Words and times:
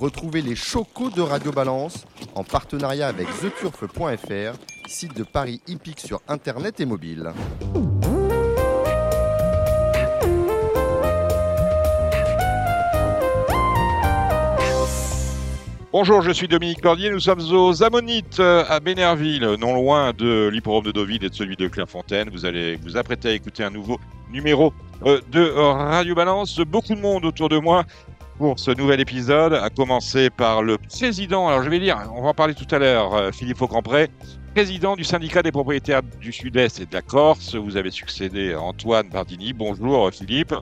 Retrouvez 0.00 0.42
les 0.42 0.56
chocos 0.56 1.10
de 1.10 1.20
Radio 1.22 1.52
Balance 1.52 2.04
en 2.34 2.42
partenariat 2.42 3.06
avec 3.06 3.28
theturf.fr, 3.40 4.58
site 4.88 5.16
de 5.16 5.22
Paris 5.22 5.60
hippique 5.68 6.00
sur 6.00 6.20
internet 6.26 6.80
et 6.80 6.84
mobile. 6.84 7.32
Bonjour, 15.92 16.22
je 16.22 16.32
suis 16.32 16.48
Dominique 16.48 16.80
Cordier. 16.80 17.08
Nous 17.08 17.20
sommes 17.20 17.52
aux 17.52 17.84
Ammonites 17.84 18.40
euh, 18.40 18.64
à 18.68 18.80
Bénerville, 18.80 19.46
non 19.60 19.74
loin 19.76 20.12
de 20.12 20.48
l'hippodrome 20.48 20.86
de 20.86 20.90
Deauville 20.90 21.24
et 21.24 21.28
de 21.28 21.34
celui 21.34 21.54
de 21.54 21.68
Clairefontaine. 21.68 22.30
Vous 22.30 22.44
allez 22.44 22.74
vous 22.82 22.96
apprêter 22.96 23.28
à 23.28 23.32
écouter 23.32 23.62
un 23.62 23.70
nouveau 23.70 24.00
numéro 24.28 24.74
euh, 25.06 25.20
de 25.30 25.48
Radio 25.48 26.16
Balance. 26.16 26.58
Beaucoup 26.58 26.96
de 26.96 27.00
monde 27.00 27.24
autour 27.24 27.48
de 27.48 27.58
moi 27.58 27.84
pour 28.38 28.58
ce 28.58 28.70
nouvel 28.70 29.00
épisode, 29.00 29.54
à 29.54 29.70
commencer 29.70 30.30
par 30.30 30.62
le 30.62 30.78
président, 30.78 31.48
alors 31.48 31.62
je 31.62 31.70
vais 31.70 31.78
dire, 31.78 31.98
on 32.14 32.22
va 32.22 32.28
en 32.28 32.34
parler 32.34 32.54
tout 32.54 32.72
à 32.74 32.78
l'heure, 32.78 33.14
euh, 33.14 33.30
Philippe 33.32 33.58
Faucampré, 33.58 34.08
président 34.54 34.96
du 34.96 35.04
syndicat 35.04 35.42
des 35.42 35.52
propriétaires 35.52 36.02
du 36.20 36.32
Sud-Est 36.32 36.80
et 36.80 36.86
de 36.86 36.94
la 36.94 37.02
Corse. 37.02 37.54
Vous 37.54 37.76
avez 37.76 37.90
succédé 37.90 38.52
à 38.52 38.60
Antoine 38.60 39.08
Bardini. 39.08 39.52
Bonjour 39.52 40.10
Philippe. 40.10 40.54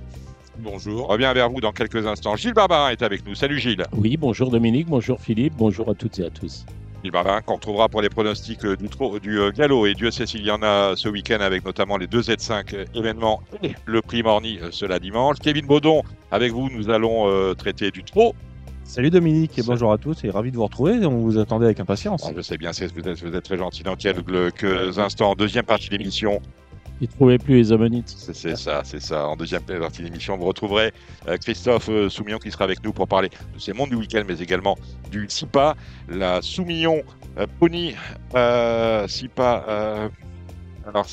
Bonjour. 0.58 1.08
Reviens 1.08 1.32
vers 1.32 1.48
vous 1.48 1.60
dans 1.60 1.72
quelques 1.72 2.06
instants. 2.06 2.36
Gilles 2.36 2.54
Barbarin 2.54 2.90
est 2.90 3.02
avec 3.02 3.26
nous. 3.26 3.34
Salut 3.34 3.58
Gilles. 3.58 3.84
Oui, 3.96 4.16
bonjour 4.16 4.50
Dominique, 4.50 4.88
bonjour 4.88 5.20
Philippe, 5.20 5.54
bonjour 5.56 5.90
à 5.90 5.94
toutes 5.94 6.18
et 6.18 6.24
à 6.24 6.30
tous. 6.30 6.66
Barbarin 7.10 7.40
qu'on 7.42 7.54
retrouvera 7.54 7.88
pour 7.88 8.02
les 8.02 8.08
pronostics 8.08 8.64
du, 8.64 8.88
du 9.20 9.40
euh, 9.40 9.50
galop. 9.50 9.86
Et 9.86 9.94
Dieu 9.94 10.10
sait 10.10 10.26
s'il 10.26 10.44
y 10.44 10.50
en 10.50 10.62
a 10.62 10.94
ce 10.96 11.08
week-end 11.08 11.40
avec 11.40 11.64
notamment 11.64 11.96
les 11.96 12.06
deux 12.06 12.20
Z5 12.20 12.86
événements 12.94 13.42
et 13.62 13.74
le 13.86 14.02
prix 14.02 14.22
Morny 14.22 14.58
euh, 14.60 14.68
cela 14.70 14.98
dimanche. 14.98 15.38
Kevin 15.40 15.66
Baudon, 15.66 16.02
avec 16.30 16.52
vous, 16.52 16.68
nous 16.70 16.90
allons 16.90 17.28
euh, 17.28 17.54
traiter 17.54 17.90
du 17.90 18.04
trot. 18.04 18.34
Salut 18.84 19.10
Dominique 19.10 19.58
et 19.58 19.62
bonjour 19.62 19.92
à 19.92 19.98
tous 19.98 20.24
et 20.24 20.30
ravi 20.30 20.50
de 20.50 20.56
vous 20.56 20.64
retrouver. 20.64 21.04
On 21.06 21.18
vous 21.18 21.38
attendait 21.38 21.66
avec 21.66 21.80
impatience. 21.80 22.28
je 22.34 22.42
sais 22.42 22.58
bien, 22.58 22.70
vous 22.72 23.08
êtes, 23.08 23.22
vous 23.22 23.34
êtes 23.34 23.44
très 23.44 23.56
gentil 23.56 23.82
dans 23.82 23.96
quelques 23.96 24.98
instants. 24.98 25.34
Deuxième 25.34 25.64
partie 25.64 25.88
de 25.88 25.96
l'émission. 25.96 26.40
Il 27.02 27.08
trouvait 27.08 27.36
plus 27.36 27.56
les 27.56 27.72
ammonites. 27.72 28.08
C'est 28.08 28.56
ça, 28.56 28.82
c'est 28.84 29.02
ça. 29.02 29.26
En 29.26 29.34
deuxième 29.34 29.62
partie 29.62 30.02
de 30.02 30.04
l'émission, 30.04 30.36
vous 30.36 30.44
retrouverez 30.44 30.92
euh, 31.26 31.36
Christophe 31.36 31.88
euh, 31.88 32.08
Soumillon 32.08 32.38
qui 32.38 32.52
sera 32.52 32.62
avec 32.62 32.80
nous 32.84 32.92
pour 32.92 33.08
parler 33.08 33.28
de 33.52 33.58
ces 33.58 33.72
mondes 33.72 33.90
du 33.90 33.96
week-end, 33.96 34.22
mais 34.24 34.38
également 34.38 34.78
du 35.10 35.26
SIPA, 35.28 35.74
la 36.08 36.40
Soumillon 36.42 37.02
euh, 37.38 37.46
Pony 37.58 37.96
SIPA. 39.08 40.10
alors, 40.86 41.06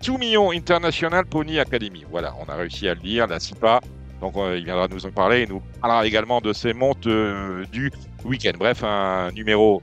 Soumillon 0.00 0.50
International 0.50 1.24
Pony 1.24 1.60
Academy. 1.60 2.04
Voilà, 2.10 2.34
on 2.44 2.50
a 2.50 2.56
réussi 2.56 2.88
à 2.88 2.94
le 2.94 3.00
dire, 3.00 3.28
la 3.28 3.38
SIPA. 3.38 3.80
Donc 4.20 4.34
il 4.36 4.64
viendra 4.64 4.88
nous 4.88 5.06
en 5.06 5.12
parler 5.12 5.42
et 5.42 5.46
nous 5.46 5.62
parlera 5.80 6.04
également 6.04 6.40
de 6.40 6.52
ces 6.52 6.72
montes 6.72 7.06
du 7.06 7.92
week-end. 8.24 8.52
Bref, 8.58 8.82
un 8.82 9.30
numéro 9.30 9.80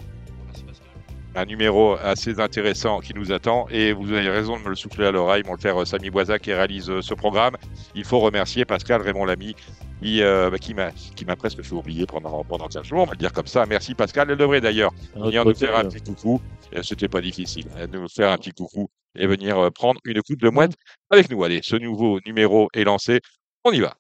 un 1.37 1.45
numéro 1.45 1.95
assez 2.01 2.39
intéressant 2.39 2.99
qui 2.99 3.13
nous 3.13 3.31
attend. 3.31 3.67
Et 3.69 3.93
vous 3.93 4.11
avez 4.11 4.29
raison 4.29 4.57
de 4.57 4.63
me 4.63 4.69
le 4.69 4.75
souffler 4.75 5.05
à 5.05 5.11
l'oreille, 5.11 5.43
mon 5.45 5.55
frère 5.55 5.85
Samy 5.85 6.09
Boisa 6.09 6.39
qui 6.39 6.51
réalise 6.51 6.89
euh, 6.89 7.01
ce 7.01 7.13
programme. 7.13 7.55
Il 7.93 8.03
faut 8.03 8.19
remercier 8.19 8.65
Pascal 8.65 9.01
Raymond 9.03 9.25
Lamy 9.25 9.55
qui, 10.01 10.23
euh, 10.23 10.49
bah, 10.49 10.57
qui 10.57 10.73
m'a 10.73 11.35
presque 11.35 11.61
fait 11.61 11.73
oublier 11.73 12.07
pendant 12.07 12.43
pendant 12.43 12.67
15 12.67 12.83
jours. 12.83 13.01
On 13.01 13.05
va 13.05 13.11
le 13.11 13.17
dire 13.17 13.33
comme 13.33 13.45
ça. 13.45 13.65
Merci 13.67 13.93
Pascal. 13.93 14.31
Elle 14.31 14.37
devrait 14.37 14.61
d'ailleurs 14.61 14.91
venir 15.15 15.45
nous 15.45 15.53
faire 15.53 15.77
un 15.77 15.85
petit 15.85 16.01
coucou. 16.01 16.41
C'était 16.81 17.07
pas 17.07 17.21
difficile 17.21 17.67
hein, 17.77 17.87
de 17.87 17.99
nous 17.99 18.09
faire 18.09 18.31
un 18.31 18.37
petit 18.37 18.51
coucou 18.51 18.89
et 19.15 19.27
venir 19.27 19.59
euh, 19.59 19.69
prendre 19.69 19.99
une 20.05 20.21
coupe 20.23 20.41
de 20.41 20.49
mouette 20.49 20.73
avec 21.11 21.29
nous. 21.29 21.43
Allez, 21.43 21.59
ce 21.63 21.75
nouveau 21.75 22.19
numéro 22.25 22.67
est 22.73 22.83
lancé. 22.83 23.21
On 23.63 23.71
y 23.71 23.79
va. 23.79 23.95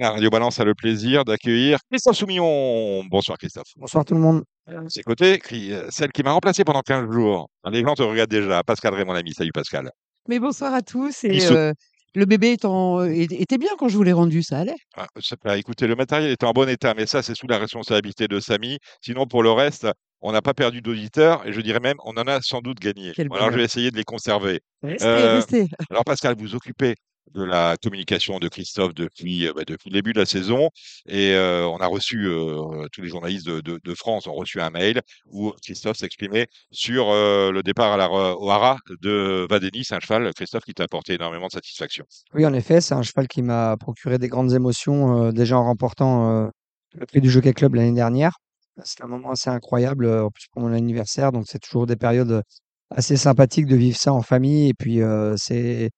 La 0.00 0.12
Radio 0.12 0.30
Balance 0.30 0.60
a 0.60 0.64
le 0.64 0.76
plaisir 0.76 1.24
d'accueillir 1.24 1.80
Christophe 1.90 2.16
Soumillon. 2.16 3.02
Bonsoir 3.10 3.36
Christophe. 3.36 3.66
Bonsoir 3.76 4.04
tout 4.04 4.14
le 4.14 4.20
monde. 4.20 4.44
De 4.68 4.88
ses 4.88 5.02
côtés, 5.02 5.40
euh, 5.52 5.88
celle 5.90 6.12
qui 6.12 6.22
m'a 6.22 6.30
remplacé 6.30 6.62
pendant 6.62 6.82
15 6.82 7.10
jours. 7.10 7.50
Les 7.68 7.82
gens 7.82 7.94
te 7.94 8.02
regardent 8.02 8.30
déjà. 8.30 8.62
Pascal 8.62 8.94
Ray, 8.94 9.04
mon 9.04 9.16
ami. 9.16 9.34
Salut 9.34 9.50
Pascal. 9.50 9.90
Mais 10.28 10.38
bonsoir 10.38 10.72
à 10.72 10.82
tous. 10.82 11.24
Et 11.24 11.44
euh, 11.50 11.72
le 12.14 12.26
bébé 12.26 12.52
était 12.52 13.58
bien 13.58 13.70
quand 13.76 13.88
je 13.88 13.96
vous 13.96 14.04
l'ai 14.04 14.12
rendu, 14.12 14.44
ça 14.44 14.60
allait 14.60 14.76
ah, 14.96 15.56
Écoutez, 15.56 15.88
le 15.88 15.96
matériel 15.96 16.30
était 16.30 16.46
en 16.46 16.52
bon 16.52 16.68
état, 16.68 16.94
mais 16.94 17.06
ça, 17.06 17.22
c'est 17.22 17.34
sous 17.34 17.48
la 17.48 17.58
responsabilité 17.58 18.28
de 18.28 18.38
Samy. 18.38 18.78
Sinon, 19.00 19.26
pour 19.26 19.42
le 19.42 19.50
reste, 19.50 19.88
on 20.20 20.30
n'a 20.30 20.42
pas 20.42 20.54
perdu 20.54 20.80
d'auditeurs 20.80 21.44
et 21.44 21.52
je 21.52 21.60
dirais 21.60 21.80
même, 21.80 21.96
on 22.04 22.12
en 22.12 22.26
a 22.28 22.40
sans 22.40 22.60
doute 22.60 22.78
gagné. 22.78 23.14
alors, 23.32 23.50
je 23.50 23.56
vais 23.56 23.64
essayer 23.64 23.90
de 23.90 23.96
les 23.96 24.04
conserver. 24.04 24.60
Restez, 24.80 25.06
euh, 25.06 25.34
restez. 25.34 25.66
Alors, 25.90 26.04
Pascal, 26.04 26.36
vous 26.38 26.54
occupez 26.54 26.94
de 27.34 27.42
la 27.42 27.76
communication 27.82 28.38
de 28.38 28.48
Christophe 28.48 28.94
depuis, 28.94 29.46
euh, 29.46 29.52
bah, 29.54 29.62
depuis 29.66 29.90
le 29.90 29.94
début 29.94 30.12
de 30.12 30.20
la 30.20 30.26
saison. 30.26 30.70
Et 31.06 31.34
euh, 31.34 31.66
on 31.66 31.76
a 31.78 31.86
reçu, 31.86 32.26
euh, 32.26 32.86
tous 32.92 33.02
les 33.02 33.08
journalistes 33.08 33.46
de, 33.48 33.94
France 33.94 34.28
ont 34.28 34.34
reçu 34.34 34.60
un 34.60 34.70
mail 34.70 35.00
où 35.26 35.52
Christophe 35.62 35.96
s'exprimait 35.96 36.46
sur 36.70 37.06
le 37.08 37.62
départ 37.62 37.92
à 37.92 37.96
la, 37.96 38.08
au 38.10 38.48
Hara 38.48 38.76
de 39.02 39.44
Vadeni. 39.50 39.82
C'est 39.82 39.96
un 39.96 40.00
cheval, 40.00 40.32
Christophe, 40.34 40.62
qui 40.64 40.72
t'a 40.72 40.84
apporté 40.84 41.14
énormément 41.14 41.46
de 41.46 41.52
satisfaction. 41.52 42.04
Oui, 42.32 42.46
en 42.46 42.52
effet, 42.52 42.80
c'est 42.80 42.94
un 42.94 43.02
cheval 43.02 43.26
qui 43.26 43.42
m'a 43.42 43.76
procuré 43.76 44.18
des 44.18 44.28
grandes 44.28 44.52
émotions 44.52 45.32
déjà 45.32 45.58
en 45.58 45.64
remportant 45.64 46.48
le 46.94 47.06
prix 47.06 47.20
du 47.20 47.28
Jockey 47.28 47.52
Club 47.54 47.74
l'année 47.74 47.92
dernière. 47.92 48.36
C'est 48.84 49.02
un 49.02 49.08
moment 49.08 49.32
assez 49.32 49.50
incroyable, 49.50 50.06
en 50.06 50.30
plus 50.30 50.46
pour 50.52 50.62
mon 50.62 50.72
anniversaire, 50.72 51.32
donc 51.32 51.46
c'est 51.48 51.58
toujours 51.58 51.86
des 51.86 51.96
périodes 51.96 52.42
assez 52.90 53.16
sympathiques 53.16 53.66
de 53.66 53.76
vivre 53.76 53.96
ça 53.96 54.12
en 54.12 54.22
famille. 54.22 54.68
Et 54.68 54.74
puis, 54.74 55.00
c'est 55.36 55.90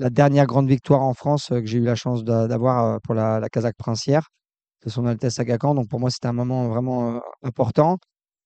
la 0.00 0.10
dernière 0.10 0.46
grande 0.46 0.68
victoire 0.68 1.02
en 1.02 1.14
France 1.14 1.48
que 1.50 1.66
j'ai 1.66 1.78
eu 1.78 1.84
la 1.84 1.94
chance 1.94 2.24
d'avoir 2.24 3.00
pour 3.02 3.14
la, 3.14 3.38
la 3.38 3.48
Kazakh 3.48 3.76
princière 3.76 4.28
de 4.84 4.90
son 4.90 5.06
Altesse 5.06 5.38
Agacan. 5.38 5.74
Donc 5.74 5.88
pour 5.88 6.00
moi, 6.00 6.10
c'était 6.10 6.28
un 6.28 6.32
moment 6.32 6.68
vraiment 6.68 7.20
important. 7.42 7.98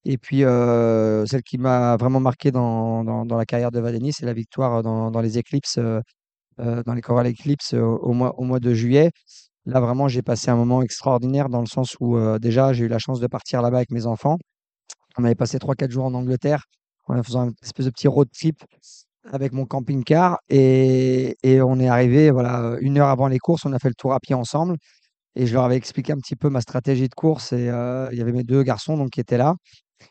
Et 0.04 0.18
puis, 0.18 0.40
celle 0.40 1.42
qui 1.44 1.58
m'a 1.58 1.96
vraiment 1.96 2.20
marqué 2.20 2.50
dans, 2.50 3.04
dans, 3.04 3.36
la 3.36 3.46
carrière 3.46 3.70
de 3.70 3.80
Vadeni, 3.80 4.12
c'est 4.12 4.26
la 4.26 4.32
victoire 4.34 4.82
dans, 4.82 5.20
les 5.20 5.38
éclipses, 5.38 5.78
dans 6.58 6.94
les 6.94 7.00
Coral 7.00 7.28
Eclipse 7.28 7.72
au, 7.74 8.12
mois, 8.12 8.34
au 8.38 8.42
mois 8.44 8.60
de 8.60 8.74
juillet. 8.74 9.12
Là, 9.64 9.80
vraiment, 9.80 10.08
j'ai 10.08 10.22
passé 10.22 10.50
un 10.50 10.56
moment 10.56 10.82
extraordinaire 10.82 11.48
dans 11.48 11.60
le 11.60 11.66
sens 11.66 11.96
où 12.00 12.18
déjà, 12.38 12.72
j'ai 12.72 12.84
eu 12.84 12.88
la 12.88 12.98
chance 12.98 13.20
de 13.20 13.28
partir 13.28 13.62
là-bas 13.62 13.78
avec 13.78 13.92
mes 13.92 14.06
enfants. 14.06 14.36
On 15.16 15.24
avait 15.24 15.36
passé 15.36 15.58
3-4 15.58 15.90
jours 15.90 16.04
en 16.04 16.14
Angleterre 16.14 16.64
en 17.06 17.22
faisant 17.22 17.44
une 17.44 17.54
espèce 17.62 17.86
de 17.86 17.90
petit 17.90 18.08
road 18.08 18.28
trip 18.32 18.56
avec 19.32 19.52
mon 19.52 19.66
camping-car 19.66 20.38
et, 20.48 21.36
on 21.44 21.80
est 21.80 21.88
arrivé 21.88 22.30
voilà 22.30 22.76
une 22.80 22.98
heure 22.98 23.08
avant 23.08 23.28
les 23.28 23.38
courses. 23.38 23.64
On 23.64 23.72
a 23.72 23.78
fait 23.78 23.88
le 23.88 23.94
tour 23.94 24.12
à 24.12 24.20
pied 24.20 24.34
ensemble 24.34 24.76
et 25.36 25.46
je 25.46 25.54
leur 25.54 25.64
avais 25.64 25.76
expliqué 25.76 26.12
un 26.12 26.18
petit 26.18 26.36
peu 26.36 26.48
ma 26.50 26.60
stratégie 26.60 27.08
de 27.08 27.14
course 27.14 27.52
et 27.52 27.68
euh, 27.68 28.08
il 28.12 28.18
y 28.18 28.22
avait 28.22 28.32
mes 28.32 28.44
deux 28.44 28.62
garçons 28.62 28.96
donc 28.96 29.10
qui 29.10 29.20
étaient 29.20 29.38
là 29.38 29.54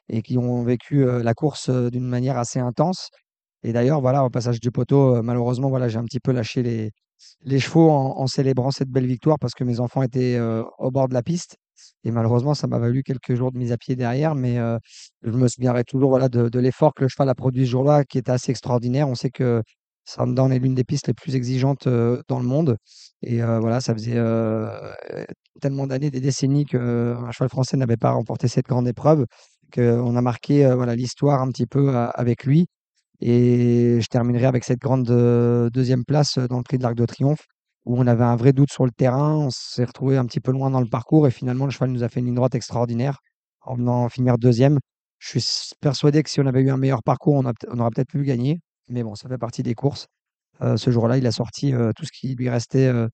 et 0.10 0.22
qui 0.22 0.38
ont 0.38 0.64
vécu 0.64 1.06
euh, 1.06 1.24
la 1.24 1.34
course 1.34 1.70
euh, 1.70 1.90
d'une 1.90 2.08
manière 2.08 2.38
assez 2.38 2.60
intense. 2.60 3.10
Et 3.64 3.74
d'ailleurs 3.74 4.02
voilà 4.02 4.26
au 4.26 4.30
passage 4.30 4.60
du 4.60 4.72
poteau 4.72 5.22
malheureusement 5.24 5.70
voilà 5.70 5.88
j'ai 5.90 5.98
un 5.98 6.04
petit 6.06 6.20
peu 6.20 6.32
lâché 6.34 6.64
les 6.64 6.92
les 7.44 7.60
chevaux 7.60 7.90
en, 7.92 8.28
célébrant 8.28 8.72
cette 8.72 8.90
belle 8.90 9.06
victoire 9.06 9.38
parce 9.40 9.54
que 9.54 9.64
mes 9.64 9.80
enfants 9.80 10.04
étaient 10.04 10.38
au 10.80 10.92
bord 10.92 11.08
de 11.08 11.14
la 11.14 11.24
piste 11.24 11.56
et 12.04 12.12
malheureusement, 12.12 12.54
ça 12.54 12.68
m'a 12.68 12.80
valu 12.80 13.04
quelques 13.04 13.36
jours 13.36 13.52
de 13.52 13.58
mise 13.58 13.72
à 13.72 13.78
pied 13.78 13.96
derrière, 13.96 14.36
mais 14.36 14.58
je 15.22 15.32
me 15.32 15.48
souviendrai 15.48 15.84
toujours 15.84 16.10
voilà, 16.10 16.30
de, 16.30 16.60
l'effort 16.60 16.94
que 16.94 17.04
le 17.04 17.08
cheval 17.08 17.30
a 17.30 17.36
produit 17.36 17.66
ce 17.66 17.72
jour-là, 17.72 18.04
qui 18.04 18.18
était 18.18 18.32
assez 18.32 18.52
extraordinaire. 18.52 19.08
On 19.08 19.16
sait 19.16 19.30
que 19.30 19.62
Sandown 20.06 20.52
est 20.52 20.60
l'une 20.60 20.76
des 20.76 20.84
pistes 20.84 21.08
les 21.08 21.14
plus 21.14 21.36
exigeantes 21.36 21.88
dans 21.88 22.40
le 22.40 22.46
monde. 22.46 22.78
Et 23.22 23.42
voilà, 23.42 23.80
ça 23.82 23.94
faisait 23.94 24.20
tellement 25.62 25.88
d'années, 25.88 26.12
des 26.12 26.22
décennies 26.22 26.66
qu'un 26.66 27.32
cheval 27.32 27.50
français 27.50 27.78
n'avait 27.78 27.98
pas 27.98 28.12
remporté 28.12 28.48
cette 28.48 28.68
grande 28.68 28.88
épreuve, 28.88 29.26
qu'on 29.74 30.16
a 30.16 30.22
marqué 30.22 30.70
voilà, 30.76 30.96
l'histoire 30.96 31.42
un 31.42 31.50
petit 31.50 31.68
peu 31.68 31.96
avec 31.96 32.44
lui. 32.44 32.68
Et 33.22 34.00
je 34.02 34.08
terminerai 34.08 34.46
avec 34.46 34.66
cette 34.66 34.80
grande 34.80 35.06
deuxième 35.72 36.04
place 36.04 36.38
dans 36.38 36.58
le 36.58 36.64
prix 36.64 36.78
de 36.78 36.84
l'Arc 36.84 36.96
de 36.96 37.06
Triomphe 37.06 37.46
où 37.86 37.98
on 38.00 38.08
avait 38.08 38.24
un 38.24 38.36
vrai 38.36 38.54
doute 38.54 38.72
sur 38.72 38.86
le 38.86 38.92
terrain. 38.92 39.36
On 39.36 39.50
s'est 39.50 39.86
retrouvé 39.86 40.18
un 40.18 40.26
petit 40.26 40.40
peu 40.40 40.52
loin 40.52 40.70
dans 40.70 40.82
le 40.82 40.88
parcours 40.88 41.28
et 41.28 41.32
finalement, 41.32 41.66
le 41.66 41.72
cheval 41.72 41.92
nous 41.92 42.04
a 42.04 42.10
fait 42.10 42.20
une 42.20 42.28
ligne 42.28 42.36
droite 42.36 42.56
extraordinaire 42.56 43.20
en 43.62 43.76
venant 43.76 44.10
finir 44.10 44.38
deuxième. 44.38 44.80
Je 45.20 45.40
suis 45.40 45.72
persuadé 45.80 46.22
que 46.24 46.30
si 46.30 46.42
on 46.42 46.46
avait 46.46 46.62
eu 46.62 46.70
un 46.70 46.78
meilleur 46.78 47.02
parcours, 47.04 47.36
on, 47.36 47.46
aurait 47.46 47.90
peut-être 47.92 48.10
pu 48.10 48.24
gagner. 48.24 48.60
Mais 48.90 49.04
bon, 49.04 49.16
ça 49.16 49.30
fait 49.30 49.38
partie 49.38 49.64
des 49.64 49.74
courses. 49.74 50.08
Euh, 50.62 50.78
ce 50.78 50.92
jour-là, 50.92 51.18
il 51.18 51.26
a 51.26 51.32
sorti 51.32 51.74
euh, 51.74 51.92
tout 51.96 52.06
ce 52.06 52.12
qui 52.12 52.36
lui 52.36 52.50
restait 52.50 52.88
euh, 52.88 53.08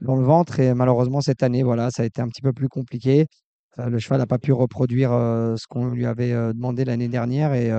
dans 0.00 0.16
le 0.16 0.24
ventre. 0.24 0.60
Et 0.60 0.74
malheureusement, 0.74 1.20
cette 1.20 1.42
année, 1.42 1.62
voilà, 1.62 1.90
ça 1.90 2.02
a 2.02 2.06
été 2.06 2.22
un 2.22 2.28
petit 2.28 2.42
peu 2.42 2.52
plus 2.52 2.68
compliqué. 2.68 3.26
le 3.78 3.98
cheval 3.98 4.20
n'a 4.20 4.26
pas 4.26 4.38
pu 4.38 4.52
reproduire 4.52 5.10
ce 5.10 5.66
qu'on 5.68 5.88
lui 5.88 6.06
avait 6.06 6.32
demandé 6.54 6.84
l'année 6.84 7.08
dernière. 7.08 7.52
Et 7.54 7.70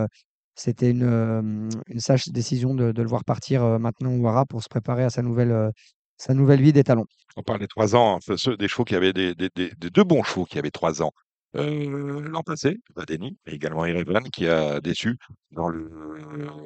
c'était 0.56 0.92
une, 0.92 1.70
sage 1.98 2.28
décision 2.28 2.76
de, 2.76 2.92
le 2.92 3.08
voir 3.08 3.24
partir 3.24 3.80
maintenant 3.80 4.12
au 4.14 4.20
Wara 4.20 4.46
pour 4.46 4.62
se 4.64 4.70
préparer 4.70 5.04
à 5.04 5.10
sa 5.10 5.22
nouvelle 5.22 5.72
sa 6.18 6.34
nouvelle 6.34 6.62
vie 6.62 6.74
d'étalon. 6.74 7.06
On 7.36 7.44
parle 7.44 7.60
des 7.60 7.68
trois 7.68 7.96
ans, 7.96 8.18
hein, 8.18 8.36
ceux, 8.36 8.58
des 8.58 8.68
chevaux 8.68 8.84
qui 8.84 8.96
avaient 8.96 9.14
des, 9.14 9.36
des, 9.36 9.50
deux 9.76 10.04
bons 10.04 10.24
chevaux 10.24 10.46
qui 10.46 10.58
avaient 10.58 10.72
trois 10.72 11.02
ans. 11.02 11.12
Euh, 11.56 12.20
l'an 12.30 12.44
passé, 12.44 12.78
Vadeni, 12.96 13.38
mais 13.46 13.54
également 13.54 13.86
Erevan 13.86 14.24
qui 14.24 14.48
a 14.48 14.82
déçu 14.82 15.18
dans 15.52 15.70
le, 15.70 15.90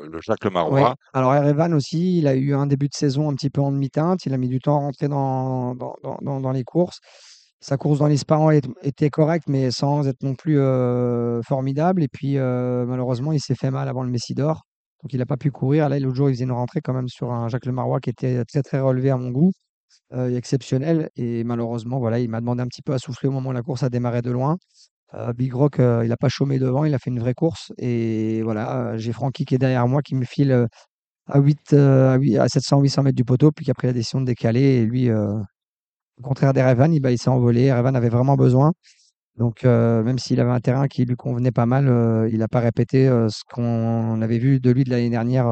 le 0.09 0.21
Jacques 0.21 0.44
Le. 0.44 0.50
Marois. 0.50 0.95
Alors 1.13 1.36
Erevan 1.36 1.74
aussi, 1.74 2.18
il 2.18 2.27
a 2.27 2.36
eu 2.36 2.53
un 2.53 2.65
début 2.65 2.88
de 2.88 2.95
saison 2.95 3.30
un 3.30 3.36
petit 3.36 3.50
peu 3.50 3.62
en 3.62 3.71
demi-teinte. 3.71 4.25
Il 4.25 4.33
a 4.33 4.38
mis 4.38 4.50
du 4.50 4.59
temps 4.59 4.77
à 4.77 4.80
rentrer 4.80 5.07
dans, 5.07 5.75
dans, 5.75 5.95
dans, 6.21 6.51
les 6.51 6.63
courses. 6.63 7.00
Sa 7.59 7.77
course 7.77 8.00
dans 8.00 8.07
l'Esparan 8.07 8.51
était 8.81 9.12
correcte, 9.12 9.47
mais 9.47 9.69
sans 9.69 10.07
être 10.07 10.24
non 10.24 10.33
plus 10.33 10.59
euh, 10.59 11.42
formidable. 11.44 12.01
Et 12.01 12.07
puis 12.07 12.38
euh, 12.38 12.86
malheureusement, 12.86 13.33
il 13.33 13.39
s'est 13.39 13.56
fait 13.56 13.71
mal 13.71 13.88
avant 13.88 14.04
le 14.04 14.09
Messidor. 14.09 14.63
Donc 15.03 15.13
il 15.13 15.18
n'a 15.18 15.25
pas 15.25 15.38
pu 15.38 15.51
courir. 15.51 15.89
Là, 15.89 16.00
l'autre 16.00 16.15
jour, 16.15 16.30
il 16.30 16.33
faisait 16.33 16.45
une 16.45 16.51
rentrée 16.51 16.81
quand 16.81 16.94
même 16.94 17.09
sur 17.09 17.31
un 17.31 17.48
Jacques 17.50 17.65
Le 17.65 17.71
Marois 17.71 18.00
qui 18.00 18.09
était 18.09 18.44
très 18.45 18.62
très 18.63 18.80
relevé 18.80 19.09
à 19.09 19.18
mon 19.18 19.31
goût, 19.31 19.51
euh, 20.13 20.36
exceptionnel. 20.36 21.09
Et 21.15 21.44
malheureusement, 21.44 22.00
voilà, 22.00 22.19
il 22.19 22.30
m'a 22.30 22.39
demandé 22.42 22.62
un 22.62 22.68
petit 22.68 22.81
peu 22.83 22.94
à 22.94 23.00
souffler 23.00 23.30
au 23.30 23.31
moment 23.31 23.50
où 23.50 23.53
la 23.53 23.63
course 23.63 23.83
a 23.83 23.89
démarré 23.89 24.21
de 24.21 24.31
loin. 24.31 24.57
Euh, 25.13 25.33
Big 25.33 25.53
Rock, 25.53 25.80
euh, 25.80 26.01
il 26.06 26.09
n'a 26.09 26.18
pas 26.18 26.30
chômé 26.30 26.57
devant, 26.59 26.86
il 26.86 26.94
a 26.94 27.00
fait 27.00 27.09
une 27.09 27.19
vraie 27.19 27.33
course. 27.33 27.71
Et 27.77 28.42
voilà, 28.44 28.94
euh, 28.94 28.98
j'ai 28.98 29.12
Francky 29.13 29.45
qui 29.45 29.56
est 29.56 29.57
derrière 29.57 29.88
moi, 29.88 30.01
qui 30.01 30.15
me 30.15 30.25
file 30.25 30.68
à, 31.27 31.39
8, 31.39 31.74
euh, 31.74 32.13
à, 32.13 32.18
8 32.18 32.38
à 32.38 32.47
700-800 32.47 33.04
mètres 33.04 33.15
du 33.15 33.25
poteau, 33.25 33.51
puis 33.51 33.65
qui 33.65 33.71
a 33.71 33.74
pris 33.74 33.88
la 33.88 33.94
décision 33.94 34.21
de 34.21 34.25
décaler. 34.25 34.62
Et 34.62 34.86
lui, 34.86 35.12
au 35.12 35.42
contraire 36.24 36.54
d'Erevan, 36.54 36.94
il, 36.94 37.01
bah, 37.01 37.12
il 37.12 37.18
s'est 37.18 37.30
envolé. 37.30 37.65
Erevan 37.65 37.95
avait 37.95 38.09
vraiment 38.09 38.36
besoin. 38.36 38.71
Donc, 39.41 39.65
euh, 39.65 40.03
même 40.03 40.19
s'il 40.19 40.39
avait 40.39 40.51
un 40.51 40.59
terrain 40.59 40.88
qui 40.88 41.03
lui 41.03 41.15
convenait 41.15 41.51
pas 41.51 41.65
mal, 41.65 41.88
euh, 41.88 42.29
il 42.31 42.38
n'a 42.38 42.47
pas 42.47 42.59
répété 42.59 43.07
euh, 43.07 43.27
ce 43.27 43.41
qu'on 43.51 44.21
avait 44.21 44.38
vu 44.38 44.59
de 44.59 44.69
lui 44.69 44.83
de 44.83 44.91
l'année 44.91 45.09
dernière 45.09 45.47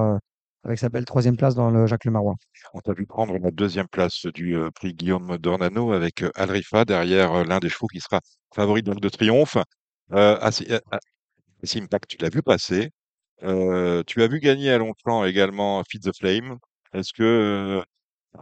avec 0.63 0.77
sa 0.77 0.89
belle 0.89 1.05
troisième 1.05 1.35
place 1.35 1.55
dans 1.55 1.71
le 1.71 1.87
Jacques 1.87 2.05
Le 2.05 2.11
Marois. 2.11 2.35
On 2.75 2.81
t'a 2.81 2.93
vu 2.93 3.07
prendre 3.07 3.35
la 3.39 3.49
deuxième 3.49 3.87
place 3.87 4.27
du 4.27 4.55
prix 4.75 4.93
Guillaume 4.93 5.39
Dornano 5.39 5.91
avec 5.91 6.23
Alrifa 6.35 6.85
derrière 6.85 7.43
l'un 7.45 7.57
des 7.57 7.69
chevaux 7.69 7.87
qui 7.87 7.99
sera 7.99 8.19
favori 8.53 8.83
de 8.83 9.09
triomphe. 9.09 9.57
Euh, 10.11 10.37
ah, 10.39 10.51
tu 10.51 12.17
l'as 12.19 12.29
vu 12.29 12.43
passer. 12.43 12.91
Tu 13.41 14.21
as 14.21 14.27
vu 14.27 14.39
gagner 14.39 14.69
à 14.69 14.77
Longchamp 14.77 15.25
également 15.25 15.81
Feed 15.89 16.03
the 16.03 16.15
Flame. 16.15 16.59
Est-ce 16.93 17.11
que 17.11 17.83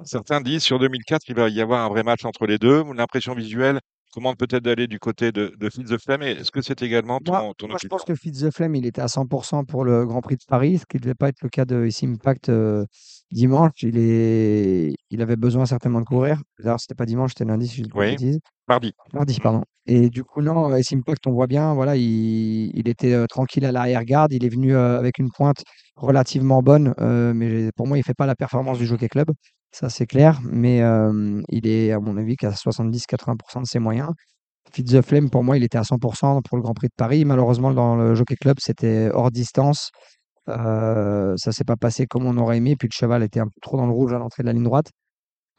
certains 0.03 0.41
disent 0.41 0.63
sur 0.63 0.77
2004 0.77 1.29
il 1.29 1.35
va 1.35 1.47
y 1.47 1.61
avoir 1.61 1.85
un 1.85 1.87
vrai 1.87 2.03
match 2.03 2.25
entre 2.25 2.47
les 2.47 2.57
deux? 2.57 2.83
L'impression 2.93 3.33
visuelle 3.33 3.79
commande 4.17 4.37
peut-être 4.37 4.63
d'aller 4.63 4.87
du 4.87 4.97
côté 4.97 5.31
de, 5.31 5.53
de 5.59 5.69
Feed 5.69 5.87
the 5.87 5.99
Flame. 5.99 6.23
Est-ce 6.23 6.49
que 6.49 6.63
c'est 6.63 6.81
également 6.81 7.19
Moi, 7.23 7.39
ton, 7.39 7.53
ton 7.53 7.67
moi, 7.67 7.77
je 7.79 7.87
pense 7.87 8.03
que 8.03 8.15
Fitz 8.15 8.39
the 8.39 8.49
Flame, 8.49 8.73
il 8.73 8.87
était 8.87 9.01
à 9.01 9.05
100% 9.05 9.67
pour 9.67 9.85
le 9.85 10.07
Grand 10.07 10.21
Prix 10.21 10.37
de 10.37 10.43
Paris, 10.47 10.79
ce 10.79 10.85
qui 10.87 10.97
ne 10.97 11.03
devait 11.03 11.13
pas 11.13 11.29
être 11.29 11.43
le 11.43 11.49
cas 11.49 11.65
de 11.65 11.85
Ici 11.85 12.07
Impact 12.07 12.49
euh, 12.49 12.83
dimanche. 13.31 13.73
Il, 13.83 13.95
est... 13.99 14.95
il 15.11 15.21
avait 15.21 15.35
besoin 15.35 15.67
certainement 15.67 15.99
de 15.99 16.05
courir. 16.05 16.41
D'ailleurs, 16.57 16.79
c'était 16.79 16.95
pas 16.95 17.05
dimanche, 17.05 17.33
c'était 17.35 17.45
lundi, 17.45 17.67
si 17.67 17.83
je 17.83 17.83
de 17.83 17.89
Oui, 17.93 18.39
mardi. 18.67 18.91
Mardi, 19.13 19.39
pardon. 19.39 19.61
Et 19.85 20.09
du 20.09 20.23
coup, 20.23 20.41
non, 20.41 20.75
Ici 20.75 20.95
Impact, 20.95 21.27
on 21.27 21.31
voit 21.33 21.47
bien, 21.47 21.75
voilà, 21.75 21.95
il, 21.95 22.71
il 22.75 22.89
était 22.89 23.13
euh, 23.13 23.27
tranquille 23.27 23.65
à 23.65 23.71
l'arrière-garde. 23.71 24.33
Il 24.33 24.43
est 24.43 24.49
venu 24.49 24.75
euh, 24.75 24.97
avec 24.97 25.19
une 25.19 25.29
pointe 25.29 25.61
relativement 25.95 26.63
bonne, 26.63 26.95
mais 27.35 27.69
pour 27.75 27.85
moi, 27.85 27.99
il 27.99 28.03
fait 28.03 28.15
pas 28.15 28.25
la 28.25 28.35
performance 28.35 28.79
du 28.79 28.87
Jockey 28.87 29.09
Club. 29.09 29.27
Ça, 29.71 29.89
c'est 29.89 30.05
clair. 30.05 30.39
Mais 30.43 30.79
il 31.49 31.67
est, 31.67 31.91
à 31.91 31.99
mon 31.99 32.17
avis, 32.17 32.35
qu'à 32.35 32.51
70-80% 32.51 33.61
de 33.61 33.67
ses 33.67 33.79
moyens. 33.79 34.11
Fitz 34.71 34.91
the 34.91 35.01
Flame, 35.01 35.29
pour 35.29 35.43
moi, 35.43 35.57
il 35.57 35.63
était 35.63 35.77
à 35.77 35.83
100% 35.83 36.41
pour 36.41 36.57
le 36.57 36.63
Grand 36.63 36.73
Prix 36.73 36.87
de 36.87 36.93
Paris. 36.97 37.25
Malheureusement, 37.25 37.71
dans 37.71 37.95
le 37.95 38.15
Jockey 38.15 38.35
Club, 38.35 38.57
c'était 38.59 39.09
hors 39.13 39.31
distance. 39.31 39.91
Euh, 40.49 41.33
ça 41.37 41.51
s'est 41.51 41.63
pas 41.63 41.75
passé 41.75 42.05
comme 42.07 42.25
on 42.25 42.37
aurait 42.37 42.57
aimé. 42.57 42.75
Puis 42.77 42.89
le 42.89 42.93
cheval 42.93 43.23
était 43.23 43.39
un 43.39 43.45
peu 43.47 43.59
trop 43.61 43.77
dans 43.77 43.85
le 43.85 43.93
rouge 43.93 44.13
à 44.13 44.17
l'entrée 44.17 44.43
de 44.43 44.47
la 44.47 44.53
ligne 44.53 44.63
droite. 44.63 44.87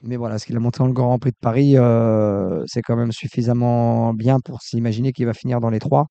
Mais 0.03 0.17
voilà, 0.17 0.39
ce 0.39 0.47
qu'il 0.47 0.57
a 0.57 0.61
montré 0.61 0.85
dans 0.85 0.89
le 0.89 0.95
Grand 0.95 1.19
Prix 1.19 1.33
de 1.33 1.37
Paris, 1.41 1.77
c'est 2.67 2.83
quand 2.83 2.97
même 2.97 3.13
suffisamment 3.13 4.15
bien 4.15 4.39
pour 4.41 4.63
s'imaginer 4.63 5.13
qu'il 5.13 5.27
va 5.27 5.35
finir 5.35 5.61
dans 5.61 5.71
les 5.71 5.81
trois 5.81 6.07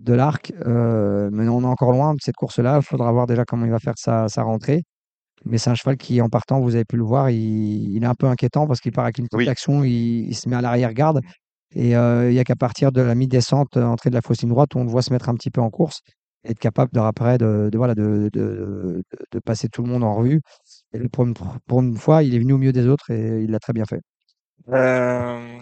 de 0.00 0.14
l'arc. 0.14 0.52
Euh, 0.66 1.30
mais 1.32 1.48
on 1.48 1.62
est 1.62 1.66
encore 1.66 1.92
loin 1.92 2.14
de 2.14 2.18
cette 2.20 2.36
course-là. 2.36 2.78
Il 2.78 2.82
faudra 2.82 3.12
voir 3.12 3.26
déjà 3.26 3.44
comment 3.44 3.66
il 3.66 3.70
va 3.70 3.78
faire 3.78 3.94
sa 3.96 4.42
rentrée. 4.42 4.82
Mais 5.44 5.58
c'est 5.58 5.70
un 5.70 5.74
cheval 5.74 5.96
qui, 5.96 6.20
en 6.20 6.28
partant, 6.28 6.60
vous 6.60 6.74
avez 6.74 6.84
pu 6.84 6.96
le 6.96 7.02
voir, 7.04 7.30
il, 7.30 7.94
il 7.96 8.02
est 8.02 8.06
un 8.06 8.14
peu 8.14 8.26
inquiétant 8.26 8.66
parce 8.66 8.80
qu'il 8.80 8.92
part 8.92 9.04
avec 9.04 9.18
une 9.18 9.24
petite 9.26 9.38
Oui. 9.38 9.48
action, 9.48 9.84
il, 9.84 10.28
il 10.28 10.34
se 10.34 10.48
met 10.48 10.56
à 10.56 10.60
l'arrière-garde. 10.60 11.20
Et 11.74 11.96
euh, 11.96 12.30
il 12.30 12.34
n'y 12.34 12.40
a 12.40 12.44
qu'à 12.44 12.56
partir 12.56 12.92
de 12.92 13.00
la 13.00 13.14
mi-descente, 13.14 13.76
euh, 13.76 13.84
entrée 13.84 14.10
de 14.10 14.14
la 14.16 14.22
fausse 14.22 14.42
ligne 14.42 14.50
droite, 14.50 14.74
où 14.74 14.78
on 14.80 14.84
le 14.84 14.90
voit 14.90 15.02
se 15.02 15.12
mettre 15.12 15.28
un 15.28 15.34
petit 15.34 15.50
peu 15.50 15.60
en 15.60 15.70
course 15.70 16.00
et 16.44 16.50
être 16.50 16.58
capable 16.58 16.92
de, 16.92 17.00
après 17.00 17.38
de, 17.38 17.70
voilà, 17.74 17.94
de, 17.94 18.28
de, 18.32 19.02
passer 19.44 19.68
tout 19.68 19.82
le 19.82 19.88
monde 19.88 20.02
en 20.04 20.14
revue. 20.16 20.40
Et 20.92 21.08
pour, 21.08 21.24
une, 21.26 21.34
pour 21.66 21.80
une 21.80 21.96
fois, 21.96 22.22
il 22.22 22.34
est 22.34 22.38
venu 22.38 22.54
au 22.54 22.58
milieu 22.58 22.72
des 22.72 22.86
autres 22.86 23.10
et 23.10 23.42
il 23.42 23.50
l'a 23.50 23.58
très 23.60 23.72
bien 23.72 23.84
fait. 23.84 24.00
Euh, 24.68 25.58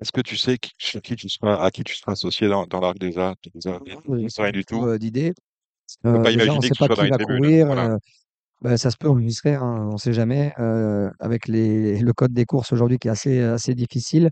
Est-ce 0.00 0.12
que 0.12 0.20
tu 0.20 0.36
sais 0.36 0.58
qui, 0.58 0.72
sur 0.78 1.00
qui 1.00 1.16
tu 1.16 1.28
seras, 1.28 1.62
à 1.64 1.70
qui 1.70 1.84
tu 1.84 1.94
seras 1.96 2.12
associé 2.12 2.48
dans, 2.48 2.66
dans 2.66 2.80
l'arc 2.80 2.98
déjà 2.98 3.34
Tu 3.40 3.50
nous 3.54 3.72
as 3.72 3.78
Oui, 4.06 4.26
pas 4.36 4.42
rien 4.42 4.52
du 4.52 4.64
tout? 4.64 4.84
euh, 4.84 4.98
d'idées. 4.98 5.32
On 6.04 6.12
peut 6.12 6.18
Euh, 6.18 6.22
pas 6.22 6.30
imaginer 6.32 6.56
ne 6.56 6.62
que 6.62 6.66
sait 6.68 6.74
tu 6.74 6.78
pas 6.80 6.86
sois 6.86 6.96
dans 6.96 7.02
qui 7.02 7.06
les 7.06 7.10
va 7.10 7.18
tribunes. 7.18 7.36
courir. 7.36 7.66
Voilà. 7.66 7.98
Bah, 8.62 8.76
ça 8.76 8.90
se 8.90 8.96
peut 8.96 9.08
enregistrer, 9.08 9.54
hein, 9.54 9.88
on 9.90 9.94
ne 9.94 9.98
sait 9.98 10.12
jamais. 10.12 10.52
euh, 10.58 11.10
avec 11.20 11.48
les, 11.48 11.98
le 12.00 12.12
code 12.12 12.32
des 12.32 12.44
courses 12.44 12.72
aujourd'hui 12.72 12.98
qui 12.98 13.08
est 13.08 13.10
assez, 13.10 13.40
assez 13.40 13.74
difficile. 13.74 14.30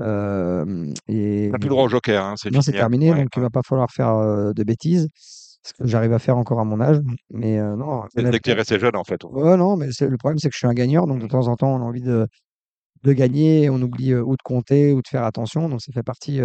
Euh, 0.00 0.92
et 1.08 1.48
T'as 1.52 1.58
plus 1.58 1.68
le 1.68 1.74
droit 1.74 1.84
au 1.84 1.88
joker, 1.88 2.24
hein, 2.24 2.34
c'est 2.36 2.50
non, 2.50 2.62
c'est 2.62 2.72
terminé, 2.72 3.10
Ouais, 3.10 3.18
donc 3.18 3.28
il 3.36 3.40
ouais. 3.40 3.44
va 3.46 3.50
pas 3.50 3.60
falloir 3.66 3.90
faire 3.90 4.14
euh, 4.14 4.52
de 4.52 4.64
bêtises. 4.64 5.08
Ce 5.64 5.72
que 5.74 5.86
j'arrive 5.86 6.12
à 6.12 6.18
faire 6.18 6.36
encore 6.38 6.58
à 6.58 6.64
mon 6.64 6.80
âge. 6.80 6.98
Mais 7.30 7.60
non, 7.60 8.02
C'est 8.14 8.20
c'est 8.20 8.22
que 8.22 8.28
honnêtement, 8.28 8.38
t'es 8.42 8.52
resté 8.54 8.78
jeune 8.80 8.96
en 8.96 9.04
fait. 9.04 9.22
ouais, 9.24 9.56
non, 9.56 9.76
mais 9.76 9.86
le 10.00 10.16
problème, 10.16 10.38
c'est 10.38 10.48
que 10.48 10.54
je 10.54 10.58
suis 10.58 10.66
un 10.66 10.74
gagneur. 10.74 11.06
Donc 11.06 11.20
de 11.20 11.26
temps 11.28 11.46
en 11.46 11.54
temps, 11.56 11.72
on 11.74 11.80
a 11.82 11.84
envie 11.84 12.00
de, 12.00 12.26
de 13.04 13.12
gagner. 13.12 13.70
On 13.70 13.80
oublie 13.80 14.12
ou 14.14 14.32
de 14.36 14.42
compter 14.42 14.92
ou 14.92 15.02
de 15.02 15.06
faire 15.08 15.22
attention. 15.24 15.68
Donc 15.68 15.80
ça 15.80 15.92
fait 15.92 16.02
partie 16.02 16.40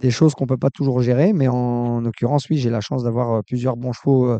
des 0.00 0.10
choses 0.10 0.34
qu'on 0.34 0.46
peut 0.46 0.58
pas 0.58 0.68
toujours 0.68 1.00
gérer. 1.00 1.32
Mais 1.32 1.48
en, 1.48 2.00
l'occurrence, 2.02 2.44
oui, 2.50 2.58
j'ai 2.58 2.68
la 2.68 2.82
chance 2.82 3.04
d'avoir 3.04 3.42
plusieurs 3.44 3.76
bons 3.78 3.94
chevaux 3.94 4.38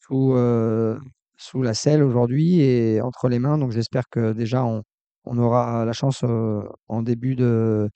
sous, 0.00 0.32
euh, 0.34 0.98
sous 1.44 1.62
la 1.62 1.74
selle 1.74 2.02
aujourd'hui 2.02 2.60
et 2.60 3.00
entre 3.00 3.28
les 3.28 3.38
mains. 3.38 3.58
Donc 3.58 3.70
j'espère 3.72 4.08
que 4.10 4.32
déjà 4.32 4.64
on, 4.64 4.82
on 5.24 5.38
aura 5.38 5.84
la 5.84 5.92
chance 5.92 6.22
euh, 6.24 6.62
en 6.88 7.02
début 7.02 7.34
de, 7.36 7.88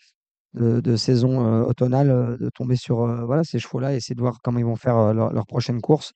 de, 0.55 0.97
saison 0.97 1.45
euh, 1.47 1.65
automnale 1.65 2.11
euh, 2.11 2.37
de 2.39 2.50
tomber 2.50 2.77
sur 2.77 3.06
voilà, 3.27 3.45
ces 3.45 3.59
chevaux-là 3.59 3.95
et 3.95 3.97
essayer 3.97 4.15
de 4.15 4.21
voir 4.21 4.39
comment 4.43 4.59
ils 4.59 4.65
vont 4.65 4.77
faire 4.77 5.15
leur, 5.15 5.47
prochaine 5.47 5.81
course. 5.81 6.12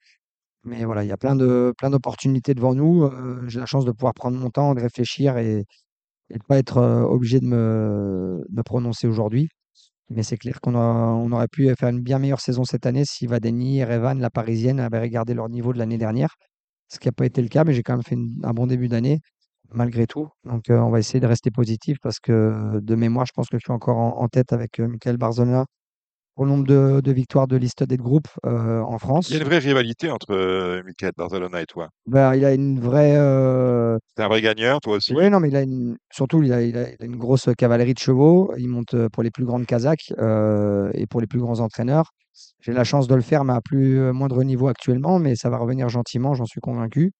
Mais 0.64 0.84
voilà, 0.84 1.04
il 1.04 1.08
y 1.08 1.12
a 1.12 1.16
plein 1.16 1.36
de, 1.36 1.72
plein 1.78 1.90
d'opportunités 1.90 2.54
devant 2.54 2.74
nous. 2.74 3.10
J'ai 3.48 3.60
la 3.60 3.66
chance 3.66 3.84
de 3.84 3.92
pouvoir 3.92 4.14
prendre 4.14 4.38
mon 4.38 4.50
temps, 4.50 4.74
de 4.74 4.80
réfléchir 4.80 5.36
et, 5.38 5.64
de 6.30 6.34
ne 6.36 6.38
pas 6.48 6.58
être 6.58 6.78
obligé 6.78 7.40
de 7.40 7.46
me, 7.46 8.44
de 8.48 8.62
prononcer 8.62 9.08
aujourd'hui. 9.08 9.48
Mais 10.10 10.22
c'est 10.22 10.36
clair 10.36 10.60
qu'on 10.60 10.76
on 10.76 11.32
aurait 11.32 11.48
pu 11.48 11.74
faire 11.76 11.88
une 11.88 12.00
bien 12.00 12.18
meilleure 12.18 12.40
saison 12.40 12.64
cette 12.64 12.86
année 12.86 13.04
si 13.04 13.26
Vadeni 13.26 13.84
Revan, 13.84 14.14
la 14.14 14.30
parisienne, 14.30 14.80
avaient 14.80 15.00
regardé 15.00 15.34
leur 15.34 15.48
niveau 15.48 15.72
de 15.72 15.78
l'année 15.78 15.98
dernière. 15.98 16.36
Ce 16.92 16.98
qui 16.98 17.08
n'a 17.08 17.12
pas 17.12 17.24
été 17.26 17.40
le 17.42 17.48
cas, 17.48 17.64
mais 17.64 17.72
j'ai 17.74 17.82
quand 17.82 17.94
même 17.94 18.02
fait 18.02 18.16
un 18.44 18.52
bon 18.52 18.66
début 18.66 18.88
d'année, 18.88 19.20
malgré 19.70 20.06
tout. 20.06 20.28
Donc 20.44 20.68
euh, 20.70 20.78
on 20.78 20.90
va 20.90 20.98
essayer 21.00 21.20
de 21.20 21.26
rester 21.26 21.50
positif 21.50 21.98
parce 22.02 22.20
que 22.20 22.80
de 22.80 22.94
mémoire, 22.96 23.26
je 23.26 23.32
pense 23.34 23.48
que 23.48 23.56
je 23.58 23.62
suis 23.64 23.72
encore 23.72 23.96
en, 23.98 24.18
en 24.22 24.28
tête 24.28 24.52
avec 24.52 24.78
euh, 24.80 24.88
Michael 24.88 25.16
Barzona 25.16 25.66
au 26.36 26.46
nombre 26.46 26.66
de, 26.66 27.00
de 27.00 27.12
victoires 27.12 27.46
de 27.46 27.56
liste 27.56 27.84
des 27.84 27.96
groupes 27.96 28.28
euh, 28.46 28.80
en 28.80 28.88
Il 28.88 28.92
y 28.92 28.94
a 28.94 28.98
France. 28.98 29.30
une 29.38 29.44
vraie 29.44 29.58
rivalité 29.58 30.10
entre 30.10 30.32
euh, 30.32 30.82
Michael 30.84 31.12
Barcelona 31.16 31.60
et 31.62 31.66
toi. 31.66 31.88
Bah, 32.06 32.36
il 32.36 32.44
a 32.44 32.52
une 32.54 32.80
vraie. 32.80 33.14
euh, 33.16 33.98
T'es 34.16 34.22
un 34.22 34.28
vrai 34.28 34.40
gagneur, 34.42 34.80
toi 34.80 34.96
aussi. 34.96 35.12
Oui, 35.14 35.28
non, 35.30 35.40
mais 35.40 35.48
il 35.48 35.56
a 35.56 35.62
une... 35.62 35.96
surtout, 36.10 36.42
il 36.42 36.52
a, 36.52 36.62
il 36.62 36.76
a- 36.76 36.90
il 36.90 36.96
a 37.00 37.04
une 37.04 37.16
grosse 37.16 37.48
cavalerie 37.56 37.94
de 37.94 37.98
chevaux. 37.98 38.52
Il 38.58 38.68
monte 38.68 38.94
euh, 38.94 39.08
pour 39.08 39.22
les 39.22 39.30
plus 39.30 39.44
grandes 39.44 39.66
Kazakhs 39.66 40.12
euh, 40.18 40.90
et 40.94 41.06
pour 41.06 41.20
les 41.20 41.26
plus 41.26 41.38
grands 41.40 41.60
entraîneurs. 41.60 42.10
J'ai 42.60 42.72
la 42.72 42.84
chance 42.84 43.06
de 43.08 43.14
le 43.14 43.20
faire, 43.22 43.44
mais 43.44 43.52
à 43.52 43.60
plus 43.60 43.98
euh, 44.00 44.12
moindre 44.12 44.42
niveau 44.42 44.68
actuellement, 44.68 45.18
mais 45.18 45.36
ça 45.36 45.50
va 45.50 45.58
revenir 45.58 45.88
gentiment, 45.88 46.34
j'en 46.34 46.46
suis 46.46 46.60
convaincu. 46.60 47.12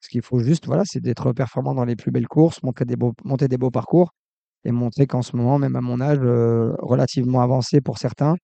Ce 0.00 0.08
qu'il 0.08 0.22
faut 0.22 0.40
juste, 0.40 0.66
voilà, 0.66 0.82
c'est 0.86 1.00
d'être 1.00 1.32
performant 1.32 1.74
dans 1.74 1.84
les 1.84 1.96
plus 1.96 2.10
belles 2.12 2.28
courses, 2.28 2.62
montrer 2.62 2.84
des 2.84 2.96
beaux, 2.96 3.12
monter 3.24 3.48
des 3.48 3.58
beaux 3.58 3.70
parcours 3.70 4.10
et 4.64 4.72
montrer 4.72 5.06
qu'en 5.06 5.22
ce 5.22 5.36
moment, 5.36 5.58
même 5.58 5.76
à 5.76 5.80
mon 5.80 6.00
âge, 6.00 6.18
euh, 6.22 6.72
relativement 6.80 7.40
avancé 7.42 7.80
pour 7.80 7.98
certains, 7.98 8.32
euh, 8.32 8.36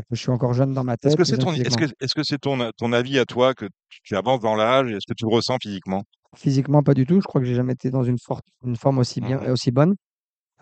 que 0.00 0.06
je 0.12 0.20
suis 0.20 0.30
encore 0.30 0.54
jeune 0.54 0.72
dans 0.72 0.84
ma 0.84 0.94
Est-ce 0.94 1.08
tête. 1.08 1.16
que 1.16 1.22
et 1.22 1.24
c'est 1.24 1.36
jeune 1.36 1.44
ton, 1.44 1.52
est-ce 1.52 1.76
que, 1.76 1.84
est-ce 2.00 2.14
que 2.14 2.22
c'est 2.22 2.38
ton, 2.38 2.70
ton 2.76 2.92
avis 2.92 3.18
à 3.18 3.24
toi 3.24 3.54
que 3.54 3.66
tu, 4.04 4.16
avances 4.16 4.40
dans 4.40 4.54
l'âge 4.54 4.90
est-ce 4.90 5.06
que 5.06 5.14
tu 5.14 5.24
le 5.24 5.30
ressens 5.34 5.58
physiquement? 5.60 6.02
Physiquement, 6.34 6.82
pas 6.82 6.94
du 6.94 7.04
tout. 7.06 7.20
Je 7.20 7.26
crois 7.26 7.40
que 7.40 7.46
j'ai 7.46 7.54
jamais 7.54 7.74
été 7.74 7.90
dans 7.90 8.02
une, 8.02 8.16
forme 8.18 8.98
aussi 8.98 9.20
bien, 9.20 9.38
Mhm. 9.40 9.50
aussi 9.50 9.70
bonne. 9.70 9.94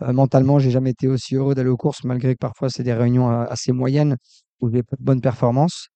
Euh, 0.03 0.13
mentalement, 0.13 0.59
j'ai 0.59 0.71
jamais 0.71 0.91
été 0.91 1.07
aussi 1.09 1.37
heureux 1.37 1.55
d'aller 1.55 1.69
aux 1.69 1.77
courses, 1.77 2.05
malgré 2.05 2.35
que 2.35 2.39
parfois 2.39 2.71
c'est 2.71 2.83
des 2.83 2.95
réunions 2.95 3.31
euh, 3.31 3.45
assez 3.49 3.73
moyennes 3.73 4.17
où 4.61 4.71
j'ai 4.71 4.83
pas 4.83 4.97
de 4.99 5.05
bonnes 5.05 5.21
performances. 5.21 5.89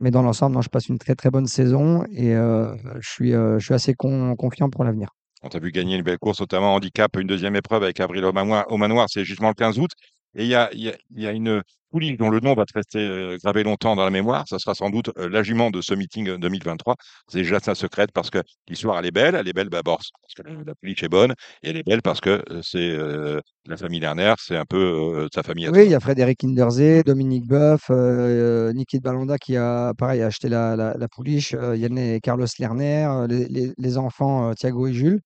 Mais 0.00 0.10
dans 0.10 0.22
l'ensemble, 0.22 0.60
je 0.62 0.68
passe 0.68 0.88
une 0.88 0.98
très 0.98 1.14
très 1.14 1.30
bonne 1.30 1.46
saison 1.46 2.04
et 2.10 2.34
euh, 2.34 2.74
je 3.00 3.08
suis, 3.10 3.34
euh, 3.34 3.58
je 3.58 3.66
suis 3.66 3.74
assez 3.74 3.92
con- 3.94 4.34
confiant 4.36 4.70
pour 4.70 4.82
l'avenir. 4.82 5.10
On 5.42 5.48
t'a 5.48 5.58
vu 5.58 5.72
gagner 5.72 5.96
une 5.96 6.02
belle 6.02 6.18
course, 6.18 6.40
notamment 6.40 6.74
handicap, 6.74 7.16
une 7.18 7.26
deuxième 7.26 7.54
épreuve 7.56 7.82
avec 7.82 8.00
Avril 8.00 8.24
au 8.24 8.32
manoir 8.32 9.06
c'est 9.08 9.24
justement 9.24 9.48
le 9.48 9.54
15 9.54 9.78
août. 9.78 9.90
Et 10.34 10.44
il 10.44 10.48
y 10.48 10.54
a, 10.54 10.70
y 10.74 10.88
a, 10.88 10.96
y 11.16 11.26
a 11.26 11.32
une 11.32 11.62
pouliche 11.90 12.16
dont 12.18 12.30
le 12.30 12.38
nom 12.40 12.54
va 12.54 12.64
te 12.64 12.72
rester 12.74 12.98
euh, 13.00 13.36
gravé 13.42 13.64
longtemps 13.64 13.96
dans 13.96 14.04
la 14.04 14.10
mémoire. 14.10 14.44
Ça 14.48 14.58
sera 14.58 14.74
sans 14.74 14.90
doute 14.90 15.10
euh, 15.18 15.28
la 15.28 15.42
jument 15.42 15.70
de 15.70 15.80
ce 15.80 15.92
meeting 15.94 16.28
euh, 16.28 16.38
2023. 16.38 16.94
C'est 17.28 17.38
déjà 17.38 17.58
sa 17.60 17.74
secrète 17.74 18.10
parce 18.12 18.30
que 18.30 18.38
l'histoire, 18.68 18.98
elle 19.00 19.06
est 19.06 19.10
belle. 19.10 19.34
Elle 19.34 19.48
est 19.48 19.52
belle 19.52 19.68
d'abord 19.70 19.98
parce 20.22 20.34
que 20.34 20.42
la, 20.66 20.74
pouliche 20.76 21.02
est 21.02 21.08
bonne. 21.08 21.32
Et 21.62 21.70
elle 21.70 21.76
est 21.76 21.82
belle 21.86 22.02
parce 22.02 22.20
que 22.20 22.42
euh, 22.50 22.60
c'est 22.62 22.78
euh, 22.90 23.40
la 23.66 23.76
famille 23.76 24.00
Lerner, 24.00 24.34
c'est 24.38 24.56
un 24.56 24.64
peu 24.66 24.78
euh, 24.78 25.28
sa 25.34 25.42
famille 25.42 25.66
à 25.66 25.70
Oui, 25.72 25.84
il 25.84 25.90
y 25.90 25.94
a 25.94 26.00
Frédéric 26.00 26.38
Kinderzé, 26.38 27.02
Dominique 27.02 27.46
Boeuf, 27.46 27.86
euh, 27.90 28.72
Niki 28.72 28.98
de 28.98 29.02
Balanda 29.02 29.36
qui 29.38 29.56
a, 29.56 29.92
pareil, 29.94 30.22
acheté 30.22 30.48
la, 30.48 30.76
la, 30.76 30.94
la 30.96 31.08
pouliche, 31.08 31.54
euh, 31.54 31.76
Yann 31.76 31.98
et 31.98 32.20
Carlos 32.20 32.46
Lerner, 32.58 33.04
euh, 33.06 33.26
les, 33.26 33.46
les- 33.48 33.72
les 33.76 33.98
enfants 33.98 34.50
euh, 34.50 34.54
Thiago 34.54 34.86
et 34.86 34.92
Jules. 34.92 35.20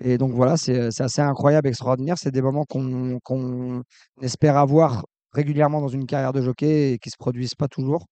Et 0.00 0.18
donc 0.18 0.32
voilà, 0.32 0.56
c'est 0.56 0.90
c'est 0.90 1.02
assez 1.04 1.20
incroyable, 1.20 1.68
extraordinaire. 1.68 2.16
C'est 2.18 2.30
des 2.30 2.42
moments 2.42 2.64
qu'on 2.64 3.18
qu'on 3.24 3.82
espère 4.22 4.56
avoir 4.56 5.04
régulièrement 5.32 5.80
dans 5.80 5.88
une 5.88 6.06
carrière 6.06 6.32
de 6.32 6.40
jockey 6.42 6.92
et 6.92 6.98
qui 6.98 7.10
se 7.10 7.16
produisent 7.18 7.54
pas 7.54 7.68
toujours. 7.68 8.06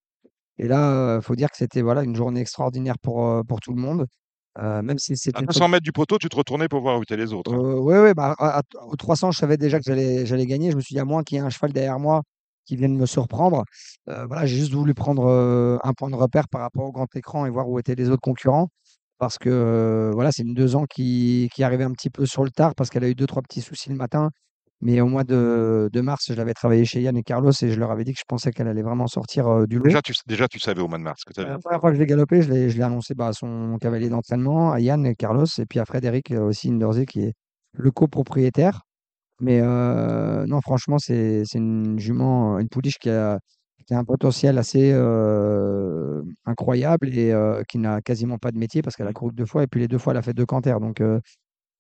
Et 0.59 0.69
là, 0.69 1.17
il 1.17 1.23
faut 1.23 1.37
dire 1.37 1.51
que 1.51 1.57
c'était 1.57 1.83
voilà, 1.83 2.03
une 2.03 2.17
journée 2.17 2.41
extraordinaire 2.41 2.97
pour, 3.03 3.27
euh, 3.27 3.43
pour 3.43 3.61
tout 3.61 3.73
le 3.75 3.81
monde. 3.81 4.07
Euh, 4.59 4.81
même 4.83 4.99
si 4.99 5.13
À 5.13 5.17
c'était 5.17 5.41
une 5.41 5.47
200 5.47 5.69
mètres 5.69 5.83
du 5.83 5.93
poteau, 5.93 6.17
tu 6.19 6.29
te 6.31 6.37
retournais 6.37 6.67
pour 6.69 6.81
voir 6.81 6.99
où 6.99 7.03
étaient 7.03 7.17
les 7.17 7.33
autres. 7.35 7.53
hein. 7.53 7.59
euh, 7.59 7.79
ouais, 7.79 8.01
ouais, 8.01 8.15
bah, 8.15 8.35
à- 8.39 8.61
à- 8.61 8.63
au 8.87 8.97
300, 8.97 9.31
je 9.31 9.39
savais 9.39 9.59
déjà 9.59 9.79
que 9.79 9.85
j'allais 9.85 10.47
gagner. 10.47 10.71
Je 10.71 10.77
me 10.77 10.81
suis 10.81 10.95
dit, 10.95 11.01
à 11.01 11.05
moins 11.05 11.23
qu'il 11.23 11.37
y 11.37 11.41
ait 11.41 11.45
un 11.45 11.51
cheval 11.51 11.73
derrière 11.73 11.99
moi 11.99 12.23
qui 12.65 12.75
vienne 12.77 12.97
me 12.97 13.07
surprendre. 13.07 13.65
Euh, 14.09 14.25
voilà, 14.27 14.47
j'ai 14.47 14.57
juste 14.57 14.73
voulu 14.73 14.95
prendre 14.95 15.27
euh, 15.27 15.79
un 15.85 15.93
point 15.93 16.11
de 16.11 16.17
repère 16.17 16.49
par 16.49 16.63
rapport 16.63 16.85
au 16.85 16.93
grand 16.93 17.15
écran 17.15 17.45
et 17.47 17.51
voir 17.51 17.69
où 17.69 17.79
étaient 17.79 17.95
les 17.95 18.09
autres 18.09 18.23
concurrents. 18.23 18.69
Parce 19.19 19.39
que 19.39 19.49
euh, 19.49 20.11
voilà, 20.13 20.31
c'est 20.31 20.43
une 20.43 20.55
deux 20.55 20.77
ans 20.77 20.85
qui, 20.85 21.49
qui 21.55 21.63
arrivait 21.63 21.85
un 21.85 21.93
petit 21.93 22.11
peu 22.11 22.27
sur 22.27 22.45
le 22.45 22.51
tard 22.51 22.75
parce 22.75 22.91
qu'elle 22.91 23.05
a 23.05 23.09
eu 23.09 23.15
deux, 23.15 23.27
trois 23.27 23.43
petits 23.43 23.63
soucis 23.63 23.89
le 23.89 23.97
matin. 23.97 24.31
Mais 24.83 25.01
au 25.01 25.07
mois 25.07 25.25
de, 25.25 25.89
de 25.91 26.01
mars, 26.03 26.27
je 26.29 26.35
l'avais 26.35 26.53
travaillé 26.53 26.85
chez 26.85 27.01
Yann 27.01 27.17
et 27.17 27.23
Carlos 27.23 27.51
et 27.51 27.71
je 27.71 27.81
leur 27.81 27.91
avais 27.91 28.05
dit 28.05 28.13
que 28.13 28.19
je 28.19 28.25
pensais 28.29 28.51
qu'elle 28.53 28.69
allait 28.69 28.83
vraiment 28.83 29.07
sortir 29.07 29.49
euh, 29.49 29.67
du 29.67 29.79
lot. 29.79 29.85
Déjà 29.85 30.03
tu, 30.03 30.13
déjà, 30.27 30.49
tu 30.49 30.61
savais 30.61 30.83
au 30.83 30.89
mois 30.89 30.99
de 30.99 31.03
mars 31.03 31.25
que 31.25 31.33
tu 31.33 31.41
avais. 31.41 31.49
La 31.49 31.59
première 31.59 31.81
fois 31.81 31.91
que 31.91 31.97
je 31.97 32.01
l'ai 32.01 32.07
galopé, 32.07 32.43
je 32.43 32.51
l'ai 32.51 32.69
je 32.69 32.77
l'ai 32.77 32.83
annoncé 32.83 33.15
bah, 33.15 33.29
à 33.29 33.33
son 33.33 33.79
cavalier 33.81 34.11
d'entraînement, 34.11 34.73
à 34.73 34.81
Yann 34.81 35.07
et 35.07 35.15
Carlos, 35.15 35.47
et 35.59 35.65
puis 35.65 35.79
à 35.79 35.87
Frédéric 35.87 36.31
aussi 36.33 36.71
Indersé, 36.71 37.07
qui 37.07 37.21
est 37.21 37.33
le 37.73 37.91
copropriétaire. 37.91 38.83
Mais 39.41 39.61
euh, 39.63 40.45
non, 40.47 40.61
franchement, 40.61 40.99
c'est 40.99 41.43
c'est 41.47 41.59
une 41.59 41.99
jument, 41.99 42.59
une 42.59 42.69
pouliche 42.69 42.99
qui 42.99 43.09
a, 43.09 43.39
qui 43.87 43.95
a 43.95 43.99
un 43.99 44.05
potentiel 44.05 44.59
assez 44.59 44.91
euh, 44.93 46.23
incroyable 46.45 47.17
et 47.17 47.33
euh, 47.33 47.63
qui 47.69 47.79
n'a 47.79 48.01
quasiment 48.01 48.39
pas 48.39 48.51
de 48.51 48.59
métier 48.59 48.83
parce 48.83 48.97
qu'elle 48.97 49.07
a 49.07 49.13
couru 49.13 49.33
deux 49.33 49.47
fois, 49.47 49.63
et 49.63 49.67
puis 49.67 49.81
les 49.81 49.89
deux 49.89 49.99
fois, 49.99 50.13
elle 50.13 50.19
a 50.19 50.23
fait 50.23 50.35
deux 50.35 50.47
canters. 50.47 50.81
Donc 50.81 51.01
euh, 51.01 51.21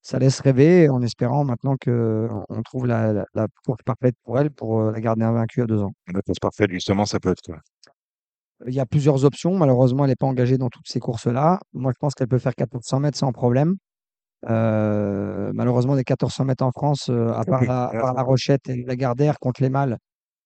ça 0.02 0.18
laisse 0.20 0.40
rêver 0.40 0.88
en 0.88 1.02
espérant 1.02 1.44
maintenant 1.44 1.76
qu'on 1.76 2.62
trouve 2.64 2.86
la, 2.86 3.12
la, 3.12 3.24
la 3.34 3.46
course 3.64 3.82
parfaite 3.84 4.14
pour 4.22 4.38
elle 4.38 4.50
pour 4.50 4.82
la 4.82 5.00
garder 5.00 5.24
invaincue 5.24 5.62
à 5.62 5.66
deux 5.66 5.82
ans. 5.82 5.92
La 6.12 6.22
course 6.22 6.38
parfaite, 6.38 6.70
justement, 6.70 7.06
ça 7.06 7.18
peut 7.18 7.30
être 7.30 7.42
quoi? 7.44 7.58
Il 8.66 8.72
y 8.72 8.80
a 8.80 8.86
plusieurs 8.86 9.24
options. 9.24 9.54
Malheureusement, 9.56 10.04
elle 10.04 10.10
n'est 10.10 10.16
pas 10.16 10.26
engagée 10.26 10.56
dans 10.56 10.70
toutes 10.70 10.88
ces 10.88 11.00
courses-là. 11.00 11.60
Moi, 11.74 11.92
je 11.92 11.98
pense 11.98 12.14
qu'elle 12.14 12.28
peut 12.28 12.38
faire 12.38 12.54
1400 12.56 13.00
mètres 13.00 13.18
sans 13.18 13.32
problème. 13.32 13.76
Malheureusement, 14.44 15.94
les 15.94 16.04
1400 16.08 16.44
mètres 16.46 16.64
en 16.64 16.70
France, 16.70 17.10
à 17.10 17.42
part 17.44 17.64
la, 17.64 17.84
à 17.86 18.00
part 18.00 18.14
la 18.14 18.22
Rochette 18.22 18.66
et 18.70 18.84
la 18.84 18.96
Gardère 18.96 19.38
contre 19.40 19.60
les 19.60 19.68
mâles, 19.68 19.98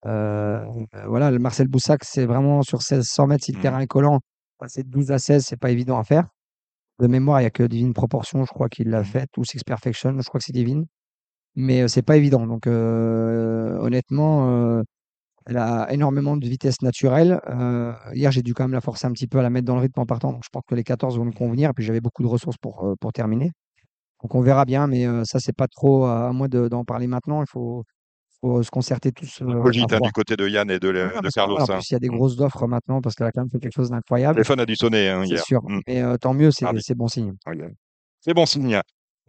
euh, 0.07 0.65
euh, 0.95 1.07
voilà, 1.07 1.31
le 1.31 1.39
Marcel 1.39 1.69
Boussac, 1.69 2.05
c'est 2.05 2.27
vraiment 2.27 2.63
sur 2.63 2.83
1600 2.83 3.27
mètres, 3.27 3.45
si 3.45 3.53
le 3.53 3.57
Mhm. 3.59 3.63
terrain 3.63 3.81
est 3.81 3.87
collant, 3.87 4.21
passer 4.59 4.83
de 4.83 4.89
12 4.89 5.11
à 5.13 5.19
16, 5.19 5.45
c'est 5.47 5.57
pas 5.59 5.71
évident 5.71 5.99
à 5.99 6.05
faire. 6.05 6.29
De 7.01 7.07
mémoire, 7.09 7.41
il 7.41 7.45
n'y 7.45 7.49
a 7.49 7.51
que 7.51 7.63
Divine 7.65 7.95
Proportion, 7.95 8.45
je 8.45 8.51
crois 8.53 8.69
qu'il 8.69 8.91
l'a 8.91 9.01
Mhm. 9.01 9.05
fait, 9.05 9.31
ou 9.39 9.45
Six 9.45 9.65
Perfection, 9.65 10.15
je 10.21 10.29
crois 10.29 10.39
que 10.41 10.45
c'est 10.47 10.53
Divine. 10.53 10.87
Mais 11.57 11.83
euh, 11.83 11.89
c'est 11.89 12.03
pas 12.03 12.17
évident. 12.17 12.47
Donc, 12.47 12.67
euh, 12.67 13.77
honnêtement, 13.81 14.51
euh, 14.79 14.83
elle 15.47 15.57
a 15.59 15.93
énormément 15.93 16.37
de 16.37 16.47
vitesse 16.49 16.83
naturelle. 16.83 17.41
Hier, 18.15 18.31
j'ai 18.33 18.43
dû 18.43 18.55
quand 18.55 18.65
même 18.65 18.73
la 18.73 18.81
forcer 18.81 19.07
un 19.07 19.13
petit 19.13 19.27
peu 19.27 19.39
à 19.39 19.43
la 19.43 19.51
mettre 19.51 19.67
dans 19.67 19.75
le 19.77 19.83
rythme 19.83 20.01
en 20.01 20.07
partant. 20.07 20.33
Donc, 20.33 20.43
je 20.45 20.51
pense 20.53 20.63
que 20.69 20.75
les 20.75 20.85
14 20.85 21.19
vont 21.19 21.25
me 21.27 21.33
convenir. 21.33 21.71
Et 21.71 21.73
puis, 21.73 21.85
j'avais 21.85 22.01
beaucoup 22.01 22.23
de 22.23 22.29
ressources 22.29 22.59
pour, 22.59 22.95
pour 23.01 23.13
terminer. 23.13 23.53
Donc, 24.23 24.35
on 24.35 24.41
verra 24.43 24.65
bien. 24.67 24.87
Mais 24.87 25.07
ça, 25.25 25.41
c'est 25.41 25.55
pas 25.57 25.69
trop 25.69 26.05
à, 26.07 26.29
à 26.29 26.33
moi 26.33 26.49
de- 26.49 26.69
d'en 26.69 26.85
parler 26.85 27.07
maintenant. 27.09 27.43
Il 27.43 27.49
faut, 27.49 27.85
faut 28.41 28.63
se 28.63 28.71
concerter 28.71 29.13
tous 29.13 29.43
euh, 29.43 29.63
Cogite 29.63 29.93
hein, 29.93 29.99
du 30.03 30.13
côté 30.13 30.37
de 30.37 30.49
Yann 30.49 30.71
et 30.71 30.79
de, 30.79 30.89
Ouais, 30.89 30.93
de 31.23 31.29
que, 31.29 31.35
Carlos. 31.35 31.57
voilà, 31.59 31.75
en 31.75 31.77
hein. 31.77 31.79
plus, 31.79 31.91
il 31.91 31.93
y 31.93 31.97
a 31.97 31.99
des 32.01 32.09
grosses 32.09 32.39
offres 32.41 32.67
maintenant 32.67 33.01
parce 33.01 33.15
qu'elle 33.15 33.27
a 33.27 33.33
quand 33.33 33.43
même 33.43 33.51
fait 33.51 33.59
quelque 33.59 33.75
chose 33.75 33.91
Le 33.91 33.97
d'incroyable. 33.97 34.35
téléphone 34.37 34.61
a 34.61 34.67
dû 34.67 34.77
sonner 34.77 35.09
hein, 35.09 35.23
C'est 35.25 35.35
hier. 35.35 35.45
sûr. 35.45 35.63
Mm. 35.63 35.81
Mais 35.87 36.03
euh, 36.03 36.17
tant 36.17 36.33
mieux, 36.35 36.51
c'est 36.51 36.67
c'est 36.81 36.95
bon 36.95 37.09
signe. 37.09 37.35
C'est 38.21 38.35
bon 38.35 38.47
signe. 38.47 38.81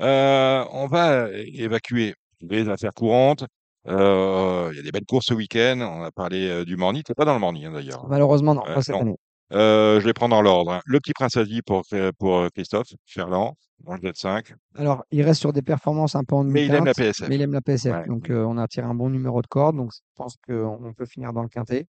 Euh, 0.02 0.66
on 0.72 0.88
va 0.88 1.28
évacuer 1.32 2.16
les 2.42 2.70
affaires 2.70 2.94
courantes. 2.94 3.46
Euh, 3.88 4.70
Il 4.72 4.78
y 4.78 4.80
a 4.80 4.84
des 4.84 4.92
belles 4.92 5.06
courses 5.06 5.26
ce 5.28 5.34
week-end. 5.34 5.80
On 5.82 6.04
a 6.04 6.12
parlé 6.12 6.66
du 6.66 6.78
Morny. 6.78 7.04
Tu 7.04 7.14
pas 7.14 7.26
dans 7.26 7.34
le 7.34 7.40
Morny 7.40 7.66
hein, 7.66 7.72
d'ailleurs. 7.74 8.08
Malheureusement, 8.08 8.54
non, 8.56 8.62
pas 8.62 8.82
cette 8.82 8.96
non. 8.96 9.02
année. 9.02 9.16
Euh, 9.52 10.00
je 10.00 10.06
vais 10.06 10.14
prendre 10.14 10.36
dans 10.36 10.42
l'ordre. 10.42 10.72
hein. 10.74 10.82
Le 10.86 11.00
petit 11.00 11.14
Prince 11.14 11.36
Asie 11.38 11.62
pour, 11.62 11.84
pour 12.18 12.38
euh, 12.38 12.48
Christophe 12.54 12.88
Ferland, 13.06 13.56
dans 13.84 13.94
le 13.96 14.00
jet 14.02 14.16
5. 14.16 14.54
Alors, 14.76 15.04
il 15.12 15.22
reste 15.24 15.40
sur 15.42 15.52
des 15.54 15.62
performances 15.62 16.16
un 16.16 16.24
peu 16.24 16.36
en 16.36 16.44
Mais 16.44 16.66
il 16.66 16.74
aime 16.74 16.86
la 16.86 16.94
demi-teinte, 16.94 16.96
PSF. 17.18 17.30
mais 17.30 17.36
il 17.36 17.42
aime 17.42 17.54
la 17.54 17.62
PSF. 17.62 17.94
Ouais. 17.94 18.08
Donc, 18.08 18.30
euh, 18.30 18.44
on 18.46 18.58
a 18.58 18.68
tiré 18.68 18.86
un 18.88 18.96
bon 18.96 19.10
numéro 19.10 19.42
de 19.42 19.48
corde. 19.48 19.76
Donc, 19.76 19.92
je 19.94 20.00
pense 20.16 20.36
qu'on 20.48 20.94
peut 20.96 21.06
finir 21.06 21.34
dans 21.34 21.44
le 21.44 21.50
quintet. 21.50 21.88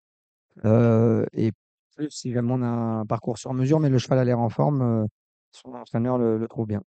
Euh, 0.66 1.26
et 1.34 1.52
plus 1.96 2.10
si 2.12 2.32
jamais 2.32 2.52
on 2.54 2.62
a 2.62 2.68
un 2.68 3.06
parcours 3.06 3.38
sur 3.38 3.54
mesure, 3.54 3.80
mais 3.80 3.90
le 3.90 3.98
cheval 3.98 4.20
a 4.20 4.24
l'air 4.26 4.40
en 4.40 4.50
forme, 4.50 4.82
euh, 4.82 5.06
son 5.52 5.74
entraîneur 5.74 6.18
le, 6.18 6.38
le 6.38 6.48
trouve 6.48 6.68
bien. 6.68 6.82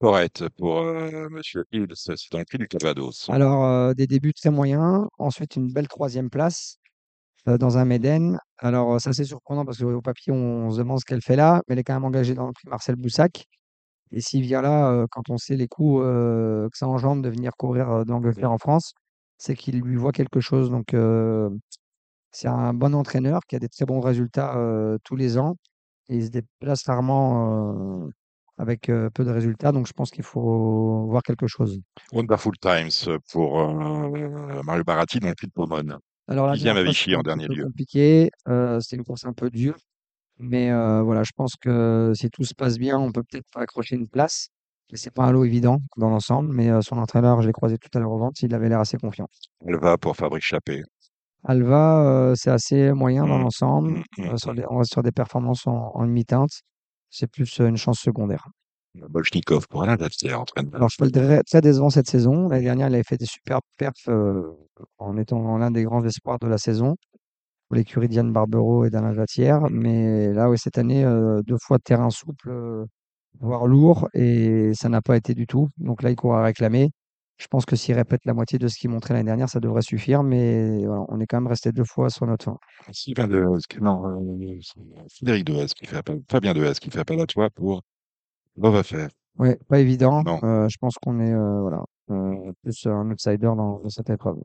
Correct 0.00 0.44
pour 0.58 0.78
euh, 0.80 1.28
Monsieur 1.30 1.64
Hills. 1.72 1.92
C'est 1.94 2.14
dans 2.32 2.38
le 2.38 2.44
prix 2.44 2.58
du 2.58 2.68
Calvados. 2.68 3.28
Alors, 3.30 3.64
euh, 3.64 3.94
des 3.94 4.06
débuts 4.06 4.34
très 4.34 4.50
moyens. 4.50 5.06
Ensuite, 5.18 5.56
une 5.56 5.72
belle 5.72 5.88
troisième 5.88 6.28
place 6.30 6.76
euh, 7.48 7.58
dans 7.58 7.78
un 7.78 7.84
Méden. 7.84 8.38
Alors, 8.58 9.00
ça, 9.00 9.12
c'est 9.12 9.24
surprenant 9.24 9.64
parce 9.64 9.78
qu'au 9.78 10.00
papier, 10.00 10.32
on, 10.32 10.70
se 10.70 10.78
demande 10.78 11.00
ce 11.00 11.04
qu'elle 11.04 11.22
fait 11.22 11.36
là, 11.36 11.62
mais 11.68 11.74
elle 11.74 11.78
est 11.80 11.84
quand 11.84 11.94
même 11.94 12.04
engagée 12.04 12.34
dans 12.34 12.46
le 12.46 12.52
prix 12.52 12.68
Marcel 12.68 12.96
Boussac. 12.96 13.46
Et 14.12 14.20
s'il 14.20 14.42
vient 14.42 14.62
là, 14.62 14.90
euh, 14.90 15.06
quand 15.10 15.30
on 15.30 15.38
sait 15.38 15.56
les 15.56 15.68
coûts 15.68 16.02
euh, 16.02 16.68
que 16.70 16.78
ça 16.78 16.86
engendre 16.88 17.22
de 17.22 17.28
venir 17.28 17.52
courir 17.56 18.04
d'Angleterre 18.06 18.52
en 18.52 18.58
France, 18.58 18.94
c'est 19.38 19.54
qu'il 19.54 19.80
lui 19.80 19.96
voit 19.96 20.12
quelque 20.12 20.40
chose. 20.40 20.70
Donc, 20.70 20.94
c'est 22.30 22.48
un 22.48 22.74
bon 22.74 22.94
entraîneur 22.94 23.40
qui 23.48 23.56
a 23.56 23.58
des 23.58 23.68
très 23.68 23.84
bons 23.84 24.00
résultats 24.00 24.56
tous 25.04 25.16
les 25.16 25.38
ans. 25.38 25.56
Et 26.08 26.16
il 26.16 26.24
se 26.26 26.30
déplace 26.30 26.84
rarement 26.86 28.08
avec 28.58 28.82
peu 28.86 29.24
de 29.24 29.30
résultats. 29.30 29.72
Donc, 29.72 29.86
je 29.86 29.92
pense 29.92 30.10
qu'il 30.10 30.24
faut 30.24 31.06
voir 31.08 31.22
quelque 31.22 31.46
chose. 31.46 31.80
Wonderful 32.12 32.56
Times 32.58 33.18
pour 33.30 33.60
euh, 33.60 34.62
Mario 34.62 34.84
Baratti 34.84 35.18
dans 35.20 35.28
le 35.28 35.34
prix 35.34 35.48
de 35.48 35.52
Pomone. 35.52 35.98
Alors, 36.28 36.46
la 36.46 36.54
Dixième 36.54 36.82
Vichy 36.82 37.04
c'était 37.04 37.16
en 37.16 37.22
dernier 37.22 37.46
peu 37.46 37.54
lieu. 37.54 37.64
compliqué. 37.64 38.30
Euh, 38.48 38.80
c'était 38.80 38.96
une 38.96 39.04
course 39.04 39.24
un 39.24 39.32
peu 39.32 39.50
dure. 39.50 39.76
Mais 40.38 40.70
euh, 40.70 41.02
voilà, 41.02 41.22
je 41.22 41.30
pense 41.36 41.54
que 41.56 42.12
si 42.14 42.28
tout 42.30 42.44
se 42.44 42.54
passe 42.54 42.78
bien, 42.78 42.98
on 42.98 43.12
peut 43.12 43.22
peut-être 43.22 43.46
accrocher 43.56 43.96
une 43.96 44.08
place. 44.08 44.48
Mais 44.90 44.98
c'est 44.98 45.10
pas 45.12 45.24
un 45.24 45.32
lot 45.32 45.44
évident 45.44 45.78
dans 45.96 46.10
l'ensemble. 46.10 46.52
Mais 46.52 46.70
euh, 46.70 46.80
son 46.80 46.98
entraîneur, 46.98 47.40
je 47.42 47.46
l'ai 47.46 47.52
croisé 47.52 47.78
tout 47.78 47.88
à 47.94 48.00
l'heure 48.00 48.10
au 48.10 48.18
ventre, 48.18 48.42
il 48.42 48.54
avait 48.54 48.68
l'air 48.68 48.80
assez 48.80 48.96
confiant. 48.96 49.28
Elle 49.66 49.76
va 49.76 49.96
pour 49.98 50.16
Fabrice 50.16 50.44
Chappé. 50.44 50.82
Alva, 51.44 52.04
euh, 52.06 52.34
c'est 52.36 52.50
assez 52.50 52.92
moyen 52.92 53.26
dans 53.26 53.38
Mm, 53.38 53.42
l'ensemble. 53.42 53.90
mm, 53.92 54.02
mm, 54.18 54.24
Euh, 54.30 54.36
sur 54.36 54.52
mm. 54.52 54.56
des- 54.56 54.64
on 54.70 54.78
reste 54.78 54.92
sur 54.92 55.02
des 55.02 55.12
performances 55.12 55.66
en, 55.66 55.92
en 55.94 56.04
demi-teinte. 56.06 56.50
C'est 57.10 57.30
plus 57.30 57.58
une 57.60 57.76
chance 57.76 57.98
secondaire. 58.00 58.48
Bolchnikov 58.94 59.66
pour 59.68 59.82
Alain 59.82 59.96
Dastier, 59.96 60.34
entraîneur. 60.34 60.74
Alors, 60.74 60.88
je 60.88 61.02
le 61.02 61.10
très, 61.10 61.42
très 61.42 61.60
décevant 61.60 61.90
cette 61.90 62.08
saison. 62.08 62.48
L'année 62.48 62.64
dernière, 62.64 62.88
il 62.88 62.94
avait 62.94 63.04
fait 63.04 63.16
des 63.16 63.26
superbes 63.26 63.62
perfs 63.76 64.08
euh, 64.08 64.42
en 64.98 65.16
étant 65.16 65.58
l'un 65.58 65.70
des 65.70 65.84
grands 65.84 66.04
espoirs 66.04 66.38
de 66.38 66.46
la 66.46 66.58
saison 66.58 66.96
pour 67.68 67.76
l'écurie 67.76 68.08
Diane 68.08 68.32
Barbero 68.32 68.84
et 68.84 68.90
d'Alain 68.90 69.12
Jatière. 69.14 69.62
Mais 69.70 70.32
là, 70.32 70.48
oui, 70.48 70.58
cette 70.58 70.78
année, 70.78 71.04
euh, 71.04 71.42
deux 71.42 71.58
fois 71.60 71.78
de 71.78 71.82
terrain 71.82 72.10
souple, 72.10 72.50
euh, 72.50 72.84
voire 73.40 73.66
lourd, 73.66 74.08
et 74.14 74.72
ça 74.74 74.88
n'a 74.88 75.02
pas 75.02 75.16
été 75.16 75.34
du 75.34 75.46
tout. 75.46 75.68
Donc 75.78 76.02
là, 76.02 76.10
il 76.10 76.16
court 76.16 76.36
à 76.36 76.44
réclamer. 76.44 76.90
Je 77.36 77.48
pense 77.48 77.66
que 77.66 77.74
s'il 77.74 77.96
répète 77.96 78.20
la 78.26 78.32
moitié 78.32 78.60
de 78.60 78.68
ce 78.68 78.78
qu'il 78.78 78.90
montrait 78.90 79.14
l'année 79.14 79.26
dernière, 79.26 79.48
ça 79.48 79.58
devrait 79.58 79.82
suffire. 79.82 80.22
Mais 80.22 80.86
voilà, 80.86 81.04
on 81.08 81.18
est 81.18 81.26
quand 81.26 81.40
même 81.40 81.48
resté 81.48 81.72
deux 81.72 81.84
fois 81.84 82.08
sur 82.10 82.26
notre 82.26 82.44
fin. 82.44 82.58
Sylvain 82.92 83.26
de 83.26 83.44
non, 83.80 84.06
euh, 84.06 84.60
Frédéric 85.16 85.44
Dehaze 85.44 85.74
qui 85.74 85.86
fait 85.86 85.96
appel, 85.96 86.22
Fabien 86.30 86.54
Dehaze 86.54 86.78
qui 86.78 86.90
fait 86.90 87.00
appel 87.00 87.20
à 87.20 87.26
toi 87.26 87.50
pour 87.50 87.82
Love 88.56 88.76
Affair. 88.76 89.08
Ouais, 89.38 89.58
pas 89.68 89.80
évident. 89.80 90.22
Non. 90.22 90.38
Euh, 90.44 90.68
je 90.68 90.76
pense 90.78 90.94
qu'on 91.02 91.18
est 91.20 91.32
euh, 91.32 91.60
voilà, 91.60 91.82
euh, 92.10 92.52
plus 92.62 92.86
un 92.86 93.10
outsider 93.10 93.38
dans, 93.56 93.80
dans 93.80 93.88
cette 93.88 94.10
épreuve. 94.10 94.36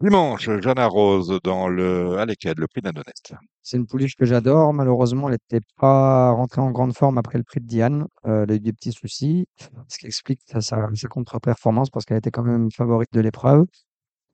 Dimanche, 0.00 0.48
Jeanne 0.62 0.80
Rose 0.80 1.38
dans 1.44 1.68
le 1.68 2.16
Aleked, 2.16 2.58
le 2.58 2.66
prix 2.66 2.80
d'Andonnette. 2.80 3.34
C'est 3.62 3.76
une 3.76 3.86
pouliche 3.86 4.14
que 4.16 4.24
j'adore. 4.24 4.72
Malheureusement, 4.72 5.28
elle 5.28 5.34
n'était 5.34 5.66
pas 5.76 6.30
rentrée 6.30 6.62
en 6.62 6.70
grande 6.70 6.94
forme 6.96 7.18
après 7.18 7.36
le 7.36 7.44
prix 7.44 7.60
de 7.60 7.66
Diane. 7.66 8.06
Euh, 8.26 8.44
elle 8.44 8.52
a 8.52 8.54
eu 8.54 8.60
des 8.60 8.72
petits 8.72 8.92
soucis, 8.92 9.44
ce 9.88 9.98
qui 9.98 10.06
explique 10.06 10.40
sa, 10.46 10.62
sa- 10.62 10.88
sa 10.94 11.08
contre-performance 11.08 11.90
parce 11.90 12.06
qu'elle 12.06 12.16
était 12.16 12.30
quand 12.30 12.42
même 12.44 12.70
favorite 12.70 13.12
de 13.12 13.20
l'épreuve. 13.20 13.66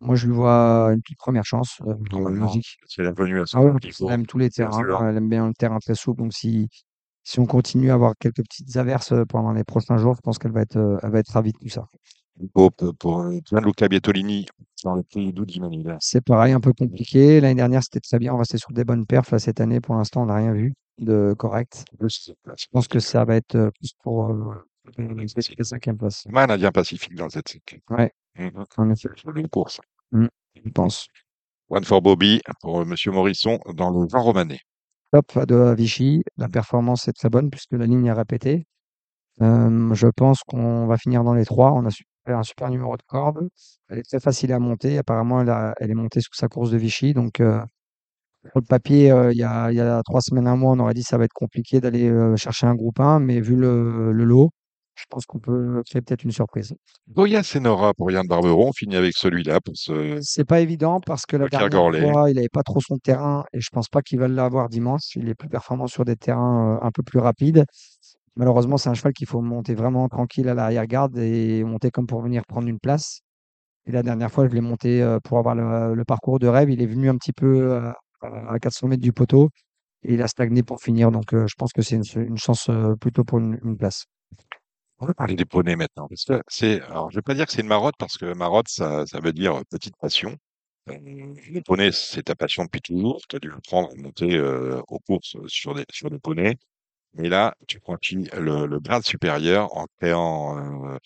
Moi, 0.01 0.15
je 0.15 0.29
lui 0.29 0.35
vois 0.35 0.91
une 0.93 1.03
toute 1.03 1.17
première 1.17 1.45
chance. 1.45 1.81
euh, 1.85 1.95
c'est 2.87 3.03
la 3.03 3.11
venue 3.13 3.41
à 3.41 3.45
Ah 3.55 3.63
ouais, 3.63 3.73
qu'elle 3.81 3.91
aime 4.13 4.27
tous 4.27 4.39
les 4.39 4.51
terrains. 4.51 4.79
Elle 5.09 5.17
aime 5.17 5.29
bien 5.29 5.49
le 5.49 5.55
terrain 5.55 5.79
très 5.81 5.97
souple. 5.97 6.23
Donc, 6.23 6.33
si, 6.33 6.69
si 7.27 7.41
on 7.41 7.47
continue 7.47 7.91
à 7.91 7.95
avoir 7.95 8.15
quelques 8.21 8.45
petites 8.45 8.77
averses 8.77 9.11
euh, 9.11 9.25
pendant 9.25 9.51
les 9.51 9.65
prochains 9.65 9.97
jours, 9.99 10.15
je 10.15 10.21
pense 10.21 10.39
qu'elle 10.39 10.53
va 10.53 10.61
être, 10.61 10.77
euh, 10.77 10.97
elle 11.03 11.11
va 11.11 11.19
être 11.19 11.31
ravie 11.33 11.51
de 11.51 11.59
tout 11.59 11.69
ça. 11.69 11.89
Pope 12.55 12.93
pour 13.01 13.19
euh, 13.21 13.41
Gianluca 13.45 13.89
Bietolini 13.89 14.47
dans 14.85 14.95
le 14.95 15.03
pays 15.03 15.33
d'Oudimanil. 15.33 15.97
C'est 15.99 16.21
pareil, 16.21 16.53
un 16.53 16.61
peu 16.61 16.73
compliqué. 16.73 17.41
L'année 17.41 17.57
dernière, 17.57 17.83
c'était 17.83 17.99
très 17.99 18.21
bien. 18.21 18.33
On 18.33 18.39
restait 18.39 18.59
sur 18.59 18.71
des 18.71 18.85
bonnes 18.85 19.07
perfs. 19.07 19.33
Là, 19.33 19.41
cette 19.41 19.61
année, 19.61 19.81
pour 19.81 19.97
l'instant, 19.97 20.23
on 20.23 20.27
n'a 20.27 20.37
rien 20.37 20.53
vu 20.53 20.75
de 20.99 21.35
correct. 21.37 21.85
Je 22.01 22.67
pense 22.71 22.87
que 22.87 23.01
ça 23.01 23.25
va 23.25 23.35
être 23.35 23.71
plus 23.81 23.93
pour 24.05 24.33
la 24.97 25.65
cinquième 25.65 25.97
place. 25.99 26.27
Man 26.31 26.49
Indien 26.49 26.71
Pacifique 26.71 27.17
dans 27.17 27.25
le 27.25 27.31
Z5. 27.31 27.81
Ouais, 27.91 28.13
Mhm. 28.39 28.65
en 28.77 28.91
effet, 28.91 29.09
Une 29.35 29.49
course. 29.49 29.81
je 30.13 30.71
pense. 30.73 31.09
One 31.71 31.85
for 31.85 32.01
Bobby 32.01 32.41
pour 32.61 32.87
Monsieur 32.87 33.11
Morisson 33.11 33.59
dans 33.75 33.91
le 33.91 34.07
vin 34.07 34.21
romanais. 34.21 34.61
À 35.17 35.75
Vichy. 35.75 36.23
La 36.37 36.49
performance 36.49 37.09
est 37.09 37.13
très 37.13 37.31
bonne 37.31 37.51
puisque 37.51 37.73
la 37.73 37.87
ligne 37.87 38.07
est 38.07 38.13
répétée. 38.13 38.67
Je 39.41 40.07
pense 40.17 40.41
qu'on 40.47 40.87
va 40.87 40.97
finir 40.97 41.25
dans 41.25 41.35
les 41.35 41.45
trois. 41.45 41.73
On 41.73 41.87
a 41.87 41.91
un 42.35 42.43
super 42.43 42.71
numéro 42.71 42.97
de 42.97 43.03
corde. 43.07 43.49
Elle 43.89 43.99
est 43.99 44.03
très 44.03 44.21
facile 44.21 44.53
à 44.53 44.59
monter. 44.59 44.99
Apparemment, 44.99 45.41
elle, 45.79 45.91
est 45.91 45.95
montée 45.95 46.21
sous 46.21 46.35
sa 46.35 46.49
course 46.49 46.71
de 46.71 46.77
Vichy. 46.77 47.15
Donc, 47.15 47.41
euh, 47.41 47.61
sur 48.45 48.61
le 48.61 48.67
papier, 48.67 49.11
euh, 49.11 49.33
il 49.33 49.39
y 49.39 49.43
a, 49.45 50.03
trois 50.05 50.21
semaines, 50.21 50.47
un 50.47 50.57
mois, 50.57 50.73
on 50.73 50.79
aurait 50.81 50.95
dit 50.95 51.03
que 51.03 51.09
ça 51.09 51.19
va 51.19 51.25
être 51.25 51.33
compliqué 51.33 51.81
d'aller 51.81 52.09
euh, 52.09 52.37
chercher 52.37 52.67
un 52.67 52.75
groupe 52.75 53.01
1. 53.01 53.21
Mais 53.21 53.41
vu 53.41 53.57
le 53.57 54.13
lot, 54.13 54.51
je 54.97 55.05
pense 55.11 55.27
qu'on 55.27 55.39
peut 55.39 55.83
créer 55.89 56.01
peut-être 56.01 56.25
une 56.25 56.33
surprise. 56.33 56.75
Goya 57.09 57.43
Senora 57.43 57.93
pour 57.93 58.11
Yann 58.11 58.27
Barberon. 58.27 58.69
On 58.69 58.73
finit 58.73 58.97
avec 58.97 59.15
celui-là 59.15 59.61
pour 59.61 59.75
ce. 59.77 60.19
C'est 60.23 60.47
pas 60.47 60.61
évident 60.61 61.01
parce 61.01 61.27
que 61.27 61.37
la 61.37 61.49
dernière 61.49 61.71
fois, 62.13 62.31
il 62.31 62.37
n'avait 62.37 62.49
pas 62.49 62.63
trop 62.63 62.81
son 62.81 62.97
terrain 62.97 63.45
et 63.53 63.61
je 63.61 63.69
pense 63.71 63.89
pas 63.89 64.01
qu'il 64.01 64.19
va 64.19 64.27
l'avoir 64.27 64.69
dimanche. 64.69 65.15
Il 65.15 65.29
est 65.29 65.35
plus 65.35 65.49
performant 65.49 65.87
sur 65.87 66.05
des 66.05 66.17
terrains 66.17 66.77
euh, 66.77 66.87
un 66.87 66.91
peu 66.91 67.03
plus 67.03 67.19
rapides. 67.19 67.65
Malheureusement, 68.37 68.79
c'est 68.79 68.89
un 68.89 68.95
cheval 68.95 69.13
qu'il 69.13 69.27
faut 69.27 69.43
monter 69.43 69.75
vraiment 69.75 70.09
tranquille 70.09 70.49
à 70.49 70.55
l'arrière-garde 70.55 71.17
et 71.19 71.63
monter 71.65 71.91
comme 71.91 72.07
pour 72.07 72.23
venir 72.23 72.45
prendre 72.47 72.69
une 72.69 72.79
place. 72.79 73.21
Et 73.87 73.93
la 73.93 74.03
dernière 74.03 74.31
fois, 74.31 74.49
je 74.49 74.55
l'ai 74.55 74.61
monté 74.63 75.03
euh, 75.03 75.19
pour 75.23 75.39
avoir 75.39 75.55
le, 75.55 75.95
le 75.95 76.05
parcours 76.05 76.39
de 76.39 76.47
rêve. 76.47 76.71
Il 76.71 76.81
est 76.81 76.87
venu 76.87 77.11
un 77.11 77.17
petit 77.17 77.33
peu 77.33 77.73
euh, 77.73 77.93
à 78.23 78.59
400 78.59 78.89
mètres 78.89 79.03
du 79.03 79.13
poteau 79.13 79.51
et 80.05 80.15
il 80.15 80.23
a 80.23 80.29
stagné 80.29 80.63
pour 80.63 80.81
finir. 80.81 81.11
Donc, 81.11 81.33
je 81.33 81.55
pense 81.59 81.73
que 81.73 81.83
c'est 81.83 81.97
une, 81.97 82.29
une 82.29 82.39
chance 82.39 82.71
plutôt 83.01 83.25
pour 83.25 83.39
une, 83.39 83.59
une 83.65 83.77
place. 83.77 84.07
On 84.99 85.07
va 85.07 85.15
parler 85.15 85.37
des 85.37 85.45
poneys 85.45 85.77
maintenant. 85.77 86.09
Parce 86.09 86.25
que 86.25 86.43
c'est, 86.49 86.81
alors, 86.83 87.11
je 87.11 87.17
vais 87.17 87.23
pas 87.23 87.35
dire 87.35 87.47
que 87.47 87.53
c'est 87.53 87.61
une 87.63 87.69
marotte 87.69 87.97
parce 87.99 88.17
que 88.19 88.33
marotte, 88.35 88.69
ça, 88.69 89.07
ça 89.07 89.21
veut 89.21 89.33
dire 89.33 89.61
petite 89.71 89.97
passion. 89.97 90.37
Euh, 90.91 90.95
les 91.51 91.63
poneys, 91.63 91.93
c'est 91.93 92.25
ta 92.25 92.35
passion 92.35 92.65
depuis 92.65 92.81
toujours. 92.81 93.21
Tu 93.29 93.37
as 93.37 93.39
dû 93.41 93.53
apprendre 93.53 93.91
à 93.93 93.97
monter 93.97 94.37
euh, 94.37 94.81
aux 94.89 94.99
courses 95.01 95.37
sur 95.49 95.75
des, 95.75 95.85
sur 95.91 96.11
des 96.11 96.19
poneys. 96.19 96.57
Mais 97.15 97.29
là, 97.29 97.55
tu 97.69 97.81
franchis 97.81 98.29
le, 98.39 98.67
le 98.67 98.81
grade 98.81 99.05
supérieur 99.05 99.77
en 99.77 99.87
créant. 100.01 100.59
euh, 100.87 100.99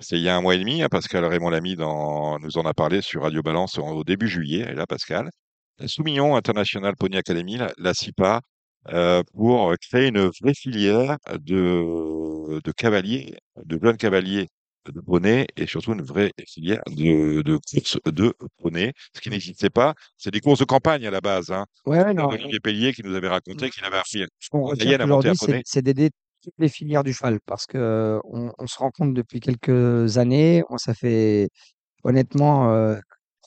c'est 0.00 0.16
il 0.18 0.22
y 0.22 0.28
a 0.28 0.36
un 0.36 0.42
mois 0.42 0.54
et 0.56 0.58
demi, 0.58 0.82
hein, 0.82 0.88
Pascal 0.90 1.24
Raymond 1.24 1.50
Lamy 1.50 1.76
dans, 1.76 2.38
nous 2.40 2.58
en 2.58 2.66
a 2.66 2.74
parlé 2.74 3.02
sur 3.02 3.22
Radio 3.22 3.42
Balance 3.42 3.78
au 3.78 4.04
début 4.04 4.28
juillet. 4.28 4.66
Et 4.70 4.74
là, 4.74 4.86
Pascal, 4.86 5.30
la 5.78 5.88
Soumillon 5.88 6.36
International 6.36 6.96
Pony 6.96 7.16
Academy, 7.18 7.58
la, 7.78 7.94
CIPA, 7.94 8.40
euh, 8.88 9.22
pour 9.34 9.74
créer 9.80 10.08
une 10.08 10.28
vraie 10.42 10.54
filière 10.54 11.18
de, 11.40 12.21
de 12.60 12.72
cavaliers, 12.72 13.36
de 13.64 13.78
jeunes 13.82 13.96
cavaliers 13.96 14.48
de 14.92 15.00
poney 15.00 15.46
et 15.56 15.66
surtout 15.66 15.92
une 15.92 16.02
vraie 16.02 16.32
filière 16.46 16.82
de, 16.88 17.42
de 17.42 17.58
courses 17.70 17.98
de 18.04 18.34
poney. 18.60 18.92
Ce 19.14 19.20
qui 19.20 19.30
n'existait 19.30 19.70
pas, 19.70 19.94
c'est 20.16 20.32
des 20.32 20.40
courses 20.40 20.58
de 20.58 20.64
campagne 20.64 21.06
à 21.06 21.10
la 21.10 21.20
base. 21.20 21.52
Hein. 21.52 21.66
Ouais, 21.86 22.12
non. 22.12 22.26
Olivier 22.26 22.58
Pellier 22.58 22.92
qui 22.92 23.02
nous 23.04 23.14
avait 23.14 23.28
raconté 23.28 23.70
qu'il 23.70 23.84
avait 23.84 23.98
appris 23.98 24.24
Ce 24.40 24.48
qu'on 24.50 24.64
retient 24.64 25.00
aujourd'hui, 25.04 25.32
c'est 25.64 25.82
d'aider 25.82 26.10
toutes 26.42 26.54
les 26.58 26.68
filières 26.68 27.04
du 27.04 27.12
cheval 27.12 27.38
parce 27.46 27.66
que 27.66 27.78
euh, 27.78 28.18
on, 28.24 28.50
on 28.58 28.66
se 28.66 28.76
rend 28.76 28.90
compte 28.90 29.14
depuis 29.14 29.38
quelques 29.38 30.18
années, 30.18 30.64
on, 30.70 30.76
ça 30.78 30.94
fait 30.94 31.48
honnêtement 32.02 32.72
euh, 32.72 32.96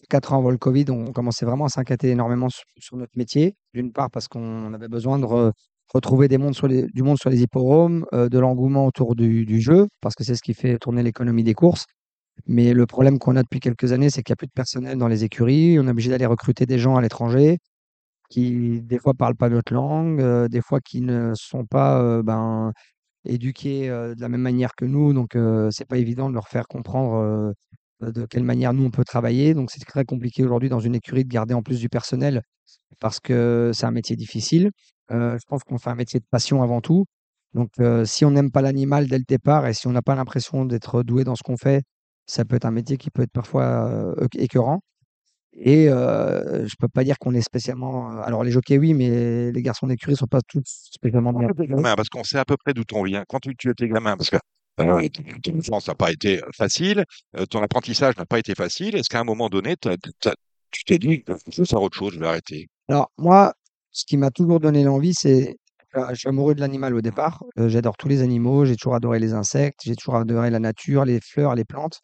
quatre 0.10 0.32
ans 0.32 0.38
avant 0.38 0.52
le 0.52 0.58
Covid, 0.58 0.86
on 0.90 1.12
commençait 1.12 1.46
vraiment 1.46 1.66
à 1.66 1.70
s'inquiéter 1.70 2.12
énormément 2.12 2.48
sur, 2.50 2.64
sur 2.78 2.96
notre 2.96 3.18
métier. 3.18 3.56
D'une 3.74 3.92
part 3.92 4.10
parce 4.10 4.30
qu'on 4.30 4.74
avait 4.74 4.88
besoin 4.88 5.20
de 5.20 5.26
re- 5.26 5.52
retrouver 5.94 6.28
des 6.28 6.38
mondes 6.38 6.56
sur 6.56 6.68
du 6.68 7.04
monde 7.04 7.18
sur 7.18 7.30
les 7.30 7.42
hippodromes, 7.42 8.06
euh, 8.14 8.30
de 8.30 8.40
l'engouement 8.40 8.86
autour 8.86 9.16
du, 9.16 9.62
jeu 9.62 9.88
parce 10.02 10.16
que 10.16 10.24
c'est 10.24 10.36
ce 10.36 10.42
qui 10.42 10.54
fait 10.54 10.78
tourner 10.78 11.04
l'économie 11.04 11.44
des 11.44 11.54
courses. 11.54 11.86
Mais 12.48 12.74
le 12.74 12.86
problème 12.86 13.20
qu'on 13.20 13.36
a 13.38 13.44
depuis 13.44 13.60
quelques 13.62 13.94
années, 13.94 14.10
c'est 14.10 14.22
qu'il 14.24 14.34
n'y 14.34 14.36
a 14.36 14.38
plus 14.38 14.48
de 14.48 14.52
personnel 14.54 14.98
dans 14.98 15.08
les 15.08 15.24
écuries. 15.24 15.80
On 15.80 15.88
est 15.88 15.92
obligé 15.92 16.10
d'aller 16.10 16.26
recruter 16.26 16.66
des 16.66 16.80
gens 16.80 16.98
à 16.98 17.02
l'étranger 17.02 17.60
qui 18.30 18.82
des 18.82 19.00
fois 19.00 19.14
parlent 19.14 19.36
pas 19.36 19.50
notre 19.50 19.74
langue, 19.74 20.20
euh, 20.22 20.48
des 20.48 20.62
fois 20.62 20.80
qui 20.82 21.02
ne 21.02 21.34
sont 21.36 21.66
pas 21.66 22.02
euh, 22.02 22.24
ben, 22.24 22.74
éduqués 23.26 23.88
de 23.88 24.20
la 24.20 24.30
même 24.30 24.42
manière 24.42 24.76
que 24.76 24.86
nous, 24.86 25.14
donc 25.14 25.38
c'est 25.72 25.88
pas 25.88 25.98
évident 25.98 26.30
de 26.30 26.36
leur 26.36 26.48
faire 26.48 26.68
comprendre 26.68 27.54
de 28.02 28.26
quelle 28.26 28.44
manière 28.44 28.74
nous 28.74 28.86
on 28.86 28.92
peut 28.92 29.04
travailler. 29.04 29.54
Donc 29.56 29.72
c'est 29.72 29.84
très 29.84 30.06
compliqué 30.06 30.44
aujourd'hui 30.44 30.70
dans 30.70 30.80
une 30.80 30.96
écurie 30.96 31.24
de 31.24 31.30
garder 31.30 31.56
en 31.56 31.64
plus 31.64 31.80
du 31.80 31.90
personnel 31.90 32.44
parce 33.00 33.20
que 33.20 33.72
c'est 33.74 33.86
un 33.86 33.92
métier 33.92 34.16
difficile. 34.16 34.72
Euh, 35.12 35.38
je 35.38 35.46
pense 35.48 35.64
qu'on 35.64 35.78
fait 35.78 35.90
un 35.90 35.96
métier 35.96 36.20
de 36.20 36.26
passion 36.30 36.64
avant 36.64 36.82
tout. 36.82 37.06
Donc 37.54 37.70
euh, 37.80 38.06
si 38.06 38.26
on 38.26 38.32
n'aime 38.32 38.52
pas 38.52 38.62
l'animal 38.62 39.08
dès 39.08 39.18
le 39.18 39.24
départ 39.28 39.66
et 39.68 39.74
si 39.74 39.88
on 39.88 39.92
n'a 39.92 40.02
pas 40.02 40.16
l'impression 40.16 40.66
d'être 40.66 41.04
doué 41.04 41.24
dans 41.24 41.36
ce 41.36 41.44
qu'on 41.44 41.58
fait, 41.58 41.84
ça 42.26 42.44
peut 42.46 42.56
être 42.56 42.66
un 42.66 42.72
métier 42.72 42.98
qui 42.98 43.10
peut 43.12 43.22
être 43.24 43.32
parfois 43.32 43.88
euh, 43.88 44.28
écœurant. 44.38 44.82
Et 45.58 45.88
euh, 45.90 46.68
je 46.68 46.76
peux 46.78 46.90
pas 46.90 47.04
dire 47.06 47.18
qu'on 47.18 47.34
est 47.34 47.42
spécialement. 47.42 48.12
euh, 48.12 48.22
Alors 48.24 48.44
les 48.44 48.52
jockeys 48.52 48.78
oui, 48.78 48.94
mais 48.94 49.52
les 49.52 49.62
garçons 49.62 49.88
d'écurie 49.88 50.16
sont 50.18 50.28
pas 50.28 50.42
tous 50.48 50.64
spécialement 50.92 51.32
bien. 51.32 51.48
parce 51.96 52.10
qu'on 52.10 52.24
sait 52.26 52.38
à 52.38 52.46
peu 52.46 52.58
près 52.58 52.74
d'où 52.74 52.84
on 52.94 53.04
vient. 53.04 53.24
Quand 53.30 53.40
tu, 53.40 53.56
tu 53.56 53.70
étais 53.70 53.88
gamin, 53.88 54.18
parce 54.18 54.30
que 54.30 54.36
euh, 54.82 55.08
ton 55.08 55.24
ton 55.42 55.58
enfance 55.60 55.88
n'a 55.88 55.96
pas 55.96 56.12
été 56.12 56.42
facile, 56.58 57.06
euh, 57.38 57.46
ton 57.46 57.62
apprentissage 57.62 58.18
n'a 58.18 58.26
pas 58.26 58.40
été 58.40 58.54
facile. 58.54 58.96
Est-ce 58.98 59.08
qu'à 59.10 59.22
un 59.22 59.24
moment 59.24 59.48
donné, 59.48 59.76
tu 59.78 60.84
t'es 60.86 60.98
dit, 61.00 61.24
je 61.50 61.62
veux 61.62 61.66
faire 61.66 61.82
autre 61.82 61.98
chose, 61.98 62.14
je 62.16 62.20
vais 62.20 62.28
arrêter? 62.28 62.68
Alors 62.90 63.10
moi, 63.18 63.54
ce 63.96 64.04
qui 64.06 64.18
m'a 64.18 64.30
toujours 64.30 64.60
donné 64.60 64.84
l'envie, 64.84 65.14
c'est 65.14 65.56
euh, 65.96 66.08
je 66.10 66.16
suis 66.16 66.28
amoureux 66.28 66.54
de 66.54 66.60
l'animal 66.60 66.94
au 66.94 67.02
départ. 67.02 67.42
Euh, 67.58 67.70
j'adore 67.70 67.96
tous 67.96 68.10
les 68.10 68.22
animaux. 68.22 68.66
J'ai 68.66 68.76
toujours 68.76 68.96
adoré 68.96 69.20
les 69.20 69.34
insectes. 69.34 69.80
J'ai 69.86 69.96
toujours 69.96 70.18
adoré 70.18 70.50
la 70.50 70.60
nature, 70.60 71.06
les 71.06 71.22
fleurs, 71.22 71.56
les 71.56 71.64
plantes. 71.64 72.02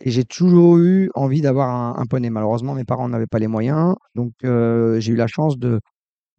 Et 0.00 0.12
j'ai 0.12 0.24
toujours 0.24 0.78
eu 0.78 1.10
envie 1.16 1.40
d'avoir 1.40 1.70
un, 1.70 2.00
un 2.00 2.06
poney. 2.06 2.30
Malheureusement, 2.30 2.74
mes 2.74 2.84
parents 2.84 3.08
n'avaient 3.08 3.26
pas 3.26 3.40
les 3.40 3.48
moyens. 3.48 3.96
Donc, 4.14 4.32
euh, 4.44 5.00
j'ai 5.00 5.12
eu 5.12 5.16
la 5.16 5.26
chance 5.26 5.58
de, 5.58 5.80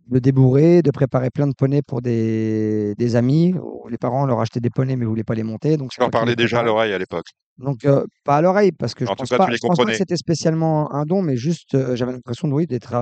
de 0.08 0.20
débourrer, 0.20 0.82
de 0.82 0.92
préparer 0.92 1.30
plein 1.30 1.48
de 1.48 1.54
poneys 1.58 1.82
pour 1.82 2.02
des, 2.02 2.96
des 2.98 3.16
amis. 3.18 3.54
Les 3.90 3.98
parents 3.98 4.26
leur 4.26 4.40
achetaient 4.40 4.62
des 4.62 4.70
poneys, 4.70 4.96
mais 4.96 5.04
ne 5.04 5.10
voulaient 5.10 5.26
pas 5.26 5.36
les 5.36 5.44
monter. 5.44 5.76
Donc, 5.76 5.92
Tu 5.92 6.00
les 6.00 6.10
parlais 6.10 6.38
déjà 6.38 6.62
à 6.62 6.64
l'oreille 6.64 6.94
à 6.94 6.98
l'époque. 6.98 7.28
Donc, 7.58 7.84
euh, 7.84 8.06
pas 8.24 8.38
à 8.38 8.42
l'oreille, 8.42 8.72
parce 8.72 8.94
que 8.94 9.06
je 9.06 9.10
tout 9.10 9.16
pense 9.18 9.30
pas, 9.30 9.46
tu 9.46 9.52
les 9.52 9.58
je 9.58 9.62
pense 9.68 9.78
pas 9.78 9.86
que 9.86 9.94
c'était 9.94 10.18
spécialement 10.18 10.94
un 10.94 11.04
don, 11.04 11.22
mais 11.22 11.36
juste, 11.36 11.78
j'avais 11.96 12.14
l'impression 12.14 12.50
oui, 12.50 12.68
d'être 12.68 12.94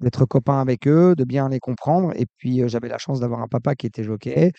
d'être 0.00 0.24
copain 0.26 0.60
avec 0.60 0.86
eux, 0.88 1.14
de 1.16 1.24
bien 1.24 1.48
les 1.48 1.60
comprendre. 1.60 2.12
Et 2.16 2.26
puis, 2.38 2.62
j'avais 2.68 2.88
la 2.88 2.98
chance 2.98 3.20
d'avoir 3.20 3.40
un 3.40 3.48
papa 3.48 3.74
qui 3.74 3.86
était 3.86 4.04
jockey, 4.04 4.52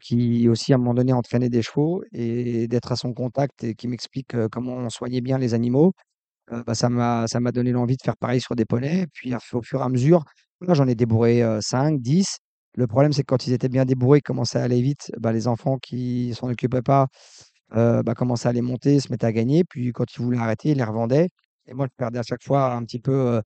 qui 0.00 0.48
aussi, 0.48 0.72
à 0.72 0.76
un 0.76 0.78
moment 0.78 0.94
donné, 0.94 1.12
entraînait 1.12 1.48
des 1.50 1.62
chevaux 1.62 2.02
et 2.12 2.68
d'être 2.68 2.92
à 2.92 2.96
son 2.96 3.12
contact 3.14 3.64
et 3.64 3.74
qui 3.74 3.88
m'explique 3.88 4.34
comment 4.50 4.74
on 4.74 4.90
soignait 4.90 5.20
bien 5.20 5.38
les 5.38 5.54
animaux. 5.54 5.92
Bah, 6.50 6.74
ça 6.74 6.88
m'a, 6.88 7.26
ça 7.26 7.40
m'a 7.40 7.52
donné 7.52 7.72
l'envie 7.72 7.96
de 7.96 8.02
faire 8.02 8.16
pareil 8.16 8.40
sur 8.40 8.56
des 8.56 8.64
poneys. 8.64 9.06
Puis, 9.12 9.34
au 9.52 9.62
fur 9.62 9.80
et 9.80 9.84
à 9.84 9.88
mesure, 9.88 10.24
là, 10.60 10.74
j'en 10.74 10.86
ai 10.88 10.94
débourré 10.94 11.42
euh, 11.42 11.60
5, 11.60 12.00
10. 12.00 12.38
Le 12.74 12.86
problème, 12.86 13.12
c'est 13.12 13.22
que 13.22 13.26
quand 13.26 13.46
ils 13.46 13.52
étaient 13.52 13.68
bien 13.68 13.84
débourrés, 13.84 14.18
ils 14.18 14.22
commençaient 14.22 14.58
à 14.58 14.64
aller 14.64 14.80
vite. 14.80 15.10
Bah, 15.18 15.32
les 15.32 15.48
enfants 15.48 15.78
qui 15.78 16.34
s'en 16.34 16.50
occupaient 16.50 16.82
pas 16.82 17.08
bah, 17.72 18.14
commençaient 18.16 18.48
à 18.48 18.52
les 18.52 18.62
monter, 18.62 19.00
se 19.00 19.10
mettaient 19.10 19.26
à 19.26 19.32
gagner. 19.32 19.64
Puis 19.64 19.92
quand 19.92 20.04
ils 20.14 20.22
voulaient 20.22 20.38
arrêter, 20.38 20.70
ils 20.70 20.76
les 20.78 20.84
revendaient. 20.84 21.28
Et 21.68 21.74
moi, 21.74 21.86
je 21.86 21.94
perdais 21.96 22.18
à 22.18 22.22
chaque 22.22 22.42
fois 22.42 22.72
un 22.72 22.82
petit 22.84 22.98
peu, 22.98 23.40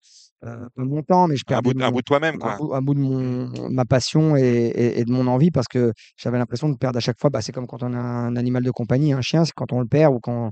euh, 0.44 0.66
mon 0.76 1.02
temps, 1.02 1.26
mais 1.26 1.36
je 1.36 1.44
perdais 1.44 1.70
un 1.84 1.90
bout 1.90 1.98
de 1.98 2.04
toi-même, 2.04 2.36
un 2.36 2.38
quoi. 2.38 2.56
bout, 2.56 2.72
un 2.74 2.80
bout 2.80 2.94
de 2.94 3.00
mon, 3.00 3.68
ma 3.70 3.84
passion 3.84 4.36
et, 4.36 4.42
et- 4.42 5.00
et 5.00 5.04
de 5.04 5.10
mon 5.10 5.26
envie 5.26 5.50
parce 5.50 5.66
que 5.68 5.92
j'avais 6.16 6.38
l'impression 6.38 6.68
de 6.68 6.76
perdre 6.76 6.98
à 6.98 7.00
chaque 7.00 7.18
fois. 7.20 7.30
Bah, 7.30 7.42
c'est 7.42 7.52
comme 7.52 7.66
quand 7.66 7.82
on 7.82 7.92
a 7.92 7.98
un 7.98 8.36
animal 8.36 8.62
de 8.62 8.70
compagnie, 8.70 9.12
un 9.12 9.20
chien, 9.22 9.44
c'est 9.44 9.52
quand 9.54 9.72
on 9.72 9.80
le 9.80 9.86
perd 9.86 10.14
ou 10.14 10.20
quand, 10.20 10.50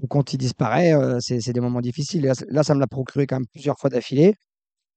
ou 0.00 0.06
quand 0.06 0.32
il 0.32 0.38
disparaît, 0.38 0.92
euh, 0.94 1.18
c'est 1.20 1.52
des 1.52 1.60
moments 1.60 1.80
difficiles. 1.80 2.22
Là, 2.24 2.34
là, 2.48 2.62
ça 2.62 2.74
me 2.74 2.80
l'a 2.80 2.86
procuré 2.86 3.26
quand 3.26 3.36
même 3.36 3.46
plusieurs 3.52 3.78
fois 3.78 3.90
d'affilée. 3.90 4.34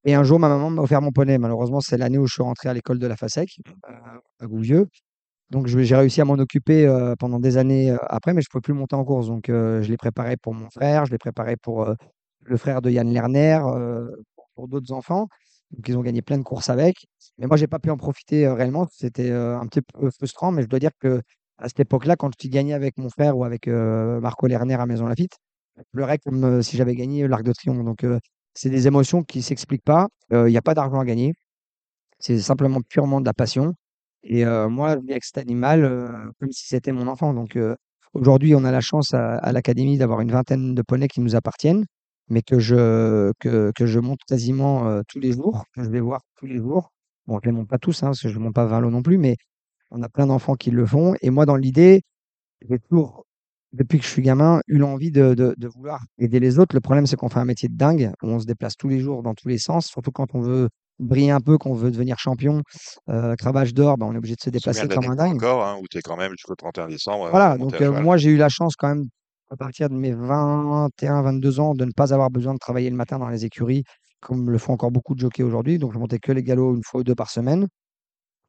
Et 0.06 0.14
un 0.16 0.24
jour, 0.24 0.40
ma 0.40 0.48
maman 0.50 0.70
m'a 0.70 0.82
offert 0.82 1.02
mon 1.02 1.12
poney. 1.12 1.38
Malheureusement, 1.38 1.82
c'est 1.82 1.98
l'année 1.98 2.18
où 2.18 2.28
je 2.28 2.34
suis 2.34 2.44
rentré 2.44 2.70
à 2.70 2.74
l'école 2.74 3.00
de 3.00 3.08
la 3.08 3.16
FASEC, 3.18 3.50
euh, 3.90 3.94
à 4.40 4.46
Gouvieux. 4.48 4.88
Donc, 5.50 5.68
je- 5.68 5.80
j'ai 5.80 5.96
réussi 5.96 6.22
à 6.22 6.26
m'en 6.26 6.36
occuper 6.36 6.86
euh, 6.86 7.16
pendant 7.18 7.40
des 7.40 7.58
années 7.58 7.92
euh, 7.92 7.98
après, 8.08 8.34
mais 8.34 8.42
je 8.42 8.48
ne 8.48 8.52
pouvais 8.52 8.62
plus 8.62 8.74
monter 8.74 8.96
en 8.96 9.04
course. 9.06 9.28
Donc, 9.28 9.50
euh, 9.50 9.82
je 9.82 9.90
l'ai 9.90 9.98
préparé 9.98 10.38
pour 10.38 10.54
mon 10.54 10.70
frère, 10.70 11.06
je 11.06 11.12
l'ai 11.12 11.18
préparé 11.18 11.56
pour 11.58 11.94
le 12.44 12.58
frère 12.58 12.82
de 12.82 12.90
Yann 12.92 13.12
Lerner, 13.12 13.60
pour, 14.56 14.68
d'autres 14.68 14.92
enfants. 14.94 15.28
Donc, 15.72 15.88
ils 15.88 15.98
ont 15.98 16.02
gagné 16.02 16.22
plein 16.22 16.38
de 16.38 16.44
courses 16.44 16.70
avec. 16.70 16.96
Mais 17.38 17.48
moi, 17.48 17.58
j'ai 17.58 17.68
pas 17.68 17.80
pu 17.80 17.90
en 17.92 17.98
profiter 17.98 18.48
réellement. 18.48 18.88
C'était 18.92 19.32
un 19.32 19.66
petit 19.68 19.82
peu 19.82 20.10
frustrant, 20.12 20.52
mais 20.52 20.64
je 20.64 20.68
dois 20.68 20.80
dire 20.80 20.92
que 21.00 21.22
à 21.58 21.68
cette 21.68 21.80
époque-là, 21.82 22.16
quand 22.16 22.36
tu 22.38 22.50
gagnais 22.50 22.74
avec 22.74 22.98
mon 22.98 23.10
frère 23.10 23.38
ou 23.38 23.44
avec 23.46 23.68
Marco 23.68 24.48
Lerner 24.48 24.76
à 24.76 24.86
Maison 24.86 25.08
Lafitte, 25.08 25.34
je 25.78 25.84
pleurais 25.94 26.18
comme 26.20 26.62
si 26.64 26.78
j'avais 26.78 26.96
gagné 26.96 27.28
l'Arc 27.28 27.44
de 27.44 27.54
Triomphe. 27.54 27.84
Donc, 27.86 28.06
c'est 28.54 28.70
des 28.70 28.88
émotions 28.88 29.24
qui 29.24 29.42
s'expliquent 29.42 29.84
pas. 29.86 30.08
Il 30.32 30.44
n'y 30.46 30.58
a 30.58 30.62
pas 30.62 30.74
d'argent 30.74 31.00
à 31.00 31.06
gagner. 31.06 31.34
C'est 32.20 32.40
simplement 32.40 32.82
purement 32.82 33.22
de 33.22 33.26
la 33.26 33.34
passion. 33.34 33.74
Et 34.24 34.46
moi, 34.46 34.96
je 34.96 35.06
vis 35.06 35.12
avec 35.12 35.24
cet 35.24 35.38
animal 35.38 36.32
comme 36.40 36.52
si 36.52 36.68
c'était 36.68 36.92
mon 36.92 37.08
enfant. 37.08 37.34
Donc, 37.34 37.58
Aujourd'hui, 38.14 38.56
on 38.56 38.64
a 38.64 38.72
la 38.72 38.82
chance 38.82 39.14
à, 39.14 39.52
l'académie 39.52 39.98
d'avoir 39.98 40.22
une 40.22 40.32
vingtaine 40.32 40.74
de 40.74 40.82
poneys 40.82 41.08
qui 41.08 41.22
nous 41.22 41.36
appartiennent, 41.36 41.86
mais 42.28 42.42
que 42.42 42.60
je, 42.60 43.32
que, 43.40 43.72
que 43.76 43.86
je 43.86 44.00
monte 44.00 44.20
quasiment 44.28 45.02
tous 45.08 45.20
les 45.20 45.32
jours, 45.34 45.64
que 45.76 45.84
je 45.84 45.90
vais 45.90 46.00
voir 46.00 46.22
tous 46.36 46.48
les 46.48 46.58
jours. 46.58 46.92
Bon, 47.28 47.40
je 47.44 47.50
les 47.50 47.56
monte 47.56 47.68
pas 47.68 47.78
tous, 47.78 48.02
hein, 48.02 48.08
parce 48.08 48.22
que 48.22 48.30
je 48.30 48.38
ne 48.40 48.44
monte 48.44 48.56
pas 48.56 48.66
20 48.66 48.80
lots 48.82 48.90
non 48.90 49.04
plus, 49.04 49.20
mais 49.20 49.36
on 49.92 50.02
a 50.02 50.10
plein 50.10 50.26
d'enfants 50.26 50.56
qui 50.56 50.72
le 50.72 50.86
font. 50.86 51.14
Et 51.22 51.30
moi, 51.30 51.46
dans 51.46 51.56
l'idée, 51.56 52.02
j'ai 52.68 52.80
toujours, 52.80 53.26
depuis 53.74 54.00
que 54.00 54.06
je 54.06 54.10
suis 54.10 54.24
gamin, 54.24 54.62
eu 54.68 54.80
l'envie 54.80 55.12
de, 55.12 55.36
de 55.36 55.68
vouloir 55.68 56.04
aider 56.18 56.40
les 56.40 56.58
autres. 56.58 56.76
Le 56.76 56.82
problème, 56.82 57.06
c'est 57.06 57.16
qu'on 57.16 57.30
fait 57.30 57.40
un 57.40 57.46
métier 57.46 57.70
de 57.70 57.78
dingue, 57.78 58.12
où 58.24 58.28
on 58.28 58.40
se 58.40 58.46
déplace 58.46 58.76
tous 58.76 58.90
les 58.90 59.00
jours 59.00 59.22
dans 59.22 59.36
tous 59.36 59.48
les 59.48 59.60
sens, 59.60 59.88
surtout 59.88 60.12
quand 60.12 60.34
on 60.34 60.42
veut 60.42 60.70
briller 61.00 61.32
un 61.32 61.40
peu, 61.40 61.58
qu'on 61.58 61.74
veut 61.74 61.92
devenir 61.92 62.20
champion, 62.20 62.62
euh, 63.10 63.36
cravache 63.36 63.74
d'or, 63.74 63.98
ben, 63.98 64.08
on 64.08 64.14
est 64.14 64.18
obligé 64.18 64.36
de 64.36 64.42
se 64.42 64.50
déplacer 64.50 64.88
comme 64.88 65.10
un 65.10 65.16
dingue. 65.16 65.36
encore, 65.36 65.66
hein, 65.66 65.78
où 65.82 65.88
tu 65.90 65.98
es 65.98 66.02
quand 66.02 66.18
même 66.18 66.32
jusqu'au 66.32 66.56
31 66.56 66.88
décembre. 66.88 67.30
Voilà, 67.30 67.58
donc 67.58 67.80
euh, 67.82 68.02
moi 68.02 68.18
j'ai 68.18 68.30
eu 68.30 68.38
la 68.38 68.50
chance 68.50 68.76
quand 68.76 68.90
même 68.90 69.06
à 69.50 69.56
partir 69.56 69.90
de 69.90 69.96
mes 69.96 70.14
21, 70.14 71.22
22 71.24 71.60
ans 71.60 71.74
de 71.74 71.86
ne 71.86 71.92
pas 71.92 72.14
avoir 72.14 72.30
besoin 72.30 72.54
de 72.54 72.60
travailler 72.60 72.90
le 72.90 72.96
matin 72.96 73.18
dans 73.18 73.30
les 73.30 73.46
écuries 73.46 73.84
comme 74.22 74.50
le 74.50 74.58
font 74.58 74.74
encore 74.74 74.92
beaucoup 74.92 75.16
de 75.16 75.20
jockeys 75.20 75.44
aujourd'hui. 75.44 75.80
Donc 75.80 75.94
je 75.94 75.98
montais 75.98 76.20
que 76.20 76.32
les 76.32 76.44
galops 76.44 76.76
une 76.76 76.84
fois 76.84 77.02
ou 77.02 77.04
deux 77.04 77.16
par 77.16 77.30
semaine 77.30 77.68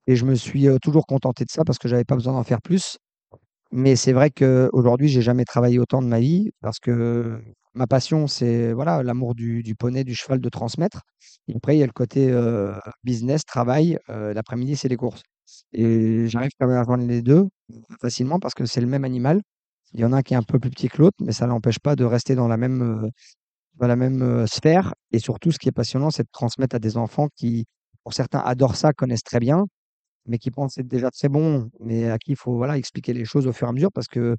et 0.06 0.16
je 0.16 0.24
me 0.24 0.34
suis 0.34 0.68
euh, 0.68 0.78
toujours 0.82 1.06
contenté 1.06 1.44
de 1.44 1.50
ça 1.50 1.62
parce 1.64 1.78
que 1.78 1.88
j'avais 1.88 2.04
pas 2.04 2.16
besoin 2.16 2.32
d'en 2.32 2.44
faire 2.44 2.60
plus. 2.60 2.98
Mais 3.72 3.94
c'est 3.96 4.12
vrai 4.12 4.30
qu'aujourd'hui 4.30 5.08
j'ai 5.08 5.22
jamais 5.22 5.44
travaillé 5.44 5.78
autant 5.78 6.02
de 6.02 6.08
ma 6.08 6.18
vie 6.20 6.50
parce 6.60 6.80
que 6.80 7.40
ma 7.74 7.86
passion 7.86 8.26
c'est 8.26 8.72
voilà 8.72 9.02
l'amour 9.04 9.34
du, 9.36 9.62
poney, 9.78 10.02
du 10.04 10.14
cheval, 10.14 10.40
de 10.40 10.48
transmettre. 10.48 11.02
Et 11.48 11.54
après 11.56 11.76
il 11.76 11.80
y 11.80 11.82
a 11.82 11.86
le 11.86 11.92
côté 11.92 12.28
euh, 12.30 12.72
business, 13.04 13.44
travail. 13.44 13.96
euh, 14.08 14.34
l'après-midi 14.34 14.76
c'est 14.76 14.88
les 14.88 14.96
courses. 14.96 15.22
Et 15.72 16.26
j'arrive 16.28 16.50
quand 16.58 16.66
même 16.66 16.78
à 16.78 16.84
joindre 16.84 17.06
les 17.06 17.22
deux 17.22 17.46
facilement 18.00 18.40
parce 18.40 18.54
que 18.54 18.66
c'est 18.66 18.80
le 18.80 18.86
même 18.88 19.04
animal. 19.04 19.40
Il 19.92 20.00
y 20.00 20.04
en 20.04 20.12
a 20.12 20.18
un 20.18 20.22
qui 20.22 20.34
est 20.34 20.36
un 20.36 20.42
peu 20.42 20.58
plus 20.60 20.70
petit 20.70 20.88
que 20.88 20.98
l'autre, 20.98 21.16
mais 21.20 21.32
ça 21.32 21.46
n'empêche 21.46 21.78
pas 21.80 21.96
de 21.96 22.04
rester 22.04 22.34
dans 22.36 22.48
la 22.48 22.56
même, 22.56 22.82
euh, 23.06 23.08
dans 23.74 23.86
la 23.88 23.96
même 23.96 24.46
sphère. 24.46 24.94
Et 25.12 25.18
surtout, 25.18 25.52
ce 25.52 25.58
qui 25.58 25.68
est 25.68 25.72
passionnant, 25.72 26.10
c'est 26.10 26.24
de 26.24 26.28
transmettre 26.32 26.76
à 26.76 26.78
des 26.78 26.96
enfants 26.96 27.28
qui, 27.36 27.66
pour 28.04 28.14
certains, 28.14 28.40
adorent 28.40 28.76
ça, 28.76 28.92
connaissent 28.92 29.24
très 29.24 29.40
bien, 29.40 29.66
mais 30.26 30.38
qui 30.38 30.50
pensent 30.50 30.78
être 30.78 30.88
déjà 30.88 31.10
très 31.10 31.28
bons, 31.28 31.70
mais 31.80 32.10
à 32.10 32.18
qui 32.18 32.32
il 32.32 32.36
faut 32.36 32.56
voilà, 32.56 32.78
expliquer 32.78 33.12
les 33.12 33.24
choses 33.24 33.46
au 33.46 33.52
fur 33.52 33.66
et 33.66 33.70
à 33.70 33.72
mesure 33.72 33.92
parce 33.92 34.08
que 34.08 34.36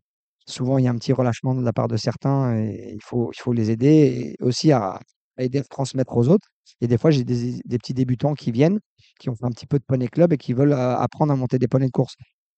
souvent, 0.47 0.77
il 0.77 0.85
y 0.85 0.87
a 0.87 0.91
un 0.91 0.97
petit 0.97 1.13
relâchement 1.13 1.55
de 1.55 1.63
la 1.63 1.73
part 1.73 1.87
de 1.87 1.97
certains 1.97 2.55
et 2.57 2.93
il 2.93 3.01
faut, 3.03 3.31
il 3.33 3.39
faut 3.39 3.53
les 3.53 3.71
aider 3.71 4.35
et 4.39 4.43
aussi 4.43 4.71
à, 4.71 4.99
aider 5.37 5.59
à 5.59 5.63
transmettre 5.63 6.15
aux 6.15 6.27
autres. 6.29 6.47
Et 6.81 6.87
des 6.87 6.97
fois, 6.97 7.11
j'ai 7.11 7.23
des, 7.23 7.61
petits 7.77 7.93
débutants 7.93 8.33
qui 8.33 8.51
viennent, 8.51 8.79
qui 9.19 9.29
ont 9.29 9.35
fait 9.35 9.45
un 9.45 9.51
petit 9.51 9.67
peu 9.67 9.77
de 9.79 9.83
poney 9.83 10.07
club 10.07 10.33
et 10.33 10.37
qui 10.37 10.53
veulent 10.53 10.73
euh, 10.73 10.97
apprendre 10.97 11.31
à 11.33 11.35
monter 11.35 11.59
des 11.59 11.67
poneys 11.67 11.87
de 11.87 11.91
course. 11.91 12.15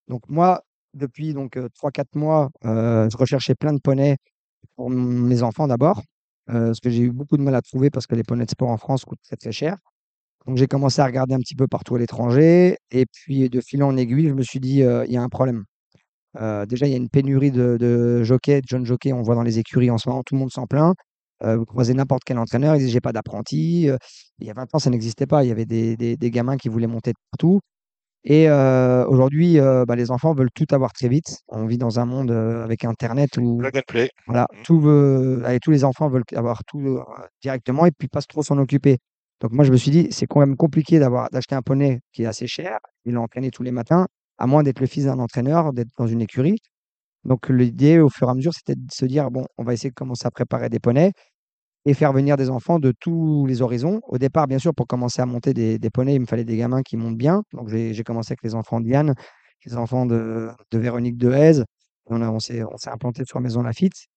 Donc 0.08 0.22
moi, 0.30 0.62
depuis 0.94 1.34
donc 1.34 1.58
3-4 1.58 2.06
mois, 2.16 2.50
euh, 2.66 3.10
je 3.10 3.18
recherchais 3.18 3.56
plein 3.56 3.74
de 3.74 3.80
poneys 3.80 4.18
pour 4.76 4.90
mes 4.90 5.44
enfants 5.44 5.68
d'abord, 5.68 6.02
euh, 6.50 6.68
parce 6.68 6.80
que 6.80 6.90
j'ai 6.90 7.04
eu 7.04 7.12
beaucoup 7.12 7.38
de 7.38 7.44
mal 7.44 7.56
à 7.56 7.62
trouver 7.62 7.90
parce 7.90 8.08
que 8.08 8.16
les 8.16 8.24
poneys 8.24 8.46
de 8.46 8.52
sport 8.52 8.70
en 8.70 8.78
France 8.78 9.06
coûtent 9.06 9.22
très 9.24 9.36
très 9.36 9.52
cher. 9.52 9.78
Donc 10.46 10.58
j'ai 10.58 10.68
commencé 10.68 11.02
à 11.02 11.06
regarder 11.06 11.34
un 11.36 11.40
petit 11.40 11.56
peu 11.56 11.68
partout 11.68 11.96
à 11.96 12.00
l'étranger 12.00 12.78
et 12.92 13.06
puis 13.12 13.50
de 13.50 13.62
fil 13.62 13.82
en 13.84 13.96
aiguille, 13.96 14.28
je 14.30 14.34
me 14.34 14.44
suis 14.44 14.60
dit 14.60 14.84
euh, 14.84 15.06
il 15.06 15.14
y 15.14 15.18
a 15.18 15.22
un 15.22 15.30
problème. 15.30 15.64
Euh, 16.42 16.66
déjà, 16.66 16.88
il 16.88 16.92
y 16.92 16.96
a 16.96 16.98
une 16.98 17.10
pénurie 17.10 17.52
de, 17.52 17.78
de 17.80 18.24
jockeys, 18.24 18.62
de 18.62 18.68
jeunes 18.68 18.86
jockeys, 18.86 19.14
on 19.14 19.22
voit 19.22 19.36
dans 19.36 19.44
les 19.44 19.60
écuries 19.60 19.92
en 19.92 19.98
ce 19.98 20.10
moment, 20.10 20.24
tout 20.24 20.34
le 20.36 20.40
monde 20.40 20.52
s'en 20.52 20.66
plaint. 20.66 20.96
Euh, 21.44 21.58
vous 21.58 21.66
croisez 21.66 21.94
n'importe 21.94 22.24
quel 22.26 22.38
entraîneur, 22.40 22.76
il 22.76 22.80
dit 22.86 22.90
j'ai 22.90 23.02
pas 23.02 23.12
d'apprenti. 23.14 23.90
Il 24.40 24.48
y 24.48 24.50
a 24.50 24.54
20 24.54 24.74
ans, 24.76 24.80
ça 24.80 24.90
n'existait 24.90 25.28
pas. 25.28 25.44
Il 25.44 25.48
y 25.50 25.52
avait 25.52 25.66
des, 25.66 25.96
des- 25.96 26.18
des 26.18 26.32
gamins 26.32 26.58
qui 26.58 26.70
voulaient 26.70 26.88
monter 26.88 27.12
de 27.12 27.18
partout. 27.32 27.60
Et 28.26 28.50
aujourd'hui, 28.50 29.60
bah, 29.60 29.96
les 29.98 30.10
enfants 30.12 30.34
veulent 30.34 30.52
tout 30.56 30.66
avoir 30.72 30.94
très 30.94 31.10
vite. 31.10 31.38
On 31.50 31.66
vit 31.66 31.78
dans 31.78 32.00
un 32.00 32.06
monde 32.06 32.32
avec 32.32 32.86
Internet 32.86 33.38
où 33.38 33.58
Plug 33.58 33.78
and 33.78 33.82
play. 33.88 34.10
voilà, 34.28 34.48
Mhm. 34.54 34.60
tout 34.64 34.80
veut- 34.80 35.42
allez, 35.46 35.60
tous 35.60 35.72
les 35.72 35.84
enfants 35.84 36.08
veulent 36.10 36.24
avoir 36.36 36.64
tout 36.66 37.00
directement 37.42 37.86
et 37.86 37.92
puis 37.92 38.08
pas 38.08 38.22
trop 38.22 38.42
s'en 38.44 38.58
occuper. 38.58 38.98
Donc 39.42 39.52
moi, 39.52 39.66
je 39.66 39.72
me 39.72 39.78
suis 39.78 39.92
dit, 39.92 40.08
c'est 40.12 40.26
quand 40.26 40.40
même 40.40 40.56
compliqué 40.56 41.00
d'avoir 41.00 41.30
d'acheter 41.30 41.56
un 41.56 41.62
poney 41.62 42.00
qui 42.14 42.24
est 42.24 42.26
assez 42.26 42.48
cher 42.48 42.78
et 43.06 43.12
l'entraîner 43.12 43.52
tous 43.52 43.64
les 43.64 43.72
matins, 43.72 44.08
à 44.38 44.48
moins 44.48 44.64
d'être 44.64 44.80
le 44.80 44.88
fils 44.88 45.06
d'un 45.06 45.20
entraîneur, 45.20 45.74
d'être 45.74 45.90
dans 45.98 46.08
une 46.08 46.22
écurie. 46.22 46.58
Donc 47.26 47.50
l'idée, 47.50 48.00
au 48.00 48.10
fur 48.10 48.28
et 48.28 48.32
à 48.32 48.34
mesure, 48.36 48.54
c'était 48.54 48.76
de 48.76 48.92
se 48.92 49.06
dire, 49.06 49.32
bon, 49.32 49.46
on 49.58 49.64
va 49.64 49.74
essayer 49.74 49.90
de 49.90 49.96
commencer 49.96 50.26
à 50.26 50.32
préparer 50.32 50.70
des 50.70 50.80
poneys 50.80 51.12
et 51.86 51.94
faire 51.94 52.14
venir 52.14 52.38
des 52.38 52.50
enfants 52.50 52.80
de 52.80 52.94
tous 53.00 53.46
les 53.46 53.62
horizons. 53.62 54.00
Au 54.08 54.18
départ, 54.18 54.48
bien 54.48 54.60
sûr, 54.60 54.74
pour 54.74 54.88
commencer 54.88 55.22
à 55.22 55.26
monter 55.26 55.54
des, 55.54 55.80
des 55.80 55.90
poneys, 55.90 56.16
il 56.16 56.22
me 56.22 56.26
fallait 56.26 56.46
des 56.46 56.58
gamins 56.58 56.82
qui 56.82 56.98
montent 56.98 57.18
bien. 57.18 57.44
Donc 57.54 57.70
j'ai 57.70 58.04
commencé 58.04 58.32
avec 58.32 58.44
les 58.44 58.56
enfants 58.56 58.80
de 58.80 58.86
Diane, 58.86 59.14
les 59.66 59.76
enfants 59.76 60.06
de, 60.06 60.50
de 60.72 60.78
Véronique 60.78 61.18
Dehaze. 61.18 61.66
On, 62.06 62.22
on 62.22 62.40
s'est 62.40 62.64
implanté 62.88 63.24
sur 63.26 63.40
Maison 63.42 63.62
Lafitte. 63.62 64.08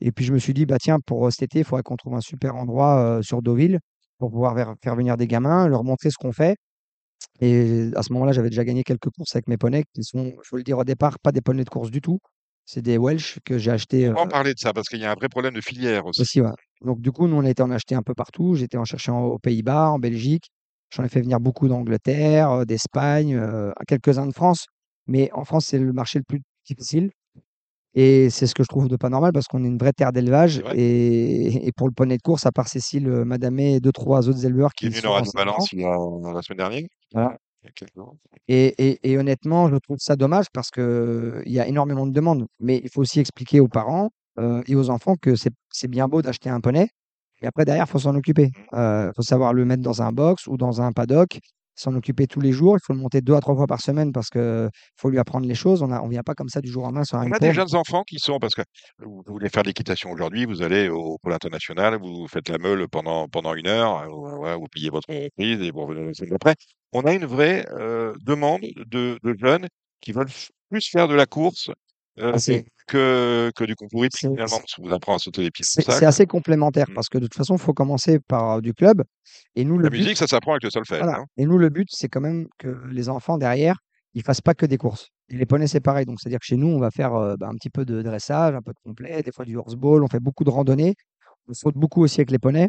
Et 0.00 0.12
puis 0.12 0.24
je 0.24 0.32
me 0.32 0.38
suis 0.38 0.54
dit, 0.54 0.66
bah 0.66 0.78
tiens, 0.80 0.98
pour 1.04 1.30
cet 1.32 1.42
été, 1.42 1.60
il 1.60 1.64
faudrait 1.64 1.82
qu'on 1.82 1.96
trouve 1.96 2.14
un 2.14 2.20
super 2.20 2.54
endroit 2.54 3.00
euh, 3.00 3.22
sur 3.22 3.42
Deauville 3.42 3.80
pour 4.18 4.30
pouvoir 4.30 4.54
ver- 4.54 4.74
faire 4.82 4.96
venir 4.96 5.16
des 5.16 5.26
gamins, 5.26 5.68
leur 5.68 5.84
montrer 5.84 6.10
ce 6.10 6.16
qu'on 6.18 6.32
fait. 6.32 6.56
Et 7.40 7.90
à 7.94 8.02
ce 8.02 8.12
moment-là, 8.12 8.32
j'avais 8.32 8.50
déjà 8.50 8.64
gagné 8.64 8.82
quelques 8.84 9.10
courses 9.10 9.34
avec 9.34 9.48
mes 9.48 9.56
poneys, 9.56 9.84
qui 9.94 10.02
sont, 10.04 10.32
je 10.42 10.48
veux 10.52 10.58
le 10.58 10.62
dire 10.64 10.78
au 10.78 10.84
départ, 10.84 11.18
pas 11.20 11.32
des 11.32 11.40
poneys 11.40 11.64
de 11.64 11.70
course 11.70 11.90
du 11.90 12.00
tout. 12.00 12.18
C'est 12.64 12.82
des 12.82 12.98
Welsh 12.98 13.38
que 13.44 13.58
j'ai 13.58 13.70
achetés 13.70 14.08
On 14.10 14.14
va 14.14 14.20
en 14.22 14.26
parler 14.28 14.52
de 14.54 14.58
ça? 14.58 14.72
Parce 14.72 14.88
qu'il 14.88 15.00
y 15.00 15.04
a 15.04 15.10
un 15.10 15.14
vrai 15.14 15.28
problème 15.28 15.54
de 15.54 15.60
filière 15.60 16.04
aussi. 16.06 16.20
aussi. 16.20 16.40
ouais. 16.40 16.50
Donc 16.82 17.00
du 17.00 17.12
coup, 17.12 17.26
nous, 17.26 17.36
on 17.36 17.44
a 17.44 17.50
été 17.50 17.62
en 17.62 17.70
acheter 17.70 17.94
un 17.94 18.02
peu 18.02 18.14
partout. 18.14 18.54
J'étais 18.56 18.76
en 18.76 18.84
chercher 18.84 19.10
en- 19.10 19.24
aux 19.24 19.38
Pays-Bas, 19.38 19.90
en 19.90 19.98
Belgique. 19.98 20.50
J'en 20.90 21.04
ai 21.04 21.08
fait 21.08 21.20
venir 21.22 21.40
beaucoup 21.40 21.68
d'Angleterre, 21.68 22.50
euh, 22.50 22.64
d'Espagne, 22.64 23.34
euh, 23.36 23.72
quelques-uns 23.86 24.26
de 24.26 24.32
France. 24.34 24.66
Mais 25.06 25.30
en 25.32 25.44
France, 25.44 25.66
c'est 25.66 25.78
le 25.78 25.92
marché 25.92 26.18
le 26.18 26.24
plus 26.24 26.40
difficile. 26.68 27.10
Et 28.00 28.30
c'est 28.30 28.46
ce 28.46 28.54
que 28.54 28.62
je 28.62 28.68
trouve 28.68 28.86
de 28.86 28.94
pas 28.94 29.08
normal 29.08 29.32
parce 29.32 29.46
qu'on 29.48 29.64
est 29.64 29.66
une 29.66 29.76
vraie 29.78 29.92
terre 29.92 30.12
d'élevage. 30.12 30.60
Vrai. 30.60 30.78
Et, 30.78 31.66
et 31.66 31.72
pour 31.72 31.88
le 31.88 31.92
poney 31.92 32.16
de 32.16 32.22
course, 32.22 32.46
à 32.46 32.52
part 32.52 32.68
Cécile, 32.68 33.08
euh, 33.08 33.24
Madamé 33.24 33.74
et 33.74 33.80
deux, 33.80 33.90
trois 33.90 34.28
autres 34.28 34.44
éleveurs 34.46 34.72
Qui 34.72 34.86
est 34.86 34.90
qui 34.90 35.00
venu 35.00 35.02
dans. 35.08 35.20
Balance 35.34 35.72
il 35.72 35.80
y 35.80 35.84
a 35.84 35.96
la 36.32 36.42
semaine 36.42 36.58
dernière. 36.58 36.82
Voilà. 37.12 37.36
Il. 37.64 37.90
Et, 38.46 38.66
et- 38.78 39.10
et 39.10 39.18
honnêtement, 39.18 39.68
je 39.68 39.76
trouve 39.76 39.96
ça 39.98 40.14
dommage 40.14 40.46
parce 40.52 40.70
que 40.70 41.42
il 41.44 41.52
y 41.52 41.58
a 41.58 41.66
énormément 41.66 42.06
de 42.06 42.12
demandes. 42.12 42.46
Mais 42.60 42.80
il 42.84 42.88
faut 42.88 43.00
aussi 43.00 43.18
expliquer 43.18 43.58
aux 43.58 43.66
parents 43.68 44.10
euh, 44.38 44.62
et 44.68 44.76
aux 44.76 44.90
enfants 44.90 45.16
que 45.20 45.34
c'est 45.34 45.88
bien 45.88 46.06
beau 46.06 46.22
d'acheter 46.22 46.50
un 46.50 46.60
poney, 46.60 46.88
mais 47.42 47.48
après, 47.48 47.64
derrière, 47.64 47.86
il 47.88 47.90
faut 47.90 47.98
s'en 47.98 48.14
occuper. 48.14 48.50
Il 48.72 49.10
faut 49.16 49.22
savoir 49.22 49.52
le 49.52 49.64
mettre 49.64 49.82
dans 49.82 50.02
un 50.02 50.12
box 50.12 50.46
ou 50.46 50.56
dans 50.56 50.80
un 50.80 50.92
paddock, 50.92 51.40
s'en 51.78 51.94
occuper 51.94 52.26
tous 52.26 52.40
les 52.40 52.52
jours. 52.52 52.76
Il 52.76 52.84
faut 52.84 52.92
le 52.92 52.98
monter 52.98 53.20
deux 53.20 53.34
à 53.34 53.40
trois 53.40 53.54
fois 53.54 53.66
par 53.66 53.80
semaine 53.80 54.12
parce 54.12 54.30
qu'il 54.30 54.68
faut 54.96 55.10
lui 55.10 55.18
apprendre 55.18 55.46
les 55.46 55.54
choses. 55.54 55.82
On 55.82 55.88
ne 55.88 56.10
vient 56.10 56.22
pas 56.22 56.34
comme 56.34 56.48
ça 56.48 56.60
du 56.60 56.70
jour 56.70 56.82
au 56.82 56.86
lendemain 56.86 57.04
sur 57.04 57.18
un 57.18 57.28
On 57.28 57.32
a 57.32 57.38
des 57.38 57.54
jeunes 57.54 57.74
enfants 57.74 58.02
qui 58.02 58.18
sont, 58.18 58.38
parce 58.38 58.54
que 58.54 58.62
vous 58.98 59.22
voulez 59.26 59.48
faire 59.48 59.62
de 59.62 59.68
l'équitation 59.68 60.10
aujourd'hui, 60.10 60.44
vous 60.44 60.62
allez 60.62 60.88
au 60.88 61.18
pôle 61.18 61.32
international, 61.32 61.98
vous 62.00 62.26
faites 62.28 62.48
la 62.48 62.58
meule 62.58 62.88
pendant, 62.88 63.28
pendant 63.28 63.54
une 63.54 63.68
heure, 63.68 64.02
euh, 64.02 64.56
vous 64.56 64.66
payez 64.72 64.90
votre 64.90 65.08
entreprise 65.10 65.60
et 65.60 65.70
vous 65.70 65.80
revenez 65.80 66.06
la 66.06 66.14
semaine 66.14 66.30
d'après. 66.30 66.56
On 66.92 67.02
a 67.02 67.12
une 67.12 67.26
vraie 67.26 67.66
euh, 67.70 68.14
demande 68.22 68.62
de, 68.86 69.18
de 69.22 69.36
jeunes 69.38 69.68
qui 70.00 70.12
veulent 70.12 70.30
plus 70.70 70.88
faire 70.88 71.08
de 71.08 71.14
la 71.14 71.26
course 71.26 71.70
euh, 72.18 72.32
Ah, 72.34 72.38
que, 72.88 73.50
que 73.54 73.64
du 73.64 73.74
c'est- 73.78 74.18
finalement, 74.18 74.58
parce 74.58 74.74
qu'on 74.74 74.88
vous 74.88 74.92
apprend 74.94 75.14
à 75.14 75.18
sauter 75.18 75.42
les 75.42 75.50
petits 75.50 75.64
C'est 75.64 76.04
assez 76.04 76.26
complémentaire 76.26 76.86
Mm. 76.90 76.94
parce 76.94 77.08
que 77.08 77.18
de 77.18 77.26
toute 77.26 77.34
façon, 77.36 77.54
il 77.56 77.60
faut 77.60 77.74
commencer 77.74 78.18
par 78.18 78.60
du 78.62 78.74
club. 78.74 79.04
Et 79.54 79.64
nous, 79.64 79.76
le 79.78 79.84
La 79.84 79.90
but, 79.90 79.98
musique, 79.98 80.16
ça 80.16 80.26
s'apprend 80.26 80.52
avec 80.52 80.64
le 80.64 80.70
solfège. 80.70 80.98
Voilà. 81.02 81.18
hein. 81.20 81.26
Et 81.36 81.46
nous, 81.46 81.58
le 81.58 81.68
but, 81.68 81.88
c'est 81.90 82.08
quand 82.08 82.20
même 82.20 82.46
que 82.58 82.76
les 82.90 83.08
enfants 83.08 83.38
derrière, 83.38 83.76
ils 84.14 84.22
fassent 84.22 84.40
pas 84.40 84.54
que 84.54 84.66
des 84.66 84.78
courses. 84.78 85.08
Et 85.28 85.36
les 85.36 85.46
poneys, 85.46 85.66
c'est 85.68 85.80
pareil. 85.80 86.06
Donc, 86.06 86.18
c'est-à-dire 86.20 86.38
que 86.40 86.46
chez 86.46 86.56
nous, 86.56 86.68
on 86.68 86.80
va 86.80 86.90
faire 86.90 87.14
euh, 87.14 87.36
bah, 87.38 87.48
un 87.48 87.54
petit 87.54 87.70
peu 87.70 87.84
de 87.84 88.00
dressage, 88.02 88.54
un 88.54 88.62
peu 88.62 88.72
de 88.72 88.78
complet, 88.82 89.22
des 89.22 89.32
fois 89.32 89.44
du 89.44 89.56
horseball, 89.56 90.02
on 90.02 90.08
fait 90.08 90.20
beaucoup 90.20 90.44
de 90.44 90.50
randonnées. 90.50 90.94
On 91.48 91.52
saute 91.52 91.76
beaucoup 91.76 92.02
aussi 92.02 92.20
avec 92.20 92.30
les 92.30 92.38
poneys. 92.38 92.68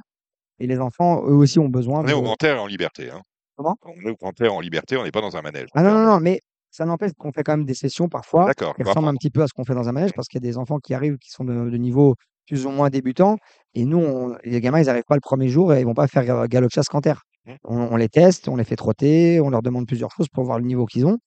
Et 0.60 0.68
les 0.68 0.78
enfants, 0.80 1.24
eux 1.26 1.34
aussi, 1.36 1.58
ont 1.60 1.70
besoin 1.70 2.02
On 2.02 2.08
est 2.08 2.14
au 2.14 2.22
grand 2.22 2.42
air 2.44 2.58
et 2.58 2.60
en 2.60 2.68
liberté. 2.68 3.10
Hein. 3.10 3.22
Comment? 3.56 3.76
On 3.84 4.08
est 4.08 4.12
au 4.12 4.16
grand 4.16 4.40
air 4.42 4.54
en 4.54 4.60
liberté, 4.60 4.98
on 4.98 5.04
n'est 5.04 5.12
pas 5.12 5.22
dans 5.22 5.36
un 5.38 5.42
manège. 5.42 5.68
Ah 5.74 5.82
non, 5.84 5.92
non, 5.94 6.06
non, 6.06 6.20
mais 6.20 6.42
ça 6.72 6.86
n'empêche 6.86 7.12
qu'on 7.18 7.32
fait 7.32 7.44
quand 7.44 7.54
même 7.58 7.66
des 7.66 7.74
sessions 7.74 8.10
parfois 8.10 8.52
qui 8.76 8.84
ressemblent 8.84 9.08
un 9.10 9.16
petit 9.16 9.30
peu 9.32 9.42
à 9.44 9.48
ce 9.48 9.54
qu'on 9.54 9.66
fait 9.66 9.76
dans 9.76 9.88
un 9.90 9.92
manège 9.92 10.14
parce 10.16 10.28
qu'il 10.28 10.42
y 10.44 10.48
a 10.48 10.50
des 10.50 10.58
enfants 10.58 10.80
qui 10.80 10.94
arrivent 10.94 11.18
qui 11.18 11.30
sont 11.32 11.44
de, 11.44 11.70
de 11.70 11.78
niveau 11.78 12.16
plus 12.48 12.66
ou 12.66 12.70
moins 12.72 12.90
débutants. 12.90 13.38
Et 13.76 13.86
nous, 13.86 14.00
on- 14.00 14.36
les 14.44 14.60
gamins, 14.62 14.80
ils 14.82 14.86
n'arrivent 14.88 15.04
pas 15.08 15.16
le 15.16 15.22
premier 15.22 15.50
jour 15.50 15.74
et 15.74 15.80
ils 15.82 15.86
vont 15.86 15.94
pas 15.94 16.08
faire 16.08 16.30
euh, 16.36 16.48
galop 16.48 16.70
chasse 16.70 16.88
canter. 16.88 17.14
Mhm. 17.46 17.58
On, 17.66 17.78
on 17.94 17.96
les 17.96 18.10
teste, 18.10 18.48
on 18.50 18.56
les 18.56 18.64
fait 18.64 18.76
trotter, 18.76 19.40
on 19.42 19.50
leur 19.50 19.62
demande 19.62 19.88
plusieurs 19.88 20.12
choses 20.12 20.28
pour 20.30 20.44
voir 20.46 20.60
le 20.60 20.66
niveau 20.66 20.86
qu'ils 20.86 21.06
ont. 21.06 21.18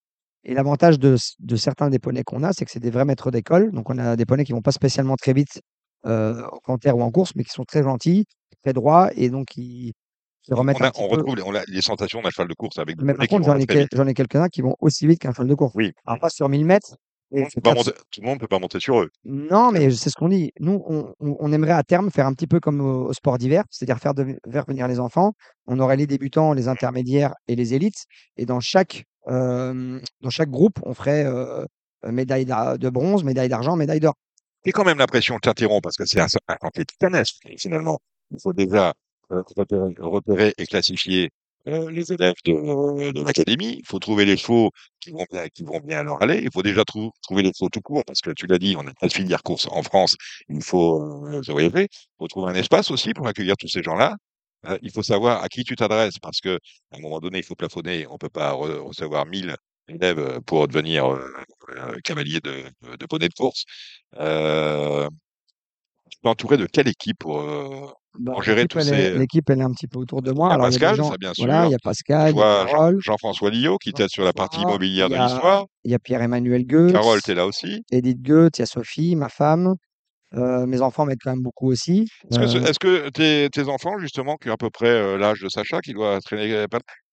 Et 0.44 0.55
l'avantage 0.55 0.98
de 0.98 1.16
certains 1.57 1.88
des 1.90 1.98
poneys 2.00 2.24
qu'on 2.24 2.42
a, 2.42 2.52
c'est 2.52 2.64
que 2.64 2.70
c'est 2.70 2.81
des 2.81 2.90
vrais 2.90 3.05
maîtres 3.05 3.31
d'école. 3.31 3.70
Donc, 3.72 3.90
on 3.90 3.98
a 3.98 4.16
des 4.16 4.26
poneys 4.26 4.44
qui 4.44 4.52
vont 4.52 4.62
pas 4.62 4.72
spécialement 4.72 5.16
très 5.16 5.33
vite 5.33 5.61
euh, 6.07 6.42
en 6.52 6.59
canter 6.59 6.90
ou 6.92 7.02
en 7.02 7.11
course, 7.12 7.33
mais 7.37 7.44
qui 7.44 7.50
sont 7.50 7.64
très 7.64 7.83
gentils, 7.85 8.24
très 8.64 8.72
droits 8.72 9.11
et 9.16 9.31
donc 9.31 9.46
qui, 9.48 9.94
On, 10.50 10.66
un 10.66 10.68
a- 10.68 10.90
retrouve 10.90 11.37
les, 11.37 11.42
on 11.42 11.55
a 11.55 11.62
les 11.68 11.83
sensations 11.83 12.20
d'un 12.22 12.31
cheval 12.31 12.48
de 12.48 12.55
course 12.55 12.78
avec 12.78 13.00
Mais 13.00 13.14
par 13.14 13.26
contre, 13.28 13.44
j'en 13.46 13.57
ai, 13.59 13.66
quel- 13.66 13.88
quelques-uns 14.14 14.48
qui 14.48 14.61
vont 14.62 14.74
aussi 14.81 15.07
vite 15.07 15.20
qu'un 15.20 15.33
cheval 15.33 15.46
de 15.48 15.55
course. 15.55 15.72
Oui. 15.76 15.92
Alors, 16.07 16.20
pas 16.20 16.31
sur 16.31 16.48
1000 16.48 16.64
mètres. 16.64 16.96
mais 17.31 17.42
On 17.44 17.48
sur 17.48 17.55
peut 17.62 17.70
pas 17.70 17.74
400. 17.74 17.90
monter- 17.90 17.98
tout 18.11 18.20
le 18.20 18.26
monde 18.26 18.35
ne 18.37 18.40
peut 18.40 18.48
pas 18.48 18.59
monter 18.59 18.81
sur 18.81 19.00
eux. 19.00 19.09
Non, 19.24 19.70
mais 19.70 19.90
c'est 19.92 20.11
ce 20.11 20.16
qu'on 20.16 20.28
dit. 20.28 20.52
Nous, 20.59 20.83
on, 21.20 21.52
aimerait 21.52 21.72
à 21.72 21.83
terme 21.85 22.11
faire 22.11 22.26
un 22.26 22.33
petit 22.35 22.46
peu 22.48 22.59
comme 22.61 22.81
au, 22.81 23.09
au 23.09 23.12
sport 23.12 23.38
d'hiver, 23.38 23.64
c'est-à-dire 23.70 23.98
faire, 23.98 24.14
de- 24.14 24.37
faire 24.50 24.64
venir 24.66 24.88
les 24.88 24.98
enfants. 24.98 25.33
On 25.66 25.78
aurait 25.78 25.96
les 25.96 26.07
débutants, 26.09 26.52
les 26.55 26.66
intermédiaires 26.68 27.35
et 27.46 27.55
les 27.55 27.74
élites. 27.74 28.05
Et 28.37 28.44
dans 28.44 28.59
chaque, 28.61 29.05
euh, 29.28 30.00
dans 30.20 30.31
chaque 30.31 30.50
groupe, 30.50 30.78
on 30.85 30.92
ferait 30.94 31.24
euh, 31.24 31.64
médaille 32.05 32.44
d'a- 32.46 32.76
de 32.78 32.90
bronze, 32.90 33.22
médaille 33.22 33.48
d'argent, 33.48 33.76
médaille 33.76 34.00
d'or. 34.00 34.14
Et 34.64 34.72
quand 34.72 34.85
même 34.85 34.98
l'impression, 34.98 35.37
je 35.37 35.40
t'interromps 35.40 35.83
parce 35.83 35.96
que 35.96 36.05
c'est 36.05 36.20
un, 36.20 36.26
un. 36.48 36.57
Et 37.48 37.57
Finalement, 37.59 37.98
il 38.33 38.38
faut 38.40 38.52
déjà 38.52 38.92
repérer, 39.56 39.94
repérer 39.98 40.54
et 40.58 40.66
classifier 40.66 41.30
euh, 41.68 41.90
les 41.90 42.12
élèves 42.12 42.34
de, 42.44 43.12
de 43.12 43.22
l'académie. 43.24 43.76
Il 43.78 43.86
faut 43.86 43.98
trouver 43.98 44.24
les 44.24 44.36
chevaux 44.36 44.70
qui 45.00 45.10
vont 45.12 45.24
bien, 45.30 45.48
qui 45.48 45.62
vont 45.64 45.80
bien 45.80 46.02
leur 46.02 46.22
aller. 46.22 46.40
Il 46.42 46.50
faut 46.52 46.62
déjà 46.62 46.84
trou- 46.84 47.10
trouver 47.22 47.42
les 47.42 47.52
chevaux 47.56 47.68
tout 47.70 47.80
court 47.80 48.04
parce 48.06 48.20
que 48.20 48.30
tu 48.30 48.46
l'as 48.46 48.58
dit, 48.58 48.74
on 48.78 48.82
n'a 48.82 48.92
pas 48.94 49.06
de 49.08 49.12
filière 49.12 49.42
course 49.42 49.66
en 49.70 49.82
France. 49.82 50.16
Il 50.48 50.62
faut 50.62 51.02
euh. 51.02 51.40
Il 51.46 51.88
faut 52.18 52.28
trouver 52.28 52.50
un 52.52 52.54
espace 52.54 52.90
aussi 52.90 53.12
pour 53.14 53.26
accueillir 53.26 53.56
tous 53.56 53.68
ces 53.68 53.82
gens-là. 53.82 54.16
Euh, 54.66 54.78
il 54.82 54.90
faut 54.92 55.02
savoir 55.02 55.42
à 55.42 55.48
qui 55.48 55.64
tu 55.64 55.74
t'adresses 55.76 56.18
parce 56.20 56.40
que 56.40 56.58
à 56.92 56.96
un 56.96 57.00
moment 57.00 57.20
donné, 57.20 57.38
il 57.38 57.44
faut 57.44 57.54
plafonner. 57.56 58.06
On 58.08 58.18
peut 58.18 58.28
pas 58.28 58.52
re- 58.52 58.78
recevoir 58.78 59.26
1000 59.26 59.54
élèves 59.88 60.18
euh, 60.18 60.40
pour 60.40 60.68
devenir 60.68 61.06
euh, 61.12 61.26
euh, 61.70 61.96
cavalier 62.04 62.40
de, 62.40 62.64
de, 62.82 62.96
de 62.96 63.06
poney 63.06 63.28
de 63.28 63.34
course. 63.34 63.64
Euh, 64.16 65.08
tu 66.10 66.18
peux 66.22 66.28
entourer 66.28 66.56
de 66.56 66.66
quelle 66.66 66.88
équipe 66.88 67.18
pour, 67.18 67.40
euh, 67.40 67.86
Bah, 68.18 68.33
pour 68.33 68.42
gérer 68.42 68.62
l'équipe, 68.62 68.70
tous 68.79 68.81
ces... 68.81 69.14
l'équipe, 69.18 69.48
elle 69.51 69.61
est 69.61 69.64
un 69.64 69.70
petit 69.72 69.87
peu 69.88 69.98
autour 69.98 70.20
de 70.22 70.33
moi. 70.33 70.48
il 70.48 70.51
y 70.51 70.55
a 70.55 70.59
Pascal, 70.59 70.96
gens, 70.96 71.11
ça 71.11 71.16
bien 71.18 71.33
voilà, 71.38 71.66
il 71.66 71.70
y 71.70 71.75
a 71.75 71.79
Pascal, 71.83 72.35
Jean- 72.35 72.98
Jean-François 73.01 73.51
Lillot 73.51 73.79
qui 73.79 73.92
t'aide 73.92 74.11
sur 74.11 74.25
la 74.25 74.33
partie 74.33 74.61
immobilière 74.61 75.09
il 75.09 75.16
de 75.16 75.22
l'histoire. 75.22 75.66
il 75.85 75.90
y 75.90 75.94
a 75.94 75.98
Pierre-Emmanuel 75.98 76.66
Goetz, 76.66 76.92
Carole, 76.92 77.22
t'es 77.22 77.35
là 77.35 77.46
aussi. 77.46 77.83
Edith 77.90 78.22
Goetz, 78.22 78.59
il 78.59 78.61
y 78.61 78.64
a 78.64 78.66
Sophie, 78.66 79.16
ma 79.16 79.29
femme. 79.29 79.75
Euh, 80.35 80.66
mes 80.66 80.81
enfants 80.81 81.05
m'aident 81.05 81.18
quand 81.22 81.31
même 81.33 81.42
beaucoup 81.42 81.70
aussi. 81.70 82.07
Est-ce 82.31 82.38
que, 82.38 82.46
ce- 82.46 82.57
Euh, 82.59 82.64
est-ce 82.64 82.79
que 82.79 83.09
tes, 83.11 83.48
tes 83.51 83.68
enfants, 83.68 83.98
justement, 83.98 84.37
qui 84.37 84.48
ont 84.48 84.55
à 84.55 84.57
peu 84.57 84.70
près 84.70 84.88
euh, 84.88 85.18
l'âge 85.18 85.40
de 85.40 85.48
Sacha, 85.48 85.81
qui 85.81 85.92
doit 85.92 86.20
traîner, 86.20 86.66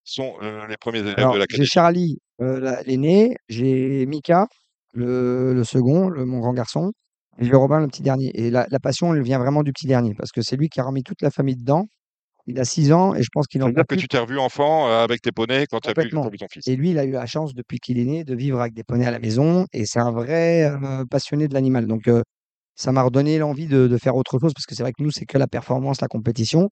sont 0.06 0.34
les 0.68 0.78
premiers 0.78 1.00
élèves 1.00 1.16
de 1.16 1.22
alors, 1.22 1.36
j'ai 1.50 1.66
Charlie, 1.66 2.18
la- 2.40 2.82
l'aîné, 2.84 3.36
j'ai 3.50 4.06
Mika, 4.06 4.48
le, 4.94 5.54
le 5.54 5.64
second, 5.64 6.10
le, 6.10 6.26
mon 6.26 6.40
grand 6.40 6.54
garçon, 6.54 6.92
et 7.42 7.52
Robin, 7.54 7.80
le 7.80 7.88
petit 7.88 8.02
dernier. 8.02 8.32
Et 8.40 8.50
la, 8.52 8.66
la 8.70 8.80
passion, 8.80 9.14
elle 9.14 9.22
vient 9.24 9.40
vraiment 9.40 9.64
du 9.64 9.72
petit 9.74 9.88
dernier, 9.88 10.14
parce 10.16 10.32
que 10.32 10.42
c'est 10.42 10.56
lui 10.58 10.70
qui 10.70 10.80
a 10.80 10.84
remis 10.84 11.04
toute 11.04 11.22
la 11.22 11.32
famille 11.32 11.56
dedans. 11.56 11.86
Il 12.48 12.60
a 12.60 12.66
6 12.66 12.92
ans, 12.92 13.14
et 13.14 13.22
je 13.22 13.30
pense 13.32 13.46
qu'il 13.48 13.62
en 13.62 13.68
veut 13.68 13.74
dire 13.74 13.86
peut 13.86 13.96
que 13.96 14.02
tu 14.02 14.08
t'es 14.08 14.18
revu 14.18 14.40
enfant 14.40 14.88
euh, 14.88 15.04
avec 15.04 15.22
tes 15.22 15.32
poneys 15.32 15.66
quand 15.70 15.80
tu 15.82 15.90
as 15.90 15.94
vu, 16.06 16.10
ton 16.10 16.48
fils. 16.50 16.68
Et 16.68 16.76
lui, 16.76 16.92
il 16.92 16.98
a 17.00 17.06
eu 17.06 17.12
la 17.12 17.26
chance, 17.28 17.54
depuis 17.54 17.78
qu'il 17.80 18.00
est 18.00 18.06
né, 18.06 18.24
de 18.24 18.36
vivre 18.36 18.60
avec 18.60 18.74
des 18.74 18.84
poneys 18.84 19.06
à 19.06 19.12
la 19.12 19.20
maison, 19.20 19.66
et 19.74 19.86
c'est 19.86 20.00
un 20.00 20.12
vrai 20.12 20.64
euh, 20.64 21.06
passionné 21.06 21.48
de 21.48 21.54
l'animal. 21.54 21.86
Donc, 21.86 22.08
euh, 22.08 22.24
ça 22.76 22.92
m'a 22.92 23.04
redonné 23.04 23.38
l'envie 23.38 23.68
de, 23.68 23.88
de 23.88 23.98
faire 23.98 24.16
autre 24.16 24.40
chose, 24.40 24.54
parce 24.54 24.66
que 24.66 24.74
c'est 24.74 24.82
vrai 24.84 24.94
que 24.94 25.04
nous, 25.04 25.12
c'est 25.12 25.26
que 25.26 25.38
la 25.38 25.48
performance, 25.48 26.02
la 26.02 26.08
compétition. 26.08 26.70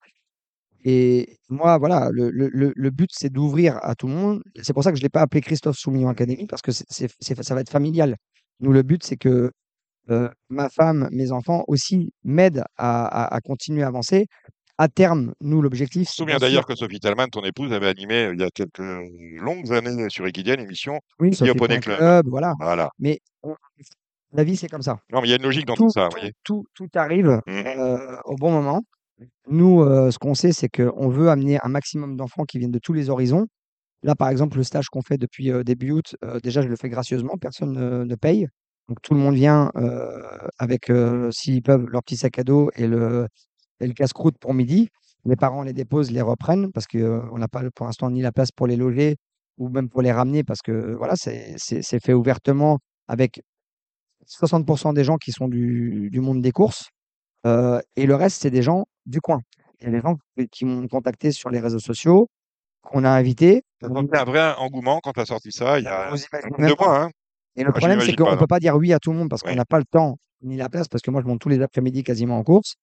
Et 0.86 1.38
moi, 1.50 1.78
voilà, 1.78 2.10
le, 2.12 2.30
le- 2.32 2.50
le- 2.52 2.74
le 2.76 2.90
but, 2.92 3.10
c'est 3.14 3.30
d'ouvrir 3.32 3.78
à 3.84 3.94
tout 3.96 4.08
le 4.08 4.14
monde. 4.14 4.42
C'est 4.62 4.74
pour 4.74 4.84
ça 4.84 4.92
que 4.92 4.98
je 4.98 5.02
ne 5.02 5.06
l'ai 5.06 5.10
pas 5.10 5.22
appelé 5.22 5.42
Christophe 5.42 5.78
Soumillon 5.78 6.10
Academy, 6.10 6.48
parce 6.48 6.62
que 6.62 6.72
c'est, 6.72 6.86
c'est- 6.90 7.14
c'est- 7.20 7.44
ça 7.44 7.56
va 7.56 7.62
être 7.62 7.70
familial. 7.72 8.16
Nous, 8.62 8.72
le 8.72 8.84
but, 8.84 9.04
c'est 9.04 9.18
que 9.18 9.52
euh, 10.10 10.30
ma 10.50 10.70
femme, 10.70 11.10
mes 11.12 11.32
enfants 11.32 11.64
aussi 11.68 12.14
m'aident 12.24 12.64
à, 12.78 13.06
à- 13.06 13.36
à 13.36 13.42
continuer 13.42 13.84
à 13.84 13.88
avancer. 13.88 14.28
À 14.80 14.88
terme, 14.88 15.34
nous, 15.42 15.62
l'objectif, 15.62 16.08
Je 16.16 16.22
me 16.22 16.28
souviens 16.28 16.38
d'ailleurs 16.38 16.66
que 16.66 16.76
Sophie 16.76 17.00
Talman, 17.00 17.28
ton 17.30 17.42
épouse, 17.42 17.74
avait 17.74 17.88
animé 17.88 18.26
euh, 18.26 18.34
il 18.36 18.40
y 18.40 18.44
a 18.44 18.50
quelques 18.52 18.78
longues 19.42 19.74
années 19.74 20.08
sur 20.10 20.28
Equidia 20.28 20.54
une 20.54 20.62
émission 20.62 21.00
oui, 21.20 21.32
Club. 21.32 21.82
Club, 21.82 22.28
voilà. 22.28 22.54
Voilà. 22.60 22.92
Mais 23.00 23.20
la 24.34 24.44
vie, 24.44 24.56
c'est 24.56 24.68
comme 24.68 24.84
ça. 24.84 25.00
Non, 25.12 25.22
mais 25.22 25.28
il 25.28 25.32
y 25.32 25.34
a 25.34 25.38
une 25.38 25.44
logique 25.44 25.66
dans 25.66 25.74
tout 25.74 25.86
Tout, 25.86 25.90
ça, 25.90 26.10
tout, 26.10 26.18
voyez. 26.18 26.34
tout, 26.44 26.66
tout 26.76 26.90
arrive 26.94 27.42
euh, 27.50 28.18
au 28.26 28.36
bon 28.36 28.52
moment. 28.52 28.84
Nous, 29.50 29.82
euh, 29.82 30.12
ce 30.12 30.20
qu'on 30.20 30.36
sait, 30.36 30.52
c'est 30.52 30.70
qu'on 30.70 31.10
veut 31.10 31.30
amener 31.30 31.58
un 31.64 31.70
maximum 31.70 32.16
d'enfants 32.16 32.44
qui 32.44 32.60
viennent 32.60 32.72
de 32.72 32.80
tous 32.80 32.94
les 32.94 33.10
horizons. 33.10 33.48
Là, 34.04 34.14
par 34.14 34.30
exemple, 34.30 34.58
le 34.58 34.64
stage 34.64 34.90
qu'on 34.90 35.02
fait 35.02 35.18
depuis 35.18 35.52
euh, 35.52 35.64
début 35.64 35.90
août, 35.92 36.16
euh, 36.24 36.40
déjà, 36.40 36.62
je 36.62 36.68
le 36.68 36.76
fais 36.76 36.90
gracieusement, 36.90 37.36
personne 37.42 37.72
ne, 37.72 38.04
ne 38.04 38.16
paye. 38.16 38.48
Donc, 38.88 39.02
tout 39.02 39.14
le 39.14 39.20
monde 39.20 39.36
vient 39.36 39.72
euh, 39.76 40.22
avec, 40.60 40.90
euh, 40.90 41.30
s'ils 41.32 41.62
peuvent, 41.62 41.86
leur 41.90 42.04
petit 42.04 42.18
sac 42.18 42.40
à 42.40 42.44
dos 42.44 42.70
et 42.76 42.88
le, 42.88 43.28
et 43.80 43.88
le 43.88 43.94
casse-croûte 43.94 44.38
pour 44.40 44.54
midi. 44.54 44.90
Les 45.26 45.36
parents 45.36 45.62
les 45.64 45.74
déposent, 45.74 46.12
les 46.12 46.22
reprennent 46.22 46.72
parce 46.72 46.88
qu'on 46.88 47.38
n'a 47.38 47.48
pas 47.50 47.62
pour 47.76 47.86
l'instant 47.86 48.10
ni 48.10 48.22
la 48.22 48.32
place 48.32 48.52
pour 48.52 48.66
les 48.66 48.78
loger 48.78 49.18
ou 49.58 49.68
même 49.70 49.90
pour 49.90 50.02
les 50.02 50.12
ramener 50.12 50.44
parce 50.44 50.62
que 50.62 50.94
voilà, 50.96 51.16
c'est 51.18 52.00
fait 52.00 52.14
ouvertement 52.14 52.80
avec 53.10 53.42
60% 54.26 54.94
des 54.94 55.04
gens 55.04 55.18
qui 55.18 55.32
sont 55.32 55.48
du, 55.50 56.10
du 56.12 56.22
monde 56.22 56.42
des 56.42 56.52
courses. 56.52 56.86
et 57.46 58.06
le 58.06 58.16
reste, 58.16 58.42
c'est 58.42 58.52
des 58.52 58.62
gens 58.62 58.86
du 59.06 59.20
coin. 59.20 59.42
Il 59.80 59.86
y 59.86 59.88
a 59.88 59.92
des 59.92 60.02
gens 60.02 60.16
qui- 60.52 60.66
m'ont 60.66 60.88
contacté 60.88 61.32
sur 61.32 61.50
les 61.50 61.60
réseaux 61.60 61.80
sociaux, 61.80 62.30
qu'on 62.82 63.04
a 63.04 63.10
invités. 63.10 63.64
Ça 63.82 63.90
sentait 63.90 64.18
un 64.18 64.24
vrai 64.24 64.54
engouement 64.56 65.00
quand 65.04 65.12
tu 65.12 65.20
as 65.20 65.26
sorti 65.26 65.52
ça 65.52 65.78
il 65.80 65.86
y 65.86 65.88
a 65.88 66.10
Vous 66.10 66.18
imaginez 66.18 66.68
deux 66.70 66.76
mois. 66.80 67.04
Hein. 67.04 67.10
Et 67.58 67.64
le 67.64 67.70
Moi, 67.72 67.74
problème, 67.80 68.00
c'est 68.02 68.16
qu'on 68.16 68.32
ne 68.32 68.36
peut 68.38 68.48
pas 68.48 68.60
dire 68.60 68.76
oui 68.78 68.94
à 68.94 69.00
tout 69.00 69.12
le 69.12 69.18
monde 69.18 69.30
parce 69.30 69.42
qu'on 69.42 69.56
n'a 69.56 69.66
pas 69.66 69.80
le 69.80 69.86
temps 69.86 70.18
ni 70.44 70.56
la 70.56 70.70
place, 70.70 70.88
parce 70.88 71.02
que 71.02 71.12
moi, 71.12 71.22
je 71.22 71.28
monte 71.28 71.42
tous 71.42 71.50
les 71.50 71.62
après-midi 71.62 72.04
quasiment 72.04 72.38
en 72.38 72.44
course. 72.44 72.76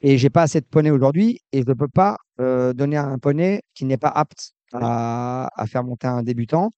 Et 0.00 0.18
j'ai 0.18 0.30
pas 0.30 0.42
assez 0.42 0.60
de 0.60 0.66
poneys 0.66 0.90
aujourd'hui 0.90 1.40
et 1.52 1.60
je 1.62 1.68
ne 1.68 1.74
peux 1.74 1.88
pas 1.88 2.16
euh, 2.40 2.72
donner 2.72 2.96
un 2.96 3.18
poney 3.18 3.62
qui 3.74 3.84
n'est 3.84 3.96
pas 3.98 4.08
apte 4.08 4.52
à, 4.72 5.48
à 5.54 5.66
faire 5.66 5.84
monter 5.84 6.06
un 6.08 6.22
débutant 6.22 6.70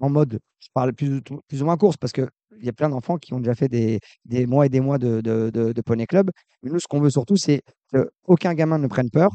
en 0.00 0.10
mode, 0.10 0.40
je 0.60 0.68
parle 0.74 0.92
plus, 0.92 1.14
ou 1.16 1.20
tout- 1.20 1.40
plus 1.48 1.62
ou 1.62 1.64
moins 1.66 1.76
course, 1.76 1.96
parce 1.96 2.12
qu'il 2.12 2.28
y 2.60 2.68
a 2.68 2.72
plein 2.72 2.88
d'enfants 2.88 3.18
qui 3.18 3.34
ont 3.34 3.38
déjà 3.38 3.54
fait 3.54 3.68
des, 3.68 4.00
des 4.24 4.46
mois 4.46 4.66
et 4.66 4.68
des 4.68 4.80
mois 4.80 4.98
de, 4.98 5.20
de, 5.20 5.50
de, 5.50 5.72
de 5.72 5.80
poney 5.82 6.06
club. 6.06 6.30
Mais 6.62 6.70
nous, 6.70 6.80
ce 6.80 6.86
qu'on 6.88 7.00
veut 7.00 7.10
surtout, 7.10 7.36
c'est 7.36 7.62
qu'aucun 7.92 8.54
gamin 8.54 8.78
ne 8.78 8.88
prenne 8.88 9.10
peur, 9.10 9.30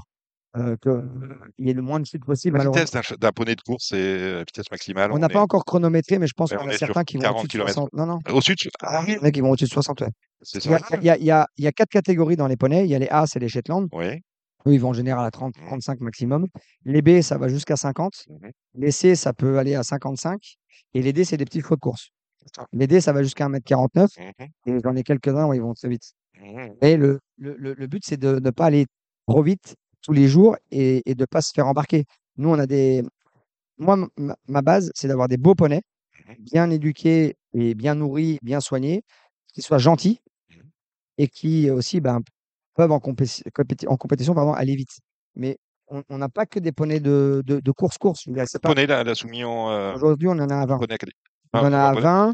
euh, 0.58 0.76
qu'il 0.82 1.66
y 1.66 1.70
ait 1.70 1.74
le 1.74 1.82
moins 1.82 2.00
de 2.00 2.06
chutes 2.06 2.26
possible. 2.26 2.58
La 2.58 2.66
vitesse 2.66 2.92
d'un 3.20 3.32
poney 3.32 3.56
de 3.56 3.62
course, 3.62 3.88
c'est 3.90 4.34
la 4.34 4.40
vitesse 4.40 4.70
maximale. 4.72 5.12
On 5.12 5.20
n'a 5.20 5.28
est- 5.28 5.34
pas 5.34 5.42
encore 5.42 5.64
chronométré, 5.66 6.20
mais 6.20 6.28
je 6.28 6.34
pense 6.34 6.52
qu'on 6.52 6.66
on 6.66 6.70
a 6.70 6.78
certains 6.78 7.04
qui 7.04 7.18
vont 7.18 7.22
40 7.22 7.36
au-dessus 7.38 7.48
de 7.48 7.52
kilomètres. 7.52 7.74
60. 7.76 7.94
Non, 7.94 8.06
non. 8.06 8.20
Au-dessus 8.30 8.56
de... 8.56 8.70
Ah, 8.82 9.06
qui 9.32 9.42
vont 9.42 9.52
au-dessus 9.52 9.66
de 9.66 9.70
60, 9.70 10.02
ouais. 10.02 10.08
c'est 10.42 10.64
Il 10.66 10.72
y, 10.72 10.74
a, 10.76 10.80
il 11.00 11.04
y 11.06 11.10
a- 11.10 11.18
il 11.18 11.24
y 11.26 11.32
a- 11.32 11.48
il 11.58 11.64
y 11.64 11.68
a 11.68 11.72
quatre 11.72 11.90
catégories 11.90 12.36
dans 12.36 12.48
les 12.48 12.58
poneys. 12.58 12.84
Il 12.86 12.90
y 12.90 12.96
a 12.96 13.00
les 13.00 13.08
A, 13.10 13.26
c'est 13.28 13.40
les 13.40 13.50
Shetland. 13.50 13.88
Oui. 13.94 14.22
Eux, 14.66 14.74
ils 14.74 14.80
vont 14.80 14.90
en 14.90 14.94
général 14.94 15.26
à 15.26 15.32
30, 15.32 15.56
Mhm. 15.58 15.66
35 15.68 16.02
maximum. 16.02 16.48
Les 16.84 17.02
B, 17.02 17.22
ça 17.22 17.38
va 17.38 17.48
jusqu'à 17.48 17.76
50. 17.78 18.26
Mhm. 18.30 18.52
Les 18.76 18.92
C, 18.92 19.16
ça 19.16 19.34
peut 19.34 19.58
aller 19.60 19.76
à 19.76 19.84
55. 19.84 20.40
Et 20.94 21.02
les 21.02 21.14
D, 21.14 21.24
c'est 21.24 21.38
des 21.38 21.46
petits 21.46 21.62
chevaux 21.62 21.76
de 21.76 21.80
course. 21.80 22.10
Les 22.74 22.88
D, 22.88 23.02
ça 23.02 23.14
va 23.14 23.24
jusqu'à 23.24 23.46
1m49. 23.46 24.10
Mhm. 24.18 24.48
Et 24.66 24.80
j'en 24.84 24.96
ai 24.96 25.04
quelques-uns 25.04 25.48
où 25.48 25.54
ils 25.54 25.62
vont 25.62 25.74
très 25.74 25.90
vite. 25.90 26.12
Et 26.82 26.98
le, 26.98 27.20
le, 27.38 27.56
le- 27.58 27.74
le 27.74 27.88
but, 27.88 28.04
c'est 28.06 28.18
de 28.18 28.40
ne 28.40 28.50
pas 28.52 28.66
aller 28.66 28.86
trop 29.28 29.42
vite 29.42 29.76
tous 30.08 30.14
les 30.14 30.30
jours 30.30 30.56
et, 30.72 31.04
et 31.10 31.16
de 31.16 31.22
ne 31.24 31.26
pas 31.26 31.42
se 31.42 31.52
faire 31.54 31.68
embarquer. 31.68 32.06
Nous, 32.38 32.48
on 32.50 32.58
a 32.58 32.66
des. 32.66 33.04
Moi, 33.78 33.98
ma, 34.48 34.62
base, 34.62 34.90
c'est 34.96 35.08
d'avoir 35.10 35.28
des 35.28 35.36
beaux 35.38 35.54
poneys, 35.54 35.82
Mhm. 36.28 36.36
bien 36.40 36.70
éduqués 36.72 37.36
et 37.54 37.76
bien 37.76 37.94
nourris, 37.94 38.40
bien 38.42 38.62
soignés, 38.62 39.04
qui 39.54 39.62
soient 39.62 39.78
gentils 39.80 40.20
Mhm. 40.50 40.64
et 41.18 41.28
qui 41.28 41.70
aussi 41.70 42.00
ben, 42.00 42.22
peuvent 42.74 42.92
en, 42.94 43.00
compé- 43.00 43.44
compéti- 43.54 43.88
en 43.88 43.98
compétition 43.98 44.34
pardon, 44.34 44.54
aller 44.54 44.76
vite. 44.76 44.98
Mais 45.36 45.58
on 46.10 46.18
n'a 46.18 46.30
pas 46.30 46.46
que 46.46 46.60
des 46.60 46.72
poneys 46.72 47.00
de, 47.02 47.44
c'est 48.46 48.62
pas- 48.62 48.70
Poney, 48.70 48.88
la, 48.88 49.04
la 49.04 49.14
soumission. 49.16 49.70
Euh, 49.70 49.94
Aujourd'hui, 49.94 50.28
on 50.30 50.32
en 50.40 50.50
a 50.50 50.56
à 50.56 50.66
20. 50.66 50.78
poney 50.80 50.94
acadé- 50.94 51.12
On 51.54 51.60
Ah, 51.60 51.64
en 51.70 51.74
a 51.74 51.80
à 51.82 51.90
poney. 51.92 52.02
20 52.04 52.34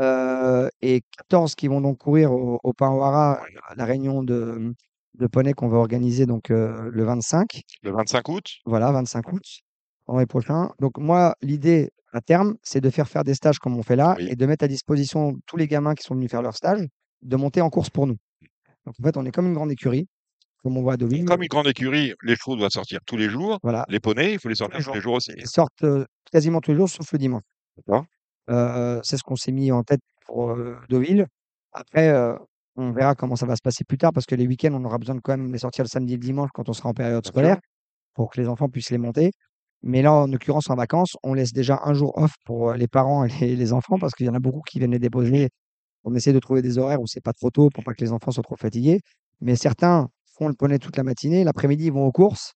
euh, 0.00 0.68
et 0.80 1.02
14 1.18 1.54
qui 1.54 1.68
vont 1.68 1.80
donc 1.82 1.98
courir 1.98 2.32
au, 2.32 2.58
au 2.64 2.72
à 3.68 3.74
la 3.76 3.84
réunion 3.84 4.22
de, 4.22 4.74
de 5.14 5.26
poney 5.26 5.52
qu'on 5.52 5.68
va 5.68 5.78
organiser 5.78 6.26
donc 6.26 6.50
euh, 6.50 6.88
le 6.90 7.04
25. 7.04 7.62
Le 7.82 7.90
25 7.92 8.28
août. 8.28 8.44
Voilà, 8.64 8.90
25 8.92 9.32
août, 9.32 9.42
vendredi 10.06 10.26
prochain. 10.26 10.70
Donc 10.80 10.98
moi, 10.98 11.34
l'idée 11.42 11.90
à 12.12 12.20
terme, 12.20 12.54
c'est 12.62 12.80
de 12.80 12.90
faire 12.90 13.08
faire 13.08 13.24
des 13.24 13.34
stages 13.34 13.58
comme 13.58 13.76
on 13.78 13.82
fait 13.82 13.96
là 13.96 14.16
Oui. 14.18 14.28
et 14.30 14.36
de 14.36 14.46
mettre 14.46 14.64
à 14.64 14.68
disposition 14.68 15.34
tous 15.46 15.56
les 15.56 15.66
gamins 15.66 15.94
qui 15.94 16.02
sont 16.04 16.14
venus 16.14 16.30
faire 16.30 16.42
leur 16.42 16.54
stage, 16.56 16.80
de 17.22 17.36
monter 17.36 17.60
en 17.60 17.70
course 17.70 17.90
pour 17.90 18.06
nous. 18.06 18.16
Donc 18.86 18.94
en 19.00 19.02
fait, 19.02 19.16
on 19.16 19.24
est 19.24 19.30
comme 19.30 19.46
une 19.46 19.54
grande 19.54 19.70
écurie, 19.70 20.08
comme 20.62 20.76
on 20.76 20.82
voit 20.82 20.94
à 20.94 20.96
Deauville. 20.96 21.24
Comme 21.24 21.42
une 21.42 21.48
grande 21.48 21.66
écurie, 21.68 22.14
les 22.22 22.36
chevaux 22.36 22.56
doivent 22.56 22.70
sortir 22.70 23.00
tous 23.06 23.16
les 23.16 23.28
jours. 23.28 23.58
Voilà, 23.62 23.84
Les 23.88 24.00
poneys, 24.00 24.32
il 24.34 24.38
faut 24.38 24.48
les 24.48 24.54
sortir 24.56 24.78
les 24.78 24.84
tous 24.84 24.92
les 24.94 25.00
jours 25.00 25.14
aussi. 25.14 25.32
ils 25.36 25.46
sortent 25.46 25.84
euh, 25.84 26.04
quasiment 26.30 26.60
tous 26.60 26.72
les 26.72 26.76
jours, 26.78 26.88
sauf 26.88 27.10
le 27.12 27.18
dimanche. 27.18 27.42
D'accord. 27.76 28.04
Euh, 28.50 28.98
c'est 29.04 29.16
ce 29.16 29.22
qu'on 29.22 29.36
s'est 29.36 29.52
mis 29.52 29.70
en 29.72 29.82
tête 29.82 30.00
pour 30.26 30.56
Deauville. 30.88 31.26
Après, 31.72 32.08
on 32.76 32.92
verra 32.92 33.14
comment 33.14 33.36
ça 33.36 33.46
va 33.46 33.56
se 33.56 33.62
passer 33.62 33.84
plus 33.84 33.98
tard 33.98 34.12
parce 34.12 34.26
que 34.26 34.34
les 34.34 34.46
week-ends, 34.46 34.72
on 34.72 34.84
aura 34.84 34.98
besoin 34.98 35.14
de 35.14 35.20
quand 35.20 35.36
même 35.36 35.52
les 35.52 35.58
sortir 35.58 35.84
le 35.84 35.88
samedi 35.88 36.14
et 36.14 36.16
le 36.16 36.22
dimanche 36.22 36.50
quand 36.54 36.68
on 36.68 36.72
sera 36.72 36.88
en 36.88 36.94
période 36.94 37.26
scolaire 37.26 37.58
pour 38.14 38.30
que 38.30 38.40
les 38.40 38.48
enfants 38.48 38.68
puissent 38.68 38.90
les 38.90 38.98
monter. 38.98 39.30
Mais 39.82 40.00
là, 40.02 40.12
en 40.12 40.26
l'occurrence, 40.28 40.70
en 40.70 40.74
vacances, 40.76 41.16
on 41.22 41.34
laisse 41.34 41.52
déjà 41.52 41.80
un 41.84 41.92
jour 41.94 42.16
off 42.16 42.32
pour 42.44 42.70
euh, 42.70 42.76
les 42.76 42.86
parents 42.88 43.24
et 43.24 43.28
les, 43.40 43.56
les 43.56 43.72
enfants 43.72 43.98
parce 43.98 44.12
qu'il 44.14 44.26
y 44.26 44.28
en 44.28 44.34
a 44.34 44.38
beaucoup 44.40 44.60
qui 44.68 44.78
viennent 44.78 44.92
les 44.92 44.98
déposer. 44.98 45.48
On 46.04 46.14
essaie 46.14 46.32
de 46.32 46.38
trouver 46.38 46.62
des 46.62 46.78
horaires 46.78 47.00
où 47.00 47.06
c'est 47.06 47.20
pas 47.22 47.32
trop 47.32 47.50
tôt 47.50 47.68
pour 47.74 47.82
pas 47.84 47.92
que 47.94 48.02
les 48.04 48.12
enfants 48.12 48.30
soient 48.30 48.42
trop 48.44 48.56
fatigués. 48.56 49.00
Mais 49.40 49.56
certains 49.56 50.08
font 50.38 50.48
le 50.48 50.54
poney 50.54 50.78
toute 50.78 50.96
la 50.96 51.02
matinée. 51.02 51.42
L'après-midi, 51.44 51.86
ils 51.86 51.92
vont 51.92 52.06
aux 52.06 52.12
courses. 52.12 52.52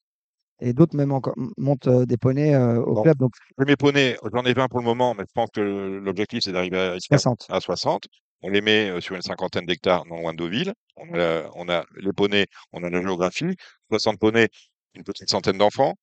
Et 0.60 0.72
d'autres 0.72 0.96
même 0.96 1.12
montent 1.58 1.86
euh, 1.88 2.06
des 2.06 2.16
poneys 2.16 2.54
euh, 2.54 2.80
au 2.80 2.94
Bon. 2.94 3.02
club. 3.02 3.18
Donc, 3.18 3.32
Mes 3.66 3.76
poneys, 3.76 4.16
j'en 4.32 4.42
ai 4.44 4.54
20 4.54 4.68
pour 4.68 4.78
le 4.80 4.84
moment, 4.86 5.14
mais 5.14 5.24
je 5.28 5.32
pense 5.34 5.50
que 5.52 5.60
l'objectif, 5.60 6.40
c'est 6.44 6.52
d'arriver 6.52 6.78
à, 6.78 6.98
60. 6.98 7.46
à 7.50 7.60
60. 7.60 8.04
On 8.42 8.50
les 8.50 8.60
met 8.60 9.00
sur 9.00 9.14
une 9.16 9.22
cinquantaine 9.22 9.66
d'hectares 9.66 10.04
non 10.06 10.18
loin 10.20 10.32
de 10.32 10.38
Deauville. 10.38 10.72
On 10.96 11.18
a, 11.18 11.50
on 11.54 11.68
a 11.68 11.84
les 11.96 12.12
poneys, 12.12 12.46
on 12.72 12.82
a 12.84 12.90
la 12.90 13.00
géographie. 13.02 13.54
60 13.90 14.18
poneys, 14.18 14.48
une 14.94 15.02
petite 15.04 15.28
centaine 15.30 15.58
d'enfants, 15.58 15.94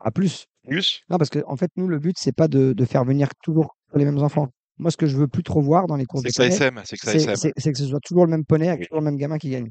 À 0.00 0.10
plus. 0.10 0.46
plus. 0.66 1.02
Non, 1.10 1.18
parce 1.18 1.30
que 1.30 1.40
en 1.46 1.56
fait, 1.56 1.70
nous, 1.76 1.88
le 1.88 1.98
but, 1.98 2.16
c'est 2.18 2.32
pas 2.34 2.48
de, 2.48 2.72
de 2.72 2.84
faire 2.84 3.04
venir 3.04 3.28
toujours 3.42 3.76
les 3.94 4.04
mêmes 4.04 4.18
enfants. 4.18 4.48
Moi, 4.78 4.90
ce 4.90 4.96
que 4.96 5.06
je 5.06 5.16
veux 5.16 5.28
plus 5.28 5.42
trop 5.42 5.60
voir 5.60 5.86
dans 5.86 5.96
les 5.96 6.04
courses 6.04 6.22
C'est 6.24 6.28
de 6.28 6.48
poney, 6.48 6.82
c'est 6.84 6.96
que 6.96 7.70
que 7.70 7.78
ce 7.78 7.86
soit 7.86 8.00
toujours 8.00 8.24
le 8.26 8.30
même 8.30 8.44
poney 8.44 8.68
avec 8.68 8.80
Oui. 8.80 8.86
toujours 8.86 9.00
le 9.00 9.04
même 9.06 9.16
gamin 9.16 9.38
qui 9.38 9.50
gagne. 9.50 9.68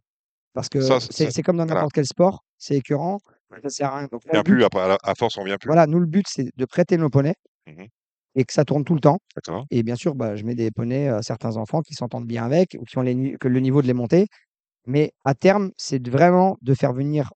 Parce 0.53 0.69
que 0.69 0.81
c'est- 0.81 1.43
comme 1.43 1.57
dans 1.57 1.65
voilà. 1.65 1.81
n'importe 1.81 1.93
quel 1.93 2.05
sport, 2.05 2.43
c'est 2.57 2.75
écœurant, 2.75 3.19
ça 3.63 3.69
sert 3.69 3.93
à 3.93 3.99
rien. 3.99 4.07
Donc, 4.11 4.21
On 4.27 4.31
vient 4.33 4.43
plus, 4.43 4.57
but, 4.57 4.63
à, 4.75 4.97
à 5.03 5.15
force, 5.15 5.37
on 5.37 5.43
vient 5.43 5.57
plus. 5.57 5.67
voilà, 5.67 5.85
nous, 5.87 5.99
le 5.99 6.07
but, 6.07 6.25
c'est 6.27 6.49
de 6.55 6.65
prêter 6.65 6.97
nos 6.97 7.09
poneys 7.09 7.35
Mhm. 7.67 7.87
Et 8.37 8.45
que 8.45 8.53
ça 8.53 8.65
tourne 8.65 8.85
tout 8.85 8.95
le 8.95 9.01
temps. 9.01 9.19
Et 9.71 9.83
bien 9.83 9.97
sûr, 9.97 10.15
bah, 10.15 10.37
je 10.37 10.45
mets 10.45 10.55
des 10.55 10.71
poneys 10.71 11.09
à 11.09 11.23
certains 11.23 11.57
enfants 11.57 11.81
qui 11.83 11.95
s'entendent 11.95 12.27
bien 12.27 12.45
avec 12.45 12.77
ou 12.79 12.85
qui 12.85 12.99
ont 12.99 13.03
les 13.03 13.15
ni- 13.15 13.37
que 13.39 13.49
le 13.49 13.61
niveau 13.61 13.83
de 13.83 13.87
les 13.87 13.93
monter. 13.95 14.27
Mais 14.87 15.13
à 15.25 15.35
terme, 15.35 15.71
c'est 15.77 16.07
vraiment 16.07 16.57
de 16.61 16.73
faire 16.75 16.93
venir 16.93 17.31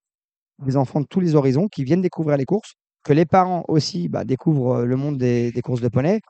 des 0.65 0.77
enfants 0.77 1.01
de 1.01 1.07
tous 1.09 1.19
les 1.19 1.35
horizons 1.35 1.67
qui 1.67 1.83
viennent 1.83 2.01
découvrir 2.01 2.37
les 2.37 2.45
courses, 2.45 2.73
que 3.03 3.13
les 3.13 3.25
parents 3.25 3.63
aussi 3.67 4.09
bah, 4.09 4.23
découvrent 4.25 4.83
le 4.83 4.95
monde 4.95 5.17
des, 5.17 5.51
des 5.51 5.61
courses 5.61 5.81
de 5.81 5.87
poneys. 5.89 6.21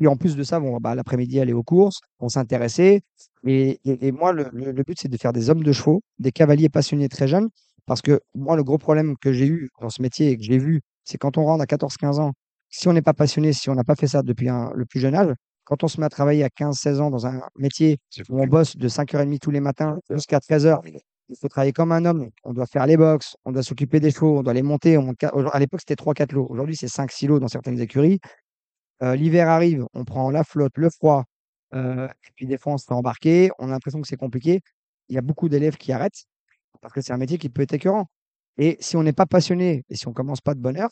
Et 0.00 0.06
en 0.08 0.16
plus 0.16 0.36
de 0.36 0.42
ça, 0.42 0.58
vont 0.58 0.78
bah, 0.80 0.94
l'après-midi 0.94 1.40
aller 1.40 1.52
aux 1.52 1.62
courses, 1.62 2.00
vont 2.20 2.28
s'intéresser. 2.28 3.02
Et, 3.46 3.80
et- 3.84 4.08
et 4.08 4.12
moi, 4.12 4.32
le, 4.32 4.48
le- 4.52 4.72
le 4.72 4.82
but, 4.84 4.98
c'est 5.00 5.08
de 5.08 5.16
faire 5.16 5.32
des 5.32 5.50
hommes 5.50 5.62
de 5.64 5.72
chevaux, 5.72 6.02
des 6.18 6.32
cavaliers 6.32 6.68
passionnés 6.68 7.08
très 7.08 7.28
jeunes. 7.28 7.48
Parce 7.86 8.02
que 8.02 8.20
moi, 8.34 8.56
le 8.56 8.64
gros 8.64 8.78
problème 8.78 9.16
que 9.20 9.32
j'ai 9.32 9.46
eu 9.46 9.70
dans 9.80 9.90
ce 9.90 10.02
métier 10.02 10.30
et 10.30 10.36
que 10.36 10.42
j'ai 10.44 10.58
vu, 10.58 10.82
c'est 11.04 11.18
quand 11.18 11.38
on 11.38 11.44
rentre 11.44 11.62
à 11.62 11.66
14-15 11.66 12.20
ans, 12.20 12.32
si 12.72 12.88
on 12.88 12.92
n'est 12.92 13.02
pas 13.02 13.12
passionné, 13.14 13.52
si 13.52 13.70
on 13.70 13.74
n'a 13.76 13.84
pas 13.84 13.94
fait 13.94 14.08
ça 14.08 14.22
depuis 14.22 14.48
un- 14.48 14.72
le 14.74 14.84
plus 14.86 14.98
jeune 14.98 15.14
âge, 15.14 15.32
quand 15.64 15.84
on 15.84 15.88
se 15.88 16.00
met 16.00 16.06
à 16.06 16.08
travailler 16.08 16.42
à 16.42 16.50
15-16 16.50 17.00
ans 17.00 17.10
dans 17.10 17.26
un 17.26 17.40
métier 17.56 17.98
où 18.28 18.42
on 18.42 18.46
bosse 18.48 18.76
de 18.76 18.88
5h30 18.88 19.38
tous 19.40 19.52
les 19.52 19.60
matins 19.60 19.98
jusqu'à 20.10 20.40
13h, 20.40 20.80
il 21.28 21.36
faut 21.40 21.48
travailler 21.48 21.72
comme 21.72 21.92
un 21.92 22.04
homme. 22.04 22.28
On 22.42 22.52
doit 22.52 22.66
faire 22.66 22.86
les 22.86 22.96
box, 22.96 23.36
on 23.44 23.52
doit 23.52 23.62
s'occuper 23.62 24.00
des 24.00 24.10
chevaux, 24.10 24.38
on 24.40 24.42
doit 24.42 24.54
les 24.54 24.62
monter. 24.62 24.98
on 24.98 25.02
monte 25.02 25.22
À 25.22 25.58
l'époque, 25.60 25.80
c'était 25.80 25.94
3-4 25.96 26.32
lots. 26.32 26.46
Aujourd'hui, 26.50 26.74
c'est 26.76 26.88
5-6 26.88 27.28
lots 27.28 27.38
dans 27.38 27.48
certaines 27.48 27.78
écuries. 27.80 28.18
Euh, 29.02 29.14
L'hiver 29.16 29.48
arrive, 29.48 29.84
on 29.94 30.04
prend 30.04 30.30
la 30.30 30.42
flotte, 30.44 30.72
le 30.76 30.90
froid, 30.90 31.24
euh, 31.74 32.08
et 32.08 32.30
puis 32.34 32.46
des 32.46 32.58
fois, 32.58 32.74
on 32.74 32.78
se 32.78 32.84
fait 32.86 32.94
embarquer. 32.94 33.50
On 33.58 33.68
a 33.68 33.70
l'impression 33.72 34.00
que 34.00 34.08
c'est 34.08 34.16
compliqué. 34.16 34.60
Il 35.08 35.14
y 35.14 35.18
a 35.18 35.22
beaucoup 35.22 35.48
d'élèves 35.48 35.76
qui 35.76 35.92
arrêtent 35.92 36.24
parce 36.80 36.92
que 36.94 37.00
c'est 37.00 37.12
un 37.12 37.18
métier 37.18 37.38
qui 37.38 37.48
peut 37.48 37.62
être 37.62 37.74
écœurant. 37.74 38.06
Et 38.58 38.76
si 38.80 38.96
on 38.96 39.02
n'est 39.02 39.12
pas 39.12 39.26
passionné 39.26 39.84
et 39.88 39.96
si 39.96 40.06
on 40.08 40.12
commence 40.12 40.40
pas 40.40 40.54
de 40.54 40.60
bonne 40.60 40.76
heure, 40.76 40.90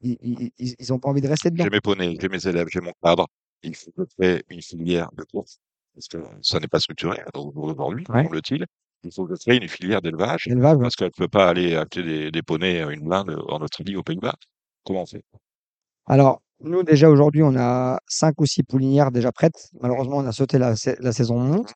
ils 0.00 0.52
n'ont 0.90 0.98
pas 0.98 1.08
envie 1.08 1.20
de 1.20 1.28
rester 1.28 1.50
dedans. 1.50 1.64
J'ai 1.64 1.70
mes 1.70 1.80
poneys, 1.80 2.16
j'ai 2.20 2.28
mes 2.28 2.46
élèves, 2.46 2.66
j'ai 2.70 2.80
mon 2.80 2.92
cadre. 3.02 3.26
Il 3.62 3.74
faut 3.74 3.90
que 3.90 4.02
je 4.08 4.14
crée 4.16 4.44
une 4.48 4.62
filière 4.62 5.10
de 5.16 5.24
course. 5.24 5.58
Parce 5.94 6.06
que 6.08 6.18
ça 6.42 6.60
n'est 6.60 6.68
pas 6.68 6.78
structuré 6.78 7.20
aujourd'hui, 7.34 8.04
Ouais. 8.08 8.22
semble-t-il. 8.24 8.64
Il 9.04 9.12
faut 9.12 9.26
que 9.26 9.34
je 9.34 9.40
crée 9.40 9.56
une 9.56 9.68
filière 9.68 10.00
d'élevage. 10.00 10.48
Parce 10.60 10.94
qu'elle 10.96 11.08
ne 11.08 11.12
peut 11.24 11.28
pas 11.28 11.48
aller 11.48 11.74
acheter 11.74 12.02
des, 12.02 12.30
des 12.30 12.42
poneys 12.42 12.82
à 12.82 12.90
une 12.90 13.00
blinde 13.02 13.36
en 13.48 13.60
Australie, 13.60 13.96
aux 13.96 14.02
Pays-Bas. 14.04 14.34
Comment 14.84 15.02
on 15.02 15.06
fait? 15.06 15.22
Alors, 16.06 16.40
nous, 16.60 16.82
déjà 16.82 17.10
aujourd'hui, 17.10 17.42
on 17.42 17.56
a 17.56 17.98
5 18.08 18.40
ou 18.40 18.46
6 18.46 18.62
poulinières 18.62 19.10
déjà 19.10 19.32
prêtes. 19.32 19.70
Malheureusement, 19.80 20.18
on 20.18 20.26
a 20.26 20.32
sauté 20.32 20.58
la, 20.58 20.74
la 21.00 21.12
saison 21.12 21.38
monte. 21.38 21.72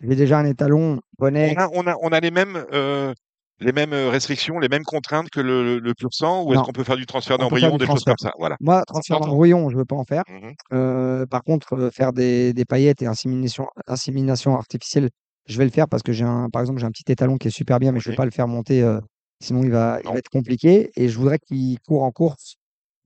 J'ai 0.00 0.14
déjà 0.16 0.38
un 0.38 0.44
étalon 0.44 1.00
bonnet. 1.18 1.54
on 1.56 1.60
a, 1.60 1.68
on, 1.72 1.86
a, 1.86 1.96
on 2.02 2.08
a 2.08 2.20
les 2.20 2.30
mêmes, 2.30 2.64
euh, 2.72 3.14
les 3.60 3.72
mêmes 3.72 3.92
euh, 3.92 4.10
restrictions, 4.10 4.58
les 4.58 4.68
mêmes 4.68 4.84
contraintes 4.84 5.30
que 5.30 5.40
le, 5.40 5.78
le, 5.78 5.94
pur 5.94 6.10
sang 6.12 6.44
ou 6.44 6.52
est-ce 6.52 6.62
qu'on 6.62 6.72
peut 6.72 6.84
faire 6.84 6.96
du 6.96 7.06
transfert 7.06 7.38
d'embryon, 7.38 7.76
des 7.78 7.86
choses 7.86 8.04
comme 8.04 8.18
ça? 8.18 8.32
Voilà. 8.38 8.56
Moi, 8.60 8.82
transfert 8.86 9.20
d'embryon, 9.20 9.68
je 9.70 9.74
ne 9.74 9.78
veux 9.80 9.84
pas 9.86 9.96
en 9.96 10.04
faire. 10.04 10.22
Mhm. 10.28 10.52
Euh, 10.72 11.26
par 11.26 11.42
contre, 11.42 11.74
euh, 11.74 11.90
faire 11.90 12.12
des, 12.12 12.52
des 12.52 12.64
paillettes 12.64 13.02
et 13.02 13.06
insémination, 13.06 13.66
insémination 13.86 14.54
artificielle, 14.56 15.08
je 15.48 15.56
vais 15.58 15.64
le 15.64 15.70
faire 15.70 15.88
parce 15.88 16.02
que 16.02 16.12
j'ai 16.12 16.24
un, 16.24 16.48
par 16.50 16.60
exemple, 16.60 16.80
j'ai 16.80 16.86
un 16.86 16.90
petit 16.90 17.10
étalon 17.10 17.36
qui 17.38 17.48
est 17.48 17.50
super 17.50 17.78
bien, 17.78 17.92
mais 17.92 18.00
je 18.00 18.08
ne 18.08 18.12
vais 18.12 18.16
pas 18.16 18.24
le 18.26 18.30
faire 18.30 18.48
monter, 18.48 18.82
euh, 18.82 19.00
sinon 19.42 19.62
il 19.64 19.70
va, 19.70 20.00
il 20.02 20.06
Non. 20.06 20.12
va 20.12 20.18
être 20.18 20.28
compliqué. 20.28 20.90
Et 20.96 21.08
je 21.08 21.16
voudrais 21.18 21.38
qu'il 21.38 21.78
court 21.86 22.02
en 22.02 22.10
course 22.10 22.56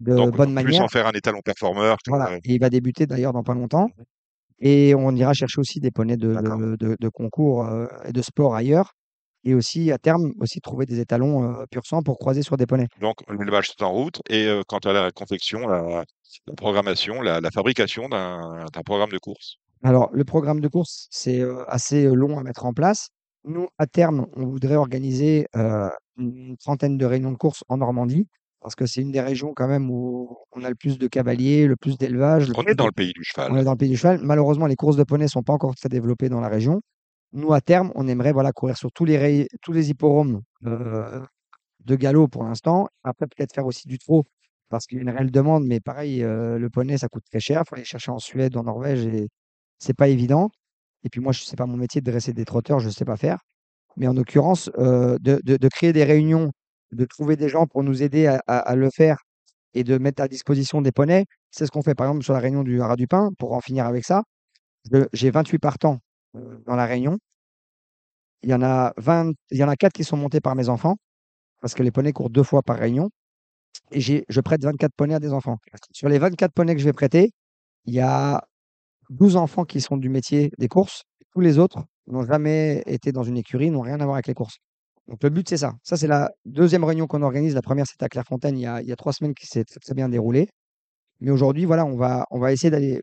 de 0.00 0.16
Donc, 0.16 0.36
bonne 0.36 0.48
plus 0.54 0.64
manière. 0.64 0.82
en 0.82 0.88
faire 0.88 1.06
un 1.06 1.12
étalon 1.12 1.40
performeur. 1.44 1.98
Voilà. 2.08 2.36
Et 2.44 2.54
il 2.54 2.58
va 2.60 2.70
débuter 2.70 3.06
d'ailleurs 3.06 3.32
dans 3.34 3.42
pas 3.44 3.54
longtemps. 3.54 3.88
Et 4.58 4.94
on 4.94 5.14
ira 5.14 5.32
chercher 5.32 5.60
aussi 5.60 5.80
des 5.80 5.90
poneys 5.90 6.16
de, 6.16 6.34
D'accord. 6.34 6.58
de, 6.58 6.76
de- 6.76 6.96
de 6.98 7.08
concours 7.08 7.66
et 8.04 8.12
de 8.12 8.20
sport 8.22 8.54
ailleurs. 8.54 8.92
Et 9.44 9.55
aussi, 9.55 9.90
à 9.90 9.98
terme, 9.98 10.33
aussi 10.40 10.61
trouver 10.61 10.85
des 10.87 11.00
étalons 11.00 11.44
euh, 11.44 11.64
pur 11.70 11.83
sang 11.87 12.03
pour 12.03 12.18
croiser 12.18 12.42
sur 12.42 12.57
des 12.57 12.66
poneys. 12.66 12.88
Donc, 13.00 13.16
l'élevage 13.31 13.70
est 13.70 13.83
en 13.83 13.90
route. 13.90 14.20
Et 14.29 14.46
euh, 14.46 14.62
quant 14.68 14.79
à 14.79 14.92
la 14.92 15.11
confection, 15.11 15.66
la, 15.66 16.05
la 16.46 16.55
programmation, 16.55 17.22
la, 17.22 17.40
la 17.40 17.50
fabrication 17.50 18.09
d'un 18.09 18.66
programme 18.85 19.11
de 19.11 19.18
course. 19.18 19.57
Alors, 19.83 20.11
le 20.12 20.24
programme 20.24 20.61
de 20.61 20.68
course, 20.68 21.07
c'est 21.11 21.40
euh, 21.40 21.64
assez 21.68 22.05
long 22.05 22.38
à 22.38 22.42
mettre 22.42 22.66
en 22.66 22.74
place. 22.74 23.09
Nous, 23.44 23.68
à 23.79 23.87
terme, 23.87 24.26
on 24.37 24.44
voudrait 24.44 24.76
organiser 24.76 25.46
une 26.18 26.57
trentaine 26.59 26.98
de 26.98 27.07
réunions 27.07 27.33
de 27.33 27.38
course 27.38 27.64
en 27.70 27.79
Normandie, 27.79 28.26
parce 28.61 28.74
que 28.74 28.85
c'est 28.85 29.00
une 29.00 29.11
des 29.12 29.22
régions 29.22 29.55
quand 29.57 29.66
même 29.66 29.90
où 29.90 30.37
on 30.53 30.62
a 30.62 30.68
le 30.68 30.74
plus 30.74 30.98
de 30.98 31.09
cavaliers, 31.09 31.66
le 31.66 31.76
plus 31.76 31.96
d'élevage. 31.96 32.48
le 32.48 32.55
On 32.59 32.62
est 32.64 32.74
dans 32.74 32.85
de- 32.85 32.88
le 32.88 32.92
pays 32.92 33.14
du 33.14 33.24
cheval. 33.24 33.50
On 33.50 33.57
est 33.57 33.64
dans 33.64 33.70
le 33.70 33.79
pays 33.79 33.88
du 33.88 33.96
cheval. 33.96 34.20
Malheureusement, 34.22 34.66
les 34.66 34.76
courses 34.76 34.96
de 34.96 35.05
poneys 35.05 35.24
ne 35.24 35.31
sont 35.31 35.42
pas 35.42 35.55
encore 35.55 35.74
très 35.74 35.88
développées 35.88 36.29
dans 36.29 36.40
la 36.40 36.48
région. 36.48 36.83
Nous, 37.33 37.53
à 37.53 37.61
terme, 37.61 37.93
on 37.95 38.09
aimerait 38.09 38.33
voilà, 38.33 38.53
courir 38.53 38.77
sur 38.77 38.90
tous 38.93 39.05
les, 39.05 39.49
tous 39.62 39.73
les 39.73 39.90
hipporomes 39.90 40.43
euh, 40.66 41.21
de 41.85 41.97
galop 41.97 42.29
pour 42.29 42.45
l'instant. 42.45 42.88
Après, 43.05 43.27
peut-être 43.27 43.55
faire 43.55 43.66
aussi 43.66 43.88
du 43.88 43.99
trot, 43.99 44.25
parce 44.69 44.87
qu'il 44.87 44.99
y 44.99 45.01
a 45.01 45.03
une 45.03 45.11
réelle 45.11 45.31
demande. 45.31 45.64
Mais 45.66 45.81
pareil, 45.81 46.23
euh, 46.25 46.59
le 46.59 46.71
poney, 46.71 46.99
ça 46.99 47.09
coûte 47.09 47.25
très 47.31 47.40
cher. 47.40 47.62
Il 47.64 47.69
faut 47.69 47.77
aller 47.77 47.85
chercher 47.85 48.11
en 48.12 48.19
Suède, 48.19 48.57
en 48.57 48.64
Norvège, 48.64 49.07
et 49.07 49.29
c'est 49.79 49.95
pas 49.95 50.09
évident. 50.09 50.51
Et 51.05 51.09
puis 51.11 51.21
moi, 51.21 51.33
je 51.33 51.43
sais 51.45 51.57
pas 51.57 51.66
mon 51.66 51.77
métier 51.77 52.01
de 52.01 52.11
dresser 52.11 52.33
des 52.33 52.45
trotteurs, 52.45 52.81
je 52.81 52.87
ne 52.88 52.93
sais 52.93 53.05
pas 53.05 53.16
faire. 53.16 53.38
Mais 53.97 54.09
en 54.09 54.14
l'occurrence, 54.14 54.71
euh, 54.79 55.19
de, 55.21 55.40
de- 55.45 55.69
créer 55.69 55.93
des 55.93 56.05
réunions, 56.05 56.53
de 56.93 57.05
trouver 57.05 57.37
des 57.37 57.49
gens 57.49 57.66
pour 57.66 57.83
nous 57.85 58.03
aider 58.03 58.27
à, 58.47 58.77
le 58.77 58.90
faire 58.90 59.19
et 59.75 59.85
de 59.85 59.99
mettre 59.99 60.23
à 60.23 60.29
disposition 60.29 60.83
des 60.83 60.93
poneys, 60.93 61.27
c'est 61.51 61.66
ce 61.66 61.71
qu'on 61.71 61.83
fait 61.83 61.95
par 61.95 62.07
exemple 62.09 62.25
sur 62.25 62.35
la 62.35 62.40
réunion 62.40 62.62
du 62.64 62.81
Haras 62.83 62.97
du 62.97 63.07
Pin, 63.07 63.31
pour 63.38 63.53
en 63.55 63.61
finir 63.61 63.87
avec 63.87 64.05
ça. 64.05 64.23
J'ai 65.12 65.31
28 65.31 65.59
partants 65.59 66.01
euh, 66.37 66.59
dans 66.66 66.77
la 66.77 66.87
réunion. 66.87 67.19
Il 68.43 68.51
y 68.51 68.55
en 68.55 68.62
a 68.62 68.93
20, 68.97 69.33
il 69.51 69.59
y 69.59 69.64
en 69.64 69.69
a 69.69 69.77
4 69.77 69.93
qui 69.93 70.05
sont 70.05 70.16
montés 70.16 70.40
par 70.40 70.55
mes 70.55 70.69
enfants, 70.69 70.97
parce 71.61 71.75
que 71.75 71.83
les 71.83 71.90
poneys 71.90 72.12
courent 72.12 72.31
deux 72.31 72.43
fois 72.43 72.62
par 72.62 72.79
réunion. 72.79 73.11
Et 73.93 74.01
j'ai, 74.01 74.25
je 74.29 74.40
prête 74.40 74.62
24 74.62 74.93
poneys 74.97 75.14
à 75.14 75.21
des 75.21 75.33
enfants. 75.33 75.59
Sur 75.93 76.09
les 76.09 76.19
24 76.19 76.53
poneys 76.53 76.75
que 76.75 76.81
je 76.81 76.87
vais 76.87 76.93
prêter, 76.93 77.33
il 77.85 77.95
y 77.95 78.01
a 78.01 78.43
12 79.11 79.37
enfants 79.37 79.64
qui 79.64 79.81
sont 79.81 79.97
du 79.97 80.09
métier 80.09 80.51
des 80.59 80.69
courses. 80.69 81.03
Tous 81.33 81.40
les 81.40 81.59
autres 81.59 81.85
n'ont 82.07 82.25
jamais 82.25 82.83
été 82.87 83.12
dans 83.12 83.23
une 83.23 83.37
écurie, 83.37 83.71
n'ont 83.71 83.81
rien 83.81 84.01
à 84.01 84.05
voir 84.05 84.14
avec 84.14 84.27
les 84.27 84.35
courses. 84.35 84.59
Donc 85.09 85.23
le 85.23 85.31
but, 85.31 85.49
c'est 85.49 85.57
ça. 85.57 85.75
Ça, 85.83 85.97
c'est 85.97 86.07
la 86.07 86.31
deuxième 86.45 86.85
réunion 86.85 87.07
qu'on 87.07 87.23
organise. 87.23 87.55
La 87.55 87.62
première, 87.62 87.87
c'était 87.87 88.05
à 88.05 88.09
Clairefontaine 88.09 88.57
il 88.57 88.62
y 88.62 88.66
a, 88.66 88.81
il 88.81 88.88
y 88.88 88.93
a 88.93 88.97
trois 88.97 89.12
semaines 89.12 89.35
qui 89.35 89.47
s'est 89.47 89.64
très, 89.64 89.95
bien 89.95 90.09
déroulée. 90.09 90.49
Mais 91.21 91.31
aujourd'hui, 91.31 91.64
voilà, 91.64 91.85
on 91.85 91.97
va, 91.97 92.27
on 92.31 92.38
va 92.38 92.53
essayer 92.53 92.71
d'aller 92.71 93.03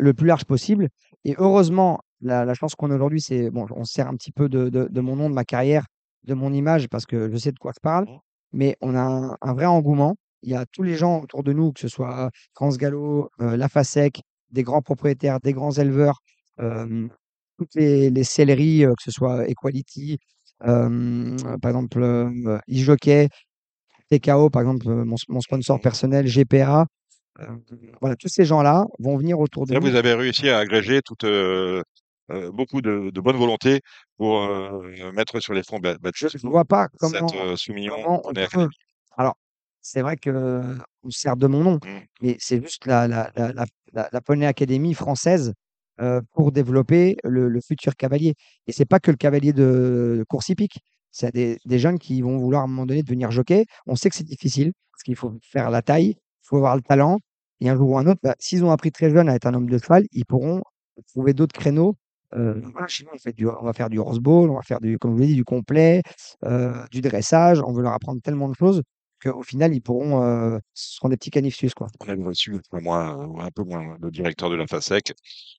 le 0.00 0.14
plus 0.14 0.26
large 0.26 0.44
possible. 0.44 0.88
Et 1.24 1.34
heureusement, 1.38 2.00
la, 2.20 2.44
la 2.44 2.54
chance 2.54 2.74
qu'on 2.74 2.90
a 2.90 2.94
aujourd'hui, 2.94 3.20
c'est, 3.20 3.50
bon, 3.50 3.66
on 3.70 3.84
se 3.84 3.92
sert 3.94 4.08
un 4.08 4.14
petit 4.16 4.32
peu 4.32 4.48
de, 4.48 4.68
de- 4.68 4.88
de 4.90 5.00
mon 5.00 5.16
nom, 5.16 5.28
de 5.30 5.34
ma 5.34 5.44
carrière, 5.44 5.86
de 6.24 6.34
mon 6.34 6.52
image, 6.52 6.88
parce 6.88 7.06
que 7.06 7.30
je 7.30 7.36
sais 7.36 7.52
de 7.52 7.58
quoi 7.58 7.72
je 7.74 7.80
parle. 7.80 8.06
Mais 8.52 8.76
on 8.80 8.94
a 8.94 9.00
un, 9.02 9.36
un 9.40 9.54
vrai 9.54 9.66
engouement. 9.66 10.16
Il 10.42 10.50
y 10.50 10.54
a 10.54 10.64
tous 10.72 10.82
les 10.82 10.94
gens 10.96 11.20
autour 11.22 11.42
de 11.42 11.52
nous, 11.52 11.72
que 11.72 11.80
ce 11.80 11.88
soit 11.88 12.30
France 12.54 12.78
Gallo, 12.78 13.30
euh, 13.40 13.56
La 13.56 13.68
Fasec, 13.68 14.22
des 14.50 14.62
grands 14.62 14.82
propriétaires, 14.82 15.38
des 15.40 15.52
grands 15.52 15.72
éleveurs, 15.72 16.18
euh, 16.60 17.06
toutes 17.58 17.74
les, 17.74 18.10
les 18.10 18.24
selleries, 18.24 18.84
euh, 18.84 18.94
que 18.94 19.02
ce 19.02 19.10
soit 19.10 19.48
Equality, 19.48 20.18
euh, 20.66 21.36
par 21.62 21.70
exemple 21.70 22.02
euh, 22.02 22.58
e-jockey, 22.70 23.28
TKO, 24.10 24.50
par 24.50 24.62
exemple, 24.62 24.88
euh, 24.88 25.04
mon, 25.04 25.16
mon 25.28 25.40
sponsor 25.40 25.80
personnel, 25.80 26.26
GPA. 26.26 26.86
euh, 27.40 27.46
voilà, 28.00 28.16
tous 28.16 28.28
ces 28.28 28.44
gens-là 28.44 28.86
vont 28.98 29.16
venir 29.16 29.38
autour 29.38 29.66
de 29.66 29.74
Là, 29.74 29.80
nous. 29.80 29.86
vous 29.88 29.94
avez 29.94 30.14
réussi 30.14 30.48
à 30.48 30.58
agréger 30.58 31.00
toute, 31.02 31.24
euh, 31.24 31.78
euh, 31.78 31.82
beaucoup 32.52 32.80
de, 32.80 33.10
de 33.10 33.20
bonne 33.20 33.36
volonté 33.36 33.80
pour 34.16 34.42
euh, 34.42 35.12
mettre 35.12 35.40
sur 35.40 35.54
les 35.54 35.62
fonds 35.62 35.78
ba- 35.78 35.96
Je 36.14 36.26
ne 36.44 36.50
vois 36.50 36.64
pas 36.64 36.88
comment, 36.98 37.28
cette 37.28 37.38
euh, 37.40 37.56
soumission 37.56 37.94
comment 37.96 38.22
on 38.24 38.32
peut. 38.32 38.68
Alors, 39.16 39.36
c'est 39.80 40.02
vrai 40.02 40.16
que 40.16 40.62
on 41.02 41.10
se 41.10 41.20
sert 41.20 41.36
de 41.36 41.46
mon 41.46 41.62
nom, 41.62 41.74
Mm. 41.84 41.98
mais 42.22 42.36
c'est 42.38 42.62
juste 42.62 42.86
la, 42.86 43.08
la, 43.08 43.30
la, 43.36 43.52
la, 43.52 43.64
la- 43.92 44.08
la 44.12 44.20
Poney 44.20 44.46
Academy 44.46 44.94
française 44.94 45.54
euh, 46.00 46.20
pour 46.32 46.52
développer 46.52 47.16
le, 47.24 47.48
le 47.48 47.60
futur 47.60 47.94
cavalier. 47.96 48.34
Et 48.66 48.72
c'est 48.72 48.84
pas 48.86 49.00
que 49.00 49.10
le 49.10 49.16
cavalier 49.16 49.52
de, 49.52 50.16
de 50.18 50.24
course 50.28 50.48
hippique. 50.50 50.78
C'est 51.10 51.34
des, 51.34 51.58
des 51.64 51.78
jeunes 51.78 51.98
qui 51.98 52.22
vont 52.22 52.38
vouloir 52.38 52.62
à 52.62 52.64
un 52.64 52.68
moment 52.68 52.86
donné 52.86 53.02
devenir 53.02 53.30
jockey. 53.32 53.66
On 53.86 53.96
sait 53.96 54.08
que 54.10 54.16
c'est 54.16 54.24
difficile 54.24 54.72
parce 54.92 55.02
qu'il 55.02 55.16
faut 55.16 55.34
faire 55.42 55.68
la 55.70 55.82
taille, 55.82 56.10
il 56.10 56.46
faut 56.46 56.56
avoir 56.58 56.76
le 56.76 56.82
talent. 56.82 57.18
Et 57.60 57.68
un 57.68 57.76
jour 57.76 57.90
ou 57.90 57.98
un 57.98 58.06
autre, 58.06 58.20
bah, 58.22 58.34
s'ils 58.38 58.64
ont 58.64 58.70
appris 58.70 58.92
très 58.92 59.10
jeune 59.10 59.28
à 59.28 59.34
être 59.34 59.46
un 59.46 59.54
homme 59.54 59.68
de 59.68 59.76
cheval, 59.76 60.04
ils 60.12 60.24
pourront 60.24 60.62
trouver 61.08 61.32
d'autres 61.34 61.58
créneaux. 61.58 61.96
Euh, 62.34 62.60
voilà, 62.72 62.86
chez 62.86 63.04
nous, 63.04 63.10
on, 63.14 63.18
fait 63.18 63.32
du, 63.32 63.48
on 63.48 63.64
va 63.64 63.72
faire 63.72 63.90
du 63.90 63.98
horseball, 63.98 64.50
on 64.50 64.54
va 64.56 64.62
faire 64.62 64.80
du, 64.80 64.98
comme 64.98 65.12
je 65.12 65.16
vous 65.16 65.20
l'ai 65.20 65.26
dit, 65.28 65.34
du 65.34 65.44
complet, 65.44 66.02
euh, 66.44 66.84
du 66.90 67.00
dressage. 67.00 67.60
On 67.64 67.72
veut 67.72 67.82
leur 67.82 67.92
apprendre 67.92 68.20
tellement 68.22 68.48
de 68.48 68.54
choses 68.54 68.82
qu'au 69.22 69.42
final, 69.42 69.74
ils 69.74 69.82
pourront, 69.82 70.22
euh, 70.22 70.58
ce 70.72 70.96
seront 70.96 71.08
des 71.08 71.16
petits 71.16 71.30
canifs 71.30 71.56
suisses, 71.56 71.74
quoi. 71.74 71.88
On 72.00 72.08
avait 72.08 72.22
reçu 72.22 72.54
euh, 72.54 72.58
un 72.78 73.50
peu 73.54 73.64
moins 73.64 73.96
le 74.00 74.10
directeur 74.10 74.48
de 74.50 74.56
la 74.56 74.66
FASEC, 74.66 75.12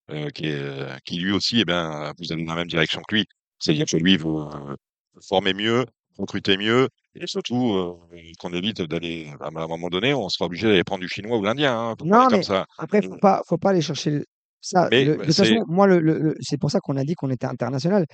euh, 0.10 0.30
qui, 0.30 0.48
est, 0.48 1.04
qui 1.06 1.20
lui 1.20 1.32
aussi, 1.32 1.62
eh 1.62 1.66
bien, 1.66 2.12
vous 2.18 2.32
allez 2.32 2.44
dans 2.44 2.54
la 2.54 2.60
même 2.60 2.68
direction 2.68 3.02
que 3.08 3.16
lui. 3.16 3.26
C'est-à-dire 3.60 3.86
que 3.86 3.98
lui, 3.98 4.18
vous, 4.18 4.40
euh, 4.40 4.76
vous 5.14 5.22
formez 5.22 5.54
mieux 5.54 5.86
recruter 6.18 6.58
mieux 6.58 6.90
et 7.16 7.28
surtout 7.28 7.74
euh, 7.74 8.20
qu'on 8.40 8.54
évite 8.54 8.82
d'aller, 8.82 9.32
à 9.40 9.48
un 9.48 9.68
moment 9.68 9.90
donné, 9.90 10.14
on 10.14 10.30
sera 10.30 10.46
obligé 10.46 10.68
d'aller 10.68 10.84
prendre 10.84 11.02
du 11.02 11.08
chinois 11.08 11.38
ou 11.38 11.44
l'indien 11.44 11.78
hein, 11.78 11.96
Non, 12.04 12.28
comme 12.28 12.44
ça. 12.44 12.66
après, 12.78 13.02
faut 13.02 13.18
pas, 13.18 13.42
faut 13.48 13.58
pas 13.58 13.70
aller 13.70 13.82
chercher 13.82 14.24
ça. 14.62 14.88
Mais 14.92 15.06
Le- 15.06 15.16
bah, 15.16 15.22
de 15.24 15.28
toute 15.28 15.36
façon, 15.36 15.64
moi, 15.68 15.88
le, 15.88 16.00
le- 16.00 16.20
le- 16.20 16.36
c'est 16.42 16.58
pour 16.58 16.72
ça 16.72 16.80
qu'on 16.80 16.98
a 16.98 17.04
dit 17.04 17.16
qu'on 17.16 17.30
était 17.30 17.48
international. 17.48 18.06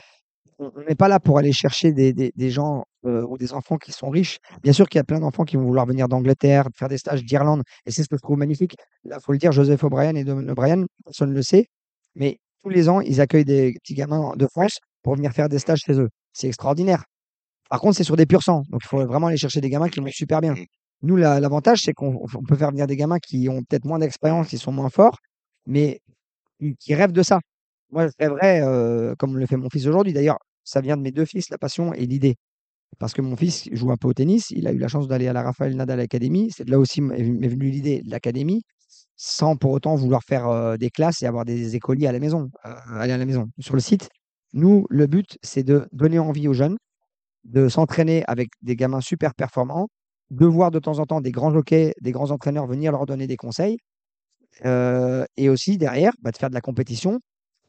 On 0.59 0.71
n'est 0.87 0.95
pas 0.95 1.07
là 1.07 1.19
pour 1.19 1.37
aller 1.37 1.51
chercher 1.51 1.91
des, 1.93 2.13
des, 2.13 2.31
des 2.35 2.49
gens 2.49 2.83
euh, 3.05 3.23
ou 3.29 3.37
des 3.37 3.53
enfants 3.53 3.77
qui 3.77 3.91
sont 3.91 4.09
riches. 4.09 4.39
Bien 4.63 4.73
sûr 4.73 4.89
qu'il 4.89 4.97
y 4.97 5.01
a 5.01 5.03
plein 5.03 5.19
d'enfants 5.19 5.43
qui 5.43 5.55
vont 5.55 5.63
vouloir 5.65 5.85
venir 5.85 6.07
d'Angleterre, 6.07 6.67
faire 6.75 6.87
des 6.87 6.97
stages 6.97 7.23
d'Irlande, 7.23 7.61
et 7.85 7.91
c'est 7.91 8.01
ce 8.01 8.07
que 8.09 8.17
je 8.17 8.21
trouve 8.23 8.37
magnifique. 8.39 8.75
Là, 9.03 9.19
faut 9.23 9.33
le 9.33 9.37
dire, 9.37 9.51
Joseph 9.51 9.83
O'Brien 9.83 10.15
et 10.15 10.23
Don 10.23 10.47
O'Brien, 10.49 10.85
personne 11.05 11.29
ne 11.29 11.35
le 11.35 11.43
sait, 11.43 11.67
mais 12.15 12.39
tous 12.63 12.69
les 12.69 12.89
ans, 12.89 13.01
ils 13.01 13.21
accueillent 13.21 13.45
des 13.45 13.73
petits 13.73 13.93
gamins 13.93 14.33
de 14.35 14.47
France 14.47 14.79
pour 15.03 15.15
venir 15.15 15.31
faire 15.31 15.47
des 15.47 15.59
stages 15.59 15.81
chez 15.85 15.93
eux. 15.93 16.09
C'est 16.33 16.47
extraordinaire. 16.47 17.03
Par 17.69 17.79
contre, 17.79 17.97
c'est 17.97 18.03
sur 18.03 18.15
des 18.15 18.25
purs 18.25 18.41
sang, 18.41 18.63
donc 18.69 18.81
il 18.83 18.87
faut 18.87 19.05
vraiment 19.05 19.27
aller 19.27 19.37
chercher 19.37 19.61
des 19.61 19.69
gamins 19.69 19.89
qui 19.89 19.99
vont 19.99 20.07
super 20.07 20.41
bien. 20.41 20.53
Mmh. 20.53 20.65
Nous, 21.03 21.17
la- 21.17 21.39
l'avantage, 21.39 21.81
c'est 21.83 21.93
qu'on 21.93 22.15
on 22.33 22.43
peut 22.43 22.55
faire 22.55 22.71
venir 22.71 22.87
des 22.87 22.95
gamins 22.97 23.19
qui 23.19 23.47
ont 23.49 23.61
peut-être 23.61 23.85
moins 23.85 23.99
d'expérience, 23.99 24.47
qui 24.47 24.57
sont 24.57 24.71
moins 24.71 24.89
forts, 24.89 25.17
mais 25.67 25.99
qui, 26.59 26.75
qui 26.77 26.95
rêvent 26.95 27.11
de 27.11 27.23
ça. 27.23 27.39
Moi, 27.91 28.07
je 28.07 28.13
rêverais, 28.19 29.15
comme 29.17 29.37
le 29.37 29.45
fait 29.45 29.57
mon 29.57 29.69
fils 29.69 29.87
aujourd'hui. 29.87 30.13
D'ailleurs, 30.13 30.37
ça 30.63 30.81
vient 30.81 30.97
de 30.97 31.01
mes 31.01 31.11
deux 31.11 31.25
fils, 31.25 31.49
la 31.49 31.57
passion 31.57 31.93
et 31.93 32.05
l'idée. 32.05 32.35
Parce 32.99 33.13
que 33.13 33.21
mon 33.21 33.35
fils 33.35 33.69
joue 33.71 33.91
un 33.91 33.97
peu 33.97 34.07
au 34.07 34.13
tennis, 34.13 34.49
il 34.51 34.67
a 34.67 34.71
eu 34.71 34.77
la 34.77 34.87
chance 34.87 35.07
d'aller 35.07 35.27
à 35.27 35.33
la 35.33 35.43
Rafael 35.43 35.75
Nadal 35.75 35.99
Academy. 35.99 36.49
C'est 36.55 36.67
là 36.67 36.79
aussi 36.79 37.01
m'est 37.01 37.21
m'est 37.21 37.47
venue 37.47 37.69
l'idée 37.69 38.01
de 38.01 38.09
l'académie, 38.09 38.63
sans 39.15 39.55
pour 39.55 39.71
autant 39.71 39.95
vouloir 39.95 40.23
faire 40.23 40.77
des 40.77 40.89
classes 40.89 41.21
et 41.21 41.25
avoir 41.27 41.45
des 41.45 41.75
écoliers 41.75 42.07
à 42.07 42.11
la 42.11 42.19
maison, 42.19 42.49
aller 42.63 43.13
à 43.13 43.17
la 43.17 43.25
maison. 43.25 43.47
Sur 43.59 43.75
le 43.75 43.81
site, 43.81 44.09
nous, 44.53 44.85
le 44.89 45.07
but, 45.07 45.37
c'est 45.43 45.63
de 45.63 45.87
donner 45.91 46.19
envie 46.19 46.47
aux 46.47 46.53
jeunes 46.53 46.77
de 47.43 47.69
s'entraîner 47.69 48.23
avec 48.27 48.49
des 48.61 48.75
gamins 48.75 49.01
super 49.01 49.33
performants, 49.33 49.87
de 50.31 50.45
voir 50.45 50.71
de 50.71 50.79
temps 50.79 50.99
en 50.99 51.05
temps 51.05 51.21
des 51.21 51.31
grands 51.31 51.51
jockeys, 51.51 51.93
des 52.01 52.11
grands 52.11 52.31
entraîneurs 52.31 52.67
venir 52.67 52.91
leur 52.91 53.05
donner 53.05 53.27
des 53.27 53.37
conseils, 53.37 53.77
euh, 54.65 55.25
et 55.37 55.49
aussi 55.49 55.77
derrière, 55.77 56.13
bah, 56.21 56.31
de 56.31 56.37
faire 56.37 56.49
de 56.49 56.55
la 56.55 56.61
compétition 56.61 57.19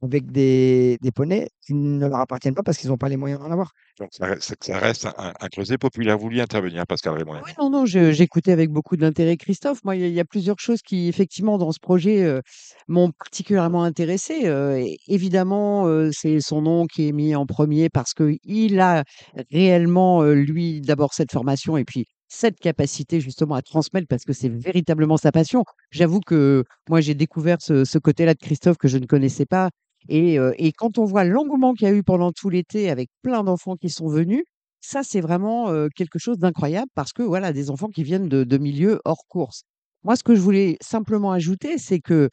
avec 0.02 0.30
des, 0.30 0.96
des 1.02 1.10
poneys 1.10 1.48
qui 1.66 1.74
ne 1.74 2.06
leur 2.06 2.20
appartiennent 2.20 2.54
pas 2.54 2.62
parce 2.62 2.78
qu'ils 2.78 2.88
n'ont 2.90 2.96
pas 2.96 3.08
les 3.08 3.16
moyens 3.16 3.40
d'en 3.40 3.50
avoir. 3.50 3.72
donc 3.98 4.10
ça 4.12 4.26
reste, 4.26 4.54
ça 4.60 4.78
reste 4.78 5.06
un, 5.06 5.32
un 5.40 5.48
creuset 5.48 5.76
populaire. 5.76 6.16
Vous 6.16 6.24
vouliez 6.24 6.40
intervenir, 6.40 6.86
Pascal 6.86 7.14
Raymond. 7.14 7.40
Oui, 7.44 7.50
non, 7.58 7.70
non, 7.70 7.84
j'écoutais 7.84 8.52
avec 8.52 8.70
beaucoup 8.70 8.96
d'intérêt 8.96 9.36
Christophe. 9.36 9.82
Moi, 9.84 9.96
il 9.96 10.02
y, 10.02 10.04
a 10.04 10.06
il 10.06 10.14
y 10.14 10.20
a 10.20 10.24
plusieurs 10.24 10.58
choses 10.60 10.82
qui, 10.82 11.08
effectivement, 11.08 11.58
dans 11.58 11.72
ce 11.72 11.80
projet, 11.80 12.22
euh, 12.22 12.40
m'ont 12.86 13.10
particulièrement 13.10 13.82
intéressé. 13.82 14.46
Euh, 14.46 14.84
évidemment, 15.08 15.86
euh, 15.86 16.10
c'est 16.12 16.40
son 16.40 16.62
nom 16.62 16.86
qui 16.86 17.08
est 17.08 17.12
mis 17.12 17.34
en 17.34 17.46
premier 17.46 17.88
parce 17.88 18.14
qu'il 18.14 18.80
a 18.80 19.02
réellement, 19.50 20.22
euh, 20.22 20.34
lui, 20.34 20.80
d'abord 20.80 21.12
cette 21.12 21.32
formation 21.32 21.76
et 21.76 21.84
puis 21.84 22.06
cette 22.28 22.58
capacité 22.60 23.20
justement 23.20 23.54
à 23.54 23.62
transmettre 23.62 24.06
parce 24.06 24.24
que 24.24 24.32
c'est 24.32 24.48
véritablement 24.50 25.16
sa 25.16 25.32
passion. 25.32 25.64
J'avoue 25.90 26.20
que 26.20 26.64
moi, 26.88 27.00
j'ai 27.00 27.14
découvert 27.14 27.58
ce, 27.60 27.98
côté-là 27.98 28.34
de 28.34 28.38
Christophe 28.38 28.76
que 28.76 28.88
je 28.88 28.98
ne 28.98 29.06
connaissais 29.06 29.46
pas. 29.46 29.70
Et, 30.08 30.38
euh, 30.38 30.52
et 30.58 30.72
quand 30.72 30.98
on 30.98 31.04
voit 31.04 31.24
l'engouement 31.24 31.74
qu'il 31.74 31.88
y 31.88 31.90
a 31.90 31.94
eu 31.94 32.02
pendant 32.02 32.32
tout 32.32 32.50
l'été 32.50 32.90
avec 32.90 33.08
plein 33.22 33.42
d'enfants 33.42 33.76
qui 33.76 33.90
sont 33.90 34.08
venus, 34.08 34.42
ça, 34.80 35.02
c'est 35.02 35.20
vraiment 35.20 35.70
euh, 35.70 35.88
quelque 35.94 36.18
chose 36.18 36.38
d'incroyable 36.38 36.90
parce 36.94 37.12
que 37.12 37.22
voilà, 37.22 37.52
des 37.52 37.70
enfants 37.70 37.88
qui 37.88 38.04
viennent 38.04 38.28
de, 38.28 38.44
de 38.44 38.58
milieux 38.58 39.00
hors 39.04 39.26
course. 39.28 39.62
Moi, 40.04 40.16
ce 40.16 40.22
que 40.22 40.34
je 40.34 40.40
voulais 40.40 40.76
simplement 40.80 41.32
ajouter, 41.32 41.78
c'est 41.78 42.00
que 42.00 42.28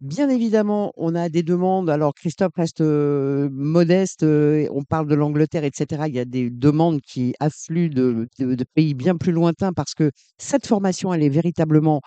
Bien 0.00 0.30
évidemment, 0.30 0.92
on 0.96 1.14
a 1.14 1.28
des 1.28 1.42
demandes. 1.42 1.90
Alors, 1.90 2.14
Christophe 2.14 2.54
reste 2.56 2.80
modeste. 2.80 4.22
on 4.22 4.82
parle 4.88 5.06
de 5.06 5.14
l'Angleterre, 5.14 5.64
etc. 5.64 6.04
Il 6.08 6.14
y 6.14 6.18
a 6.18 6.24
des 6.24 6.48
demandes 6.48 7.02
qui 7.02 7.34
affluent 7.38 7.90
de, 7.90 8.26
pays 8.74 8.94
bien 8.94 9.16
plus 9.16 9.32
lointains 9.32 9.74
parce 9.74 9.94
que 9.94 10.10
cette 10.38 10.66
formation, 10.66 11.12
elle 11.12 11.22
est 11.22 11.28
véritablement 11.28 12.00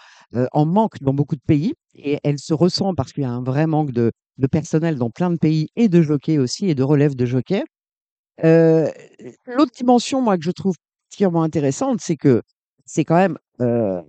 en 0.54 0.66
manque 0.66 1.02
dans 1.02 1.14
beaucoup 1.14 1.36
de 1.36 1.42
pays 1.46 1.74
et 1.94 2.20
elle 2.24 2.40
se 2.40 2.56
ressent 2.56 2.96
parce 2.96 3.14
qu'il 3.14 3.24
y 3.24 3.28
a 3.28 3.32
un 3.32 3.44
vrai 3.44 3.68
manque 3.68 3.92
de, 3.92 4.12
personnel 4.52 4.96
dans 4.98 5.12
plein 5.12 5.30
de 5.30 5.38
pays 5.38 5.68
et 5.76 5.88
de 5.88 6.02
jockeys 6.02 6.40
aussi 6.40 6.70
et 6.70 6.76
de 6.76 6.84
relève 6.84 7.16
de 7.16 7.26
jockeys. 7.26 7.66
L'autre 8.42 9.72
dimension, 9.76 10.20
moi, 10.20 10.38
que 10.38 10.44
je 10.44 10.52
trouve 10.52 10.76
particulièrement 11.10 11.44
intéressante, 11.44 12.00
c'est 12.02 12.18
que 12.18 12.42
c'est 12.86 13.06
quand 13.06 13.18
même 13.18 13.38
euh, 13.62 14.02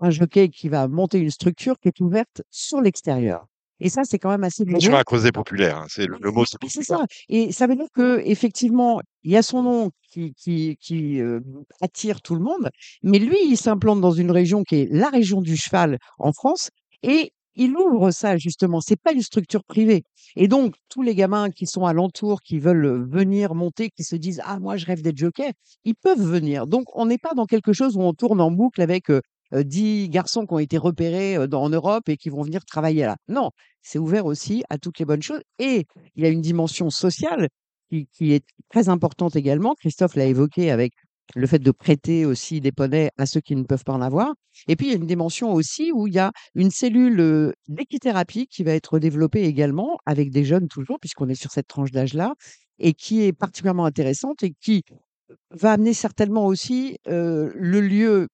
un 0.00 0.10
jockey 0.10 0.48
qui 0.48 0.68
va 0.68 0.88
monter 0.88 1.18
une 1.18 1.30
structure 1.30 1.78
qui 1.80 1.88
est 1.88 2.00
ouverte 2.00 2.42
sur 2.50 2.80
l'extérieur. 2.80 3.46
Et 3.80 3.88
ça, 3.88 4.04
c'est 4.04 4.18
quand 4.18 4.30
même 4.30 4.44
assez 4.44 4.64
Sur 4.64 4.72
nouveau. 4.72 4.96
un 4.96 5.02
creuset 5.02 5.32
populaire. 5.32 5.78
hein, 5.78 5.86
C'est 5.88 6.06
le, 6.06 6.16
le 6.20 6.30
mot, 6.30 6.44
c'est 6.46 6.82
ça. 6.84 7.04
Et 7.28 7.50
ça 7.52 7.66
veut 7.66 7.74
dire 7.74 7.88
que 7.92 8.20
effectivement, 8.24 9.00
il 9.24 9.32
y 9.32 9.36
a 9.36 9.42
son 9.42 9.62
nom 9.62 9.90
qui, 10.10 10.32
qui, 10.34 10.76
qui 10.80 11.20
euh, 11.20 11.40
attire 11.80 12.22
tout 12.22 12.34
le 12.36 12.40
monde, 12.40 12.70
mais 13.02 13.18
lui, 13.18 13.36
il 13.44 13.56
s'implante 13.56 14.00
dans 14.00 14.12
une 14.12 14.30
région 14.30 14.62
qui 14.62 14.76
est 14.76 14.88
la 14.92 15.08
région 15.10 15.40
du 15.40 15.56
cheval 15.56 15.98
en 16.18 16.32
France, 16.32 16.70
et 17.02 17.32
il 17.56 17.76
ouvre 17.76 18.10
ça 18.12 18.36
justement. 18.36 18.80
C'est 18.80 19.00
pas 19.00 19.12
une 19.12 19.22
structure 19.22 19.64
privée. 19.64 20.02
Et 20.36 20.48
donc, 20.48 20.74
tous 20.88 21.02
les 21.02 21.14
gamins 21.14 21.50
qui 21.50 21.66
sont 21.66 21.84
alentours, 21.84 22.42
qui 22.42 22.58
veulent 22.60 23.08
venir 23.10 23.54
monter, 23.54 23.90
qui 23.90 24.02
se 24.04 24.16
disent 24.16 24.40
ah 24.44 24.58
moi 24.60 24.76
je 24.76 24.86
rêve 24.86 25.02
d'être 25.02 25.16
jockey, 25.18 25.52
ils 25.84 25.94
peuvent 25.94 26.22
venir. 26.24 26.66
Donc, 26.68 26.84
on 26.96 27.06
n'est 27.06 27.18
pas 27.18 27.34
dans 27.34 27.46
quelque 27.46 27.72
chose 27.72 27.96
où 27.96 28.00
on 28.02 28.12
tourne 28.12 28.40
en 28.40 28.50
boucle 28.52 28.80
avec 28.82 29.10
euh, 29.10 29.20
10 29.52 30.08
garçons 30.08 30.46
qui 30.46 30.54
ont 30.54 30.58
été 30.58 30.78
repérés 30.78 31.38
en 31.38 31.68
Europe 31.68 32.08
et 32.08 32.16
qui 32.16 32.30
vont 32.30 32.42
venir 32.42 32.64
travailler 32.64 33.02
là. 33.02 33.16
Non, 33.28 33.50
c'est 33.82 33.98
ouvert 33.98 34.26
aussi 34.26 34.64
à 34.70 34.78
toutes 34.78 34.98
les 34.98 35.04
bonnes 35.04 35.22
choses. 35.22 35.42
Et 35.58 35.86
il 36.16 36.24
y 36.24 36.26
a 36.26 36.30
une 36.30 36.40
dimension 36.40 36.90
sociale 36.90 37.48
qui, 37.90 38.32
est 38.32 38.44
très 38.70 38.88
importante 38.88 39.36
également. 39.36 39.74
Christophe 39.74 40.16
l'a 40.16 40.24
évoqué 40.24 40.70
avec 40.70 40.92
le 41.34 41.46
fait 41.46 41.58
de 41.58 41.70
prêter 41.70 42.26
aussi 42.26 42.60
des 42.60 42.72
poneys 42.72 43.10
à 43.16 43.26
ceux 43.26 43.40
qui 43.40 43.56
ne 43.56 43.62
peuvent 43.62 43.84
pas 43.84 43.94
en 43.94 44.02
avoir. 44.02 44.34
Et 44.68 44.76
puis, 44.76 44.86
il 44.86 44.90
y 44.90 44.92
a 44.94 44.98
une 44.98 45.06
dimension 45.06 45.52
aussi 45.52 45.90
où 45.92 46.06
il 46.06 46.14
y 46.14 46.18
a 46.18 46.32
une 46.54 46.70
cellule 46.70 47.54
d'équithérapie 47.68 48.46
qui 48.46 48.62
va 48.62 48.72
être 48.72 48.98
développée 48.98 49.44
également 49.44 49.98
avec 50.06 50.30
des 50.30 50.44
jeunes 50.44 50.68
toujours, 50.68 50.98
puisqu'on 51.00 51.28
est 51.28 51.34
sur 51.34 51.50
cette 51.50 51.66
tranche 51.66 51.92
d'âge-là, 51.92 52.34
et 52.78 52.92
qui 52.92 53.22
est 53.22 53.32
particulièrement 53.32 53.86
intéressante 53.86 54.42
et 54.42 54.52
qui 54.60 54.82
va 55.50 55.72
amener 55.72 55.94
certainement 55.94 56.46
aussi 56.46 56.98
le 57.06 57.80
lieu, 57.80 58.28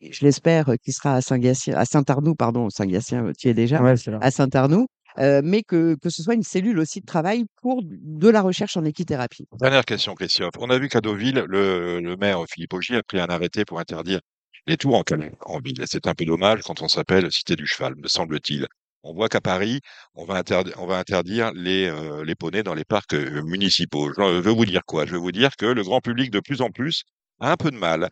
je 0.00 0.24
l'espère, 0.24 0.66
qui 0.82 0.92
sera 0.92 1.14
à 1.14 1.20
Saint-Gatien, 1.20 1.76
à 1.76 1.84
Saint-Arnoux, 1.84 2.34
pardon, 2.34 2.70
Saint-Gatien, 2.70 3.32
tu 3.38 3.48
y 3.48 3.50
es 3.50 3.54
déjà, 3.54 3.82
Ouais, 3.82 3.96
c'est 3.96 4.10
là. 4.10 4.18
à 4.20 4.30
Saint-Arnoux, 4.30 4.86
euh, 5.18 5.40
mais 5.44 5.62
que, 5.62 5.96
que 6.00 6.10
ce 6.10 6.22
soit 6.22 6.34
une 6.34 6.42
cellule 6.42 6.78
aussi 6.78 7.00
de 7.00 7.06
travail 7.06 7.44
pour 7.62 7.82
de 7.84 8.28
la 8.28 8.40
recherche 8.42 8.76
en 8.76 8.84
équithérapie. 8.84 9.46
Dernière 9.60 9.84
question, 9.84 10.14
Christophe. 10.14 10.52
On 10.60 10.70
a 10.70 10.78
vu 10.78 10.88
qu'à 10.88 11.00
Deauville, 11.00 11.44
le, 11.48 12.00
le 12.00 12.16
maire 12.16 12.44
Philippe 12.48 12.72
Augier 12.74 12.96
a 12.96 13.02
pris 13.02 13.18
un 13.20 13.26
arrêté 13.26 13.64
pour 13.64 13.80
interdire 13.80 14.20
les 14.66 14.76
tours 14.76 14.94
en, 14.96 15.02
en 15.46 15.58
ville. 15.60 15.82
C'est 15.86 16.06
un 16.06 16.14
peu 16.14 16.24
dommage 16.24 16.60
quand 16.62 16.82
on 16.82 16.88
s'appelle 16.88 17.30
Cité 17.32 17.56
du 17.56 17.66
Cheval, 17.66 17.94
me 17.96 18.06
semble-t-il. 18.08 18.66
On 19.02 19.14
voit 19.14 19.28
qu'à 19.28 19.40
Paris, 19.40 19.80
on 20.14 20.24
va, 20.24 20.40
interdi- 20.42 20.72
on 20.76 20.86
va 20.86 20.98
interdire 20.98 21.52
les, 21.54 21.86
euh, 21.86 22.24
les 22.24 22.34
poneys 22.34 22.64
dans 22.64 22.74
les 22.74 22.84
parcs 22.84 23.14
euh, 23.14 23.42
municipaux. 23.44 24.12
Je 24.16 24.40
veux 24.40 24.50
vous 24.52 24.66
dire 24.66 24.82
quoi? 24.84 25.06
Je 25.06 25.12
veux 25.12 25.18
vous 25.18 25.32
dire 25.32 25.56
que 25.56 25.66
le 25.66 25.82
grand 25.82 26.00
public, 26.00 26.30
de 26.30 26.40
plus 26.40 26.60
en 26.60 26.70
plus, 26.70 27.04
a 27.40 27.52
un 27.52 27.56
peu 27.56 27.70
de 27.70 27.76
mal 27.76 28.04
euh, 28.04 28.08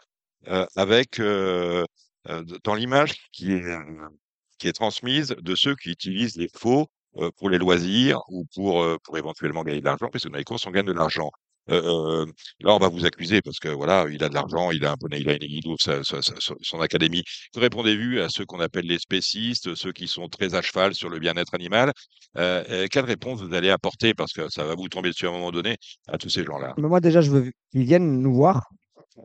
avec 0.77 1.21
euh, 1.21 1.85
euh, 2.29 2.43
dans 2.65 2.75
l'image 2.75 3.15
qui 3.33 3.53
est, 3.53 3.63
euh, 3.65 4.73
transmise 4.75 5.29
de 5.41 5.55
ceux 5.55 5.77
qui 5.77 5.91
utilisent 5.91 6.37
les 6.37 6.49
faux 6.57 6.87
euh, 7.19 7.31
pour 7.37 7.51
les 7.51 7.59
loisirs 7.59 8.21
ou 8.29 8.47
pour, 8.55 8.83
euh, 8.83 8.97
éventuellement 9.17 9.63
gagner 9.63 9.81
de 9.81 9.85
l'argent, 9.85 10.09
puisque 10.11 10.29
dans 10.29 10.39
les 10.39 10.45
courses, 10.45 10.67
on 10.67 10.71
gagne 10.71 10.87
de 10.87 10.93
l'argent. 10.93 11.31
Euh, 11.71 12.25
euh, 12.25 12.27
là, 12.61 12.75
on 12.75 12.79
va 12.79 12.89
vous 12.89 13.05
accuser 13.05 13.43
parce 13.43 13.59
que 13.59 13.69
voilà, 13.69 14.07
il 14.11 14.23
a 14.23 14.29
de 14.29 14.35
l'argent, 14.35 14.71
il 14.71 14.85
a 14.85 14.93
un 14.93 14.97
poney, 14.97 15.21
il 15.21 15.29
a 15.29 15.33
une 15.33 15.43
il 15.43 15.63
son 15.79 16.81
académie. 16.81 17.25
Que 17.53 17.61
répondez-vous 17.61 18.21
à 18.21 18.29
ceux 18.29 18.45
qu'on 18.45 18.61
appelle 18.61 18.87
les 18.87 18.99
spécistes, 18.99 19.75
ceux 19.75 19.93
qui 19.93 20.07
sont 20.07 20.29
très 20.29 20.55
à 20.55 20.63
cheval 20.63 20.95
sur 20.95 21.09
le 21.09 21.19
bien-être 21.19 21.55
animal? 21.55 21.93
Euh, 22.37 22.63
euh, 22.71 22.87
Quelle 22.91 23.05
réponse 23.05 23.43
vous 23.43 23.55
allez 23.55 23.71
apporter, 23.71 24.15
parce 24.15 24.33
que 24.33 24.49
ça 24.49 24.65
va 24.65 24.75
vous 24.75 24.89
tomber 24.89 25.11
dessus 25.11 25.27
à 25.27 25.31
un 25.31 25.33
moment 25.33 25.51
donné, 25.51 25.77
à 26.07 26.19
tous 26.19 26.29
ces 26.29 26.45
gens-là 26.45 26.75
Mais 26.79 26.89
moi, 26.89 27.01
déjà, 27.01 27.21
je 27.21 27.31
veux 27.31 27.53
qu'ils 27.73 27.85
viennent 27.85 28.21
nous 28.21 28.35
voir, 28.35 28.69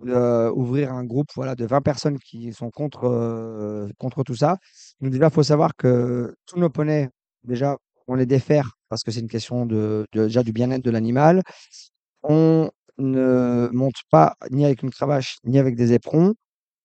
euh, 0.07 0.51
ouvrir 0.53 0.93
un 0.93 1.03
groupe 1.05 1.27
voilà, 1.35 1.55
de 1.55 1.65
20 1.65 1.81
personnes 1.81 2.17
qui 2.19 2.53
sont 2.53 2.69
contre, 2.71 3.05
euh, 3.05 3.89
contre 3.97 4.23
tout 4.23 4.35
ça. 4.35 4.57
Donc, 5.01 5.11
déjà, 5.11 5.27
il 5.27 5.31
faut 5.33 5.43
savoir 5.43 5.75
que 5.75 6.33
tous 6.45 6.59
nos 6.59 6.69
poneys, 6.69 7.09
déjà, 7.43 7.77
on 8.07 8.15
les 8.15 8.25
défère 8.25 8.71
parce 8.89 9.03
que 9.03 9.11
c'est 9.11 9.19
une 9.21 9.29
question 9.29 9.65
de, 9.65 10.05
de- 10.13 10.25
déjà 10.25 10.43
du 10.43 10.51
bien-être 10.53 10.83
de 10.83 10.91
l'animal. 10.91 11.41
On 12.23 12.69
ne 12.97 13.69
monte 13.73 13.95
pas 14.09 14.35
ni 14.51 14.65
avec 14.65 14.83
une 14.83 14.91
cravache, 14.91 15.37
ni 15.45 15.59
avec 15.59 15.75
des 15.75 15.93
éperons. 15.93 16.33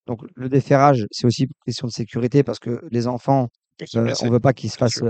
Donc, 0.06 0.20
le 0.36 0.48
déferrage, 0.48 1.06
c'est 1.12 1.26
aussi 1.26 1.44
une 1.44 1.50
question 1.66 1.86
de 1.88 1.92
sécurité 1.92 2.42
parce 2.44 2.58
que 2.60 2.80
les 2.90 3.06
enfants, 3.08 3.48
euh, 3.96 4.14
on 4.20 4.30
veut 4.30 4.40
pas 4.40 4.52
qu'ils 4.54 4.70
se 4.70 4.76
fassent. 4.78 5.02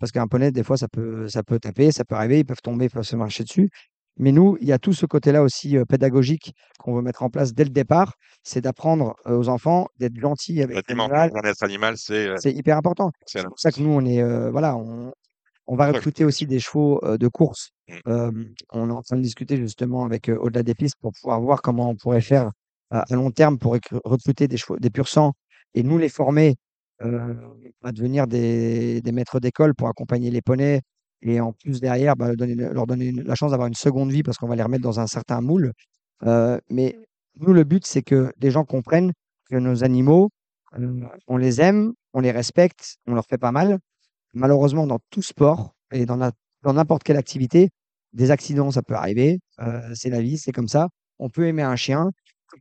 parce 0.00 0.12
qu'un 0.12 0.26
poney, 0.28 0.52
des 0.52 0.62
fois, 0.64 0.76
ça 0.76 0.88
peut, 0.88 1.28
ça 1.28 1.42
peut 1.42 1.58
taper, 1.60 1.92
ça 1.92 2.04
peut 2.04 2.14
arriver, 2.16 2.40
ils 2.40 2.44
peuvent 2.46 2.62
tomber, 2.62 2.86
ils 2.86 2.90
peuvent 2.90 3.02
se 3.04 3.16
marcher 3.16 3.44
dessus. 3.44 3.70
Mais 4.18 4.32
nous, 4.32 4.56
il 4.60 4.66
y 4.68 4.72
a 4.72 4.78
tout 4.78 4.92
ce 4.92 5.06
côté-là 5.06 5.42
aussi 5.42 5.76
euh, 5.76 5.84
pédagogique 5.84 6.52
qu'on 6.78 6.94
veut 6.94 7.02
mettre 7.02 7.22
en 7.22 7.30
place 7.30 7.54
dès 7.54 7.64
le 7.64 7.70
départ. 7.70 8.14
C'est 8.42 8.60
d'apprendre 8.60 9.14
euh, 9.26 9.36
aux 9.38 9.48
enfants 9.48 9.86
d'être 9.98 10.18
gentils 10.18 10.60
avec 10.62 10.76
l'animal. 11.08 11.30
animal, 11.62 11.94
c'est 11.96 12.28
euh, 12.28 12.36
C'est 12.38 12.52
hyper 12.52 12.76
important. 12.76 13.10
C'est 13.26 13.44
pour 13.44 13.58
ça 13.58 13.70
que 13.70 13.80
nous, 13.80 13.90
on 13.90 14.04
est. 14.04 14.20
euh, 14.22 14.50
voilà, 14.50 14.76
on, 14.76 15.12
On 15.66 15.76
va 15.76 15.86
recruter 15.96 16.24
aussi 16.24 16.46
des 16.46 16.60
chevaux 16.60 16.98
euh, 17.04 17.18
de 17.18 17.28
course. 17.28 17.70
Mm. 17.88 17.94
Euh, 18.08 18.32
on 18.72 18.88
est 18.90 18.92
en 18.92 19.02
train 19.02 19.16
de 19.16 19.22
discuter 19.22 19.56
justement 19.56 20.04
avec 20.04 20.28
Au-delà 20.28 20.62
des 20.62 20.74
pistes 20.74 20.96
pour 21.00 21.12
pouvoir 21.12 21.40
voir 21.40 21.60
comment 21.62 21.90
on 21.90 21.96
pourrait 21.96 22.22
faire 22.22 22.50
à 22.90 23.04
long 23.14 23.30
terme 23.30 23.58
pour 23.58 23.74
recru- 23.76 24.00
recruter 24.04 24.48
des 24.48 24.56
chevaux, 24.56 24.78
des 24.78 24.88
pur 24.90 25.08
sang 25.08 25.32
et 25.74 25.82
nous 25.82 25.98
les 25.98 26.08
former 26.08 26.56
à 27.00 27.92
devenir 27.92 28.26
des, 28.26 29.00
des 29.02 29.12
maîtres 29.12 29.40
d'école 29.40 29.74
pour 29.74 29.88
accompagner 29.88 30.30
les 30.30 30.40
poneys 30.42 30.80
et 31.22 31.40
en 31.40 31.52
plus 31.52 31.80
derrière 31.80 32.16
bah, 32.16 32.34
donner- 32.36 32.54
leur 32.54 32.86
donner 32.86 33.12
la 33.12 33.34
chance 33.34 33.50
d'avoir 33.50 33.68
une 33.68 33.74
seconde 33.74 34.10
vie 34.12 34.22
parce 34.22 34.38
qu'on 34.38 34.48
va 34.48 34.56
les 34.56 34.62
remettre 34.62 34.82
dans 34.84 35.00
un 35.00 35.06
certain 35.06 35.40
moule. 35.40 35.72
Euh, 36.24 36.58
mais 36.70 36.98
nous, 37.36 37.52
le 37.52 37.64
but, 37.64 37.86
c'est 37.86 38.02
que 38.02 38.32
les 38.40 38.50
gens 38.50 38.64
comprennent 38.64 39.12
que 39.50 39.56
nos 39.56 39.84
animaux, 39.84 40.30
euh, 40.78 41.00
on 41.28 41.36
les 41.36 41.60
aime, 41.60 41.92
on 42.12 42.20
les 42.20 42.30
respecte, 42.32 42.96
on 43.06 43.14
leur 43.14 43.24
fait 43.26 43.38
pas 43.38 43.52
mal. 43.52 43.78
Malheureusement, 44.34 44.86
dans 44.86 45.00
tout 45.10 45.22
sport 45.22 45.74
et 45.92 46.06
dans 46.06 46.18
n'importe 46.64 47.02
quelle 47.04 47.16
activité, 47.16 47.70
des 48.12 48.30
accidents, 48.30 48.70
ça 48.70 48.82
peut 48.82 48.94
arriver. 48.94 49.38
euh, 49.60 49.92
c'est 49.94 50.10
la 50.10 50.20
vie, 50.22 50.38
c'est 50.38 50.52
comme 50.52 50.68
ça. 50.68 50.88
On 51.18 51.28
peut 51.30 51.46
aimer 51.46 51.62
un 51.62 51.76
chien, 51.76 52.10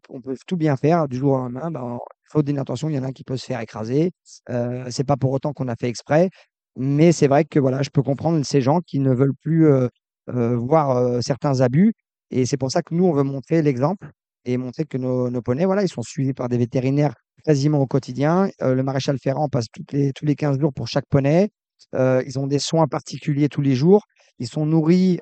on 0.09 0.21
peut 0.21 0.35
tout 0.47 0.57
bien 0.57 0.75
faire 0.77 1.07
du 1.07 1.17
jour 1.17 1.33
au 1.33 1.37
lendemain. 1.37 1.71
Ben, 1.71 1.99
faute 2.29 2.45
d'inattention, 2.45 2.89
il 2.89 2.95
y 2.95 2.99
en 2.99 3.03
a 3.03 3.07
un 3.07 3.11
qui 3.11 3.23
peut 3.23 3.37
se 3.37 3.45
faire 3.45 3.59
écraser. 3.61 4.11
Euh, 4.49 4.85
c'est 4.91 5.03
pas 5.05 5.17
pour 5.17 5.31
autant 5.31 5.53
qu'on 5.53 5.67
a 5.67 5.75
fait 5.75 5.89
exprès. 5.89 6.29
Mais 6.77 7.11
c'est 7.11 7.27
vrai 7.27 7.43
que 7.45 7.59
voilà, 7.59 7.81
je 7.81 7.89
peux 7.89 8.03
comprendre 8.03 8.43
ces 8.45 8.61
gens 8.61 8.81
qui 8.81 8.99
ne 8.99 9.13
veulent 9.13 9.35
plus 9.41 9.67
euh, 9.67 9.87
euh, 10.29 10.55
voir 10.55 10.91
euh, 10.91 11.19
certains 11.21 11.61
abus. 11.61 11.93
Et 12.31 12.45
c'est 12.45 12.57
pour 12.57 12.71
ça 12.71 12.81
que 12.81 12.93
nous, 12.93 13.05
on 13.05 13.13
veut 13.13 13.23
montrer 13.23 13.61
l'exemple 13.61 14.09
et 14.45 14.57
montrer 14.57 14.85
que 14.85 14.97
nos, 14.97 15.29
nos 15.29 15.41
poneys, 15.41 15.65
voilà, 15.65 15.83
ils 15.83 15.89
sont 15.89 16.03
suivis 16.03 16.33
par 16.33 16.49
des 16.49 16.57
vétérinaires 16.57 17.13
quasiment 17.43 17.79
au 17.79 17.87
quotidien. 17.87 18.49
Le 18.61 18.81
maréchal 18.81 19.17
Ferrand 19.21 19.49
passe 19.49 19.65
toutes 19.71 19.91
les, 19.91 20.13
tous 20.13 20.25
les 20.25 20.35
15 20.35 20.59
jours 20.59 20.73
pour 20.73 20.87
chaque 20.87 21.05
poney. 21.09 21.49
Ils 21.93 22.39
ont 22.39 22.47
des 22.47 22.59
soins 22.59 22.87
particuliers 22.87 23.49
tous 23.49 23.61
les 23.61 23.75
jours. 23.75 24.03
Ils 24.39 24.47
sont 24.47 24.65
nourris 24.65 25.19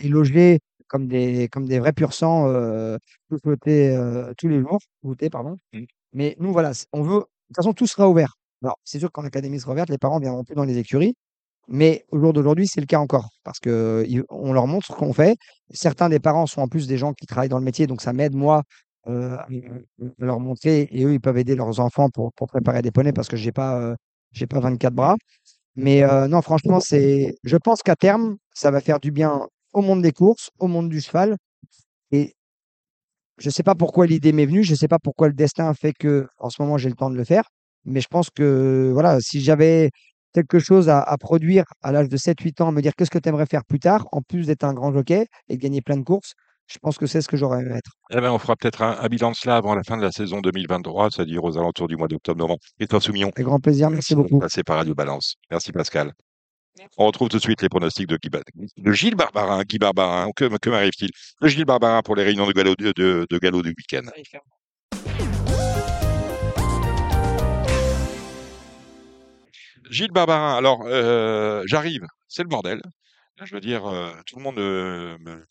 et 0.00 0.08
logés 0.08 0.60
comme 0.88 1.08
des, 1.08 1.48
comme 1.48 1.66
des 1.66 1.80
vrais 1.80 1.92
pur 1.92 2.12
sang 2.12 2.48
euh, 2.48 2.98
tous 3.28 3.40
euh, 3.68 4.32
les 4.44 4.60
jours. 4.60 4.78
Lotés, 5.02 5.30
pardon. 5.30 5.58
Mm. 5.72 5.84
Mais 6.12 6.36
nous, 6.38 6.52
voilà, 6.52 6.72
on 6.92 7.02
veut. 7.02 7.18
De 7.18 7.20
toute 7.48 7.56
façon, 7.56 7.72
tout 7.72 7.86
sera 7.86 8.08
ouvert. 8.08 8.34
Alors, 8.64 8.78
c'est 8.84 8.98
sûr 8.98 9.08
que 9.08 9.12
quand 9.12 9.22
l'académie 9.22 9.60
sera 9.60 9.72
ouverte, 9.72 9.90
les 9.90 9.98
parents 9.98 10.18
viendront 10.18 10.44
plus 10.44 10.54
dans 10.54 10.64
les 10.64 10.78
écuries. 10.78 11.14
Mais 11.68 12.04
au 12.10 12.18
jour 12.20 12.32
d'aujourd'hui, 12.32 12.66
c'est 12.66 12.80
le 12.80 12.86
cas 12.86 12.98
encore. 12.98 13.28
Parce 13.44 13.60
qu'on 13.60 14.52
leur 14.52 14.66
montre 14.66 14.86
ce 14.86 14.92
qu'on 14.92 15.12
fait. 15.12 15.36
Certains 15.70 16.08
des 16.08 16.20
parents 16.20 16.46
sont 16.46 16.62
en 16.62 16.68
plus 16.68 16.86
des 16.86 16.98
gens 16.98 17.12
qui 17.14 17.26
travaillent 17.26 17.48
dans 17.50 17.58
le 17.58 17.64
métier. 17.64 17.86
Donc, 17.86 18.00
ça 18.02 18.12
m'aide, 18.14 18.34
moi, 18.34 18.62
euh, 19.08 19.36
à 19.36 19.42
à 19.44 20.24
leur 20.24 20.40
montrer. 20.40 20.88
Et 20.92 21.04
eux, 21.04 21.12
ils 21.14 21.20
peuvent 21.20 21.38
aider 21.38 21.56
leurs 21.56 21.80
enfants 21.80 22.08
pour, 22.10 22.32
pour 22.34 22.48
préparer 22.48 22.82
des 22.82 22.90
poneys 22.90 23.12
parce 23.12 23.28
que 23.28 23.36
j'ai 23.36 23.52
pas, 23.52 23.78
euh, 23.80 23.96
j'ai 24.32 24.46
pas 24.46 24.60
24 24.60 24.94
bras. 24.94 25.16
Mais 25.76 26.02
euh, 26.04 26.28
non, 26.28 26.42
franchement, 26.42 26.80
c'est. 26.80 27.36
Je 27.44 27.56
pense 27.58 27.82
qu'à 27.82 27.96
terme, 27.96 28.36
ça 28.54 28.70
va 28.70 28.80
faire 28.80 29.00
du 29.00 29.10
bien 29.12 29.46
au 29.74 29.82
monde 29.82 30.02
des 30.02 30.12
courses, 30.12 30.50
au 30.58 30.68
monde 30.68 30.88
du 30.88 31.00
cheval. 31.00 31.36
Et 32.12 32.34
je 33.38 33.48
ne 33.48 33.52
sais 33.52 33.62
pas 33.62 33.74
pourquoi 33.74 34.06
l'idée 34.06 34.32
m'est 34.32 34.46
venue, 34.46 34.62
je 34.64 34.72
ne 34.72 34.76
sais 34.76 34.88
pas 34.88 34.98
pourquoi 34.98 35.28
le 35.28 35.34
destin 35.34 35.72
fait 35.74 35.92
que 35.92 36.26
en 36.38 36.50
ce 36.50 36.62
moment 36.62 36.78
j'ai 36.78 36.88
le 36.88 36.94
temps 36.94 37.10
de 37.10 37.16
le 37.16 37.24
faire. 37.24 37.44
Mais 37.84 38.00
je 38.00 38.08
pense 38.08 38.30
que 38.30 38.90
voilà, 38.92 39.18
si 39.20 39.40
j'avais 39.40 39.90
quelque 40.32 40.58
chose 40.58 40.88
à, 40.88 41.00
à 41.00 41.16
produire 41.16 41.64
à 41.82 41.92
l'âge 41.92 42.08
de 42.08 42.16
7-8 42.16 42.62
ans, 42.62 42.72
me 42.72 42.80
dire 42.82 42.92
qu'est-ce 42.96 43.10
que 43.10 43.18
tu 43.18 43.28
aimerais 43.28 43.46
faire 43.46 43.64
plus 43.64 43.78
tard, 43.78 44.06
en 44.12 44.20
plus 44.22 44.46
d'être 44.46 44.64
un 44.64 44.74
grand 44.74 44.92
jockey 44.92 45.26
et 45.48 45.56
de 45.56 45.62
gagner 45.62 45.80
plein 45.80 45.96
de 45.96 46.02
courses, 46.02 46.32
je 46.66 46.78
pense 46.80 46.96
que 46.96 47.06
c'est 47.06 47.20
ce 47.20 47.28
que 47.28 47.36
j'aurais 47.36 47.60
aimé 47.60 47.74
être. 47.76 47.90
Eh 48.10 48.20
ben, 48.20 48.30
on 48.32 48.38
fera 48.38 48.56
peut-être 48.56 48.82
un, 48.82 48.96
un 48.98 49.08
bilan 49.08 49.30
de 49.30 49.36
cela 49.36 49.56
avant 49.56 49.74
la 49.74 49.82
fin 49.84 49.96
de 49.98 50.02
la 50.02 50.10
saison 50.10 50.40
2023, 50.40 51.10
c'est-à-dire 51.10 51.44
aux 51.44 51.56
alentours 51.58 51.88
du 51.88 51.96
mois 51.96 52.08
d'octobre-novembre. 52.08 52.58
Et 52.80 52.86
toi, 52.86 53.00
Soumillon 53.00 53.28
Avec 53.36 53.44
grand 53.46 53.60
plaisir, 53.60 53.90
merci 53.90 54.14
de 54.14 54.20
beaucoup. 54.22 54.38
passer 54.38 54.62
par 54.64 54.76
Radio 54.78 54.94
Balance. 54.94 55.34
Merci, 55.50 55.72
Pascal. 55.72 56.12
On 56.96 57.06
retrouve 57.06 57.28
tout 57.28 57.36
de 57.36 57.42
suite 57.42 57.62
les 57.62 57.68
pronostics 57.68 58.08
de, 58.08 58.16
Guy 58.16 58.30
Ba- 58.30 58.40
de 58.76 58.92
Gilles 58.92 59.14
Barbarin. 59.14 59.62
Guy 59.62 59.78
Barbarin, 59.78 60.30
que, 60.34 60.56
que 60.58 60.70
m'arrive-t-il? 60.70 61.10
De 61.40 61.48
Gilles 61.48 61.64
Barbarin 61.66 62.02
pour 62.02 62.16
les 62.16 62.24
réunions 62.24 62.46
de 62.48 62.52
galop, 62.52 62.74
de, 62.76 62.92
de, 62.96 63.26
de 63.30 63.38
galop 63.38 63.62
du 63.62 63.68
week-end. 63.68 64.08
Gilles 69.90 70.12
Barbarin, 70.12 70.56
alors 70.56 70.82
euh, 70.86 71.62
j'arrive, 71.66 72.02
c'est 72.28 72.42
le 72.42 72.48
bordel. 72.48 72.80
Je 73.42 73.52
veux 73.52 73.60
dire, 73.60 73.84
euh, 73.86 74.12
tout 74.26 74.36
le 74.36 74.42
monde 74.42 74.58
euh, 74.58 75.18
me, 75.18 75.42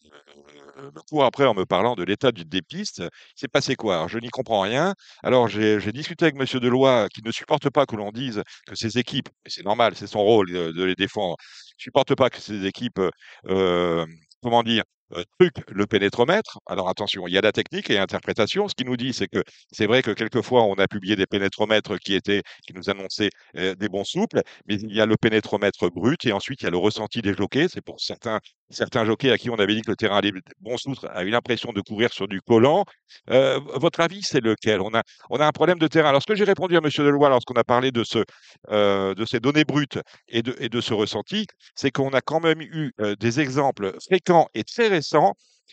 court 1.10 1.26
après 1.26 1.46
en 1.46 1.54
me 1.54 1.66
parlant 1.66 1.96
de 1.96 2.04
l'état 2.04 2.32
des 2.32 2.62
pistes. 2.62 3.00
Il 3.02 3.40
s'est 3.40 3.50
passé 3.50 3.76
quoi? 3.76 4.08
Je 4.08 4.18
n'y 4.20 4.30
comprends 4.30 4.62
rien. 4.62 4.96
Alors 5.22 5.50
j'ai 5.50 5.92
discuté 5.92 6.26
avec 6.26 6.36
Monsieur 6.36 6.60
Deloy, 6.60 7.08
qui 7.14 7.22
ne 7.24 7.32
supporte 7.32 7.70
pas 7.70 7.86
que 7.86 7.96
l'on 7.98 8.12
dise 8.12 8.42
que 8.66 8.76
ces 8.76 8.98
équipes, 8.98 9.30
et 9.46 9.50
c'est 9.50 9.66
normal, 9.66 9.96
c'est 9.96 10.08
son 10.08 10.22
rôle 10.22 10.52
de 10.52 10.84
les 10.84 10.96
défendre, 10.96 11.36
supporte 11.78 12.16
pas 12.16 12.30
que 12.30 12.40
ces 12.40 12.66
équipes, 12.66 13.02
comment 13.44 14.64
dire, 14.64 14.84
euh, 15.16 15.24
truquent 15.40 15.64
le 15.72 15.86
pénétromètre. 15.86 16.60
Alors 16.66 16.90
attention, 16.90 17.28
il 17.28 17.34
y 17.34 17.38
a 17.38 17.42
la 17.42 17.52
technique 17.52 17.90
et 17.90 17.96
l'interprétation. 17.96 18.68
Ce 18.68 18.76
qu'il 18.76 18.88
nous 18.88 18.98
dit, 18.98 19.14
c'est 19.14 19.28
que 19.28 19.44
c'est 19.72 19.86
vrai 19.86 20.02
que 20.02 20.12
quelquefois 20.12 20.64
on 20.64 20.76
a 20.76 20.88
publié 20.88 21.16
des 21.16 21.26
pénétromètres 21.26 21.98
qui 21.98 22.14
étaient, 22.16 22.42
qui 22.66 22.74
nous 22.74 22.90
annonçaient 22.90 23.30
euh, 23.58 23.76
des 23.76 23.90
bons 23.90 24.04
souples, 24.04 24.42
mais 24.68 24.76
il 24.76 24.94
y 24.94 25.02
a 25.02 25.06
le 25.06 25.18
pénétromètre 25.18 25.90
brut 25.90 26.26
et 26.26 26.32
ensuite 26.32 26.62
il 26.62 26.66
y 26.66 26.68
a 26.68 26.72
le 26.72 26.78
ressenti 26.78 27.22
des 27.22 27.34
jockeys. 27.34 27.68
C'est 27.70 27.82
pour 27.82 28.00
certains, 28.00 28.40
certains 28.70 29.06
jockeys 29.06 29.32
à 29.32 29.38
qui 29.38 29.50
on 29.50 29.56
avait 29.56 29.76
dit 29.76 29.82
que 29.82 29.92
le 29.92 29.96
terrain 29.96 30.18
allait 30.18 30.32
bon 30.60 30.78
souple, 30.78 31.08
a 31.12 31.24
eu 31.24 31.30
l'impression 31.30 31.72
de 31.74 31.82
courir 31.82 32.12
sur 32.12 32.28
du 32.28 32.42
collant. 32.42 32.86
Euh, 33.30 33.60
votre 33.76 34.00
avis, 34.00 34.22
c'est 34.24 34.42
lequel? 34.42 34.82
On 34.82 34.94
a, 34.94 35.04
on 35.30 35.38
a 35.38 35.46
un 35.46 35.52
problème 35.52 35.80
de 35.80 35.88
terrain. 35.88 36.10
Alors, 36.10 36.22
ce 36.22 36.28
que 36.28 36.36
j'ai 36.36 36.44
répondu 36.44 36.76
à 36.76 36.82
Monsieur 36.82 37.04
Deloy 37.04 37.30
lorsqu'on 37.30 37.54
a 37.56 37.64
parlé 37.64 37.92
de, 37.92 38.04
ce, 38.04 38.24
de 38.70 39.26
ces 39.26 39.40
données 39.40 39.66
brutes 39.66 40.00
et 40.28 40.42
de, 40.42 40.56
et 40.60 40.70
de 40.70 40.82
ce 40.82 40.94
ressenti, 40.94 41.46
c'est 41.76 41.92
qu'on 41.92 42.10
a 42.10 42.22
quand 42.22 42.40
même 42.40 42.62
eu 42.62 42.92
des 43.20 43.40
exemples 43.40 43.96
fréquents 44.08 44.48
et 44.54 44.64
très 44.64 44.88
récents 44.88 45.03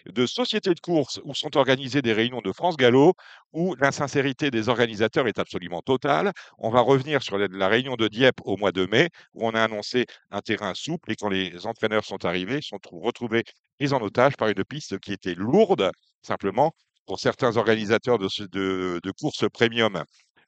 de 0.06 0.26
sociétés 0.26 0.74
de 0.74 0.80
course 0.80 1.20
où 1.24 1.34
sont 1.34 1.56
organisées 1.56 2.02
des 2.02 2.12
réunions 2.12 2.40
de 2.40 2.52
France 2.52 2.76
Gallo 2.76 3.14
où 3.52 3.74
l'insincérité 3.76 4.50
des 4.50 4.68
organisateurs 4.68 5.26
est 5.28 5.38
absolument 5.38 5.82
totale. 5.82 6.32
On 6.58 6.70
va 6.70 6.80
revenir 6.80 7.22
sur 7.22 7.38
la, 7.38 7.68
réunion 7.68 7.96
de 7.96 8.08
Dieppe 8.08 8.40
au 8.44 8.56
mois 8.56 8.72
de 8.72 8.86
mai 8.86 9.08
où 9.34 9.46
on 9.46 9.54
a 9.54 9.62
annoncé 9.62 10.06
un 10.30 10.40
terrain 10.40 10.74
souple 10.74 11.12
et 11.12 11.16
quand 11.16 11.28
les 11.28 11.66
entraîneurs 11.66 12.04
sont 12.04 12.24
arrivés, 12.24 12.58
ils 12.58 12.62
sont 12.62 12.78
trou- 12.78 13.00
retrouvés 13.00 13.44
pris 13.78 13.92
en 13.92 14.00
otage 14.00 14.36
par 14.36 14.48
une 14.48 14.64
piste 14.64 14.98
qui 14.98 15.12
était 15.12 15.34
lourde, 15.34 15.90
simplement 16.22 16.72
pour 17.06 17.18
certains 17.18 17.56
organisateurs 17.56 18.18
de, 18.18 19.10
courses 19.20 19.48
premium 19.52 20.04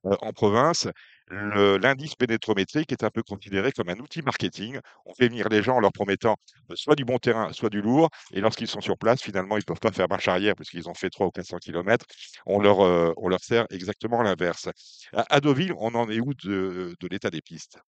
euh, 0.06 0.16
en 0.20 0.32
province, 0.32 0.88
l'indice 1.32 2.14
pénétrométrique 2.14 2.92
est 2.92 3.04
un 3.04 3.10
peu 3.10 3.22
considéré 3.22 3.72
comme 3.72 3.88
un 3.88 3.98
outil 3.98 4.22
marketing. 4.22 4.78
On 5.06 5.14
fait 5.14 5.28
venir 5.28 5.48
les 5.48 5.62
gens 5.62 5.76
en 5.76 5.80
leur 5.80 5.92
promettant 5.92 6.36
euh, 6.70 6.74
soit 6.76 6.94
du 6.94 7.04
bon 7.04 7.18
terrain, 7.18 7.52
soit 7.52 7.70
du 7.70 7.80
lourd. 7.80 8.10
Et 8.32 8.40
lorsqu'ils 8.40 8.68
sont 8.68 8.80
sur 8.80 8.98
place, 8.98 9.22
finalement, 9.22 9.56
ils 9.56 9.60
ne 9.60 9.64
peuvent 9.64 9.80
pas 9.80 9.92
faire 9.92 10.08
marche 10.08 10.28
arrière 10.28 10.54
parce 10.56 10.70
qu'ils 10.70 10.88
ont 10.88 10.94
fait 10.94 11.10
300 11.10 11.28
ou 11.28 11.30
400 11.30 11.58
km. 11.58 12.04
On 12.46 12.60
leur, 12.60 12.80
euh, 12.80 13.12
on 13.16 13.28
leur 13.28 13.40
sert 13.40 13.66
exactement 13.70 14.22
l'inverse. 14.22 14.68
À, 15.12 15.40
Deauville, 15.40 15.74
on 15.78 15.94
en 15.94 16.08
est 16.10 16.20
où 16.20 16.34
de, 16.34 16.94
l'état 17.10 17.30
des 17.30 17.40
pistes? 17.40 17.78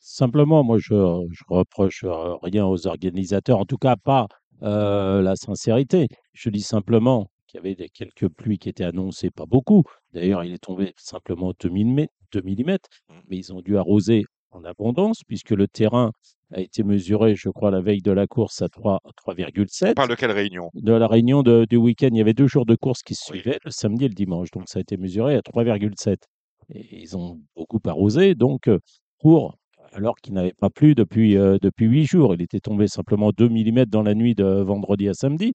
Simplement, 0.00 0.64
moi, 0.64 0.78
je, 0.78 0.94
je 1.30 1.42
reproche 1.48 2.04
rien 2.42 2.66
aux 2.66 2.86
organisateurs, 2.86 3.58
en 3.58 3.64
tout 3.64 3.76
cas 3.76 3.96
pas 3.96 4.26
euh, 4.62 5.20
la 5.20 5.36
sincérité. 5.36 6.08
Je 6.32 6.48
dis 6.48 6.62
simplement 6.62 7.30
qu'il 7.46 7.58
y 7.58 7.60
avait 7.60 7.88
quelques 7.90 8.28
pluies 8.28 8.58
qui 8.58 8.70
étaient 8.70 8.84
annoncées, 8.84 9.30
pas 9.30 9.44
beaucoup. 9.44 9.84
D'ailleurs, 10.12 10.44
il 10.44 10.52
est 10.54 10.62
tombé 10.62 10.94
simplement 10.96 11.52
2 11.60 11.68
mm, 11.68 12.06
2 12.32 12.42
mm, 12.42 12.76
mais 13.28 13.36
ils 13.36 13.52
ont 13.52 13.60
dû 13.60 13.76
arroser 13.78 14.24
en 14.50 14.64
abondance 14.64 15.22
puisque 15.26 15.50
le 15.50 15.68
terrain 15.68 16.12
a 16.54 16.60
été 16.60 16.84
mesuré, 16.84 17.34
je 17.34 17.48
crois, 17.48 17.70
la 17.70 17.80
veille 17.80 18.02
de 18.02 18.12
la 18.12 18.26
course 18.26 18.62
à 18.62 18.68
3 18.68 19.00
à 19.04 19.10
3,7. 19.16 19.90
On 19.90 19.94
parle 19.94 20.10
de 20.10 20.14
quelle 20.14 20.30
réunion? 20.30 20.70
De 20.74 20.92
la 20.92 21.08
réunion 21.08 21.42
de- 21.42 21.66
du 21.68 21.76
week-end, 21.76 22.08
il 22.12 22.18
y 22.18 22.20
avait 22.20 22.34
deux 22.34 22.46
jours 22.46 22.66
de 22.66 22.76
course 22.76 23.02
qui 23.02 23.14
se 23.16 23.32
Oui. 23.32 23.40
suivaient, 23.40 23.58
le 23.64 23.70
samedi 23.72 24.04
et 24.04 24.08
le 24.08 24.14
dimanche. 24.14 24.50
Donc, 24.52 24.68
ça 24.68 24.78
a 24.78 24.82
été 24.82 24.96
mesuré 24.96 25.34
à 25.34 25.42
3,7. 25.42 26.24
Et 26.72 27.00
ils 27.02 27.16
ont 27.16 27.40
beaucoup 27.56 27.80
arrosé, 27.86 28.34
donc, 28.36 28.68
euh, 28.68 28.78
pour, 29.20 29.56
alors 29.92 30.14
qu'il 30.16 30.34
n'avait 30.34 30.52
pas 30.58 30.70
plu 30.70 30.94
depuis, 30.94 31.36
euh, 31.36 31.58
depuis 31.60 31.86
huit 31.86 32.04
jours. 32.06 32.34
Il 32.34 32.42
était 32.42 32.60
tombé 32.60 32.86
simplement 32.86 33.30
2 33.36 33.48
mm 33.48 33.86
dans 33.86 34.02
la 34.02 34.14
nuit 34.14 34.34
de 34.36 34.44
vendredi 34.44 35.08
à 35.08 35.14
samedi. 35.14 35.52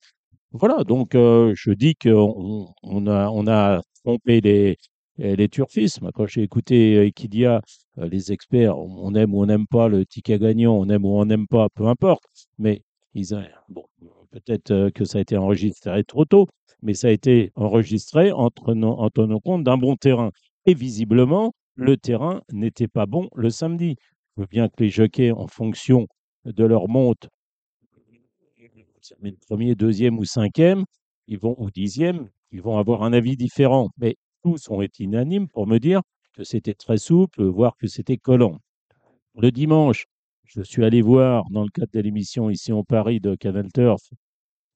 Voilà, 0.52 0.84
donc, 0.84 1.16
euh, 1.16 1.54
je 1.56 1.72
dis 1.72 1.96
qu'on 1.96 2.68
on 2.84 3.08
a, 3.08 3.30
on 3.30 3.48
a 3.48 3.82
trompé 4.04 4.42
les, 4.42 4.76
les 5.22 5.50
turfismes. 5.50 6.10
Quand 6.14 6.26
j'ai 6.26 6.44
écouté 6.44 6.98
euh, 6.98 7.06
Equidia, 7.06 7.62
euh, 8.00 8.08
les 8.08 8.32
experts, 8.32 8.78
on 8.78 9.14
aime 9.16 9.34
ou 9.34 9.42
on 9.42 9.46
n'aime 9.46 9.68
pas 9.68 9.88
le 9.88 10.06
ticket 10.06 10.40
gagnant, 10.40 10.76
on 10.76 10.90
aime 10.90 11.06
ou 11.06 11.20
on 11.20 11.26
n'aime 11.26 11.48
pas, 11.48 11.70
peu 11.70 11.88
importe. 11.88 12.24
Mais 12.58 12.82
ils, 13.14 13.28
bon, 13.70 13.86
peut-être 14.32 14.72
euh, 14.72 14.90
que 14.90 15.06
ça 15.06 15.20
a 15.20 15.22
été 15.22 15.38
enregistré 15.38 16.04
trop 16.04 16.26
tôt, 16.26 16.48
mais 16.82 16.94
ça 16.94 17.08
a 17.08 17.12
été 17.12 17.52
enregistré 17.56 18.32
en 18.32 18.50
tenant, 18.50 18.98
en 19.00 19.10
tenant 19.10 19.40
compte 19.40 19.64
d'un 19.64 19.78
bon 19.78 19.96
terrain. 19.96 20.32
Et 20.66 20.74
visiblement, 20.74 21.54
le 21.76 21.98
terrain 21.98 22.42
n'était 22.52 22.88
pas 22.88 23.06
bon 23.06 23.30
le 23.36 23.50
samedi. 23.50 23.96
Je 24.38 24.46
bien 24.46 24.70
que 24.70 24.84
les 24.84 24.90
jockeys, 24.90 25.32
en 25.32 25.48
fonction 25.48 26.08
de 26.46 26.64
leur 26.64 26.88
monte, 26.88 27.28
premier, 29.48 29.76
deuxième 29.76 30.18
ou 30.20 30.26
cinquième, 30.26 30.86
ils 31.28 31.38
vont, 31.38 31.56
dixième, 31.74 32.30
ils 32.52 32.62
vont 32.62 32.78
avoir 32.78 33.04
un 33.04 33.14
avis 33.14 33.36
différent. 33.36 33.90
Mais 33.98 34.16
tous 34.42 34.70
ont 34.70 34.82
été 34.82 35.04
unanimes 35.04 35.48
pour 35.48 35.68
me 35.68 35.80
dire 35.80 36.02
que 36.34 36.44
c'était 36.44 36.74
très 36.74 36.98
souple, 36.98 37.44
voire 37.44 37.76
que 37.78 37.88
c'était 37.88 38.18
collant. 38.18 38.58
Le 39.36 39.52
dimanche, 39.52 40.06
je 40.44 40.62
suis 40.62 40.84
allé 40.84 41.02
voir, 41.02 41.50
dans 41.52 41.64
le 41.64 41.70
cadre 41.70 41.92
de 41.94 42.00
l'émission 42.00 42.50
ici 42.50 42.72
en 42.74 42.84
Paris 42.84 43.20
de 43.20 43.36
Canal 43.36 43.72
Turf, 43.72 44.02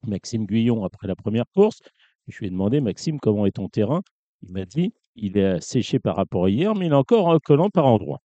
Maxime 0.08 0.46
Guyon 0.46 0.84
après 0.84 1.08
la 1.08 1.16
première 1.16 1.46
course. 1.54 1.82
Je 2.28 2.40
lui 2.40 2.48
ai 2.48 2.50
demandé, 2.50 2.82
Maxime, 2.82 3.20
comment 3.20 3.46
est 3.46 3.52
ton 3.52 3.68
terrain? 3.68 4.02
Il 4.42 4.52
m'a 4.52 4.66
dit, 4.66 4.94
il 5.16 5.38
est 5.38 5.60
séché 5.62 6.00
par 6.00 6.16
rapport 6.16 6.46
à 6.46 6.50
hier, 6.50 6.76
mais 6.76 6.88
il 6.88 6.92
est 6.92 6.96
encore 6.96 7.40
collant 7.42 7.70
par 7.70 7.86
endroit. 7.86 8.20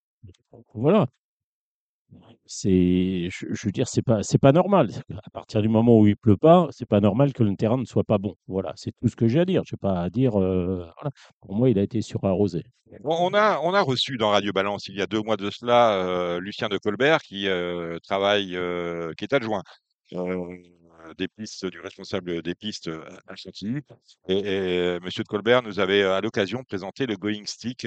Voilà. 0.75 1.07
C'est, 2.47 3.29
je, 3.31 3.47
veux 3.67 3.71
dire, 3.71 3.87
c'est 3.87 4.03
pas, 4.03 4.23
c'est 4.25 4.39
pas 4.39 4.51
normal. 4.51 4.91
À 5.25 5.31
partir 5.31 5.63
du 5.63 5.69
moment 5.69 5.99
où 6.01 6.07
il 6.09 6.17
pleut 6.17 6.37
pas, 6.37 6.67
c'est 6.71 6.87
pas 6.89 7.01
normal 7.01 7.33
que 7.33 7.45
le 7.45 7.55
terrain 7.55 7.77
ne 7.79 7.85
soit 7.85 8.03
pas 8.03 8.19
bon. 8.19 8.35
Voilà, 8.49 8.73
c'est 8.77 8.91
tout 9.01 9.07
ce 9.09 9.15
que 9.15 9.29
j'ai 9.29 9.41
à 9.41 9.45
dire. 9.45 9.63
Je 9.65 9.71
sais 9.71 9.77
pas 9.77 10.01
à 10.01 10.11
dire. 10.11 10.41
euh. 10.41 10.85
Pour 11.41 11.55
moi, 11.55 11.71
il 11.71 11.79
a 11.79 11.83
été 11.83 12.03
surarrosé. 12.03 12.65
On 13.05 13.33
a, 13.35 13.61
on 13.63 13.73
a 13.73 13.81
reçu 13.83 14.17
dans 14.17 14.31
Radio 14.31 14.53
Balance 14.53 14.89
il 14.89 14.97
y 14.97 15.01
a 15.03 15.07
deux 15.07 15.23
mois 15.23 15.37
de 15.37 15.49
cela 15.51 15.93
euh, 15.95 16.41
Lucien 16.41 16.69
de 16.69 16.77
Colbert 16.77 17.23
qui 17.23 17.47
euh, 17.47 17.99
travaille, 18.03 18.59
qui 19.17 19.25
est 19.25 19.33
adjoint 19.33 19.63
des 21.17 21.29
pistes 21.29 21.67
du 21.67 21.81
responsable 21.81 22.43
des 22.43 22.55
pistes 22.57 22.91
à 23.29 23.37
Chantilly. 23.37 23.81
Et, 24.29 24.39
et 24.39 25.01
Monsieur 25.01 25.23
de 25.23 25.29
Colbert 25.29 25.63
nous 25.63 25.79
avait 25.79 26.03
à 26.03 26.21
l'occasion 26.21 26.65
présenté 26.65 27.07
le 27.07 27.17
Going 27.17 27.47
Stick 27.47 27.87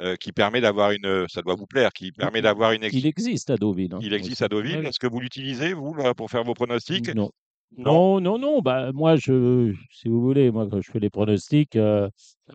euh, 0.00 0.16
qui 0.16 0.32
permet 0.32 0.60
d'avoir 0.60 0.90
une, 0.92 1.26
ça 1.28 1.42
doit 1.42 1.54
vous 1.54 1.66
plaire, 1.66 1.92
qui 1.92 2.12
permet 2.12 2.40
d'avoir 2.42 2.72
une. 2.72 2.84
ex- 2.84 2.94
Il 2.94 3.06
existe 3.06 3.50
à 3.50 3.56
Deauville. 3.56 3.94
hein, 3.94 3.98
Il 4.02 4.12
existe 4.14 4.42
à 4.42 4.48
Deauville. 4.48 4.78
Ouais. 4.78 4.88
Est-ce 4.88 4.98
que 4.98 5.06
vous 5.06 5.20
l'utilisez 5.20 5.72
vous 5.74 5.94
là, 5.94 6.14
pour 6.14 6.30
faire 6.30 6.44
vos 6.44 6.54
pronostics? 6.54 7.14
Non? 7.14 7.30
Non. 7.76 8.20
Non, 8.20 8.38
non. 8.38 8.60
Bah, 8.60 8.92
moi, 8.92 9.16
je, 9.16 9.74
si 9.90 10.08
vous 10.08 10.20
voulez, 10.20 10.50
moi, 10.50 10.66
quand 10.70 10.80
je 10.80 10.90
fais 10.90 11.00
les 11.00 11.10
pronostics, 11.10 11.76
euh, 11.76 12.08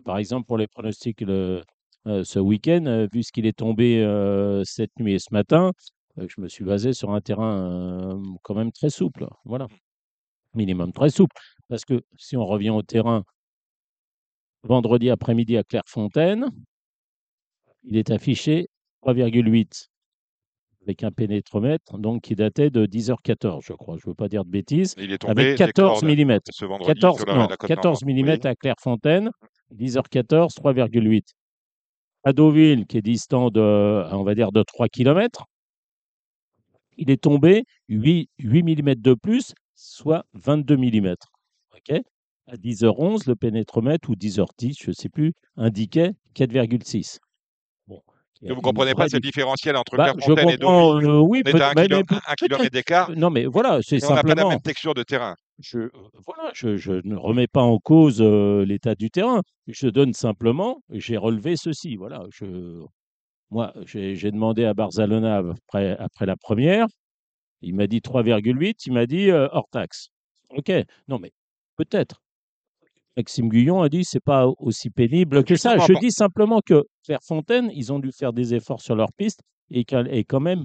par 0.04 0.18
exemple, 0.18 0.46
pour 0.46 0.58
les 0.58 0.66
pronostics 0.68 1.20
le- 1.22 1.62
euh, 2.06 2.22
ce 2.24 2.38
week-end, 2.38 2.84
euh, 2.86 3.06
vu 3.12 3.22
ce 3.22 3.32
qu'il 3.32 3.44
est 3.46 3.56
tombé 3.56 4.00
euh, 4.02 4.62
cette 4.64 4.92
nuit 4.98 5.14
et 5.14 5.18
ce 5.18 5.32
matin, 5.32 5.72
euh, 6.18 6.26
je 6.28 6.40
me 6.40 6.48
suis 6.48 6.64
basé 6.64 6.92
sur 6.92 7.10
un 7.10 7.20
terrain 7.20 8.14
euh, 8.14 8.22
quand 8.42 8.54
même 8.54 8.70
très 8.72 8.90
souple. 8.90 9.26
Voilà. 9.44 9.66
Minimum 10.54 10.92
très 10.92 11.10
souple. 11.10 11.36
Parce 11.68 11.84
que 11.84 12.00
si 12.16 12.36
on 12.36 12.46
revient 12.46 12.70
au 12.70 12.82
terrain, 12.82 13.24
vendredi 14.62 15.10
après-midi 15.10 15.56
à 15.56 15.64
Clairefontaine, 15.64 16.46
il 17.88 17.96
est 17.96 18.10
affiché 18.10 18.68
3,8 19.02 19.88
avec 20.82 21.02
un 21.02 21.10
pénétromètre 21.10 21.98
donc 21.98 22.22
qui 22.22 22.34
datait 22.34 22.70
de 22.70 22.86
10h14, 22.86 23.60
je 23.62 23.72
crois. 23.72 23.96
Je 23.98 24.06
ne 24.06 24.10
veux 24.10 24.14
pas 24.14 24.28
dire 24.28 24.44
de 24.44 24.50
bêtises. 24.50 24.94
Il 24.96 25.12
est 25.12 25.18
tombé 25.18 25.42
Avec 25.42 25.58
des 25.58 25.64
14 25.66 26.00
cordes 26.00 26.04
mm. 26.04 26.38
ce 26.50 26.64
vendredi 26.64 27.00
14, 27.00 27.16
sur 27.18 27.26
la, 27.26 27.34
non, 27.34 27.46
la 27.48 27.56
côte 27.56 27.68
14 27.68 28.04
normande. 28.04 28.24
mm 28.24 28.30
Oui. 28.30 28.46
à 28.46 28.54
Clairefontaine, 28.54 29.30
10h14, 29.74 30.54
3,8. 30.54 31.22
À 32.24 32.32
Deauville, 32.32 32.86
qui 32.86 32.98
est 32.98 33.02
distant 33.02 33.50
de, 33.50 33.60
on 34.12 34.22
va 34.22 34.34
dire, 34.34 34.52
de 34.52 34.62
3 34.62 34.88
km, 34.88 35.44
il 36.96 37.10
est 37.10 37.22
tombé 37.22 37.64
8, 37.88 38.28
8 38.38 38.62
mm 38.62 38.94
de 38.96 39.14
plus, 39.14 39.54
soit 39.74 40.24
22 40.34 40.76
mm. 40.76 41.14
OK 41.74 42.00
à 42.50 42.56
10h11, 42.56 43.28
le 43.28 43.36
pénétromètre, 43.36 44.08
ou 44.08 44.14
10h10, 44.14 44.82
je 44.82 44.88
ne 44.88 44.94
sais 44.94 45.10
plus, 45.10 45.34
indiquait 45.56 46.12
4,6. 46.34 47.18
Que 48.46 48.52
vous 48.52 48.60
comprenez 48.60 48.94
pas 48.94 49.08
ce 49.08 49.16
différentiel 49.16 49.76
entre 49.76 49.96
Bah, 49.96 50.12
Clairefontaine 50.12 50.50
et 50.50 50.56
Deauville. 50.58 51.08
euh, 51.08 51.18
oui, 51.18 51.42
On 51.44 51.48
est 51.48 51.52
peut- 51.52 51.60
à 51.62 51.70
un, 51.70 51.74
kilo- 51.74 52.04
kilomètre 52.36 52.70
d'écart. 52.70 53.10
Non, 53.16 53.30
mais 53.30 53.46
voilà, 53.46 53.80
c'est 53.82 53.96
Et 53.96 54.04
on 54.04 54.14
n'a 54.14 54.22
pas 54.22 54.28
la 54.28 54.34
simplement 54.34 54.48
même 54.50 54.60
texture 54.60 54.94
de 54.94 55.02
terrain. 55.02 55.34
je, 55.58 55.78
euh, 55.80 55.90
voilà, 56.24 56.52
je, 56.54 56.76
je 56.76 56.92
ne 57.02 57.16
remets 57.16 57.48
pas 57.48 57.62
en 57.62 57.78
cause 57.78 58.18
euh, 58.22 58.64
l'état 58.64 58.94
du 58.94 59.10
terrain. 59.10 59.42
Je 59.66 59.88
donne 59.88 60.12
simplement, 60.12 60.80
j'ai 60.90 61.16
relevé 61.16 61.56
ceci. 61.56 61.96
Voilà, 61.96 62.22
je, 62.32 62.80
moi, 63.50 63.72
j'ai 63.86 64.14
j'ai 64.14 64.30
demandé 64.30 64.64
à 64.64 64.72
Barzalona 64.74 65.38
après, 65.38 65.96
après 65.98 66.26
la 66.26 66.36
première. 66.36 66.86
Il 67.60 67.74
m'a 67.74 67.88
dit 67.88 67.98
3,8. 68.00 68.86
Il 68.86 68.92
m'a 68.92 69.06
dit 69.06 69.30
euh, 69.32 69.48
hors 69.50 69.68
taxe. 69.72 70.10
OK. 70.50 70.70
Non, 71.08 71.18
mais 71.18 71.32
peut-être. 71.76 72.22
Maxime 73.18 73.48
Guyon 73.48 73.82
a 73.82 73.88
dit 73.88 74.04
c'est 74.04 74.22
pas 74.22 74.46
aussi 74.58 74.90
pénible 74.90 75.42
que 75.42 75.56
ça. 75.56 75.76
Je 75.76 75.92
dis 75.98 76.12
simplement 76.12 76.60
que 76.64 76.84
Clairefontaine, 77.04 77.68
ils 77.74 77.92
ont 77.92 77.98
dû 77.98 78.12
faire 78.12 78.32
des 78.32 78.54
efforts 78.54 78.80
sur 78.80 78.94
leur 78.94 79.12
piste 79.12 79.40
et 79.70 79.84
qu'elle 79.84 80.06
est 80.14 80.22
quand 80.22 80.38
même, 80.38 80.64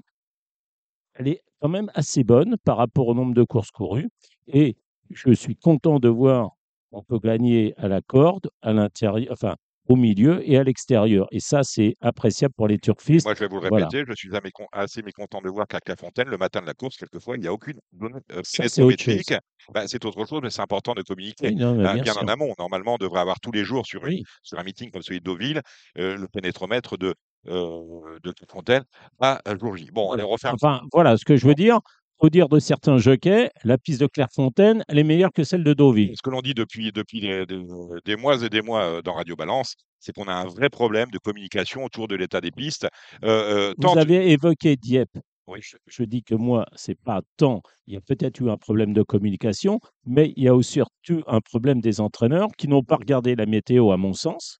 elle 1.15 1.29
est 1.29 1.41
quand 1.59 1.69
même 1.69 1.89
assez 1.95 2.23
bonne 2.23 2.55
par 2.63 2.77
rapport 2.77 3.07
au 3.07 3.15
nombre 3.15 3.33
de 3.33 3.43
courses 3.43 3.71
courues. 3.71 4.07
Et 4.45 4.77
je 5.09 5.31
suis 5.31 5.55
content 5.55 5.99
de 5.99 6.09
voir 6.09 6.51
qu'on 6.91 7.01
peut 7.01 7.17
gagner 7.17 7.73
à 7.77 7.87
la 7.87 8.01
corde, 8.01 8.51
à 8.61 8.71
l'intérieur, 8.71 9.31
enfin 9.31 9.55
au 9.89 9.95
milieu 9.95 10.41
et 10.49 10.57
à 10.57 10.63
l'extérieur. 10.63 11.27
Et 11.31 11.39
ça, 11.39 11.63
c'est 11.63 11.95
appréciable 12.01 12.53
pour 12.55 12.67
les 12.67 12.77
turfistes. 12.77 13.25
Moi, 13.25 13.33
je 13.35 13.39
vais 13.41 13.47
vous 13.47 13.59
le 13.59 13.67
Voilà. 13.69 13.87
répéter, 13.87 14.05
je 14.07 14.15
suis 14.15 14.29
assez 14.29 14.39
mécon- 14.41 14.67
assez 14.71 15.01
mécontent 15.01 15.41
de 15.41 15.49
voir 15.49 15.67
qu'à 15.67 15.79
Clairefontaine, 15.79 16.29
le 16.29 16.37
matin 16.37 16.61
de 16.61 16.65
la 16.65 16.73
course, 16.73 16.97
quelquefois, 16.97 17.35
il 17.35 17.41
n'y 17.41 17.47
a 17.47 17.53
aucune 17.53 17.79
donnée 17.91 18.15
euh, 18.31 18.41
Ça, 18.43 18.67
c'est 18.69 18.81
autre 18.81 18.91
chose. 18.91 19.05
pénétrométrique. 19.05 19.37
Bah, 19.73 19.87
c'est 19.87 20.03
autre 20.05 20.25
chose, 20.25 20.39
mais 20.41 20.49
c'est 20.49 20.61
important 20.61 20.93
de 20.93 21.01
communiquer. 21.01 21.47
Oui, 21.49 21.55
non, 21.55 21.79
Hein, 21.85 21.95
bien 22.01 22.13
en 22.15 22.27
amont, 22.27 22.53
normalement, 22.57 22.95
on 22.95 22.97
devrait 22.97 23.21
avoir 23.21 23.39
tous 23.39 23.51
les 23.51 23.63
jours 23.63 23.85
sur, 23.85 24.05
une- 24.05 24.23
sur 24.41 24.57
un 24.59 24.63
meeting 24.63 24.91
comme 24.91 25.01
celui 25.01 25.19
de 25.19 25.25
Deauville, 25.25 25.61
euh, 25.97 26.15
le 26.17 26.27
pénétromètre 26.27 26.97
de, 26.97 27.13
euh, 27.47 28.19
de 28.23 28.31
Clairefontaine 28.31 28.83
à 29.19 29.41
jour 29.59 29.75
J. 29.75 29.89
Bon, 29.91 30.13
on 30.17 30.27
refait 30.27 30.47
un 30.47 30.53
Enfin, 30.53 30.81
voilà 30.93 31.17
ce 31.17 31.25
que 31.25 31.35
je 31.35 31.45
veux 31.47 31.55
dire. 31.55 31.79
Faut 32.23 32.29
dire 32.29 32.47
de 32.47 32.57
certains 32.57 32.99
jockeys, 32.99 33.49
la 33.65 33.77
piste 33.77 33.99
de 33.99 34.07
Clairefontaine, 34.07 34.85
elle 34.87 34.97
est 34.97 35.03
meilleure 35.03 35.33
que 35.33 35.43
celle 35.43 35.61
de 35.61 35.73
Deauville. 35.73 36.13
Ce 36.15 36.21
que 36.21 36.29
l'on 36.29 36.39
dit 36.39 36.53
depuis, 36.53 36.93
depuis 36.93 37.19
des, 37.19 38.15
mois 38.15 38.41
et 38.41 38.47
des 38.47 38.61
mois 38.61 38.83
euh, 38.85 39.01
dans 39.01 39.15
Radio 39.15 39.35
Balance, 39.35 39.75
c'est 39.99 40.13
qu'on 40.13 40.29
a 40.29 40.33
un 40.33 40.45
vrai 40.45 40.69
problème 40.69 41.09
de 41.11 41.17
communication 41.17 41.83
autour 41.83 42.07
de 42.07 42.15
l'état 42.15 42.39
des 42.39 42.51
pistes. 42.51 42.87
Euh, 43.25 43.71
euh, 43.71 43.73
tant- 43.73 43.91
Vous 43.91 43.99
avez 43.99 44.31
évoqué 44.31 44.77
Dieppe. 44.77 45.19
Oui. 45.47 45.59
Je, 45.61 45.75
je 45.85 46.03
dis 46.05 46.23
que 46.23 46.33
moi, 46.33 46.65
c'est 46.77 46.97
pas 46.97 47.23
tant. 47.35 47.61
Il 47.87 47.93
y 47.93 47.97
a 47.97 48.01
peut-être 48.01 48.39
eu 48.39 48.49
un 48.49 48.55
problème 48.55 48.93
de 48.93 49.03
communication, 49.03 49.81
mais 50.05 50.31
il 50.37 50.45
y 50.45 50.47
a 50.47 50.55
aussi 50.55 50.75
surtout 50.75 51.23
un 51.27 51.41
problème 51.41 51.81
des 51.81 51.99
entraîneurs 51.99 52.47
qui 52.57 52.69
n'ont 52.69 52.83
pas 52.83 52.95
regardé 52.95 53.35
la 53.35 53.45
météo, 53.45 53.91
à 53.91 53.97
mon 53.97 54.13
sens. 54.13 54.59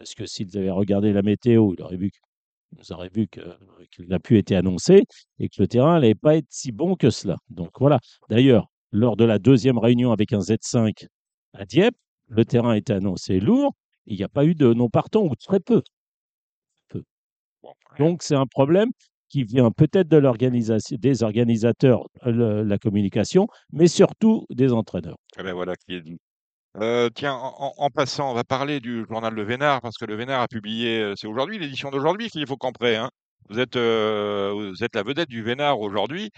Parce 0.00 0.14
que 0.14 0.26
s'ils 0.26 0.58
avaient 0.58 0.72
regardé 0.72 1.12
la 1.12 1.22
météo, 1.22 1.74
ils 1.78 1.82
auraient 1.84 1.96
vu, 1.96 2.10
ils 2.78 2.92
auraient 2.92 3.10
vu 3.12 3.26
que 3.28 3.40
la 3.98 4.18
pluie 4.18 4.38
était 4.38 4.54
annoncée 4.56 5.04
et 5.38 5.48
que 5.48 5.60
le 5.62 5.68
terrain 5.68 5.94
n'allait 5.94 6.14
pas 6.14 6.36
être 6.36 6.46
si 6.50 6.72
bon 6.72 6.94
que 6.96 7.10
cela. 7.10 7.36
Donc 7.50 7.70
voilà. 7.78 7.98
D'ailleurs, 8.28 8.68
lors 8.92 9.16
de 9.16 9.24
la 9.24 9.38
deuxième 9.38 9.78
réunion 9.78 10.12
avec 10.12 10.32
un 10.32 10.40
Z5 10.40 11.06
à 11.52 11.64
Dieppe, 11.64 11.96
le 12.28 12.44
terrain 12.44 12.74
était 12.74 12.92
annoncé 12.94 13.40
lourd. 13.40 13.74
Il 14.06 14.16
n'y 14.16 14.24
a 14.24 14.28
pas 14.28 14.44
eu 14.44 14.54
de 14.54 14.72
non 14.74 14.88
partant 14.88 15.22
ou 15.24 15.34
très 15.36 15.60
peu. 15.60 15.82
Bon, 17.62 17.72
Donc, 17.98 18.22
c'est 18.22 18.34
un 18.34 18.46
problème 18.46 18.90
qui 19.28 19.42
vient 19.44 19.70
peut-être 19.70 20.08
de 20.08 20.16
l'organisation, 20.16 20.96
des 21.00 21.22
organisateurs, 21.22 22.06
le- 22.24 22.62
la 22.62 22.78
communication, 22.78 23.48
mais 23.72 23.88
surtout 23.88 24.46
des 24.50 24.72
entraîneurs. 24.72 25.16
Eh 25.38 25.42
ben 25.42 25.54
voilà 25.54 25.74
qui. 25.76 26.00
Euh, 26.80 27.08
tiens, 27.14 27.34
en, 27.34 27.88
passant, 27.90 28.30
on 28.32 28.34
va 28.34 28.42
parler 28.42 28.80
du 28.80 29.04
journal 29.08 29.32
Le 29.32 29.44
Vénard, 29.44 29.80
parce 29.80 29.96
que 29.96 30.04
Le 30.06 30.16
Vénard 30.16 30.42
a 30.42 30.48
publié, 30.48 31.00
euh, 31.00 31.14
c'est 31.16 31.28
aujourd'hui, 31.28 31.58
l'édition 31.58 31.90
d'aujourd'hui, 31.90 32.28
Philippe 32.28 32.48
Faucampré. 32.48 32.96
Hein. 32.96 33.10
Vous, 33.48 33.60
êtes, 33.60 33.76
euh, 33.76 34.52
vous 34.72 34.82
êtes 34.82 34.94
la 34.96 35.04
vedette 35.04 35.28
du 35.28 35.42
Vénard 35.42 35.78
aujourd'hui. 35.80 36.30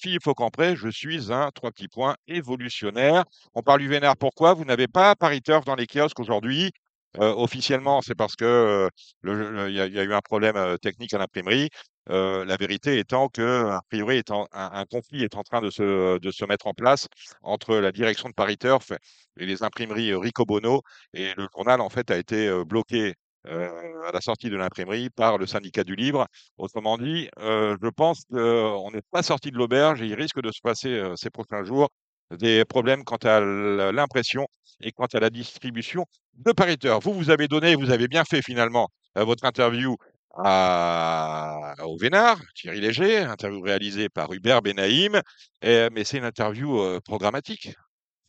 Philippe 0.00 0.22
Faucampré, 0.24 0.76
je 0.76 0.88
suis 0.90 1.32
un, 1.32 1.50
trois 1.54 1.70
petits 1.70 1.88
points, 1.88 2.16
évolutionnaire. 2.26 3.24
On 3.54 3.62
parle 3.62 3.80
du 3.80 3.88
Vénard, 3.88 4.16
pourquoi? 4.18 4.52
Vous 4.52 4.64
n'avez 4.66 4.88
pas 4.88 5.14
Paris 5.16 5.40
Turf 5.40 5.64
dans 5.64 5.76
les 5.76 5.86
kiosques 5.86 6.20
aujourd'hui 6.20 6.70
officiellement, 7.16 8.02
c'est 8.02 8.14
parce 8.14 8.36
que 8.36 8.44
euh, 8.44 8.88
le- 9.22 9.50
le- 9.50 9.70
il 9.70 9.74
y, 9.76 9.80
a 9.80 10.04
eu 10.04 10.12
un 10.12 10.20
problème 10.20 10.76
technique 10.82 11.14
à 11.14 11.18
l'imprimerie. 11.18 11.68
Euh, 12.10 12.44
la 12.44 12.56
vérité 12.56 12.98
étant 12.98 13.28
que, 13.28 13.66
a 13.70 13.82
priori, 13.88 14.22
un, 14.30 14.46
un 14.52 14.84
conflit 14.86 15.24
est 15.24 15.36
en 15.36 15.42
train 15.42 15.60
de 15.60 15.70
se, 15.70 16.18
de 16.18 16.30
se 16.30 16.44
mettre 16.44 16.66
en 16.66 16.74
place 16.74 17.06
entre 17.42 17.76
la 17.76 17.92
direction 17.92 18.28
de 18.28 18.34
Paris 18.34 18.56
Turf 18.56 18.92
et 19.38 19.46
les 19.46 19.62
imprimeries 19.62 20.12
euh, 20.12 20.18
Ricobono. 20.18 20.82
Et 21.14 21.32
le 21.36 21.46
journal, 21.54 21.80
en 21.80 21.88
fait, 21.90 22.10
a 22.10 22.16
été 22.16 22.48
euh, 22.48 22.64
bloqué 22.64 23.14
à 23.46 24.12
la 24.12 24.20
sortie 24.20 24.50
de 24.50 24.56
l'imprimerie 24.56 25.08
par 25.08 25.38
le 25.38 25.46
syndicat 25.46 25.82
du 25.82 25.94
livre. 25.96 26.26
Autrement 26.58 26.98
dit, 26.98 27.30
je 27.38 27.88
pense 27.88 28.24
qu'on 28.30 28.90
n'est 28.90 29.00
pas 29.10 29.22
sorti 29.22 29.50
de 29.50 29.56
l'auberge 29.56 30.02
et 30.02 30.06
il 30.06 30.14
risque 30.14 30.42
de 30.42 30.50
se 30.52 30.60
passer 30.60 31.02
ces 31.16 31.30
prochains 31.30 31.64
jours 31.64 31.88
des 32.36 32.66
problèmes 32.66 33.04
quant 33.04 33.16
à 33.16 33.40
l'impression 33.40 34.46
et 34.82 34.92
quant 34.92 35.06
à 35.06 35.20
la 35.20 35.30
distribution 35.30 36.04
de 36.34 36.52
Paris 36.52 36.76
Turf. 36.76 37.02
Vous, 37.04 37.14
vous 37.14 37.30
avez 37.30 37.48
donné, 37.48 37.74
vous 37.74 37.90
avez 37.90 38.06
bien 38.06 38.24
fait 38.24 38.42
finalement 38.42 38.88
votre 39.14 39.44
interview 39.46 39.96
au 40.38 41.96
Vénard, 41.98 42.40
Thierry 42.54 42.80
Léger, 42.80 43.18
interview 43.18 43.60
réalisée 43.60 44.08
par 44.08 44.32
Hubert 44.32 44.62
Benaïm, 44.62 45.20
et- 45.62 45.88
mais 45.92 46.04
c'est 46.04 46.18
une 46.18 46.24
interview 46.24 46.78
euh, 46.80 47.00
programmatique. 47.00 47.74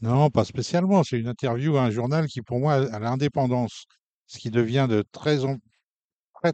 Non, 0.01 0.29
pas 0.29 0.45
spécialement. 0.45 1.03
C'est 1.03 1.19
une 1.19 1.27
interview 1.27 1.77
à 1.77 1.83
un 1.83 1.91
journal 1.91 2.27
qui, 2.27 2.41
pour 2.41 2.59
moi, 2.59 2.75
a 2.75 2.99
l'indépendance, 2.99 3.85
ce 4.27 4.39
qui 4.39 4.51
devient 4.51 4.87
de 4.89 5.03
très, 5.11 5.39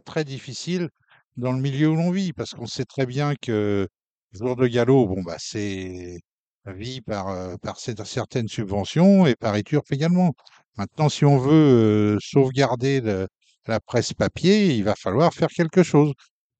difficile 0.24 0.88
dans 1.36 1.52
le 1.52 1.60
milieu 1.60 1.88
où 1.90 1.96
l'on 1.96 2.10
vit, 2.10 2.32
parce 2.32 2.52
qu'on 2.54 2.66
sait 2.66 2.84
très 2.84 3.06
bien 3.06 3.34
que 3.40 3.88
Jour 4.32 4.56
de 4.56 4.66
Galop, 4.66 5.06
bon, 5.06 5.22
bah, 5.22 5.36
c'est 5.38 6.18
vit 6.66 7.00
par, 7.00 7.28
euh, 7.28 7.56
certaines 8.04 8.48
subventions 8.48 9.26
et 9.26 9.36
par 9.36 9.54
Turf 9.64 9.90
également. 9.92 10.34
Maintenant, 10.76 11.08
si 11.08 11.24
on 11.24 11.38
veut 11.38 12.16
euh, 12.16 12.18
sauvegarder 12.20 13.00
le- 13.00 13.28
la 13.66 13.80
presse 13.80 14.12
papier, 14.12 14.74
il 14.74 14.84
va 14.84 14.94
falloir 14.94 15.32
faire 15.34 15.48
quelque 15.48 15.82
chose. 15.82 16.12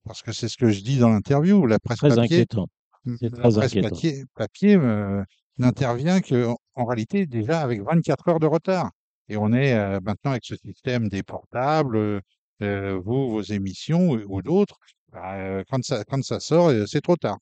parce 0.05 0.23
que 0.23 0.33
c'est 0.33 0.49
ce 0.49 0.57
que 0.57 0.71
je 0.71 0.81
dis 0.83 0.99
dans 0.99 1.09
l'interview, 1.11 1.67
la 1.67 1.79
presse 1.79 1.99
Très 1.99 2.09
papier, 2.11 2.23
inquiétant. 2.25 2.67
la 3.05 3.17
très 3.17 3.41
presse 3.41 3.57
inquiétant. 3.73 3.89
papier, 3.91 4.25
papier 4.35 4.77
euh, 4.77 5.23
n'intervient 5.59 6.21
que 6.21 6.47
en, 6.75 6.85
réalité 6.85 7.27
déjà 7.27 7.61
avec 7.61 7.83
24 7.83 8.29
heures 8.29 8.41
de 8.41 8.47
retard. 8.47 8.91
Et 9.29 9.37
on 9.37 9.53
est 9.53 9.75
euh, 9.75 9.99
maintenant 10.03 10.33
avec 10.33 10.45
ce 10.45 10.55
système 10.57 11.09
des 11.09 11.23
portables, 11.25 12.21
euh, 12.63 13.01
vous, 13.05 13.31
vos 13.31 13.43
émissions 13.43 14.11
ou, 14.11 14.21
ou 14.29 14.43
d'autres, 14.43 14.79
bah, 15.13 15.35
euh, 15.35 15.65
quand 15.71 15.83
ça, 15.85 16.05
quand 16.05 16.23
ça 16.25 16.39
sort, 16.41 16.71
c'est 16.87 17.01
trop 17.01 17.17
tard. 17.17 17.39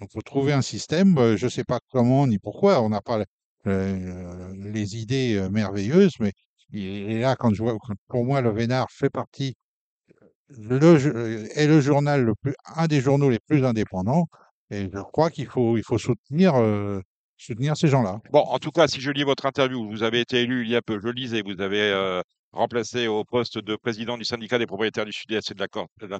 Donc, 0.00 0.10
faut 0.12 0.22
trouver 0.22 0.52
un 0.52 0.62
système, 0.62 1.16
euh, 1.18 1.36
je 1.36 1.48
sais 1.48 1.64
pas 1.64 1.80
comment 1.90 2.26
ni 2.26 2.38
pourquoi, 2.38 2.82
on 2.82 2.90
n'a 2.90 3.00
pas 3.00 3.18
le- 3.18 3.24
euh, 3.66 4.52
les 4.56 4.96
idées 4.96 5.48
merveilleuses, 5.50 6.14
mais 6.20 6.32
et 6.72 7.20
là, 7.20 7.36
quand 7.36 7.54
je 7.54 7.62
vois, 7.62 7.76
pour 8.08 8.24
moi, 8.24 8.40
le 8.40 8.50
Vénard 8.50 8.90
fait 8.90 9.10
partie 9.10 9.54
le, 10.48 11.48
est 11.58 11.66
le 11.66 11.80
journal 11.80 12.24
le 12.24 12.34
plus, 12.34 12.54
un 12.76 12.86
des 12.86 13.00
journaux 13.00 13.30
les 13.30 13.38
plus 13.38 13.64
indépendants, 13.64 14.26
et 14.70 14.88
je 14.92 15.00
crois 15.00 15.30
qu'il 15.30 15.46
faut, 15.46 15.76
il 15.76 15.82
faut 15.82 15.98
soutenir, 15.98 16.54
euh, 16.56 17.00
soutenir 17.36 17.76
ces 17.76 17.88
gens-là. 17.88 18.20
Bon, 18.30 18.40
en 18.40 18.58
tout 18.58 18.70
cas, 18.70 18.88
si 18.88 19.00
je 19.00 19.10
lis 19.10 19.24
votre 19.24 19.46
interview, 19.46 19.88
vous 19.88 20.02
avez 20.02 20.20
été 20.20 20.42
élu 20.42 20.64
il 20.64 20.70
y 20.70 20.76
a 20.76 20.82
peu, 20.82 21.00
je 21.00 21.08
lisais, 21.08 21.42
vous 21.42 21.60
avez 21.60 21.80
euh, 21.80 22.20
remplacé 22.52 23.06
au 23.06 23.24
poste 23.24 23.58
de 23.58 23.76
président 23.76 24.16
du 24.16 24.24
syndicat 24.24 24.58
des 24.58 24.66
propriétaires 24.66 25.04
du 25.04 25.12
Sud-Est 25.12 25.50
et 25.50 25.54
de 25.54 25.60
la 25.60 25.68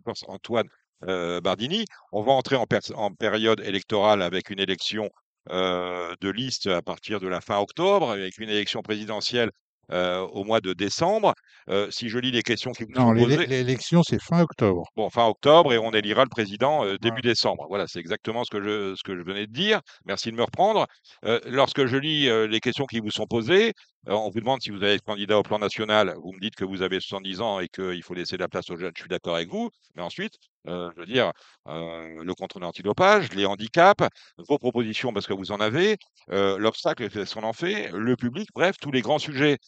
Corse, 0.01 0.24
Antoine 0.28 0.66
euh, 1.05 1.40
Bardini. 1.40 1.84
On 2.12 2.22
va 2.22 2.32
entrer 2.32 2.57
en, 2.57 2.66
période 3.14 3.61
électorale 3.61 4.22
avec 4.22 4.51
une 4.51 4.61
élection 4.61 5.11
de 5.49 6.28
liste 6.28 6.66
à 6.66 6.82
partir 6.82 7.20
de 7.20 7.28
la 7.28 7.40
fin 7.40 7.59
octobre, 7.61 8.11
avec 8.11 8.36
une 8.38 8.49
élection 8.49 8.82
présidentielle 8.82 9.53
euh, 9.93 10.20
au 10.20 10.45
mois 10.45 10.61
de 10.61 10.72
décembre. 10.72 11.34
Euh, 11.68 11.91
si 11.91 12.09
je 12.09 12.18
lis 12.18 12.30
les 12.30 12.43
questions 12.43 12.72
qui 12.72 12.84
vous 12.84 12.93
Non, 12.95 13.09
sont 13.09 13.24
posées, 13.24 13.47
l'élection, 13.47 14.03
c'est 14.03 14.20
fin 14.20 14.41
octobre. 14.41 14.84
Bon, 14.97 15.11
fin 15.11 15.26
octobre 15.26 15.72
et 15.72 15.78
on 15.78 15.91
élira 15.91 16.22
le 16.22 16.28
président 16.28 16.84
euh, 16.84 16.97
début 16.99 17.22
décembre. 17.22 17.66
Voilà, 17.68 17.87
c'est 17.89 18.01
exactement 18.01 18.45
ce 18.45 18.51
que 18.51 18.62
je, 18.62 18.95
ce 18.95 19.03
que 19.03 19.16
je 19.16 19.22
venais 19.22 19.47
de 19.47 19.53
dire. 19.53 19.80
Merci 20.05 20.30
de 20.30 20.37
me 20.37 20.43
reprendre. 20.43 20.87
Euh, 21.24 21.41
lorsque 21.47 21.87
je 21.87 21.97
lis 21.97 22.28
euh, 22.28 22.47
les 22.47 22.61
questions 22.61 22.87
qui 22.87 23.01
vous 23.01 23.11
sont 23.11 23.26
posées, 23.26 23.72
on 24.07 24.31
vous 24.31 24.41
demande 24.41 24.63
si 24.63 24.71
vous 24.71 24.83
allez 24.83 24.95
être 24.95 25.05
candidat 25.05 25.39
au 25.39 25.43
plan 25.43 25.59
national. 25.59 26.15
Vous 26.23 26.33
me 26.33 26.41
dites 26.41 26.55
que 26.55 26.65
vous 26.65 26.83
avez 26.83 27.01
70 27.01 27.41
ans 27.41 27.61
et 27.61 27.69
qu'il 27.69 28.03
faut 28.03 28.15
laisser 28.15 28.37
la 28.37 28.49
place 28.49 28.71
aux 28.71 28.77
jeunes. 28.77 28.93
Je 28.95 29.03
suis 29.03 29.09
d'accord 29.09 29.37
avec 29.37 29.49
vous. 29.49 29.71
Mais 29.95 30.03
ensuite, 30.03 30.35
euh, 30.69 30.91
je 30.95 31.01
veux 31.01 31.07
dire, 31.07 31.33
euh, 31.69 32.23
le 32.23 32.35
contrôle 32.35 32.65
antidopage, 32.65 33.33
les 33.33 33.47
handicaps, 33.47 34.05
vos 34.49 34.59
propositions 34.59 35.13
parce 35.13 35.27
que 35.27 35.33
vous 35.33 35.53
en 35.53 35.61
avez, 35.61 35.97
euh, 36.31 36.59
l'obstacle, 36.59 37.09
qu'est-ce 37.09 37.35
qu'on 37.35 37.43
en 37.43 37.53
fait, 37.53 37.91
le 37.93 38.17
public, 38.17 38.49
bref, 38.55 38.77
tous 38.81 38.91
les 38.91 39.03
grands 39.03 39.19
sujets 39.19 39.59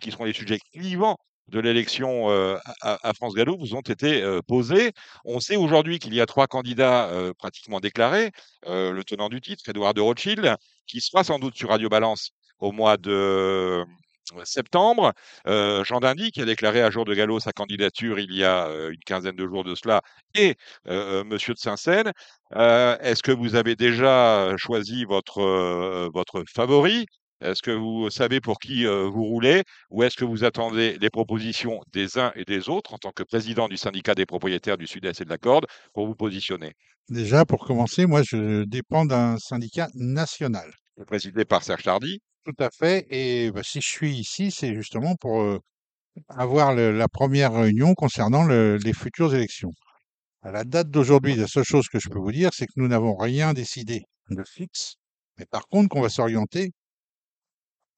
qui 0.00 0.10
seront 0.10 0.24
les 0.24 0.32
sujets 0.32 0.58
clivants 0.72 1.16
de 1.48 1.60
l'élection 1.60 2.28
à, 2.80 3.12
France 3.14 3.34
Gallo 3.34 3.56
vous 3.58 3.74
ont 3.74 3.80
été 3.80 4.22
euh, 4.22 4.40
posés. 4.46 4.92
On 5.24 5.40
sait 5.40 5.56
aujourd'hui 5.56 5.98
qu'il 5.98 6.14
y 6.14 6.20
a 6.20 6.26
trois 6.26 6.46
candidats 6.46 7.10
pratiquement 7.38 7.80
déclarés. 7.80 8.30
Le 8.66 9.02
tenant 9.02 9.28
du 9.28 9.40
titre, 9.40 9.68
Edouard 9.68 9.94
de 9.94 10.00
Rothschild, 10.00 10.56
qui 10.86 11.00
sera 11.00 11.24
sans 11.24 11.38
doute 11.38 11.56
sur 11.56 11.70
Radio 11.70 11.88
Balance 11.88 12.30
au 12.64 12.72
mois 12.72 12.96
de 12.96 13.84
septembre. 14.44 15.12
Euh, 15.46 15.84
Jean 15.84 16.00
Dindy, 16.00 16.30
qui 16.32 16.40
a 16.40 16.44
déclaré 16.46 16.80
à 16.82 16.90
jour 16.90 17.04
de 17.04 17.14
Gallo 17.14 17.38
sa 17.40 17.52
candidature 17.52 18.18
il 18.18 18.34
y 18.34 18.42
a 18.42 18.66
euh, 18.66 18.90
une 18.90 19.04
quinzaine 19.04 19.36
de 19.36 19.46
jours 19.46 19.64
de 19.64 19.74
cela, 19.74 20.00
et 20.34 20.56
euh, 20.88 21.24
Monsieur 21.24 21.54
de 21.54 21.58
Saint-Seine. 21.58 22.10
Est-ce 22.52 23.22
que 23.22 23.32
vous 23.32 23.54
avez 23.54 23.76
déjà 23.76 24.56
choisi 24.56 25.04
votre, 25.04 26.08
votre 26.12 26.44
favori? 26.48 27.06
Est-ce 27.40 27.62
que 27.62 27.72
vous 27.72 28.08
savez 28.10 28.40
pour 28.40 28.58
qui 28.58 28.86
euh, 28.86 29.06
vous 29.06 29.24
roulez? 29.24 29.64
Ou 29.90 30.02
est-ce 30.02 30.16
que 30.16 30.24
vous 30.24 30.44
attendez 30.44 30.96
les 30.98 31.10
propositions 31.10 31.80
des 31.92 32.16
uns 32.18 32.32
et 32.36 32.44
des 32.44 32.70
autres 32.70 32.94
en 32.94 32.98
tant 32.98 33.10
que 33.10 33.22
président 33.22 33.68
du 33.68 33.76
syndicat 33.76 34.14
des 34.14 34.24
propriétaires 34.24 34.78
du 34.78 34.86
Sud-Est 34.86 35.20
et 35.20 35.24
de 35.24 35.30
la 35.30 35.36
Corde 35.36 35.66
pour 35.92 36.06
vous 36.06 36.14
positionner? 36.14 36.72
Déjà, 37.10 37.44
pour 37.44 37.66
commencer, 37.66 38.06
moi, 38.06 38.22
je 38.22 38.64
dépends 38.64 39.04
d'un 39.04 39.36
syndicat 39.36 39.88
national. 39.94 40.72
Présidé 41.06 41.44
par 41.44 41.62
Serge 41.62 41.82
Tardy. 41.82 42.22
Tout 42.44 42.54
à 42.58 42.70
fait. 42.70 43.06
Et 43.10 43.50
bah, 43.50 43.62
si 43.62 43.80
je 43.80 43.88
suis 43.88 44.16
ici, 44.18 44.50
c'est 44.50 44.74
justement 44.74 45.14
pour 45.16 45.58
avoir 46.28 46.74
la 46.74 47.08
première 47.08 47.52
réunion 47.54 47.94
concernant 47.94 48.44
le- 48.44 48.76
les 48.78 48.92
futures 48.94 49.34
élections. 49.34 49.72
À 50.42 50.52
la 50.52 50.64
date 50.64 50.90
d'aujourd'hui, 50.90 51.36
la 51.36 51.48
seule 51.48 51.64
chose 51.64 51.88
que 51.88 52.00
je 52.00 52.08
peux 52.10 52.18
vous 52.20 52.32
dire, 52.32 52.50
c'est 52.54 52.66
que 52.66 52.74
nous 52.76 52.88
n'avons 52.88 53.16
rien 53.16 53.54
décidé 53.54 54.04
de 54.30 54.44
fixe, 54.44 54.96
mais 55.38 55.46
par 55.46 55.68
contre 55.68 55.88
qu'on 55.90 56.02
va 56.02 56.10
s'orienter, 56.10 56.72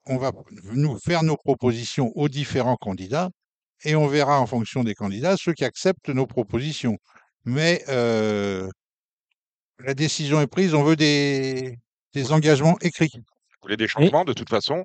on 0.07 0.16
va 0.18 0.32
nous 0.72 0.99
faire 0.99 1.22
nos 1.22 1.36
propositions 1.36 2.11
aux 2.16 2.28
différents 2.28 2.76
candidats 2.76 3.30
et 3.84 3.97
on 3.97 4.07
verra 4.07 4.40
en 4.40 4.47
fonction 4.47 4.84
des 4.84 4.94
candidats 4.94 5.36
ceux 5.38 5.53
qui 5.53 5.64
acceptent 5.64 6.09
nos 6.11 6.26
propositions. 6.26 6.97
Mais 7.44 7.84
la 9.78 9.94
décision 9.94 10.40
est 10.40 10.47
prise, 10.47 10.74
on 10.74 10.82
veut 10.84 10.97
des 10.97 11.78
engagements 12.32 12.76
écrits. 12.80 13.12
Vous 13.66 13.70
voulez 13.70 13.76
des 13.78 13.88
changements 13.88 14.24
de 14.24 14.32
toute 14.32 14.48
façon? 14.48 14.84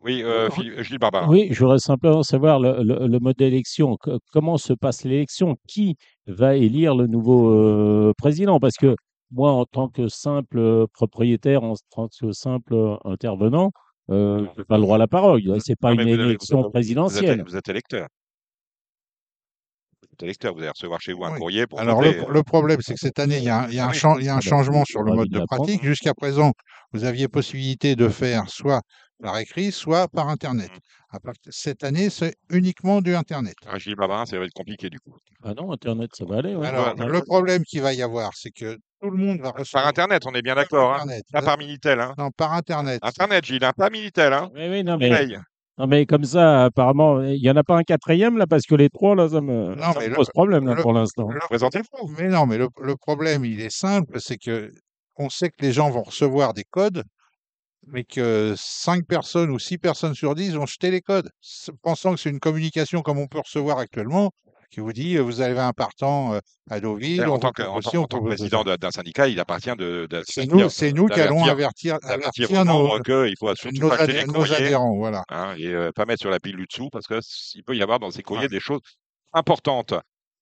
Oui, 0.00 0.22
euh, 0.22 0.48
Philippe- 0.50 0.80
Gilles 0.82 0.98
Barbara. 1.00 1.28
Oui, 1.28 1.48
je 1.50 1.58
voudrais 1.58 1.80
simplement 1.80 2.22
savoir 2.22 2.60
le, 2.60 2.80
le- 2.84 3.08
le 3.08 3.18
mode 3.18 3.34
d'élection. 3.36 3.96
Co- 3.96 4.20
Comment 4.32 4.56
se 4.56 4.72
passe 4.72 5.02
l'élection? 5.02 5.56
Qui 5.66 5.96
va 6.28 6.54
élire 6.54 6.94
le 6.94 7.08
nouveau 7.08 7.50
euh, 7.50 8.12
président? 8.16 8.60
Parce 8.60 8.76
que 8.76 8.94
moi, 9.32 9.50
en 9.50 9.64
tant 9.64 9.88
que 9.88 10.06
simple 10.06 10.58
euh, 10.60 10.86
propriétaire, 10.92 11.64
en 11.64 11.74
tant 11.90 12.06
que 12.06 12.30
simple 12.30 12.74
euh, 12.74 12.94
intervenant, 13.04 13.72
euh, 14.12 14.46
je 14.54 14.60
n'ai 14.60 14.64
pas 14.64 14.76
le 14.76 14.82
droit 14.82 14.94
à 14.94 14.98
la 14.98 15.08
parole. 15.08 15.42
C'est 15.58 15.74
pas 15.76 15.88
Non, 15.88 15.94
une 15.94 16.00
avez- 16.02 16.14
vous 16.16 16.22
élection 16.22 16.58
êtes- 16.58 16.62
Vous 16.62 16.66
êtes, 16.68 16.72
présidentielle. 16.72 17.42
vous 17.44 17.56
êtes 17.56 17.68
électeur. 17.68 18.06
Vous 20.20 20.58
allez 20.60 20.68
recevoir 20.68 21.00
chez 21.00 21.12
vous 21.12 21.24
un 21.24 21.32
Oui. 21.32 21.38
courrier 21.38 21.66
pour 21.66 21.80
Alors, 21.80 22.00
le, 22.02 22.10
voter. 22.10 22.32
le 22.32 22.42
problème, 22.42 22.80
c'est 22.80 22.94
que 22.94 23.00
cette 23.00 23.18
année, 23.18 23.38
il 23.38 23.44
y 23.44 23.48
a, 23.48 23.62
un- 23.62 23.68
il 23.68 23.74
y 23.74 23.78
a 23.78 23.84
Ah 23.84 23.88
un, 23.88 23.90
oui. 23.90 23.96
chan- 23.98 24.18
il 24.18 24.24
y 24.24 24.28
a 24.28 24.34
un 24.34 24.38
Ah 24.38 24.40
changement 24.40 24.84
sur 24.84 25.02
le 25.02 25.12
mode 25.14 25.28
de 25.30 25.40
pratique. 25.44 25.82
Jusqu'à 25.84 26.14
présent, 26.14 26.52
vous 26.92 27.04
aviez 27.04 27.28
possibilité 27.28 27.96
de 27.96 28.08
faire 28.08 28.48
soit 28.48 28.80
par 29.22 29.38
écrit, 29.38 29.72
soit 29.72 30.08
par 30.08 30.28
Internet. 30.28 30.70
Part- 31.22 31.34
Cette 31.48 31.84
année, 31.84 32.10
c'est 32.10 32.34
uniquement 32.50 33.00
du 33.00 33.14
Internet. 33.14 33.54
Ah, 33.70 33.78
Gilles 33.78 33.94
Barbarin, 33.94 34.26
ça 34.26 34.36
va 34.36 34.44
être 34.44 34.52
compliqué 34.52 34.90
du 34.90 34.98
coup. 34.98 35.14
Ah 35.44 35.54
non, 35.54 35.70
Internet, 35.72 36.10
ça 36.12 36.24
va 36.24 36.38
aller. 36.38 36.56
ouais. 36.56 36.66
Alors, 36.66 36.94
Ouais. 36.98 37.06
le 37.06 37.20
problème 37.22 37.62
qu'il 37.62 37.82
va 37.82 37.92
y 37.94 38.02
avoir, 38.02 38.32
c'est 38.34 38.50
que 38.50 38.74
tout 39.00 39.10
le 39.10 39.16
monde 39.16 39.38
va 39.38 39.52
Par 39.52 39.60
recevoir 39.60 39.86
Internet, 39.86 40.22
on 40.26 40.34
est 40.34 40.42
bien 40.42 40.54
par 40.54 40.64
d'accord. 40.64 40.94
Hein 40.94 41.06
pas 41.32 41.42
par 41.42 41.56
Minitel. 41.58 42.00
Hein 42.00 42.14
Non, 42.18 42.30
par 42.36 42.52
Internet. 42.54 42.98
Internet, 43.02 43.44
Gilles, 43.44 43.64
hein, 43.64 43.72
pas 43.76 43.90
Minitel. 43.90 44.32
Hein 44.32 44.50
Oui, 44.54 44.68
oui, 44.68 44.82
non, 44.82 44.96
mais. 44.98 45.10
Non, 45.78 45.86
mais 45.88 46.06
comme 46.06 46.24
ça, 46.24 46.64
apparemment, 46.66 47.22
il 47.22 47.40
n'y 47.40 47.50
en 47.50 47.56
a 47.56 47.64
pas 47.64 47.76
un 47.76 47.82
quatrième, 47.82 48.38
là, 48.38 48.46
parce 48.46 48.64
que 48.64 48.74
les 48.74 48.88
trois, 48.90 49.14
là, 49.16 49.28
ça 49.28 49.40
me, 49.40 49.74
Non, 49.74 49.92
ça 49.92 49.94
mais 49.98 50.04
me 50.06 50.10
le- 50.10 50.16
pose 50.16 50.28
problème, 50.30 50.66
là, 50.66 50.74
le- 50.74 50.82
pour 50.82 50.92
l'instant. 50.92 51.26
Mais 51.28 52.28
non, 52.28 52.46
mais 52.46 52.58
le, 52.58 52.68
le 52.80 52.96
problème, 52.96 53.44
il 53.44 53.60
est 53.60 53.74
simple, 53.74 54.20
c'est 54.20 54.38
que 54.38 54.70
on 55.16 55.28
sait 55.30 55.48
que 55.50 55.56
les 55.60 55.72
gens 55.72 55.90
vont 55.90 56.02
recevoir 56.02 56.54
des 56.54 56.64
codes, 56.64 57.02
mais 57.86 58.04
que 58.04 58.54
cinq 58.56 59.06
personnes 59.06 59.50
ou 59.50 59.58
six 59.58 59.78
personnes 59.78 60.14
sur 60.14 60.34
dix 60.34 60.54
vont 60.54 60.66
jeter 60.66 60.90
les 60.90 61.00
codes, 61.00 61.28
pensant 61.82 62.14
que 62.14 62.20
c'est 62.20 62.30
une 62.30 62.40
communication 62.40 63.02
comme 63.02 63.18
on 63.18 63.26
peut 63.26 63.40
recevoir 63.40 63.78
actuellement, 63.78 64.30
qui 64.74 64.80
vous 64.80 64.92
dit 64.92 65.16
vous 65.18 65.40
avez 65.40 65.58
un 65.60 65.72
partant 65.72 66.34
euh, 66.34 66.40
à 66.68 66.80
Deauville, 66.80 67.24
En 67.26 67.38
tant 67.38 67.52
que, 67.52 67.62
en 67.62 67.76
en 67.76 67.80
tant 67.80 68.06
que 68.20 68.26
président 68.26 68.64
d'un 68.64 68.90
syndicat, 68.90 69.28
il 69.28 69.38
appartient 69.38 69.74
de, 69.76 70.06
de- 70.10 70.22
C'est 70.28 70.46
nous, 70.46 70.68
c'est 70.68 70.92
nous 70.92 71.06
qui 71.06 71.20
allons 71.20 71.44
avertir, 71.44 71.96
avertir 72.02 72.50
aux 72.50 72.54
nos, 72.56 72.64
membres 72.64 73.00
qu'il 73.02 73.34
faut 73.38 73.54
surtout 73.54 73.80
nos, 73.80 73.88
pas 73.88 74.06
nos 74.06 74.52
adhérents. 74.52 74.96
Voilà. 74.96 75.22
hein, 75.28 75.54
et 75.56 75.68
euh, 75.68 75.92
pas 75.94 76.04
mettre 76.06 76.20
sur 76.22 76.30
la 76.30 76.40
pile 76.40 76.56
du 76.56 76.66
dessous 76.66 76.88
parce 76.90 77.06
qu'il 77.06 77.62
peut 77.64 77.76
y 77.76 77.82
avoir 77.82 78.00
dans 78.00 78.10
ces 78.10 78.22
courriers 78.22 78.44
Ouais. 78.44 78.48
des 78.48 78.60
choses 78.60 78.80
importantes. 79.32 79.94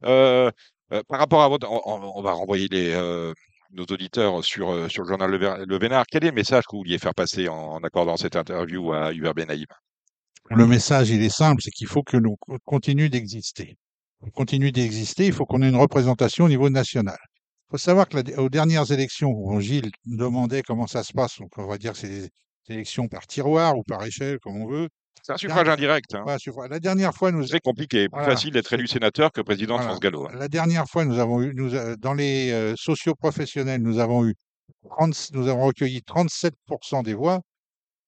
Euh, 0.05 0.51
euh, 0.93 1.03
par 1.09 1.21
rapport 1.21 1.43
à 1.43 1.49
votre, 1.49 1.69
on, 1.71 2.23
va 2.23 2.33
renvoyer 2.33 2.69
les, 2.71 2.95
nos 3.73 3.85
auditeurs 3.85 4.45
sur, 4.45 4.91
sur 4.91 5.03
le 5.03 5.09
journal 5.09 5.31
Le, 5.31 5.65
Le 5.67 5.79
Vénard. 5.79 6.05
Quel 6.11 6.25
est 6.25 6.29
le 6.29 6.35
message 6.35 6.65
que 6.65 6.73
vous 6.77 6.79
vouliez 6.83 6.99
faire 6.99 7.15
passer 7.15 7.49
en, 7.49 7.55
en 7.57 7.79
accordant 7.81 8.17
cette 8.17 8.37
interview 8.37 8.93
à 8.93 9.13
Hubert 9.13 9.35
Benaïm? 9.35 9.67
Le 10.51 10.67
message, 10.67 11.11
il 11.11 11.23
est 11.23 11.31
simple, 11.31 11.63
c'est 11.63 11.71
qu'il 11.71 11.87
faut 11.87 12.03
que 12.03 12.17
nous 12.17 12.37
co- 12.41 12.59
continuions 12.65 13.09
d'exister. 13.09 13.77
Pour 14.23 14.33
continuer 14.33 14.71
d'exister, 14.73 15.27
il 15.27 15.33
faut 15.33 15.45
qu'on 15.45 15.63
ait 15.63 15.69
une 15.69 15.77
représentation 15.77 16.45
au 16.45 16.49
niveau 16.49 16.71
national. 16.71 17.19
Il 17.69 17.71
faut 17.73 17.79
savoir 17.79 18.09
que 18.09 18.19
la- 18.19 18.41
aux 18.41 18.49
dernières 18.49 18.91
élections, 18.93 19.31
où 19.31 19.61
Gilles 19.61 19.91
demandait 20.07 20.63
comment 20.63 20.87
ça 20.87 21.03
se 21.03 21.13
passe, 21.13 21.39
donc 21.41 21.51
on 21.57 21.67
va 21.67 21.77
dire 21.79 21.93
que 21.93 21.99
c'est 21.99 22.09
des 22.09 22.29
élections 22.69 23.09
par 23.09 23.27
tiroir 23.27 23.77
ou 23.77 23.83
par 23.83 24.05
échelle, 24.05 24.39
comme 24.41 24.57
on 24.63 24.69
veut. 24.69 24.89
C'est 25.25 25.33
un 25.33 25.37
suffrage 25.37 25.69
indirect. 25.69 26.15
Hein. 26.15 26.25
Voilà. 26.55 26.69
La 26.75 26.81
dernière 26.81 27.15
fois, 27.15 27.31
nous, 27.33 27.43
C'est 27.43 27.51
très 27.51 27.61
compliqué. 27.61 28.09
Plus 28.09 28.19
Voilà. 28.19 28.29
facile 28.35 28.51
d'être 28.53 28.73
élu 28.73 28.87
sénateur 28.87 29.31
que 29.33 29.41
président 29.41 29.75
Voilà. 29.75 29.83
de 29.85 29.89
France 29.91 30.01
Gallo. 30.01 30.27
hein. 30.27 30.33
la 30.37 30.49
dernière 30.49 30.87
fois, 30.89 31.05
nous 31.05 31.19
avons 31.19 31.43
eu, 31.43 31.53
nous, 31.55 31.75
a- 31.77 31.97
dans 31.97 32.15
les 32.15 32.51
euh, 32.53 32.75
socioprofessionnels, 32.77 33.83
nous 33.83 33.99
avons 33.99 34.27
eu 34.27 34.35
30 34.89 35.31
nous 35.33 35.49
avons 35.49 35.67
recueilli 35.67 36.01
37% 36.03 37.03
des 37.03 37.15
voix 37.15 37.41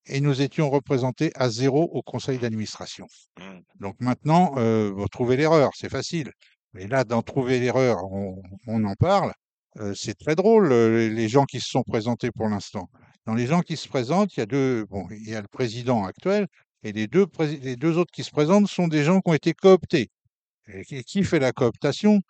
et 0.07 0.21
nous 0.21 0.43
étions 0.43 0.71
représentés 0.71 1.31
à 1.35 1.49
zéro 1.49 1.85
au 1.93 2.03
conseil 2.03 2.39
d'administration. 2.39 3.07
Mm. 3.39 3.61
Donc 3.81 3.97
maintenant, 4.01 4.55
euh, 4.57 4.93
vous 4.95 5.09
trouvez 5.09 5.37
l'erreur, 5.37 5.71
c'est 5.75 5.89
facile. 5.91 6.31
Mais 6.73 6.87
là, 6.87 7.05
d'en 7.05 7.23
trouver 7.23 7.61
l'erreur, 7.61 8.05
on, 8.13 8.43
on 8.67 8.85
en 8.85 8.95
parle. 8.95 9.33
Euh, 9.81 9.95
c'est 9.95 10.15
très 10.15 10.35
drôle, 10.37 10.73
euh, 10.73 11.09
les 11.09 11.29
gens 11.29 11.45
qui 11.45 11.61
se 11.61 11.69
sont 11.69 11.83
présentés 11.83 12.31
pour 12.31 12.49
l'instant. 12.49 12.89
Dans 13.27 13.35
les 13.35 13.47
gens 13.47 13.61
qui 13.61 13.77
se 13.77 13.89
présentent, 13.89 14.37
il 14.37 14.41
y 14.41 14.43
a 14.43 14.47
deux, 14.47 14.85
bon, 14.87 15.07
il 15.11 15.29
y 15.29 15.35
a 15.35 15.41
le 15.41 15.49
président 15.49 16.05
actuel 16.05 16.47
et 16.83 16.93
les 16.93 17.07
deux, 17.07 17.25
prési- 17.27 17.61
les 17.61 17.77
deux 17.77 17.97
autres 17.99 18.13
qui 18.13 18.23
se 18.23 18.31
présentent 18.31 18.69
sont 18.69 18.89
des 18.89 19.03
gens 19.03 19.21
qui 19.21 19.31
ont 19.31 19.35
été 19.35 19.53
cooptés. 19.53 20.11
Et 20.69 20.85
qui, 21.05 21.25
fait 21.25 21.39
la 21.39 21.53
cooptation? 21.53 22.21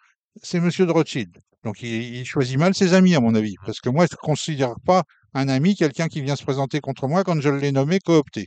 C'est 0.42 0.60
Monsieur 0.60 0.86
de 0.86 0.92
Rothschild. 0.92 1.36
Donc 1.62 1.82
il, 1.82 2.16
il 2.16 2.24
choisit 2.24 2.58
mal 2.58 2.74
ses 2.74 2.94
amis, 2.94 3.14
à 3.14 3.20
mon 3.20 3.34
avis, 3.34 3.56
parce 3.64 3.80
que 3.80 3.88
moi, 3.88 4.06
je 4.10 4.14
ne 4.14 4.18
considère 4.18 4.74
pas 4.84 5.04
un 5.34 5.48
ami 5.48 5.74
quelqu'un 5.76 6.08
qui 6.08 6.22
vient 6.22 6.36
se 6.36 6.44
présenter 6.44 6.80
contre 6.80 7.08
moi 7.08 7.24
quand 7.24 7.40
je 7.40 7.48
l'ai 7.50 7.72
nommé 7.72 7.98
coopté. 8.00 8.46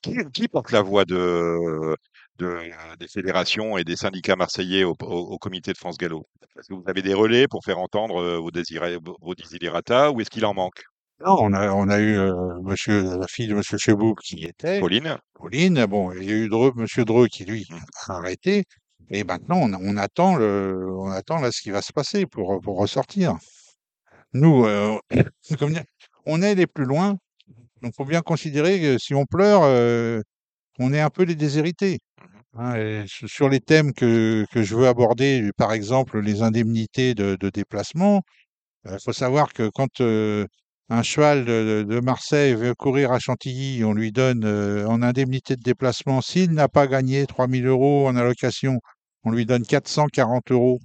Qui, 0.00 0.16
qui 0.32 0.48
porte 0.48 0.70
la 0.72 0.82
voix 0.82 1.04
de, 1.04 1.96
de, 2.38 2.96
des 2.98 3.08
fédérations 3.08 3.78
et 3.78 3.84
des 3.84 3.96
syndicats 3.96 4.36
marseillais 4.36 4.84
au, 4.84 4.94
au- 5.02 5.06
au 5.34 5.38
comité 5.38 5.72
de 5.72 5.78
France 5.78 5.98
Gallo? 5.98 6.26
Est-ce 6.58 6.68
que 6.68 6.74
vous 6.74 6.84
avez 6.86 7.02
des 7.02 7.14
relais 7.14 7.48
pour 7.48 7.64
faire 7.64 7.78
entendre 7.78 8.16
euh, 8.22 8.38
vos, 8.38 8.50
désiré- 8.50 8.98
vos 9.20 9.34
desiderata 9.34 10.10
ou 10.12 10.20
est-ce 10.20 10.30
qu'il 10.30 10.44
en 10.46 10.54
manque? 10.54 10.82
Non, 11.24 11.36
on 11.40 11.52
a, 11.52 11.70
on 11.72 11.88
a 11.88 11.98
eu 12.00 12.16
euh, 12.18 12.32
monsieur, 12.62 13.16
la 13.18 13.26
fille 13.28 13.46
de 13.46 13.54
Monsieur 13.54 13.78
Chebouk 13.78 14.20
qui 14.22 14.44
était, 14.44 14.80
Pauline 14.80 15.18
Pauline. 15.34 15.86
Bon, 15.86 16.12
il 16.12 16.24
y 16.24 16.30
a 16.32 16.34
eu 16.34 16.48
Dreux, 16.48 16.72
Monsieur 16.76 17.04
Dreux 17.04 17.28
qui 17.28 17.44
lui 17.44 17.64
Mmh. 17.70 17.76
a 18.08 18.16
arrêté. 18.16 18.64
Et 19.10 19.24
maintenant, 19.24 19.58
on, 19.58 19.72
on 19.74 19.96
attend 19.96 20.36
le, 20.36 20.74
on 20.98 21.10
attend 21.10 21.38
là 21.40 21.50
ce 21.52 21.60
qui 21.60 21.70
va 21.70 21.82
se 21.82 21.92
passer 21.92 22.26
pour, 22.26 22.60
pour 22.60 22.78
ressortir. 22.78 23.36
Nous, 24.32 24.64
euh, 24.66 24.98
comme 25.58 25.74
on 26.26 26.42
est 26.42 26.54
les 26.54 26.66
plus 26.66 26.84
loin. 26.84 27.16
Donc, 27.82 27.94
faut 27.96 28.04
bien 28.04 28.22
considérer 28.22 28.80
que 28.80 28.98
si 28.98 29.14
on 29.14 29.24
pleure, 29.26 29.62
euh, 29.64 30.20
on 30.78 30.92
est 30.92 31.00
un 31.00 31.10
peu 31.10 31.24
les 31.24 31.34
déshérités. 31.36 31.98
hein. 32.58 33.04
sur 33.06 33.48
les 33.48 33.60
thèmes 33.60 33.92
que, 33.92 34.44
que 34.52 34.62
je 34.62 34.76
veux 34.76 34.88
aborder, 34.88 35.50
par 35.56 35.72
exemple 35.72 36.20
les 36.20 36.42
indemnités 36.42 37.14
de, 37.14 37.36
déplacement, 37.50 38.22
il 38.86 38.98
faut 39.04 39.12
savoir 39.12 39.52
que 39.52 39.70
quand 39.74 40.00
euh, 40.00 40.46
un 40.88 41.02
cheval 41.02 41.44
de, 41.44 42.00
Marseille 42.00 42.54
veut 42.54 42.74
courir 42.74 43.12
à 43.12 43.18
Chantilly, 43.18 43.84
on 43.84 43.94
lui 43.94 44.12
donne 44.12 44.44
euh, 44.44 44.86
en 44.86 45.02
indemnité 45.02 45.56
de 45.56 45.62
déplacement, 45.62 46.20
s'il 46.20 46.50
n'a 46.52 46.68
pas 46.68 46.86
gagné 46.86 47.26
3000 47.26 47.66
euros 47.66 48.06
en 48.08 48.16
allocation, 48.16 48.78
on 49.24 49.30
lui 49.30 49.46
donne 49.46 49.64
440 49.64 50.50
euros 50.52 50.78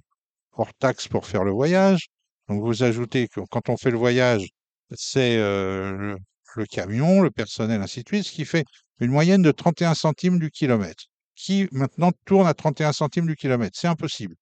hors 0.53 0.73
taxe 0.79 1.07
pour 1.07 1.25
faire 1.25 1.43
le 1.43 1.51
voyage. 1.51 2.07
Donc 2.47 2.63
vous 2.63 2.83
ajoutez 2.83 3.27
que 3.27 3.41
quand 3.51 3.69
on 3.69 3.77
fait 3.77 3.91
le 3.91 3.97
voyage, 3.97 4.47
c'est 4.95 5.38
euh, 5.38 6.15
le, 6.55 6.65
camion, 6.65 7.21
le 7.21 7.31
personnel, 7.31 7.81
ainsi 7.81 8.03
de 8.03 8.07
suite, 8.07 8.23
ce 8.23 8.31
qui 8.31 8.45
fait 8.45 8.65
une 8.99 9.11
moyenne 9.11 9.41
de 9.41 9.51
31 9.51 9.93
centimes 9.95 10.39
du 10.39 10.49
kilomètre, 10.49 11.05
qui 11.35 11.67
maintenant 11.71 12.11
tourne 12.25 12.47
à 12.47 12.53
31 12.53 12.93
centimes 12.93 13.27
du 13.27 13.35
kilomètre. 13.35 13.77
C'est 13.79 13.88
impossible. 13.88 14.35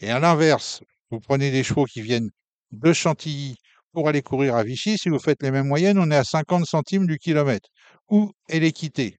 Et 0.00 0.10
à 0.10 0.20
l'inverse, 0.20 0.82
vous 1.10 1.20
prenez 1.20 1.50
des 1.50 1.62
chevaux 1.62 1.84
qui 1.84 2.02
viennent 2.02 2.30
de 2.72 2.92
Chantilly 2.92 3.56
pour 3.92 4.08
aller 4.08 4.22
courir 4.22 4.54
à 4.54 4.64
Vichy, 4.64 4.98
si 4.98 5.08
vous 5.08 5.18
faites 5.18 5.42
les 5.42 5.50
mêmes 5.50 5.66
moyennes, 5.66 5.98
on 5.98 6.10
est 6.10 6.16
à 6.16 6.24
50 6.24 6.66
centimes 6.66 7.06
du 7.06 7.18
kilomètre. 7.18 7.68
Où 8.10 8.30
est 8.48 8.60
l'équité? 8.60 9.16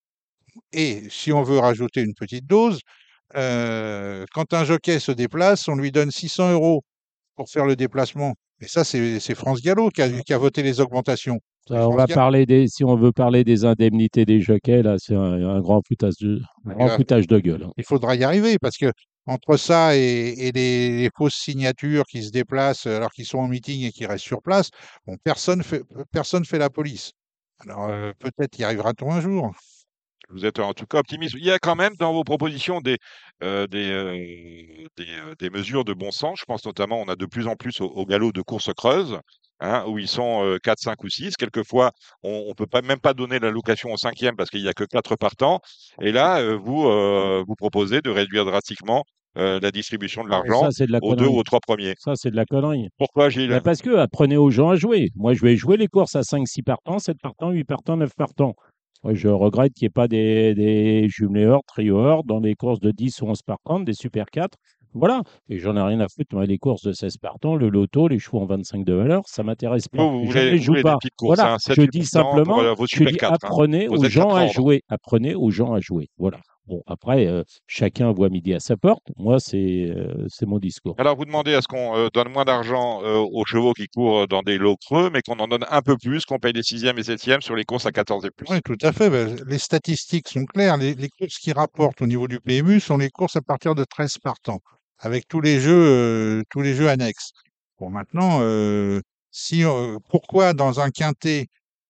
Et 0.72 1.04
si 1.10 1.32
on 1.32 1.44
veut 1.44 1.60
rajouter 1.60 2.02
une 2.02 2.14
petite 2.14 2.46
dose, 2.46 2.80
euh, 3.36 4.26
quand 4.34 4.54
un 4.54 4.66
jockey 4.66 5.00
se 5.00 5.12
déplace, 5.12 5.68
on 5.68 5.76
lui 5.76 5.92
donne 5.92 6.12
600 6.12 6.54
euros 6.54 6.84
pour 7.36 7.50
faire 7.50 7.66
le 7.66 7.76
déplacement. 7.76 8.36
Et 8.62 8.68
ça, 8.68 8.84
c'est 8.84 9.36
France 9.36 9.62
Gallo 9.62 9.90
qui 9.90 10.02
a, 10.02 10.10
qui 10.22 10.34
a 10.34 10.38
voté 10.38 10.64
les 10.64 10.80
augmentations. 10.82 11.40
Et 11.70 11.74
on 11.74 11.92
va 11.92 12.06
Gallo- 12.08 12.16
parler 12.16 12.46
des, 12.46 12.68
si 12.68 12.84
on 12.84 12.96
veut 12.96 13.12
parler 13.12 13.44
des 13.44 13.64
indemnités 13.64 14.26
des 14.26 14.42
jockeys, 14.42 14.82
là, 14.84 14.96
c'est 14.98 15.16
un, 15.16 15.22
un 15.48 15.62
grand 15.62 15.82
foutage 15.88 16.16
de, 16.20 16.42
un 16.66 16.70
grand 16.72 16.78
Voilà. 16.80 16.96
foutage 16.98 17.28
de 17.28 17.40
gueule. 17.40 17.64
hein. 17.64 17.72
il 17.78 17.84
faudra 17.84 18.16
y 18.16 18.24
arriver 18.24 18.58
parce 18.60 18.78
que 18.78 18.92
entre 19.28 19.58
ça 19.58 19.96
et, 19.96 20.34
et 20.48 20.52
les, 20.52 21.02
les 21.04 21.10
fausses 21.16 21.36
signatures 21.36 22.06
qui 22.06 22.24
se 22.24 22.32
déplacent 22.32 22.88
alors 22.88 23.12
qu'ils 23.12 23.26
sont 23.26 23.38
en 23.38 23.48
meeting 23.48 23.84
et 23.84 23.92
qui 23.92 24.06
restent 24.08 24.26
sur 24.26 24.42
place, 24.42 24.70
bon, 25.06 25.16
personne 25.24 25.62
fait 25.64 25.84
personne 26.12 26.44
fait 26.46 26.58
la 26.58 26.70
police. 26.72 27.12
Alors 27.60 27.88
euh, 27.90 28.12
peut-être 28.20 28.58
y 28.58 28.64
arrivera-t-on 28.64 29.12
un 29.12 29.22
jour. 29.22 29.52
Vous 30.30 30.46
êtes 30.46 30.60
en 30.60 30.74
tout 30.74 30.86
cas 30.86 31.00
optimiste. 31.00 31.36
Il 31.38 31.46
y 31.46 31.52
a 31.52 31.60
quand 31.60 31.76
même 31.76 31.94
dans 32.00 32.14
vos 32.14 32.24
propositions 32.24 32.82
des, 32.82 32.98
euh, 33.44 33.68
des, 33.68 33.90
euh, 33.90 34.14
des, 34.98 35.06
euh, 35.06 35.36
des 35.40 35.50
mesures 35.50 35.86
de 35.86 35.94
bon 35.94 36.12
sens. 36.12 36.40
Je 36.40 36.46
pense 36.46 36.66
notamment, 36.66 37.02
on 37.02 37.08
a 37.08 37.16
de 37.16 37.26
plus 37.26 37.48
en 37.48 37.56
plus 37.56 37.82
au, 37.82 37.86
au 37.86 38.06
galop 38.06 38.32
de 38.32 38.42
course 38.42 38.72
creuse, 38.74 39.18
hein, 39.60 39.84
où 39.88 39.98
ils 39.98 40.08
sont 40.08 40.46
euh, 40.46 40.58
4, 40.64 40.80
5 40.80 41.04
ou 41.04 41.10
6. 41.10 41.36
Quelquefois, 41.36 41.92
on 42.24 42.50
ne 42.50 42.54
peut 42.54 42.68
pas, 42.68 42.82
même 42.82 43.00
pas 43.00 43.14
donner 43.14 43.40
l'allocation 43.40 43.92
au 43.92 43.98
cinquième 43.98 44.36
parce 44.36 44.50
qu'il 44.50 44.62
n'y 44.62 44.70
a 44.70 44.74
que 44.74 44.84
4 44.84 45.16
partants. 45.16 45.60
Et 46.02 46.12
là, 46.12 46.40
euh, 46.40 46.58
vous, 46.58 46.86
euh, 46.88 47.44
vous 47.48 47.56
proposez 47.56 48.02
de 48.02 48.10
réduire 48.10 48.46
drastiquement 48.46 49.04
euh, 49.38 49.60
la 49.62 49.72
distribution 49.72 50.24
de 50.24 50.28
Et 50.28 50.32
l'argent 50.32 50.68
la 50.88 51.00
aux 51.02 51.16
deux 51.16 51.28
ou 51.28 51.38
aux 51.38 51.44
trois 51.44 51.60
premiers. 51.60 51.94
Ça, 52.00 52.14
c'est 52.16 52.32
de 52.32 52.36
la 52.36 52.46
connerie. 52.46 52.90
Pourquoi, 52.98 53.30
Gilles? 53.30 53.50
Ben, 53.50 53.62
parce 53.62 53.82
que 53.82 53.96
apprenez 53.96 54.38
aux 54.38 54.50
gens 54.50 54.70
à 54.70 54.76
jouer. 54.76 55.10
Moi, 55.16 55.34
je 55.34 55.42
vais 55.42 55.56
jouer 55.56 55.78
les 55.78 55.88
courses 55.88 56.16
à 56.16 56.24
5-6 56.24 56.64
partants, 56.64 56.98
7 56.98 57.18
partants, 57.22 57.52
8 57.52 57.64
partants, 57.64 57.96
9 57.96 58.10
partants. 58.16 58.56
Je 59.08 59.28
regrette 59.30 59.74
qu'il 59.74 59.86
n'y 59.86 59.88
ait 59.88 59.90
pas 59.92 60.08
des, 60.08 60.54
des 60.56 61.08
jumelés 61.10 61.46
hors, 61.46 61.64
trio 61.66 61.98
hors 61.98 62.24
dans 62.24 62.40
les 62.40 62.56
courses 62.56 62.80
de 62.80 62.92
10 62.92 63.22
ou 63.22 63.28
11 63.28 63.42
partants, 63.44 63.80
des 63.80 63.94
super 63.94 64.26
4. 64.32 64.58
Voilà. 64.94 65.22
Et 65.50 65.60
j'en 65.60 65.76
ai 65.78 65.82
rien 65.82 66.00
à 66.00 66.08
foutre. 66.08 66.34
Moi, 66.36 66.46
les 66.46 66.58
courses 66.58 66.82
de 66.82 66.92
16 66.94 67.18
partants, 67.18 67.56
le 67.56 67.70
loto, 67.70 68.08
les 68.08 68.18
chevaux 68.20 68.40
en 68.40 68.46
25 68.46 68.84
de 68.84 68.94
valeur, 68.94 69.22
ça 69.28 69.44
m'intéresse 69.44 69.88
pas. 69.88 70.04
Vous, 70.04 70.26
vous 70.26 70.32
je 70.32 70.38
ne 70.40 70.44
voulez, 70.44 70.52
les 70.52 70.58
vous 70.58 70.64
joue 70.64 70.74
des 70.74 70.82
pas. 70.82 70.98
courses, 71.16 71.38
Voilà. 71.38 71.54
hein, 71.54 71.58
7, 71.60 71.76
je 71.76 71.82
8 71.84 71.90
dis 71.92 72.06
simplement, 72.06 72.60
euh, 72.60 72.74
je 72.92 73.04
dis 73.06 73.18
4. 73.18 73.32
hein. 73.34 73.38
apprenez 73.42 73.88
Vous 73.88 73.98
aux 73.98 74.10
gens 74.10 74.34
à 74.34 74.48
jouer. 74.48 74.82
Apprenez 74.90 75.36
aux 75.36 75.52
gens 75.52 75.74
à 75.74 75.80
jouer. 75.80 76.08
Voilà. 76.18 76.40
Bon, 76.70 76.84
après, 76.86 77.26
euh, 77.26 77.44
chacun 77.66 78.12
voit 78.12 78.30
midi 78.30 78.54
à 78.54 78.60
sa 78.60 78.78
porte. 78.78 79.08
Moi, 79.18 79.40
c'est 79.40 79.90
euh, 79.90 80.28
c'est 80.30 80.46
mon 80.46 80.60
discours. 80.60 80.94
Alors, 81.00 81.16
vous 81.16 81.26
demandez 81.26 81.56
à 81.56 81.64
ce 81.64 81.68
qu'on 81.68 81.98
euh, 81.98 82.10
donne 82.14 82.30
moins 82.30 82.46
d'argent 82.46 83.04
euh, 83.04 83.18
aux 83.18 83.44
chevaux 83.44 83.74
qui 83.74 83.88
courent 83.88 84.28
dans 84.28 84.44
des 84.44 84.60
lots 84.60 84.78
creux, 84.78 85.10
mais 85.12 85.24
qu'on 85.24 85.40
en 85.40 85.48
donne 85.48 85.66
un 85.72 85.82
peu 85.82 85.98
plus, 85.98 86.26
qu'on 86.26 86.38
paye 86.38 86.54
les 86.54 86.62
sixièmes 86.62 87.00
et 87.00 87.04
septièmes 87.04 87.42
sur 87.42 87.56
les 87.56 87.66
courses 87.66 87.88
à 87.88 87.92
14 87.92 88.24
et 88.26 88.30
plus. 88.30 88.46
Oui, 88.52 88.62
tout 88.64 88.78
à 88.84 88.92
fait. 88.92 89.10
Ben, 89.10 89.36
les 89.48 89.58
statistiques 89.58 90.28
sont 90.28 90.46
claires. 90.46 90.78
Les, 90.78 90.94
les 90.94 91.10
courses 91.10 91.40
qui 91.40 91.54
rapportent 91.54 92.04
au 92.04 92.08
niveau 92.08 92.28
du 92.28 92.40
PMU 92.40 92.80
sont 92.80 92.98
les 92.98 93.10
courses 93.10 93.36
à 93.36 93.42
partir 93.42 93.74
de 93.74 93.84
13 93.84 94.20
partants, 94.20 94.60
avec 95.00 95.28
tous 95.28 95.42
les 95.42 95.60
jeux, 95.60 95.74
euh, 95.74 96.44
tous 96.52 96.62
les 96.62 96.76
jeux 96.76 96.90
annexes. 96.90 97.32
Bon, 97.80 97.90
maintenant, 97.90 98.42
euh, 98.42 99.02
si 99.32 99.64
euh, 99.64 99.98
pourquoi 100.10 100.54
dans 100.54 100.82
un 100.82 100.92
quintet 100.92 101.48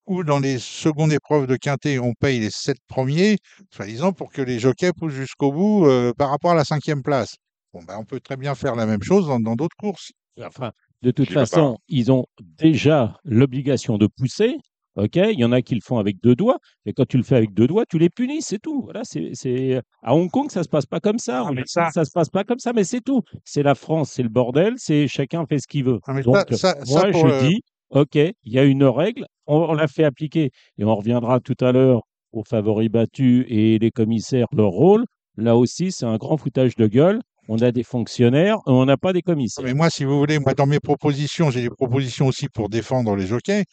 ou 0.10 0.24
dans 0.24 0.40
les 0.40 0.58
secondes 0.60 1.14
épreuves 1.14 1.48
de 1.48 1.56
quintet, 1.56 2.00
on 2.00 2.14
paye 2.14 2.40
les 2.40 2.50
sept 2.50 2.78
premiers, 2.88 3.38
soi-disant 3.72 4.12
pour 4.12 4.32
que 4.32 4.42
les 4.42 4.60
jockeys 4.60 4.92
poussent 4.92 5.14
jusqu'au 5.14 5.52
bout 5.52 5.86
euh, 5.86 6.12
par 6.18 6.30
rapport 6.32 6.52
à 6.52 6.56
la 6.56 6.66
cinquième 6.66 7.04
place. 7.04 7.36
Bon, 7.74 7.82
ben, 7.88 7.96
on 8.00 8.04
peut 8.06 8.20
très 8.20 8.36
bien 8.36 8.56
faire 8.56 8.76
la 8.76 8.86
même 8.88 9.04
chose 9.04 9.28
dans 9.28 9.56
d'autres 9.56 9.76
courses. 9.78 10.12
Enfin, 10.44 10.72
de 11.04 11.12
toute 11.12 11.28
façon, 11.32 11.78
ils 11.88 12.12
ont 12.12 12.26
déjà 12.58 13.18
l'obligation 13.24 13.98
de 13.98 14.08
pousser. 14.08 14.58
OK, 14.96 15.16
il 15.16 15.40
y 15.40 15.46
en 15.46 15.52
a 15.52 15.62
qui 15.62 15.76
le 15.76 15.82
font 15.82 15.98
avec 16.00 16.20
deux 16.22 16.36
doigts, 16.36 16.58
mais 16.86 16.94
quand 16.94 17.06
tu 17.08 17.18
le 17.18 17.24
fais 17.24 17.36
avec 17.36 17.54
deux 17.54 17.68
doigts, 17.68 17.86
tu 17.86 18.00
les 18.00 18.10
punis, 18.10 18.42
c'est 18.42 18.58
tout. 18.60 18.82
Voilà, 18.84 19.02
c'est 19.04 19.82
à 20.02 20.16
Hong 20.16 20.30
Kong, 20.30 20.50
ça 20.50 20.64
se 20.64 20.68
passe 20.70 20.88
pas 20.88 21.00
comme 21.00 21.20
ça. 21.20 21.46
Ah, 21.48 21.52
mais 21.54 21.62
ça- 21.68 21.92
ça 21.92 22.04
se 22.04 22.12
passe 22.12 22.30
pas 22.30 22.44
comme 22.44 22.60
ça, 22.60 22.74
mais 22.74 22.84
c'est 22.84 23.02
tout. 23.02 23.22
C'est 23.46 23.64
la 23.64 23.76
France, 23.76 24.12
c'est 24.12 24.24
le 24.24 24.30
bordel, 24.30 24.74
c'est 24.78 25.08
chacun 25.08 25.46
fait 25.46 25.60
ce 25.60 25.68
qu'il 25.68 25.84
veut. 25.86 26.00
Ah, 26.08 26.14
mais 26.14 26.24
Donc 26.24 26.36
ça- 26.36 26.46
ça- 26.58 26.84
ça 26.84 26.92
moi, 26.92 27.12
pour 27.12 27.28
je 27.28 27.34
le- 27.34 27.48
dis, 27.50 27.62
OK, 27.92 28.16
il 28.16 28.34
y 28.54 28.60
a 28.60 28.64
une 28.64 28.84
règle, 28.84 29.26
on, 29.50 29.74
l'a 29.74 29.88
fait 29.88 30.04
appliquer 30.04 30.52
et 30.78 30.84
on 30.84 30.96
reviendra 30.96 31.40
tout 31.40 31.56
à 31.60 31.72
l'heure 31.72 32.02
aux 32.32 32.44
favoris 32.44 32.90
battus 32.90 33.46
et 33.50 33.80
les 33.80 33.92
commissaires 33.92 34.48
leur 34.56 34.70
rôle. 34.70 35.06
Là 35.38 35.56
aussi, 35.56 35.92
c'est 35.92 36.06
un 36.06 36.18
grand 36.18 36.38
foutage 36.38 36.76
de 36.76 36.88
gueule. 36.88 37.20
On 37.48 37.58
a 37.60 37.72
des 37.72 37.84
fonctionnaires, 37.84 38.58
on 38.68 38.86
n'a 38.86 38.98
pas 38.98 39.12
des 39.12 39.24
commissaires. 39.24 39.66
Mais 39.66 39.74
moi, 39.74 39.90
si 39.90 40.06
vous 40.06 40.20
voulez, 40.20 40.38
moi, 40.38 40.54
dans 40.54 40.68
mes 40.68 40.80
propositions, 40.80 41.50
j'ai 41.50 41.62
des 41.62 41.70
propositions 41.70 42.28
aussi 42.28 42.48
pour 42.48 42.70
défendre 42.70 43.16
les 43.16 43.26
jockeys, 43.26 43.64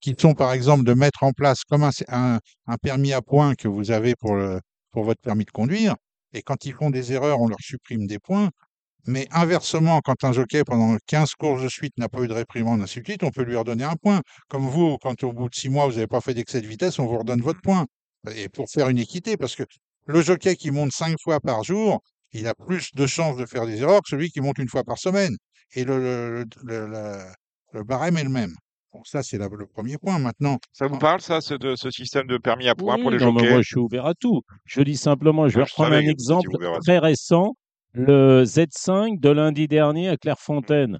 qui 0.00 0.14
sont 0.18 0.32
par 0.32 0.52
exemple 0.52 0.84
de 0.84 0.94
mettre 0.94 1.22
en 1.22 1.32
place 1.32 1.62
comme 1.64 1.84
un, 1.84 1.90
un, 2.08 2.76
permis 2.82 3.12
à 3.12 3.20
points 3.20 3.54
que 3.54 3.68
vous 3.68 3.90
avez 3.90 4.14
pour 4.16 4.34
votre 4.94 5.20
permis 5.20 5.44
de 5.44 5.50
conduire. 5.50 5.96
Et 6.32 6.42
quand 6.42 6.64
ils 6.64 6.72
font 6.72 6.90
des 6.90 7.12
erreurs, 7.12 7.40
on 7.40 7.48
leur 7.48 7.60
supprime 7.60 8.06
des 8.06 8.18
points. 8.18 8.50
Mais 9.06 9.28
inversement, 9.30 10.00
quand 10.04 10.24
un 10.24 10.32
jockey, 10.32 10.64
pendant 10.64 10.96
15 11.06 11.34
courses 11.34 11.62
de 11.62 11.68
suite, 11.68 11.96
n'a 11.98 12.08
pas 12.08 12.20
eu 12.22 12.28
de 12.28 12.32
réprimande, 12.34 12.82
ainsi 12.82 13.00
de 13.00 13.04
suite, 13.06 13.22
on 13.22 13.30
peut 13.30 13.42
lui 13.44 13.56
redonner 13.56 13.84
un 13.84 13.96
point. 13.96 14.20
Comme 14.48 14.66
vous, 14.68 14.98
quand 14.98 15.22
au 15.24 15.32
bout 15.32 15.48
de 15.48 15.54
6 15.54 15.68
mois, 15.68 15.86
vous 15.86 15.92
n'avez 15.92 16.06
pas 16.06 16.20
fait 16.20 16.34
d'excès 16.34 16.60
de 16.60 16.66
vitesse, 16.66 16.98
on 16.98 17.06
vous 17.06 17.18
redonne 17.18 17.40
votre 17.40 17.60
point. 17.60 17.86
Et 18.34 18.48
pour 18.48 18.68
faire 18.68 18.88
une 18.88 18.98
équité, 18.98 19.36
parce 19.36 19.54
que 19.54 19.62
le 20.06 20.20
jockey 20.22 20.56
qui 20.56 20.70
monte 20.70 20.92
5 20.92 21.16
fois 21.22 21.40
par 21.40 21.62
jour, 21.64 22.00
il 22.32 22.46
a 22.48 22.54
plus 22.54 22.92
de 22.94 23.06
chances 23.06 23.36
de 23.36 23.46
faire 23.46 23.66
des 23.66 23.80
erreurs 23.82 24.00
que 24.02 24.08
celui 24.10 24.30
qui 24.30 24.40
monte 24.40 24.58
une 24.58 24.68
fois 24.68 24.82
par 24.84 24.98
semaine. 24.98 25.36
Et 25.74 25.84
le, 25.84 25.98
le, 25.98 26.44
le, 26.64 26.86
le- 26.88 27.24
le 27.72 27.84
barème 27.84 28.16
est 28.16 28.24
le 28.24 28.30
même. 28.30 28.54
Bon, 28.92 29.02
ça, 29.04 29.22
c'est 29.22 29.38
le 29.38 29.48
premier 29.66 29.98
point. 29.98 30.18
Maintenant, 30.18 30.58
Ça 30.72 30.86
vous 30.86 30.98
parle, 30.98 31.20
ça, 31.20 31.40
ce, 31.40 31.54
de, 31.54 31.76
ce 31.76 31.90
système 31.90 32.26
de 32.26 32.38
permis 32.38 32.68
à 32.68 32.74
points 32.74 32.96
pour 32.98 33.10
les 33.10 33.18
non, 33.18 33.32
mais 33.32 33.40
jockeys? 33.40 33.50
moi, 33.52 33.62
je 33.62 33.66
suis 33.68 33.78
ouvert 33.78 34.06
à 34.06 34.14
tout. 34.14 34.42
Je 34.64 34.80
dis 34.80 34.96
simplement, 34.96 35.48
je 35.48 35.56
vais 35.56 35.64
reprendre 35.64 35.94
un 35.94 36.00
exemple 36.00 36.56
très 36.82 36.98
récent, 36.98 37.54
le 37.96 38.44
Z5 38.44 39.20
de 39.20 39.30
lundi 39.30 39.68
dernier 39.68 40.10
à 40.10 40.18
Clairefontaine. 40.18 40.98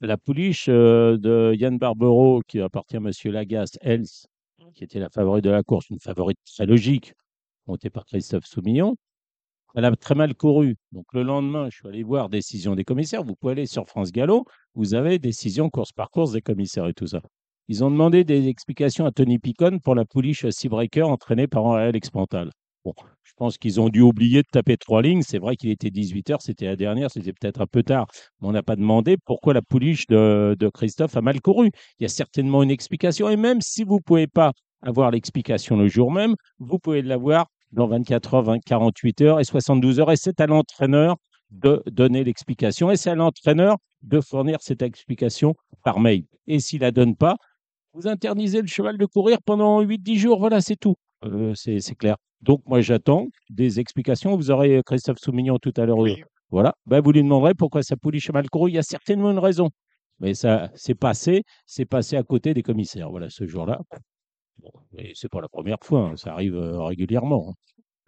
La 0.00 0.16
pouliche 0.16 0.70
euh, 0.70 1.18
de 1.18 1.54
Yann 1.54 1.76
Barbero, 1.76 2.40
qui 2.48 2.60
appartient 2.60 2.96
à 2.96 3.00
M. 3.00 3.10
Lagasse, 3.24 3.76
Else, 3.82 4.26
qui 4.74 4.84
était 4.84 4.98
la 4.98 5.10
favorite 5.10 5.44
de 5.44 5.50
la 5.50 5.62
course, 5.62 5.90
une 5.90 6.00
favorite 6.00 6.38
très 6.46 6.64
logique, 6.64 7.12
montée 7.66 7.90
par 7.90 8.06
Christophe 8.06 8.46
Soumillon, 8.46 8.96
elle 9.74 9.84
a 9.84 9.94
très 9.96 10.14
mal 10.14 10.34
couru. 10.34 10.76
Donc 10.92 11.04
le 11.12 11.22
lendemain, 11.22 11.68
je 11.70 11.76
suis 11.76 11.88
allé 11.88 12.02
voir 12.02 12.30
décision 12.30 12.74
des 12.74 12.84
commissaires. 12.84 13.22
Vous 13.22 13.34
pouvez 13.34 13.52
aller 13.52 13.66
sur 13.66 13.86
France 13.86 14.12
Gallo, 14.12 14.46
vous 14.74 14.94
avez 14.94 15.18
décision 15.18 15.68
course 15.68 15.92
par 15.92 16.10
course 16.10 16.32
des 16.32 16.40
commissaires 16.40 16.86
et 16.86 16.94
tout 16.94 17.06
ça. 17.06 17.20
Ils 17.68 17.84
ont 17.84 17.90
demandé 17.90 18.24
des 18.24 18.48
explications 18.48 19.04
à 19.04 19.12
Tony 19.12 19.38
Picon 19.38 19.78
pour 19.78 19.94
la 19.94 20.06
pouliche 20.06 20.48
Seabreaker 20.48 21.06
entraînée 21.06 21.48
par 21.48 21.70
Alex 21.72 22.08
Pantal. 22.08 22.50
Bon, 22.82 22.94
Je 23.24 23.32
pense 23.36 23.58
qu'ils 23.58 23.80
ont 23.80 23.88
dû 23.88 24.00
oublier 24.00 24.42
de 24.42 24.48
taper 24.50 24.76
trois 24.76 25.02
lignes. 25.02 25.22
C'est 25.22 25.38
vrai 25.38 25.56
qu'il 25.56 25.70
était 25.70 25.88
18h, 25.88 26.38
c'était 26.40 26.66
la 26.66 26.76
dernière, 26.76 27.10
c'était 27.10 27.32
peut-être 27.32 27.60
un 27.60 27.66
peu 27.66 27.82
tard. 27.82 28.06
Mais 28.40 28.48
on 28.48 28.52
n'a 28.52 28.62
pas 28.62 28.76
demandé 28.76 29.16
pourquoi 29.24 29.54
la 29.54 29.62
pouliche 29.62 30.06
de, 30.06 30.70
Christophe 30.74 31.16
a 31.16 31.22
mal 31.22 31.40
couru. 31.40 31.70
Il 31.98 32.02
y 32.02 32.06
a 32.06 32.08
certainement 32.08 32.62
une 32.62 32.70
explication. 32.70 33.28
Et 33.28 33.36
même 33.36 33.60
si 33.60 33.84
vous 33.84 33.96
ne 33.96 34.02
pouvez 34.02 34.26
pas 34.26 34.52
avoir 34.82 35.10
l'explication 35.10 35.76
le 35.76 35.88
jour 35.88 36.12
même, 36.12 36.34
vous 36.58 36.78
pouvez 36.78 37.02
l'avoir 37.02 37.46
dans 37.72 37.86
24 37.86 38.34
heures, 38.34 38.42
20, 38.42 38.58
48 38.60 39.20
heures 39.22 39.40
et 39.40 39.44
72 39.44 40.00
heures. 40.00 40.12
Et 40.12 40.16
c'est 40.16 40.40
à 40.40 40.46
l'entraîneur 40.46 41.16
de 41.50 41.82
donner 41.86 42.24
l'explication. 42.24 42.90
Et 42.90 42.96
c'est 42.96 43.10
à 43.10 43.14
l'entraîneur 43.14 43.76
de 44.02 44.20
fournir 44.20 44.58
cette 44.60 44.82
explication 44.82 45.54
par 45.84 46.00
mail. 46.00 46.24
Et 46.46 46.60
s'il 46.60 46.80
la 46.80 46.90
donne 46.90 47.16
pas, 47.16 47.36
vous 47.94 48.08
interdisez 48.08 48.62
le 48.62 48.66
cheval 48.66 48.98
de 48.98 49.06
courir 49.06 49.38
pendant 49.44 49.82
8-10 49.82 50.16
jours. 50.16 50.38
Voilà, 50.38 50.60
c'est 50.60 50.76
tout. 50.76 50.96
Euh, 51.24 51.54
c'est 51.54 51.80
c'est 51.80 51.94
clair. 51.94 52.16
Donc, 52.40 52.62
moi, 52.66 52.80
j'attends 52.80 53.28
des 53.50 53.80
explications. 53.80 54.36
Vous 54.36 54.50
aurez 54.50 54.76
euh, 54.76 54.82
Christophe 54.82 55.18
Soumignon 55.18 55.58
tout 55.58 55.72
à 55.76 55.86
l'heure. 55.86 55.98
Oui. 55.98 56.22
Voilà. 56.50 56.74
Ben, 56.86 57.00
vous 57.00 57.12
lui 57.12 57.22
demanderez 57.22 57.54
pourquoi 57.54 57.82
sa 57.82 57.96
pouliche 57.96 58.30
mal 58.30 58.48
couru. 58.50 58.70
Il 58.70 58.74
y 58.74 58.78
a 58.78 58.82
certainement 58.82 59.30
une 59.30 59.38
raison. 59.38 59.70
Mais 60.20 60.34
ça, 60.34 60.70
c'est 60.74 60.94
passé, 60.94 61.42
c'est 61.66 61.84
passé 61.84 62.16
à 62.16 62.22
côté 62.22 62.54
des 62.54 62.62
commissaires. 62.62 63.10
Voilà, 63.10 63.30
ce 63.30 63.46
jour-là. 63.46 63.80
Bon, 64.58 64.70
et 64.96 65.12
c'est 65.14 65.28
pas 65.28 65.40
la 65.40 65.48
première 65.48 65.78
fois, 65.82 66.10
hein, 66.10 66.16
ça 66.16 66.32
arrive 66.32 66.54
euh, 66.54 66.82
régulièrement. 66.82 67.54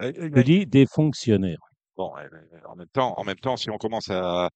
hein. 0.01 0.13
Je 0.17 0.43
dis 0.43 0.67
des 0.67 0.87
fonctionnaires. 0.87 1.59
Bon, 1.97 2.13
euh, 2.17 2.29
euh, 2.33 2.59
en 2.69 2.77
même 2.77 2.89
temps, 2.93 3.15
en 3.17 3.25
même 3.25 3.37
temps, 3.37 3.57
si 3.57 3.71
on 3.71 3.79
commence 3.79 4.11
à, 4.11 4.51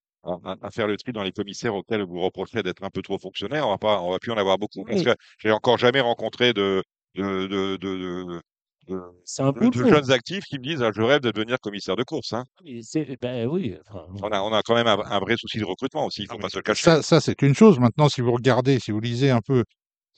faire 0.71 0.87
le 0.87 0.97
tri 0.97 1.13
dans 1.13 1.23
les 1.23 1.33
commissaires 1.33 1.75
auxquels 1.75 2.03
vous 2.03 2.21
reprochez 2.21 2.63
d'être 2.63 2.83
un 2.83 2.91
peu 2.91 3.03
trop 3.03 3.19
fonctionnaire, 3.19 3.67
on 3.67 3.71
va 3.71 3.79
pas, 3.79 4.03
on 4.03 4.11
va 4.11 4.19
plus 4.19 4.33
en 4.33 4.37
avoir 4.37 4.59
beaucoup. 4.59 4.85
Parce 4.85 5.03
que 5.03 5.15
j'ai 5.39 5.51
encore 5.51 5.79
jamais 5.79 6.01
rencontré 6.01 6.53
de, 6.53 6.83
de, 7.15 7.47
de, 7.47 7.77
de, 7.77 7.97
de, 7.97 8.41
de- 8.89 9.03
C'est 9.25 9.43
un 9.43 9.53
de- 9.53 9.61
de 9.61 9.69
boulot. 9.71 9.89
jeunes 9.89 10.11
actifs 10.11 10.45
qui 10.45 10.59
me 10.59 10.65
disent 10.65 10.83
ah, 10.83 10.91
je 10.95 11.03
rêve 11.03 11.21
de 11.21 11.31
devenir 11.31 11.59
commissaire 11.61 11.97
de 11.97 12.05
course. 12.05 12.33
Hein. 12.33 12.45
C'est- 12.83 13.21
Ben 13.21 13.47
oui. 13.47 13.77
enfin, 13.89 14.07
On 14.23 14.29
a, 14.31 14.41
on 14.41 14.53
a 14.53 14.63
quand 14.63 14.75
même 14.75 14.87
un, 14.87 14.99
un 14.99 15.19
vrai 15.21 15.37
souci 15.37 15.59
de 15.59 15.65
recrutement 15.65 16.07
aussi, 16.07 16.23
il 16.23 16.29
faut 16.29 16.39
pas 16.39 16.49
se 16.49 16.57
le 16.57 16.63
cacher. 16.63 16.83
Ça, 16.85 17.03
ça 17.03 17.21
c'est 17.21 17.43
une 17.43 17.55
chose. 17.55 17.79
Maintenant, 17.79 18.09
si 18.09 18.21
vous 18.21 18.33
regardez, 18.33 18.79
si 18.81 18.91
vous 18.93 19.01
lisez 19.01 19.31
un 19.31 19.41
peu 19.41 19.65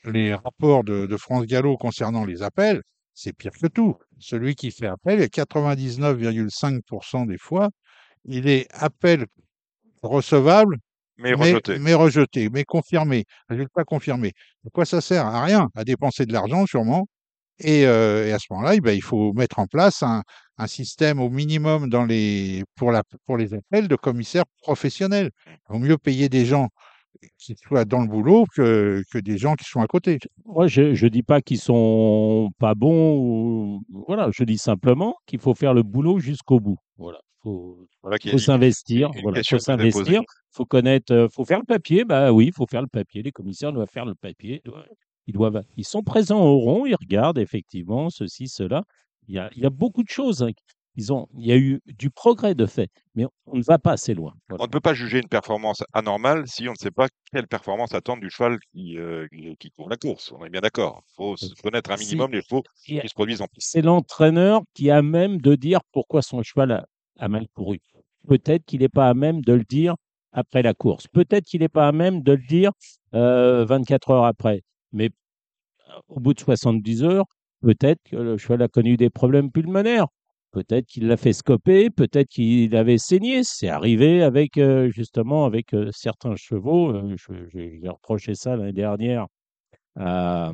les 0.05 0.35
rapports 0.35 0.85
de, 0.85 1.07
de 1.07 1.17
France 1.17 1.47
Gallo 1.47 1.77
concernant 1.77 2.25
les 2.25 2.43
appels, 2.43 2.81
c'est 3.15 3.33
pire 3.35 3.53
que 3.61 3.67
tout. 3.67 3.97
Celui 4.19 4.55
qui 4.55 4.71
fait 4.71 4.87
appel, 4.87 5.21
et 5.21 5.29
99,5% 5.29 7.27
des 7.27 7.39
fois, 7.39 7.69
il 8.25 8.49
est 8.49 8.67
appel 8.73 9.27
recevable, 10.03 10.77
Mais 11.21 11.35
mais, 11.37 11.53
rejeté. 11.53 11.79
mais 11.79 11.95
rejeté, 11.95 12.49
mais 12.51 12.65
confirmé, 12.65 13.25
résultat 13.49 13.85
confirmé. 13.85 14.33
À 14.67 14.71
quoi 14.71 14.85
ça 14.85 15.01
sert 15.01 15.27
À 15.27 15.45
rien, 15.45 15.69
à 15.75 15.85
dépenser 15.85 16.27
de 16.27 16.33
l'argent 16.33 16.67
sûrement. 16.67 17.07
Et, 17.59 17.87
euh, 17.87 18.27
et 18.27 18.33
à 18.33 18.39
ce 18.39 18.47
moment-là, 18.51 18.75
eh 18.77 18.81
ben, 18.81 18.93
il 18.93 19.03
faut 19.03 19.35
mettre 19.35 19.59
en 19.59 19.67
place 19.67 20.03
un, 20.03 20.23
un 20.57 20.67
système 20.67 21.21
au 21.21 21.29
minimum 21.29 21.91
dans 21.91 22.07
les, 22.07 22.65
pour, 22.75 22.91
la, 22.91 23.03
pour 23.27 23.37
les 23.37 23.53
appels 23.55 23.87
de 23.87 23.97
commissaires 23.97 24.47
professionnels. 24.63 25.31
Il 25.47 25.73
vaut 25.75 25.79
mieux 25.79 25.99
payer 25.99 26.31
des 26.31 26.47
gens 26.47 26.69
qui 27.39 27.57
soient 27.57 27.85
dans 27.85 28.01
le 28.01 28.09
boulot 28.09 28.45
que, 28.55 29.03
que 29.13 29.19
des 29.19 29.39
gens 29.39 29.55
qui 29.55 29.65
sont 29.65 29.81
à 29.81 29.87
côté. 29.87 30.19
Moi, 30.45 30.67
je 30.67 30.83
ne 30.83 31.09
dis 31.09 31.23
pas 31.23 31.41
qu'ils 31.41 31.59
sont 31.59 32.51
pas 32.59 32.75
bons. 32.75 33.17
Ou... 33.19 33.83
Voilà, 34.07 34.31
je 34.33 34.45
dis 34.45 34.59
simplement 34.59 35.17
qu'il 35.27 35.41
faut 35.41 35.55
faire 35.55 35.75
le 35.75 35.83
boulot 35.83 36.19
jusqu'au 36.19 36.61
bout. 36.61 36.79
Voilà, 36.97 37.21
faut, 37.43 37.87
Voilà 38.03 38.17
faut 38.31 38.39
s'investir. 38.39 39.11
Voilà, 39.23 39.43
faut 39.43 39.59
s'investir. 39.59 40.23
Faut 40.53 40.65
connaître, 40.65 41.13
euh, 41.13 41.29
faut 41.29 41.45
faire 41.45 41.61
le 41.61 41.65
papier. 41.65 42.05
Bah 42.05 42.33
oui, 42.33 42.47
il 42.47 42.53
faut 42.53 42.67
faire 42.67 42.83
le 42.83 42.89
papier. 42.89 43.23
Les 43.23 43.33
commissaires 43.33 43.73
doivent 43.73 43.91
faire 43.91 44.05
le 44.05 44.15
papier. 44.15 44.61
Ils 44.65 44.71
doivent, 44.71 44.89
ils 45.27 45.33
doivent, 45.33 45.63
ils 45.77 45.85
sont 45.85 46.03
présents 46.03 46.45
au 46.45 46.59
rond. 46.59 46.87
Ils 46.87 46.97
regardent 46.97 47.39
effectivement 47.39 48.11
ceci, 48.11 48.49
cela. 48.49 48.83
Il 49.29 49.35
y 49.35 49.39
a, 49.39 49.49
il 49.55 49.63
y 49.63 49.67
a 49.67 49.71
beaucoup 49.71 50.03
de 50.03 50.09
choses. 50.09 50.45
Ils 50.97 51.13
ont, 51.13 51.29
il 51.39 51.47
y 51.47 51.53
a 51.53 51.57
eu 51.57 51.81
du 51.87 52.11
progrès 52.11 52.55
de 52.55 52.67
fait, 52.67 52.91
mais 53.15 53.25
on 53.47 53.57
ne 53.57 53.63
va 53.63 53.79
pas 53.79 53.93
assez 53.93 54.13
loin. 54.13 54.35
Voilà. 54.49 54.65
On 54.65 54.67
ne 54.67 54.71
peut 54.71 54.81
pas 54.81 54.93
juger 54.93 55.19
une 55.19 55.29
performance 55.29 55.85
anormale 55.93 56.47
si 56.47 56.69
on 56.69 56.73
ne 56.73 56.77
sait 56.77 56.91
pas 56.91 57.09
quelle 57.33 57.47
performance 57.47 57.95
attendre 57.95 58.21
du 58.21 58.31
cheval 58.31 58.59
qui, 58.73 58.99
euh, 58.99 59.27
qui, 59.59 59.71
court 59.71 59.89
la 59.89 59.97
course. 59.97 60.33
On 60.33 60.45
est 60.45 60.51
bien 60.51 60.61
d'accord. 60.61 61.03
Il 61.07 61.15
faut 61.15 61.37
se 61.37 61.55
connaître 61.63 61.91
un 61.91 61.97
minimum 61.97 62.33
les 62.33 62.43
chevaux 62.43 62.63
qui 62.85 62.97
se 62.97 63.15
produisent 63.15 63.41
en 63.41 63.47
piste. 63.47 63.71
c'est 63.71 63.83
l'entraîneur 63.83 64.63
qui 64.75 64.91
a 64.91 65.01
même 65.01 65.41
de 65.41 65.55
dire 65.55 65.81
pourquoi 65.93 66.23
son 66.23 66.43
cheval 66.43 66.73
a, 66.73 66.87
a 67.19 67.29
mal 67.29 67.47
couru. 67.55 67.81
Peut-être 68.27 68.65
qu'il 68.65 68.81
n'est 68.81 68.89
pas 68.89 69.09
à 69.09 69.15
même 69.15 69.43
de 69.43 69.53
le 69.53 69.65
dire 69.65 69.95
après 70.33 70.63
la 70.63 70.75
course. 70.75 71.07
Peut-être 71.09 71.45
qu'il 71.45 71.61
n'est 71.61 71.69
pas 71.69 71.89
à 71.89 71.93
même 71.93 72.23
de 72.23 72.33
le 72.33 72.43
dire 72.47 72.73
euh, 73.15 73.65
24 73.65 74.11
heures 74.11 74.25
après. 74.25 74.63
Mais 74.93 75.11
euh, 75.89 75.93
au 76.09 76.21
bout 76.21 76.35
de 76.35 76.41
70 76.41 77.05
heures, 77.05 77.27
peut-être 77.63 78.01
que 78.05 78.17
le 78.17 78.39
cheval 78.39 78.63
a 78.63 78.69
connu 78.69 78.97
des 78.97 79.11
problèmes 79.11 79.51
pulmonaires. 79.51 80.07
Peut-être 80.53 80.87
qu'il 80.87 81.07
l'a 81.07 81.17
fait 81.17 81.33
scoper, 81.33 81.91
peut-être 81.91 82.29
qu'il 82.29 82.75
avait 82.75 82.99
saigné. 82.99 83.45
C'est 83.45 83.69
arrivé 83.69 84.23
avec 84.23 84.59
euh, 84.59 84.91
justement 84.91 85.45
avec 85.45 85.73
euh, 85.75 85.91
certains 85.93 86.35
chevaux. 86.37 86.91
Euh, 86.91 87.17
J'ai 87.55 87.81
reproché 87.89 88.35
ça 88.35 88.57
l'année 88.57 88.73
dernière 88.73 89.27
à 89.97 90.53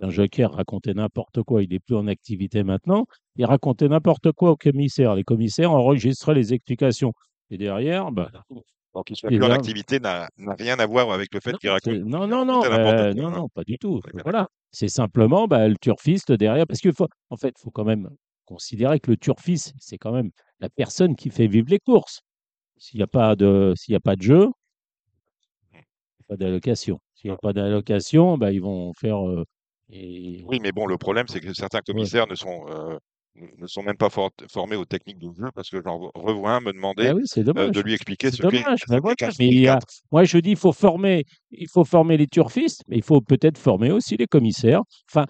un 0.00 0.10
joker 0.10 0.52
racontait 0.52 0.94
n'importe 0.94 1.42
quoi. 1.42 1.62
Il 1.62 1.70
n'est 1.70 1.78
plus 1.78 1.96
en 1.96 2.06
activité 2.06 2.62
maintenant. 2.62 3.06
Il 3.36 3.44
racontait 3.44 3.88
n'importe 3.88 4.32
quoi 4.32 4.50
aux 4.50 4.56
commissaires. 4.56 5.14
Les 5.14 5.24
commissaires 5.24 5.72
enregistraient 5.72 6.34
les 6.34 6.52
explications. 6.52 7.12
Et 7.50 7.56
derrière, 7.56 8.10
bah, 8.12 8.30
Donc, 8.50 9.06
qu'il 9.06 9.16
soit 9.16 9.30
Les 9.30 9.38
plus 9.38 9.46
en 9.46 9.50
activité 9.50 10.00
n'a 10.00 10.28
rien 10.58 10.78
à 10.78 10.86
voir 10.86 11.10
avec 11.12 11.32
le 11.32 11.40
fait 11.40 11.56
qu'il 11.58 11.70
raconte. 11.70 11.94
non, 11.94 12.26
non, 12.26 12.44
non, 12.44 12.62
euh, 12.64 13.14
non, 13.14 13.28
hein. 13.28 13.30
non, 13.30 13.48
pas 13.48 13.64
du 13.64 13.78
tout. 13.78 14.00
Voilà. 14.22 14.48
C'est 14.70 14.88
simplement 14.88 15.46
bah, 15.46 15.66
le 15.66 15.76
turfiste 15.76 16.32
derrière. 16.32 16.66
Parce 16.66 16.80
qu'il 16.80 16.92
faut, 16.92 17.08
en 17.30 17.36
fait, 17.36 17.54
il 17.56 17.62
faut 17.62 17.70
quand 17.70 17.84
même 17.84 18.10
considérer 18.52 18.98
que 18.98 19.10
le 19.10 19.16
turfiste, 19.18 19.74
c'est 19.78 19.98
quand 19.98 20.12
même 20.12 20.30
la 20.60 20.70
personne 20.70 21.14
qui 21.16 21.28
fait 21.30 21.46
vivre 21.46 21.66
les 21.68 21.78
courses. 21.78 22.20
S'il 22.78 22.98
n'y 22.98 23.04
a 23.04 23.06
pas 23.06 23.36
de, 23.36 23.74
s'il 23.76 23.92
y 23.92 23.96
a 23.96 24.00
pas 24.00 24.16
de 24.16 24.22
jeu, 24.22 24.48
pas 26.28 26.36
d'allocation. 26.36 26.98
S'il 27.14 27.30
n'y 27.30 27.34
a 27.34 27.38
pas 27.38 27.52
d'allocation, 27.52 28.38
bah, 28.38 28.52
ils 28.52 28.60
vont 28.60 28.92
faire. 28.94 29.26
euh, 29.26 29.44
et- 29.90 30.44
Oui, 30.46 30.58
mais 30.62 30.72
bon, 30.72 30.86
le 30.86 30.96
problème, 30.98 31.26
c'est 31.28 31.40
que 31.40 31.52
certains 31.54 31.80
commissaires 31.80 32.26
ne 32.26 32.34
sont, 32.34 32.66
euh, 32.68 32.98
ne 33.58 33.66
sont 33.66 33.82
même 33.82 33.96
pas 33.96 34.10
for- 34.10 34.30
formés 34.50 34.76
aux 34.76 34.84
techniques 34.84 35.18
de 35.18 35.30
jeu 35.34 35.48
parce 35.54 35.70
que 35.70 35.80
j'en 35.82 36.10
revois 36.14 36.52
un 36.52 36.60
me 36.60 36.72
demander 36.72 37.06
Ah 37.08 37.14
oui, 37.14 37.22
c'est 37.24 37.46
euh, 37.48 37.70
de 37.70 37.80
lui 37.80 37.94
expliquer 37.94 38.30
C'est 38.30 38.36
ce 38.38 38.42
dommage, 38.42 38.80
ben 38.88 39.00
qu'est 39.16 39.38
mais 39.38 39.46
il 39.48 39.68
a- 39.68 39.74
4. 39.76 39.86
Moi, 40.12 40.24
je 40.24 40.38
dis, 40.38 40.50
il 40.50 40.56
faut 40.56 40.72
former, 40.72 41.24
il 41.50 41.68
faut 41.68 41.84
former 41.84 42.16
les 42.16 42.26
turfistes, 42.26 42.82
mais 42.88 42.96
il 42.96 43.02
faut 43.04 43.20
peut-être 43.20 43.56
former 43.58 43.90
aussi 43.90 44.16
les 44.16 44.26
commissaires. 44.26 44.82
Enfin, 45.10 45.24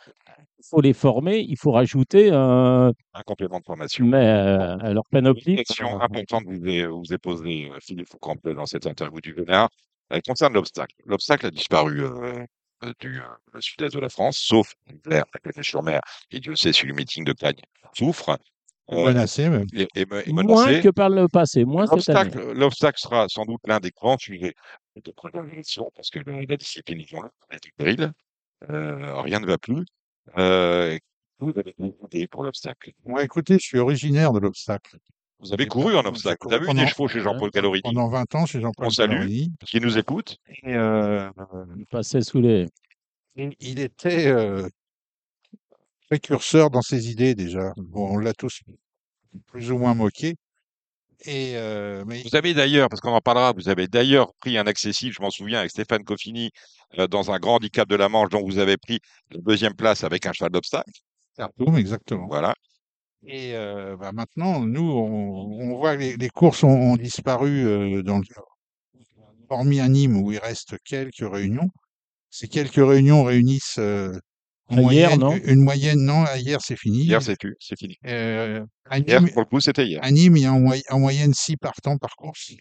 faut 0.62 0.80
les 0.80 0.92
former, 0.92 1.38
il 1.40 1.56
faut 1.56 1.72
rajouter 1.72 2.30
un, 2.32 2.92
un 3.14 3.22
complément 3.24 3.58
de 3.60 3.64
formation. 3.64 4.04
mais, 4.06 4.16
euh, 4.26 4.76
à 4.78 4.92
leur 4.92 5.04
Une 5.12 5.18
panoplie. 5.20 5.56
question 5.56 6.00
importante 6.00 6.44
que 6.44 6.50
vous 6.50 6.62
avez, 6.64 6.86
vous 6.86 7.04
avez 7.10 7.18
posée, 7.18 7.70
euh, 7.70 7.78
Philippe 7.80 8.08
Foucault, 8.08 8.36
dans 8.54 8.66
cette 8.66 8.86
interview 8.86 9.20
du 9.20 9.32
Vénard, 9.32 9.68
elle 10.10 10.22
concerne 10.22 10.54
l'obstacle. 10.54 10.94
L'obstacle 11.04 11.46
a 11.46 11.50
disparu 11.50 12.02
euh, 12.02 12.44
euh, 12.84 12.92
du 13.00 13.20
euh, 13.20 13.60
sud-est 13.60 13.94
de 13.94 14.00
la 14.00 14.08
France, 14.08 14.38
sauf 14.38 14.72
l'hiver, 14.88 15.24
la 15.56 15.62
sur 15.62 15.82
mer 15.82 16.00
et 16.30 16.40
Dieu 16.40 16.54
sait 16.56 16.72
si 16.72 16.86
le 16.86 16.94
meeting 16.94 17.24
de 17.24 17.32
Cagnes 17.32 17.60
souffre 17.94 18.38
euh, 18.90 19.04
Menacé 19.04 19.48
même. 19.50 19.66
et, 19.74 19.86
et 19.94 20.06
me- 20.06 20.26
et 20.26 20.32
Moins 20.32 20.44
menacé. 20.44 20.80
que 20.80 20.88
par 20.88 21.10
le 21.10 21.28
passé, 21.28 21.64
moins. 21.66 21.84
L'obstacle, 21.90 22.52
l'obstacle 22.52 22.98
sera 22.98 23.28
sans 23.28 23.44
doute 23.44 23.60
l'un 23.66 23.80
des 23.80 23.90
grands 23.90 24.16
sujets 24.16 24.54
de 25.04 25.10
préparation 25.12 25.90
parce 25.94 26.08
que 26.08 26.20
la, 26.20 26.56
discipline, 26.56 27.00
ils 27.06 27.14
ont 27.16 27.22
là, 27.22 27.30
elle 27.50 27.56
est 27.58 27.72
péril. 27.76 28.12
Euh, 28.70 29.20
rien 29.20 29.40
ne 29.40 29.46
va 29.46 29.58
plus. 29.58 29.84
Euh, 30.36 30.98
vous 31.38 31.52
avez 31.56 31.74
idées 31.78 32.26
pour 32.28 32.42
l'obstacle? 32.42 32.92
Moi, 33.04 33.22
écoutez, 33.24 33.54
je 33.54 33.64
suis 33.64 33.78
originaire 33.78 34.32
de 34.32 34.40
l'obstacle. 34.40 34.98
Vous 35.40 35.52
avez 35.52 35.64
J'ai 35.64 35.68
couru 35.68 35.96
en 35.96 36.02
j'ai 36.02 36.08
obstacle. 36.08 36.38
Vous 36.42 36.48
couru 36.48 36.54
avez 36.56 36.64
eu 36.64 36.66
des 36.68 36.74
pendant- 36.74 36.86
chevaux 36.88 37.08
chez 37.08 37.20
Jean-Paul 37.20 37.50
Gallorini, 37.50 37.82
Pendant 37.82 38.08
20 38.08 38.34
ans 38.34 38.44
chez 38.46 38.60
Jean-Paul 38.60 38.90
salue. 38.90 39.10
Gallorini. 39.12 39.52
qui 39.66 39.80
nous 39.80 39.96
écoute. 39.96 40.36
Et, 40.64 40.74
euh, 40.74 41.30
Il 41.76 41.86
passait 41.86 42.22
sous 42.22 42.40
les. 42.40 42.66
il 43.36 43.54
il 43.60 43.78
était 43.78 44.26
euh, 44.26 44.68
précurseur 46.08 46.70
dans 46.70 46.82
ses 46.82 47.10
idées 47.10 47.34
déjà. 47.34 47.72
Bon, 47.76 48.14
on 48.14 48.18
l'a 48.18 48.32
tous 48.32 48.60
plus 49.46 49.70
ou 49.70 49.78
moins 49.78 49.94
moqué. 49.94 50.34
Et 51.24 51.56
euh, 51.56 52.04
mais 52.06 52.22
Vous 52.22 52.36
avez 52.36 52.54
d'ailleurs, 52.54 52.88
parce 52.88 53.00
qu'on 53.00 53.12
en 53.12 53.20
parlera, 53.20 53.52
vous 53.52 53.68
avez 53.68 53.88
d'ailleurs 53.88 54.32
pris 54.34 54.56
un 54.56 54.66
accessible, 54.66 55.14
je 55.14 55.20
m'en 55.20 55.30
souviens, 55.30 55.58
avec 55.58 55.70
Stéphane 55.70 56.04
Coffini, 56.04 56.50
euh, 56.98 57.08
dans 57.08 57.32
un 57.32 57.38
grand 57.38 57.56
handicap 57.56 57.88
de 57.88 57.96
la 57.96 58.08
Manche, 58.08 58.30
dont 58.30 58.44
vous 58.44 58.58
avez 58.58 58.76
pris 58.76 59.00
la 59.30 59.40
deuxième 59.40 59.74
place 59.74 60.04
avec 60.04 60.26
un 60.26 60.32
cheval 60.32 60.52
d'obstacle. 60.52 60.92
Exactement. 61.76 62.26
Voilà. 62.28 62.54
Et 63.26 63.54
euh, 63.54 63.96
bah, 63.96 64.12
maintenant, 64.12 64.60
nous, 64.60 64.90
on, 64.90 65.72
on 65.72 65.76
voit 65.76 65.96
que 65.96 66.00
les, 66.00 66.16
les 66.16 66.28
courses 66.28 66.62
ont, 66.62 66.68
ont 66.68 66.96
disparu 66.96 67.66
euh, 67.66 68.02
dans 68.02 68.18
le, 68.18 68.24
hormis 69.48 69.80
à 69.80 69.88
Nîmes 69.88 70.16
où 70.16 70.30
il 70.32 70.38
reste 70.38 70.76
quelques 70.84 71.28
réunions. 71.28 71.68
Ces 72.30 72.48
quelques 72.48 72.74
réunions 72.74 73.24
réunissent 73.24 73.80
Hier, 74.70 74.82
moyenne, 74.82 75.18
non 75.20 75.36
une 75.44 75.62
moyenne. 75.62 76.00
Non, 76.04 76.24
hier 76.36 76.60
c'est 76.60 76.76
fini. 76.76 77.04
Hier, 77.04 77.22
c'est 77.22 77.36
plus, 77.38 77.56
c'est 77.60 77.78
fini. 77.78 77.96
Euh, 78.06 78.64
à, 78.88 78.98
Hier, 78.98 79.22
pour 79.32 79.40
le 79.42 79.46
coup, 79.46 79.60
c'était 79.60 79.86
hier. 79.86 80.00
à 80.02 80.10
Nîmes, 80.10 80.36
il 80.36 80.42
y 80.42 80.46
a 80.46 80.52
en, 80.52 80.60
moy- 80.60 80.82
en 80.90 80.98
moyenne 80.98 81.32
six 81.34 81.56
partants 81.56 81.96
par 81.96 82.14
course. 82.16 82.52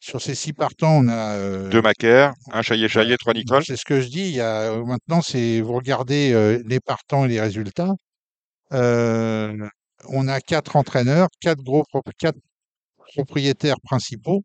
Sur 0.00 0.20
ces 0.20 0.34
six 0.34 0.52
partants, 0.52 0.96
on 0.98 1.06
a 1.08 1.36
euh, 1.36 1.68
Deux 1.68 1.80
Macaire, 1.80 2.32
un 2.50 2.62
Chaillet-Chaillet, 2.62 3.16
trois 3.18 3.34
Nicole. 3.34 3.64
C'est 3.64 3.76
ce 3.76 3.84
que 3.84 4.00
je 4.00 4.08
dis. 4.08 4.22
Il 4.30 4.34
y 4.34 4.40
a, 4.40 4.72
euh, 4.72 4.84
maintenant, 4.84 5.22
c'est 5.22 5.60
vous 5.60 5.74
regardez 5.74 6.32
euh, 6.32 6.60
les 6.66 6.80
partants 6.80 7.24
et 7.24 7.28
les 7.28 7.40
résultats. 7.40 7.92
Euh, 8.72 9.56
on 10.08 10.26
a 10.26 10.40
quatre 10.40 10.74
entraîneurs, 10.76 11.28
quatre 11.40 11.62
gros 11.62 11.84
quatre 12.18 12.38
propriétaires 13.14 13.80
principaux. 13.84 14.42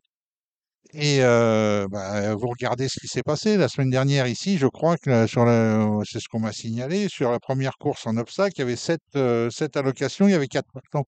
Et 0.94 1.18
euh, 1.20 1.86
bah, 1.90 2.34
vous 2.34 2.48
regardez 2.48 2.88
ce 2.88 2.98
qui 2.98 3.08
s'est 3.08 3.22
passé 3.22 3.56
la 3.58 3.68
semaine 3.68 3.90
dernière 3.90 4.26
ici. 4.26 4.56
Je 4.56 4.66
crois 4.66 4.96
que 4.96 5.26
sur 5.26 5.44
la, 5.44 5.86
c'est 6.04 6.18
ce 6.20 6.28
qu'on 6.28 6.40
m'a 6.40 6.52
signalé 6.52 7.08
sur 7.08 7.30
la 7.30 7.38
première 7.38 7.76
course 7.78 8.06
en 8.06 8.16
obstacle, 8.16 8.54
il 8.56 8.60
y 8.60 8.62
avait 8.62 8.76
sept, 8.76 9.00
euh, 9.16 9.50
sept 9.50 9.76
allocations, 9.76 10.26
il 10.28 10.30
y 10.30 10.34
avait 10.34 10.46
quatre 10.48 10.70
partants. 10.72 11.04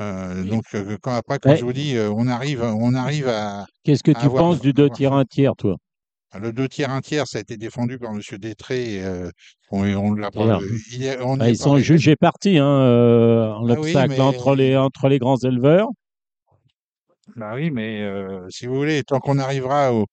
Euh, 0.00 0.44
donc 0.44 0.64
quand 1.02 1.14
après, 1.14 1.38
quand 1.38 1.50
Ouais. 1.50 1.56
je 1.56 1.64
vous 1.64 1.72
dis, 1.72 1.96
on 1.98 2.28
arrive, 2.28 2.62
on 2.62 2.94
arrive 2.94 3.28
à 3.28 3.64
Qu'est-ce 3.84 4.02
que 4.02 4.12
tu 4.12 4.18
avoir- 4.18 4.42
penses 4.44 4.60
du 4.60 4.72
deux 4.72 4.84
avoir 4.84 4.96
tiers 4.96 5.10
fait- 5.12 5.16
un 5.16 5.24
tiers, 5.24 5.56
toi? 5.56 5.76
Le 6.38 6.52
deux 6.52 6.68
tiers 6.68 6.90
un 6.90 7.00
tiers, 7.00 7.26
ça 7.26 7.38
a 7.38 7.40
été 7.40 7.56
défendu 7.56 7.98
par 7.98 8.12
Monsieur 8.12 8.36
Détré. 8.36 9.02
On, 9.70 9.82
on 9.96 10.12
l'a 10.12 10.30
pas. 10.30 10.40
D'ailleurs, 10.40 10.62
il 10.92 11.02
est- 11.04 11.20
on 11.22 11.38
Bah, 11.38 11.48
Ils 11.48 11.56
pas 11.56 11.64
sont 11.64 11.78
jugés 11.78 12.16
partis 12.16 12.58
hein, 12.58 12.66
en 12.66 13.66
Ah 13.66 13.72
oui, 13.72 13.72
obstacle 13.72 14.10
mais- 14.10 14.20
entre, 14.20 14.54
les, 14.54 14.76
entre 14.76 15.08
les 15.08 15.18
grands 15.18 15.38
éleveurs. 15.38 15.88
Bah 17.36 17.54
oui, 17.54 17.70
mais 17.70 18.02
si 18.50 18.66
vous 18.66 18.74
voulez, 18.74 19.02
tant 19.04 19.20
qu'on 19.20 19.38
arrivera 19.38 19.92
au. 19.92 20.06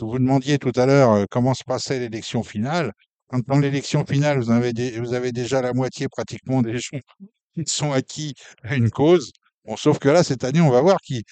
Vous 0.00 0.18
demandiez 0.18 0.58
tout 0.58 0.72
à 0.76 0.86
l'heure 0.86 1.26
comment 1.30 1.54
se 1.54 1.64
passait 1.64 1.98
l'élection 1.98 2.42
finale. 2.42 2.92
Quand 3.28 3.40
dans 3.46 3.58
l'élection 3.58 4.04
finale, 4.06 4.38
vous 4.38 4.50
avez, 4.50 4.72
dé- 4.72 4.98
vous 5.00 5.12
avez 5.14 5.32
déjà 5.32 5.60
la 5.62 5.72
moitié 5.72 6.08
pratiquement 6.08 6.62
des 6.62 6.78
gens 6.78 6.98
qui 7.54 7.64
sont 7.66 7.92
acquis 7.92 8.34
à 8.62 8.74
une 8.76 8.90
cause. 8.90 9.32
Bon, 9.64 9.76
sauf 9.76 9.98
que 9.98 10.08
là, 10.08 10.24
cette 10.24 10.44
année, 10.44 10.60
on 10.60 10.70
va 10.70 10.80
voir 10.80 10.98
qui, 11.02 11.24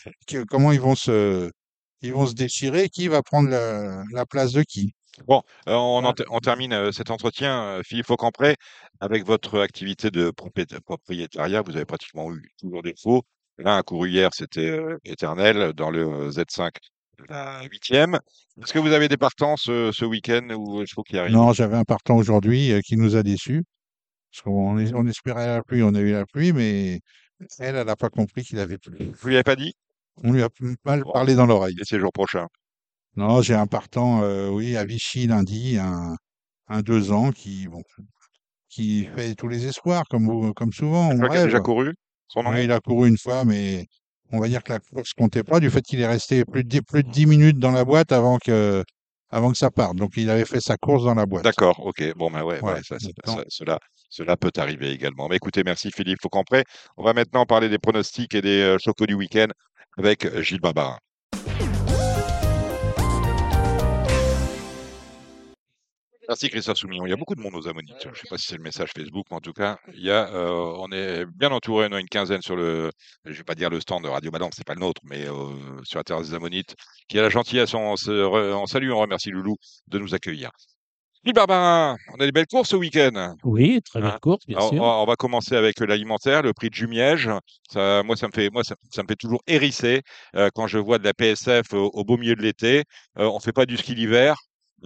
comment 0.49 0.73
ils 0.73 0.81
vont 0.81 0.95
se, 0.95 1.51
ils 2.03 2.13
vont 2.13 2.27
se 2.27 2.35
déchirer, 2.35 2.89
qui 2.89 3.09
va 3.09 3.23
prendre 3.23 3.49
la, 3.51 4.03
la 4.13 4.27
place 4.27 4.53
de 4.53 4.63
qui. 4.63 4.93
Bon, 5.27 5.43
on, 5.67 6.05
en 6.05 6.13
ter- 6.13 6.27
on 6.31 6.41
termine 6.41 6.93
cet 6.93 7.11
entretien, 7.11 7.81
Philippe 7.85 8.07
Faucampré, 8.07 8.57
avec 9.01 9.25
votre 9.25 9.61
activité 9.61 10.11
de 10.11 10.31
propriét- 10.31 10.81
propriétariat. 10.81 11.63
Vous 11.63 11.77
avez 11.77 11.85
pratiquement 11.85 12.33
eu 12.35 12.51
toujours 12.59 12.83
des 12.83 12.95
faux. 13.01 13.23
Là, 13.63 13.77
un 13.77 13.83
couru 13.83 14.09
hier, 14.11 14.31
c'était 14.33 14.71
euh, 14.71 14.97
éternel 15.05 15.73
dans 15.75 15.91
le 15.91 16.03
euh, 16.07 16.31
Z5, 16.31 16.71
la 17.29 17.63
huitième. 17.65 18.19
Est-ce 18.63 18.73
que 18.73 18.79
vous 18.79 18.93
avez 18.93 19.09
des 19.09 19.17
partants 19.17 19.57
ce, 19.57 19.91
ce 19.93 20.05
week-end 20.05 20.49
ou 20.57 20.81
je 20.87 20.93
faut 20.95 21.03
qu'il 21.03 21.19
arrive 21.19 21.33
Non, 21.33 21.53
j'avais 21.53 21.77
un 21.77 21.85
partant 21.85 22.17
aujourd'hui 22.17 22.73
euh, 22.73 22.81
qui 22.81 22.97
nous 22.97 23.17
a 23.17 23.23
déçus. 23.23 23.63
Parce 24.33 24.43
qu'on 24.45 24.77
on 24.79 25.07
espérait 25.09 25.47
la 25.49 25.63
pluie, 25.63 25.83
on 25.83 25.95
a 25.95 26.01
eu 26.01 26.13
la 26.13 26.25
pluie, 26.25 26.53
mais 26.53 27.01
elle, 27.59 27.75
elle 27.77 27.87
n'a 27.87 27.97
pas 27.97 28.09
compris 28.09 28.45
qu'il 28.45 28.59
avait 28.61 28.79
plu. 28.79 28.97
Vous 29.21 29.29
lui 29.29 29.35
avez 29.35 29.43
pas 29.43 29.57
dit? 29.57 29.75
On 30.23 30.33
lui 30.33 30.43
a 30.43 30.49
mal 30.85 31.03
Bon. 31.03 31.13
parlé 31.13 31.35
dans 31.35 31.47
l'oreille. 31.47 31.75
Et 31.81 31.85
c'est 31.85 31.97
le 31.97 32.03
jour 32.03 32.13
prochain. 32.13 32.47
Non, 33.17 33.43
j'ai 33.43 33.55
un 33.55 33.67
partant, 33.67 34.23
euh, 34.23 34.49
oui, 34.49 34.77
à 34.77 34.85
Vichy 34.85 35.27
lundi, 35.27 35.79
un, 35.79 36.15
un 36.69 36.81
deux 36.83 37.11
ans 37.11 37.33
qui, 37.33 37.67
bon, 37.67 37.83
qui 38.69 39.07
fait 39.17 39.35
tous 39.35 39.49
les 39.49 39.67
espoirs, 39.67 40.05
comme, 40.09 40.27
vous- 40.27 40.55
comme 40.55 40.73
souvent. 40.73 41.11
Je 41.11 41.15
On 41.15 41.17
crois 41.17 41.29
qu'il 41.31 41.39
a 41.39 41.45
déjà 41.45 41.61
couru 41.61 41.95
son 42.33 42.43
nom 42.45 42.51
Ouais, 42.51 42.65
il 42.65 42.73
a 42.73 42.81
couru 42.81 43.09
une 43.09 43.19
fois, 43.19 43.45
mais 43.45 43.87
on 44.33 44.39
va 44.39 44.47
dire 44.49 44.63
que 44.63 44.73
la 44.73 44.79
course 44.79 45.13
comptait 45.13 45.43
pas 45.43 45.59
du 45.61 45.69
fait 45.71 45.83
qu'il 45.83 46.01
est 46.01 46.07
resté 46.07 46.45
plus 46.45 46.63
de, 46.65 46.69
dix- 46.69 46.83
plus 46.83 47.03
de 47.03 47.11
10 47.11 47.27
minutes 47.27 47.59
dans 47.59 47.73
la 47.73 47.85
boîte 47.85 48.13
avant 48.13 48.39
que, 48.39 48.85
avant 49.31 49.51
que 49.51 49.59
ça 49.59 49.71
parte. 49.71 49.97
Donc, 49.97 50.13
il 50.17 50.31
avait 50.31 50.45
fait 50.45 50.61
sa 50.61 50.77
course 50.77 51.05
dans 51.05 51.15
la 51.15 51.27
boîte. 51.27 51.43
D'accord, 51.45 51.85
ok. 51.85 52.15
Bon, 52.17 52.31
ben 52.31 52.43
ouais, 52.45 52.61
Voilà. 52.61 52.79
ouais, 52.79 52.83
ça, 52.87 52.99
ça- 53.01 53.09
Non. 53.27 53.37
ça- 53.39 53.45
cela, 53.49 53.79
cela 54.09 54.37
peut 54.37 54.53
arriver 54.57 54.91
également. 54.93 55.29
Mais 55.29 55.37
écoutez, 55.37 55.63
merci 55.65 55.91
Philippe 55.91 56.21
Faucampré. 56.23 56.63
On 56.97 57.03
va 57.03 57.13
maintenant 57.13 57.45
parler 57.47 57.69
des 57.69 57.79
pronostics 57.79 58.35
et 58.35 58.41
des 58.43 58.61
euh, 58.63 58.79
chocos 58.79 59.07
du 59.07 59.15
week-end 59.15 59.49
avec 59.99 60.41
Gilles 60.43 60.61
Barbarin. 60.61 60.99
Merci 66.31 66.49
Christophe 66.49 66.79
Soumillon. 66.79 67.07
Il 67.07 67.11
y 67.11 67.13
a 67.13 67.17
beaucoup 67.17 67.35
de 67.35 67.41
monde 67.41 67.57
aux 67.57 67.67
Ammonites. 67.67 67.97
Je 68.05 68.09
ne 68.09 68.15
sais 68.15 68.29
pas 68.31 68.39
si 68.39 68.47
c'est 68.47 68.57
le 68.57 68.63
message 68.63 68.91
Facebook, 68.97 69.27
mais 69.33 69.37
en 69.39 69.41
tout 69.41 69.53
cas, 69.53 69.79
il 69.95 70.05
y 70.05 70.13
a, 70.13 70.29
euh, 70.33 70.75
on 70.79 70.93
est 70.93 71.25
bien 71.27 71.51
entouré. 71.51 71.89
On 71.91 71.93
a 71.93 71.99
une 71.99 72.07
quinzaine 72.09 72.41
sur 72.41 72.55
le, 72.55 72.93
je 73.25 73.33
vais 73.33 73.43
pas 73.43 73.57
dire 73.57 73.69
le 73.69 73.81
stand 73.81 74.05
de 74.05 74.09
Radio 74.09 74.31
Balance, 74.31 74.53
c'est 74.57 74.65
pas 74.65 74.75
le 74.75 74.81
nôtre, 74.81 75.01
mais 75.03 75.27
euh, 75.27 75.33
sur 75.83 75.99
la 75.99 76.05
terrasse 76.05 76.29
des 76.29 76.35
Ammonites, 76.37 76.77
qui 77.09 77.19
a 77.19 77.23
la 77.23 77.31
gentillesse, 77.31 77.75
on, 77.75 77.95
re- 77.95 78.53
on 78.55 78.67
salue, 78.67 78.93
on 78.93 79.01
remercie 79.01 79.31
Loulou 79.33 79.57
de 79.89 79.99
nous 79.99 80.15
accueillir. 80.15 80.51
Gilles 81.25 81.35
Barbarin, 81.35 81.97
on 82.15 82.21
a 82.21 82.25
des 82.27 82.31
belles 82.33 82.47
courses 82.47 82.69
ce 82.69 82.77
week-end. 82.77 83.35
Oui, 83.43 83.83
très 83.83 84.01
belle 84.01 84.11
Hein? 84.13 84.19
course, 84.23 84.47
bien 84.47 84.57
Alors, 84.57 84.71
sûr. 84.71 84.81
on, 84.83 85.05
va 85.07 85.17
commencer 85.17 85.57
avec 85.57 85.81
l'alimentaire, 85.81 86.43
le 86.43 86.53
prix 86.55 86.71
de 86.71 86.75
Jumièges. 86.75 87.29
Ça, 87.73 88.03
moi, 88.05 88.15
ça 88.15 88.29
me 88.29 88.33
fait, 88.33 88.51
moi, 88.51 88.63
ça, 88.63 88.77
ça 88.93 89.03
me 89.03 89.09
fait 89.09 89.17
toujours 89.17 89.43
hérisser 89.49 90.03
euh, 90.37 90.49
quand 90.55 90.69
je 90.69 90.79
vois 90.79 90.99
de 90.99 91.05
la 91.05 91.13
PSF 91.13 91.75
au, 91.75 91.91
au 91.93 92.05
beau 92.05 92.17
milieu 92.17 92.37
de 92.37 92.41
l'été. 92.43 92.85
Euh, 93.19 93.25
on 93.29 93.41
fait 93.41 93.53
pas 93.53 93.67
du 93.67 93.77
ski 93.77 93.95
l'hiver, 93.97 94.37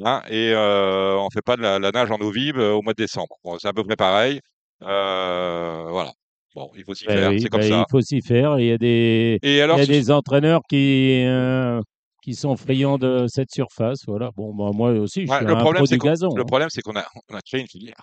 hein, 0.03 0.22
et 0.28 0.53
euh, 0.53 1.16
on 1.18 1.28
fait 1.30 1.42
pas 1.42 1.57
de 1.57 1.62
la, 1.62 1.78
la 1.78 1.90
nage 1.90 2.11
en 2.11 2.16
eau 2.18 2.30
vive 2.30 2.59
euh, 2.59 2.72
au 2.72 2.82
mois 2.82 2.92
de 2.95 3.03
décembre. 3.03 3.36
Bon, 3.45 3.59
c'est 3.59 3.68
à 3.68 3.72
peu 3.72 3.84
près 3.84 3.97
pareil. 3.97 4.40
Euh, 4.82 5.86
voilà. 5.90 6.12
Bon, 6.55 6.70
il 6.76 6.84
faut 6.84 6.95
s'y 6.95 7.07
Ben 7.07 7.16
faire. 7.18 7.30
oui, 7.30 7.40
c'est 7.40 7.49
comme 7.49 7.61
ben 7.61 7.68
ça. 7.70 7.78
Il 7.88 7.90
faut 7.90 8.01
s'y 8.01 8.20
faire. 8.22 8.59
Il 8.61 8.66
y 8.66 8.72
a 8.72 8.78
des, 8.78 9.38
Et 9.42 9.57
il 9.57 9.61
alors, 9.61 9.78
y 9.78 9.82
a 9.82 9.84
ce- 9.86 9.90
des 9.90 10.11
entraîneurs 10.11 10.61
qui, 10.68 11.24
euh, 11.26 11.80
qui 12.22 12.34
sont 12.34 12.57
friands 12.57 12.97
de 12.99 13.26
cette 13.28 13.51
surface. 13.53 14.01
Voilà. 14.07 14.30
Bon, 14.36 14.55
bah, 14.55 14.70
moi 14.72 14.90
aussi, 14.92 15.26
je 15.26 15.30
ouais, 15.30 15.36
suis 15.38 15.47
le 15.47 15.53
un 15.53 15.57
problème, 15.57 15.80
pro 15.80 15.86
c'est 15.86 15.95
du 15.97 15.99
qu'on- 16.01 16.09
gazon. 16.09 16.34
le 16.34 16.42
hein. 16.42 16.45
problème, 16.47 16.68
c'est 16.70 16.82
qu'on 16.82 16.97
a, 16.97 17.05
on 17.30 17.34
a 17.34 17.40
créé 17.40 17.61
une 17.61 17.66
filière. 17.68 18.01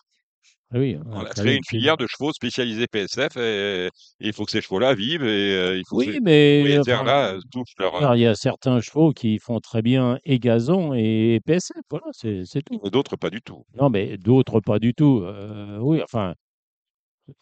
Ah 0.74 0.80
Oui, 0.80 0.98
On 1.06 1.20
a 1.20 1.26
créé 1.26 1.56
une 1.58 1.64
filière 1.68 1.98
de 1.98 2.08
chevaux 2.08 2.32
spécialisés 2.32 2.88
PSF 2.88 3.36
et, 3.38 3.88
et 3.88 3.90
il 4.22 4.32
faut 4.34 4.46
que 4.46 4.52
ces 4.52 4.62
chevaux-là 4.62 4.94
vivent 4.94 5.24
et 5.24 5.54
euh, 5.56 5.78
il 5.78 5.84
faut 5.88 5.98
que 5.98 6.06
Oui, 6.06 6.14
ces 6.14 6.20
mais 6.22 6.60
propriétaires 6.62 7.02
enfin, 7.02 7.06
là 7.34 7.38
touchent 7.52 7.74
leur. 7.78 7.96
alors, 7.96 8.16
il 8.16 8.22
y 8.22 8.26
a 8.26 8.36
certains 8.36 8.80
chevaux 8.80 9.12
qui 9.12 9.38
font 9.40 9.60
très 9.60 9.82
bien 9.82 10.18
et 10.24 10.40
gazon 10.40 10.94
et 10.94 11.40
PSF. 11.46 11.82
Voilà, 11.90 12.06
c'est 12.14 12.44
c'est 12.46 12.62
tout. 12.62 12.80
et 12.86 12.90
d'autres 12.90 13.18
pas 13.18 13.30
du 13.30 13.42
tout. 13.42 13.66
Non, 13.80 13.90
mais 13.90 14.18
d'autres 14.18 14.62
pas 14.62 14.80
du 14.80 14.94
tout. 14.94 15.20
Euh, 15.26 15.78
oui, 15.80 16.02
enfin, 16.04 16.36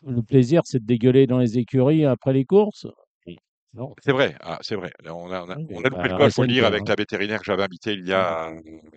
le 0.06 0.22
plaisir, 0.22 0.62
c'est 0.66 0.80
de 0.80 0.86
dégueuler 0.86 1.28
dans 1.28 1.38
les 1.40 1.58
écuries 1.58 2.06
après 2.06 2.34
les 2.34 2.46
courses. 2.46 2.88
C'est 4.03 4.11
vrai, 4.11 4.36
ah, 4.41 4.57
c'est 4.61 4.76
vrai. 4.76 4.91
On 5.07 5.32
a, 5.32 5.43
on 5.43 5.49
a, 5.49 5.55
Oui, 5.55 5.67
on 5.76 5.80
a 5.80 5.84
bah, 5.84 5.89
loupé 5.89 6.09
le 6.09 6.17
coche, 6.17 6.34
faut 6.34 6.41
le 6.41 6.47
dire, 6.47 6.65
avec 6.65 6.82
hein. 6.82 6.86
la 6.88 6.95
vétérinaire 6.95 7.38
que 7.39 7.45
j'avais 7.45 7.63
invitée 7.63 7.93
il 7.93 8.07
y 8.07 8.13
a 8.13 8.51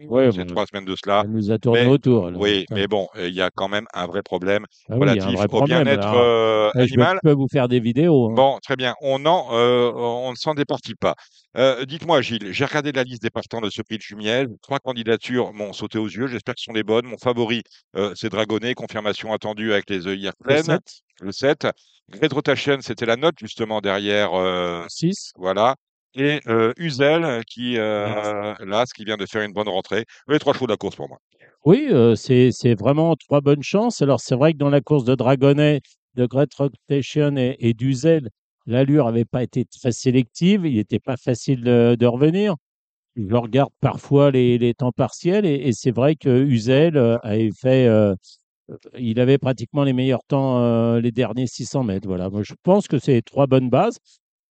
Ouais, 0.08 0.30
c'est 0.32 0.38
bon, 0.38 0.46
trois 0.46 0.64
semaines 0.66 0.86
de 0.86 0.94
cela. 0.96 1.22
elle 1.24 1.30
nous 1.30 1.50
a 1.50 1.58
tourné 1.58 1.84
Mais- 1.84 1.90
autour. 1.90 2.28
elle. 2.28 2.36
Oui, 2.36 2.64
mais 2.70 2.86
bon, 2.86 3.06
il 3.18 3.34
y 3.34 3.42
a 3.42 3.50
quand 3.54 3.68
même 3.68 3.84
un 3.92 4.06
vrai 4.06 4.22
problème 4.22 4.64
Ah 4.88 4.94
oui, 4.94 5.00
il 5.00 5.20
relatif 5.20 5.36
vrai 5.38 5.46
au 5.50 5.62
bien-être 5.64 6.12
euh, 6.14 6.70
Eh, 6.74 6.86
je 6.86 6.94
peux- 6.94 7.00
animal. 7.02 7.18
peux 7.22 7.32
vous 7.32 7.48
faire 7.52 7.68
des 7.68 7.80
vidéos. 7.80 8.30
hein. 8.30 8.34
Bon, 8.34 8.58
très 8.62 8.76
bien. 8.76 8.94
On 9.02 9.24
en, 9.26 9.48
euh, 9.52 9.92
on 9.94 10.30
ne 10.30 10.36
s'en 10.36 10.54
départit 10.54 10.94
pas. 10.94 11.14
Euh, 11.57 11.84
Dites-moi, 11.84 12.22
Gilles, 12.22 12.53
j'ai 12.53 12.64
regardé 12.64 12.92
la 12.92 13.05
liste 13.05 13.22
des 13.22 13.30
partants 13.30 13.61
de 13.61 13.68
ce 13.68 13.82
prix 13.82 13.98
de 13.98 14.03
Jumiel. 14.03 14.48
Trois 14.62 14.78
candidatures 14.78 15.53
m'ont 15.53 15.72
sauté 15.72 15.98
aux 15.98 16.07
yeux. 16.09 16.26
J'espère 16.26 16.55
que 16.55 16.61
ce 16.61 16.64
sont 16.64 16.72
les 16.72 16.82
bonnes. 16.82 17.07
Mon 17.07 17.18
favori, 17.18 17.62
euh, 17.96 18.12
c'est 18.16 18.30
Dragonnet. 18.30 18.74
Confirmation 18.74 19.32
attendue 19.34 19.72
avec 19.72 19.90
les 19.90 20.07
œillères 20.07 20.32
Le 20.40 20.44
pleines. 20.44 20.62
7, 20.64 20.80
Le 21.20 21.32
7. 21.32 21.66
Great 22.11 22.32
Rotation, 22.32 22.78
c'était 22.80 23.07
la 23.07 23.16
note 23.16 23.34
justement 23.38 23.80
derrière. 23.80 24.32
euh, 24.34 24.84
6. 24.88 25.32
Voilà. 25.36 25.76
Et 26.14 26.40
euh, 26.46 26.72
Uzel, 26.76 27.42
qui, 27.46 27.74
là, 27.76 28.84
ce 28.86 28.94
qui 28.94 29.05
vient 29.05 29.16
de 29.16 29.26
faire 29.26 29.42
une 29.42 29.53
bonne 29.53 29.68
rentrée. 29.68 30.05
Les 30.28 30.38
trois 30.38 30.53
chevaux 30.55 30.66
de 30.66 30.72
la 30.72 30.76
course 30.76 30.96
pour 30.96 31.09
moi. 31.09 31.18
Oui, 31.64 31.88
c'est 32.16 32.50
c'est 32.50 32.74
vraiment 32.74 33.14
trois 33.16 33.40
bonnes 33.40 33.62
chances. 33.62 34.03
Alors, 34.03 34.20
c'est 34.20 34.34
vrai 34.34 34.53
que 34.53 34.59
dans 34.59 34.68
la 34.68 34.80
course 34.80 35.05
de 35.05 35.14
Dragonnet, 35.14 35.80
de 36.14 36.26
Great 36.26 36.53
Rotation 36.55 37.36
et, 37.36 37.57
et 37.61 37.72
d'Uzel, 37.72 38.28
l'allure 38.66 39.06
n'avait 39.06 39.24
pas 39.24 39.42
été 39.42 39.64
très 39.64 39.92
sélective. 39.92 40.66
Il 40.66 40.76
n'était 40.76 40.98
pas 41.00 41.16
facile 41.16 41.62
de, 41.62 41.96
de 41.98 42.06
revenir. 42.06 42.56
Je 43.16 43.34
regarde 43.36 43.72
parfois 43.80 44.30
les, 44.30 44.58
les 44.58 44.74
temps 44.74 44.92
partiels 44.92 45.44
et, 45.46 45.54
et 45.68 45.72
c'est 45.72 45.90
vrai 45.90 46.16
que 46.16 46.44
Uzel 46.44 46.96
euh, 46.96 47.18
avait 47.22 47.50
fait. 47.52 47.86
euh, 47.86 48.14
il 48.98 49.20
avait 49.20 49.38
pratiquement 49.38 49.84
les 49.84 49.92
meilleurs 49.92 50.24
temps 50.26 50.60
euh, 50.62 51.00
les 51.00 51.12
derniers 51.12 51.46
600 51.46 51.84
mètres. 51.84 52.06
Voilà. 52.08 52.30
Moi, 52.30 52.42
je 52.42 52.54
pense 52.62 52.88
que 52.88 52.98
c'est 52.98 53.20
trois 53.22 53.46
bonnes 53.46 53.68
bases. 53.70 53.98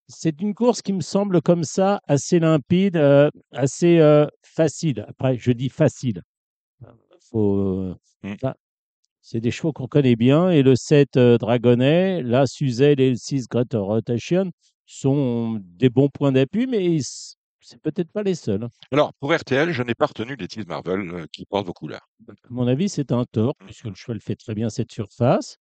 C'est 0.08 0.42
une 0.42 0.54
course 0.54 0.82
qui 0.82 0.92
me 0.92 1.00
semble 1.00 1.40
comme 1.40 1.64
ça 1.64 2.00
assez 2.08 2.38
limpide, 2.40 2.96
euh, 2.96 3.30
assez 3.52 4.00
facile. 4.42 5.04
Après, 5.08 5.36
je 5.38 5.52
dis 5.52 5.68
facile. 5.68 6.22
Faut, 7.30 7.56
euh, 7.56 7.94
Mm. 8.22 8.34
ça, 8.40 8.54
c'est 9.22 9.40
des 9.40 9.50
chevaux 9.50 9.72
qu'on 9.72 9.86
connaît 9.88 10.16
bien. 10.16 10.50
Et 10.50 10.62
le 10.62 10.76
7 10.76 11.16
euh, 11.16 11.38
Dragonnet, 11.38 12.22
là, 12.22 12.46
Suzel 12.46 13.00
et 13.00 13.10
le 13.10 13.16
6 13.16 13.48
Great 13.48 13.72
Rotation 13.74 14.50
sont 14.86 15.60
des 15.62 15.88
bons 15.90 16.08
points 16.08 16.32
d'appui, 16.32 16.66
mais 16.66 16.98
c'est 17.60 17.80
peut-être 17.80 18.10
pas 18.10 18.22
les 18.22 18.34
seuls. 18.34 18.64
hein. 18.64 18.68
Alors, 18.90 19.12
pour 19.20 19.32
RTL, 19.34 19.70
je 19.72 19.82
n'ai 19.82 19.94
pas 19.94 20.06
retenu 20.06 20.34
les 20.36 20.48
Tease 20.48 20.66
Marvel 20.66 21.00
euh, 21.10 21.26
qui 21.32 21.44
portent 21.44 21.66
vos 21.66 21.72
couleurs. 21.72 22.08
À 22.28 22.32
mon 22.50 22.66
avis, 22.66 22.88
c'est 22.88 23.12
un 23.12 23.24
tort, 23.30 23.54
puisque 23.64 23.84
le 23.84 23.94
cheval 23.94 24.20
fait 24.20 24.34
très 24.36 24.54
bien 24.54 24.70
cette 24.70 24.90
surface. 24.90 25.56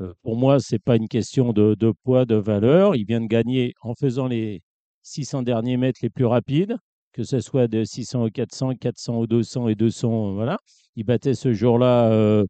Euh, 0.00 0.12
pour 0.22 0.36
moi, 0.36 0.58
c'est 0.58 0.80
pas 0.80 0.96
une 0.96 1.06
question 1.08 1.52
de, 1.52 1.76
de 1.78 1.92
poids, 2.02 2.24
de 2.24 2.34
valeur. 2.34 2.96
Il 2.96 3.04
vient 3.06 3.20
de 3.20 3.28
gagner 3.28 3.74
en 3.82 3.94
faisant 3.94 4.26
les 4.26 4.62
600 5.02 5.42
derniers 5.42 5.76
mètres 5.76 6.00
les 6.02 6.10
plus 6.10 6.24
rapides, 6.24 6.76
que 7.12 7.22
ce 7.22 7.38
soit 7.38 7.68
de 7.68 7.84
600 7.84 8.24
au 8.24 8.30
400, 8.30 8.74
400 8.74 9.16
au 9.18 9.26
200 9.28 9.68
et 9.68 9.74
200. 9.76 10.30
euh, 10.30 10.34
Voilà. 10.34 10.58
Il 10.96 11.04
battait 11.04 11.34
ce 11.34 11.52
jour-là 11.52 12.10
euh, 12.10 12.44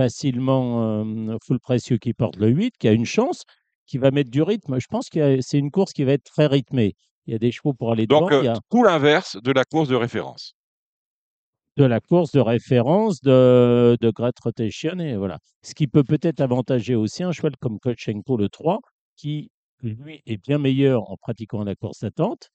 facilement 0.00 1.02
euh, 1.02 1.36
Full 1.46 1.60
Précieux 1.60 1.98
qui 1.98 2.14
porte 2.14 2.36
le 2.36 2.48
8, 2.48 2.78
qui 2.78 2.88
a 2.88 2.92
une 2.92 3.04
chance, 3.04 3.42
qui 3.86 3.98
va 3.98 4.10
mettre 4.10 4.30
du 4.30 4.40
rythme. 4.40 4.80
Je 4.80 4.86
pense 4.88 5.10
que 5.10 5.42
c'est 5.42 5.58
une 5.58 5.70
course 5.70 5.92
qui 5.92 6.04
va 6.04 6.12
être 6.12 6.24
très 6.24 6.46
rythmée. 6.46 6.94
Il 7.26 7.32
y 7.32 7.36
a 7.36 7.38
des 7.38 7.52
chevaux 7.52 7.74
pour 7.74 7.92
aller 7.92 8.06
Donc, 8.06 8.30
devant. 8.30 8.42
y 8.42 8.48
euh, 8.48 8.54
a 8.54 8.58
tout 8.70 8.82
l'inverse 8.82 9.36
de 9.42 9.52
la 9.52 9.64
course 9.64 9.90
de 9.90 9.96
référence. 9.96 10.54
de 11.76 11.84
la 11.84 12.00
course 12.00 12.32
de 12.32 12.40
référence 12.40 13.20
de, 13.20 13.98
de 14.00 14.10
Great 14.10 14.38
Rotation. 14.42 14.98
Et 15.00 15.16
voilà. 15.16 15.38
Ce 15.62 15.74
qui 15.74 15.86
peut 15.86 16.02
peut-être 16.02 16.40
avantager 16.40 16.94
aussi 16.94 17.22
un 17.22 17.32
cheval 17.32 17.52
comme 17.60 17.78
Kotchenko 17.78 18.38
le 18.38 18.48
3, 18.48 18.78
qui, 19.16 19.50
lui, 19.82 20.22
est 20.24 20.42
bien 20.42 20.56
meilleur 20.56 21.10
en 21.10 21.18
pratiquant 21.18 21.62
la 21.62 21.74
course 21.74 22.00
d'attente. 22.00 22.48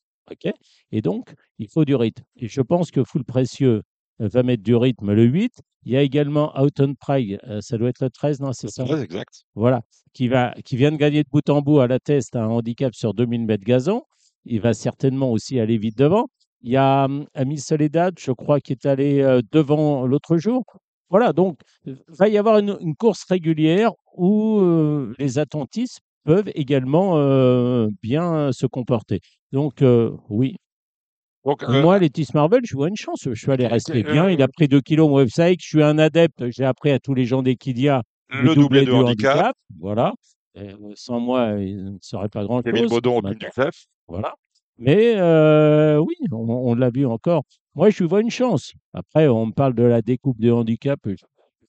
et 0.92 1.02
donc, 1.02 1.32
il 1.60 1.68
faut 1.70 1.86
du 1.86 1.94
rythme. 1.94 2.24
Et 2.38 2.48
je 2.48 2.62
pense 2.62 2.90
que 2.90 3.04
Full 3.04 3.24
Précieux 3.24 3.84
va 4.18 4.42
mettre 4.42 4.64
du 4.64 4.76
rythme 4.76 5.14
le 5.14 5.26
8. 5.26 5.62
Il 5.86 5.94
y 5.94 5.98
a 5.98 6.02
également 6.02 6.52
Houghton 6.60 6.96
Pride, 7.00 7.40
euh, 7.48 7.62
ça 7.62 7.78
doit 7.78 7.90
être 7.90 8.02
le 8.02 8.10
13, 8.10 8.40
non 8.40 8.54
C'est 8.54 8.70
ça? 8.70 8.86
Très 8.86 9.04
exact. 9.04 9.44
Voilà, 9.54 9.82
qui, 10.14 10.28
va, 10.28 10.56
qui 10.66 10.78
vient 10.78 10.92
de 10.92 10.98
gagner 10.98 11.24
de 11.24 11.30
bout 11.30 11.48
en 11.50 11.62
bout 11.62 11.80
à 11.80 11.88
la 11.88 12.00
test 12.00 12.36
un 12.36 12.48
handicap 12.48 12.96
sur 12.96 13.14
2000 13.14 13.46
mètres 13.46 13.64
gazon. 13.64 14.02
Il 14.46 14.62
va 14.62 14.74
certainement 14.74 15.32
aussi 15.32 15.60
aller 15.60 15.78
vite 15.78 15.98
devant. 15.98 16.26
Il 16.62 16.72
y 16.72 16.78
a 16.78 17.06
hum, 17.06 17.28
Ami 17.36 17.60
Soledad, 17.60 18.16
je 18.20 18.32
crois, 18.32 18.60
qui 18.60 18.72
est 18.72 18.86
allé 18.88 19.22
euh, 19.22 19.42
devant 19.52 20.08
l'autre 20.08 20.38
jour. 20.38 20.64
Voilà, 21.12 21.34
donc 21.34 21.60
il 21.86 21.96
va 22.08 22.30
y 22.30 22.38
avoir 22.40 22.58
une, 22.58 22.78
une 22.82 22.96
course 22.96 23.24
régulière 23.30 23.92
où 24.16 24.60
euh, 24.62 25.14
les 25.20 25.38
attentistes 25.38 26.00
peuvent 26.24 26.50
également 26.56 27.88
bien 28.02 28.52
se 28.52 28.66
comporter. 28.66 29.20
Donc 29.52 29.84
oui, 30.28 30.56
Donc, 31.46 31.64
euh, 31.64 31.82
moi, 31.82 32.00
Letis 32.00 32.28
Marvel, 32.34 32.62
je 32.64 32.76
vois 32.76 32.90
une 32.90 32.96
chance. 32.96 33.26
Le 33.26 33.36
cheval 33.36 33.62
est 33.62 33.68
resté 33.68 34.04
euh, 34.06 34.12
bien. 34.12 34.30
Il 34.30 34.42
a 34.42 34.48
pris 34.48 34.68
2 34.68 34.82
kilos. 34.82 35.32
Savez 35.32 35.56
que 35.56 35.64
je 35.64 35.68
suis 35.68 35.84
un 35.84 35.98
adepte. 36.00 36.50
J'ai 36.50 36.66
appris 36.66 36.92
à 36.92 37.00
tous 37.00 37.14
les 37.14 37.26
gens 37.26 37.44
d'Equidia 37.44 38.02
le 38.30 38.56
doublé 38.56 38.86
de 38.86 38.92
handicap, 38.92 39.56
Voilà. 39.80 40.14
Et, 40.56 40.70
euh, 40.70 40.76
sans 40.96 41.20
moi, 41.20 41.52
il 41.60 41.94
ne 41.94 41.98
serait 42.02 42.30
pas 42.30 42.44
grand-chose. 42.44 42.74
Kevin 42.74 42.88
Baudon 42.88 43.18
au 43.20 43.22
du. 43.22 43.38
Voilà. 44.08 44.34
Mais 44.78 45.16
euh, 45.18 45.98
oui, 46.00 46.16
on, 46.32 46.38
on 46.50 46.76
l'a 46.76 46.90
vu 46.90 47.06
encore. 47.06 47.44
Moi, 47.76 47.90
je 47.90 48.00
lui 48.04 48.10
vois 48.10 48.22
une 48.22 48.30
chance. 48.32 48.74
Après, 48.94 49.28
on 49.28 49.46
me 49.48 49.52
parle 49.52 49.74
de 49.76 49.84
la 49.84 50.02
découpe 50.02 50.40
de 50.40 50.52
handicap. 50.52 51.00
Je 51.06 51.16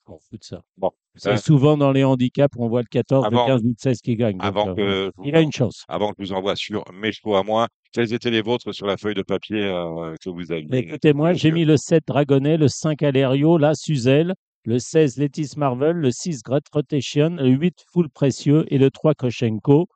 je 0.07 0.13
m'en 0.13 0.19
fous 0.19 0.37
de 0.39 0.45
ça. 0.45 0.61
Bon, 0.77 0.93
C'est 1.17 1.31
euh, 1.31 1.37
souvent 1.37 1.77
dans 1.77 1.91
les 1.91 2.05
handicaps, 2.05 2.55
on 2.59 2.69
voit 2.69 2.83
le 2.83 2.87
14, 2.89 3.27
avant- 3.27 3.47
le 3.47 3.53
15, 3.55 3.65
le 3.65 3.75
16 3.77 4.01
qui 4.01 4.15
gagne. 4.15 4.39
Donc, 4.39 4.79
euh, 4.79 5.07
je 5.07 5.11
vous 5.17 5.25
il 5.25 5.35
a 5.35 5.41
une 5.41 5.51
chance. 5.53 5.85
avant 5.89 6.11
que 6.11 6.17
je 6.23 6.29
vous 6.29 6.33
envoie 6.33 6.55
sur 6.55 6.85
mes 6.93 7.11
chevaux 7.11 7.35
à 7.35 7.43
moi, 7.43 7.67
quels 7.97 8.13
étaient 8.13 8.31
les 8.31 8.43
vôtres 8.43 8.73
sur 8.73 8.87
la 8.87 8.99
feuille 8.99 9.15
de 9.15 9.23
papier 9.23 9.65
euh, 9.65 10.15
que 10.23 10.29
vous 10.29 10.53
aviez 10.53 10.67
Mais 10.69 10.81
écoutez, 10.81 11.15
moi, 11.15 11.33
j'ai 11.33 11.51
mis 11.51 11.65
le 11.65 11.79
7 11.79 12.07
Dragonnet, 12.07 12.59
le 12.59 12.69
5 12.69 13.03
Alerio, 13.03 13.57
la 13.57 13.75
Suzel, 13.75 14.35
le 14.65 14.79
16 14.79 15.17
Letis 15.17 15.53
Marvel, 15.57 15.97
le 15.97 16.11
6 16.11 16.43
Great 16.43 16.65
Rotation, 16.71 17.31
le 17.31 17.49
8 17.49 17.85
Full 17.93 18.11
Précieux 18.11 18.67
et 18.69 18.77
le 18.77 18.91
3 18.91 19.15
Koshenko. 19.15 19.87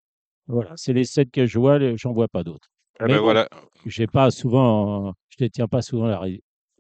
Voilà, 0.47 0.73
c'est 0.77 0.95
les 0.95 1.05
7 1.05 1.31
que 1.31 1.45
je 1.45 1.59
vois, 1.59 1.79
j'en 1.97 2.13
vois 2.15 2.29
pas 2.29 2.43
d'autres. 2.43 2.69
Eh 3.01 3.05
ben 3.05 3.17
bon, 3.17 3.23
voilà. 3.23 3.49
j'ai 3.85 4.07
pas 4.07 4.31
souvent, 4.31 5.13
je 5.29 5.37
ne 5.39 5.47
détiens 5.47 5.69
pas 5.69 5.83
souvent 5.83 6.07
la, 6.07 6.23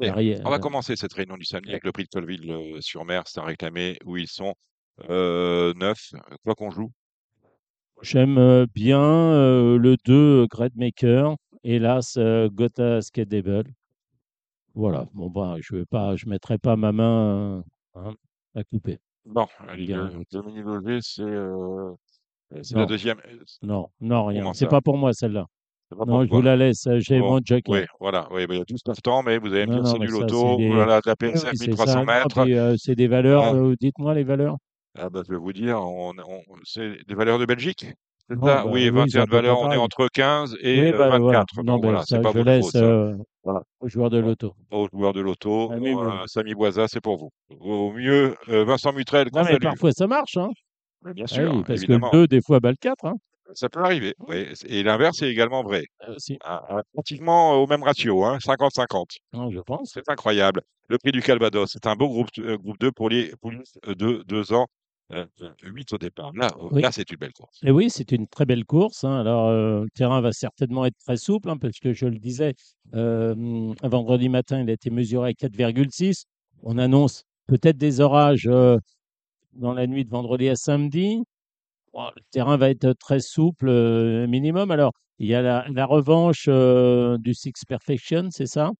on 0.00 0.12
va 0.44 0.50
la- 0.50 0.58
commencer 0.58 0.96
cette 0.96 1.12
réunion 1.12 1.36
du 1.36 1.44
samedi 1.44 1.70
avec 1.70 1.84
le 1.84 1.92
prix 1.92 2.04
de 2.04 2.08
Colville-sur-Mer. 2.08 3.24
C'est 3.26 3.40
un 3.40 3.44
réclamé 3.44 3.98
où 4.06 4.16
ils 4.16 4.28
sont 4.28 4.54
euh, 5.10 5.74
neuf. 5.74 6.12
Quoi 6.44 6.54
qu'on 6.54 6.70
joue. 6.70 6.90
J'aime 8.02 8.38
euh, 8.38 8.66
bien 8.74 9.00
euh, 9.00 9.78
le 9.78 9.96
2 10.04 10.46
Great 10.46 10.74
Maker, 10.74 11.36
hélas 11.64 12.14
euh, 12.16 12.48
Gotha 12.48 13.02
Skadable. 13.02 13.64
Voilà, 14.74 15.06
bon 15.12 15.28
ben, 15.28 15.56
je 15.60 15.74
vais 15.76 15.84
pas, 15.84 16.16
je 16.16 16.26
mettrai 16.26 16.56
pas 16.56 16.76
ma 16.76 16.92
main 16.92 17.62
euh, 17.96 18.00
hein, 18.00 18.14
à 18.54 18.64
couper. 18.64 18.98
Le 19.26 20.24
Dominique 20.30 20.64
Loger, 20.64 20.98
c'est 21.02 21.22
euh, 21.22 21.92
c'est 22.62 22.74
la 22.74 22.80
Non. 22.82 22.86
deuxième. 22.86 23.18
euh, 23.26 23.44
Non, 23.62 23.90
non, 24.00 24.26
rien. 24.26 24.40
Comment 24.40 24.54
C'est 24.54 24.64
ça? 24.64 24.70
pas 24.70 24.80
pour 24.80 24.96
moi 24.96 25.12
celle-là. 25.12 25.46
c'est 25.90 25.98
pas 25.98 26.04
Non, 26.06 26.22
je 26.22 26.28
toi? 26.28 26.38
vous 26.38 26.42
la 26.42 26.56
laisse. 26.56 26.86
euh, 26.86 27.00
J'ai 27.00 27.18
Bon, 27.20 27.32
mon 27.32 27.40
jockey. 27.44 27.70
Oui, 27.72 27.80
voilà. 27.98 28.28
Oui, 28.30 28.46
ben, 28.46 28.54
il 28.54 28.58
y 28.58 28.62
a 28.62 28.64
tout 28.64 28.76
ce 28.78 29.00
temps, 29.02 29.22
mais 29.22 29.38
vous 29.38 29.52
allez 29.52 29.66
me 29.66 29.72
Non, 29.72 29.82
dire 29.82 29.84
non, 29.84 29.92
c'est 29.92 29.98
mais 29.98 30.06
du 30.06 30.12
ça, 30.12 30.20
loto, 30.20 30.56
de 30.56 30.84
la 30.86 30.96
Oui, 30.96 31.02
oui, 31.10 31.16
PSF 31.18 31.52
c'est 31.56 31.66
1300 31.68 31.86
ça. 31.86 31.96
Non, 31.96 32.06
mètres. 32.06 32.44
puis, 32.44 32.54
euh, 32.56 32.74
c'est 32.78 32.94
des 32.94 33.08
valeurs. 33.08 33.42
Ah. 33.44 33.54
euh, 33.54 33.74
Dites-moi 33.78 34.14
les 34.14 34.24
valeurs. 34.24 34.56
Ah 34.98 35.08
bah, 35.08 35.22
je 35.26 35.32
vais 35.32 35.38
vous 35.38 35.52
dire, 35.52 35.78
on, 35.80 36.10
on- 36.18 36.42
c'est 36.64 36.96
des 37.06 37.14
valeurs 37.14 37.38
de 37.38 37.46
Belgique. 37.46 37.86
C'est 38.28 38.36
Non, 38.36 38.46
ça? 38.46 38.64
bah 38.64 38.64
oui, 38.66 38.88
oui, 38.88 38.90
21 38.90 39.06
c'est 39.08 39.18
un 39.20 39.24
de 39.24 39.30
peu 39.30 39.36
valeur, 39.36 39.60
on 39.60 39.72
est 39.72 39.76
entre 39.76 40.08
15 40.12 40.56
et 40.60 40.80
Oui, 40.80 40.88
euh, 40.92 40.98
bah, 40.98 41.08
24. 41.10 41.20
voilà. 41.22 41.44
Donc 41.56 41.64
Non, 41.64 41.74
ben, 41.78 41.80
voilà, 41.88 41.98
ça, 42.00 42.06
c'est 42.16 42.22
pas 42.22 42.30
je 42.30 42.38
votre 42.38 42.46
laisse 42.50 42.64
faute, 42.66 42.74
euh, 42.76 43.16
Voilà. 43.44 43.62
aux 43.80 43.88
joueurs 43.88 44.10
de 44.10 44.18
loto. 44.18 44.54
Aux 44.70 44.88
joueurs 44.92 45.12
de 45.12 45.20
loto, 45.20 45.70
Ah 45.72 45.76
oui. 45.80 45.94
euh, 45.94 46.26
Samy 46.26 46.54
Boisa, 46.54 46.86
c'est 46.88 47.00
pour 47.00 47.16
vous. 47.18 47.30
Au 47.60 47.92
mieux, 47.92 48.36
euh, 48.48 48.64
Vincent 48.64 48.92
Mutrel, 48.92 49.28
Non, 49.32 49.44
mais 49.44 49.58
parfois 49.58 49.92
ça 49.92 50.06
marche. 50.06 50.36
Hein. 50.36 50.48
Mais 51.04 51.14
Bien 51.14 51.24
Ah 51.28 51.34
sûr, 51.34 51.54
oui, 51.54 51.62
parce 51.66 51.78
évidemment. 51.82 52.10
que 52.10 52.16
le 52.16 52.22
2, 52.22 52.26
des 52.28 52.42
fois, 52.42 52.60
bat 52.60 52.70
le 52.70 52.76
4. 52.76 53.04
Hein. 53.06 53.14
Ça 53.54 53.68
peut 53.68 53.80
arriver. 53.82 54.14
Oui. 54.28 54.46
Et 54.66 54.82
l'inverse 54.84 55.22
est 55.22 55.30
également 55.30 55.62
vrai. 55.64 55.84
Euh, 56.08 56.14
si. 56.18 56.38
Ah, 56.44 56.62
ah, 56.68 56.82
pratiquement 56.94 57.54
au 57.54 57.66
même 57.66 57.82
ratio, 57.82 58.24
hein, 58.24 58.38
50-50. 58.40 59.16
Non, 59.32 59.50
je 59.50 59.58
pense. 59.60 59.90
C'est 59.92 60.08
incroyable. 60.08 60.60
Le 60.88 60.98
prix 60.98 61.10
du 61.10 61.20
Calvados, 61.20 61.68
c'est 61.72 61.86
un 61.86 61.96
beau 61.96 62.08
groupe, 62.08 62.28
euh, 62.38 62.56
groupe 62.58 62.78
2 62.78 62.92
pour 62.92 63.08
les 63.08 63.32
poulisses 63.40 63.76
de 63.86 64.22
2 64.26 64.52
ans. 64.52 64.66
Euh, 65.12 65.26
8 65.64 65.92
au 65.92 65.98
départ. 65.98 66.32
Là, 66.34 66.50
euh, 66.60 66.68
Oui. 66.70 66.82
là 66.82 66.92
c'est 66.92 67.10
une 67.10 67.16
belle 67.16 67.32
course. 67.32 67.58
Et 67.64 67.70
oui, 67.70 67.90
c'est 67.90 68.12
une 68.12 68.26
très 68.28 68.44
belle 68.46 68.64
course. 68.64 69.02
hein. 69.04 69.18
Alors, 69.20 69.48
euh, 69.48 69.82
le 69.82 69.90
terrain 69.90 70.20
va 70.20 70.32
certainement 70.32 70.84
être 70.86 70.96
très 71.04 71.16
souple, 71.16 71.50
hein, 71.50 71.56
parce 71.56 71.78
que 71.80 71.92
je 71.92 72.06
le 72.06 72.18
disais, 72.18 72.54
euh, 72.94 73.72
un 73.82 73.88
vendredi 73.88 74.28
matin, 74.28 74.60
il 74.62 74.70
a 74.70 74.72
été 74.72 74.90
mesuré 74.90 75.30
à 75.30 75.32
4,6. 75.32 76.26
On 76.62 76.78
annonce 76.78 77.24
peut-être 77.46 77.76
des 77.76 78.00
orages 78.00 78.46
euh, 78.46 78.78
dans 79.54 79.72
la 79.74 79.86
nuit 79.86 80.04
de 80.04 80.10
vendredi 80.10 80.48
à 80.48 80.56
samedi. 80.56 81.22
Bon, 81.92 82.04
le 82.16 82.22
terrain 82.30 82.56
va 82.56 82.70
être 82.70 82.92
très 82.92 83.20
souple, 83.20 83.68
euh, 83.68 84.26
minimum. 84.28 84.70
Alors, 84.70 84.92
il 85.18 85.26
y 85.26 85.34
a 85.34 85.42
la, 85.42 85.66
la 85.70 85.86
revanche 85.86 86.44
euh, 86.48 87.18
du 87.18 87.34
Six 87.34 87.52
Perfection, 87.66 88.28
c'est 88.30 88.46
ça? 88.46 88.70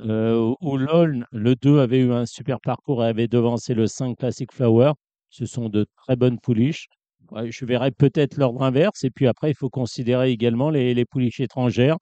Euh, 0.00 0.54
où 0.62 0.76
LOL, 0.78 1.26
le 1.32 1.54
2, 1.54 1.78
avait 1.80 2.00
eu 2.00 2.12
un 2.12 2.26
super 2.26 2.60
parcours 2.60 3.04
et 3.04 3.08
avait 3.08 3.28
devancé 3.28 3.74
le 3.74 3.86
5 3.86 4.16
Classic 4.18 4.50
Flower. 4.52 4.92
Ce 5.30 5.46
sont 5.46 5.68
de 5.68 5.86
très 5.96 6.16
bonnes 6.16 6.38
pouliches. 6.38 6.88
Ouais, 7.30 7.50
je 7.50 7.64
verrai 7.64 7.90
peut-être 7.92 8.36
l'ordre 8.36 8.62
inverse. 8.62 9.04
Et 9.04 9.10
puis 9.10 9.26
après, 9.26 9.50
il 9.50 9.54
faut 9.54 9.70
considérer 9.70 10.30
également 10.30 10.70
les, 10.70 10.94
les 10.94 11.04
pouliches 11.04 11.40
étrangères. 11.40 11.96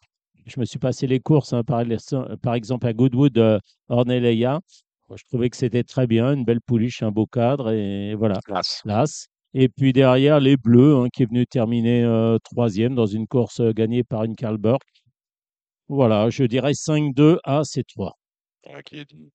Je 0.46 0.58
me 0.58 0.64
suis 0.64 0.78
passé 0.78 1.06
les 1.06 1.20
courses, 1.20 1.52
hein, 1.52 1.62
par, 1.62 1.80
exemple 2.54 2.86
à 2.86 2.92
Goodwood, 2.94 3.36
euh, 3.36 3.58
Je 3.90 5.24
trouvais 5.28 5.50
que 5.50 5.56
c'était 5.56 5.84
très 5.84 6.06
bien, 6.06 6.32
une 6.32 6.44
belle 6.44 6.62
pouliche, 6.62 7.02
un 7.02 7.10
beau 7.10 7.26
cadre. 7.26 7.70
Et 7.70 8.14
voilà, 8.14 8.40
Classe. 8.44 8.80
l'As. 8.86 9.28
Et 9.52 9.68
puis 9.68 9.92
derrière, 9.92 10.40
les 10.40 10.56
Bleus, 10.56 10.96
hein, 10.96 11.08
qui 11.12 11.22
est 11.22 11.26
venu 11.26 11.46
terminer 11.46 12.02
euh, 12.04 12.38
troisième 12.38 12.94
dans 12.94 13.06
une 13.06 13.26
course 13.26 13.60
euh, 13.60 13.72
gagnée 13.72 14.04
par 14.04 14.24
une 14.24 14.36
Karl 14.36 14.56
Burke. 14.56 14.82
Voilà, 15.88 16.30
je 16.30 16.44
dirais 16.44 16.72
5-2 16.72 17.38
à 17.44 17.62
C3. 17.62 18.12
Ah, 18.66 18.82
qui 18.82 18.98
est 18.98 19.04
dit. 19.04 19.30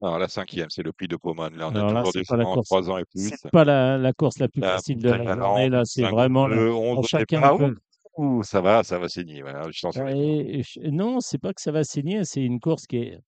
Alors, 0.00 0.18
la 0.18 0.28
cinquième, 0.28 0.70
c'est 0.70 0.82
le 0.82 0.92
prix 0.92 1.08
de 1.08 1.16
Pomone. 1.16 1.56
Là, 1.56 1.68
on 1.68 1.72
là, 1.72 2.02
toujours 2.02 2.12
des 2.12 2.22
pas 2.22 2.36
enfants, 2.36 2.54
course. 2.54 2.68
3 2.68 2.90
ans 2.90 2.98
et 2.98 3.04
plus. 3.04 3.30
C'est 3.30 3.50
pas 3.50 3.64
la, 3.64 3.98
la 3.98 4.12
course 4.12 4.38
la 4.38 4.48
plus 4.48 4.60
La 4.60 4.76
facile 4.76 4.98
de 4.98 5.10
la 5.10 5.34
journée, 5.34 5.68
là. 5.68 5.84
C'est 5.84 6.02
5, 6.02 6.10
vraiment 6.10 6.48
2, 6.48 6.70
11 6.70 6.94
pour 6.94 6.98
au 6.98 7.02
chacun. 7.06 7.74
Ouh, 8.16 8.42
ça 8.42 8.60
va, 8.60 8.82
ça 8.82 8.98
va 8.98 9.08
saigner. 9.08 9.42
Voilà, 9.42 9.62
souviens. 9.72 10.06
Et 10.08 10.62
non, 10.90 11.20
c'est 11.20 11.38
pas 11.38 11.52
que 11.52 11.60
ça 11.60 11.70
va 11.70 11.84
saigner, 11.84 12.24
c'est 12.24 12.42
une 12.42 12.58
course 12.58 12.86
qui 12.86 12.96
est 12.96 13.20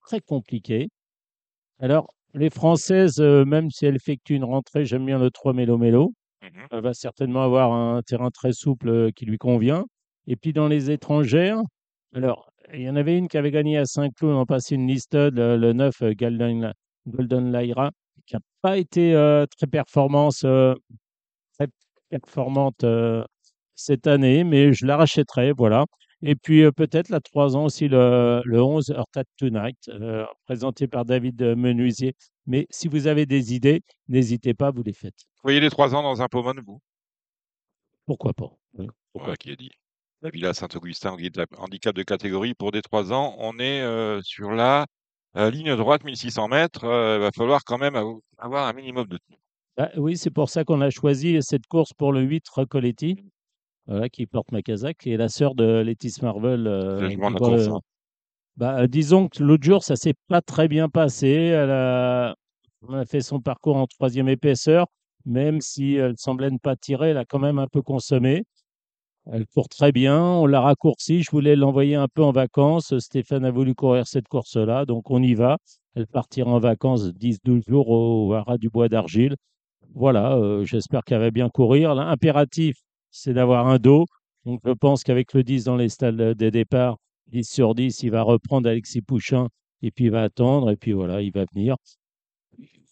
très 0.00 0.20
compliquée. 0.20 0.88
Alors, 1.78 2.14
les 2.32 2.50
Françaises, 2.50 3.20
euh, 3.20 3.44
même 3.44 3.70
si 3.70 3.86
elles 3.86 3.96
effectuent 3.96 4.34
une 4.34 4.44
rentrée, 4.44 4.84
j'aime 4.84 5.04
bien 5.04 5.18
le 5.18 5.30
3 5.30 5.52
Mélo 5.52 5.78
Mélo. 5.78 6.12
Mhm. 6.42 6.66
Elle 6.70 6.80
va 6.82 6.94
certainement 6.94 7.42
avoir 7.42 7.72
un 7.72 8.02
terrain 8.02 8.30
très 8.30 8.52
souple 8.52 8.88
euh, 8.88 9.10
qui 9.10 9.24
lui 9.26 9.38
convient. 9.38 9.84
Et 10.26 10.36
puis 10.36 10.52
dans 10.52 10.68
les 10.68 10.90
étrangères, 10.90 11.60
alors, 12.14 12.50
il 12.72 12.82
y 12.82 12.88
en 12.90 12.96
avait 12.96 13.16
une 13.18 13.28
qui 13.28 13.36
avait 13.38 13.50
gagné 13.50 13.78
à 13.78 13.84
Saint-Cloud 13.84 14.32
l'an 14.32 14.46
passé 14.46 14.74
une 14.74 14.86
liste, 14.86 15.14
le, 15.14 15.56
le 15.56 15.72
9 15.72 16.02
euh, 16.02 16.14
Golden, 16.14 16.72
Golden 17.06 17.52
Lyra, 17.52 17.90
qui 18.26 18.34
n'a 18.34 18.40
pas 18.62 18.78
été 18.78 19.14
euh, 19.14 19.46
très, 19.56 19.66
performance, 19.66 20.42
euh, 20.44 20.74
très 21.58 21.68
performante 22.08 22.84
euh, 22.84 23.24
cette 23.74 24.06
année, 24.06 24.44
mais 24.44 24.72
je 24.72 24.86
la 24.86 24.96
rachèterai, 24.96 25.52
voilà. 25.52 25.84
Et 26.22 26.36
puis 26.36 26.62
euh, 26.62 26.72
peut-être 26.72 27.10
la 27.10 27.20
3 27.20 27.56
ans 27.56 27.64
aussi, 27.66 27.88
le, 27.88 28.40
le 28.44 28.62
11 28.62 28.90
Hearted 28.90 29.26
Tonight, 29.36 29.88
euh, 29.88 30.24
présenté 30.46 30.86
par 30.86 31.04
David 31.04 31.42
euh, 31.42 31.56
Menuisier. 31.56 32.14
Mais 32.46 32.66
si 32.70 32.88
vous 32.88 33.06
avez 33.06 33.26
des 33.26 33.54
idées, 33.54 33.82
n'hésitez 34.08 34.54
pas, 34.54 34.70
vous 34.70 34.82
les 34.82 34.92
faites. 34.92 35.24
Vous 35.36 35.42
voyez 35.42 35.60
les 35.60 35.70
3 35.70 35.94
ans 35.94 36.02
dans 36.02 36.22
un 36.22 36.28
Pomone, 36.28 36.60
vous? 36.64 36.80
Pourquoi 38.06 38.32
pas? 38.32 38.50
Oui, 38.74 38.86
pourquoi 39.12 39.30
Ouais, 39.32 39.36
qui 39.36 39.50
est 39.50 39.56
dit. 39.56 39.70
La 40.24 40.30
Villa 40.30 40.54
Saint-Augustin 40.54 41.16
handicap 41.58 41.94
de 41.94 42.02
catégorie 42.02 42.54
pour 42.54 42.72
des 42.72 42.80
3 42.80 43.12
ans. 43.12 43.36
On 43.38 43.58
est 43.58 43.82
euh, 43.82 44.22
sur 44.22 44.52
la 44.52 44.86
euh, 45.36 45.50
ligne 45.50 45.76
droite, 45.76 46.02
1600 46.02 46.48
mètres. 46.48 46.84
Il 46.84 47.20
va 47.20 47.30
falloir 47.30 47.62
quand 47.62 47.76
même 47.76 47.94
av- 47.94 48.20
avoir 48.38 48.66
un 48.66 48.72
minimum 48.72 49.06
de 49.06 49.18
tenue. 49.18 49.38
Ah, 49.76 49.90
oui, 49.98 50.16
c'est 50.16 50.30
pour 50.30 50.48
ça 50.48 50.64
qu'on 50.64 50.80
a 50.80 50.88
choisi 50.88 51.36
cette 51.42 51.66
course 51.66 51.92
pour 51.92 52.10
le 52.10 52.22
8 52.22 52.48
Recoletti, 52.48 53.22
voilà, 53.86 54.08
qui 54.08 54.24
porte 54.24 54.50
ma 54.50 54.62
casaque, 54.62 54.96
qui 54.96 55.10
est 55.12 55.18
la 55.18 55.28
sœur 55.28 55.54
de 55.54 55.82
Letis 55.82 56.14
Marvel. 56.22 56.66
euh, 56.68 57.06
qui. 57.10 57.16
Bah, 58.56 58.78
euh, 58.78 58.86
disons 58.86 59.28
que 59.28 59.42
l'autre 59.42 59.64
jour, 59.64 59.84
ça 59.84 59.94
s'est 59.94 60.14
pas 60.28 60.40
très 60.40 60.68
bien 60.68 60.88
passé. 60.88 61.28
Elle 61.28 61.70
a, 61.70 62.34
on 62.88 62.94
a 62.94 63.04
fait 63.04 63.20
son 63.20 63.40
parcours 63.40 63.76
en 63.76 63.86
troisième 63.86 64.30
épaisseur, 64.30 64.86
même 65.26 65.60
si 65.60 65.96
elle 65.96 66.14
semblait 66.16 66.50
ne 66.50 66.56
pas 66.58 66.76
tirer, 66.76 67.10
elle 67.10 67.18
a 67.18 67.26
quand 67.26 67.40
même 67.40 67.58
un 67.58 67.66
peu 67.66 67.82
consommé. 67.82 68.44
Elle 69.32 69.46
court 69.46 69.68
très 69.68 69.90
bien. 69.92 70.20
On 70.22 70.46
l'a 70.46 70.60
raccourci. 70.60 71.22
Je 71.22 71.30
voulais 71.30 71.56
l'envoyer 71.56 71.94
un 71.94 72.08
peu 72.08 72.22
en 72.22 72.32
vacances. 72.32 72.98
Stéphane 72.98 73.44
a 73.44 73.50
voulu 73.50 73.74
courir 73.74 74.06
cette 74.06 74.28
course-là. 74.28 74.84
Donc, 74.84 75.10
on 75.10 75.22
y 75.22 75.34
va. 75.34 75.56
Elle 75.94 76.06
partira 76.06 76.50
en 76.50 76.58
vacances 76.58 77.04
10-12 77.12 77.62
jours 77.68 77.88
au 77.88 78.32
Haras 78.34 78.58
du 78.58 78.68
Bois 78.68 78.88
d'Argile. 78.88 79.36
Voilà. 79.94 80.36
euh, 80.36 80.64
J'espère 80.64 81.02
qu'elle 81.04 81.20
va 81.20 81.30
bien 81.30 81.48
courir. 81.48 81.94
L'impératif, 81.94 82.76
c'est 83.10 83.32
d'avoir 83.32 83.66
un 83.68 83.78
dos. 83.78 84.04
Donc, 84.44 84.60
je 84.64 84.72
pense 84.72 85.02
qu'avec 85.04 85.32
le 85.32 85.42
10 85.42 85.64
dans 85.64 85.76
les 85.76 85.88
stades 85.88 86.34
des 86.36 86.50
départs, 86.50 86.96
10 87.28 87.44
sur 87.48 87.74
10, 87.74 88.02
il 88.02 88.10
va 88.10 88.22
reprendre 88.22 88.68
Alexis 88.68 89.00
Pouchin 89.00 89.48
et 89.82 89.90
puis 89.90 90.06
il 90.06 90.10
va 90.10 90.22
attendre. 90.22 90.70
Et 90.70 90.76
puis 90.76 90.92
voilà, 90.92 91.22
il 91.22 91.32
va 91.32 91.44
venir. 91.54 91.76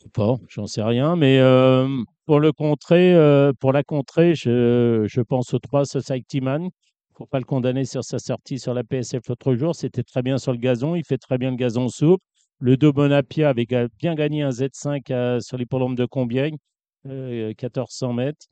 Ou 0.04 0.08
pas, 0.08 0.36
j'en 0.48 0.66
sais 0.66 0.82
rien. 0.82 1.14
Mais 1.16 1.38
euh, 1.40 1.86
pour 2.26 2.40
le 2.40 2.52
contrer, 2.52 3.14
euh, 3.14 3.52
pour 3.58 3.72
la 3.72 3.82
contrer, 3.82 4.34
je, 4.34 5.04
je 5.08 5.20
pense 5.20 5.54
au 5.54 5.58
3 5.58 5.84
Society 5.84 6.40
Man. 6.40 6.62
Il 6.62 6.66
ne 6.66 7.16
faut 7.18 7.26
pas 7.26 7.38
le 7.38 7.44
condamner 7.44 7.84
sur 7.84 8.04
sa 8.04 8.18
sortie 8.18 8.58
sur 8.58 8.74
la 8.74 8.84
PSF 8.84 9.22
l'autre 9.28 9.54
jour. 9.54 9.74
C'était 9.74 10.02
très 10.02 10.22
bien 10.22 10.38
sur 10.38 10.52
le 10.52 10.58
gazon. 10.58 10.94
Il 10.94 11.04
fait 11.04 11.18
très 11.18 11.36
bien 11.38 11.50
le 11.50 11.56
gazon 11.56 11.88
souple. 11.88 12.24
Le 12.58 12.76
2 12.76 12.92
Bonapia 12.92 13.48
avait 13.50 13.66
bien 13.98 14.14
gagné 14.14 14.42
un 14.42 14.50
Z5 14.50 15.10
à- 15.12 15.40
sur 15.40 15.58
l'hippodrome 15.58 15.94
de 15.96 16.06
Combiègne, 16.06 16.56
euh, 17.08 17.48
1400 17.48 18.12
mètres. 18.12 18.46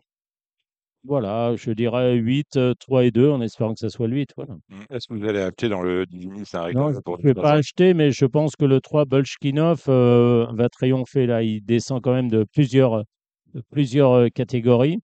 Voilà, 1.05 1.55
je 1.57 1.71
dirais 1.71 2.15
8, 2.17 2.57
euh, 2.57 2.75
3 2.79 3.05
et 3.05 3.11
2, 3.11 3.31
en 3.31 3.41
espérant 3.41 3.73
que 3.73 3.79
ça 3.81 3.89
soit 3.89 4.07
le 4.07 4.17
8. 4.17 4.31
Voilà. 4.37 4.55
Mm. 4.69 4.81
Est-ce 4.91 5.09
que 5.09 5.15
vous 5.15 5.25
allez 5.25 5.39
acheter 5.41 5.71
dans 5.71 5.81
le 5.81 6.05
Divini 6.05 6.41
Non, 6.41 6.45
Saint-Récolle 6.45 6.93
je 7.23 7.23
ne 7.23 7.29
vais 7.29 7.35
pas 7.41 7.53
acheter, 7.53 7.95
mais 7.95 8.11
je 8.11 8.27
pense 8.27 8.55
que 8.55 8.67
le 8.67 8.81
3 8.83 9.07
Bolchkinov 9.07 9.85
euh, 9.89 10.47
va 10.53 10.69
triompher 10.69 11.27
là. 11.27 11.43
Il 11.43 11.65
descend 11.65 12.03
quand 12.03 12.13
même 12.13 12.29
de 12.29 12.45
plusieurs, 12.53 13.03
plusieurs 13.70 14.31
catégories. 14.32 14.98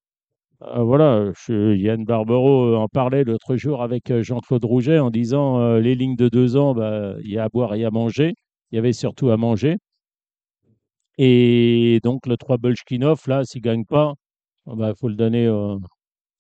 Euh, 0.62 0.82
voilà, 0.82 1.32
je- 1.46 1.74
Yann 1.76 2.04
Barbero 2.04 2.76
en 2.76 2.88
parlait 2.88 3.24
l'autre 3.24 3.56
jour 3.56 3.82
avec 3.82 4.12
Jean-Claude 4.22 4.64
Rouget 4.64 4.98
en 5.00 5.10
disant 5.10 5.60
euh, 5.60 5.80
les 5.80 5.94
lignes 5.94 6.16
de 6.16 6.28
deux 6.30 6.56
ans, 6.56 6.74
bah, 6.74 7.14
il 7.22 7.30
y 7.32 7.38
a 7.38 7.44
à 7.44 7.48
boire 7.50 7.74
et 7.74 7.84
à 7.84 7.90
manger. 7.90 8.34
Il 8.72 8.76
y 8.76 8.78
avait 8.78 8.92
surtout 8.94 9.30
à 9.30 9.36
manger. 9.36 9.76
Et 11.18 12.00
donc 12.04 12.26
le 12.26 12.36
3 12.36 12.58
Bolchkinov, 12.58 13.22
là, 13.26 13.44
s'il 13.44 13.60
ne 13.60 13.64
gagne 13.64 13.84
pas, 13.84 14.14
il 14.66 14.76
bah, 14.76 14.92
faut 14.98 15.08
le 15.08 15.14
donner, 15.14 15.46
euh, 15.46 15.76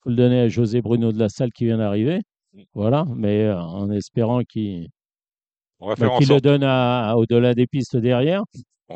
faut 0.02 0.10
le 0.10 0.16
donner 0.16 0.40
à 0.40 0.48
José 0.48 0.82
Bruno 0.82 1.12
de 1.12 1.18
la 1.18 1.28
Salle 1.28 1.52
qui 1.52 1.64
vient 1.66 1.78
d'arriver. 1.78 2.20
Voilà, 2.74 3.04
mais 3.14 3.50
en 3.52 3.90
espérant 3.90 4.42
qu'il 4.44 4.88
bah, 5.96 6.08
le 6.34 6.40
donne 6.40 6.62
à, 6.64 7.10
à- 7.10 7.16
au-delà 7.16 7.54
des 7.54 7.66
pistes 7.66 7.96
derrière. 7.96 8.42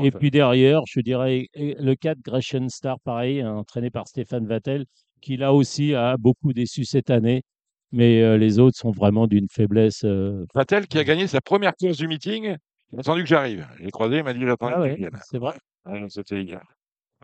Et 0.03 0.11
puis 0.13 0.31
derrière, 0.31 0.81
je 0.87 1.01
dirais 1.01 1.47
le 1.57 1.95
4 1.95 2.19
Grecian 2.23 2.69
Star, 2.69 2.99
pareil, 3.01 3.41
hein, 3.41 3.55
entraîné 3.57 3.91
par 3.91 4.07
Stéphane 4.07 4.47
Vattel, 4.47 4.85
qui 5.21 5.37
là 5.37 5.53
aussi 5.53 5.95
a 5.95 6.17
beaucoup 6.17 6.53
déçu 6.53 6.85
cette 6.85 7.11
année. 7.11 7.43
Mais 7.93 8.23
euh, 8.23 8.39
les 8.39 8.61
autres 8.61 8.77
sont 8.79 8.93
vraiment 8.93 9.27
d'une 9.27 9.49
faiblesse. 9.51 10.05
euh, 10.05 10.45
Vatel 10.55 10.87
qui 10.87 10.99
a 10.99 11.05
gagné 11.05 11.27
sa 11.27 11.41
première 11.41 11.75
course 11.75 11.97
du 11.97 12.07
meeting. 12.07 12.55
Il 12.93 12.97
a 12.99 13.01
attendu 13.01 13.23
que 13.23 13.29
j'arrive. 13.29 13.67
J'ai 13.81 13.91
croisé, 13.91 14.19
il 14.19 14.23
m'a 14.25 14.33
dit 14.33 14.41
j'attendais 14.47 14.75
Ah 14.77 14.81
ouais, 14.81 15.09
c'est 15.29 15.39
vrai. 15.39 15.55
Ah, 15.85 15.95
C'était 16.09 16.41
hier. 16.43 16.63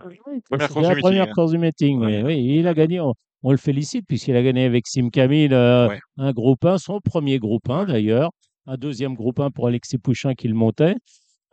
Oui, 0.05 0.19
Première 0.51 0.69
course 0.69 0.89
la 0.89 0.95
du 0.97 1.01
première 1.01 1.21
meeting, 1.23 1.31
hein. 1.31 1.35
course 1.35 1.51
du 1.53 1.59
meeting. 1.59 2.01
Ouais. 2.01 2.23
oui, 2.25 2.45
il 2.59 2.67
a 2.67 2.75
gagné. 2.75 2.99
On, 3.01 3.15
on 3.45 3.51
le 3.53 3.57
félicite 3.59 4.07
puisqu'il 4.09 4.35
a 4.37 4.43
gagné 4.43 4.65
avec 4.65 4.87
Sim 4.89 5.09
Camille 5.11 5.49
euh, 5.53 5.89
Ouais. 5.89 6.01
un 6.19 6.33
groupe 6.33 6.65
1, 6.65 6.79
son 6.79 6.99
premier 7.01 7.39
groupe 7.39 7.71
1 7.71 7.85
d'ailleurs. 7.85 8.31
Un 8.67 8.77
deuxième 8.77 9.15
groupe 9.15 9.39
1 9.39 9.51
pour 9.53 9.69
Alexis 9.69 9.99
Pouchin 9.99 10.35
qui 10.35 10.49
le 10.49 10.55
montait. 10.55 10.97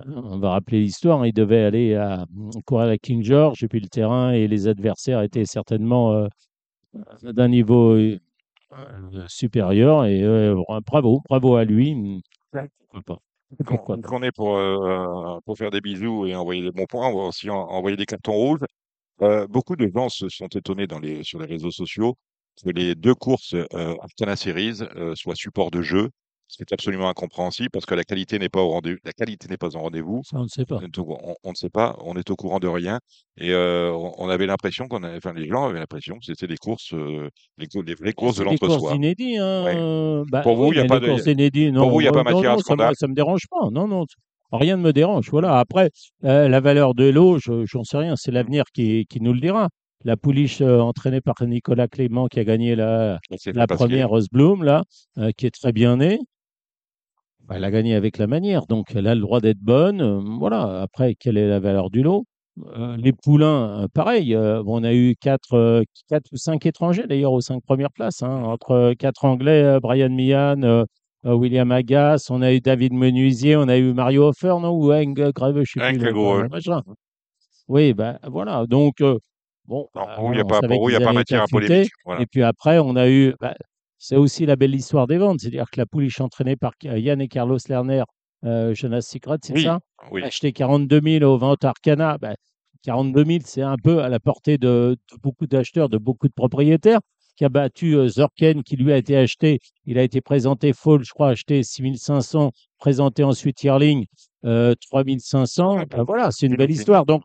Euh, 0.08 0.12
On 0.24 0.40
va 0.40 0.52
rappeler 0.52 0.80
l'histoire. 0.82 1.22
hein, 1.22 1.28
Il 1.28 1.34
devait 1.34 1.64
aller 1.64 1.96
à 1.96 2.26
courir 2.66 2.90
à 2.90 2.98
King 2.98 3.24
George 3.24 3.64
et 3.64 3.68
puis 3.68 3.80
le 3.80 3.88
terrain 3.88 4.32
et 4.32 4.48
les 4.48 4.68
adversaires 4.68 5.22
étaient 5.22 5.46
certainement 5.46 6.14
euh, 6.14 6.28
d'un 7.24 7.48
niveau 7.48 7.94
euh, 7.96 8.20
euh, 8.74 9.26
supérieur. 9.28 10.06
Et 10.06 10.24
euh, 10.24 10.56
bravo, 10.86 11.22
bravo 11.30 11.56
à 11.56 11.66
lui. 11.66 12.22
Pourquoi 12.80 13.02
pas 13.02 13.18
Pourquoi 13.58 13.78
Qu'on 13.96 14.02
pas 14.02 14.08
qu'on 14.08 14.24
est 14.24 14.32
pour, 14.32 14.58
euh, 14.58 15.40
pour 15.46 15.58
faire 15.58 15.72
des 15.72 15.82
bisous 15.82 16.26
et 16.26 16.36
envoyer 16.36 16.62
des 16.62 16.72
bons 16.72 16.86
points, 16.86 17.08
on 17.10 17.16
va 17.16 17.24
aussi 17.28 17.50
en- 17.50 17.56
envoyer 17.70 17.98
des 17.98 18.06
cartons 18.06 18.34
rouges. 18.34 18.60
Euh, 19.22 19.48
beaucoup 19.48 19.76
de 19.76 19.88
gens 19.94 20.10
se 20.10 20.28
sont 20.30 20.48
étonnés 20.48 20.88
dans 20.88 21.00
les, 21.00 21.24
sur 21.24 21.40
les 21.40 21.46
réseaux 21.46 21.72
sociaux 21.72 22.16
que 22.64 22.70
les 22.70 22.96
deux 22.96 23.16
courses 23.16 23.54
euh, 23.54 23.96
Arcana 24.02 24.36
Series 24.36 24.80
euh, 24.96 25.16
soient 25.16 25.36
support 25.36 25.72
de 25.72 25.82
jeu. 25.82 26.10
C'est 26.48 26.72
absolument 26.72 27.10
incompréhensible 27.10 27.70
parce 27.72 27.86
que 27.86 27.96
la 27.96 28.04
qualité 28.04 28.38
n'est 28.38 28.50
pas 28.50 28.62
au 28.62 28.70
rendez-vous. 28.70 29.00
La 29.06 29.12
qualité 29.12 29.48
n'est 29.50 29.58
pas 29.58 29.76
en 29.76 29.82
rendez-vous. 29.82 30.22
On 30.34 30.44
ne 30.44 30.48
sait 30.48 30.66
pas. 30.66 30.80
On, 30.98 31.36
on 31.44 31.50
ne 31.50 31.56
sait 31.56 31.70
pas, 31.70 31.96
on 32.06 32.16
est 32.16 32.30
au 32.30 32.36
courant 32.36 32.60
de 32.60 32.68
rien. 32.68 33.00
Et 33.38 33.52
euh, 33.52 33.92
on, 33.92 34.14
on 34.20 34.30
avait 34.30 34.46
l'impression 34.46 34.88
qu'on 34.88 35.02
avait, 35.02 35.18
enfin, 35.18 35.34
les 35.34 35.48
gens 35.48 35.66
avaient 35.66 35.80
l'impression 35.80 36.16
que 36.20 36.26
c'était 36.26 36.46
des 36.46 36.58
courses, 36.58 36.94
euh, 36.94 37.28
les, 37.58 37.68
les 37.86 37.96
vraies 37.96 38.14
courses 38.14 38.38
de 38.38 38.44
des 38.48 38.58
courses 38.58 38.62
l'entre-soi. 38.74 38.94
inédits. 38.96 39.38
Hein. 39.38 39.64
Ouais. 39.64 39.74
euh, 39.76 40.24
bah, 40.32 40.42
Pour 40.42 40.56
vous, 40.56 40.66
oui, 40.68 40.72
il 40.74 40.78
y 40.78 40.80
a 40.80 40.84
mais 40.84 40.88
pas 40.90 41.00
les 41.00 41.08
de- 41.08 41.12
courses 41.14 41.26
inédits, 41.26 41.72
non, 41.72 41.90
vous, 41.90 42.02
il 42.02 42.04
y 42.04 42.08
a 42.08 42.12
pas 42.12 42.24
non, 42.24 42.32
matière 42.36 42.52
à 42.52 42.56
non, 42.56 42.60
ça 42.60 42.74
me, 42.74 42.78
scandale 42.78 42.96
ça 42.96 43.08
me 43.08 43.16
dérange 43.16 43.48
pas. 43.50 43.70
Non, 43.72 43.88
non, 43.88 44.06
rien 44.52 44.78
ne 44.78 44.84
me 44.84 44.94
dérange. 44.94 45.30
Voilà. 45.32 45.58
Après, 45.58 45.90
euh, 46.26 46.48
la 46.48 46.60
valeur 46.60 46.94
de 46.94 47.10
l'eau, 47.10 47.40
je 47.40 47.66
j'en 47.66 47.84
sais 47.84 47.98
rien. 47.98 48.16
C'est 48.16 48.32
l'avenir 48.32 48.66
qui, 48.74 49.06
qui 49.10 49.22
nous 49.22 49.34
le 49.34 49.40
dira. 49.40 49.70
La 50.06 50.18
pouliche 50.18 50.60
euh, 50.62 50.82
entraînée 50.82 51.22
par 51.22 51.36
Nicolas 51.48 51.88
Clément 51.88 52.28
qui 52.28 52.38
a 52.40 52.44
gagné 52.44 52.76
la, 52.76 53.20
fait 53.42 53.54
la 53.54 53.68
première 53.68 54.10
Rosebloom, 54.10 54.62
là, 54.64 54.84
euh, 55.18 55.32
qui 55.38 55.46
est 55.46 55.52
très 55.52 55.72
bien 55.72 55.96
née. 55.98 56.20
Bah, 57.54 57.58
elle 57.58 57.66
a 57.66 57.72
gagné 57.72 57.94
avec 57.94 58.18
la 58.18 58.26
manière, 58.26 58.66
donc 58.66 58.88
elle 58.96 59.06
a 59.08 59.14
le 59.14 59.22
droit 59.22 59.40
d'être 59.40 59.60
bonne. 59.60 60.02
euh, 60.02 60.20
voilà. 60.40 60.82
Après, 60.82 61.14
quelle 61.14 61.38
est 61.38 61.48
la 61.48 61.60
valeur 61.60 61.92
du 61.92 62.02
lot? 62.02 62.26
Euh, 62.76 62.98
Les 62.98 63.14
poulains, 63.14 63.84
euh, 63.84 63.88
pareil. 63.94 64.34
euh, 64.34 64.64
on 64.66 64.84
a 64.84 64.92
eu 64.94 65.16
quatre, 65.22 65.54
euh, 65.54 65.84
quatre 66.10 66.26
ou 66.32 66.38
cinq 66.38 66.66
étrangers 66.66 67.06
d'ailleurs 67.08 67.32
aux 67.34 67.42
cinq 67.42 67.62
premières 67.64 67.92
places, 67.92 68.24
hein, 68.24 68.44
entre 68.44 68.72
euh, 68.72 68.94
quatre 68.98 69.26
Anglais, 69.26 69.78
Brian 69.82 70.10
euh, 70.18 70.84
William 71.26 71.72
Agas, 71.72 72.26
on 72.32 72.42
a 72.42 72.52
eu 72.54 72.60
David 72.60 72.94
Menuisier, 72.94 73.56
on 73.56 73.68
a 73.68 73.78
eu 73.78 73.94
Mario 73.94 74.24
Hofer, 74.30 74.56
non? 74.60 74.72
Ou 74.72 74.92
Hank 74.92 75.14
Greve, 75.16 75.62
je 75.64 75.74
sais 75.74 75.80
plus. 75.94 75.98
le- 76.44 76.50
machin. 76.50 76.82
Oui, 77.68 77.94
ben 77.94 78.18
voilà. 78.30 78.66
Donc 78.68 78.96
bon, 79.66 79.88
Non, 79.96 80.08
il 80.18 80.32
n'y 80.32 80.40
a 80.40 80.44
pas, 80.46 80.60
il 80.90 80.92
y 80.92 80.96
a 80.96 81.00
pas 81.06 81.14
matière 81.14 81.44
à 81.44 81.48
polémique. 81.48 81.92
Voilà. 82.04 82.22
Et 82.22 82.26
puis 82.26 82.42
après, 82.44 82.80
on 82.80 82.96
a 82.96 83.08
eu. 83.10 83.34
bah, 83.40 83.56
c'est 84.06 84.18
aussi 84.18 84.46
la 84.46 84.58
belle 84.58 84.76
histoire 84.76 85.08
des 85.08 85.18
ventes. 85.18 85.40
C'est-à-dire 85.40 85.70
que 85.72 85.80
la 85.80 85.86
pouliche 85.86 86.20
entraînée 86.20 86.58
par 86.58 86.74
Yann 86.84 87.22
et 87.22 87.30
Carlos 87.30 87.58
Lerner, 87.70 88.04
euh, 88.44 88.76
Jonas 88.76 89.02
Secret, 89.02 89.38
c'est 89.42 89.54
Oui, 89.54 89.64
ça? 89.64 89.80
oui. 90.12 90.22
Acheté 90.24 90.52
42 90.52 91.00
000 91.02 91.24
aux 91.24 91.38
ventes 91.38 91.64
Arcana. 91.64 92.18
bah, 92.18 92.36
42 92.84 93.24
000, 93.24 93.40
c'est 93.46 93.62
un 93.62 93.78
peu 93.82 94.02
à 94.04 94.10
la 94.10 94.20
portée 94.20 94.58
de, 94.58 94.98
de 95.12 95.18
beaucoup 95.22 95.48
d'acheteurs, 95.48 95.88
de 95.88 95.98
beaucoup 95.98 96.28
de 96.28 96.34
propriétaires, 96.34 97.00
qui 97.38 97.46
a 97.46 97.50
battu 97.50 97.96
euh, 97.96 98.10
Zorken, 98.10 98.62
qui 98.62 98.76
lui 98.76 98.92
a 98.92 98.98
été 98.98 99.16
acheté. 99.16 99.60
Il 99.86 99.98
a 99.98 100.04
été 100.04 100.20
présenté 100.20 100.74
Fall, 100.74 101.02
je 101.06 101.12
crois, 101.14 101.30
acheté 101.30 101.64
6500, 101.64 102.52
présenté 102.80 103.24
ensuite 103.24 103.64
Yearling, 103.64 104.06
euh, 104.44 104.76
3500. 104.92 105.78
Ouais, 105.78 105.86
Bah, 105.86 106.04
voilà, 106.06 106.30
c'est 106.32 106.48
une 106.48 106.58
belle 106.58 106.72
histoire. 106.72 107.06
Donc, 107.06 107.24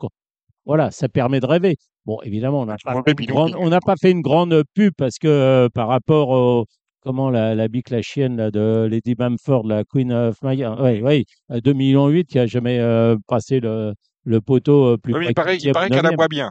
voilà, 0.64 0.92
ça 0.92 1.08
permet 1.08 1.40
de 1.40 1.46
rêver. 1.46 1.76
Bon, 2.08 2.18
évidemment, 2.22 2.62
on 2.62 2.64
n'a 2.64 2.76
pas, 2.82 2.94
mauvais 2.94 3.02
fait 3.04 3.10
une 3.10 3.16
Pinocchio. 3.26 3.34
grande- 3.34 3.54
on 3.66 3.68
n'a 3.68 3.80
pas 3.80 3.94
fait 4.00 4.10
une 4.10 4.22
grande 4.22 4.64
pub 4.74 4.94
parce 4.96 5.18
que 5.18 5.28
euh, 5.28 5.68
par 5.68 5.88
rapport 5.88 6.30
au. 6.30 6.64
Comment 7.00 7.28
la, 7.30 7.54
la 7.54 7.68
bique, 7.68 7.90
la 7.90 8.00
chienne 8.02 8.36
là, 8.36 8.50
de 8.50 8.88
Lady 8.90 9.14
Bamford, 9.14 9.66
la 9.66 9.84
Queen 9.84 10.10
of 10.12 10.40
Maya, 10.42 10.74
oui, 10.82 11.00
oui, 11.02 11.24
2,8 11.50 11.74
millions 11.74 12.22
qui 12.26 12.38
a 12.38 12.46
jamais 12.46 12.80
euh, 12.80 13.16
passé 13.28 13.60
le, 13.60 13.92
le 14.24 14.40
poteau 14.40 14.86
euh, 14.86 14.96
plus 14.96 15.12
Oui, 15.14 15.20
mais 15.20 15.26
il 15.28 15.34
paraît, 15.34 15.58
qu'elle 15.58 16.06
aboie 16.06 16.26
bien. 16.28 16.50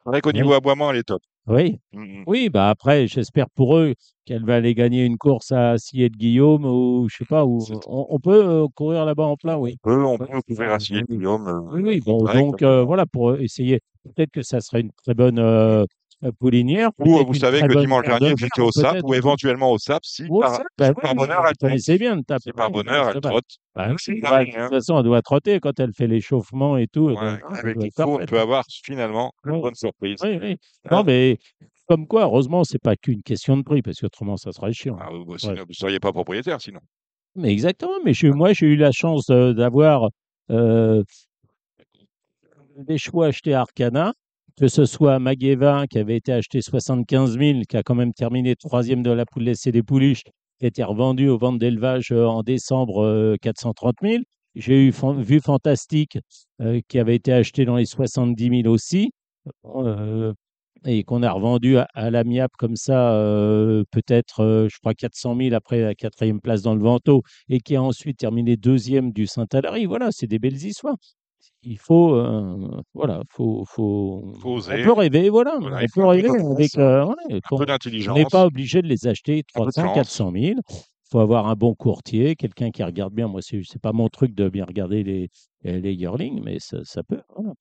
Il 0.00 0.04
paraît 0.04 0.20
qu'au 0.22 0.30
Oui. 0.30 0.40
niveau 0.40 0.54
aboiement, 0.54 0.90
elle 0.90 0.98
est 0.98 1.02
top. 1.04 1.22
Oui, 1.46 1.78
Mm, 1.92 2.02
mm. 2.02 2.24
oui, 2.26 2.48
bah 2.48 2.68
après, 2.68 3.06
j'espère 3.06 3.46
pour 3.54 3.76
eux 3.76 3.94
qu'elle 4.24 4.44
va 4.44 4.56
aller 4.56 4.74
gagner 4.74 5.04
une 5.04 5.16
course 5.16 5.52
à 5.52 5.78
Sillette 5.78 6.16
Guillaume 6.16 6.64
ou 6.64 7.06
je 7.08 7.18
sais 7.18 7.24
pas, 7.24 7.44
où 7.44 7.64
on, 7.86 8.06
on 8.10 8.18
peut 8.18 8.44
euh, 8.44 8.66
courir 8.74 9.04
là-bas 9.04 9.24
en 9.24 9.36
plein, 9.36 9.56
oui. 9.56 9.76
On 9.84 10.18
peut 10.18 10.26
couvrir 10.46 10.72
à 10.72 10.78
Sillette, 10.80 11.08
Guillaume. 11.08 11.68
Oui, 11.72 11.80
oui, 11.82 12.00
bon, 12.04 12.24
donc 12.24 12.62
euh, 12.62 12.82
voilà, 12.82 13.06
pour 13.06 13.36
essayer, 13.36 13.80
peut-être 14.04 14.30
que 14.30 14.42
ça 14.42 14.60
serait 14.60 14.80
une 14.80 14.92
très 14.92 15.14
bonne 15.14 15.38
euh, 15.38 15.84
euh, 16.24 16.32
poulinière. 16.38 16.90
Ou 16.98 17.04
peut-être 17.04 17.26
vous 17.26 17.34
savez 17.34 17.60
que 17.62 17.78
dimanche 17.78 18.04
dernier, 18.04 18.34
j'étais 18.36 18.60
au 18.60 18.70
SAP 18.70 18.98
ou 19.04 19.14
éventuellement 19.14 19.72
au 19.72 19.78
SAP 19.78 20.04
si 20.04 20.28
par, 20.28 20.60
bah 20.76 20.92
par 20.94 21.14
bonheur 21.14 21.38
elle 21.46 21.56
trotte. 21.56 21.58
connaissez 21.60 21.98
bien 21.98 22.16
le 22.16 22.22
tape. 22.22 22.42
Si 22.42 22.52
par 22.52 22.68
Oui, 22.68 22.82
bonheur 22.82 23.10
elle 23.14 23.20
trotte. 23.20 23.44
Bah 23.74 23.88
ouais, 23.88 24.20
dingue, 24.20 24.52
de 24.52 24.58
hein. 24.58 24.62
toute 24.64 24.74
façon, 24.74 24.98
elle 24.98 25.04
doit 25.04 25.22
trotter 25.22 25.60
quand 25.60 25.78
elle 25.80 25.92
fait 25.94 26.06
l'échauffement 26.06 26.76
et 26.76 26.86
tout. 26.88 27.06
Ouais, 27.08 27.14
doit- 27.14 27.38
elle 27.52 27.58
avec 27.58 27.76
les 27.82 27.90
on 28.04 28.18
peut 28.26 28.40
avoir 28.40 28.64
finalement 28.68 29.32
une 29.46 29.60
bonne 29.60 29.74
surprise. 29.74 30.16
Oui, 30.22 30.38
oui. 30.42 30.56
Hein? 30.86 30.96
Non, 30.96 31.04
mais 31.04 31.38
comme 31.88 32.06
quoi, 32.06 32.22
heureusement, 32.24 32.64
c'est 32.64 32.78
pas 32.82 32.96
qu'une 32.96 33.22
question 33.22 33.56
de 33.56 33.62
prix, 33.62 33.82
parce 33.82 33.98
qu'autrement, 33.98 34.36
ça 34.36 34.52
serait 34.52 34.72
chiant. 34.72 34.96
Ah, 35.00 35.08
vous 35.10 35.34
ne 35.34 35.72
seriez 35.72 36.00
pas 36.00 36.12
propriétaire 36.12 36.60
sinon. 36.60 36.80
Mais 37.36 37.50
exactement, 37.52 37.94
mais 38.04 38.12
je- 38.12 38.26
moi, 38.26 38.52
j'ai 38.52 38.66
eu 38.66 38.76
la 38.76 38.92
chance 38.92 39.30
euh, 39.30 39.54
d'avoir 39.54 40.08
euh, 40.50 41.02
des 42.76 42.98
choix 42.98 43.26
achetés 43.28 43.54
à 43.54 43.60
Arcana, 43.62 44.12
que 44.56 44.68
ce 44.68 44.84
soit 44.84 45.18
Magueva, 45.18 45.86
qui 45.88 45.98
avait 45.98 46.16
été 46.16 46.32
acheté 46.32 46.60
75 46.62 47.38
000, 47.38 47.60
qui 47.68 47.76
a 47.76 47.82
quand 47.82 47.94
même 47.94 48.12
terminé 48.12 48.56
troisième 48.56 49.02
de 49.02 49.10
la 49.10 49.26
poule 49.26 49.44
laissée 49.44 49.72
des 49.72 49.82
pouliches, 49.82 50.22
qui 50.58 50.64
a 50.64 50.68
été 50.68 50.82
revendu 50.84 51.28
aux 51.28 51.38
ventes 51.38 51.58
d'élevage 51.58 52.12
euh, 52.12 52.26
en 52.26 52.42
décembre 52.42 53.02
euh, 53.04 53.36
430 53.40 53.96
000. 54.02 54.22
J'ai 54.56 54.86
eu 54.86 54.92
Vue 55.18 55.40
Fantastique, 55.40 56.18
euh, 56.60 56.80
qui 56.88 56.98
avait 56.98 57.14
été 57.16 57.32
acheté 57.32 57.64
dans 57.64 57.76
les 57.76 57.86
70 57.86 58.62
000 58.62 58.72
aussi. 58.72 59.10
Euh, 59.64 60.32
et 60.86 61.04
qu'on 61.04 61.22
a 61.22 61.30
revendu 61.30 61.76
à, 61.76 61.86
à 61.94 62.10
l'amiable 62.10 62.52
comme 62.58 62.76
ça, 62.76 63.12
euh, 63.14 63.84
peut-être, 63.90 64.40
euh, 64.40 64.68
je 64.70 64.78
crois, 64.78 64.94
400 64.94 65.36
000 65.36 65.54
après 65.54 65.80
la 65.82 65.94
quatrième 65.94 66.40
place 66.40 66.62
dans 66.62 66.74
le 66.74 66.82
Vento, 66.82 67.22
et 67.48 67.60
qui 67.60 67.76
a 67.76 67.82
ensuite 67.82 68.18
terminé 68.18 68.56
deuxième 68.56 69.12
du 69.12 69.26
Saint-Alary. 69.26 69.84
Voilà, 69.86 70.08
c'est 70.12 70.26
des 70.26 70.38
belles 70.38 70.64
histoires. 70.64 70.96
Il 71.62 71.78
faut, 71.78 72.14
euh, 72.14 72.80
voilà, 72.94 73.22
faut, 73.30 73.64
faut, 73.66 74.32
Faut 74.40 74.56
on 74.58 74.60
peut 74.82 74.92
rêver, 74.92 75.28
voilà, 75.28 75.56
Voilà, 75.60 75.76
on 75.78 75.80
il 75.80 75.88
peut 75.94 76.04
rêver 76.04 76.28
avec, 76.28 76.76
euh, 76.78 77.04
ouais, 77.04 77.40
on 78.08 78.14
n'est 78.14 78.24
pas 78.24 78.46
obligé 78.46 78.80
de 78.82 78.86
les 78.88 79.06
acheter 79.06 79.42
Un 79.54 79.60
peu 79.60 79.66
de 79.66 79.70
300, 79.72 79.82
chance. 79.82 79.94
400 79.94 80.32
000. 80.32 80.44
Il 80.70 80.74
faut 81.10 81.20
avoir 81.20 81.48
un 81.48 81.54
bon 81.54 81.74
courtier, 81.74 82.36
quelqu'un 82.36 82.70
qui 82.70 82.82
regarde 82.84 83.12
bien. 83.12 83.26
Moi, 83.28 83.40
c'est 83.42 83.60
c'est 83.64 83.80
pas 83.82 83.92
mon 83.92 84.08
truc 84.08 84.32
de 84.34 84.48
bien 84.48 84.64
regarder 84.64 85.02
les, 85.02 85.28
les 85.64 85.92
yearlings, 85.92 86.40
mais 86.44 86.58
ça, 86.60 86.78
ça 86.84 87.02
peut. 87.02 87.20
voilà. 87.36 87.52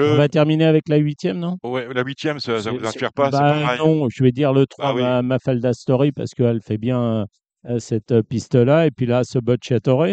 On 0.00 0.16
va 0.16 0.28
terminer 0.28 0.64
avec 0.64 0.88
la 0.88 0.96
huitième, 0.96 1.38
non? 1.38 1.56
Ouais, 1.64 1.92
la 1.92 2.02
huitième, 2.04 2.38
ça, 2.38 2.60
C'est- 2.60 2.70
vous 2.70 2.86
inspire 2.86 3.12
pas? 3.12 3.30
Bah, 3.30 3.76
non, 3.78 4.08
je 4.08 4.22
vais 4.22 4.30
dire 4.30 4.52
le 4.52 4.64
3, 4.66 4.90
Ah 4.90 4.94
oui. 4.94 5.02
ma, 5.02 5.22
Mafalda 5.22 5.72
Story, 5.72 6.12
parce 6.12 6.34
qu'elle 6.34 6.60
fait 6.62 6.78
bien 6.78 7.26
euh, 7.66 7.78
cette 7.80 8.12
euh, 8.12 8.22
piste-là. 8.22 8.86
Et 8.86 8.92
puis 8.92 9.06
là, 9.06 9.24
ce 9.24 9.40
Bocciatore, 9.40 10.06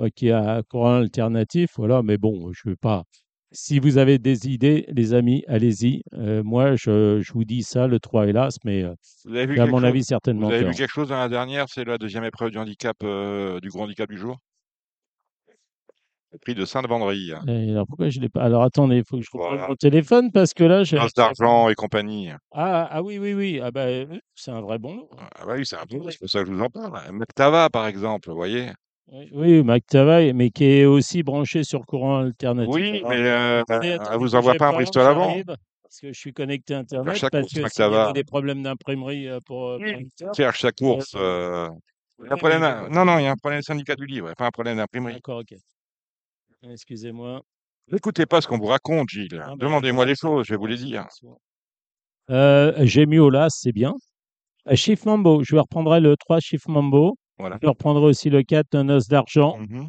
euh, 0.00 0.08
qui 0.14 0.30
a 0.30 0.56
un 0.56 0.62
courant 0.62 0.96
alternatif. 0.96 1.70
Voilà, 1.76 2.02
mais 2.02 2.18
bon, 2.18 2.52
je 2.52 2.62
ne 2.66 2.72
vais 2.72 2.76
pas. 2.76 3.04
Si 3.52 3.78
vous 3.78 3.96
avez 3.98 4.18
des 4.18 4.48
idées, 4.48 4.84
les 4.88 5.14
amis, 5.14 5.44
allez-y. 5.46 6.02
Euh, 6.14 6.42
moi, 6.42 6.76
je, 6.76 7.20
je 7.20 7.32
vous 7.32 7.44
dis 7.44 7.62
ça, 7.62 7.86
le 7.86 7.98
3, 8.00 8.26
hélas, 8.26 8.56
mais 8.64 8.82
euh, 8.82 8.94
Vous 9.24 9.34
avez 9.34 9.46
vu 9.46 9.54
j'ai, 9.54 9.60
à 9.60 9.66
mon 9.66 9.78
chose? 9.78 9.84
avis 9.84 10.04
certainement 10.04 10.48
Vous 10.48 10.52
avez 10.54 10.64
vu 10.64 10.74
quelque 10.74 10.90
chose 10.92 11.08
dans 11.08 11.18
la 11.18 11.28
dernière? 11.28 11.66
C'est 11.68 11.84
la 11.84 11.96
deuxième 11.98 12.24
épreuve 12.24 12.50
du 12.50 12.58
handicap, 12.58 12.96
du 13.00 13.68
gros 13.68 13.82
handicap 13.82 14.08
du 14.10 14.18
jour? 14.18 14.38
Le 16.32 16.38
prix 16.38 16.54
de 16.54 16.64
Sainte-Vendry. 16.64 17.32
Et 17.48 17.70
alors, 17.70 17.86
pourquoi 17.86 18.08
je 18.10 18.20
l'ai 18.20 18.28
pas? 18.28 18.42
Alors, 18.42 18.62
attendez, 18.62 18.96
il 18.98 19.04
faut 19.04 19.16
que 19.16 19.22
je 19.22 19.30
reprenne 19.32 19.52
Voilà. 19.52 19.68
mon 19.68 19.76
téléphone, 19.76 20.32
parce 20.32 20.52
que 20.54 20.64
là, 20.64 20.84
j'ai... 20.84 20.98
D'argent 21.16 21.68
et 21.68 21.74
compagnie. 21.74 22.30
Ah, 22.52 22.88
ah 22.90 23.02
oui, 23.02 23.18
oui, 23.18 23.32
oui. 23.34 23.60
Ah 23.62 23.70
bah, 23.70 23.86
c'est 24.34 24.50
un 24.50 24.60
vrai 24.60 24.78
bon 24.78 24.96
lot. 24.96 25.08
Ah 25.18 25.46
bah 25.46 25.54
oui, 25.56 25.64
c'est 25.64 25.76
un 25.76 25.86
peu, 25.86 25.98
c'est 26.10 26.18
pour 26.18 26.28
ça 26.28 26.40
que 26.40 26.46
je 26.46 26.52
vous 26.52 26.62
en 26.62 26.68
parle. 26.68 27.12
Mactava, 27.12 27.70
par 27.70 27.86
exemple, 27.86 28.28
vous 28.28 28.36
voyez? 28.36 28.70
Oui, 29.08 29.28
oui, 29.32 29.62
McTavay, 29.62 30.32
mais 30.32 30.50
qui 30.50 30.64
est 30.64 30.84
aussi 30.84 31.22
branché 31.22 31.62
sur 31.62 31.86
courant 31.86 32.18
alternatif. 32.18 32.74
Oui, 32.74 32.98
Alors, 32.98 33.10
mais 33.10 33.18
euh, 33.20 33.62
elle 33.70 34.18
vous 34.18 34.34
envoie 34.34 34.54
pas 34.54 34.68
un 34.68 34.72
Bristol 34.72 35.06
avant. 35.06 35.36
Parce 35.46 36.00
que 36.00 36.12
je 36.12 36.18
suis 36.18 36.32
connecté 36.32 36.74
à 36.74 36.78
Internet, 36.78 37.16
chaque 37.16 37.30
parce 37.30 37.42
course, 37.42 37.54
que 37.54 37.60
Mac 37.60 37.72
s'il 37.72 37.84
y 37.84 37.94
avait 37.94 38.12
des 38.12 38.24
problèmes 38.24 38.64
d'imprimerie 38.64 39.28
euh, 39.28 39.38
pour 39.40 39.68
euh, 39.68 39.78
Oui. 39.80 40.08
Cherche 40.36 40.60
sa 40.62 40.72
course. 40.72 41.14
euh, 41.14 41.68
il 42.18 42.26
y 42.26 42.30
a 42.30 42.32
un 42.34 42.36
problème, 42.36 42.62
à- 42.64 42.88
non, 42.88 43.04
non, 43.04 43.18
il 43.18 43.24
y 43.24 43.26
a 43.26 43.30
un 43.30 43.36
problème 43.36 43.62
syndicat 43.62 43.94
du 43.94 44.06
livre, 44.06 44.32
pas 44.36 44.46
un 44.46 44.50
problème 44.50 44.78
d'imprimerie. 44.78 45.14
D'accord, 45.14 45.38
ok. 45.40 45.54
Excusez-moi. 46.68 47.42
N'écoutez 47.92 48.26
pas 48.26 48.40
ce 48.40 48.48
qu'on 48.48 48.58
vous 48.58 48.66
raconte, 48.66 49.08
Gilles. 49.10 49.40
Ah, 49.40 49.50
ben, 49.50 49.56
Demandez-moi 49.58 50.04
les 50.06 50.16
choses, 50.16 50.46
je 50.46 50.54
vais 50.54 50.58
vous 50.58 50.66
les 50.66 50.78
dire. 50.78 51.06
Euh, 52.30 52.72
J'ai 52.84 53.06
mis 53.06 53.18
au 53.20 53.30
las, 53.30 53.56
c'est 53.60 53.70
bien. 53.72 53.94
Chiffre 54.74 55.06
Mambo, 55.06 55.44
je 55.44 55.54
vais 55.54 55.60
reprendre 55.60 55.96
le 56.00 56.16
3 56.16 56.40
Chiffre 56.40 56.68
Mambo. 56.68 57.16
Voilà. 57.38 57.58
Je 57.62 57.68
reprendrai 57.68 58.04
aussi 58.04 58.30
le 58.30 58.42
4 58.42 58.74
Un 58.74 58.88
os 58.88 59.08
d'argent. 59.08 59.58
Mhm. 59.58 59.88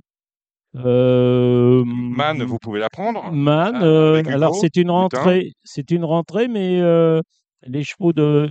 Euh, 0.75 1.83
Man, 1.85 2.43
vous 2.43 2.57
pouvez 2.59 2.79
la 2.79 2.89
prendre. 2.89 3.31
Man, 3.31 3.75
Ah, 3.75 3.83
euh, 3.85 4.23
alors 4.27 4.55
c'est 4.55 4.75
une 4.75 4.91
rentrée, 4.91 5.53
c'est 5.63 5.89
une 5.91 6.03
rentrée, 6.03 6.47
mais 6.47 6.79
euh, 6.81 7.21
les 7.63 7.83
chevaux 7.83 8.13
de 8.13 8.49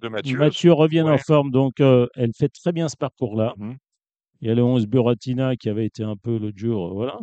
De 0.00 0.08
Mathieu. 0.08 0.38
Mathieu 0.38 0.72
reviennent 0.72 1.08
en 1.08 1.18
forme, 1.18 1.50
donc 1.50 1.74
elle 1.80 2.30
fait 2.36 2.48
très 2.48 2.72
bien 2.72 2.88
ce 2.88 2.96
parcours-là. 2.96 3.54
Mhm. 3.56 3.76
Il 4.40 4.48
y 4.48 4.50
a 4.50 4.54
le 4.54 4.62
11 4.62 4.86
Buratina 4.86 5.56
qui 5.56 5.68
avait 5.68 5.86
été 5.86 6.04
un 6.04 6.16
peu 6.16 6.38
l'autre 6.38 6.56
jour, 6.58 6.94
voilà. 6.94 7.18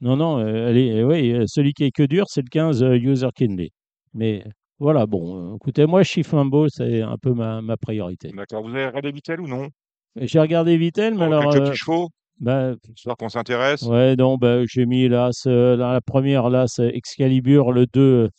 Non, 0.00 0.16
non, 0.16 0.40
elle 0.40 0.76
est, 0.78 1.04
oui, 1.04 1.44
celui 1.46 1.72
qui 1.72 1.84
est 1.84 1.90
que 1.90 2.02
dur, 2.02 2.24
c'est 2.28 2.40
le 2.42 2.48
15 2.50 2.82
euh, 2.82 2.96
User 2.96 3.28
Kinley. 3.34 3.70
Mais 4.14 4.44
voilà, 4.78 5.06
bon, 5.06 5.56
écoutez, 5.56 5.86
moi, 5.86 6.02
Chiffre 6.02 6.34
Mambo, 6.36 6.68
c'est 6.68 7.02
un 7.02 7.18
peu 7.18 7.32
ma, 7.34 7.60
ma 7.60 7.76
priorité. 7.76 8.30
D'accord. 8.34 8.62
Vous 8.62 8.74
avez 8.74 8.86
regardé 8.86 9.12
ou 9.38 9.46
non? 9.46 9.68
J'ai 10.16 10.40
regardé 10.40 10.76
Vitel, 10.76 11.14
mais 11.14 11.24
alors, 11.24 11.50
quelques 11.50 11.62
euh, 11.62 11.68
petits 11.68 11.78
chevaux, 11.78 12.08
bah, 12.40 12.74
histoire 12.94 13.16
qu'on 13.16 13.28
s'intéresse. 13.28 13.82
Ouais, 13.82 14.16
non, 14.16 14.36
bah, 14.36 14.64
j'ai 14.66 14.86
mis 14.86 15.08
là, 15.08 15.30
dans 15.44 15.92
la 15.92 16.00
première, 16.00 16.50
là, 16.50 16.64
c'est 16.66 16.88
Excalibur, 16.88 17.72
le 17.72 17.86
2, 17.86 18.30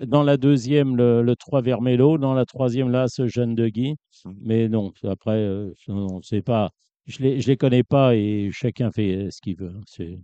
dans 0.00 0.22
la 0.22 0.36
deuxième, 0.36 0.96
le, 0.96 1.22
le 1.22 1.36
3 1.36 1.62
Vermelho, 1.62 2.18
dans 2.18 2.34
la 2.34 2.44
troisième, 2.44 2.90
là, 2.90 3.06
ce 3.08 3.26
Jeanne 3.26 3.54
de 3.54 3.68
Guy. 3.68 3.96
Mhm. 4.24 4.34
Mais 4.42 4.68
non, 4.68 4.92
après, 5.04 5.36
euh, 5.36 5.72
non, 5.88 6.20
c'est 6.22 6.42
pas, 6.42 6.70
je 7.06 7.22
les, 7.22 7.40
je 7.40 7.48
les 7.48 7.56
connais 7.56 7.82
pas 7.82 8.14
et 8.14 8.50
chacun 8.52 8.90
fait 8.90 9.16
euh, 9.16 9.30
ce 9.30 9.40
qu'il 9.40 9.56
veut. 9.56 9.74
C'est, 9.86 10.18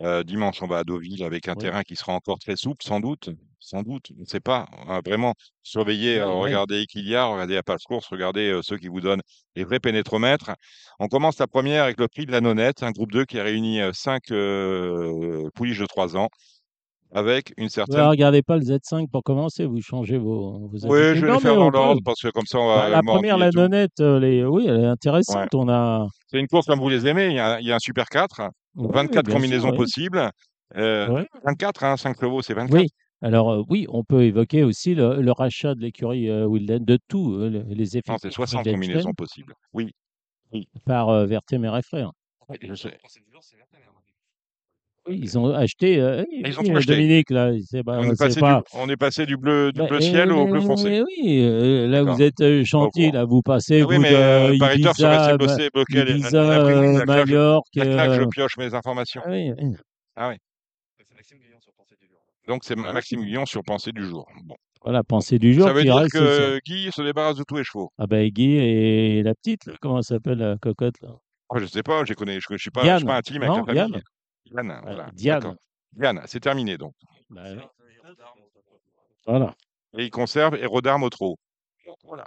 Euh, 0.00 0.24
dimanche, 0.24 0.62
on 0.62 0.66
va 0.66 0.78
à 0.78 0.84
Deauville 0.84 1.22
avec 1.22 1.48
un 1.48 1.54
Oui. 1.54 1.64
terrain 1.64 1.82
qui 1.82 1.96
sera 1.96 2.12
encore 2.14 2.38
très 2.38 2.56
souple, 2.56 2.82
sans 2.84 2.98
doute. 3.00 3.30
Sans 3.60 3.82
doute, 3.82 4.06
je 4.16 4.20
ne 4.20 4.24
sais 4.26 4.40
pas. 4.40 4.66
hein, 4.88 5.00
vraiment, 5.06 5.34
surveillez, 5.62 6.18
euh, 6.18 6.28
Oui, 6.28 6.52
oui. 6.52 6.56
regardez 6.56 6.80
Equilia, 6.82 7.26
regardez 7.26 7.54
la 7.54 7.62
passe 7.62 7.84
course, 7.84 8.06
regardez 8.08 8.48
euh, 8.50 8.60
ceux 8.62 8.76
qui 8.78 8.88
vous 8.88 9.00
donnent 9.00 9.20
les 9.54 9.62
vrais 9.64 9.78
pénétromètres. 9.78 10.50
On 10.98 11.06
commence 11.06 11.38
la 11.38 11.46
première 11.46 11.84
avec 11.84 12.00
le 12.00 12.08
prix 12.08 12.26
de 12.26 12.32
la 12.32 12.40
nonnette, 12.40 12.82
un 12.82 12.90
groupe 12.90 13.12
2 13.12 13.24
qui 13.24 13.38
a 13.38 13.44
réuni 13.44 13.78
5 13.92 14.22
pouliches 15.54 15.78
de 15.78 15.86
3 15.86 16.16
ans, 16.16 16.28
avec 17.12 17.52
une 17.58 17.70
Ouais, 17.88 18.00
certaine. 18.00 18.06
regardez 18.06 18.42
pas 18.42 18.56
le 18.56 18.62
Z5 18.62 19.08
pour 19.10 19.22
commencer, 19.24 19.66
vous 19.66 19.80
changez 19.80 20.16
vos, 20.18 20.68
vos 20.68 20.76
Oui, 20.84 21.14
je 21.16 21.24
vais 21.26 21.30
Non, 21.30 21.34
les 21.34 21.38
faire 21.38 21.56
dans 21.56 21.68
on 21.68 21.72
peut. 21.72 21.96
l'ordre 21.96 22.00
parce 22.04 22.20
que 22.20 22.28
comme 22.30 22.46
ça, 22.46 22.58
on 22.58 22.66
va 22.68 22.88
Bah, 22.88 22.90
la 22.90 23.02
première, 23.02 23.38
la 23.38 23.50
nonnette, 23.52 24.00
euh, 24.00 24.20
les, 24.20 24.44
oui, 24.44 24.66
elle 24.68 24.80
est 24.80 24.86
intéressante. 24.86 25.54
On 25.54 25.68
a 25.68 26.06
C'est 26.26 26.38
une 26.40 26.48
course 26.48 26.66
comme 26.66 26.80
vous 26.80 26.88
les 26.88 27.06
aimez. 27.06 27.26
Il 27.28 27.34
y 27.34 27.38
a, 27.40 27.60
il 27.60 27.66
y 27.66 27.72
a 27.72 27.76
un 27.76 27.78
Super 27.78 28.06
4, 28.08 28.42
oui, 28.76 28.88
24 28.92 29.26
bien 29.26 29.34
sûr, 29.34 29.34
combinaisons 29.36 29.70
oui. 29.70 29.76
possibles. 29.76 30.30
Euh, 30.76 31.08
Ouais. 31.08 31.26
24, 31.44 31.84
hein, 31.84 31.96
5 31.96 32.18
chevaux, 32.18 32.42
c'est 32.42 32.54
24. 32.54 32.80
Oui, 32.80 32.88
alors 33.20 33.50
euh, 33.50 33.62
oui, 33.68 33.86
on 33.90 34.04
peut 34.04 34.24
évoquer 34.24 34.62
aussi 34.62 34.94
le, 34.94 35.20
le 35.20 35.32
rachat 35.32 35.74
de 35.74 35.80
l'écurie 35.80 36.28
euh, 36.30 36.46
Wilden, 36.46 36.84
de 36.84 36.98
tout, 37.08 37.34
euh, 37.34 37.50
le- 37.50 37.62
les 37.74 37.84
Non, 37.84 38.16
c'est 38.18 38.28
effectifs 38.28 38.32
60 38.32 38.64
Wildenstein 38.64 38.80
combinaisons 38.80 39.12
possibles. 39.14 39.54
Oui, 39.72 39.92
par 40.84 41.26
Vertemer 41.26 41.72
et 41.78 41.82
Frères. 41.82 42.12
oui, 42.48 42.58
je 42.62 42.74
sais. 42.74 42.98
Oui, 45.08 45.18
ils 45.20 45.36
ont 45.38 45.52
acheté, 45.52 46.00
euh, 46.00 46.22
Ah, 46.22 46.24
ils 46.48 46.58
ont 46.58 46.62
oui, 46.62 46.70
euh, 46.70 46.76
acheté. 46.76 46.92
Dominique, 46.94 47.30
là, 47.30 47.50
c'est 47.64 47.82
bah, 47.82 47.96
On 47.98 48.04
est, 48.04 48.10
c'est 48.10 48.16
passé 48.26 48.40
pas... 48.40 48.58
du, 48.58 48.62
on 48.78 48.88
est 48.88 48.96
passé 48.96 49.26
du 49.26 49.36
bleu, 49.36 49.72
du 49.72 49.80
Bah, 49.80 49.86
bleu 49.88 49.98
eh, 50.00 50.04
ciel 50.04 50.30
au 50.30 50.46
bleu 50.46 50.60
mais- 50.60 50.66
foncé. 50.66 51.02
oui, 51.02 51.40
euh, 51.42 51.88
là 51.88 51.98
D'accord. 52.00 52.14
vous 52.14 52.22
êtes 52.22 52.40
euh, 52.40 52.62
gentil, 52.64 53.06
Bon, 53.10 53.12
là 53.18 53.24
vous 53.24 53.42
passez, 53.42 53.82
oui, 53.82 53.98
mais 53.98 54.10
de 54.10 54.14
euh, 54.16 54.54
Ibiza, 54.54 55.08
Ma- 55.08 55.36
bloqués, 55.36 55.70
bloqués 55.74 55.98
à 55.98 56.04
la- 56.04 56.10
à 56.12 56.14
Ibiza, 56.14 56.38
euh, 56.38 56.98
je- 57.00 57.04
Majorque, 57.04 57.66
euh, 57.78 58.26
pioche 58.28 58.56
mes 58.58 58.74
informations. 58.74 59.22
ah 59.24 59.30
oui, 59.30 59.50
oui. 59.60 59.74
Ah 60.14 60.28
oui. 60.28 60.36
Donc 62.48 62.62
c'est 62.64 62.76
Maxime 62.76 63.22
Guillon 63.24 63.46
sur 63.46 63.62
Pensée 63.64 63.92
du 63.92 64.04
jour. 64.04 64.26
Bon. 64.44 64.56
voilà, 64.82 65.02
pensée 65.04 65.38
du 65.38 65.52
jour 65.54 65.66
Ça 65.66 65.72
veut 65.72 65.82
dire 65.82 65.94
reste 65.96 66.12
que 66.12 66.58
Guy 66.66 66.90
se 66.92 67.02
débarrasse 67.02 67.36
de 67.36 67.44
tous 67.44 67.56
les 67.56 67.64
chevaux. 67.64 67.90
Ah 67.98 68.06
ben 68.06 68.28
Guy 68.28 68.56
et 68.56 69.22
la 69.22 69.34
petite, 69.34 69.64
là, 69.66 69.74
comment 69.80 69.98
elle 69.98 70.04
s'appelle 70.04 70.38
la 70.38 70.56
cocotte 70.60 71.00
là? 71.02 71.10
Oh, 71.50 71.58
je 71.58 71.66
sais 71.66 71.82
pas, 71.82 72.04
je 72.04 72.14
connais, 72.14 72.40
je, 72.40 72.46
je 72.50 72.56
suis 72.56 72.70
pas, 72.70 72.82
je 72.84 72.96
suis 72.96 73.06
pas 73.06 73.16
intime 73.16 73.42
avec 73.42 73.66
la 73.68 73.74
famille. 73.84 74.02
Diane 74.52 74.66
Diane, 74.66 74.70
Ouais, 74.70 74.80
voilà. 74.94 75.10
Diane. 75.14 75.56
Diane, 75.92 76.20
c'est 76.26 76.40
terminé 76.40 76.78
donc. 76.78 76.94
Bah 77.30 77.42
oui. 77.52 77.60
Voilà. 79.26 79.54
Et 79.98 80.04
il 80.04 80.10
conserve 80.10 80.54
et 80.56 80.66
Rodarme 80.66 81.02
au 81.04 81.10
trot. 81.10 81.36
Voilà. 82.04 82.24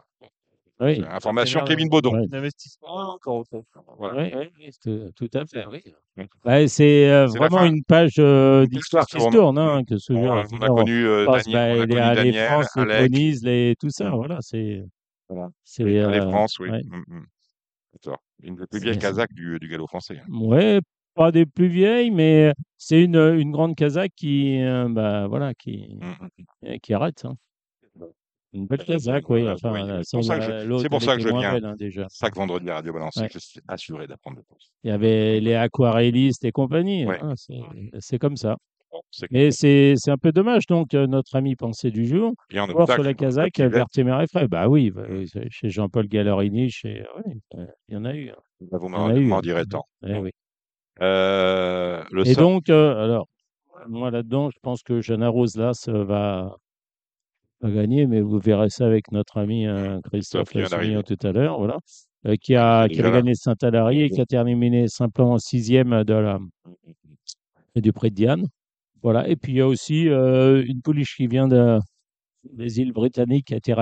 Oui. 0.81 1.01
Information 1.09 1.63
Kevin 1.63 1.87
Baudon. 1.89 2.13
Ouais. 2.19 2.27
D'investissement 2.27 3.13
encore 3.13 3.37
autre. 3.37 3.63
Voilà. 3.97 4.23
Oui, 4.23 4.49
oui, 4.59 4.71
oui, 4.85 5.11
tout, 5.15 5.29
à 5.33 5.45
fait, 5.45 5.65
oui. 5.67 5.81
Oui. 6.17 6.25
Ouais, 6.43 6.67
c'est 6.67 7.09
euh, 7.09 7.27
vraiment 7.27 7.63
une 7.63 7.83
page 7.83 8.15
euh, 8.19 8.65
d'histoire 8.67 9.05
qui 9.05 9.19
se 9.19 9.29
tourne. 9.29 9.57
hein, 9.57 9.83
que 9.87 9.97
ce 9.97 10.11
On, 10.13 10.23
genre, 10.23 10.45
on 10.51 10.61
a 10.61 10.67
connu 10.67 11.05
euh, 11.07 11.25
passe, 11.25 11.45
Daniel, 11.45 11.87
bah, 11.87 11.95
on 11.95 11.97
a 12.01 12.13
les, 12.13 12.15
connu 12.15 12.25
les 12.25 12.31
Daniel, 12.31 12.47
France, 12.49 12.75
les 12.75 12.81
Alec, 12.81 13.11
Bonise, 13.11 13.43
les, 13.45 13.75
tout 13.79 13.89
ça, 13.89 14.09
voilà, 14.09 14.37
c'est, 14.41 14.83
Voilà. 15.29 15.49
les 15.79 15.95
euh, 15.97 16.21
France, 16.29 16.59
oui. 16.59 16.69
ouais. 16.69 16.81
Mm, 16.83 17.03
mm. 17.07 17.25
D'accord. 17.93 18.19
Une 18.43 18.55
des 18.55 18.67
plus 18.67 18.79
vieilles 18.81 18.99
Kazakhs 18.99 19.33
du, 19.33 19.57
du 19.59 19.69
galop 19.69 19.87
français. 19.87 20.19
hein. 20.21 20.79
Pas 21.15 21.31
des 21.31 21.45
plus 21.45 21.67
vieilles, 21.67 22.11
mais 22.11 22.53
c'est 22.77 23.01
une, 23.01 23.15
une 23.15 23.51
grande 23.51 23.75
Kazakh 23.75 24.11
qui, 24.15 24.61
euh, 24.61 24.87
bah, 24.89 25.27
voilà, 25.27 25.53
qui, 25.53 25.97
Mm, 26.01 26.05
mm. 26.07 26.67
euh, 26.67 26.77
qui 26.81 26.93
arrête. 26.93 27.23
hein. 27.25 27.35
Une 28.53 28.67
belle 28.67 28.85
Kazakh, 28.85 29.29
oui. 29.29 29.41
Voilà, 29.41 29.55
Enfin, 29.55 29.97
oui, 29.97 30.03
c'est 30.03 30.15
pour 30.17 30.23
ça 30.23 30.39
que 30.39 30.77
c'est 30.79 30.89
pour 30.89 31.01
ça 31.01 31.15
que 31.17 31.21
je 31.21 31.27
viens. 31.29 31.53
belle, 31.53 31.65
hein, 31.65 31.75
déjà. 31.77 32.07
Chaque 32.13 32.35
vendredi 32.35 32.69
à 32.69 32.75
Radio 32.75 32.93
Balancier, 32.93 33.23
Ouais. 33.23 33.29
je 33.31 33.39
suis 33.39 33.59
assuré 33.67 34.07
d'apprendre 34.07 34.37
des 34.37 34.43
choses. 34.49 34.71
Il 34.83 34.89
y 34.89 34.93
avait 34.93 35.39
les 35.41 35.55
aquarellistes 35.55 36.45
et 36.45 36.51
compagnie. 36.53 37.05
Ouais. 37.05 37.19
hein, 37.21 37.33
c'est, 37.99 38.17
comme 38.17 38.37
ça. 38.37 38.55
Mais 39.29 39.51
c'est, 39.51 39.95
c'est 39.97 40.11
un 40.11 40.17
peu 40.17 40.31
dommage, 40.31 40.67
donc, 40.67 40.93
euh, 40.93 41.05
notre 41.05 41.35
ami 41.35 41.57
pensée 41.57 41.91
du 41.91 42.05
jour. 42.05 42.33
Voir 42.69 42.87
sur 42.89 43.03
la 43.03 43.09
le 43.09 43.13
Kazakh, 43.15 43.59
Vertemer 43.59 44.17
et 44.23 44.27
Frey. 44.27 44.47
Bah 44.47 44.69
oui, 44.69 44.89
bah, 44.89 45.03
oui, 45.09 45.29
chez 45.49 45.69
Jean-Paul 45.69 46.07
Gallarini, 46.07 46.69
chez... 46.69 47.01
ouais, 47.17 47.35
euh, 47.55 47.65
il 47.89 47.95
y 47.95 47.97
en 47.97 48.05
a 48.05 48.13
eu. 48.15 48.29
hein. 48.29 48.35
là, 48.71 48.77
vous 48.77 48.87
m'en 48.87 49.07
hein. 49.07 49.41
direz 49.41 49.65
tant. 49.65 49.83
Eh 50.07 50.17
oui. 50.17 50.31
Euh, 51.01 52.03
le 52.11 52.27
Et 52.27 52.35
donc, 52.35 52.69
euh, 52.69 53.03
alors, 53.03 53.27
moi 53.87 54.11
là-dedans, 54.11 54.49
je 54.49 54.57
pense 54.61 54.83
que 54.83 55.01
Jana 55.01 55.29
Rose 55.29 55.55
Las 55.57 55.87
euh, 55.87 56.03
va, 56.03 56.55
va 57.61 57.71
gagner, 57.71 58.07
mais 58.07 58.21
vous 58.21 58.39
verrez 58.39 58.69
ça 58.69 58.85
avec 58.85 59.11
notre 59.11 59.37
ami 59.37 59.67
euh, 59.67 59.99
Christophe 60.11 60.53
d'arriver. 60.53 61.01
tout 61.03 61.17
à 61.27 61.31
l'heure, 61.31 61.57
voilà, 61.57 61.77
euh, 62.25 62.35
qui 62.41 62.55
a, 62.55 62.87
qui 62.87 63.01
là. 63.01 63.11
gagné 63.11 63.35
Saint-Alary 63.35 64.03
et 64.03 64.09
qui 64.09 64.21
a 64.21 64.25
terminé 64.25 64.87
simplement 64.87 65.33
en 65.33 65.39
sixième 65.39 66.03
de 66.03 66.13
la, 66.13 66.39
du 67.75 67.91
prix 67.93 68.09
de 68.09 68.15
Diane. 68.15 68.47
Voilà. 69.03 69.27
Et 69.27 69.35
puis, 69.35 69.53
il 69.53 69.57
y 69.57 69.61
a 69.61 69.67
aussi 69.67 70.03
une 70.05 70.81
pouliche 70.81 71.15
qui 71.15 71.27
vient 71.27 71.47
de, 71.47 71.79
les 72.53 72.79
îles 72.79 72.91
britanniques 72.91 73.47
qui 73.47 73.53
a 73.53 73.57
été 73.57 73.73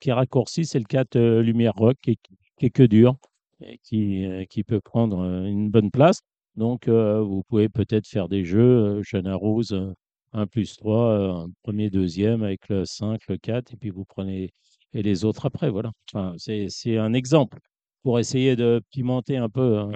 qui 0.00 0.10
est 0.10 0.12
raccourci, 0.12 0.64
c'est 0.64 0.78
le 0.78 0.84
4 0.84 1.16
euh, 1.16 1.42
Lumière 1.42 1.74
Rock 1.74 1.96
qui 2.02 2.12
est, 2.12 2.18
qui 2.58 2.66
est 2.66 2.70
que 2.70 2.82
dur 2.82 3.16
et 3.60 3.78
qui, 3.82 4.24
qui 4.50 4.62
peut 4.62 4.80
prendre 4.80 5.24
une 5.44 5.68
bonne 5.68 5.90
place. 5.90 6.20
Donc, 6.58 6.88
euh, 6.88 7.20
vous 7.22 7.42
pouvez 7.48 7.68
peut-être 7.68 8.06
faire 8.06 8.28
des 8.28 8.44
jeux, 8.44 8.98
euh, 8.98 9.02
Jeanne 9.02 9.28
Rose, 9.32 9.72
euh, 9.72 9.92
1 10.32 10.46
plus 10.46 10.76
3, 10.76 11.10
euh, 11.12 11.32
un 11.44 11.48
premier, 11.62 11.90
deuxième 11.90 12.42
avec 12.42 12.68
le 12.68 12.84
5, 12.84 13.20
le 13.28 13.38
4, 13.38 13.72
et 13.74 13.76
puis 13.76 13.90
vous 13.90 14.04
prenez 14.04 14.50
et 14.94 15.02
les 15.02 15.24
autres 15.24 15.46
après. 15.46 15.70
Voilà. 15.70 15.92
Enfin, 16.12 16.34
c'est 16.38 16.66
c'est 16.70 16.96
un 16.98 17.12
exemple 17.14 17.58
pour 18.02 18.18
essayer 18.18 18.56
de 18.56 18.80
pimenter 18.90 19.36
un 19.36 19.48
peu 19.50 19.78
hein. 19.78 19.90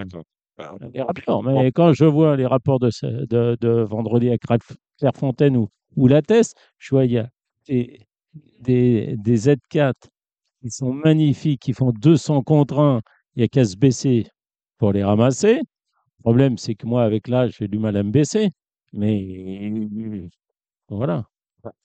Bah, 0.59 0.75
les 0.93 1.01
rapports. 1.03 1.43
Mais 1.63 1.73
quand 1.73 1.93
je 1.95 2.05
vois 2.05 2.37
les 2.37 2.47
rapports 2.47 2.79
de, 2.79 2.91
ce- 2.91 3.27
de, 3.27 3.57
de 3.61 3.69
vendredi 3.83 4.31
à 4.31 4.37
Clairefontaine 4.99 5.57
ou, 5.57 5.69
ou 5.97 6.09
la 6.09 6.23
Teste, 6.23 6.57
je 6.79 6.91
vois 6.95 7.07
il 7.07 7.13
y 7.13 7.19
a 7.19 7.29
des, 7.67 8.01
des, 8.61 9.17
des 9.19 9.37
Z4 9.39 9.95
qui 10.63 10.71
sont 10.71 10.93
magnifiques, 10.93 11.61
qui 11.63 11.73
font 11.73 11.91
200 11.93 12.43
contre 12.43 12.79
1. 12.79 13.01
Il 13.35 13.41
n'y 13.41 13.45
a 13.45 13.49
qu'à 13.49 13.65
se 13.65 13.77
baisser 13.77 14.27
pour 14.79 14.93
les 14.93 15.03
ramasser. 15.05 15.61
Le 16.23 16.31
problème, 16.31 16.57
c'est 16.57 16.77
que 16.77 16.87
moi, 16.87 17.03
avec 17.03 17.27
l'âge, 17.27 17.57
j'ai 17.59 17.67
du 17.67 17.81
mal 17.81 17.97
à 17.97 18.05
me 18.05 18.13
baisser. 18.13 18.51
Mais 18.93 19.51
voilà. 20.89 21.25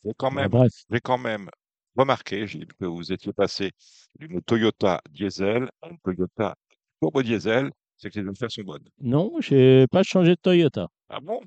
J'ai 0.05 0.11
quand 0.15 0.29
Bah, 0.29 0.47
même, 0.47 0.69
j'ai 0.91 0.99
quand 0.99 1.17
même 1.17 1.49
remarqué, 1.95 2.45
Gilles, 2.45 2.67
que 2.79 2.85
vous 2.85 3.11
étiez 3.11 3.33
passé 3.33 3.71
d'une 4.19 4.39
Toyota 4.43 5.01
diesel 5.09 5.67
à 5.81 5.89
une 5.89 5.97
Toyota 6.03 6.53
turbo 7.01 7.23
diesel, 7.23 7.71
c'est 7.95 8.11
que 8.11 8.19
les 8.19 8.29
affaires 8.29 8.51
sont 8.51 8.61
bonnes. 8.61 8.87
Non, 9.01 9.33
je 9.39 9.55
n'ai 9.55 9.87
pas 9.87 10.03
changé 10.03 10.35
de 10.35 10.39
Toyota. 10.39 10.87
Ah 11.09 11.19
bon? 11.19 11.41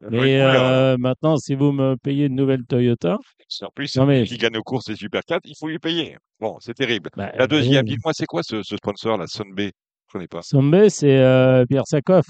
Bah, 0.00 0.08
Mais 0.10 0.16
j'aurais 0.16 0.30
cru, 0.30 0.40
alors. 0.42 0.66
euh, 0.66 0.96
maintenant, 0.98 1.36
si 1.36 1.54
vous 1.54 1.70
me 1.70 1.94
payez 1.96 2.26
une 2.26 2.34
nouvelle 2.34 2.64
Toyota, 2.64 3.18
En 3.60 3.70
plus, 3.70 3.94
non, 3.94 4.06
mais- 4.06 4.24
qui 4.24 4.36
gagne 4.36 4.56
aux 4.56 4.64
courses 4.64 4.86
des 4.86 4.96
Super 4.96 5.22
4, 5.24 5.42
il 5.44 5.54
faut 5.56 5.68
lui 5.68 5.78
payer. 5.78 6.16
Bon, 6.40 6.58
c'est 6.58 6.74
terrible. 6.74 7.08
bah, 7.16 7.30
La 7.36 7.46
deuxième, 7.46 7.84
dites-moi, 7.86 8.12
c'est 8.12 8.26
quoi 8.26 8.42
ce, 8.42 8.64
ce 8.64 8.76
sponsor, 8.76 9.16
la 9.16 9.28
Sunbay? 9.28 9.70
Connais 10.12 10.28
pas. 10.28 10.42
Sommet, 10.42 10.90
c'est 10.90 11.18
euh, 11.18 11.64
Pierre 11.66 11.86
Sakoff. 11.86 12.26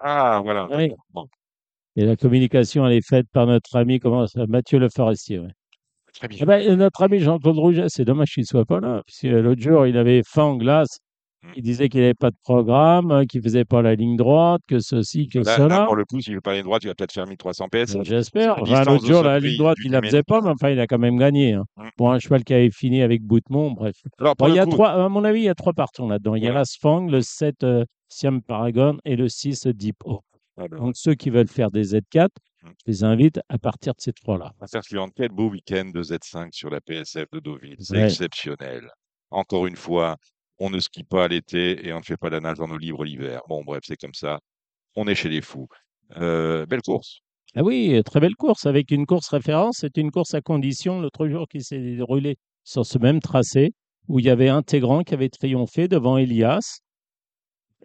Ah, 0.00 0.40
voilà. 0.42 0.68
Oui. 0.70 0.90
Bon, 1.12 1.26
Et 1.96 2.04
la 2.04 2.16
communication, 2.16 2.86
elle 2.86 2.94
est 2.94 3.06
faite 3.06 3.26
par 3.32 3.46
notre 3.46 3.76
ami 3.76 4.00
comment, 4.00 4.26
ça, 4.26 4.46
Mathieu 4.46 4.78
Le 4.78 4.88
Forestier. 4.88 5.40
ouais. 5.40 5.50
très 6.14 6.28
bien. 6.28 6.38
Eh 6.40 6.46
ben, 6.46 6.66
euh, 6.66 6.76
notre 6.76 7.02
ami 7.02 7.18
Jean-Claude 7.18 7.58
Rouget, 7.58 7.86
c'est 7.88 8.04
dommage 8.06 8.30
qu'il 8.32 8.42
ne 8.42 8.46
soit 8.46 8.64
pas 8.64 8.80
là. 8.80 9.02
Parce 9.06 9.18
que 9.20 9.28
l'autre 9.28 9.60
jour, 9.60 9.86
il 9.86 9.96
avait 9.98 10.22
faim 10.26 10.44
en 10.44 10.56
glace. 10.56 10.98
Mm. 11.46 11.52
Il 11.56 11.62
disait 11.62 11.88
qu'il 11.88 12.00
n'avait 12.00 12.14
pas 12.14 12.30
de 12.30 12.36
programme, 12.42 13.10
hein, 13.10 13.24
qu'il 13.26 13.40
ne 13.40 13.44
faisait 13.44 13.64
pas 13.64 13.82
la 13.82 13.94
ligne 13.94 14.16
droite, 14.16 14.60
que 14.68 14.78
ceci, 14.78 15.28
que 15.28 15.38
Là, 15.38 15.44
là, 15.44 15.56
cela. 15.56 15.84
pour 15.86 15.96
le 15.96 16.04
coup, 16.04 16.20
s'il 16.20 16.34
veut 16.34 16.40
pas 16.40 16.52
aller 16.52 16.62
droit, 16.62 16.78
il 16.82 16.88
va 16.88 16.94
peut-être 16.94 17.12
faire 17.12 17.26
1300 17.26 17.68
PS. 17.68 17.96
J'espère. 18.02 18.56
la 18.56 18.62
Enfin, 18.62 18.84
l'autre 18.84 19.06
jour, 19.06 19.22
la 19.22 19.38
ligne 19.38 19.56
droite, 19.58 19.76
il 19.80 19.90
la 19.90 20.00
diamètre. 20.00 20.10
faisait 20.10 20.22
pas, 20.22 20.40
mais 20.40 20.50
enfin, 20.50 20.70
il 20.70 20.80
a 20.80 20.86
quand 20.86 20.98
même 20.98 21.16
gagné. 21.18 21.52
hein. 21.54 21.64
Mm. 21.76 21.88
Pour 21.96 22.12
un 22.12 22.18
cheval 22.18 22.44
qui 22.44 22.54
avait 22.54 22.70
fini 22.70 23.02
avec 23.02 23.22
Boutemont, 23.22 23.70
bref. 23.70 23.96
Alors, 24.18 24.34
Bon, 24.36 24.48
il 24.48 24.54
y 24.54 24.58
a 24.58 24.64
coup, 24.64 24.70
trois, 24.72 24.90
à 24.90 25.08
mon 25.08 25.24
avis, 25.24 25.40
il 25.40 25.44
y 25.44 25.48
a 25.48 25.54
trois 25.54 25.72
partants 25.72 26.08
là-dedans. 26.08 26.34
Il 26.34 26.42
y 26.44 26.48
a 26.48 26.52
la 26.52 26.64
Sfang, 26.64 27.06
le 27.08 27.20
7 27.20 27.62
euh, 27.64 27.84
Siam 28.08 28.42
Paragon 28.42 28.98
et 29.04 29.16
le 29.16 29.28
6 29.28 29.66
Deep 29.68 29.96
O. 30.04 30.20
alors, 30.56 30.80
Donc, 30.80 30.96
ceux 30.96 31.14
qui 31.14 31.30
veulent 31.30 31.48
faire 31.48 31.70
des 31.70 31.84
Z4, 31.94 32.28
Mm. 32.62 32.68
je 32.84 32.90
les 32.90 33.04
invite 33.04 33.40
à 33.48 33.58
partir 33.58 33.92
de 33.94 34.00
ces 34.00 34.12
trois-là. 34.12 34.50
Quel 35.14 35.28
beau 35.28 35.50
week-end 35.50 35.90
de 35.94 36.02
Z5 36.02 36.48
sur 36.52 36.68
la 36.70 36.80
PSF 36.80 37.26
de 37.32 37.38
Deauville. 37.38 37.76
C'est 37.78 37.96
Ouais. 37.96 38.04
exceptionnel. 38.04 38.88
Encore 39.30 39.66
une 39.66 39.76
fois, 39.76 40.16
on 40.58 40.70
ne 40.70 40.78
skie 40.80 41.04
pas 41.04 41.28
l'été 41.28 41.86
et 41.86 41.92
on 41.92 41.98
ne 41.98 42.04
fait 42.04 42.16
pas 42.16 42.30
la 42.30 42.40
nage 42.40 42.58
dans 42.58 42.68
nos 42.68 42.78
livres 42.78 43.04
l'hiver. 43.04 43.42
Bon, 43.48 43.62
bref, 43.64 43.82
c'est 43.86 43.96
comme 43.96 44.14
ça. 44.14 44.40
On 44.94 45.06
est 45.06 45.14
chez 45.14 45.28
les 45.28 45.42
fous. 45.42 45.68
Euh, 46.16 46.66
belle 46.66 46.82
course. 46.82 47.20
Ah 47.54 47.62
oui, 47.62 48.00
très 48.04 48.20
belle 48.20 48.34
course 48.34 48.66
avec 48.66 48.90
une 48.90 49.06
course 49.06 49.28
référence. 49.28 49.78
C'est 49.80 49.96
une 49.96 50.10
course 50.10 50.34
à 50.34 50.40
condition 50.40 51.00
l'autre 51.00 51.28
jour 51.28 51.46
qui 51.48 51.62
s'est 51.62 51.78
déroulée 51.78 52.36
sur 52.64 52.84
ce 52.84 52.98
même 52.98 53.20
tracé 53.20 53.72
où 54.08 54.18
il 54.18 54.26
y 54.26 54.30
avait 54.30 54.48
Intégrant 54.48 55.02
qui 55.02 55.14
avait 55.14 55.28
triomphé 55.28 55.88
devant 55.88 56.16
Elias. 56.16 56.80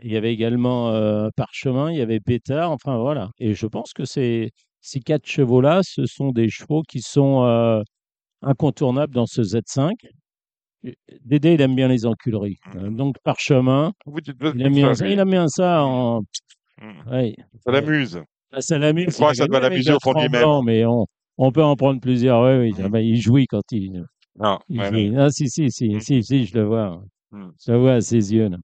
Il 0.02 0.12
y 0.12 0.18
avait 0.18 0.34
également 0.34 0.90
euh, 0.90 1.30
Parchemin, 1.36 1.92
il 1.92 1.98
y 1.98 2.02
avait 2.02 2.20
Pétard. 2.20 2.72
Enfin 2.72 2.98
voilà. 2.98 3.30
Et 3.40 3.54
je 3.54 3.68
pense 3.68 3.94
que 3.94 4.06
ces, 4.06 4.52
ces 4.82 5.00
quatre 5.00 5.28
chevaux-là, 5.28 5.82
ce 5.84 6.06
sont 6.06 6.32
des 6.32 6.50
chevaux 6.50 6.84
qui 6.84 7.02
sont 7.02 7.44
euh, 7.44 7.82
incontournables 8.42 9.14
dans 9.14 9.28
ce 9.28 9.42
Z5. 9.42 9.92
Dédé, 11.26 11.54
il 11.54 11.62
aime 11.62 11.76
bien 11.76 11.88
les 11.88 12.06
enculeries. 12.06 12.58
Euh, 12.76 12.90
Donc 12.90 13.16
Parchemin, 13.24 13.94
Vous 14.06 14.20
dites 14.22 14.36
il 14.56 14.62
aime 14.66 14.74
bien 14.74 14.94
ça. 14.94 15.08
Il 15.08 15.20
aime 15.20 15.30
bien 15.30 15.48
ça 15.48 15.84
en. 15.84 16.22
Hmm. 16.82 17.10
Ouais. 17.12 17.36
Ça 17.64 17.72
l'amuse. 17.72 18.22
Ah, 18.52 18.62
Ça 18.62 18.78
l'amuse. 18.80 19.06
Je 19.10 19.14
crois 19.14 19.32
que 19.32 19.38
ça 19.38 19.48
doit 19.48 19.60
l'amuser 19.60 19.94
au 19.94 20.00
fond 20.02 20.14
de 20.14 20.22
lui-même. 20.22 20.42
Non, 20.42 20.64
mais 20.64 20.84
on, 20.86 21.06
on 21.38 21.52
peut 21.52 21.64
en 21.64 21.76
prendre 21.76 22.02
plusieurs. 22.02 22.42
Oui, 22.42 22.58
oui. 22.70 22.72
Mm. 22.72 22.86
Ah 22.86 22.90
bah, 22.90 23.02
il 23.02 23.22
jouit 23.22 23.46
quand 23.48 23.62
il. 23.72 24.04
Non, 24.40 24.60
il 24.70 24.80
ouais, 24.80 24.90
jouit. 24.90 25.14
Ah, 25.18 25.30
si, 25.30 25.48
si, 25.50 25.70
si, 25.72 25.90
Mm. 25.96 26.00
si, 26.00 26.24
si, 26.24 26.46
je 26.46 26.58
le 26.58 26.64
vois. 26.66 27.02
Mm. 27.32 27.50
Je 27.66 27.72
le 27.72 27.78
vois 27.78 27.94
à 27.94 28.02
ses 28.02 28.34
yeux. 28.34 28.50
là. 28.50 28.58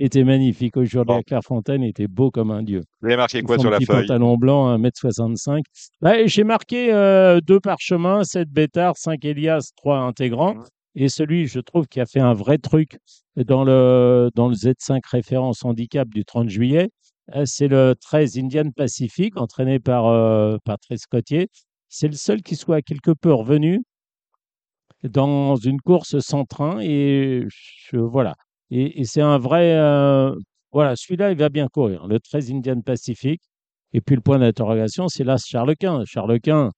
Il 0.00 0.06
était 0.06 0.22
magnifique. 0.22 0.76
Aujourd'hui, 0.76 1.12
Bon. 1.14 1.18
à 1.18 1.22
Clairefontaine, 1.24 1.82
il 1.82 1.88
était 1.88 2.06
beau 2.06 2.30
comme 2.30 2.52
un 2.52 2.62
dieu. 2.62 2.82
Vous 3.00 3.08
avez 3.08 3.16
marqué 3.16 3.42
quoi 3.42 3.56
Son 3.56 3.62
sur 3.62 3.70
la 3.72 3.78
petit 3.78 3.86
feuille 3.86 4.06
pantalon 4.06 4.36
blanc, 4.36 4.78
1m65. 4.78 5.62
Bah, 6.00 6.24
J'ai 6.26 6.44
marqué 6.44 6.92
euh, 6.92 7.40
deux 7.40 7.58
parchemins, 7.58 8.22
7 8.22 8.48
bêtards, 8.48 8.96
5 8.96 9.24
Elias, 9.24 9.72
3 9.76 9.98
intégrants. 9.98 10.54
Et 11.00 11.08
celui, 11.08 11.46
je 11.46 11.60
trouve, 11.60 11.86
qui 11.86 12.00
a 12.00 12.06
fait 12.06 12.18
un 12.18 12.34
vrai 12.34 12.58
truc 12.58 12.98
dans 13.36 13.62
le, 13.62 14.30
dans 14.34 14.48
le 14.48 14.54
Z5 14.54 15.00
référence 15.08 15.64
handicap 15.64 16.08
du 16.08 16.24
30 16.24 16.48
juillet, 16.48 16.90
euh, 17.36 17.44
c'est 17.46 17.68
le 17.68 17.94
13 18.00 18.36
Indian 18.38 18.68
Pacific, 18.74 19.36
entraîné 19.36 19.78
par 19.78 20.06
euh, 20.06 20.56
Patrice 20.64 21.06
Cotier. 21.06 21.50
C'est 21.88 22.08
le 22.08 22.14
seul 22.14 22.42
qui 22.42 22.56
soit 22.56 22.82
quelque 22.82 23.12
peu 23.12 23.32
revenu 23.32 23.80
dans 25.04 25.56
une 25.56 25.80
course 25.80 26.18
sans 26.18 26.44
train. 26.44 26.80
Et 26.80 27.44
voilà. 27.92 28.34
Et 28.70 29.04
c'est 29.04 29.20
un 29.22 29.38
vrai. 29.38 29.74
euh, 29.76 30.34
voilà, 30.72 30.96
celui-là, 30.96 31.30
il 31.30 31.38
va 31.38 31.48
bien 31.48 31.68
courir. 31.68 32.06
Le 32.08 32.18
13 32.20 32.50
Indian 32.50 32.80
Pacific. 32.80 33.40
Et 33.92 34.00
puis 34.00 34.16
le 34.16 34.22
point 34.22 34.38
d'interrogation, 34.38 35.08
c'est 35.08 35.24
là 35.24 35.36
Charles 35.38 35.76
Quint. 35.76 36.04
Charles 36.06 36.40
Quint, 36.40 36.70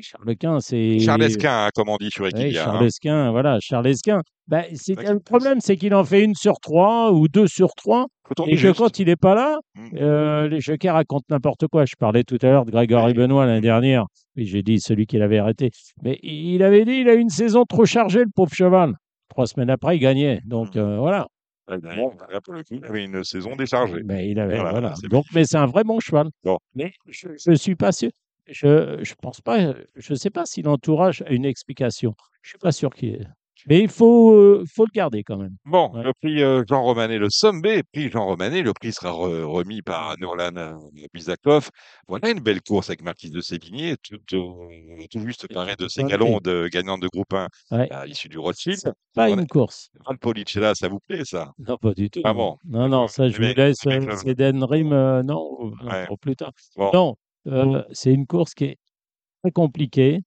Charles 0.00 0.36
Quint, 0.36 0.60
c'est. 0.60 0.98
Charles 0.98 1.22
Esquin, 1.22 1.66
hein, 1.66 1.70
comme 1.74 1.88
on 1.88 1.96
dit 1.96 2.10
sur 2.10 2.26
Equidia. 2.26 2.62
hein. 2.62 2.64
Charles 2.64 2.86
Esquin, 2.86 3.30
voilà, 3.30 3.58
Charles 3.60 3.86
Esquin. 3.86 4.20
Bah, 4.46 4.62
le 4.70 5.18
problème, 5.20 5.60
c'est 5.60 5.76
qu'il 5.76 5.94
en 5.94 6.04
fait 6.04 6.22
une 6.22 6.34
sur 6.34 6.54
trois 6.60 7.12
ou 7.12 7.28
deux 7.28 7.46
sur 7.46 7.70
trois, 7.74 8.06
et 8.46 8.56
que 8.56 8.72
quand 8.76 8.98
il 8.98 9.06
n'est 9.06 9.16
pas 9.16 9.34
là, 9.34 9.58
Mm. 9.74 9.88
euh, 10.00 10.48
les 10.48 10.60
jockeys 10.60 10.90
racontent 10.90 11.24
n'importe 11.30 11.66
quoi. 11.68 11.84
Je 11.86 11.94
parlais 11.98 12.24
tout 12.24 12.38
à 12.42 12.46
l'heure 12.46 12.64
de 12.64 12.70
Grégory 12.70 13.06
Ouais. 13.06 13.14
Benoît 13.14 13.46
l'année 13.46 13.60
dernière, 13.60 14.04
et 14.36 14.44
j'ai 14.44 14.62
dit 14.62 14.80
celui 14.80 15.06
qui 15.06 15.16
l'avait 15.18 15.38
arrêté. 15.38 15.70
Mais 16.02 16.18
il 16.22 16.62
avait 16.62 16.84
dit 16.84 16.92
il 17.00 17.08
a 17.08 17.14
une 17.14 17.30
saison 17.30 17.64
trop 17.64 17.84
chargée, 17.86 18.20
le 18.20 18.30
pauvre 18.34 18.52
cheval. 18.52 18.92
Trois 19.30 19.46
semaines 19.46 19.70
après, 19.70 19.96
il 19.96 20.00
gagnait. 20.00 20.40
Donc 20.44 20.74
Mm. 20.74 20.78
euh, 20.78 20.98
voilà. 20.98 21.26
Ouais, 21.66 21.78
le 21.80 22.62
coup, 22.62 22.62
il 22.70 22.84
avait 22.84 23.04
une 23.06 23.24
saison 23.24 23.56
déchargée. 23.56 24.02
Ben, 24.02 24.18
il 24.18 24.38
avait, 24.38 24.58
Voilà, 24.58 24.92
Donc, 25.10 25.24
mais 25.34 25.44
c'est 25.46 25.56
un 25.56 25.64
vrai 25.64 25.82
bon 25.82 25.98
cheval. 25.98 26.28
Bon. 26.44 26.58
Mais 26.74 26.92
je 27.08 27.28
ne 27.48 27.54
suis 27.54 27.74
pas 27.74 27.90
sûr. 27.90 28.10
Je 28.46 28.98
je 29.02 29.14
pense 29.14 29.40
pas. 29.40 29.74
Je 29.96 30.12
ne 30.12 30.18
sais 30.18 30.30
pas 30.30 30.44
si 30.46 30.62
l'entourage 30.62 31.22
a 31.22 31.30
une 31.32 31.44
explication. 31.44 32.14
Je 32.42 32.50
suis 32.50 32.58
pas 32.58 32.72
sûr 32.72 32.90
qu'il 32.90 33.08
y 33.10 33.12
ait. 33.12 33.26
Mais 33.66 33.78
il 33.80 33.88
faut, 33.88 34.34
euh, 34.34 34.64
faut 34.70 34.84
le 34.84 34.90
garder 34.92 35.22
quand 35.24 35.38
même. 35.38 35.56
Bon, 35.64 35.90
Ouais. 35.94 36.02
le 36.02 36.12
prix 36.12 36.42
euh, 36.42 36.62
Jean 36.68 36.82
Romanet, 36.82 37.16
le 37.16 37.30
Sommé, 37.30 37.82
prix 37.82 38.10
Jean 38.10 38.26
Romanet, 38.26 38.60
le 38.60 38.74
prix 38.74 38.92
sera 38.92 39.10
re- 39.12 39.42
remis 39.44 39.80
par 39.80 40.18
Nurlan 40.18 40.54
euh, 40.56 40.74
Bizakov. 41.14 41.70
Voilà 42.06 42.28
une 42.28 42.40
belle 42.40 42.60
course 42.60 42.90
avec 42.90 43.00
Marquise 43.02 43.30
de 43.30 43.40
Sévigné, 43.40 43.94
tout, 44.06 44.18
tout, 44.26 44.54
tout 45.10 45.20
juste 45.20 45.50
paré 45.50 45.76
de 45.76 45.88
ses 45.88 46.04
galons 46.04 46.40
de 46.44 46.68
gagnant 46.70 46.98
de 46.98 47.08
groupe 47.08 47.32
1 47.32 47.48
Ouais. 47.70 47.90
à 47.90 48.04
l'issue 48.04 48.28
du 48.28 48.36
Rothschild. 48.38 48.92
Pas 49.14 49.30
On 49.30 49.38
a- 49.38 49.40
une 49.40 49.46
course. 49.46 49.88
Val 50.06 50.18
Policella, 50.18 50.74
ça 50.74 50.88
vous 50.88 50.98
plaît 50.98 51.24
ça? 51.24 51.52
Non, 51.58 51.78
pas 51.78 51.94
du 51.94 52.10
tout. 52.10 52.20
Ah 52.24 52.34
bon 52.34 52.58
Non, 52.66 52.88
non, 52.88 53.06
ça, 53.08 53.30
je 53.30 53.40
Les 53.40 53.48
vous 53.48 53.54
laisse. 53.54 53.78
euh, 53.86 54.00
C'est 54.22 54.52
non, 54.52 54.66
ou- 55.58 55.70
non, 55.82 55.88
Ouais. 55.90 56.06
pour 56.06 56.18
plus 56.18 56.36
tard. 56.36 56.52
Bon. 56.76 56.90
Non, 56.92 57.16
euh, 57.46 57.82
c'est 57.92 58.12
une 58.12 58.26
course 58.26 58.54
qui 58.54 58.64
est 58.64 58.76
très 59.42 59.52
compliquée. 59.52 60.20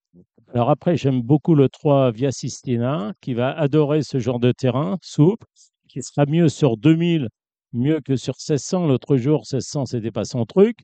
Alors 0.53 0.69
après, 0.69 0.97
j'aime 0.97 1.21
beaucoup 1.21 1.55
le 1.55 1.69
3 1.69 2.11
Via 2.11 2.31
Sistina, 2.31 3.13
qui 3.21 3.33
va 3.33 3.51
adorer 3.57 4.03
ce 4.03 4.19
genre 4.19 4.39
de 4.39 4.51
terrain 4.51 4.97
souple, 5.01 5.45
qui 5.89 6.01
sera 6.01 6.25
mieux 6.25 6.49
sur 6.49 6.77
2000, 6.77 7.27
mieux 7.73 7.99
que 8.01 8.15
sur 8.15 8.35
1600. 8.35 8.87
L'autre 8.87 9.17
jour, 9.17 9.39
1600, 9.41 9.87
c'était 9.87 10.11
pas 10.11 10.25
son 10.25 10.45
truc, 10.45 10.77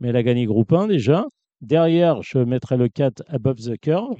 mais 0.00 0.08
elle 0.08 0.16
a 0.16 0.22
gagné 0.22 0.46
groupe 0.46 0.72
1 0.72 0.88
déjà. 0.88 1.26
Derrière, 1.60 2.22
je 2.22 2.38
mettrai 2.38 2.76
le 2.76 2.88
4 2.88 3.22
Above 3.28 3.56
the 3.56 3.78
Curve, 3.80 4.18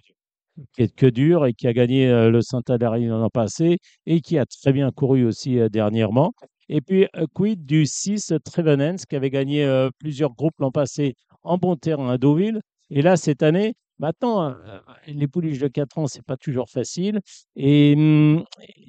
qui 0.75 0.83
est 0.83 0.95
que 0.95 1.07
dur 1.07 1.47
et 1.47 1.55
qui 1.55 1.67
a 1.67 1.73
gagné 1.73 2.09
le 2.31 2.41
Saint-Alary 2.41 3.07
l'an 3.07 3.29
passé 3.29 3.79
et 4.07 4.21
qui 4.21 4.39
a 4.39 4.47
très 4.47 4.73
bien 4.73 4.91
couru 4.93 5.25
aussi 5.25 5.59
dernièrement. 5.71 6.33
Et 6.69 6.81
puis, 6.81 7.07
quid 7.35 7.67
du 7.67 7.85
6 7.85 8.35
Trevenens, 8.45 9.05
qui 9.09 9.17
avait 9.17 9.31
gagné 9.31 9.89
plusieurs 9.99 10.33
groupes 10.35 10.55
l'an 10.61 10.71
passé 10.71 11.15
en 11.45 11.59
bon 11.59 11.77
terrain 11.77 12.11
à 12.11 12.19
Deauville. 12.19 12.61
Et 12.91 13.03
là, 13.03 13.17
cette 13.17 13.43
année, 13.43 13.75
maintenant, 13.99 14.51
euh, 14.51 14.81
les 15.07 15.29
pouliches 15.29 15.59
de 15.59 15.69
4 15.69 15.99
ans, 15.99 16.07
c'est 16.07 16.23
pas 16.25 16.37
toujours 16.37 16.69
facile. 16.71 17.21
Et, 17.57 17.95
hum, 17.97 18.45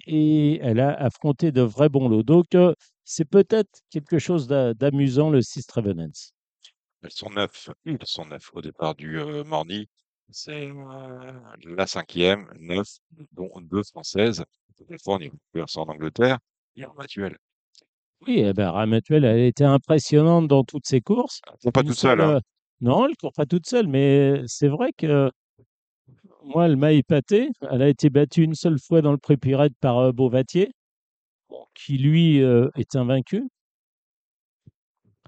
et 0.07 0.59
elle 0.61 0.79
a 0.79 0.93
affronté 0.93 1.51
de 1.51 1.61
vrais 1.61 1.89
bons 1.89 2.09
lots. 2.09 2.23
Donc, 2.23 2.55
euh, 2.55 2.73
c'est 3.03 3.25
peut-être 3.25 3.81
quelque 3.89 4.19
chose 4.19 4.47
d'a- 4.47 4.73
d'amusant, 4.73 5.29
le 5.29 5.41
6 5.41 5.65
Trevenens. 5.65 6.33
Elles 7.03 7.11
sont 7.11 7.29
neuf, 7.29 7.69
ils 7.85 7.97
sont 8.03 8.25
neuf 8.25 8.49
au 8.53 8.61
départ 8.61 8.95
du 8.95 9.19
euh, 9.19 9.43
Morny. 9.43 9.87
C'est 10.31 10.69
euh, 10.69 11.31
la 11.65 11.87
cinquième, 11.87 12.47
neuf, 12.59 12.87
dont 13.31 13.49
deux 13.61 13.83
françaises. 13.83 14.43
Californie, 14.77 15.31
en 15.75 15.83
Angleterre, 15.83 16.39
et 16.75 16.83
Ramatuelle. 16.83 17.37
Oui, 18.21 18.39
eh 18.39 18.53
ben, 18.53 18.69
Ramatuelle, 18.71 19.25
elle 19.25 19.39
a 19.39 19.45
été 19.45 19.63
impressionnante 19.63 20.47
dans 20.47 20.63
toutes 20.63 20.87
ses 20.87 21.01
courses. 21.01 21.41
Elle 21.47 21.57
court 21.59 21.71
pas 21.73 21.81
Une 21.81 21.87
toute 21.87 21.97
seule. 21.97 22.21
hein. 22.21 22.35
euh, 22.37 22.39
non, 22.81 23.05
elle 23.05 23.11
ne 23.11 23.15
court 23.15 23.33
pas 23.33 23.45
toute 23.45 23.67
seule, 23.67 23.87
mais 23.87 24.41
c'est 24.47 24.67
vrai 24.67 24.91
que 24.97 25.31
moi, 26.43 26.65
elle 26.65 26.77
m'a 26.77 26.91
épaté. 26.93 27.49
Elle 27.71 27.81
a 27.81 27.89
été 27.89 28.09
battue 28.09 28.43
une 28.43 28.55
seule 28.55 28.79
fois 28.79 29.01
dans 29.01 29.11
le 29.11 29.17
pré-pirate 29.17 29.73
par 29.79 29.97
euh, 29.99 30.11
Beauvatier, 30.11 30.71
qui 31.73 31.97
lui 31.97 32.41
euh, 32.41 32.69
est 32.75 32.95
invaincu. 32.95 33.43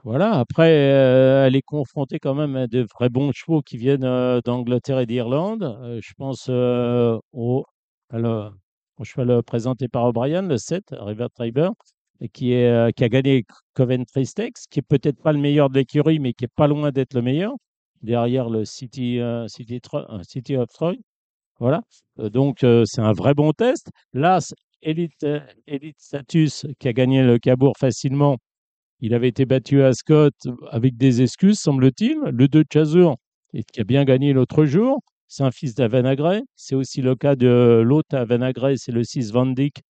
Voilà, 0.04 0.40
après, 0.40 0.72
euh, 0.94 1.48
elle 1.48 1.56
est 1.56 1.62
confrontée 1.62 2.20
quand 2.20 2.34
même 2.36 2.56
à 2.56 2.68
de 2.68 2.86
vrais 2.96 3.10
bons 3.10 3.32
chevaux 3.34 3.62
qui 3.62 3.78
viennent 3.78 4.06
euh, 4.06 4.40
d'Angleterre 4.46 5.00
et 5.00 5.06
d'Irlande. 5.06 5.64
Euh, 5.64 6.00
je 6.02 6.14
pense 6.18 6.48
euh, 6.50 7.18
au, 7.34 7.66
au 8.14 9.04
cheval 9.04 9.30
euh, 9.32 9.42
présenté 9.42 9.88
par 9.88 10.06
O'Brien, 10.06 10.44
le 10.44 10.58
7, 10.58 10.84
River 10.92 11.28
Triber, 11.34 11.72
qui, 12.34 12.54
est, 12.54 12.68
euh, 12.70 12.92
qui 12.92 13.04
a 13.04 13.10
gagné 13.10 13.46
Coventry 13.74 14.26
Stakes, 14.26 14.58
qui 14.70 14.80
est 14.80 14.88
peut-être 14.88 15.22
pas 15.22 15.32
le 15.34 15.40
meilleur 15.40 15.70
de 15.70 15.76
l'écurie, 15.80 16.20
mais 16.20 16.34
qui 16.34 16.46
est 16.46 16.54
pas 16.56 16.68
loin 16.68 16.92
d'être 16.92 17.14
le 17.14 17.22
meilleur, 17.22 17.54
derrière 18.02 18.50
le 18.50 18.66
City, 18.66 19.20
euh, 19.20 19.48
City, 19.48 19.80
euh, 19.94 20.24
City 20.24 20.56
of 20.58 20.70
Troy. 20.74 20.96
Voilà, 21.60 21.82
donc 22.18 22.60
c'est 22.86 23.02
un 23.02 23.14
vrai 23.14 23.34
bon 23.34 23.52
test. 23.52 23.90
C- 24.14 24.54
Elite, 24.84 25.26
Elite 25.66 26.00
Status, 26.00 26.68
qui 26.80 26.88
a 26.88 26.94
gagné 26.94 27.24
le 27.24 27.40
Cabourg 27.40 27.74
facilement, 27.80 28.38
il 29.00 29.14
avait 29.14 29.28
été 29.30 29.46
battu 29.46 29.82
à 29.84 29.94
Scott 29.94 30.36
avec 30.72 30.98
des 30.98 31.22
excuses, 31.22 31.60
semble-t-il. 31.60 32.18
Le 32.32 32.48
2 32.48 32.64
Chazur, 32.72 33.16
qui 33.74 33.82
a 33.82 33.84
bien 33.84 34.06
gagné 34.06 34.34
l'autre 34.34 34.66
jour, 34.66 35.02
c'est 35.28 35.44
un 35.44 35.52
fils 35.52 35.76
d'Avanagray. 35.76 36.42
C'est 36.56 36.76
aussi 36.76 37.02
le 37.02 37.16
cas 37.16 37.36
de 37.36 37.82
l'autre 37.86 38.16
Avanagray, 38.16 38.78
c'est 38.78 38.92
le 38.92 39.04
6 39.04 39.32
Van 39.32 39.46
Dyck, 39.48 39.82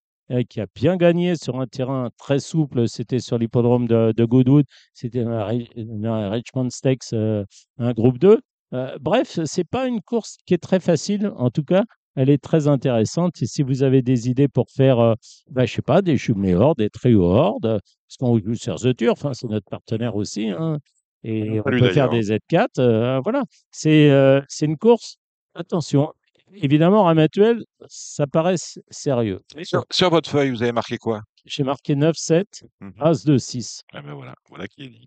qui 0.50 0.60
a 0.62 0.66
bien 0.76 0.98
gagné 0.98 1.36
sur 1.36 1.60
un 1.60 1.68
terrain 1.68 2.10
très 2.18 2.40
souple. 2.40 2.88
C'était 2.88 3.20
sur 3.20 3.38
l'hippodrome 3.38 3.88
de, 3.88 4.14
de 4.16 4.26
Goodwood. 4.26 4.66
C'était 4.94 5.22
un, 5.22 5.44
Ri- 5.46 5.70
un 6.04 6.30
Richmond 6.30 6.70
Stakes, 6.70 7.14
euh, 7.14 7.44
un 7.78 7.94
groupe 7.94 8.18
2. 8.20 8.40
Euh, 8.74 8.98
bref, 9.00 9.40
c'est 9.46 9.64
pas 9.68 9.88
une 9.88 10.02
course 10.02 10.38
qui 10.46 10.54
est 10.54 10.58
très 10.62 10.80
facile. 10.80 11.32
En 11.38 11.50
tout 11.50 11.64
cas, 11.64 11.84
elle 12.16 12.30
est 12.30 12.42
très 12.44 12.68
intéressante. 12.68 13.42
Et 13.42 13.46
si 13.46 13.62
vous 13.64 13.84
avez 13.84 14.02
des 14.02 14.30
idées 14.30 14.48
pour 14.50 14.66
faire, 14.70 15.00
euh, 15.00 15.14
bah, 15.50 15.66
je 15.66 15.74
sais 15.74 15.82
pas, 15.82 16.02
des 16.02 16.18
jumelés 16.18 16.74
des 16.78 16.90
trio 16.90 17.24
hordes, 17.24 17.80
parce 18.08 18.18
qu'on 18.20 18.38
joue 18.40 18.56
sur 18.56 18.76
The 18.76 18.96
Turf, 18.96 19.24
hein, 19.26 19.34
c'est 19.34 19.48
notre 19.48 19.70
partenaire 19.70 20.16
aussi. 20.16 20.50
hein, 20.50 20.80
et 21.24 21.60
on 21.60 21.64
Salut 21.64 21.80
peut 21.80 21.90
faire 21.92 22.10
des 22.10 22.24
Z4. 22.24 22.68
euh, 22.80 23.20
voilà. 23.24 23.44
C'est 23.72 24.10
euh, 24.12 24.42
c'est 24.50 24.66
une 24.66 24.78
course. 24.78 25.18
Attention. 25.56 26.12
Évidemment, 26.54 27.04
Ramatuel, 27.04 27.64
ça 27.88 28.26
paraît 28.28 28.56
sérieux. 28.90 29.42
Sur, 29.64 29.86
sur 29.92 30.10
votre 30.10 30.30
feuille, 30.30 30.50
vous 30.52 30.64
avez 30.64 30.72
marqué 30.72 30.98
quoi? 30.98 31.22
J'ai 31.46 31.64
marqué 31.64 31.96
9-7, 31.96 32.64
Mhm. 32.82 32.94
As 33.00 33.24
de 33.26 33.38
6. 33.38 33.84
Ah 33.94 34.02
ben 34.02 34.14
voilà, 34.14 34.34
voilà 34.50 34.68
qui 34.68 34.84
est 34.84 34.90
dit. 34.90 35.06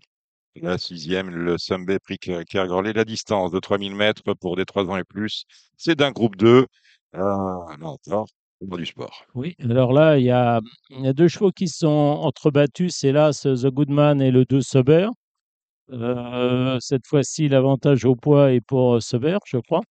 La 0.55 0.77
sixième, 0.77 1.29
le 1.29 1.57
Sunday 1.57 1.97
Prix 1.99 2.17
Kergorley, 2.17 2.93
la 2.93 3.05
distance 3.05 3.51
de 3.51 3.59
3000 3.59 3.95
mètres 3.95 4.33
pour 4.39 4.55
des 4.57 4.65
3 4.65 4.85
ans 4.89 4.97
et 4.97 5.03
plus, 5.03 5.45
c'est 5.77 5.95
d'un 5.95 6.11
groupe 6.11 6.35
2. 6.35 6.65
Euh, 7.15 7.19
au 8.61 8.67
bas 8.67 8.77
du 8.77 8.85
sport. 8.85 9.25
Oui, 9.33 9.55
alors 9.59 9.91
là, 9.91 10.17
il 10.17 10.25
y 10.25 10.31
a, 10.31 10.59
il 10.91 11.01
y 11.03 11.07
a 11.07 11.13
deux 11.13 11.27
chevaux 11.27 11.51
qui 11.51 11.67
sont 11.67 11.87
entrebattus. 11.87 12.95
C'est 12.95 13.11
là 13.11 13.31
The 13.31 13.67
Goodman 13.67 14.21
et 14.21 14.29
le 14.31 14.45
2 14.45 14.61
Sober. 14.61 15.07
Euh, 15.91 16.77
cette 16.79 17.07
fois-ci, 17.07 17.47
l'avantage 17.49 18.05
au 18.05 18.15
poids 18.15 18.53
est 18.53 18.61
pour 18.61 18.95
euh, 18.95 18.99
Sober, 18.99 19.37
je 19.45 19.57
crois. 19.57 19.81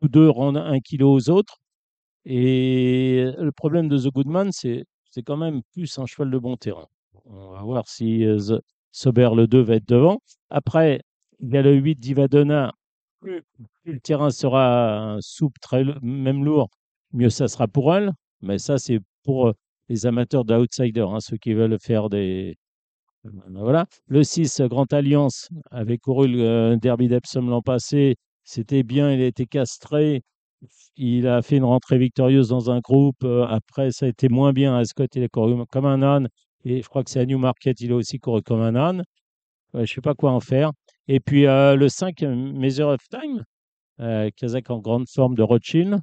Tous 0.00 0.08
deux 0.08 0.28
rendent 0.30 0.56
un 0.58 0.80
kilo 0.80 1.12
aux 1.14 1.30
autres. 1.30 1.58
Et 2.24 3.26
le 3.38 3.52
problème 3.52 3.88
de 3.88 3.98
The 3.98 4.12
Goodman, 4.12 4.50
c'est 4.52 4.84
quand 5.24 5.36
même 5.36 5.62
plus 5.72 5.98
un 5.98 6.06
cheval 6.06 6.30
de 6.30 6.38
bon 6.38 6.56
terrain. 6.56 6.86
On 7.26 7.50
va 7.50 7.62
voir 7.62 7.88
si 7.88 8.24
euh, 8.24 8.38
The- 8.38 8.62
Sober 8.92 9.30
le 9.34 9.46
2 9.46 9.60
va 9.62 9.74
être 9.76 9.88
devant. 9.88 10.20
Après, 10.50 11.00
il 11.40 11.50
y 11.52 11.56
a 11.56 11.62
le 11.62 11.74
8 11.74 11.96
Divadonna. 11.96 12.72
Plus, 13.20 13.42
le 13.84 14.00
terrain 14.00 14.30
sera 14.30 15.16
souple, 15.20 15.58
très, 15.60 15.84
même 16.02 16.44
lourd, 16.44 16.68
mieux 17.12 17.30
ça 17.30 17.48
sera 17.48 17.66
pour 17.68 17.94
elle. 17.94 18.12
Mais 18.42 18.58
ça, 18.58 18.78
c'est 18.78 19.00
pour 19.24 19.48
euh, 19.48 19.52
les 19.88 20.06
amateurs 20.06 20.44
d'outsiders, 20.44 21.10
hein, 21.10 21.20
ceux 21.20 21.36
qui 21.38 21.54
veulent 21.54 21.78
faire 21.80 22.08
des. 22.10 22.56
euh, 23.26 23.30
Voilà. 23.50 23.86
Le 24.06 24.22
6, 24.24 24.60
Grand 24.62 24.92
Alliance, 24.92 25.48
avait 25.70 25.98
couru 25.98 26.28
le 26.28 26.42
euh, 26.44 26.76
Derby 26.76 27.08
d'Epsom 27.08 27.48
l'an 27.48 27.62
passé. 27.62 28.16
C'était 28.44 28.82
bien, 28.82 29.12
il 29.12 29.20
a 29.22 29.26
été 29.26 29.46
castré. 29.46 30.22
Il 30.96 31.26
a 31.28 31.42
fait 31.42 31.56
une 31.58 31.64
rentrée 31.64 31.98
victorieuse 31.98 32.48
dans 32.48 32.70
un 32.70 32.80
groupe. 32.80 33.24
euh, 33.24 33.46
après, 33.46 33.90
ça 33.92 34.06
a 34.06 34.08
été 34.08 34.28
moins 34.28 34.52
bien. 34.52 34.76
À 34.76 34.84
Scott, 34.84 35.10
il 35.16 35.24
a 35.24 35.28
couru 35.28 35.64
comme 35.70 35.86
un 35.86 36.02
âne. 36.02 36.28
Et 36.64 36.82
je 36.82 36.88
crois 36.88 37.04
que 37.04 37.10
c'est 37.10 37.20
à 37.20 37.26
Newmarket, 37.26 37.80
il 37.80 37.92
a 37.92 37.96
aussi 37.96 38.18
couru 38.18 38.42
comme 38.42 38.60
un 38.62 38.74
âne. 38.76 39.04
Je 39.74 39.80
ne 39.80 39.86
sais 39.86 40.00
pas 40.00 40.14
quoi 40.14 40.32
en 40.32 40.40
faire. 40.40 40.72
Et 41.08 41.20
puis 41.20 41.46
euh, 41.46 41.76
le 41.76 41.88
5, 41.88 42.22
Measure 42.22 42.88
of 42.88 43.00
Time, 43.10 43.44
euh, 44.00 44.30
Kazakh 44.36 44.70
en 44.70 44.78
grande 44.80 45.08
forme 45.08 45.34
de 45.34 45.42
Rothschild. 45.42 46.00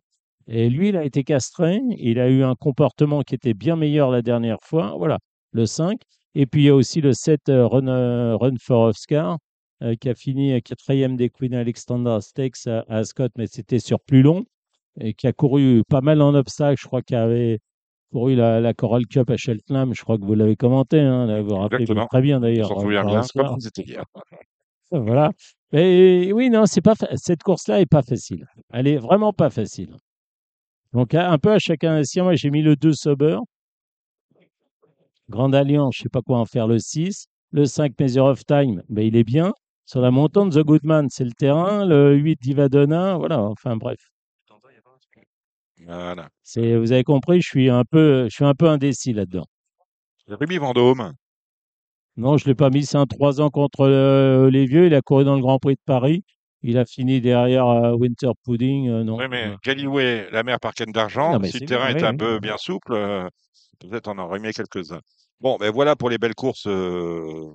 Et 0.48 0.70
lui, 0.70 0.90
il 0.90 0.98
a 0.98 1.04
été 1.06 1.24
castré. 1.24 1.82
Il 1.98 2.20
a 2.20 2.30
eu 2.30 2.44
un 2.44 2.56
comportement 2.56 3.22
qui 3.24 3.36
était 3.36 3.54
bien 3.54 3.76
meilleur 3.76 4.12
la 4.12 4.22
dernière 4.22 4.60
fois. 4.64 4.96
Voilà, 4.98 5.20
le 5.54 5.66
5. 5.66 6.02
Et 6.36 6.46
puis 6.46 6.64
il 6.64 6.66
y 6.66 6.70
a 6.70 6.76
aussi 6.76 7.02
le 7.02 7.14
7, 7.14 7.50
euh, 7.50 7.68
Run, 7.68 7.88
euh, 7.88 8.36
Run 8.38 8.56
for 8.62 8.84
Oscar, 8.90 9.38
euh, 9.82 9.96
qui 9.96 10.10
a 10.10 10.16
fini 10.16 10.62
quatrième 10.62 11.16
des 11.18 11.30
Queen 11.30 11.54
Alexandra 11.54 12.22
Stakes 12.22 12.68
à, 12.68 12.86
à 12.90 13.04
Scott, 13.04 13.32
mais 13.38 13.48
c'était 13.48 13.80
sur 13.80 14.00
plus 14.00 14.22
long. 14.22 14.46
Et 15.00 15.14
qui 15.14 15.26
a 15.28 15.34
couru 15.34 15.84
pas 15.88 16.02
mal 16.02 16.22
en 16.22 16.34
obstacles. 16.36 16.80
Je 16.82 16.86
crois 16.88 17.02
qu'il 17.02 17.16
avait 17.16 17.60
couru 18.12 18.36
la, 18.36 18.60
la 18.60 18.74
Coral 18.74 19.08
Cup 19.08 19.30
à 19.30 19.38
Cheltenham. 19.38 19.94
Je 19.96 20.02
crois 20.04 20.18
que 20.18 20.26
vous 20.26 20.34
l'avez 20.36 20.58
commenté. 20.58 21.00
Hein, 21.00 21.28
là, 21.28 21.42
vous 21.42 21.48
vous 21.50 21.56
rappelez 21.62 21.86
très 22.10 22.22
bien 22.22 22.40
d'ailleurs. 22.42 22.68
c'était 23.60 23.84
hier. 23.84 24.04
Voilà. 24.92 25.32
Mais 25.72 26.34
oui, 26.34 26.50
non, 26.50 26.66
c'est 26.66 26.82
pas 26.82 26.96
fa- 26.96 27.16
cette 27.16 27.44
course-là 27.44 27.80
est 27.80 27.86
pas 27.86 28.02
facile. 28.02 28.46
Elle 28.74 28.88
est 28.88 28.98
vraiment 28.98 29.32
pas 29.32 29.50
facile. 29.50 29.96
Donc 30.92 31.16
un 31.16 31.32
un 31.32 31.38
peu 31.38 31.54
à 31.54 31.60
chacun 31.60 31.98
des 31.98 32.04
siens. 32.04 32.24
Moi, 32.24 32.36
j'ai 32.36 32.50
mis 32.52 32.62
le 32.62 32.76
2 32.76 32.92
Sober. 32.92 33.38
Grande 35.30 35.56
Alliance, 35.56 35.96
je 35.96 36.04
sais 36.04 36.10
pas 36.10 36.22
quoi 36.22 36.40
en 36.40 36.46
faire 36.46 36.68
le 36.68 36.78
6. 36.80 37.28
Le 37.54 37.64
5 37.66 37.94
Measure 38.00 38.26
of 38.26 38.46
Time, 38.46 38.84
ben, 38.90 39.06
il 39.06 39.16
est 39.16 39.24
bien. 39.24 39.54
Sur 39.92 40.00
la 40.00 40.10
montante, 40.10 40.54
The 40.54 40.60
Goodman, 40.60 41.10
c'est 41.10 41.26
le 41.26 41.34
terrain. 41.34 41.86
Le 41.86 42.16
8 42.16 42.40
Divadonna, 42.42 43.18
voilà. 43.18 43.42
Enfin 43.42 43.76
bref. 43.76 44.00
Voilà. 45.86 46.30
C'est, 46.44 46.78
vous 46.78 46.94
avez 46.94 47.04
compris, 47.04 47.42
je 47.42 47.50
suis 47.50 47.70
un 47.70 47.84
peu, 47.84 48.24
je 48.30 48.34
suis 48.34 48.46
un 48.46 48.54
peu 48.54 48.70
indécis 48.70 49.12
là-dedans. 49.12 49.44
Rémi 50.30 50.60
Vendôme. 50.60 51.12
Non, 52.16 52.38
je 52.38 52.46
l'ai 52.46 52.56
pas 52.56 52.70
mis. 52.70 52.86
C'est 52.86 52.96
un 52.96 53.06
3 53.06 53.42
ans 53.42 53.50
contre 53.50 53.82
euh, 53.82 54.50
les 54.50 54.66
vieux. 54.66 54.86
Il 54.86 54.94
a 54.94 55.02
couru 55.02 55.26
dans 55.26 55.36
le 55.36 55.42
Grand 55.42 55.60
Prix 55.60 55.76
de 55.76 55.82
Paris. 55.86 56.24
Il 56.62 56.78
a 56.78 56.86
fini 56.86 57.20
derrière 57.20 57.68
euh, 57.68 57.92
Winter 57.92 58.32
Pudding. 58.46 58.88
euh, 58.88 59.04
non. 59.04 59.18
Oui, 59.18 59.26
mais 59.30 59.54
Galloway, 59.62 60.30
la 60.32 60.44
mer 60.44 60.62
par 60.62 60.72
d'argent, 60.88 61.38
si 61.44 61.60
le 61.60 61.66
terrain 61.66 61.94
bien, 61.94 61.98
est 61.98 62.04
un 62.06 62.12
oui. 62.12 62.18
peu 62.18 62.40
bien 62.40 62.56
souple, 62.56 62.94
euh, 62.94 63.28
peut-être 63.82 64.08
on 64.08 64.12
en 64.12 64.20
aurait 64.20 64.40
mis 64.40 64.54
quelques-uns. 64.54 65.02
Bon, 65.42 65.58
ben 65.60 65.72
voilà 65.72 65.96
pour 65.96 66.10
les 66.10 66.18
belles 66.20 66.36
courses 66.36 66.68
euh, 66.68 67.48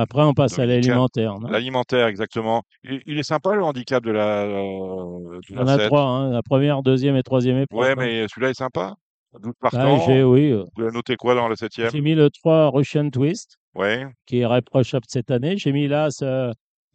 après, 0.00 0.22
on 0.22 0.34
passe 0.34 0.58
à 0.58 0.66
l'alimentaire. 0.66 1.34
L'alimentaire, 1.48 2.06
exactement. 2.06 2.62
Il, 2.84 3.00
il 3.06 3.18
est 3.18 3.22
sympa 3.22 3.54
le 3.54 3.62
handicap 3.64 4.04
de 4.04 4.10
la, 4.10 4.42
euh, 4.42 5.40
de 5.50 5.54
la 5.54 5.72
a 5.72 5.78
7. 5.78 5.86
trois, 5.86 6.02
hein, 6.02 6.30
la 6.30 6.42
première, 6.42 6.82
deuxième 6.82 7.16
et 7.16 7.22
troisième 7.22 7.58
épreuve. 7.58 7.80
Ouais, 7.80 7.90
hein. 7.92 7.94
mais 7.96 8.26
celui-là 8.28 8.50
est 8.50 8.54
sympa. 8.58 8.94
12 9.40 9.52
Bah, 9.60 9.68
j'ai, 9.72 9.78
partants. 9.78 10.22
oui, 10.24 10.50
euh, 10.52 10.64
Vous 10.76 10.82
avez 10.82 10.92
noté 10.92 11.16
quoi 11.16 11.34
dans 11.34 11.48
le 11.48 11.56
septième? 11.56 11.90
J'ai 11.90 12.00
mis 12.00 12.14
le 12.14 12.30
3 12.30 12.70
Russian 12.70 13.08
Twist, 13.10 13.56
Ouais. 13.74 14.06
qui 14.26 14.40
est 14.40 14.46
réprochable 14.46 15.04
cette 15.08 15.30
année. 15.30 15.56
J'ai 15.56 15.72
mis 15.72 15.86
là 15.88 16.10
ce 16.10 16.52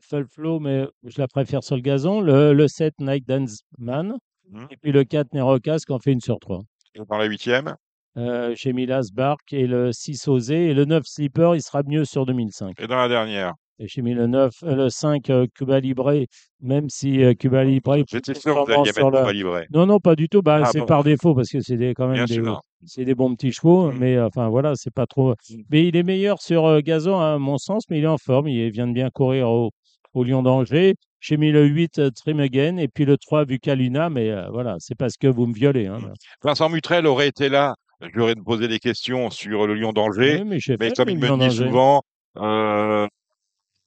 Full 0.10 0.26
Flow, 0.28 0.60
mais 0.60 0.86
je 1.04 1.20
la 1.22 1.28
préfère 1.28 1.64
sur 1.64 1.76
le 1.76 1.82
gazon. 1.82 2.22
Le, 2.22 2.54
le 2.54 2.68
7 2.68 2.94
Night 3.00 3.28
Dance 3.28 3.62
Man. 3.78 4.14
Mhm. 4.50 4.68
Et 4.72 4.78
puis 4.78 4.92
le 4.92 5.04
4 5.04 5.34
Nerocas, 5.34 5.80
qui 5.88 5.94
en 5.94 6.00
fait 6.00 6.12
une 6.12 6.22
sur 6.22 6.38
trois. 6.40 6.62
Et 6.96 7.00
Dans 7.10 7.18
la 7.18 7.26
huitième? 7.26 7.76
Euh, 8.18 8.54
j'ai 8.56 8.74
mis 8.74 8.86
l'Asbark 8.86 9.54
et 9.54 9.68
le 9.68 9.92
6 9.92 10.28
Osé. 10.28 10.68
Et 10.68 10.74
le 10.74 10.86
9 10.86 11.04
Slipper, 11.06 11.52
il 11.56 11.62
sera 11.62 11.82
mieux 11.84 12.06
sur 12.06 12.26
2005. 12.26 12.80
Et 12.80 12.88
dans 12.88 12.98
la 12.98 13.08
dernière. 13.08 13.54
Et 13.80 13.88
j'ai 13.88 14.02
mis 14.02 14.14
le 14.14 14.28
9, 14.28 14.54
euh, 14.64 14.76
le 14.76 14.90
5 14.90 15.30
euh, 15.30 15.48
Cuba 15.56 15.80
Libre, 15.80 16.14
même 16.62 16.90
si 16.90 17.24
euh, 17.24 17.34
Cuba 17.34 17.64
Libre, 17.64 17.98
J'étais 18.08 18.36
sûr 18.36 18.54
que 18.54 18.72
vous 18.72 18.80
alliez 18.80 18.94
sur 18.94 19.10
le, 19.10 19.18
Cuba 19.18 19.34
Libre. 19.34 19.62
Non, 19.72 19.88
non, 19.88 20.00
pas 20.00 20.16
du 20.16 20.30
tout. 20.30 20.44
Bah, 20.44 20.62
Ah 20.64 20.70
c'est 20.72 20.80
bon. 20.80 20.86
par 20.86 21.04
défaut 21.04 21.34
parce 21.34 21.50
que 21.50 21.60
c'est 21.60 21.78
des, 21.78 21.96
quand 21.96 22.08
même 22.08 22.24
Bien 22.24 22.26
des, 22.26 22.42
c'est 22.86 23.06
des 23.06 23.16
bons 23.16 23.34
petits 23.36 23.52
chevaux. 23.52 23.92
Mm. 23.92 23.98
Mais 24.00 24.20
enfin, 24.20 24.50
voilà, 24.50 24.74
c'est 24.76 24.94
pas 24.94 25.06
trop. 25.06 25.36
Mais 25.70 25.88
il 25.88 25.96
est 25.96 26.04
meilleur 26.04 26.42
sur 26.42 26.66
euh, 26.66 26.80
gazon, 26.82 27.20
à 27.20 27.38
mon 27.38 27.58
sens, 27.58 27.84
mais 27.90 28.00
il 28.00 28.04
est 28.04 28.08
en 28.08 28.18
forme. 28.18 28.48
Il 28.48 28.70
vient 28.72 28.88
de 28.88 28.94
bien 28.94 29.10
courir 29.10 29.50
au, 29.50 29.72
au 30.14 30.24
Lyon 30.24 30.44
d'Angers. 30.44 30.96
J'ai 31.20 31.38
mis 31.38 31.52
le 31.52 31.66
8 31.66 32.00
euh, 32.00 32.10
Trim 32.12 32.40
Again 32.40 32.78
et 32.78 32.88
puis 32.88 33.06
le 33.06 33.18
3 33.18 33.46
Vucaluna. 33.46 34.10
Mais 34.10 34.30
euh, 34.30 34.50
voilà, 34.52 34.76
c'est 34.80 34.96
parce 34.96 35.18
que 35.18 35.28
vous 35.28 35.48
me 35.48 35.54
violez. 35.54 35.88
Hein. 35.88 36.00
Mm. 36.00 36.14
Vincent 36.44 36.70
Mutrel 36.70 37.08
aurait 37.08 37.28
été 37.28 37.50
là. 37.50 37.76
Je 38.04 38.10
lui 38.10 38.22
aurais 38.22 38.36
posé 38.36 38.68
des 38.68 38.80
questions 38.80 39.30
sur 39.30 39.66
le 39.68 39.76
Lyon 39.76 39.94
d'Angers. 39.94 40.42
Oui, 40.42 40.44
mais 40.46 40.58
Mais 40.80 40.92
comme 40.92 41.08
le 41.08 41.14
il 41.14 41.20
me 41.20 41.28
d'Angers. 41.28 41.66
souvent, 41.66 42.02
euh, 42.38 43.08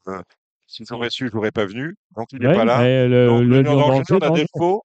euh, 0.09 0.23
Si 0.67 0.85
j'aurais 0.89 1.11
su, 1.11 1.29
je 1.29 1.33
l'aurais 1.35 1.51
pas 1.53 1.67
venu. 1.67 1.95
Donc, 2.17 2.29
il 2.33 2.41
n'est 2.41 2.49
Ouais, 2.49 2.55
pas 2.55 2.65
là. 2.65 3.07
le, 3.07 3.27
Donc, 3.27 3.43
le 3.43 3.47
le 3.49 3.63
Lion 3.63 3.73
Lion 3.77 3.89
d'Angers, 3.89 4.03
on 4.13 4.19
a 4.35 4.45
faux. 4.57 4.83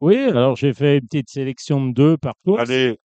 Oui, 0.00 0.16
alors 0.16 0.56
j'ai 0.56 0.72
fait 0.74 0.98
une 0.98 1.06
petite 1.06 1.30
sélection 1.30 1.86
de 1.86 1.92
deux 1.94 2.16
par 2.16 2.34
course. 2.44 2.60
Allez, 2.68 2.98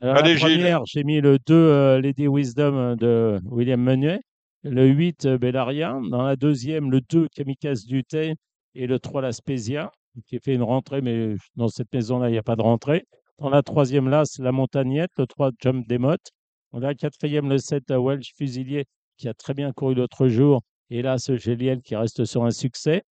Alors, 0.00 0.16
allez, 0.16 0.34
la 0.34 0.40
première, 0.40 0.84
j'ai 0.86 1.04
mis 1.04 1.20
le 1.20 1.38
2 1.46 1.54
euh, 1.54 2.00
Lady 2.00 2.26
Wisdom 2.26 2.74
euh, 2.76 2.96
de 2.96 3.40
William 3.44 3.80
Menuet, 3.80 4.20
le 4.64 4.86
8 4.88 5.26
euh, 5.26 5.38
Bellaria, 5.38 5.98
dans 6.10 6.22
la 6.24 6.34
deuxième, 6.36 6.90
le 6.90 7.00
2 7.00 7.28
Kamikaze 7.28 7.86
Duté 7.86 8.34
et 8.74 8.86
le 8.88 8.98
3 8.98 9.22
La 9.22 9.32
Spezia, 9.32 9.92
qui 10.26 10.40
fait 10.40 10.54
une 10.54 10.62
rentrée, 10.64 11.00
mais 11.00 11.36
dans 11.56 11.68
cette 11.68 11.92
maison-là, 11.92 12.28
il 12.28 12.32
n'y 12.32 12.38
a 12.38 12.42
pas 12.42 12.56
de 12.56 12.62
rentrée. 12.62 13.04
Dans 13.38 13.50
la 13.50 13.62
troisième, 13.62 14.08
là, 14.08 14.24
c'est 14.24 14.42
la 14.42 14.52
Montagnette, 14.52 15.10
le 15.16 15.26
3 15.26 15.50
Jump 15.60 15.86
Demotte. 15.88 16.30
Dans 16.72 16.78
la 16.78 16.94
quatrième, 16.94 17.48
le 17.48 17.58
7 17.58 17.90
euh, 17.90 17.98
Welsh 17.98 18.32
Fusilier, 18.36 18.84
qui 19.16 19.28
a 19.28 19.34
très 19.34 19.54
bien 19.54 19.72
couru 19.72 19.94
l'autre 19.94 20.28
jour. 20.28 20.62
Et 20.90 21.02
là, 21.02 21.18
ce 21.18 21.36
Géliel 21.36 21.82
qui 21.82 21.96
reste 21.96 22.24
sur 22.24 22.44
un 22.44 22.50
succès. 22.50 23.02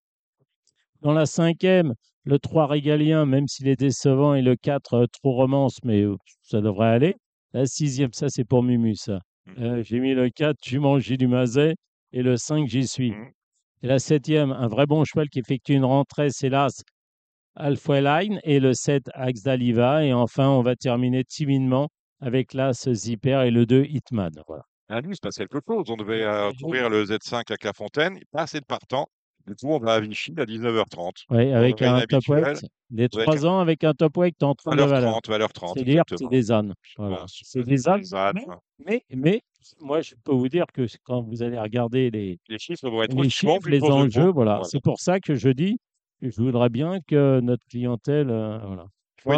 Dans 1.01 1.13
la 1.13 1.25
cinquième, 1.25 1.93
le 2.23 2.37
3 2.39 2.67
régalien, 2.67 3.25
même 3.25 3.47
s'il 3.47 3.67
est 3.67 3.79
décevant, 3.79 4.35
et 4.35 4.41
le 4.41 4.55
4 4.55 4.93
euh, 4.93 5.05
trop 5.07 5.33
romance, 5.33 5.79
mais 5.83 6.01
euh, 6.01 6.15
ça 6.43 6.61
devrait 6.61 6.89
aller. 6.89 7.15
La 7.53 7.65
sixième, 7.65 8.13
ça 8.13 8.29
c'est 8.29 8.43
pour 8.43 8.63
Mumu, 8.63 8.95
ça. 8.95 9.19
Mmh. 9.45 9.63
Euh, 9.63 9.83
J'ai 9.83 9.99
mis 9.99 10.13
le 10.13 10.29
4, 10.29 10.57
Jumanji 10.63 11.17
du 11.17 11.27
Mazet, 11.27 11.75
et 12.13 12.21
le 12.21 12.37
5, 12.37 12.67
j'y 12.67 12.87
suis. 12.87 13.11
Mhm. 13.11 13.31
Et 13.83 13.87
la 13.87 13.99
septième, 13.99 14.51
un 14.51 14.67
vrai 14.67 14.85
bon 14.85 15.03
cheval 15.03 15.27
qui 15.29 15.39
effectue 15.39 15.73
une 15.73 15.85
rentrée, 15.85 16.29
c'est 16.29 16.49
l'As 16.49 16.83
Alphaline, 17.55 18.39
et 18.43 18.59
le 18.59 18.73
7, 18.73 19.09
Axe 19.13 19.43
d'Aliva. 19.43 20.03
Et 20.05 20.13
enfin, 20.13 20.49
on 20.49 20.61
va 20.61 20.75
terminer 20.75 21.23
timidement 21.23 21.89
avec 22.19 22.53
l'As 22.53 22.91
Zipper 22.91 23.43
et 23.45 23.51
le 23.51 23.65
2, 23.65 23.85
Hitman. 23.85 24.31
Voilà. 24.47 24.63
À 24.89 25.01
nous, 25.01 25.11
il 25.11 25.15
se 25.15 25.21
passe 25.21 25.37
quelque 25.37 25.59
chose. 25.67 25.85
On 25.89 25.95
devait 25.95 26.23
euh, 26.23 26.51
courir 26.61 26.89
le 26.89 27.05
Z5 27.05 27.51
à 27.51 27.55
Clairefontaine. 27.55 28.19
Pas 28.31 28.41
assez 28.43 28.59
de 28.59 28.65
partants. 28.65 29.07
Du 29.47 29.55
coup, 29.55 29.67
on 29.69 29.79
va 29.79 29.95
à 29.95 29.99
Vichy 29.99 30.33
à 30.37 30.45
19h30. 30.45 31.25
Oui, 31.29 31.51
avec 31.51 31.81
un 31.81 32.01
top 32.01 32.27
weight. 32.27 32.63
avec 32.91 33.11
trois 33.11 33.45
ans 33.45 33.59
avec 33.59 33.83
un 33.83 33.93
top 33.93 34.17
weight 34.17 34.41
en 34.43 34.53
32 34.53 34.75
Valeur 34.75 34.89
valeurs. 34.89 35.11
30, 35.11 35.27
valeur 35.29 35.53
30. 35.53 35.77
C'est 35.77 35.83
dire 35.83 36.03
c'est 36.07 36.29
des 36.29 36.51
ânes. 36.51 36.73
Voilà. 36.97 37.25
C'est 37.27 37.63
des 37.63 37.87
ânes. 37.87 38.01
des 38.01 38.09
Mais, 38.11 38.45
hein. 38.49 38.59
mais, 38.85 39.05
mais, 39.09 39.41
moi, 39.79 40.01
je 40.01 40.13
peux 40.23 40.33
vous 40.33 40.49
dire 40.49 40.65
que 40.73 40.85
quand 41.03 41.21
vous 41.21 41.41
allez 41.41 41.57
regarder 41.57 42.11
les, 42.11 42.39
Les 42.49 42.59
chiffres 42.59 42.89
vont 42.89 43.01
être 43.01 43.15
les 43.15 43.29
chiffres, 43.29 43.67
les 43.67 43.83
enjeux, 43.83 44.31
voilà. 44.31 44.61
C'est 44.63 44.81
pour 44.81 44.99
ça 44.99 45.19
que 45.19 45.35
je 45.35 45.49
dis, 45.49 45.79
je 46.21 46.41
voudrais 46.41 46.69
bien 46.69 46.99
que 47.07 47.39
notre 47.41 47.63
clientèle, 47.69 48.29
euh, 48.29 48.57
voilà. 48.59 48.85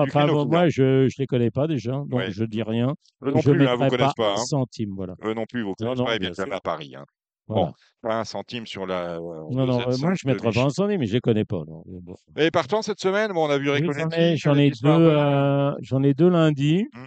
Enfin, 0.03 0.27
bon, 0.27 0.45
moi, 0.45 0.69
je 0.69 1.03
ne 1.03 1.09
les 1.19 1.27
connais 1.27 1.51
pas 1.51 1.67
déjà, 1.67 1.91
donc 1.91 2.13
Ouais. 2.13 2.31
je 2.31 2.45
dis 2.45 2.63
rien. 2.63 2.93
Eux 3.23 3.31
non 3.31 3.39
je 3.41 3.51
plus, 3.51 3.67
hein, 3.67 3.75
vous 3.75 3.83
mettrai 3.83 3.97
connaissent 3.97 4.13
pas 4.13 4.23
pas. 4.23 4.29
un 4.31 4.41
hein. 4.41 4.45
centime, 4.45 4.91
voilà. 4.95 5.15
Eux 5.25 5.33
non 5.33 5.45
plus, 5.45 5.61
vous 5.63 5.69
Non, 5.69 5.75
connaissez 5.93 5.99
non, 5.99 6.05
pas. 6.05 6.15
Ils 6.15 6.19
bien 6.19 6.29
même 6.29 6.35
sûr. 6.47 6.53
à 6.55 6.59
Paris. 6.61 6.93
hein. 6.97 7.05
Voilà. 7.47 7.65
Bon, 7.65 7.73
pas 8.01 8.19
un 8.21 8.23
centime 8.23 8.65
sur 8.65 8.85
la. 8.85 9.15
euh, 9.15 9.19
Non, 9.51 9.65
non, 9.65 9.81
euh, 9.81 9.91
Z5 9.91 10.01
moi, 10.01 10.13
je 10.13 10.23
de 10.25 10.29
ne 10.29 10.33
mettrai 10.33 10.51
pas 10.51 10.59
un 10.61 10.63
Vichy. 10.63 10.73
centime, 10.75 10.99
mais 11.01 11.05
je 11.05 11.13
les 11.13 11.19
connais 11.19 11.43
pas. 11.43 11.61
non. 11.67 11.83
Bon. 11.85 12.15
Et 12.37 12.49
partant 12.51 12.81
cette 12.81 13.01
semaine, 13.01 13.33
bon, 13.33 13.47
on 13.47 13.49
a 13.49 13.57
vu 13.57 13.69
Oui, 13.69 13.81
j'en 13.83 14.09
ai, 14.11 14.37
j'en 14.37 14.55
ai 14.55 14.69
deux, 14.69 14.87
euh, 14.89 15.73
j'en 15.81 16.01
ai 16.03 16.13
deux 16.13 16.29
lundi. 16.29 16.85
Mm. 16.93 17.05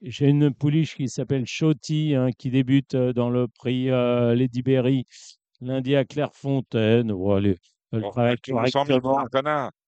J'ai 0.00 0.28
une 0.28 0.54
pouliche 0.54 0.94
qui 0.94 1.08
s'appelle 1.08 1.44
Shoti, 1.44 2.14
hein, 2.14 2.30
qui 2.38 2.50
débute 2.50 2.94
euh, 2.94 3.12
dans 3.12 3.28
le 3.28 3.48
prix 3.48 3.90
euh, 3.90 4.34
Lady 4.34 4.62
Berry 4.62 5.04
lundi 5.60 5.94
à 5.96 6.04
Clairefontaine. 6.06 7.12
Bon, 7.12 7.36
elle, 7.36 7.46
est- 7.48 7.58
elle 7.92 8.00
Bon, 8.00 8.06
pour 8.08 8.14
correctement. 8.14 8.62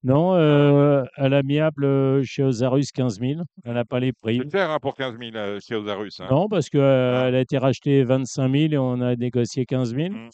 Non, 0.02 0.35
euh, 0.35 1.05
à 1.16 1.28
l'amiable 1.28 1.85
euh, 1.85 2.22
chez 2.24 2.43
Osarus 2.43 2.90
15 2.93 3.20
000. 3.20 3.43
Elle 3.64 3.74
n'a 3.74 3.85
pas 3.85 4.01
les 4.01 4.12
prix. 4.12 4.40
C'est 4.44 4.51
cher 4.51 4.70
hein, 4.70 4.78
pour 4.81 4.94
15 4.94 5.18
000 5.18 5.36
euh, 5.36 5.59
chez 5.60 5.74
Osarus. 5.74 6.18
Hein. 6.20 6.28
Non, 6.31 6.48
parce 6.48 6.70
qu'elle 6.70 6.81
Ah. 6.81 7.24
a 7.24 7.39
été 7.40 7.59
rachetée 7.59 8.05
25 8.05 8.51
000 8.51 8.72
et 8.72 8.78
on 8.78 9.01
a 9.02 9.16
négocié 9.16 9.66
15 9.66 9.94
000. 9.94 10.09
Mm, 10.10 10.14
mm. 10.14 10.28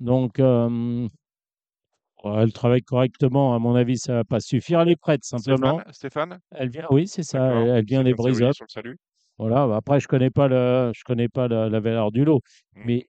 Donc, 0.00 0.38
euh, 0.38 1.08
elle 2.24 2.52
travaille 2.52 2.82
correctement. 2.82 3.54
À 3.54 3.58
mon 3.58 3.74
avis, 3.74 3.98
ça 3.98 4.12
ne 4.12 4.16
va 4.18 4.24
pas 4.24 4.40
suffire. 4.40 4.80
Elle 4.80 4.90
est 4.90 4.96
prête, 4.96 5.24
simplement. 5.24 5.78
Stéphane, 5.90 5.92
Stéphane? 5.92 6.38
Elle 6.52 6.68
vient, 6.70 6.86
oui, 6.90 7.08
c'est 7.08 7.22
ça. 7.24 7.44
Elle, 7.52 7.68
elle 7.68 7.84
vient 7.84 8.04
des 8.04 8.12
le 8.12 8.52
salut. 8.68 8.98
Voilà. 9.38 9.66
bah 9.66 9.76
Après, 9.76 10.00
je 10.00 10.08
connais 10.08 10.30
pas 10.30 10.48
le, 10.48 10.92
je 10.94 11.02
connais 11.04 11.28
pas 11.28 11.48
la, 11.48 11.68
la 11.68 11.80
valeur 11.80 12.10
du 12.12 12.24
lot, 12.24 12.40
Mm. 12.74 12.82
mais 12.86 13.06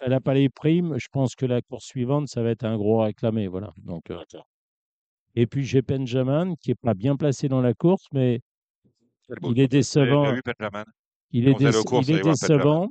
elle 0.00 0.10
n'a 0.10 0.20
pas 0.20 0.34
les 0.34 0.48
primes. 0.48 0.96
Je 0.98 1.08
pense 1.10 1.34
que 1.34 1.46
la 1.46 1.62
course 1.62 1.84
suivante, 1.84 2.28
ça 2.28 2.42
va 2.42 2.50
être 2.50 2.64
un 2.64 2.76
gros 2.76 3.00
réclamé. 3.02 3.46
Voilà. 3.48 3.72
Donc, 3.78 4.10
euh, 4.10 4.18
et 5.34 5.46
puis 5.46 5.64
j'ai 5.64 5.82
Benjamin 5.82 6.54
qui 6.56 6.70
est 6.70 6.80
pas 6.80 6.94
bien 6.94 7.16
placé 7.16 7.48
dans 7.48 7.60
la 7.60 7.74
course, 7.74 8.06
mais 8.12 8.40
beau 9.40 9.52
il 9.52 9.60
est 9.60 9.68
décevant. 9.68 10.32
Il 11.36 11.48
est, 11.48 11.54
déce- 11.54 11.84
il 12.06 12.10
décevant. 12.22 12.88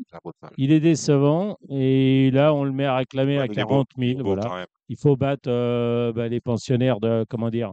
Il 0.57 0.71
est 0.73 0.79
décevant. 0.81 1.55
Et 1.69 2.29
là, 2.31 2.53
on 2.53 2.65
le 2.65 2.73
met 2.73 2.83
à 2.85 2.97
réclamer 2.97 3.37
Ouais, 3.37 3.43
à 3.43 3.47
mais 3.47 3.53
il 3.53 3.59
est 3.59 3.63
beau. 3.63 3.69
40 3.69 3.87
Il 3.97 4.03
est 4.03 4.13
000. 4.15 4.23
beau 4.23 4.35
Voilà. 4.35 4.65
Il 4.89 4.97
faut 4.97 5.15
battre 5.15 5.49
euh, 5.49 6.11
bah, 6.11 6.27
les 6.27 6.41
pensionnaires 6.41 6.99
de, 6.99 7.25
comment 7.29 7.49
dire, 7.49 7.71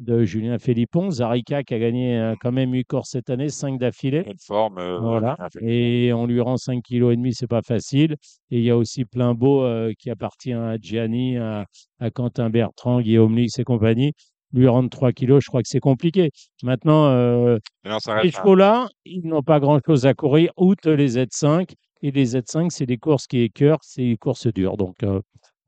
de 0.00 0.24
Julien 0.24 0.58
Philippon. 0.58 1.10
Zarica 1.10 1.62
qui 1.62 1.74
a 1.74 1.78
gagné 1.78 2.18
euh, 2.18 2.34
quand 2.40 2.52
même 2.52 2.72
8 2.72 2.84
courses 2.84 3.10
cette 3.10 3.30
année, 3.30 3.48
5 3.48 3.78
d'affilée. 3.78 4.24
Une 4.26 4.38
forme. 4.38 4.78
euh, 4.78 4.98
Voilà. 4.98 5.36
Et 5.60 6.12
on 6.12 6.26
lui 6.26 6.40
rend 6.40 6.56
5 6.56 6.82
kg 6.82 7.10
et 7.12 7.16
demi, 7.16 7.34
c'est 7.34 7.46
pas 7.46 7.62
facile. 7.62 8.16
Et 8.50 8.58
il 8.58 8.64
y 8.64 8.70
a 8.70 8.76
aussi 8.76 9.04
plein 9.04 9.34
beau 9.34 9.62
euh, 9.62 9.92
qui 9.98 10.10
appartient 10.10 10.52
à 10.52 10.76
Gianni, 10.80 11.36
à, 11.36 11.66
à 12.00 12.10
Quentin 12.10 12.48
Bertrand, 12.50 13.00
Guillaume 13.00 13.36
Lix 13.36 13.58
et 13.58 13.64
compagnie. 13.64 14.12
Lui 14.54 14.68
rendre 14.68 14.90
3 14.90 15.12
kilos, 15.12 15.42
je 15.44 15.48
crois 15.48 15.62
que 15.62 15.68
c'est 15.68 15.80
compliqué. 15.80 16.30
Maintenant, 16.62 17.06
euh, 17.06 17.56
non, 17.86 17.98
les 18.06 18.12
reste. 18.12 18.36
un- 18.36 18.40
chevaux-là, 18.42 18.88
ils 19.06 19.26
n'ont 19.26 19.42
pas 19.42 19.60
grand-chose 19.60 20.04
à 20.06 20.12
courir, 20.14 20.50
outre 20.58 20.90
les 20.90 21.16
Z5. 21.16 21.72
Et 22.02 22.10
les 22.10 22.26
Z5, 22.34 22.68
c'est 22.70 22.84
des 22.84 22.98
courses 22.98 23.26
qui 23.26 23.38
écœurent, 23.40 23.78
c'est 23.82 24.02
des 24.02 24.16
courses 24.16 24.46
dures. 24.48 24.76
Donc, 24.76 24.96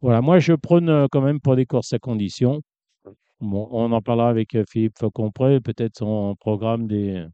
voilà, 0.00 0.20
moi, 0.20 0.38
je 0.38 0.52
prône 0.52 1.06
quand 1.12 1.20
même 1.22 1.40
pour 1.40 1.56
des 1.56 1.64
courses 1.64 1.92
à 1.92 1.98
condition. 1.98 2.60
Bon, 3.44 3.68
on 3.72 3.92
en 3.92 4.00
parlera 4.00 4.30
avec 4.30 4.56
Philippe 4.70 4.98
Faucompré, 4.98 5.60
peut-être 5.60 5.98
son 5.98 6.34
programme 6.40 6.86
des. 6.86 7.24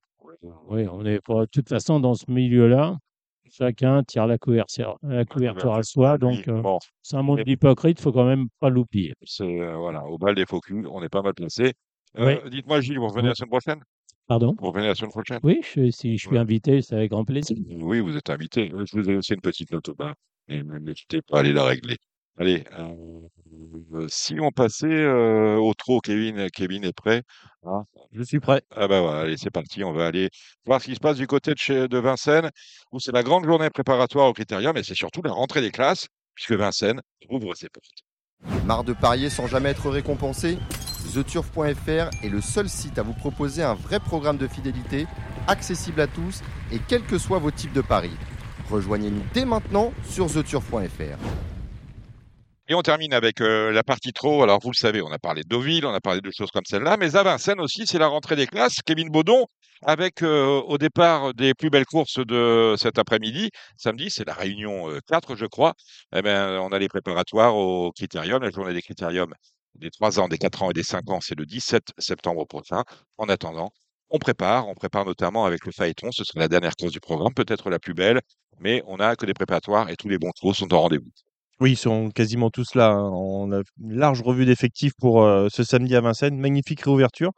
Oui, 0.68 0.86
on 0.90 1.04
est 1.04 1.20
pas. 1.20 1.42
De 1.42 1.46
toute 1.46 1.68
façon, 1.68 2.00
dans 2.00 2.14
ce 2.14 2.24
milieu-là, 2.28 2.98
chacun 3.52 4.02
tire 4.02 4.26
la 4.26 4.36
couverture, 4.38 4.98
la 5.02 5.24
couverture 5.24 5.74
à 5.74 5.82
soi. 5.82 6.18
Donc, 6.18 6.48
euh, 6.48 6.60
bon, 6.62 6.78
c'est 7.02 7.16
un 7.16 7.22
monde 7.22 7.42
d'hypocrite, 7.42 7.98
il 8.00 8.02
faut 8.02 8.12
quand 8.12 8.24
même 8.26 8.46
pas 8.58 8.70
l'oublier. 8.70 9.14
euh, 9.40 9.76
voilà, 9.76 10.04
au 10.06 10.18
bal 10.18 10.34
des 10.34 10.46
faux 10.46 10.60
culs, 10.60 10.86
on 10.90 11.02
est 11.02 11.08
pas 11.08 11.22
mal 11.22 11.34
placé. 11.34 11.74
Euh, 12.18 12.38
Oui. 12.42 12.50
Dites-moi, 12.50 12.80
Gilles, 12.80 12.98
vous 12.98 13.06
revenez 13.06 13.22
Oui. 13.24 13.28
la 13.28 13.34
semaine 13.34 13.50
prochaine? 13.50 13.80
Pardon? 14.26 14.56
Vous 14.58 14.68
revenez 14.68 14.88
la 14.88 14.94
semaine 14.96 15.10
prochaine? 15.10 15.38
Oui, 15.44 15.60
je- 15.62 15.90
si 15.90 16.16
je 16.16 16.26
suis 16.26 16.34
Ouais. 16.36 16.38
invité, 16.38 16.82
c'est 16.82 16.96
avec 16.96 17.10
grand 17.10 17.24
plaisir. 17.24 17.56
Oui, 17.68 18.00
vous 18.00 18.16
êtes 18.16 18.30
invité. 18.30 18.68
Je 18.84 18.98
vous 18.98 19.08
ai 19.10 19.14
laissé 19.14 19.34
une 19.34 19.40
petite 19.40 19.70
note 19.70 19.88
au 19.88 19.94
bas. 19.94 20.14
Et 20.48 20.62
n'hésitez 20.62 21.22
pas 21.22 21.36
à 21.36 21.40
aller 21.40 21.52
la 21.52 21.64
régler. 21.64 21.96
Allez, 22.40 22.64
euh, 22.78 24.06
si 24.08 24.40
on 24.40 24.50
passait 24.50 24.86
euh, 24.86 25.56
au 25.56 25.74
trot, 25.74 26.00
Kevin, 26.00 26.48
Kevin 26.50 26.84
est 26.84 26.94
prêt. 26.94 27.22
Hein? 27.64 27.84
Je 28.12 28.22
suis 28.22 28.40
prêt. 28.40 28.62
ah 28.74 28.88
bah 28.88 29.02
voilà, 29.02 29.20
allez, 29.20 29.36
c'est 29.36 29.50
parti. 29.50 29.84
On 29.84 29.92
va 29.92 30.06
aller 30.06 30.30
voir 30.64 30.80
ce 30.80 30.86
qui 30.86 30.94
se 30.94 31.00
passe 31.00 31.18
du 31.18 31.26
côté 31.26 31.52
de, 31.52 31.58
chez, 31.58 31.86
de 31.86 31.98
Vincennes, 31.98 32.50
où 32.92 32.98
c'est 32.98 33.12
la 33.12 33.22
grande 33.22 33.44
journée 33.44 33.68
préparatoire 33.68 34.26
au 34.26 34.32
Critérium, 34.32 34.74
et 34.78 34.82
c'est 34.82 34.94
surtout 34.94 35.20
la 35.22 35.32
rentrée 35.32 35.60
des 35.60 35.70
classes, 35.70 36.08
puisque 36.34 36.52
Vincennes 36.52 37.02
ouvre 37.28 37.54
ses 37.54 37.68
portes. 37.68 38.64
Marre 38.64 38.84
de 38.84 38.94
parier 38.94 39.28
sans 39.28 39.46
jamais 39.46 39.68
être 39.68 39.90
récompensé? 39.90 40.56
TheTurf.fr 41.12 42.24
est 42.24 42.30
le 42.30 42.40
seul 42.40 42.70
site 42.70 42.98
à 42.98 43.02
vous 43.02 43.12
proposer 43.12 43.62
un 43.62 43.74
vrai 43.74 44.00
programme 44.00 44.38
de 44.38 44.46
fidélité, 44.46 45.06
accessible 45.46 46.00
à 46.00 46.06
tous 46.06 46.40
et 46.72 46.78
quels 46.88 47.04
que 47.04 47.18
soient 47.18 47.38
vos 47.38 47.50
types 47.50 47.74
de 47.74 47.82
paris. 47.82 48.16
Rejoignez-nous 48.70 49.24
dès 49.34 49.44
maintenant 49.44 49.92
sur 50.08 50.32
TheTurf.fr. 50.32 51.18
Et 52.70 52.74
on 52.74 52.82
termine 52.82 53.12
avec 53.12 53.40
euh, 53.40 53.72
la 53.72 53.82
partie 53.82 54.12
trop. 54.12 54.44
Alors, 54.44 54.60
vous 54.62 54.70
le 54.70 54.76
savez, 54.76 55.02
on 55.02 55.10
a 55.10 55.18
parlé 55.18 55.42
de 55.42 55.48
Deauville, 55.48 55.84
on 55.84 55.92
a 55.92 56.00
parlé 56.00 56.20
de 56.20 56.30
choses 56.30 56.52
comme 56.52 56.64
celle-là, 56.64 56.96
mais 56.98 57.16
à 57.16 57.24
Vincennes 57.24 57.58
aussi, 57.58 57.84
c'est 57.84 57.98
la 57.98 58.06
rentrée 58.06 58.36
des 58.36 58.46
classes. 58.46 58.76
Kevin 58.86 59.08
Baudon, 59.10 59.46
avec 59.82 60.22
euh, 60.22 60.62
au 60.68 60.78
départ 60.78 61.34
des 61.34 61.52
plus 61.52 61.68
belles 61.68 61.84
courses 61.84 62.20
de 62.24 62.76
cet 62.78 62.96
après-midi, 63.00 63.50
samedi, 63.76 64.08
c'est 64.08 64.24
la 64.24 64.34
réunion 64.34 64.88
euh, 64.88 65.00
4, 65.08 65.34
je 65.34 65.46
crois. 65.46 65.74
Eh 66.14 66.22
ben, 66.22 66.60
on 66.60 66.68
a 66.68 66.78
les 66.78 66.86
préparatoires 66.86 67.56
au 67.56 67.90
Critérium, 67.90 68.40
la 68.40 68.50
journée 68.50 68.72
des 68.72 68.82
Critériums 68.82 69.34
des 69.74 69.90
3 69.90 70.20
ans, 70.20 70.28
des 70.28 70.38
4 70.38 70.62
ans 70.62 70.70
et 70.70 70.74
des 70.74 70.84
5 70.84 71.10
ans, 71.10 71.18
c'est 71.20 71.36
le 71.36 71.46
17 71.46 71.82
septembre 71.98 72.44
prochain. 72.44 72.84
En 73.18 73.28
attendant, 73.28 73.70
on 74.10 74.18
prépare, 74.18 74.68
on 74.68 74.74
prépare 74.74 75.04
notamment 75.04 75.44
avec 75.44 75.66
le 75.66 75.72
phaéton, 75.72 76.12
ce 76.12 76.22
sera 76.22 76.38
la 76.38 76.48
dernière 76.48 76.76
course 76.76 76.92
du 76.92 77.00
programme, 77.00 77.34
peut-être 77.34 77.68
la 77.68 77.80
plus 77.80 77.94
belle, 77.94 78.20
mais 78.60 78.80
on 78.86 78.98
n'a 78.98 79.16
que 79.16 79.26
des 79.26 79.34
préparatoires 79.34 79.90
et 79.90 79.96
tous 79.96 80.08
les 80.08 80.18
bons 80.18 80.30
chevaux 80.40 80.54
sont 80.54 80.72
en 80.72 80.82
rendez-vous. 80.82 81.10
Oui, 81.60 81.72
ils 81.72 81.76
sont 81.76 82.10
quasiment 82.10 82.50
tous 82.50 82.74
là. 82.74 82.90
hein. 82.90 83.10
On 83.12 83.52
a 83.52 83.60
une 83.80 83.94
large 83.94 84.22
revue 84.22 84.46
d'effectifs 84.46 84.92
pour 84.98 85.22
euh, 85.22 85.48
ce 85.50 85.62
samedi 85.62 85.94
à 85.94 86.00
Vincennes. 86.00 86.38
Magnifique 86.38 86.80
réouverture. 86.82 87.32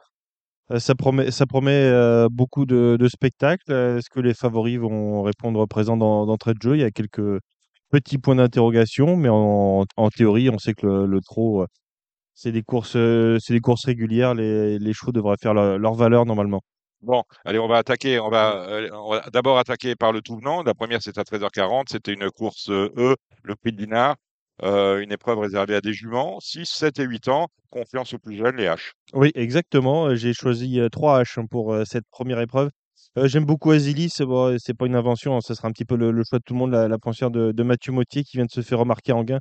Euh, 0.71 0.79
ça 0.79 0.95
promet, 0.95 1.31
ça 1.31 1.45
promet 1.47 1.71
euh, 1.73 2.29
beaucoup 2.31 2.65
de, 2.65 2.97
spectacles. 3.09 3.71
Est-ce 3.71 4.09
que 4.09 4.19
les 4.21 4.33
favoris 4.33 4.79
vont 4.79 5.23
répondre 5.23 5.65
présent 5.67 5.97
dans- 5.97 6.25
d'entrée 6.27 6.53
de 6.53 6.61
jeu? 6.61 6.75
Il 6.77 6.81
y 6.81 6.83
a 6.85 6.91
quelques 6.91 7.39
petits 7.91 8.17
points 8.19 8.35
d'interrogation, 8.35 9.17
mais 9.17 9.29
en, 9.29 9.85
en 9.97 10.09
théorie, 10.11 10.49
on 10.49 10.59
sait 10.59 10.73
que 10.73 10.87
le, 10.87 11.05
le 11.07 11.21
trot, 11.21 11.65
c'est 12.35 12.51
des 12.53 12.63
courses, 12.63 12.93
c'est 13.39 13.53
des 13.53 13.61
courses 13.61 13.85
régulières. 13.85 14.35
Les, 14.35 14.79
les 14.79 14.93
chevaux 14.93 15.11
devraient 15.13 15.37
faire 15.41 15.53
leur 15.55 15.93
valeur 15.95 16.25
normalement. 16.25 16.61
Bon, 17.03 17.23
allez, 17.43 17.59
on 17.59 17.67
va 17.67 17.77
attaquer. 17.77 18.15
Euh, 18.17 18.21
on 18.93 19.09
va 19.11 19.21
d'abord 19.33 19.59
attaquer 19.59 19.95
par 19.95 20.13
le 20.13 20.21
tout 20.21 20.37
venant. 20.37 20.63
La 20.63 20.73
première, 20.73 21.01
c'est 21.01 21.17
à 21.17 21.23
13h40. 21.23 21.89
C'était 21.89 22.13
une 22.13 22.29
course 22.31 22.69
euh, 22.69 22.89
E, 22.97 23.15
le 23.43 23.55
prix 23.55 23.73
de 23.73 23.77
Dinard. 23.77 24.15
euh, 24.63 25.01
une 25.01 25.11
épreuve 25.11 25.39
réservée 25.39 25.75
à 25.75 25.81
des 25.81 25.93
juments, 25.93 26.39
6, 26.39 26.65
7 26.65 26.99
et 26.99 27.03
8 27.03 27.27
ans, 27.27 27.47
confiance 27.69 28.13
aux 28.13 28.19
plus 28.19 28.37
jeunes, 28.37 28.55
les 28.55 28.67
H. 28.67 28.91
Oui, 29.13 29.31
exactement. 29.35 30.15
J'ai 30.15 30.33
choisi 30.33 30.79
euh, 30.79 30.87
trois 30.89 31.21
H 31.21 31.41
hein, 31.41 31.45
pour 31.49 31.75
cette 31.85 32.05
première 32.09 32.39
épreuve. 32.39 32.69
J'aime 33.15 33.45
beaucoup 33.45 33.71
Azilis, 33.71 34.13
bon, 34.21 34.57
c'est 34.57 34.73
pas 34.73 34.85
une 34.87 34.95
invention, 34.95 35.35
hein, 35.35 35.41
ce 35.41 35.53
sera 35.53 35.67
un 35.67 35.71
petit 35.71 35.85
peu 35.85 35.95
le, 35.95 36.11
choix 36.23 36.39
de 36.39 36.43
tout 36.43 36.53
le 36.53 36.59
monde, 36.59 36.71
la, 36.71 36.87
la 36.87 36.97
de, 36.97 37.63
Mathieu 37.63 37.91
Mottier 37.91 38.23
qui 38.23 38.37
vient 38.37 38.45
de 38.45 38.51
se 38.51 38.61
faire 38.61 38.79
remarquer 38.79 39.11
en 39.11 39.23
gain. 39.23 39.39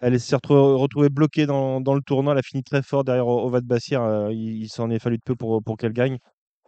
Elle 0.00 0.18
s'est 0.20 0.36
retrou- 0.36 0.76
retrouvée 0.76 1.08
bloquée 1.08 1.46
dans, 1.46 1.78
le 1.78 2.00
tournoi, 2.02 2.32
elle 2.32 2.40
a 2.40 2.42
fini 2.42 2.62
très 2.62 2.82
fort 2.82 3.04
derrière 3.04 3.26
Ovad 3.26 3.64
Bassir, 3.64 4.02
euh, 4.02 4.30
il, 4.32 4.68
s'en 4.68 4.90
est 4.90 4.98
fallu 4.98 5.16
de 5.16 5.22
peu 5.24 5.34
pour 5.36 5.76
qu'elle 5.78 5.92
gagne. 5.92 6.18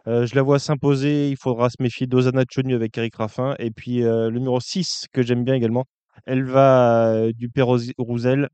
Euh, 0.07 0.25
je 0.25 0.35
la 0.35 0.41
vois 0.41 0.57
s'imposer, 0.57 1.29
il 1.29 1.37
faudra 1.37 1.69
se 1.69 1.75
méfier 1.79 2.07
d'Ozana 2.07 2.43
Chonu 2.49 2.75
avec 2.75 2.97
Eric 2.97 3.15
Raffin. 3.15 3.55
Et 3.59 3.71
puis 3.71 4.03
euh, 4.03 4.29
le 4.29 4.39
numéro 4.39 4.59
6, 4.59 5.07
que 5.11 5.21
j'aime 5.21 5.43
bien 5.43 5.53
également, 5.53 5.85
elle 6.25 6.45
va 6.45 7.09
euh, 7.13 7.31
du 7.33 7.49
Rouzel, 7.97 8.49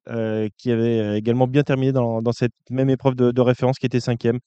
qui 0.57 0.71
avait 0.71 1.17
également 1.17 1.47
bien 1.47 1.63
terminé 1.63 1.91
dans, 1.91 2.31
cette 2.31 2.53
même 2.69 2.89
épreuve 2.89 3.15
de, 3.15 3.41
référence, 3.41 3.77
qui 3.77 3.85
était 3.85 3.99
cinquième. 3.99 4.39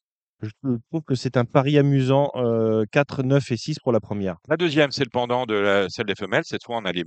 Je 0.43 0.51
trouve 0.91 1.03
que 1.07 1.15
c'est 1.15 1.37
un 1.37 1.45
pari 1.45 1.79
amusant, 1.79 2.31
euh, 2.35 2.85
4, 2.93 3.23
9 3.23 3.53
et 3.53 3.57
6 3.57 3.79
pour 3.83 3.93
la 3.93 4.01
première. 4.01 4.37
La 4.49 4.57
deuxième, 4.57 4.91
c'est 4.91 5.05
le 5.05 5.11
pendant 5.11 5.47
de 5.47 5.87
celle 5.89 6.07
des 6.07 6.15
femelles. 6.15 6.45
Cette 6.45 6.65
fois, 6.65 6.77
on 6.77 6.85
a 6.85 6.93
les. 6.93 7.05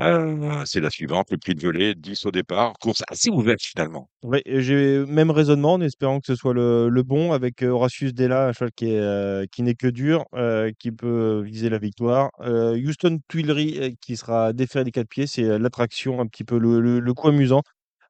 Euh, 0.00 0.62
c'est 0.64 0.80
la 0.80 0.90
suivante, 0.90 1.30
le 1.32 1.38
prix 1.38 1.54
de 1.56 1.60
gelée, 1.60 1.94
10 1.96 2.24
au 2.26 2.30
départ. 2.30 2.74
Course 2.80 3.02
assez 3.08 3.30
ouverte 3.30 3.62
finalement. 3.62 4.08
Oui, 4.22 4.40
j'ai 4.46 5.04
même 5.06 5.30
raisonnement 5.32 5.72
en 5.74 5.80
espérant 5.80 6.20
que 6.20 6.26
ce 6.26 6.36
soit 6.36 6.54
le, 6.54 6.88
le 6.88 7.02
bon 7.02 7.32
avec 7.32 7.62
euh, 7.64 7.70
Horatius 7.70 8.14
Della, 8.14 8.46
un 8.46 8.52
cheval 8.52 8.70
qui 8.76 8.92
est, 8.92 9.00
euh, 9.00 9.44
qui 9.50 9.62
n'est 9.62 9.74
que 9.74 9.88
dur, 9.88 10.24
euh, 10.34 10.70
qui 10.78 10.92
peut 10.92 11.42
viser 11.44 11.68
la 11.68 11.78
victoire. 11.78 12.30
Euh, 12.40 12.76
Houston 12.76 13.18
Tuileries 13.28 13.96
qui 14.00 14.16
sera 14.16 14.52
déféré 14.52 14.84
des 14.84 14.92
quatre 14.92 15.08
pieds, 15.08 15.26
c'est 15.26 15.58
l'attraction, 15.58 16.20
un 16.20 16.26
petit 16.28 16.44
peu 16.44 16.58
le, 16.58 16.78
le- 16.80 17.00
le 17.00 17.14
coup 17.14 17.26
amusant, 17.28 17.62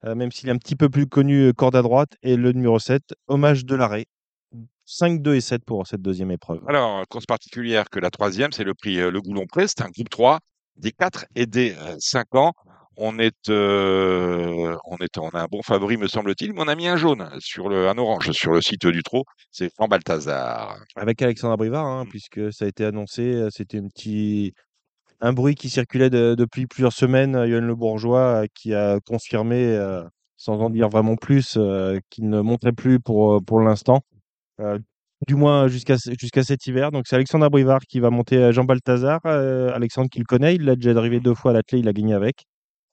même 0.04 0.30
s'il 0.30 0.48
est 0.50 0.52
un 0.52 0.58
petit 0.58 0.76
peu 0.76 0.90
plus 0.90 1.06
connu 1.06 1.52
corde 1.54 1.74
à 1.76 1.82
droite. 1.82 2.10
Et 2.22 2.36
le 2.36 2.52
numéro 2.52 2.78
7, 2.78 3.02
Hommage 3.28 3.64
de 3.64 3.74
l'arrêt. 3.74 4.04
5, 4.84 5.20
2 5.22 5.34
et 5.34 5.40
7 5.40 5.64
pour 5.64 5.86
cette 5.86 6.00
deuxième 6.02 6.30
épreuve. 6.30 6.60
Alors, 6.66 7.06
course 7.08 7.26
particulière 7.26 7.90
que 7.90 7.98
la 7.98 8.10
troisième, 8.10 8.52
c'est 8.52 8.64
le 8.64 8.74
prix 8.74 8.96
Le 8.96 9.20
Goulon 9.20 9.46
Pré. 9.46 9.66
C'est 9.68 9.82
un 9.82 9.88
groupe 9.90 10.08
3, 10.08 10.38
des 10.78 10.92
4 10.92 11.26
et 11.34 11.46
des 11.46 11.72
euh, 11.72 11.96
5 11.98 12.34
ans. 12.34 12.52
On 13.00 13.18
est, 13.20 13.48
euh, 13.48 14.76
on 14.86 14.96
est, 14.96 15.18
on 15.18 15.28
a 15.28 15.42
un 15.42 15.46
bon 15.46 15.62
favori, 15.62 15.96
me 15.96 16.08
semble-t-il, 16.08 16.52
mais 16.52 16.60
on 16.62 16.66
a 16.68 16.74
mis 16.74 16.88
un 16.88 16.96
jaune 16.96 17.28
sur 17.38 17.68
le, 17.68 17.88
un 17.88 17.96
orange 17.96 18.32
sur 18.32 18.50
le 18.50 18.60
site 18.60 18.86
du 18.88 19.04
trot. 19.04 19.24
C'est 19.52 19.70
Jean 19.78 19.86
Balthazar. 19.86 20.76
Avec 20.96 21.22
Alexandre 21.22 21.56
Brivard, 21.56 21.86
hein, 21.86 22.04
Mm. 22.04 22.08
puisque 22.08 22.52
ça 22.52 22.64
a 22.64 22.68
été 22.68 22.84
annoncé, 22.84 23.46
c'était 23.50 23.78
un 23.78 23.86
petit 23.86 24.52
un 25.20 25.32
bruit 25.32 25.54
qui 25.56 25.68
circulait 25.68 26.10
de- 26.10 26.34
depuis 26.36 26.66
plusieurs 26.66 26.92
semaines. 26.92 27.36
euh, 27.36 27.46
Yoann 27.46 27.66
Le 27.66 27.74
Bourgeois 27.76 28.42
euh, 28.42 28.46
qui 28.54 28.74
a 28.74 28.98
confirmé, 29.06 29.64
euh, 29.76 30.02
sans 30.36 30.60
en 30.60 30.70
dire 30.70 30.88
vraiment 30.88 31.16
plus, 31.16 31.54
euh, 31.56 31.98
qu'il 32.10 32.28
ne 32.28 32.40
monterait 32.40 32.72
plus 32.72 32.98
pour, 33.00 33.40
pour 33.44 33.60
l'instant, 33.60 34.00
du 35.26 35.34
moins 35.34 35.68
jusqu'à 35.68 35.98
ce- 35.98 36.10
jusqu'à 36.18 36.44
cet 36.44 36.66
hiver. 36.66 36.90
Donc 36.92 37.06
c'est 37.08 37.16
Alexandre 37.16 37.48
Brivard 37.50 37.80
qui 37.88 38.00
va 38.00 38.10
monter 38.10 38.36
euh, 38.38 38.52
Jean 38.52 38.64
Balthazar. 38.64 39.20
euh, 39.26 39.72
Alexandre 39.74 40.08
qui 40.10 40.18
le 40.20 40.24
connaît, 40.24 40.54
il 40.54 40.64
l'a 40.64 40.76
déjà 40.76 40.96
arrivé 40.98 41.20
deux 41.20 41.34
fois 41.34 41.50
à 41.52 41.54
l'athlée, 41.54 41.80
il 41.80 41.88
a 41.88 41.92
gagné 41.92 42.14
avec. 42.14 42.44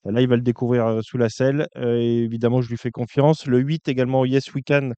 Là, 0.06 0.22
il 0.22 0.28
va 0.30 0.36
le 0.38 0.42
découvrir 0.44 0.86
euh, 0.88 1.02
sous 1.04 1.18
la 1.18 1.30
selle. 1.30 1.68
euh, 1.78 1.98
évidemment, 2.00 2.62
je 2.62 2.70
lui 2.70 2.78
fais 2.78 2.92
confiance. 2.92 3.46
Le 3.48 3.60
8 3.60 3.88
également, 3.90 4.26
Yes 4.26 4.54
We 4.54 4.64
Can, 4.66 4.92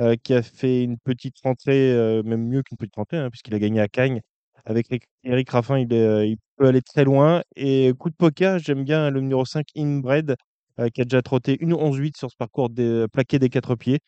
euh, 0.00 0.16
qui 0.22 0.34
a 0.34 0.42
fait 0.42 0.82
une 0.84 0.98
petite 0.98 1.36
rentrée, 1.42 1.92
euh, 1.92 2.22
même 2.22 2.46
mieux 2.48 2.62
qu'une 2.62 2.76
petite 2.78 2.96
rentrée, 2.96 3.16
hein, 3.18 3.30
puisqu'il 3.30 3.54
a 3.54 3.58
gagné 3.58 3.80
à 3.80 3.88
Cagnes. 3.88 4.20
Avec 4.66 4.86
Eric- 5.24 5.50
Raffin, 5.50 5.78
il, 5.78 5.92
euh, 5.94 6.34
peut 6.56 6.66
aller 6.68 6.82
très 6.82 7.04
loin. 7.04 7.42
Et 7.56 7.92
coup 7.98 8.10
de 8.10 8.14
poker, 8.16 8.58
j'aime 8.58 8.84
bien 8.84 9.10
le 9.10 9.20
numéro 9.20 9.44
5, 9.46 9.66
Inbred, 9.76 10.36
euh, 10.78 10.88
qui 10.90 11.00
a 11.00 11.04
déjà 11.04 11.22
trotté 11.22 11.56
une 11.60 11.72
11-8 11.74 12.16
sur 12.16 12.30
ce 12.30 12.36
parcours 12.36 12.68
des, 12.70 13.06
plaqué 13.12 13.38
des 13.38 13.48
quatre 13.48 13.74
pieds. 13.76 13.98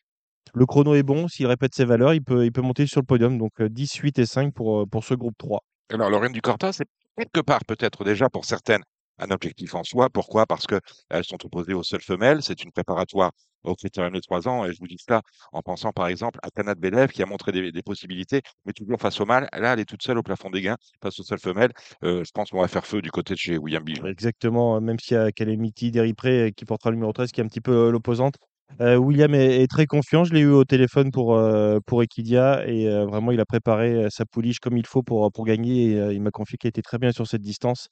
Le 0.55 0.67
chrono 0.67 0.95
est 0.95 1.03
bon, 1.03 1.29
s'il 1.29 1.47
répète 1.47 1.75
ses 1.75 1.85
valeurs, 1.85 2.15
il 2.15 2.23
peut, 2.23 2.45
il 2.45 2.53
peut 2.53 2.63
monter 2.63 2.87
sur 2.87 3.01
le 3.01 3.07
podium. 3.07 3.39
Donc 3.39 3.61
euh, 3.61 3.69
10, 3.69 3.95
8 3.95 4.19
et 4.19 4.27
5 4.27 4.53
pour, 4.53 4.81
euh, 4.81 4.87
pour 4.87 5.05
ce 5.05 5.15
groupe 5.15 5.37
3. 5.39 5.63
Alors, 5.93 6.11
Lorraine 6.11 6.33
du 6.33 6.41
Corta, 6.41 6.73
c'est 6.73 6.87
quelque 7.17 7.41
part 7.41 7.65
peut-être 7.65 8.05
déjà 8.05 8.29
pour 8.29 8.45
certaines 8.45 8.83
un 9.19 9.31
objectif 9.31 9.75
en 9.75 9.85
soi. 9.85 10.11
Pourquoi? 10.11 10.47
Parce 10.47 10.67
qu'elles 10.67 11.25
sont 11.25 11.45
opposées 11.45 11.75
aux 11.75 11.83
seules 11.83 12.03
femelles. 12.03 12.43
C'est 12.43 12.63
une 12.65 12.73
préparatoire 12.73 13.33
au 13.65 13.75
critérium 13.75 14.13
de 14.13 14.21
3 14.21 14.49
ans. 14.49 14.65
Et 14.65 14.73
je 14.73 14.79
vous 14.79 14.87
dis 14.87 14.99
cela 14.99 15.23
en 15.53 15.63
pensant 15.63 15.93
par 15.93 16.09
exemple 16.09 16.39
à 16.43 16.51
Tanat 16.51 16.75
Belev 16.75 17.09
qui 17.09 17.23
a 17.23 17.27
montré 17.27 17.53
des, 17.53 17.73
des 17.73 17.83
possibilités, 17.83 18.43
mais 18.65 18.73
toujours 18.73 19.01
face 19.01 19.21
au 19.21 19.27
mâle. 19.27 19.49
Là, 19.53 19.75
elle 19.75 19.81
est 19.81 19.85
toute 19.85 20.03
seule 20.03 20.19
au 20.19 20.23
plafond 20.23 20.51
des 20.51 20.63
gains 20.63 20.77
face 21.03 21.19
aux 21.21 21.25
seules 21.25 21.39
femelles. 21.39 21.73
Euh, 22.05 22.25
je 22.25 22.31
pense 22.33 22.51
qu'on 22.51 22.61
va 22.61 22.69
faire 22.69 22.87
feu 22.87 23.03
du 23.03 23.11
côté 23.11 23.35
de 23.35 23.39
chez 23.39 23.59
William 23.59 23.83
Bill. 23.83 24.05
Exactement, 24.07 24.77
euh, 24.77 24.81
même 24.81 24.99
s'il 24.99 25.17
y 25.17 25.21
a 25.21 25.31
Calamity 25.33 25.91
Deripré 25.91 26.49
euh, 26.49 26.51
qui 26.51 26.65
portera 26.65 26.91
le 26.91 26.97
numéro 26.97 27.13
13, 27.13 27.31
qui 27.33 27.41
est 27.41 27.45
un 27.45 27.49
petit 27.49 27.61
peu 27.61 27.73
euh, 27.73 27.91
l'opposante. 27.91 28.35
Euh, 28.81 28.97
William 28.97 29.35
est, 29.35 29.67
très 29.69 29.87
confiant. 29.87 30.25
Je 30.25 30.33
l'ai 30.33 30.41
eu 30.41 30.51
au 30.51 30.65
téléphone 30.65 31.11
pour, 31.11 31.35
euh, 31.35 31.79
pour 31.87 32.03
Equidia 32.03 32.67
et 32.67 32.89
euh, 32.89 33.05
vraiment, 33.05 33.31
il 33.33 33.41
a 33.41 33.45
préparé 33.45 34.09
sa 34.11 34.25
pouliche 34.25 34.59
comme 34.61 34.77
il 34.77 34.87
faut 34.87 35.03
pour, 35.03 35.31
pour 35.33 35.45
gagner. 35.45 35.93
Et, 35.93 36.15
il 36.15 36.23
m'a 36.23 36.31
confié 36.31 36.59
qu'il 36.59 36.69
était 36.69 36.83
très 36.83 36.99
bien 36.99 37.13
sur 37.13 37.27
cette 37.27 37.43
distance. 37.43 37.89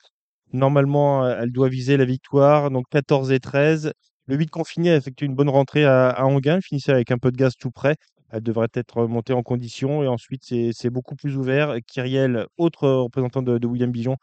Normalement, 0.52 1.28
elle 1.28 1.52
doit 1.52 1.68
viser 1.68 1.96
la 1.96 2.04
victoire, 2.04 2.70
donc 2.70 2.86
14 2.90 3.30
et 3.32 3.40
13. 3.40 3.92
Le 4.26 4.36
8 4.36 4.50
confiné 4.50 4.90
a 4.90 4.96
effectué 4.96 5.26
une 5.26 5.34
bonne 5.34 5.48
rentrée 5.48 5.84
à, 5.84 6.10
à 6.10 6.24
Anguin, 6.24 6.56
elle 6.56 6.62
finissait 6.62 6.92
avec 6.92 7.10
un 7.12 7.18
peu 7.18 7.30
de 7.30 7.36
gaz 7.36 7.54
tout 7.58 7.70
près. 7.70 7.96
Elle 8.30 8.42
devrait 8.42 8.68
être 8.74 9.06
montée 9.06 9.32
en 9.32 9.42
condition 9.42 10.02
et 10.02 10.08
ensuite 10.08 10.42
c'est 10.44 10.90
beaucoup 10.90 11.16
plus 11.16 11.36
ouvert. 11.36 11.76
Kyriel, 11.86 12.46
autre 12.58 12.88
représentant 12.88 13.42
de, 13.42 13.58
de 13.58 13.66
William 13.66 13.90
Bijon, 13.90 14.16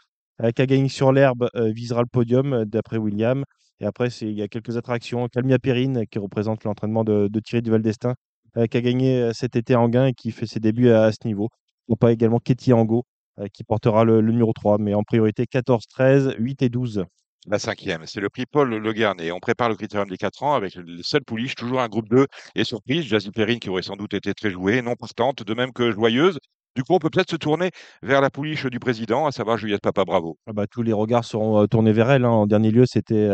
qui 0.56 0.62
a 0.62 0.66
gagné 0.66 0.90
sur 0.90 1.12
l'herbe, 1.12 1.50
visera 1.56 2.02
le 2.02 2.08
podium 2.12 2.66
d'après 2.66 2.98
William. 2.98 3.44
Et 3.80 3.86
après, 3.86 4.10
c'est- 4.10 4.26
il 4.28 4.34
y 4.38 4.42
a 4.42 4.48
quelques 4.48 4.78
attractions. 4.78 5.28
Calmia 5.28 5.60
Perrine, 5.60 6.06
qui 6.10 6.20
représente 6.20 6.64
l'entraînement 6.64 7.04
de, 7.04 7.28
de 7.28 7.40
Thierry 7.40 7.62
Duval 7.62 7.82
d'Estaing, 7.82 8.16
euh, 8.58 8.66
qui 8.68 8.78
a 8.78 8.82
gagné 8.82 9.20
euh, 9.22 9.34
cet 9.34 9.56
été 9.56 9.74
à 9.76 9.80
Anguin 9.82 10.08
et 10.08 10.14
qui 10.14 10.32
fait 10.32 10.48
ses 10.48 10.60
débuts 10.60 10.90
à, 10.90 11.04
à 11.04 11.12
ce 11.12 11.20
niveau. 11.26 11.50
Ou 11.88 11.96
pas 11.96 12.12
également 12.12 12.40
Ketty 12.40 12.74
Angot, 12.74 13.06
euh, 13.40 13.48
qui 13.54 13.64
portera 13.64 14.04
le, 14.04 14.20
le 14.22 14.32
numéro 14.32 14.52
3, 14.54 14.78
mais 14.78 14.94
en 14.94 15.04
priorité 15.04 15.46
14, 15.48 15.86
13, 15.88 16.34
8 16.40 16.62
et 16.64 16.70
12. 16.70 17.06
La 17.50 17.60
cinquième, 17.60 18.06
c'est 18.06 18.20
le 18.20 18.30
prix 18.30 18.46
Paul 18.46 18.70
Le 18.76 18.94
Garnet. 18.94 19.32
On 19.32 19.40
prépare 19.40 19.70
le 19.70 19.76
critérium 19.76 20.10
des 20.10 20.18
4 20.18 20.44
ans 20.44 20.54
avec 20.56 20.76
le 20.76 21.02
seul 21.02 21.24
pouliche, 21.24 21.56
toujours 21.56 21.80
un 21.80 21.88
groupe 21.88 22.10
2 22.10 22.26
et 22.56 22.64
surprise, 22.66 23.06
Jazzy 23.06 23.32
Perrine 23.32 23.60
qui 23.60 23.70
aurait 23.70 23.84
sans 23.84 23.96
doute 23.96 24.14
été 24.14 24.34
très 24.34 24.50
jouée, 24.52 24.82
non 24.82 24.96
partante, 24.96 25.44
de 25.44 25.54
même 25.54 25.72
que 25.72 25.92
joyeuse. 25.92 26.40
Du 26.76 26.84
coup, 26.84 26.94
on 26.94 27.00
peut 27.00 27.10
peut-être 27.10 27.32
se 27.32 27.38
tourner 27.38 27.72
vers 28.04 28.20
la 28.22 28.30
pouliche 28.30 28.66
du 28.66 28.80
président, 28.80 29.26
à 29.28 29.32
savoir 29.32 29.58
Juliette 29.58 29.82
Papa 29.82 30.04
Bravo. 30.04 30.38
Ah 30.46 30.54
bah, 30.54 30.68
tous 30.70 30.82
les 30.84 30.92
regards 30.94 31.24
seront 31.26 31.66
tournés 31.68 31.94
vers 31.94 32.12
elle. 32.12 32.26
hein. 32.26 32.30
En 32.30 32.48
dernier 32.48 32.70
lieu, 32.72 32.86
c'était 32.86 33.30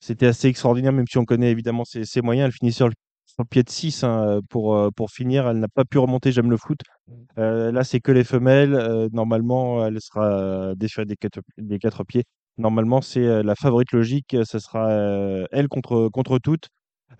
c'était 0.00 0.26
assez 0.26 0.48
extraordinaire, 0.48 0.92
même 0.92 1.06
si 1.08 1.18
on 1.18 1.24
connaît 1.24 1.50
évidemment 1.50 1.84
ses, 1.84 2.04
ses 2.04 2.20
moyens. 2.22 2.46
Elle 2.48 2.52
finit 2.52 2.72
sur 2.72 2.88
le, 2.88 2.94
sur 3.26 3.42
le 3.42 3.46
pied 3.48 3.62
de 3.62 3.70
6 3.70 4.04
pour, 4.50 4.74
euh, 4.76 4.90
pour 4.94 5.10
finir. 5.10 5.48
Elle 5.48 5.58
n'a 5.60 5.68
pas 5.68 5.84
pu 5.84 5.98
remonter, 5.98 6.32
j'aime 6.32 6.50
le 6.50 6.56
foot. 6.56 6.80
Euh, 7.38 7.72
là, 7.72 7.84
c'est 7.84 8.00
que 8.00 8.12
les 8.12 8.24
femelles. 8.24 8.74
Euh, 8.74 9.08
normalement, 9.12 9.84
elle 9.86 10.00
sera 10.00 10.26
euh, 10.40 10.74
déchirée 10.74 11.06
des 11.06 11.16
quatre, 11.16 11.40
des 11.58 11.78
quatre 11.78 12.04
pieds. 12.04 12.24
Normalement, 12.58 13.00
c'est 13.02 13.24
euh, 13.26 13.42
la 13.42 13.54
favorite 13.54 13.92
logique. 13.92 14.36
Ce 14.44 14.58
sera 14.58 14.88
euh, 14.90 15.46
elle 15.52 15.68
contre, 15.68 16.08
contre 16.12 16.38
toutes. 16.38 16.68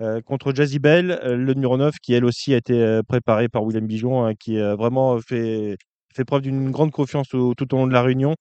Euh, 0.01 0.21
contre 0.23 0.53
Jazzy 0.55 0.79
Bell, 0.79 1.13
euh, 1.25 1.37
le 1.37 1.55
numéro 1.55 1.77
9, 1.77 1.95
qui 2.03 2.13
elle 2.15 2.25
aussi 2.25 2.55
a 2.55 2.59
été 2.59 2.75
euh, 2.83 3.03
préparé 3.03 3.49
par 3.49 3.65
William 3.65 3.87
Bijon, 3.87 4.25
hein, 4.27 4.35
qui 4.35 4.59
a 4.61 4.77
vraiment 4.77 5.19
fait, 5.21 5.77
fait 6.15 6.25
preuve 6.25 6.43
d'une 6.43 6.71
grande 6.71 6.91
confiance 6.93 7.33
au- 7.35 7.55
tout 7.55 7.73
au 7.75 7.79
long 7.79 7.87
de 7.87 7.93
la 7.93 8.03
réunion. 8.03 8.35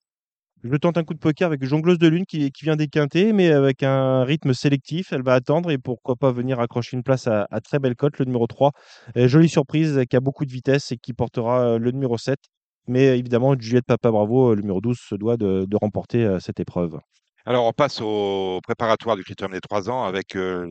Je 0.63 0.75
tente 0.75 0.97
un 0.97 1.03
coup 1.03 1.13
de 1.13 1.19
poker 1.19 1.45
avec 1.45 1.63
Jongleuse 1.63 1.99
de 1.99 2.07
Lune 2.07 2.25
qui, 2.25 2.51
qui 2.51 2.65
vient 2.65 2.75
déquinter, 2.75 3.31
mais 3.31 3.51
avec 3.51 3.83
un 3.83 4.23
rythme 4.23 4.53
sélectif. 4.53 5.13
Elle 5.13 5.21
va 5.21 5.35
attendre 5.35 5.69
et 5.69 5.77
pourquoi 5.77 6.15
pas 6.15 6.31
venir 6.31 6.59
accrocher 6.59 6.97
une 6.97 7.03
place 7.03 7.27
à, 7.27 7.47
très 7.63 7.77
belle 7.79 7.95
cote, 7.95 8.17
le 8.17 8.25
numéro 8.25 8.47
3. 8.47 8.71
Euh, 9.17 9.27
jolie 9.27 9.49
surprise 9.49 10.01
qui 10.09 10.15
a 10.15 10.19
beaucoup 10.19 10.45
de 10.45 10.51
vitesse 10.51 10.91
et 10.91 10.97
qui 10.97 11.13
portera 11.13 11.61
euh, 11.61 11.77
le 11.79 11.91
numéro 11.91 12.17
7. 12.17 12.39
Mais 12.87 13.07
euh, 13.07 13.17
évidemment, 13.17 13.55
Juliette 13.57 13.85
Papa 13.85 14.09
Bravo, 14.09 14.55
le 14.55 14.61
numéro 14.61 14.81
12, 14.81 14.97
se 14.97 15.15
doit 15.15 15.37
de, 15.37 15.67
remporter 15.79 16.37
cette 16.39 16.59
épreuve. 16.59 16.99
Alors, 17.45 17.65
on 17.65 17.71
passe 17.71 18.01
au 18.01 18.59
préparatoire 18.63 19.15
du 19.15 19.23
critérium 19.23 19.53
des 19.53 19.61
3 19.61 19.89
ans 19.89 20.03
avec 20.03 20.35
euh, 20.35 20.67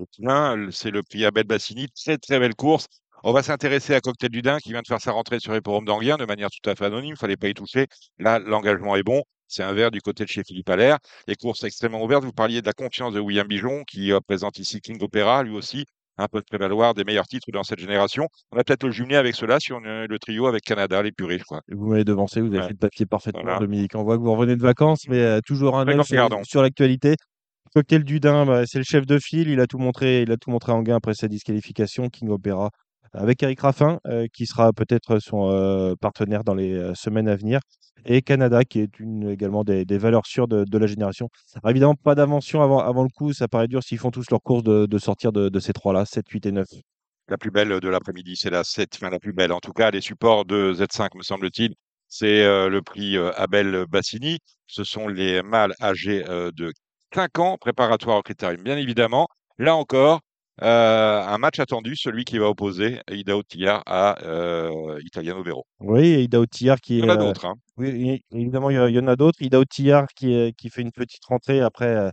C'est 0.70 0.90
le 0.90 1.02
prix 1.02 1.24
Abel 1.24 1.44
Bassini. 1.44 1.88
Très, 1.88 2.18
très 2.18 2.38
belle 2.38 2.54
course. 2.54 2.86
On 3.24 3.32
va 3.32 3.42
s'intéresser 3.42 3.94
à 3.94 4.00
Cocktail 4.00 4.30
du 4.30 4.42
Dain 4.42 4.58
qui 4.58 4.72
vient 4.72 4.82
de 4.82 4.86
faire 4.86 5.00
sa 5.00 5.12
rentrée 5.12 5.40
sur 5.40 5.56
Hipporome 5.56 5.86
d'Anguien 5.86 6.16
de 6.16 6.26
manière 6.26 6.48
tout 6.50 6.68
à 6.68 6.74
fait 6.74 6.84
anonyme. 6.84 7.14
Il 7.16 7.18
fallait 7.18 7.38
pas 7.38 7.48
y 7.48 7.54
toucher. 7.54 7.86
Là, 8.18 8.38
l'engagement 8.40 8.94
est 8.96 9.02
bon. 9.02 9.22
C'est 9.48 9.62
un 9.62 9.72
vert 9.72 9.90
du 9.90 10.00
côté 10.00 10.24
de 10.24 10.28
chez 10.28 10.42
Philippe 10.44 10.68
Allaire. 10.70 10.98
Les 11.26 11.34
courses 11.36 11.64
extrêmement 11.64 12.02
ouvertes. 12.02 12.24
Vous 12.24 12.32
parliez 12.32 12.60
de 12.60 12.66
la 12.66 12.72
confiance 12.72 13.12
de 13.14 13.20
William 13.20 13.46
Bijon 13.46 13.84
qui 13.84 14.12
euh, 14.12 14.20
présente 14.20 14.58
ici 14.58 14.80
King 14.80 14.98
Opera, 15.02 15.42
lui 15.42 15.54
aussi. 15.54 15.84
Un 16.18 16.28
peu 16.28 16.40
de 16.40 16.46
prévaloir 16.46 16.94
des 16.94 17.04
meilleurs 17.04 17.26
titres 17.26 17.50
dans 17.52 17.62
cette 17.62 17.78
génération. 17.78 18.26
On 18.50 18.56
va 18.56 18.64
peut-être 18.64 18.84
le 18.84 18.90
jumeler 18.90 19.16
avec 19.16 19.34
cela 19.34 19.60
si 19.60 19.74
on 19.74 19.84
a 19.84 20.06
le 20.06 20.18
trio 20.18 20.46
avec 20.46 20.62
Canada, 20.62 21.02
les 21.02 21.12
je 21.18 21.44
crois. 21.44 21.60
Vous 21.68 21.88
m'avez 21.88 22.04
devancé, 22.04 22.40
vous 22.40 22.46
avez 22.48 22.56
Ouais. 22.58 22.62
fait 22.64 22.72
le 22.72 22.78
papier 22.78 23.04
parfaitement, 23.04 23.42
Voilà. 23.42 23.58
Dominique. 23.58 23.94
On 23.94 24.02
voit 24.02 24.16
que 24.16 24.22
vous 24.22 24.32
revenez 24.32 24.56
de 24.56 24.62
vacances, 24.62 25.06
mais 25.08 25.20
euh, 25.20 25.40
toujours 25.44 25.76
un 25.78 25.86
œil 25.86 26.02
sur, 26.04 26.28
sur 26.44 26.62
l'actualité. 26.62 27.16
Cocktail 27.74 28.04
du 28.04 28.18
Dain, 28.18 28.46
bah, 28.46 28.62
c'est 28.64 28.78
le 28.78 28.84
chef 28.84 29.04
de 29.04 29.18
file. 29.18 29.50
Il 29.50 29.60
a 29.60 29.66
tout 29.66 29.76
montré, 29.76 30.22
il 30.22 30.32
a 30.32 30.38
tout 30.38 30.50
montré 30.50 30.72
en 30.72 30.80
gain 30.80 30.96
après 30.96 31.12
sa 31.12 31.28
disqualification. 31.28 32.08
King 32.08 32.30
Opera 32.30 32.70
avec 33.16 33.42
Eric 33.42 33.60
Raffin, 33.60 33.98
euh, 34.06 34.26
qui 34.32 34.46
sera 34.46 34.72
peut-être 34.72 35.18
son 35.18 35.50
euh, 35.50 35.94
partenaire 36.00 36.44
dans 36.44 36.54
les 36.54 36.72
euh, 36.72 36.94
semaines 36.94 37.28
à 37.28 37.36
venir, 37.36 37.60
et 38.04 38.22
Canada, 38.22 38.64
qui 38.64 38.80
est 38.80 39.00
une, 39.00 39.30
également 39.30 39.64
des, 39.64 39.84
valeurs 39.98 40.26
sûres 40.26 40.46
de, 40.46 40.78
la 40.78 40.86
génération. 40.86 41.28
Évidemment, 41.66 41.94
pas 41.94 42.14
d'invention 42.14 42.62
avant, 42.62 43.02
le 43.02 43.08
coup, 43.08 43.32
ça 43.32 43.48
paraît 43.48 43.68
dur 43.68 43.82
s'ils 43.82 43.98
font 43.98 44.10
tous 44.10 44.30
leurs 44.30 44.42
courses 44.42 44.62
de, 44.62 44.98
sortir 44.98 45.32
de, 45.32 45.58
ces 45.58 45.72
trois-là, 45.72 46.04
7, 46.04 46.28
8 46.28 46.46
et 46.46 46.52
9. 46.52 46.66
La 47.28 47.36
plus 47.36 47.50
belle 47.50 47.80
de 47.80 47.88
l'après-midi, 47.88 48.36
c'est 48.36 48.50
la 48.50 48.62
7, 48.62 48.90
enfin 48.94 49.10
la 49.10 49.18
plus 49.18 49.32
belle. 49.32 49.50
En 49.50 49.58
tout 49.58 49.72
cas, 49.72 49.90
les 49.90 50.00
supports 50.00 50.44
de 50.44 50.72
Z5, 50.74 51.16
me 51.16 51.22
semble-t-il, 51.22 51.74
c'est 52.08 52.44
le 52.68 52.80
prix 52.80 53.16
Abel 53.16 53.86
Bassini. 53.88 54.38
Ce 54.68 54.84
sont 54.84 55.08
les 55.08 55.42
mâles 55.42 55.74
âgés 55.82 56.22
de 56.22 56.72
5 57.12 57.38
ans, 57.40 57.56
préparatoires 57.58 58.18
au 58.18 58.22
critérium, 58.22 58.62
bien 58.62 58.76
évidemment. 58.76 59.26
Là 59.58 59.74
encore, 59.74 60.20
euh, 60.62 61.22
un 61.22 61.38
match 61.38 61.58
attendu, 61.58 61.96
celui 61.96 62.24
qui 62.24 62.38
va 62.38 62.48
opposer 62.48 63.00
Ida 63.10 63.36
Ottillard 63.36 63.82
à 63.86 64.16
euh, 64.24 64.98
Italiano 65.04 65.42
Vero. 65.42 65.64
Oui, 65.80 66.22
Ida 66.24 66.40
Otillard 66.40 66.80
qui 66.80 66.98
Il 66.98 67.04
est. 67.04 67.06
y 67.06 67.10
en 67.10 67.14
a 67.14 67.14
euh, 67.14 67.26
d'autres. 67.26 67.44
Hein. 67.46 67.54
Oui, 67.76 68.22
évidemment, 68.32 68.70
il 68.70 68.76
y, 68.76 68.92
il 68.92 69.00
en 69.00 69.08
a 69.08 69.16
d'autres. 69.16 69.40
Ida 69.42 69.58
Otillard 69.60 70.06
qui, 70.16 70.52
qui 70.56 70.70
fait 70.70 70.82
une 70.82 70.92
petite 70.92 71.24
rentrée 71.26 71.60
après 71.60 72.10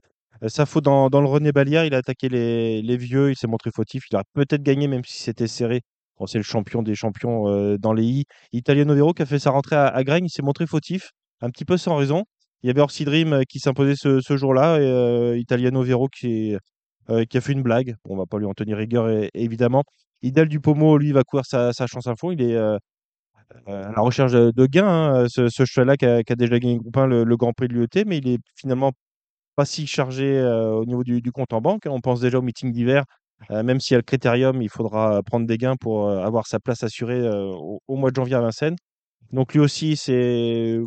sa 0.48 0.65
faute 0.65 0.84
dans, 0.84 1.10
dans 1.10 1.22
le 1.22 1.28
René 1.28 1.52
Balière. 1.52 1.86
Il 1.86 1.94
a 1.94 1.98
attaqué 1.98 2.28
les, 2.30 2.82
les 2.82 2.98
vieux, 2.98 3.32
il 3.32 3.36
s'est 3.38 3.48
montré 3.48 3.72
fautif. 3.74 4.03
Il 4.11 4.15
aurait 4.15 4.26
peut-être 4.34 4.64
gagné, 4.64 4.88
même 4.88 5.03
si 5.06 5.22
c'était 5.22 5.48
serré. 5.48 5.82
Bon, 6.20 6.28
c'est 6.28 6.38
le 6.38 6.44
champion 6.44 6.84
des 6.84 6.95
champions 6.95 7.48
euh, 7.48 7.78
dans 7.78 7.94
les 7.94 8.03
I. 8.03 8.26
Italiano 8.52 8.94
Vero 8.94 9.14
qui 9.14 9.22
a 9.24 9.26
fait 9.26 9.40
sa 9.40 9.52
rentrée 9.52 9.76
à, 9.78 9.88
à 9.88 10.02
il 10.20 10.30
s'est 10.30 10.41
montré 10.44 10.68
fautif, 10.68 11.11
un 11.41 11.49
petit 11.49 11.65
peu 11.65 11.78
sans 11.78 11.95
raison. 11.95 12.24
Il 12.61 12.68
y 12.68 12.70
avait 12.70 12.82
Orsi 12.82 13.03
Dream 13.03 13.41
qui 13.49 13.60
s'imposait 13.60 13.95
ce, 13.95 14.22
ce 14.22 14.38
jour-là 14.38 14.80
et 14.80 14.86
euh, 14.86 15.38
Italiano 15.38 15.82
Vero 15.82 16.07
qui, 16.07 16.52
est- 16.52 16.57
euh, 17.10 17.26
qui 17.26 17.38
a 17.38 17.42
fait 17.42 17.54
une 17.54 17.64
blague. 17.64 17.96
Bon, 18.06 18.16
on 18.16 18.18
va 18.18 18.26
pas 18.26 18.40
lui 18.40 18.46
en 18.46 18.54
tenir 18.54 18.78
rigueur, 18.78 19.10
é- 19.10 19.30
évidemment. 19.34 19.84
Idal 20.22 20.48
Dupomo, 20.48 20.98
lui, 20.98 21.12
va 21.12 21.24
courir 21.24 21.46
sa, 21.46 21.74
sa 21.74 21.86
chance 21.88 22.08
à 22.08 22.16
fond. 22.16 22.32
Il 22.32 22.42
est 22.42 22.56
euh, 22.56 22.78
euh, 23.68 23.90
à 23.90 23.92
la 23.92 24.02
recherche 24.02 24.32
de, 24.32 24.66
gains, 24.66 24.88
hein, 24.88 25.26
ce, 25.28 25.50
cheval-là 25.50 25.98
qui 25.98 26.06
a, 26.06 26.36
déjà 26.36 26.60
gagné 26.60 26.78
groupe 26.78 26.96
1, 26.98 27.08
le, 27.08 27.38
Grand 27.38 27.54
Prix 27.54 27.68
de 27.68 27.74
l'UET, 27.74 28.06
mais 28.06 28.18
il 28.20 28.28
est 28.30 28.40
finalement 28.56 28.92
pas 29.56 29.66
si 29.66 29.86
chargé 29.86 30.42
au 30.44 30.86
niveau 30.86 31.04
du, 31.04 31.32
compte 31.32 31.54
en 31.54 31.62
banque. 31.62 31.84
On 31.88 32.02
pense 32.02 32.22
déjà 32.22 32.40
au 32.40 32.42
meeting 32.42 32.72
d'hiver. 32.72 33.04
Même 33.50 33.80
s'il 33.80 33.94
y 33.94 33.96
a 33.96 34.00
le 34.00 34.04
critérium, 34.04 34.62
il 34.62 34.70
faudra 34.70 35.22
prendre 35.24 35.46
des 35.46 35.58
gains 35.58 35.76
pour 35.76 36.10
avoir 36.10 36.48
sa 36.48 36.60
place 36.60 36.84
assurée 36.84 37.22
au, 37.88 37.96
mois 37.96 38.10
de 38.10 38.16
janvier 38.16 38.36
à 38.36 38.42
Vincennes. 38.42 38.78
Donc 39.32 39.54
lui 39.54 39.60
aussi, 39.60 39.98
c'est 39.98 40.80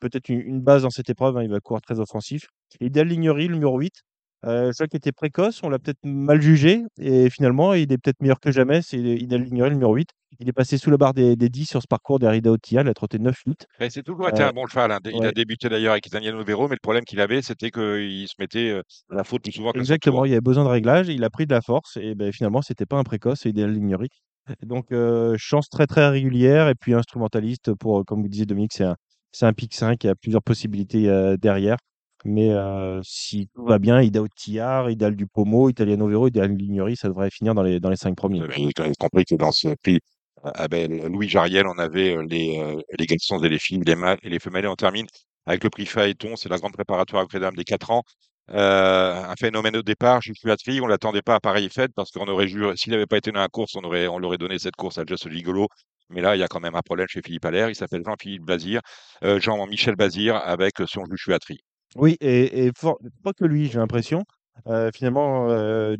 peut-être 0.00 0.28
une, 0.28 0.60
base 0.60 0.82
dans 0.82 0.90
cette 0.90 1.10
épreuve. 1.10 1.36
hein, 1.38 1.42
il 1.42 1.50
va 1.50 1.60
courir 1.60 1.80
très 1.80 1.98
offensif. 1.98 2.46
Idéal 2.80 3.08
Lignery, 3.08 3.48
le 3.48 3.54
numéro 3.54 3.78
8. 3.78 4.02
Euh, 4.46 4.72
qu'il 4.72 4.96
était 4.96 5.12
précoce, 5.12 5.62
on 5.62 5.68
l'a 5.68 5.78
peut-être 5.78 6.04
mal 6.04 6.40
jugé, 6.40 6.82
et 6.98 7.30
finalement, 7.30 7.74
il 7.74 7.90
est 7.92 7.98
peut-être 7.98 8.20
meilleur 8.20 8.40
que 8.40 8.52
jamais. 8.52 8.82
C'est 8.82 8.98
Idéal 8.98 9.42
Lignery, 9.42 9.70
le 9.70 9.74
numéro 9.76 9.94
8. 9.94 10.08
Il 10.40 10.48
est 10.48 10.52
passé 10.52 10.78
sous 10.78 10.90
la 10.90 10.96
barre 10.96 11.14
des, 11.14 11.36
des 11.36 11.48
10 11.48 11.66
sur 11.66 11.80
ce 11.80 11.86
parcours 11.86 12.18
derrière 12.18 12.44
Otia, 12.46 12.82
il 12.82 12.88
a 12.88 12.94
trotté 12.94 13.18
9-8. 13.18 13.66
Mais 13.78 13.88
c'est 13.88 14.02
toujours 14.02 14.28
été 14.28 14.42
Euh, 14.42 14.48
un 14.48 14.52
bon 14.52 14.66
cheval. 14.66 14.90
hein. 14.90 14.98
Il 15.04 15.24
a 15.24 15.30
débuté 15.32 15.68
d'ailleurs 15.68 15.92
avec 15.92 16.10
Vero, 16.12 16.68
mais 16.68 16.74
le 16.74 16.80
problème 16.82 17.04
qu'il 17.04 17.20
avait, 17.20 17.40
c'était 17.40 17.70
qu'il 17.70 18.26
se 18.28 18.34
mettait 18.38 18.70
euh, 18.70 18.82
la 19.10 19.22
faute 19.24 19.42
plus 19.42 19.52
souvent 19.52 19.72
que 19.72 19.78
Exactement, 19.78 20.24
il 20.24 20.30
y 20.30 20.32
avait 20.32 20.40
besoin 20.40 20.64
de 20.64 20.68
réglage, 20.68 21.08
il 21.08 21.22
a 21.24 21.30
pris 21.30 21.46
de 21.46 21.54
la 21.54 21.62
force, 21.62 21.96
et 21.98 22.14
ben, 22.14 22.32
finalement, 22.32 22.62
c'était 22.62 22.86
pas 22.86 22.98
un 22.98 23.04
précoce, 23.04 23.40
c'est 23.42 23.50
Idéal 23.50 23.72
Lignery. 23.72 24.08
Donc, 24.62 24.92
euh, 24.92 25.36
chance 25.38 25.68
très 25.70 25.86
très 25.86 26.08
régulière, 26.08 26.68
et 26.68 26.74
puis 26.74 26.94
instrumentaliste 26.94 27.72
pour, 27.74 28.04
comme 28.04 28.20
vous 28.22 28.28
disiez 28.28 28.44
Dominique, 28.44 28.72
c'est 28.74 28.84
un, 28.84 28.96
c'est 29.32 29.46
un 29.46 29.52
pic 29.52 29.72
5, 29.74 30.02
il 30.04 30.06
y 30.08 30.10
a 30.10 30.14
plusieurs 30.14 30.42
possibilités 30.42 31.08
euh, 31.08 31.36
derrière. 31.36 31.76
Mais 32.24 32.50
si 33.02 33.48
tout 33.54 33.64
va 33.64 33.78
bien, 33.78 34.00
Ida 34.00 34.22
Ottillard, 34.22 34.90
Idal 34.90 35.14
du 35.14 35.26
Pomo, 35.26 35.68
Italiano 35.68 36.08
Vero, 36.08 36.28
Idéal 36.28 36.52
Lignery, 36.56 36.96
ça 36.96 37.08
devrait 37.08 37.30
finir 37.30 37.54
dans 37.54 37.62
les, 37.62 37.80
dans 37.80 37.90
les 37.90 37.96
5 37.96 38.16
premiers. 38.16 38.40
Même 38.40 38.70
compris 38.98 39.24
que 39.24 39.34
dans 39.34 39.52
ce 39.52 39.68
prix 39.82 40.00
ah 40.42 40.68
ben, 40.68 41.08
Louis 41.08 41.28
Jariel, 41.28 41.66
on 41.66 41.78
avait 41.78 42.16
les, 42.28 42.76
les 42.98 43.06
garçons 43.06 43.42
et 43.42 43.48
les 43.48 43.58
filles, 43.58 43.82
les 43.86 43.94
mâles 43.94 44.18
et 44.22 44.28
les 44.28 44.38
femelles. 44.38 44.66
Et 44.66 44.68
on 44.68 44.76
termine 44.76 45.06
avec 45.46 45.64
le 45.64 45.70
prix 45.70 45.86
Phaéton, 45.86 46.36
c'est 46.36 46.48
la 46.48 46.58
grande 46.58 46.72
préparatoire 46.72 47.22
après 47.22 47.40
dame 47.40 47.54
des 47.54 47.64
4 47.64 47.90
ans. 47.90 48.02
Un 48.48 49.34
phénomène 49.38 49.76
au 49.76 49.82
départ, 49.82 50.20
je 50.22 50.32
suis 50.32 50.56
tri, 50.56 50.80
on 50.80 50.86
l'attendait 50.86 51.22
pas 51.22 51.36
à 51.36 51.40
pareille 51.40 51.70
fête 51.70 51.92
parce 51.94 52.10
qu'on 52.10 52.26
aurait 52.28 52.48
juré, 52.48 52.76
s'il 52.76 52.92
n'avait 52.92 53.06
pas 53.06 53.16
été 53.16 53.32
dans 53.32 53.40
la 53.40 53.48
course, 53.48 53.74
on 53.76 53.84
aurait, 53.84 54.06
on 54.06 54.18
l'aurait 54.18 54.38
donné 54.38 54.58
cette 54.58 54.76
course 54.76 54.98
à 54.98 55.04
Just 55.06 55.30
Gigolo. 55.30 55.68
Mais 56.10 56.20
là, 56.20 56.36
il 56.36 56.40
y 56.40 56.42
a 56.42 56.48
quand 56.48 56.60
même 56.60 56.74
un 56.74 56.82
problème 56.82 57.06
chez 57.08 57.22
Philippe 57.22 57.46
Allaire. 57.46 57.70
Il 57.70 57.74
s'appelle 57.74 58.02
Jean-Philippe 58.04 58.44
Bazir, 58.44 58.80
Jean-Michel 59.22 59.96
Bazir 59.96 60.36
avec 60.36 60.74
son 60.86 61.06
Juchuatri. 61.06 61.60
Oui, 61.94 62.16
et, 62.20 62.72
pas 63.22 63.32
que 63.32 63.44
lui, 63.44 63.66
j'ai 63.66 63.78
l'impression. 63.78 64.24
Finalement, 64.94 65.48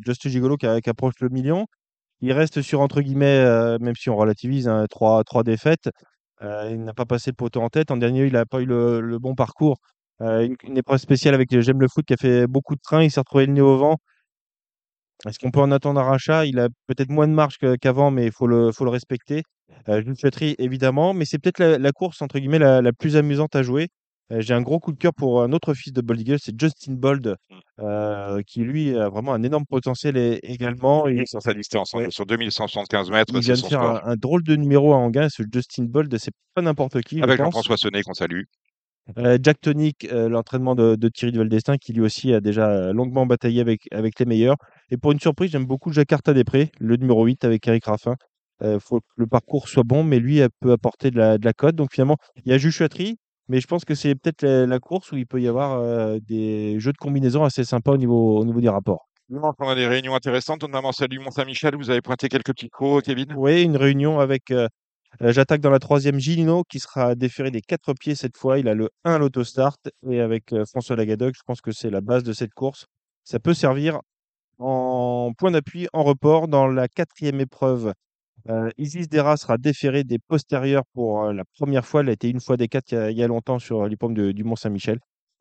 Just 0.05 0.27
Gigolo 0.27 0.57
qui, 0.57 0.67
approche 0.67 1.15
le 1.21 1.29
million, 1.29 1.67
il 2.21 2.33
reste 2.33 2.61
sur, 2.61 2.81
entre 2.81 3.01
guillemets, 3.01 3.77
même 3.79 3.95
si 3.95 4.09
on 4.09 4.15
relativise, 4.15 4.67
hein, 4.67 4.85
trois, 4.89 5.23
défaites. 5.43 5.89
Il 6.41 6.83
n'a 6.83 6.93
pas 6.93 7.05
passé 7.05 7.31
le 7.31 7.35
poteau 7.35 7.61
en 7.61 7.69
tête. 7.69 7.91
En 7.91 7.97
dernier, 7.97 8.25
il 8.25 8.33
n'a 8.33 8.45
pas 8.45 8.61
eu 8.61 8.65
le, 8.65 9.17
bon 9.19 9.35
parcours. 9.35 9.77
Une, 10.19 10.77
épreuve 10.77 10.99
spéciale 10.99 11.33
avec 11.33 11.49
J'aime 11.61 11.81
le 11.81 11.87
foot 11.87 12.05
qui 12.05 12.13
a 12.13 12.17
fait 12.17 12.47
beaucoup 12.47 12.75
de 12.75 12.81
trains. 12.81 13.03
Il 13.03 13.11
s'est 13.11 13.19
retrouvé 13.19 13.45
le 13.45 13.53
nez 13.53 13.61
au 13.61 13.77
vent. 13.77 13.97
Est-ce 15.25 15.39
qu'on 15.39 15.51
peut 15.51 15.61
en 15.61 15.71
attendre 15.71 15.99
un 15.99 16.03
rachat? 16.03 16.45
Il 16.45 16.59
a 16.59 16.67
peut-être 16.87 17.09
moins 17.09 17.27
de 17.27 17.33
marge 17.33 17.57
qu'avant, 17.81 18.11
mais 18.11 18.25
il 18.25 18.31
faut 18.31 18.47
le, 18.47 18.71
respecter. 18.81 19.43
Euh, 19.89 20.01
Jules 20.01 20.15
Chatry, 20.17 20.55
évidemment, 20.59 21.13
mais 21.13 21.25
c'est 21.25 21.39
peut-être 21.39 21.59
la, 21.59 21.91
course, 21.91 22.21
entre 22.21 22.37
guillemets, 22.39 22.59
la 22.59 22.93
plus 22.93 23.15
amusante 23.15 23.55
à 23.55 23.63
jouer. 23.63 23.89
Euh, 24.31 24.41
J'ai 24.41 24.53
un 24.55 24.61
gros 24.61 24.79
coup 24.79 24.91
de 24.91 24.97
cœur 24.97 25.13
pour 25.13 25.43
un 25.43 25.51
autre 25.51 25.73
fils 25.75 25.93
de 25.93 26.01
Bold 26.01 26.19
Eagle, 26.21 26.37
c'est 26.41 26.59
Justin 26.59 26.93
Bold, 26.93 27.35
euh, 27.79 28.41
qui 28.47 28.61
lui 28.61 28.97
a 28.97 29.09
vraiment 29.09 29.33
un 29.33 29.43
énorme 29.43 29.65
potentiel 29.65 30.17
et- 30.17 30.39
également. 30.43 31.07
Il 31.07 31.19
est 31.21 31.25
sur 31.27 31.41
sa 31.41 31.53
distance, 31.53 31.93
hein, 31.93 31.99
Ouais. 31.99 32.07
sur 32.11 32.25
2175 32.25 33.11
mètres, 33.11 33.31
il 33.35 33.41
vient 33.41 33.53
de 33.53 33.59
faire 33.59 33.81
un, 33.81 34.01
un 34.03 34.15
drôle 34.15 34.43
de 34.43 34.55
numéro 34.55 34.93
à 34.93 34.97
Anguin. 34.97 35.29
Ce 35.29 35.43
Justin 35.53 35.83
Bold, 35.85 36.15
c'est 36.17 36.31
pas 36.55 36.61
n'importe 36.63 37.01
qui, 37.01 37.21
Avec. 37.21 37.37
Jean-François 37.37 37.77
Sonnet 37.77 38.01
qu'on 38.01 38.13
salue. 38.15 38.43
Euh, 39.19 39.37
Jack 39.39 39.61
Tonic, 39.61 40.05
euh, 40.11 40.27
l'entraînement 40.29 40.73
de, 40.73 40.95
de 40.95 41.09
Thierry 41.09 41.31
Duval-Destin, 41.31 41.77
qui 41.77 41.93
lui 41.93 42.01
aussi 42.01 42.33
a 42.33 42.41
déjà 42.41 42.91
longuement 42.91 43.27
bataillé 43.27 43.61
avec, 43.61 43.81
avec 43.91 44.19
les 44.19 44.25
meilleurs. 44.25 44.55
Et 44.89 44.97
pour 44.97 45.11
une 45.11 45.19
surprise, 45.19 45.51
j'aime 45.51 45.65
beaucoup 45.67 45.91
Jakarta 45.91 46.33
Després, 46.33 46.71
le 46.79 46.95
numéro 46.95 47.23
8 47.23 47.45
avec 47.45 47.67
Eric 47.67 47.85
Raffin. 47.85 48.15
Il 48.63 48.79
faut 48.79 49.01
que 49.01 49.05
le 49.17 49.27
parcours 49.27 49.67
soit 49.69 49.83
bon, 49.83 50.03
mais 50.03 50.17
lui 50.17 50.37
elle 50.39 50.49
peut 50.61 50.71
apporter 50.71 51.11
de 51.11 51.17
la, 51.19 51.37
de 51.37 51.45
la 51.45 51.53
cote. 51.53 51.75
Donc 51.75 51.89
finalement, 51.93 52.17
il 52.45 52.51
y 52.51 52.55
a 52.55 52.57
Juchuatri, 52.57 53.17
mais 53.47 53.59
je 53.61 53.67
pense 53.67 53.85
que 53.85 53.95
c'est 53.95 54.15
peut-être 54.15 54.41
la, 54.43 54.65
la 54.65 54.79
course 54.79 55.11
où 55.11 55.17
il 55.17 55.27
peut 55.27 55.41
y 55.41 55.47
avoir 55.47 55.79
euh, 55.79 56.19
des 56.21 56.79
jeux 56.79 56.91
de 56.93 56.97
combinaison 56.97 57.43
assez 57.43 57.63
sympas 57.63 57.91
au 57.93 57.97
niveau, 57.97 58.39
au 58.39 58.45
niveau 58.45 58.61
des 58.61 58.69
rapports. 58.69 59.07
Dimanche, 59.29 59.55
on 59.59 59.67
a 59.69 59.75
des 59.75 59.87
réunions 59.87 60.13
intéressantes, 60.15 60.61
notamment 60.61 60.91
celle 60.91 61.07
du 61.07 61.19
Mont-Saint-Michel. 61.19 61.75
Vous 61.75 61.89
avez 61.89 62.01
pointé 62.01 62.29
quelques 62.29 62.53
petits 62.53 62.69
crocs, 62.69 63.03
Kevin 63.03 63.33
Oui, 63.35 63.63
une 63.63 63.75
réunion 63.77 64.19
avec. 64.19 64.51
euh, 64.51 64.67
euh, 65.21 65.31
J'attaque 65.31 65.61
dans 65.61 65.71
la 65.71 65.79
troisième 65.79 66.19
Gilino 66.19 66.63
qui 66.63 66.79
sera 66.79 67.15
déféré 67.15 67.49
des 67.49 67.61
quatre 67.61 67.93
pieds 67.93 68.13
cette 68.15 68.37
fois. 68.37 68.59
Il 68.59 68.67
a 68.67 68.73
le 68.75 68.89
1 69.03 69.13
à 69.15 69.17
l'autostart 69.17 69.77
et 70.09 70.19
avec 70.19 70.53
euh, 70.53 70.63
François 70.65 70.95
Lagadoc, 70.95 71.33
je 71.35 71.41
pense 71.45 71.61
que 71.61 71.71
c'est 71.71 71.89
la 71.89 72.01
base 72.01 72.23
de 72.23 72.33
cette 72.33 72.53
course. 72.53 72.85
Ça 73.23 73.39
peut 73.39 73.53
servir 73.55 73.99
en 74.59 75.31
point 75.37 75.51
d'appui 75.51 75.87
en 75.93 76.03
report 76.03 76.47
dans 76.47 76.67
la 76.67 76.87
quatrième 76.87 77.41
épreuve. 77.41 77.93
Euh, 78.49 78.69
Isis 78.77 79.09
Dera 79.09 79.37
sera 79.37 79.57
déféré 79.57 80.03
des 80.03 80.19
postérieurs 80.19 80.83
pour 80.93 81.23
euh, 81.23 81.33
la 81.33 81.43
première 81.57 81.85
fois. 81.85 82.01
Elle 82.01 82.09
a 82.09 82.13
été 82.13 82.29
une 82.29 82.39
fois 82.39 82.57
des 82.57 82.67
quatre 82.67 82.91
il 82.93 83.17
y 83.17 83.23
a, 83.23 83.27
longtemps 83.27 83.59
sur 83.59 83.87
l'hippodrome 83.87 84.15
de- 84.15 84.31
du 84.31 84.43
Mont-Saint-Michel. 84.43 84.99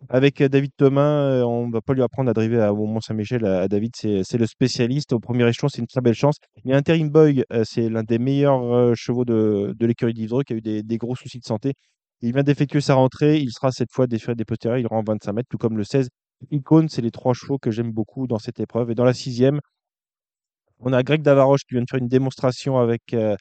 Avec 0.08 0.40
euh, 0.40 0.48
David 0.48 0.72
Thomas, 0.76 1.22
euh, 1.30 1.42
on 1.44 1.66
ne 1.68 1.72
va 1.72 1.80
pas 1.82 1.92
lui 1.94 2.02
apprendre 2.02 2.30
à 2.30 2.32
driver 2.32 2.62
à- 2.62 2.72
au 2.72 2.86
Mont-Saint-Michel. 2.86 3.42
David, 3.68 3.92
c'est 3.96 4.38
le 4.38 4.46
spécialiste. 4.46 5.12
Au 5.12 5.20
premier 5.20 5.46
échelon, 5.48 5.68
c'est 5.68 5.80
une 5.80 5.86
très 5.86 6.00
belle 6.00 6.14
chance. 6.14 6.36
Il 6.64 6.70
y 6.70 6.74
a 6.74 6.76
Interim 6.76 7.10
Boy, 7.10 7.44
euh, 7.52 7.62
c'est 7.64 7.88
l'un 7.90 8.02
des 8.02 8.18
meilleurs 8.18 8.62
euh, 8.74 8.94
chevaux 8.94 9.24
de, 9.24 9.74
l'écurie 9.80 10.14
d'Ivre 10.14 10.42
qui 10.42 10.54
a 10.54 10.56
eu 10.56 10.60
des, 10.62 10.82
des 10.82 10.96
gros 10.98 11.14
soucis 11.16 11.38
de 11.40 11.44
santé. 11.44 11.74
Il 12.22 12.32
vient 12.32 12.42
d'effectuer 12.42 12.80
sa 12.80 12.94
rentrée. 12.94 13.38
Il 13.38 13.50
sera 13.50 13.70
cette 13.70 13.92
fois 13.92 14.06
déféré 14.06 14.34
des 14.34 14.44
postérieurs. 14.46 14.78
Il 14.78 14.86
rend 14.86 15.02
25 15.06 15.32
mètres, 15.32 15.48
tout 15.50 15.58
comme 15.58 15.76
le 15.76 15.84
16. 15.84 16.08
Icône, 16.50 16.88
c'est 16.88 17.02
les 17.02 17.10
trois 17.10 17.34
chevaux 17.34 17.58
que 17.58 17.70
j'aime 17.70 17.92
beaucoup 17.92 18.26
dans 18.26 18.38
cette 18.38 18.60
épreuve. 18.60 18.90
Et 18.90 18.94
dans 18.94 19.04
la 19.04 19.12
sixième, 19.14 19.60
on 20.80 20.92
a 20.92 21.02
Greg 21.02 21.22
Davaroche 21.22 21.62
qui 21.62 21.74
vient 21.74 21.82
de 21.82 21.90
faire 21.90 22.00
une 22.00 22.08
démonstration 22.08 22.78
avec 22.78 23.02
euh, 23.14 23.36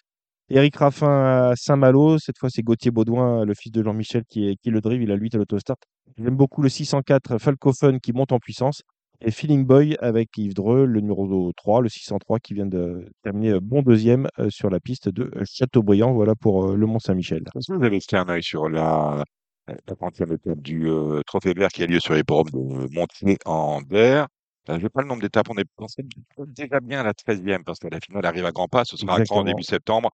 Eric 0.50 0.76
Raffin 0.76 1.52
à 1.52 1.56
Saint-Malo. 1.56 2.20
Cette 2.20 2.38
fois, 2.38 2.50
c'est 2.50 2.62
Gauthier 2.62 2.92
Baudouin, 2.92 3.46
le 3.46 3.54
fils 3.54 3.72
de 3.72 3.84
Jean-Michel, 3.84 4.24
qui, 4.30 4.58
qui 4.62 4.70
le 4.70 4.82
drive. 4.82 5.02
Il 5.02 5.12
a 5.12 5.16
8 5.16 5.36
à 5.36 5.38
l'autostart. 5.40 5.78
J'aime 6.18 6.36
beaucoup 6.36 6.62
le 6.62 6.70
604 6.70 7.38
Falcofen 7.38 8.00
qui 8.00 8.14
monte 8.14 8.32
en 8.32 8.40
puissance. 8.40 8.84
Et 9.22 9.32
Feeling 9.32 9.66
Boy 9.66 9.96
avec 10.00 10.38
Yves 10.38 10.54
Dreux, 10.54 10.86
le 10.86 11.00
numéro 11.00 11.52
3, 11.56 11.82
le 11.82 11.90
603, 11.90 12.40
qui 12.40 12.54
vient 12.54 12.66
de 12.66 13.06
terminer 13.24 13.52
euh, 13.52 13.60
bon 13.62 13.82
deuxième 13.82 14.28
euh, 14.38 14.50
sur 14.50 14.70
la 14.70 14.82
piste 14.82 15.08
de 15.08 15.32
euh, 15.36 15.44
Châteaubriand. 15.46 16.14
Voilà 16.14 16.36
pour 16.36 16.72
euh, 16.72 16.76
le 16.76 16.86
Mont-Saint-Michel. 16.86 17.44
Vous 17.56 17.84
avez 17.84 18.00
jeté 18.02 18.18
un 18.18 18.28
œil 18.28 18.44
sur 18.44 18.68
la, 18.68 19.24
la 19.68 19.96
30e 19.96 20.34
étape 20.34 20.60
du 20.60 20.90
euh, 20.90 21.22
Trophée 21.26 21.54
Vert 21.54 21.70
qui 21.70 21.84
a 21.84 21.86
lieu 21.86 22.00
sur 22.00 22.14
les 22.14 22.24
bords 22.24 22.46
de 22.46 22.94
Montier 22.94 23.38
en 23.46 23.82
Vert? 23.90 24.28
Je 24.68 24.74
n'ai 24.74 24.90
pas 24.90 25.02
le 25.02 25.08
nombre 25.08 25.22
d'étapes, 25.22 25.48
on 25.50 25.58
est 25.58 25.66
pensé 25.76 26.04
déjà 26.48 26.80
bien 26.80 27.02
à 27.02 27.04
la 27.04 27.14
13e 27.14 27.64
parce 27.64 27.80
que 27.80 27.88
la 27.88 28.00
finale 28.00 28.26
arrive 28.26 28.46
à 28.46 28.52
grands 28.52 28.68
pas, 28.70 28.86
ce 28.86 28.96
sera 28.98 29.14
à 29.14 29.26
Caen 29.26 29.38
en 29.38 29.42
Exactement. 29.42 29.44
début 29.44 29.64
septembre. 29.64 30.10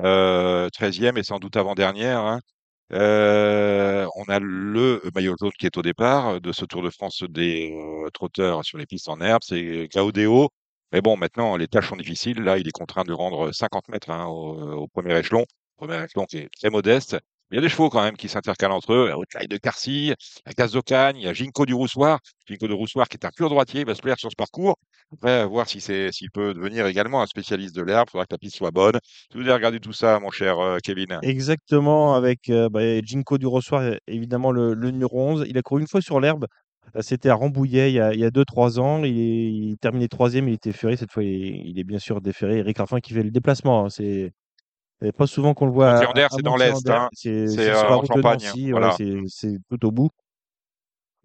Euh, 0.00 0.68
13e 0.70 1.16
et 1.18 1.22
sans 1.22 1.38
doute 1.38 1.56
avant-dernière. 1.56 2.18
hein. 2.20 2.40
Euh, 2.92 4.06
on 4.16 4.24
a 4.24 4.38
le 4.40 5.00
maillot 5.14 5.34
jaune 5.40 5.52
qui 5.58 5.66
est 5.66 5.76
au 5.78 5.82
départ 5.82 6.40
de 6.40 6.52
ce 6.52 6.64
Tour 6.64 6.82
de 6.82 6.90
France 6.90 7.22
des 7.28 7.72
euh, 7.72 8.10
trotteurs 8.10 8.64
sur 8.64 8.76
les 8.78 8.86
pistes 8.86 9.08
en 9.08 9.20
herbe, 9.20 9.42
c'est 9.44 9.88
Gaudéo. 9.94 10.50
Mais 10.92 11.00
bon, 11.00 11.16
maintenant, 11.16 11.56
les 11.56 11.68
tâches 11.68 11.88
sont 11.88 11.96
difficiles. 11.96 12.40
Là, 12.42 12.58
il 12.58 12.68
est 12.68 12.72
contraint 12.72 13.04
de 13.04 13.12
rendre 13.14 13.50
50 13.52 13.88
mètres 13.88 14.10
hein, 14.10 14.26
au, 14.26 14.82
au, 14.82 14.88
premier 14.88 15.16
échelon. 15.18 15.46
Premier 15.78 16.04
échelon 16.04 16.26
qui 16.26 16.38
est 16.38 16.50
très 16.60 16.68
modeste. 16.70 17.16
Il 17.52 17.56
y 17.56 17.58
a 17.58 17.60
des 17.60 17.68
chevaux 17.68 17.90
quand 17.90 18.02
même 18.02 18.16
qui 18.16 18.30
s'intercalent 18.30 18.72
entre 18.74 18.94
eux. 18.94 19.14
Outline 19.14 19.46
de 19.46 19.58
Carcy, 19.58 20.14
la 20.46 20.52
Gaz 20.54 20.72
d'Ocagne, 20.72 21.18
il 21.18 21.24
y 21.24 21.28
a 21.28 21.34
Ginko 21.34 21.66
du 21.66 21.74
Roussoir. 21.74 22.18
Ginko 22.46 22.66
du 22.66 22.72
Roussoir 22.72 23.06
qui 23.10 23.18
est 23.18 23.26
un 23.26 23.30
pur 23.30 23.50
droitier, 23.50 23.80
il 23.80 23.86
va 23.86 23.94
se 23.94 24.00
plaire 24.00 24.18
sur 24.18 24.30
ce 24.30 24.36
parcours. 24.36 24.78
Après, 25.12 25.46
voir 25.46 25.68
si 25.68 25.82
c'est, 25.82 26.10
s'il 26.12 26.30
peut 26.30 26.54
devenir 26.54 26.86
également 26.86 27.20
un 27.20 27.26
spécialiste 27.26 27.76
de 27.76 27.82
l'herbe. 27.82 28.08
Il 28.08 28.12
faudra 28.12 28.24
que 28.24 28.32
la 28.32 28.38
piste 28.38 28.56
soit 28.56 28.70
bonne. 28.70 28.98
Tu 29.30 29.36
voulais 29.36 29.52
regarder 29.52 29.80
tout 29.80 29.92
ça, 29.92 30.18
mon 30.18 30.30
cher 30.30 30.58
euh, 30.60 30.78
Kevin 30.82 31.18
Exactement, 31.20 32.14
avec 32.14 32.48
euh, 32.48 32.70
bah, 32.70 32.80
Ginko 33.04 33.36
du 33.36 33.46
Roussoir, 33.46 33.96
évidemment 34.06 34.50
le, 34.50 34.74
numéro 34.74 35.20
11. 35.20 35.44
Il 35.46 35.58
a 35.58 35.62
couru 35.62 35.82
une 35.82 35.88
fois 35.88 36.00
sur 36.00 36.20
l'herbe. 36.20 36.46
C'était 37.00 37.28
à 37.28 37.34
Rambouillet 37.34 37.92
il 37.92 37.96
y 37.96 38.24
a 38.24 38.30
2-3 38.30 38.80
ans. 38.80 39.04
Il, 39.04 39.18
est, 39.18 39.52
il 39.52 39.76
terminait 39.78 40.08
troisième, 40.08 40.48
il 40.48 40.54
était 40.54 40.72
ferré. 40.72 40.96
Cette 40.96 41.12
fois, 41.12 41.22
il, 41.22 41.78
est 41.78 41.84
bien 41.84 41.98
sûr 41.98 42.22
déféré. 42.22 42.58
Eric 42.58 42.78
Raffin 42.78 43.00
qui 43.00 43.12
fait 43.12 43.22
le 43.22 43.30
déplacement. 43.30 43.84
Hein. 43.84 43.90
C'est 43.90 44.32
pas 45.10 45.26
souvent 45.26 45.54
qu'on 45.54 45.66
le 45.66 45.72
voit. 45.72 46.00
Montier 46.04 46.26
c'est 46.30 46.42
dans 46.42 46.56
l'Est. 46.56 46.88
Hein. 46.88 47.08
C'est 47.12 47.30
euh, 47.58 47.88
en 47.88 48.04
Champagne. 48.04 48.38
Nancy, 48.40 48.70
voilà. 48.70 48.96
c'est 49.26 49.58
tout 49.68 49.84
au 49.86 49.90
bout. 49.90 50.10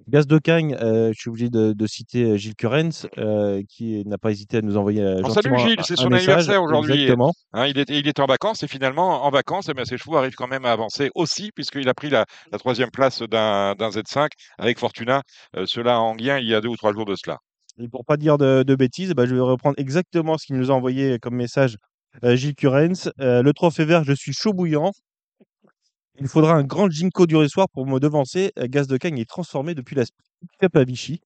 Gaz 0.08 0.26
de 0.26 0.38
Cagne, 0.38 0.78
euh, 0.80 1.12
je 1.14 1.20
suis 1.20 1.30
obligé 1.30 1.50
de, 1.50 1.74
de 1.74 1.88
citer 1.88 2.24
euh, 2.24 2.38
Gilles 2.38 2.56
Curens, 2.56 3.08
euh, 3.18 3.62
qui 3.68 4.06
n'a 4.06 4.18
pas 4.18 4.32
hésité 4.32 4.58
à 4.58 4.62
nous 4.62 4.78
envoyer 4.78 5.04
On 5.24 5.30
salue 5.30 5.58
Gilles, 5.58 5.82
c'est 5.84 5.98
son 5.98 6.12
anniversaire 6.14 6.64
aujourd'hui. 6.64 7.12
Hein, 7.54 7.68
il, 7.68 7.78
est, 7.78 7.90
il 7.90 8.08
est 8.08 8.20
en 8.20 8.26
vacances 8.26 8.64
et 8.64 8.68
finalement, 8.68 9.26
en 9.26 9.30
vacances, 9.32 9.70
eh 9.70 9.86
ses 9.86 9.98
chevaux 9.98 10.16
arrivent 10.16 10.36
quand 10.36 10.48
même 10.48 10.66
à 10.66 10.72
avancer 10.72 11.10
aussi, 11.14 11.52
puisqu'il 11.52 11.90
a 11.90 11.94
pris 11.94 12.10
la, 12.10 12.26
la 12.52 12.58
troisième 12.58 12.92
place 12.92 13.22
d'un 13.22 13.74
Z5 13.74 14.30
avec 14.58 14.80
Fortuna, 14.80 15.24
euh, 15.58 15.66
cela 15.66 16.00
en 16.00 16.12
Anguien, 16.12 16.38
il 16.38 16.48
y 16.48 16.56
a 16.56 16.62
deux 16.62 16.70
ou 16.70 16.78
trois 16.78 16.94
jours 16.94 17.06
de 17.06 17.16
cela. 17.16 17.40
Et 17.80 17.90
pour 17.90 18.06
pas 18.06 18.18
dire 18.18 18.38
de, 18.38 18.64
de 18.64 18.76
bêtises, 18.76 19.14
bah, 19.14 19.26
je 19.26 19.36
vais 19.36 19.42
reprendre 19.42 19.76
exactement 19.78 20.38
ce 20.38 20.46
qu'il 20.46 20.56
nous 20.56 20.72
a 20.72 20.74
envoyé 20.74 21.20
comme 21.20 21.36
message 21.36 21.78
euh, 22.24 22.36
Gilles 22.36 22.56
Curens. 22.56 23.12
Euh, 23.20 23.42
le 23.42 23.54
trophée 23.54 23.86
vert, 23.86 24.04
je 24.04 24.14
suis 24.14 24.34
chaud 24.34 24.54
bouillant. 24.54 24.92
Il 26.20 26.28
faudra 26.28 26.54
un 26.54 26.64
grand 26.64 26.90
Jinko 26.90 27.28
du 27.28 27.36
soir 27.48 27.68
pour 27.70 27.86
me 27.86 28.00
devancer. 28.00 28.52
Euh, 28.58 28.68
Gaz 28.68 28.88
de 28.88 28.98
Cagne 28.98 29.20
est 29.20 29.30
transformé 29.30 29.76
depuis 29.76 29.96
la 29.96 30.04
Cup 30.60 30.76
à 30.76 30.84
Vichy. 30.84 31.22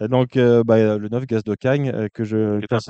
Donc, 0.00 0.38
bah, 0.38 0.96
le 0.96 1.08
9 1.10 1.26
Gaz 1.26 1.44
de 1.44 1.54
Cagne 1.54 2.08
que 2.14 2.24
je 2.24 2.58
classe, 2.64 2.88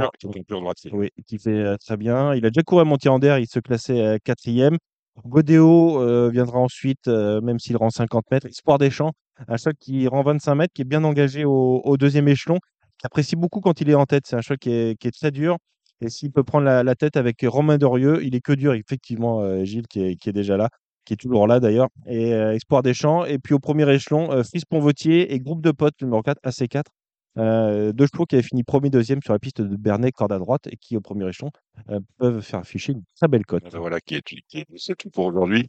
oui, 0.92 1.08
qui 1.26 1.38
fait 1.40 1.76
très 1.78 1.96
bien. 1.96 2.36
Il 2.36 2.46
a 2.46 2.50
déjà 2.50 2.62
couru 2.62 2.82
à 2.82 2.84
Montier-Ander, 2.84 3.38
il 3.40 3.48
se 3.48 3.58
classait 3.58 4.20
quatrième. 4.22 4.76
Godéo 5.24 6.30
viendra 6.30 6.60
ensuite, 6.60 7.08
même 7.08 7.58
s'il 7.58 7.76
rend 7.76 7.90
50 7.90 8.30
mètres. 8.30 8.46
Espoir 8.46 8.78
des 8.78 8.90
Champs, 8.90 9.10
un 9.48 9.56
choc 9.56 9.74
qui 9.80 10.06
rend 10.06 10.22
25 10.22 10.54
mètres, 10.54 10.72
qui 10.72 10.82
est 10.82 10.84
bien 10.84 11.02
engagé 11.02 11.44
au, 11.44 11.80
au 11.84 11.96
deuxième 11.96 12.28
échelon, 12.28 12.60
qui 13.00 13.06
apprécie 13.06 13.34
beaucoup 13.34 13.60
quand 13.60 13.80
il 13.80 13.90
est 13.90 13.94
en 13.94 14.06
tête. 14.06 14.28
C'est 14.28 14.36
un 14.36 14.40
choc 14.40 14.58
qui 14.60 14.70
est, 14.70 15.00
qui 15.00 15.08
est 15.08 15.10
très 15.10 15.32
dur. 15.32 15.56
Et 16.00 16.08
s'il 16.08 16.32
peut 16.32 16.44
prendre 16.44 16.64
la, 16.64 16.82
la, 16.82 16.94
tête 16.94 17.16
avec 17.16 17.44
Romain 17.46 17.78
Dorieux, 17.78 18.24
il 18.24 18.34
est 18.34 18.40
que 18.40 18.52
dur, 18.52 18.72
effectivement, 18.74 19.40
euh, 19.42 19.64
Gilles, 19.64 19.86
qui 19.86 20.02
est, 20.02 20.16
qui 20.16 20.30
est, 20.30 20.32
déjà 20.32 20.56
là, 20.56 20.70
qui 21.04 21.12
est 21.12 21.16
toujours 21.16 21.46
là 21.46 21.60
d'ailleurs. 21.60 21.88
Et 22.06 22.32
euh, 22.32 22.54
Espoir 22.54 22.82
des 22.82 22.94
Champs. 22.94 23.24
Et 23.24 23.38
puis 23.38 23.54
au 23.54 23.58
premier 23.58 23.90
échelon, 23.92 24.30
euh, 24.32 24.42
Fils 24.42 24.64
Ponvotier 24.64 25.32
et 25.32 25.40
groupe 25.40 25.62
de 25.62 25.70
potes, 25.72 26.00
numéro 26.00 26.22
4, 26.22 26.38
AC4. 26.42 26.84
Euh, 27.38 27.92
deux 27.92 28.06
chevaux 28.06 28.26
qui 28.26 28.34
avaient 28.34 28.42
fini 28.42 28.64
premier, 28.64 28.90
deuxième 28.90 29.22
sur 29.22 29.32
la 29.32 29.38
piste 29.38 29.60
de 29.60 29.76
Bernay, 29.76 30.10
corde 30.10 30.32
à 30.32 30.38
droite, 30.38 30.66
et 30.70 30.76
qui 30.76 30.96
au 30.96 31.00
premier 31.00 31.28
échelon 31.28 31.50
peuvent 32.18 32.40
faire 32.40 32.60
afficher 32.60 32.92
une 32.92 33.02
très 33.16 33.28
belle 33.28 33.46
cote. 33.46 33.62
Voilà, 33.74 34.00
qui 34.00 34.16
est, 34.16 34.22
qui 34.22 34.42
est 34.58 34.66
c'est 34.76 34.96
tout 34.96 35.10
pour 35.10 35.26
aujourd'hui. 35.26 35.68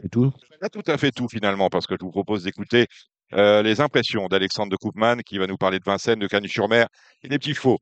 C'est 0.00 0.08
tout 0.08 0.32
Pas 0.60 0.68
tout 0.68 0.82
à 0.86 0.98
fait 0.98 1.12
tout 1.12 1.28
finalement, 1.28 1.68
parce 1.68 1.86
que 1.86 1.94
je 1.98 2.04
vous 2.04 2.10
propose 2.10 2.42
d'écouter 2.42 2.86
euh, 3.34 3.62
les 3.62 3.80
impressions 3.80 4.26
d'Alexandre 4.28 4.70
de 4.70 4.76
Koopman, 4.76 5.22
qui 5.24 5.38
va 5.38 5.46
nous 5.46 5.56
parler 5.56 5.78
de 5.78 5.84
Vincennes, 5.84 6.18
de 6.18 6.26
Canu-sur-Mer 6.26 6.88
et 7.22 7.28
des 7.28 7.38
petits 7.38 7.54
chevaux 7.54 7.78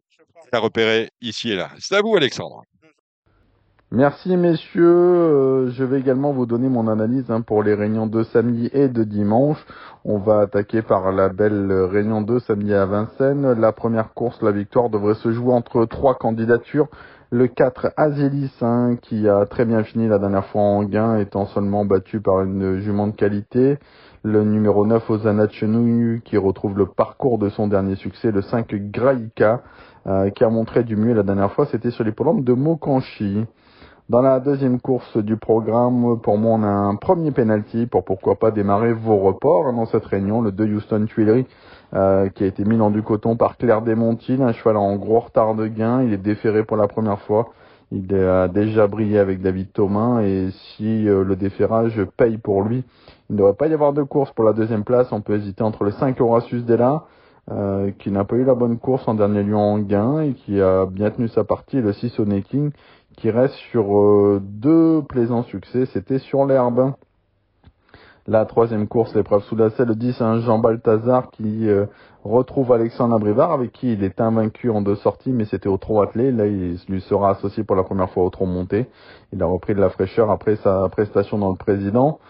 à 0.52 0.58
repérer 0.58 1.10
ici 1.20 1.50
et 1.50 1.56
là. 1.56 1.70
C'est 1.78 1.96
à 1.96 2.02
vous, 2.02 2.16
Alexandre. 2.16 2.62
Merci 3.92 4.36
messieurs, 4.36 4.84
euh, 4.84 5.70
je 5.70 5.82
vais 5.82 5.98
également 5.98 6.32
vous 6.32 6.46
donner 6.46 6.68
mon 6.68 6.86
analyse 6.86 7.28
hein, 7.28 7.40
pour 7.40 7.64
les 7.64 7.74
réunions 7.74 8.06
de 8.06 8.22
samedi 8.22 8.70
et 8.72 8.88
de 8.88 9.02
dimanche. 9.02 9.58
On 10.04 10.18
va 10.18 10.42
attaquer 10.42 10.80
par 10.80 11.10
la 11.10 11.28
belle 11.28 11.72
réunion 11.72 12.22
de 12.22 12.38
samedi 12.38 12.72
à 12.72 12.86
Vincennes. 12.86 13.54
La 13.60 13.72
première 13.72 14.14
course, 14.14 14.40
la 14.42 14.52
victoire 14.52 14.90
devrait 14.90 15.16
se 15.16 15.32
jouer 15.32 15.52
entre 15.52 15.86
trois 15.86 16.14
candidatures. 16.14 16.86
Le 17.32 17.48
4 17.48 17.92
Azelis 17.96 18.52
hein, 18.60 18.94
qui 19.02 19.28
a 19.28 19.44
très 19.46 19.64
bien 19.64 19.82
fini 19.82 20.06
la 20.06 20.20
dernière 20.20 20.46
fois 20.46 20.62
en 20.62 20.84
gain 20.84 21.16
étant 21.18 21.46
seulement 21.46 21.84
battu 21.84 22.20
par 22.20 22.42
une 22.42 22.78
jument 22.78 23.08
de 23.08 23.16
qualité. 23.16 23.78
Le 24.22 24.44
numéro 24.44 24.86
9 24.86 25.10
Ozana 25.10 25.48
Chenou 25.48 26.20
qui 26.24 26.36
retrouve 26.36 26.78
le 26.78 26.86
parcours 26.86 27.38
de 27.38 27.48
son 27.48 27.66
dernier 27.66 27.96
succès. 27.96 28.30
Le 28.30 28.42
5 28.42 28.72
Graïka 28.72 29.62
euh, 30.06 30.30
qui 30.30 30.44
a 30.44 30.48
montré 30.48 30.84
du 30.84 30.96
mieux 30.96 31.12
la 31.12 31.22
dernière 31.22 31.52
fois, 31.52 31.66
c'était 31.66 31.90
sur 31.90 32.04
l'hippodrome 32.04 32.42
de 32.42 32.52
Mokanchi. 32.52 33.44
Dans 34.08 34.22
la 34.22 34.40
deuxième 34.40 34.80
course 34.80 35.16
du 35.18 35.36
programme, 35.36 36.18
pour 36.20 36.36
moi, 36.36 36.58
on 36.58 36.62
a 36.64 36.66
un 36.66 36.96
premier 36.96 37.30
penalty 37.30 37.86
pour 37.86 38.04
pourquoi 38.04 38.34
pas 38.36 38.50
démarrer 38.50 38.92
vos 38.92 39.18
reports 39.18 39.72
dans 39.72 39.86
cette 39.86 40.04
réunion, 40.04 40.42
le 40.42 40.50
2 40.50 40.74
Houston 40.74 41.06
Tuileries, 41.06 41.46
euh, 41.94 42.28
qui 42.28 42.42
a 42.42 42.48
été 42.48 42.64
mis 42.64 42.76
dans 42.76 42.90
du 42.90 43.02
coton 43.02 43.36
par 43.36 43.56
Claire 43.56 43.82
Desmontil, 43.82 44.42
un 44.42 44.52
cheval 44.52 44.76
en 44.76 44.96
gros 44.96 45.20
retard 45.20 45.54
de 45.54 45.68
gain, 45.68 46.02
il 46.02 46.12
est 46.12 46.16
déféré 46.18 46.64
pour 46.64 46.76
la 46.76 46.88
première 46.88 47.20
fois. 47.20 47.50
Il 47.92 48.12
a 48.14 48.48
déjà 48.48 48.88
brillé 48.88 49.18
avec 49.18 49.42
David 49.42 49.72
Thomas 49.72 50.22
et 50.22 50.48
si 50.50 51.08
euh, 51.08 51.22
le 51.22 51.36
déférage 51.36 52.00
paye 52.16 52.36
pour 52.36 52.62
lui, 52.62 52.84
il 53.28 53.34
ne 53.34 53.38
devrait 53.38 53.54
pas 53.54 53.68
y 53.68 53.74
avoir 53.74 53.92
de 53.92 54.02
course 54.02 54.32
pour 54.32 54.44
la 54.44 54.52
deuxième 54.52 54.82
place. 54.82 55.12
On 55.12 55.20
peut 55.20 55.34
hésiter 55.34 55.62
entre 55.62 55.84
le 55.84 55.92
5 55.92 56.20
Horatius 56.20 56.64
Della, 56.64 57.04
euh, 57.50 57.90
qui 57.98 58.10
n'a 58.10 58.24
pas 58.24 58.36
eu 58.36 58.44
la 58.44 58.54
bonne 58.54 58.78
course 58.78 59.06
en 59.08 59.14
dernier 59.14 59.42
lieu 59.42 59.56
en 59.56 59.78
gain 59.78 60.20
et 60.20 60.34
qui 60.34 60.60
a 60.60 60.86
bien 60.86 61.10
tenu 61.10 61.28
sa 61.28 61.44
partie, 61.44 61.80
le 61.80 61.92
6 61.92 62.20
King 62.48 62.70
qui 63.16 63.30
reste 63.30 63.54
sur 63.70 63.96
euh, 63.98 64.40
deux 64.42 65.02
plaisants 65.02 65.42
succès, 65.42 65.86
c'était 65.86 66.18
sur 66.18 66.46
l'herbe. 66.46 66.94
La 68.26 68.44
troisième 68.44 68.86
course, 68.86 69.14
l'épreuve 69.14 69.42
sous 69.44 69.56
la 69.56 69.70
selle, 69.70 69.88
le 69.88 69.94
10, 69.94 70.20
un 70.20 70.40
Jean 70.40 70.58
Balthazar 70.58 71.30
qui 71.30 71.68
euh, 71.68 71.86
retrouve 72.22 72.72
Alexandre 72.72 73.16
Abrivard, 73.16 73.50
avec 73.50 73.72
qui 73.72 73.92
il 73.92 74.04
est 74.04 74.20
invaincu 74.20 74.70
en 74.70 74.82
deux 74.82 74.94
sorties, 74.96 75.32
mais 75.32 75.44
c'était 75.44 75.68
au 75.68 75.78
trot 75.78 76.02
attelé. 76.02 76.30
Là, 76.30 76.46
il 76.46 76.78
lui 76.88 77.00
sera 77.00 77.30
associé 77.30 77.64
pour 77.64 77.76
la 77.76 77.82
première 77.82 78.10
fois 78.10 78.24
au 78.24 78.30
trot 78.30 78.46
monté. 78.46 78.86
Il 79.32 79.42
a 79.42 79.46
repris 79.46 79.74
de 79.74 79.80
la 79.80 79.90
fraîcheur 79.90 80.30
après 80.30 80.56
sa 80.56 80.88
prestation 80.90 81.38
dans 81.38 81.50
le 81.50 81.56
président 81.56 82.20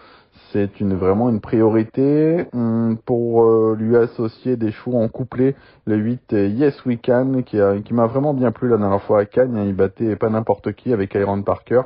c'est 0.51 0.79
une 0.79 0.95
vraiment 0.95 1.29
une 1.29 1.41
priorité 1.41 2.45
hum, 2.53 2.97
pour 3.05 3.43
euh, 3.43 3.75
lui 3.77 3.95
associer 3.95 4.57
des 4.57 4.71
chevaux 4.71 4.97
en 4.97 5.07
couplet. 5.07 5.55
Le 5.85 5.95
8 5.95 6.33
Yes 6.33 6.85
We 6.85 6.97
Can 7.03 7.41
qui, 7.43 7.57
qui 7.85 7.93
m'a 7.93 8.07
vraiment 8.07 8.33
bien 8.33 8.51
plu 8.51 8.69
la 8.69 8.77
dernière 8.77 9.01
fois 9.01 9.21
à 9.21 9.25
Cannes. 9.25 9.57
Hein, 9.57 9.65
il 9.65 9.75
battait 9.75 10.15
pas 10.15 10.29
n'importe 10.29 10.73
qui 10.73 10.93
avec 10.93 11.13
Iron 11.15 11.41
Parker. 11.41 11.81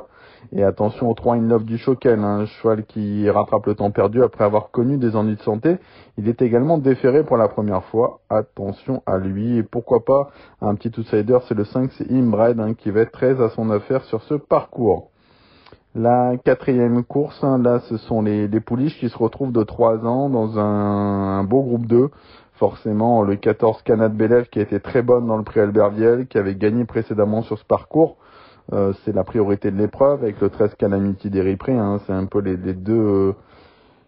Et 0.52 0.62
attention 0.62 1.10
au 1.10 1.14
3 1.14 1.36
In 1.36 1.48
Love 1.48 1.64
du 1.64 1.80
hein, 1.86 2.24
un 2.24 2.46
cheval 2.46 2.84
qui 2.84 3.28
rattrape 3.28 3.66
le 3.66 3.74
temps 3.74 3.90
perdu 3.90 4.22
après 4.22 4.44
avoir 4.44 4.70
connu 4.70 4.96
des 4.96 5.16
ennuis 5.16 5.36
de 5.36 5.42
santé. 5.42 5.76
Il 6.18 6.28
est 6.28 6.42
également 6.42 6.78
déféré 6.78 7.24
pour 7.24 7.36
la 7.36 7.48
première 7.48 7.84
fois. 7.84 8.20
Attention 8.30 9.02
à 9.06 9.18
lui. 9.18 9.56
Et 9.58 9.62
pourquoi 9.62 10.04
pas 10.04 10.30
un 10.60 10.74
petit 10.74 10.92
outsider, 10.98 11.38
c'est 11.48 11.54
le 11.54 11.64
5, 11.64 11.90
c'est 11.92 12.10
Imbred 12.10 12.60
hein, 12.60 12.74
qui 12.74 12.90
va 12.90 13.00
être 13.00 13.12
très 13.12 13.40
à 13.42 13.48
son 13.50 13.70
affaire 13.70 14.04
sur 14.04 14.22
ce 14.22 14.34
parcours. 14.34 15.10
La 15.98 16.36
quatrième 16.36 17.04
course, 17.04 17.42
hein, 17.42 17.56
là, 17.56 17.80
ce 17.88 17.96
sont 17.96 18.20
les, 18.20 18.48
pouliches 18.60 18.98
qui 19.00 19.08
se 19.08 19.16
retrouvent 19.16 19.50
de 19.50 19.62
3 19.62 20.04
ans 20.04 20.28
dans 20.28 20.58
un, 20.58 21.42
beau 21.42 21.62
groupe 21.62 21.86
2. 21.86 22.10
Forcément, 22.52 23.22
le 23.22 23.36
14 23.36 23.80
Canad 23.80 24.14
Bélève 24.14 24.46
qui 24.50 24.58
a 24.58 24.62
été 24.62 24.78
très 24.78 25.00
bonne 25.00 25.26
dans 25.26 25.38
le 25.38 25.42
prix 25.42 25.60
Albert 25.60 25.92
Viel, 25.92 26.26
qui 26.26 26.36
avait 26.36 26.54
gagné 26.54 26.84
précédemment 26.84 27.40
sur 27.40 27.58
ce 27.58 27.64
parcours. 27.64 28.18
Euh, 28.74 28.92
c'est 29.04 29.14
la 29.14 29.24
priorité 29.24 29.70
de 29.70 29.78
l'épreuve 29.78 30.22
avec 30.22 30.38
le 30.42 30.50
13 30.50 30.74
Calamity 30.74 31.30
des 31.30 31.56
Hein, 31.68 31.98
c'est 32.06 32.12
un 32.12 32.26
peu 32.26 32.40
les, 32.40 32.58
deux 32.74 32.92
euh, 32.92 33.32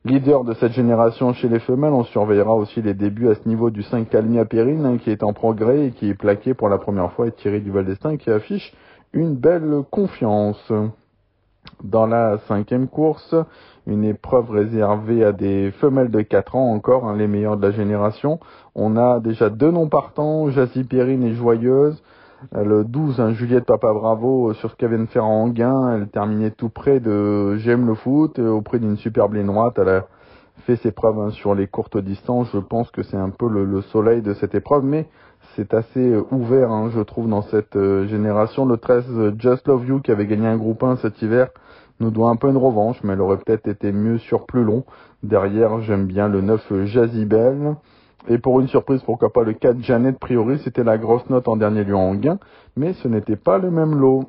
leaders 0.05 0.45
de 0.45 0.53
cette 0.53 0.73
génération 0.73 1.33
chez 1.33 1.49
les 1.49 1.61
femelles. 1.61 1.95
On 1.95 2.05
surveillera 2.05 2.55
aussi 2.55 2.83
les 2.83 2.93
débuts 2.93 3.31
à 3.31 3.35
ce 3.35 3.49
niveau 3.49 3.71
du 3.71 3.83
5 3.83 4.11
Calmia 4.11 4.45
Périne 4.45 4.85
hein, 4.85 4.99
qui 4.99 5.11
est 5.11 5.23
en 5.23 5.33
progrès 5.33 5.87
et 5.87 5.91
qui 5.93 6.11
est 6.11 6.15
plaqué 6.15 6.53
pour 6.53 6.69
la 6.69 6.77
première 6.77 7.13
fois 7.13 7.29
et 7.29 7.33
Thierry 7.33 7.63
Duval 7.63 7.87
d'Estaing 7.87 8.19
qui 8.19 8.31
affiche 8.31 8.75
une 9.15 9.37
belle 9.37 9.85
confiance. 9.91 10.71
Dans 11.85 12.07
la 12.07 12.39
cinquième 12.49 12.89
course, 12.89 13.35
une 13.87 14.05
épreuve 14.05 14.51
réservée 14.51 15.25
à 15.25 15.33
des 15.33 15.71
femelles 15.73 16.11
de 16.11 16.21
4 16.21 16.57
ans 16.57 16.73
encore, 16.73 17.07
hein, 17.07 17.17
les 17.17 17.29
meilleures 17.29 17.57
de 17.57 17.67
la 17.67 17.73
génération. 17.73 18.41
On 18.75 18.97
a 18.97 19.21
déjà 19.21 19.49
deux 19.49 19.71
noms 19.71 19.89
partants, 19.89 20.51
Jazzy 20.51 20.85
Perrine 20.85 21.23
et 21.23 21.35
Joyeuse. 21.35 22.03
Euh, 22.55 22.65
le 22.65 22.85
12, 22.85 23.21
hein, 23.21 23.33
Juliette 23.33 23.65
Papa 23.65 23.93
Bravo, 23.93 24.51
euh, 24.51 24.55
sur 24.55 24.71
ce 24.71 24.77
qu'elle 24.77 24.91
vient 24.91 25.01
de 25.01 25.07
faire 25.07 25.25
en 25.25 25.49
gain, 25.49 25.97
elle 25.97 26.09
terminait 26.09 26.53
tout 26.53 26.69
près 26.69 27.01
de 27.01 27.57
J'aime 27.57 27.87
le 27.87 27.95
foot, 27.95 28.39
euh, 28.39 28.49
auprès 28.49 28.79
d'une 28.79 28.97
superbe 28.97 29.37
droite. 29.37 29.79
Elle 29.79 29.89
a 29.89 30.07
fait 30.67 30.77
ses 30.77 30.93
preuves 30.93 31.19
hein, 31.19 31.31
sur 31.31 31.55
les 31.55 31.67
courtes 31.67 31.99
distances. 31.99 32.49
Je 32.53 32.59
pense 32.59 32.91
que 32.91 33.03
c'est 33.03 33.17
un 33.17 33.31
peu 33.31 33.49
le, 33.49 33.65
le, 33.65 33.83
soleil 33.83 34.23
de 34.23 34.35
cette 34.35 34.55
épreuve, 34.55 34.85
mais 34.85 35.09
c'est 35.57 35.75
assez 35.75 36.17
ouvert, 36.31 36.91
je 36.91 37.01
trouve, 37.01 37.29
dans 37.29 37.43
cette 37.43 37.79
génération. 38.07 38.67
Le 38.67 38.77
13, 38.77 39.35
Just 39.39 39.67
Love 39.67 39.87
You, 39.87 40.01
qui 40.01 40.13
avait 40.13 40.27
gagné 40.27 40.47
un 40.47 40.57
groupe 40.57 40.83
1 40.83 40.97
cet 40.97 41.23
hiver, 41.23 41.49
nous 42.01 42.11
doit 42.11 42.31
un 42.31 42.37
peu 42.37 42.49
une 42.49 42.57
revanche, 42.57 43.03
mais 43.03 43.15
elle 43.15 43.21
aurait 43.21 43.39
peut-être 43.39 43.69
été 43.69 43.93
mieux 43.93 44.19
sur 44.19 44.47
plus 44.47 44.65
long. 44.65 44.85
Derrière, 45.23 45.81
j'aime 45.81 46.07
bien 46.07 46.29
le 46.29 46.41
9 46.41 46.85
Jazzy 46.85 47.25
Bell. 47.25 47.77
Et 48.29 48.39
pour 48.39 48.61
une 48.61 48.69
surprise, 48.69 49.03
pourquoi 49.03 49.33
pas 49.33 49.43
le 49.43 49.53
4 49.55 49.81
Janet 49.81 50.19
Priori, 50.19 50.59
c'était 50.59 50.85
la 50.85 50.99
grosse 50.99 51.29
note 51.31 51.49
en 51.49 51.57
dernier 51.57 51.85
lieu 51.85 51.97
en 51.97 52.15
gain, 52.15 52.39
mais 52.77 52.93
ce 52.95 53.09
n'était 53.09 53.37
pas 53.37 53.59
le 53.59 53.71
même 53.71 53.95
lot. 53.95 54.25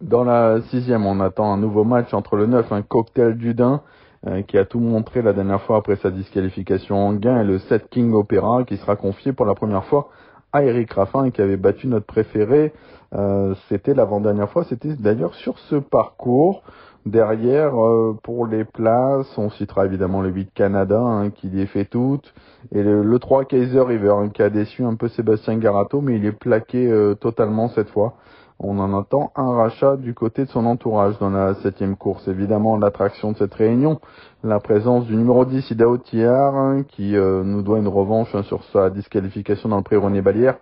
Dans 0.00 0.24
la 0.24 0.60
sixième, 0.62 1.06
on 1.06 1.20
attend 1.20 1.52
un 1.52 1.56
nouveau 1.56 1.84
match 1.84 2.12
entre 2.14 2.36
le 2.36 2.46
9, 2.46 2.72
un 2.72 2.82
cocktail 2.82 3.36
Dudin, 3.36 3.82
euh, 4.26 4.42
qui 4.42 4.58
a 4.58 4.64
tout 4.64 4.80
montré 4.80 5.22
la 5.22 5.32
dernière 5.32 5.62
fois 5.62 5.78
après 5.78 5.96
sa 5.96 6.10
disqualification 6.10 6.96
en 6.96 7.14
gain, 7.14 7.40
et 7.40 7.44
le 7.44 7.58
7 7.58 7.88
King 7.88 8.12
Opera, 8.12 8.64
qui 8.64 8.76
sera 8.76 8.96
confié 8.96 9.32
pour 9.32 9.46
la 9.46 9.54
première 9.54 9.84
fois 9.84 10.08
à 10.52 10.62
Eric 10.64 10.92
Raffin, 10.92 11.30
qui 11.30 11.40
avait 11.40 11.56
battu 11.56 11.86
notre 11.86 12.06
préféré. 12.06 12.72
Euh, 13.14 13.54
c'était 13.68 13.94
l'avant-dernière 13.94 14.50
fois, 14.50 14.64
c'était 14.64 14.94
d'ailleurs 14.94 15.34
sur 15.34 15.58
ce 15.58 15.76
parcours. 15.76 16.62
Derrière, 17.06 17.82
euh, 17.82 18.16
pour 18.22 18.46
les 18.46 18.64
places, 18.64 19.38
on 19.38 19.48
citera 19.50 19.86
évidemment 19.86 20.20
le 20.20 20.28
8 20.28 20.50
Canada, 20.54 21.00
hein, 21.00 21.30
qui 21.30 21.48
les 21.48 21.66
fait 21.66 21.86
toutes. 21.86 22.32
Et 22.72 22.82
le, 22.82 23.18
3 23.18 23.46
Kaiser 23.46 23.80
River, 23.80 24.14
hein, 24.16 24.28
qui 24.28 24.42
a 24.42 24.50
déçu 24.50 24.84
un 24.84 24.94
peu 24.94 25.08
Sébastien 25.08 25.56
Garato, 25.56 26.02
mais 26.02 26.16
il 26.16 26.26
est 26.26 26.32
plaqué 26.32 26.86
euh, 26.90 27.14
totalement 27.14 27.68
cette 27.70 27.88
fois. 27.88 28.14
On 28.62 28.78
en 28.78 28.96
attend 29.00 29.32
un 29.34 29.54
rachat 29.54 29.96
du 29.96 30.12
côté 30.12 30.44
de 30.44 30.50
son 30.50 30.66
entourage 30.66 31.18
dans 31.18 31.30
la 31.30 31.54
septième 31.54 31.96
course. 31.96 32.28
Évidemment, 32.28 32.76
l'attraction 32.76 33.32
de 33.32 33.38
cette 33.38 33.54
réunion, 33.54 33.98
la 34.44 34.60
présence 34.60 35.06
du 35.06 35.16
numéro 35.16 35.46
10, 35.46 35.70
Idao 35.70 35.96
Tiar, 35.96 36.54
hein, 36.54 36.82
qui 36.86 37.14
nous 37.14 37.62
doit 37.62 37.78
une 37.78 37.88
revanche 37.88 38.38
sur 38.42 38.62
sa 38.64 38.90
disqualification 38.90 39.70
dans 39.70 39.78
le 39.78 39.82
pré 39.82 39.96
René 39.96 40.20
Balière. 40.20 40.56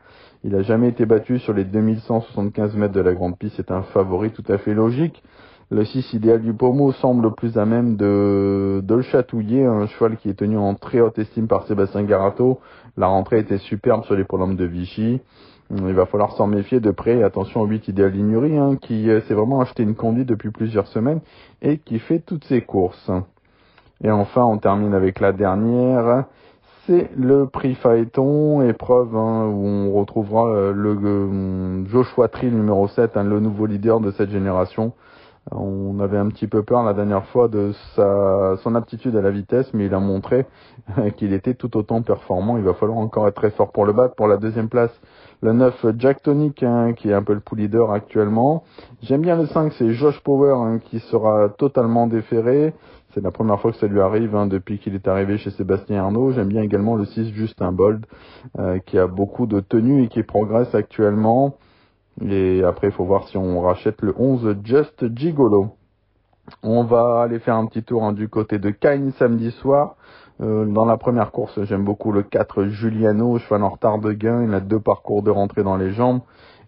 Il 0.44 0.52
n'a 0.52 0.62
jamais 0.62 0.89
été 0.89 1.05
battu 1.05 1.39
sur 1.39 1.52
les 1.52 1.65
2175 1.65 2.77
mètres 2.77 2.94
de 2.94 3.01
la 3.01 3.12
grande 3.12 3.36
piste. 3.36 3.56
C'est 3.56 3.70
un 3.73 3.82
favori 3.82 4.31
tout 4.31 4.44
à 4.48 4.59
fait 4.59 4.74
logique. 4.74 5.23
Le 5.70 5.85
6 5.85 6.15
idéal 6.15 6.40
du 6.40 6.55
Pommeau 6.55 6.93
semble 6.93 7.35
plus 7.35 7.59
à 7.59 7.66
même 7.66 7.97
de, 7.97 8.81
de 8.82 8.94
le 8.94 9.02
chatouiller, 9.02 9.66
un 9.66 9.86
cheval 9.86 10.16
qui 10.16 10.31
est 10.31 10.39
tenu 10.39 10.56
en 10.56 10.74
très 10.74 11.01
haute 11.01 11.19
estime 11.19 11.47
par 11.47 11.66
Sébastien 11.66 12.05
Garato. 12.05 12.60
La 12.97 13.06
rentrée 13.09 13.40
était 13.40 13.59
superbe 13.59 14.05
sur 14.05 14.15
les 14.15 14.24
prolombes 14.24 14.56
de 14.56 14.65
Vichy. 14.65 15.20
Il 15.70 15.93
va 15.93 16.06
falloir 16.06 16.32
s'en 16.32 16.47
méfier 16.47 16.81
de 16.81 16.90
près. 16.90 17.23
Attention 17.23 17.60
au 17.60 17.66
8 17.66 17.89
idéal 17.89 18.16
Ignory, 18.16 18.56
hein, 18.56 18.77
qui 18.81 19.10
euh, 19.10 19.20
s'est 19.23 19.35
vraiment 19.35 19.60
acheté 19.60 19.82
une 19.82 19.94
conduite 19.94 20.28
depuis 20.28 20.51
plusieurs 20.51 20.86
semaines 20.86 21.20
et 21.60 21.77
qui 21.78 21.98
fait 21.98 22.20
toutes 22.20 22.44
ses 22.44 22.62
courses. 22.62 23.10
Et 24.02 24.10
enfin, 24.10 24.44
on 24.44 24.56
termine 24.56 24.94
avec 24.94 25.20
la 25.20 25.32
dernière. 25.32 26.24
C'est 26.89 27.10
le 27.15 27.44
prix 27.44 27.74
Phaéton, 27.74 28.62
épreuve 28.62 29.15
hein, 29.15 29.44
où 29.44 29.66
on 29.66 29.93
retrouvera 29.93 30.48
euh, 30.48 30.73
le 30.73 30.97
euh, 31.05 31.85
Joshua 31.85 32.28
Trill 32.28 32.55
numéro 32.55 32.89
7, 32.89 33.15
hein, 33.15 33.24
le 33.24 33.40
nouveau 33.40 33.66
leader 33.66 34.01
de 34.01 34.10
cette 34.10 34.31
génération. 34.31 34.94
On 35.51 36.01
avait 36.01 36.16
un 36.16 36.28
petit 36.28 36.47
peu 36.47 36.62
peur 36.62 36.82
la 36.85 36.94
dernière 36.94 37.27
fois 37.27 37.48
de 37.48 37.73
sa, 37.94 38.56
son 38.62 38.74
aptitude 38.74 39.15
à 39.16 39.20
la 39.20 39.31
vitesse, 39.31 39.66
mais 39.74 39.85
il 39.85 39.93
a 39.93 39.98
montré 39.98 40.47
qu'il 41.19 41.35
était 41.35 41.52
tout 41.52 41.77
autant 41.77 42.01
performant. 42.01 42.56
Il 42.56 42.65
va 42.65 42.73
falloir 42.73 42.97
encore 42.97 43.28
être 43.28 43.35
très 43.35 43.51
fort 43.51 43.70
pour 43.70 43.85
le 43.85 43.93
battre. 43.93 44.15
Pour 44.15 44.27
la 44.27 44.39
deuxième 44.39 44.70
place, 44.70 44.93
le 45.43 45.52
9, 45.52 45.89
Jack 45.98 46.23
Tonic, 46.23 46.62
hein, 46.62 46.94
qui 46.94 47.10
est 47.10 47.15
un 47.15 47.23
peu 47.23 47.35
le 47.35 47.40
pool 47.40 47.59
leader 47.59 47.93
actuellement. 47.93 48.65
J'aime 49.02 49.20
bien 49.20 49.36
le 49.36 49.44
5, 49.44 49.74
c'est 49.74 49.93
Josh 49.93 50.20
Power, 50.20 50.55
hein, 50.55 50.78
qui 50.78 51.01
sera 51.01 51.51
totalement 51.51 52.06
déféré. 52.06 52.73
C'est 53.14 53.22
la 53.22 53.30
première 53.30 53.59
fois 53.60 53.72
que 53.72 53.78
ça 53.78 53.86
lui 53.86 54.01
arrive 54.01 54.36
hein, 54.36 54.47
depuis 54.47 54.78
qu'il 54.78 54.94
est 54.94 55.09
arrivé 55.09 55.39
chez 55.39 55.51
Sébastien 55.51 56.02
Arnaud. 56.05 56.32
J'aime 56.32 56.48
bien 56.48 56.62
également 56.62 56.94
le 56.94 57.06
6, 57.06 57.32
Justin 57.32 57.72
Bold, 57.72 58.05
euh, 58.59 58.78
qui 58.80 58.98
a 58.98 59.06
beaucoup 59.06 59.47
de 59.47 59.60
tenue 59.60 60.05
et 60.05 60.09
qui 60.09 60.22
progresse 60.22 60.74
actuellement. 60.74 61.56
Et 62.22 62.62
après, 62.64 62.89
il 62.89 62.93
faut 62.93 63.05
voir 63.05 63.26
si 63.28 63.39
on 63.39 63.60
rachète 63.60 64.02
le 64.02 64.14
11 64.16 64.56
Just 64.62 65.16
Gigolo. 65.16 65.70
On 66.62 66.85
va 66.85 67.22
aller 67.22 67.39
faire 67.39 67.55
un 67.56 67.66
petit 67.66 67.82
tour 67.82 68.05
hein, 68.05 68.12
du 68.12 68.28
côté 68.28 68.59
de 68.59 68.70
Cain 68.70 69.10
samedi 69.18 69.52
soir. 69.52 69.97
Euh, 70.40 70.66
dans 70.66 70.85
la 70.85 70.97
première 70.97 71.32
course, 71.32 71.62
j'aime 71.64 71.85
beaucoup 71.85 72.12
le 72.12 72.22
4 72.22 72.66
Giuliano, 72.66 73.39
cheval 73.39 73.62
en 73.62 73.70
retard 73.70 73.98
de 73.98 74.12
gain. 74.12 74.44
Il 74.44 74.55
a 74.55 74.60
deux 74.60 74.78
parcours 74.78 75.22
de 75.22 75.30
rentrée 75.30 75.62
dans 75.62 75.76
les 75.76 75.93
jambes. 75.93 76.20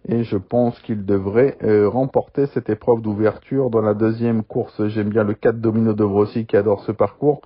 Et 0.07 0.23
je 0.23 0.37
pense 0.37 0.79
qu'il 0.79 1.05
devrait 1.05 1.57
euh, 1.63 1.87
remporter 1.87 2.47
cette 2.47 2.69
épreuve 2.69 3.01
d'ouverture. 3.01 3.69
Dans 3.69 3.81
la 3.81 3.93
deuxième 3.93 4.43
course, 4.43 4.87
j'aime 4.87 5.09
bien 5.09 5.23
le 5.23 5.33
4 5.33 5.59
Domino 5.59 5.93
de 5.93 6.03
Brossi 6.03 6.45
qui 6.45 6.57
adore 6.57 6.83
ce 6.83 6.91
parcours. 6.91 7.41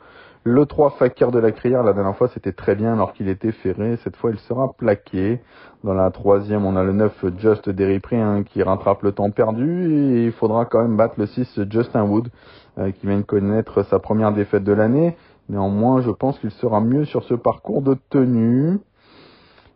Le 0.48 0.66
3 0.68 0.92
Fakir 0.92 1.32
de 1.32 1.40
la 1.40 1.52
Crière, 1.52 1.82
la 1.82 1.94
dernière 1.94 2.16
fois 2.16 2.28
c'était 2.28 2.52
très 2.52 2.76
bien 2.76 2.94
alors 2.94 3.14
qu'il 3.14 3.30
était 3.30 3.52
ferré. 3.52 3.98
Cette 4.04 4.16
fois 4.16 4.30
il 4.30 4.38
sera 4.38 4.74
plaqué. 4.74 5.42
Dans 5.84 5.96
la 5.96 6.12
troisième, 6.12 6.66
on 6.66 6.76
a 6.76 6.84
le 6.84 6.94
9 6.94 7.26
Just 7.40 7.70
Derry 7.70 8.00
hein, 8.12 8.44
qui 8.44 8.62
rattrape 8.62 9.02
le 9.02 9.12
temps 9.12 9.32
perdu. 9.32 10.16
Et 10.16 10.26
il 10.26 10.32
faudra 10.32 10.66
quand 10.66 10.82
même 10.82 10.98
battre 10.98 11.16
le 11.18 11.26
6 11.26 11.62
Justin 11.70 12.04
Wood 12.04 12.30
euh, 12.78 12.92
qui 12.92 13.08
vient 13.08 13.18
de 13.18 13.24
connaître 13.24 13.84
sa 13.84 14.00
première 14.00 14.32
défaite 14.34 14.64
de 14.64 14.72
l'année. 14.72 15.18
Néanmoins, 15.50 16.02
je 16.02 16.12
pense 16.12 16.38
qu'il 16.40 16.52
sera 16.52 16.80
mieux 16.80 17.06
sur 17.06 17.24
ce 17.24 17.34
parcours 17.34 17.82
de 17.82 17.98
tenue. 18.10 18.80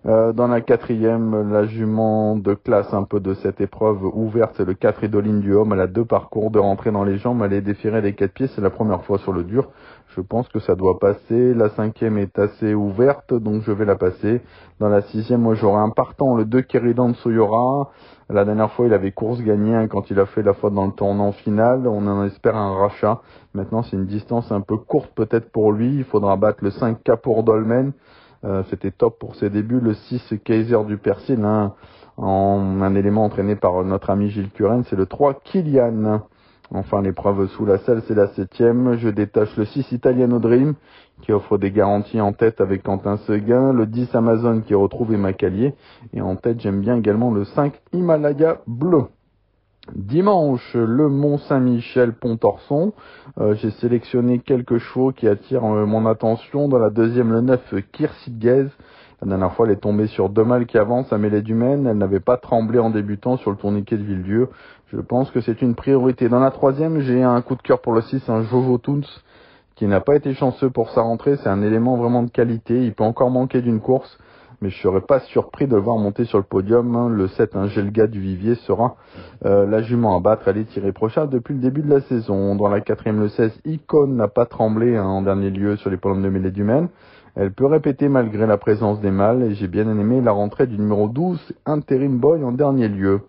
Euh, 0.06 0.32
dans 0.32 0.48
la 0.48 0.62
quatrième, 0.62 1.52
la 1.52 1.66
jument 1.66 2.38
de 2.38 2.54
classe 2.54 2.94
un 2.94 3.04
peu 3.04 3.20
de 3.20 3.34
cette 3.34 3.60
épreuve 3.60 4.06
ouverte, 4.06 4.54
c'est 4.56 4.64
le 4.64 4.74
4 4.74 5.04
Idoline 5.04 5.42
du 5.42 5.54
Homme. 5.54 5.74
Elle 5.74 5.82
a 5.82 5.88
deux 5.88 6.06
parcours 6.06 6.52
de 6.52 6.60
rentrée 6.60 6.92
dans 6.92 7.04
les 7.04 7.18
jambes. 7.18 7.42
Elle 7.44 7.52
est 7.52 7.62
déférée 7.62 8.00
les 8.00 8.14
quatre 8.16 8.34
pieds. 8.34 8.48
C'est 8.48 8.62
la 8.62 8.70
première 8.70 9.04
fois 9.04 9.18
sur 9.18 9.34
le 9.34 9.44
dur. 9.44 9.68
Je 10.16 10.22
pense 10.22 10.48
que 10.48 10.60
ça 10.60 10.76
doit 10.76 11.00
passer. 11.00 11.54
La 11.54 11.70
cinquième 11.72 12.18
est 12.18 12.40
assez 12.40 12.74
ouverte, 12.74 13.34
donc 13.34 13.64
je 13.64 13.74
vais 13.74 13.84
la 13.84 13.96
passer. 13.96 14.42
Dans 14.80 14.88
la 14.88 15.02
sixième, 15.02 15.42
moi 15.42 15.56
j'aurai 15.56 15.82
un 15.82 15.90
partant, 15.90 16.34
le 16.34 16.46
2 16.46 16.62
Keridan 16.62 17.14
Soyora. 17.16 17.90
La 18.30 18.46
dernière 18.46 18.72
fois, 18.72 18.86
il 18.86 18.94
avait 18.94 19.12
course 19.12 19.42
gagnée 19.42 19.76
hein, 19.76 19.88
quand 19.88 20.10
il 20.10 20.20
a 20.20 20.26
fait 20.28 20.44
la 20.44 20.54
faute 20.54 20.74
dans 20.74 20.86
le 20.86 20.94
tournant 20.94 21.34
final. 21.34 21.88
On 21.88 22.08
en 22.08 22.24
espère 22.24 22.56
un 22.56 22.74
rachat. 22.74 23.20
Maintenant, 23.54 23.84
c'est 23.84 23.98
une 23.98 24.06
distance 24.06 24.50
un 24.52 24.62
peu 24.62 24.78
courte 24.78 25.12
peut-être 25.14 25.52
pour 25.52 25.74
lui. 25.74 25.98
Il 25.98 26.04
faudra 26.06 26.38
battre 26.38 26.64
le 26.64 26.72
5 26.72 27.04
Capour 27.04 27.44
Dolmen. 27.44 27.92
Euh, 28.46 28.64
c'était 28.70 28.92
top 28.92 29.20
pour 29.20 29.36
ses 29.36 29.50
débuts. 29.50 29.80
Le 29.80 29.94
6 29.94 30.36
Kaiser 30.44 30.84
du 30.86 30.98
Persil, 30.98 31.44
hein, 31.44 31.74
un 32.18 32.96
élément 32.96 33.26
entraîné 33.26 33.56
par 33.56 33.84
notre 33.84 34.10
ami 34.10 34.30
Gilles 34.30 34.52
Curren, 34.52 34.84
c'est 34.90 34.96
le 34.96 35.06
3 35.06 35.36
Kilian. 35.44 36.22
Enfin, 36.72 37.02
l'épreuve 37.02 37.48
sous 37.48 37.66
la 37.66 37.80
selle, 37.80 38.04
c'est 38.08 38.14
la 38.14 38.28
septième. 38.28 38.98
Je 38.98 39.10
détache 39.10 39.56
le 39.58 39.66
6 39.66 39.92
Italiano 39.92 40.38
Dream, 40.40 40.76
qui 41.22 41.32
offre 41.32 41.58
des 41.58 41.72
garanties 41.72 42.22
en 42.22 42.32
tête 42.32 42.62
avec 42.62 42.84
Quentin 42.84 43.18
Seguin. 43.18 43.74
Le 43.74 43.88
10 43.88 44.14
Amazon, 44.14 44.62
qui 44.62 44.76
retrouve 44.76 45.14
Emma. 45.14 45.32
Et 46.14 46.22
en 46.22 46.36
tête, 46.36 46.60
j'aime 46.60 46.82
bien 46.82 46.98
également 46.98 47.32
le 47.32 47.44
5 47.44 47.74
Himalaya 47.94 48.62
Bleu. 48.68 49.06
Dimanche, 49.96 50.76
le 50.76 51.10
Mont-Saint-Michel 51.10 52.14
Pontorson. 52.14 52.94
Euh, 53.40 53.56
j'ai 53.56 53.72
sélectionné 53.72 54.40
quelques 54.40 54.78
chevaux 54.78 55.12
qui 55.12 55.28
attirent 55.28 55.66
euh, 55.66 55.86
mon 55.86 56.06
attention. 56.06 56.68
Dans 56.68 56.80
la 56.80 56.90
deuxième, 56.90 57.32
le 57.32 57.42
9 57.42 57.76
Kirsidgez. 57.92 58.68
La 59.22 59.28
dernière 59.28 59.54
fois, 59.54 59.66
elle 59.66 59.74
est 59.74 59.82
tombée 59.82 60.08
sur 60.08 60.30
deux 60.30 60.44
mâles 60.44 60.66
qui 60.66 60.78
avancent 60.78 61.12
à 61.12 61.18
mêlée 61.18 61.42
du. 61.42 61.54
Elle 61.62 61.98
n'avait 61.98 62.20
pas 62.20 62.38
tremblé 62.38 62.80
en 62.80 62.90
débutant 62.90 63.38
sur 63.38 63.52
le 63.52 63.58
tourniquet 63.58 63.98
de 63.98 64.04
Villedieu. 64.04 64.50
Je 64.88 64.98
pense 64.98 65.30
que 65.32 65.42
c'est 65.42 65.62
une 65.62 65.76
priorité. 65.76 66.30
Dans 66.30 66.40
la 66.40 66.52
troisième, 66.52 67.00
j'ai 67.00 67.24
un 67.24 67.42
coup 67.42 67.56
de 67.56 67.62
cœur 67.62 67.82
pour 67.82 67.94
le 67.94 68.02
6, 68.02 68.30
un 68.30 68.44
Jojo 68.44 68.78
Toons, 68.78 69.02
qui 69.76 69.88
n'a 69.88 70.00
pas 70.00 70.16
été 70.16 70.34
chanceux 70.34 70.70
pour 70.70 70.90
sa 70.92 71.02
rentrée. 71.02 71.36
C'est 71.38 71.50
un 71.50 71.62
élément 71.62 71.98
vraiment 71.98 72.24
de 72.24 72.30
qualité. 72.30 72.86
Il 72.86 72.94
peut 72.94 73.04
encore 73.04 73.30
manquer 73.30 73.62
d'une 73.62 73.82
course 73.82 74.18
mais 74.62 74.70
je 74.70 74.82
serais 74.82 75.02
pas 75.02 75.20
surpris 75.22 75.68
de 75.68 75.76
le 75.76 75.82
voir 75.82 75.98
monter 75.98 76.26
sur 76.26 76.38
le 76.38 76.44
podium. 76.44 76.96
Hein. 76.96 77.10
Le 77.10 77.28
7, 77.28 77.56
un 77.56 77.68
Gelga 77.68 78.08
du 78.08 78.20
Vivier 78.20 78.56
sera 78.56 78.96
euh, 79.46 79.66
la 79.66 79.82
jument 79.82 80.18
à 80.18 80.20
battre. 80.20 80.48
Elle 80.48 80.58
est 80.58 80.76
irréprochable 80.76 81.32
depuis 81.32 81.54
le 81.54 81.62
début 81.62 81.82
de 81.82 81.90
la 81.90 82.02
saison. 82.02 82.56
Dans 82.56 82.68
la 82.68 82.82
quatrième, 82.82 83.20
le 83.20 83.30
16, 83.30 83.62
Icon 83.66 84.08
n'a 84.08 84.28
pas 84.28 84.46
tremblé 84.46 84.98
hein, 84.98 85.06
en 85.06 85.22
dernier 85.22 85.50
lieu 85.50 85.78
sur 85.78 85.90
les 85.90 85.98
podiums 85.98 86.22
de 86.22 86.30
mêlée 86.30 86.52
du 86.52 86.64
Maine. 86.64 86.90
Elle 87.36 87.54
peut 87.54 87.68
répéter 87.68 88.10
malgré 88.10 88.48
la 88.48 88.58
présence 88.58 89.00
des 89.00 89.12
mâles 89.12 89.44
et 89.44 89.54
j'ai 89.54 89.68
bien 89.68 89.88
aimé 89.90 90.20
la 90.20 90.32
rentrée 90.32 90.68
du 90.68 90.78
numéro 90.78 91.08
12, 91.08 91.54
Interim 91.66 92.18
Boy 92.18 92.44
en 92.44 92.52
dernier 92.52 92.90
lieu. 92.90 93.22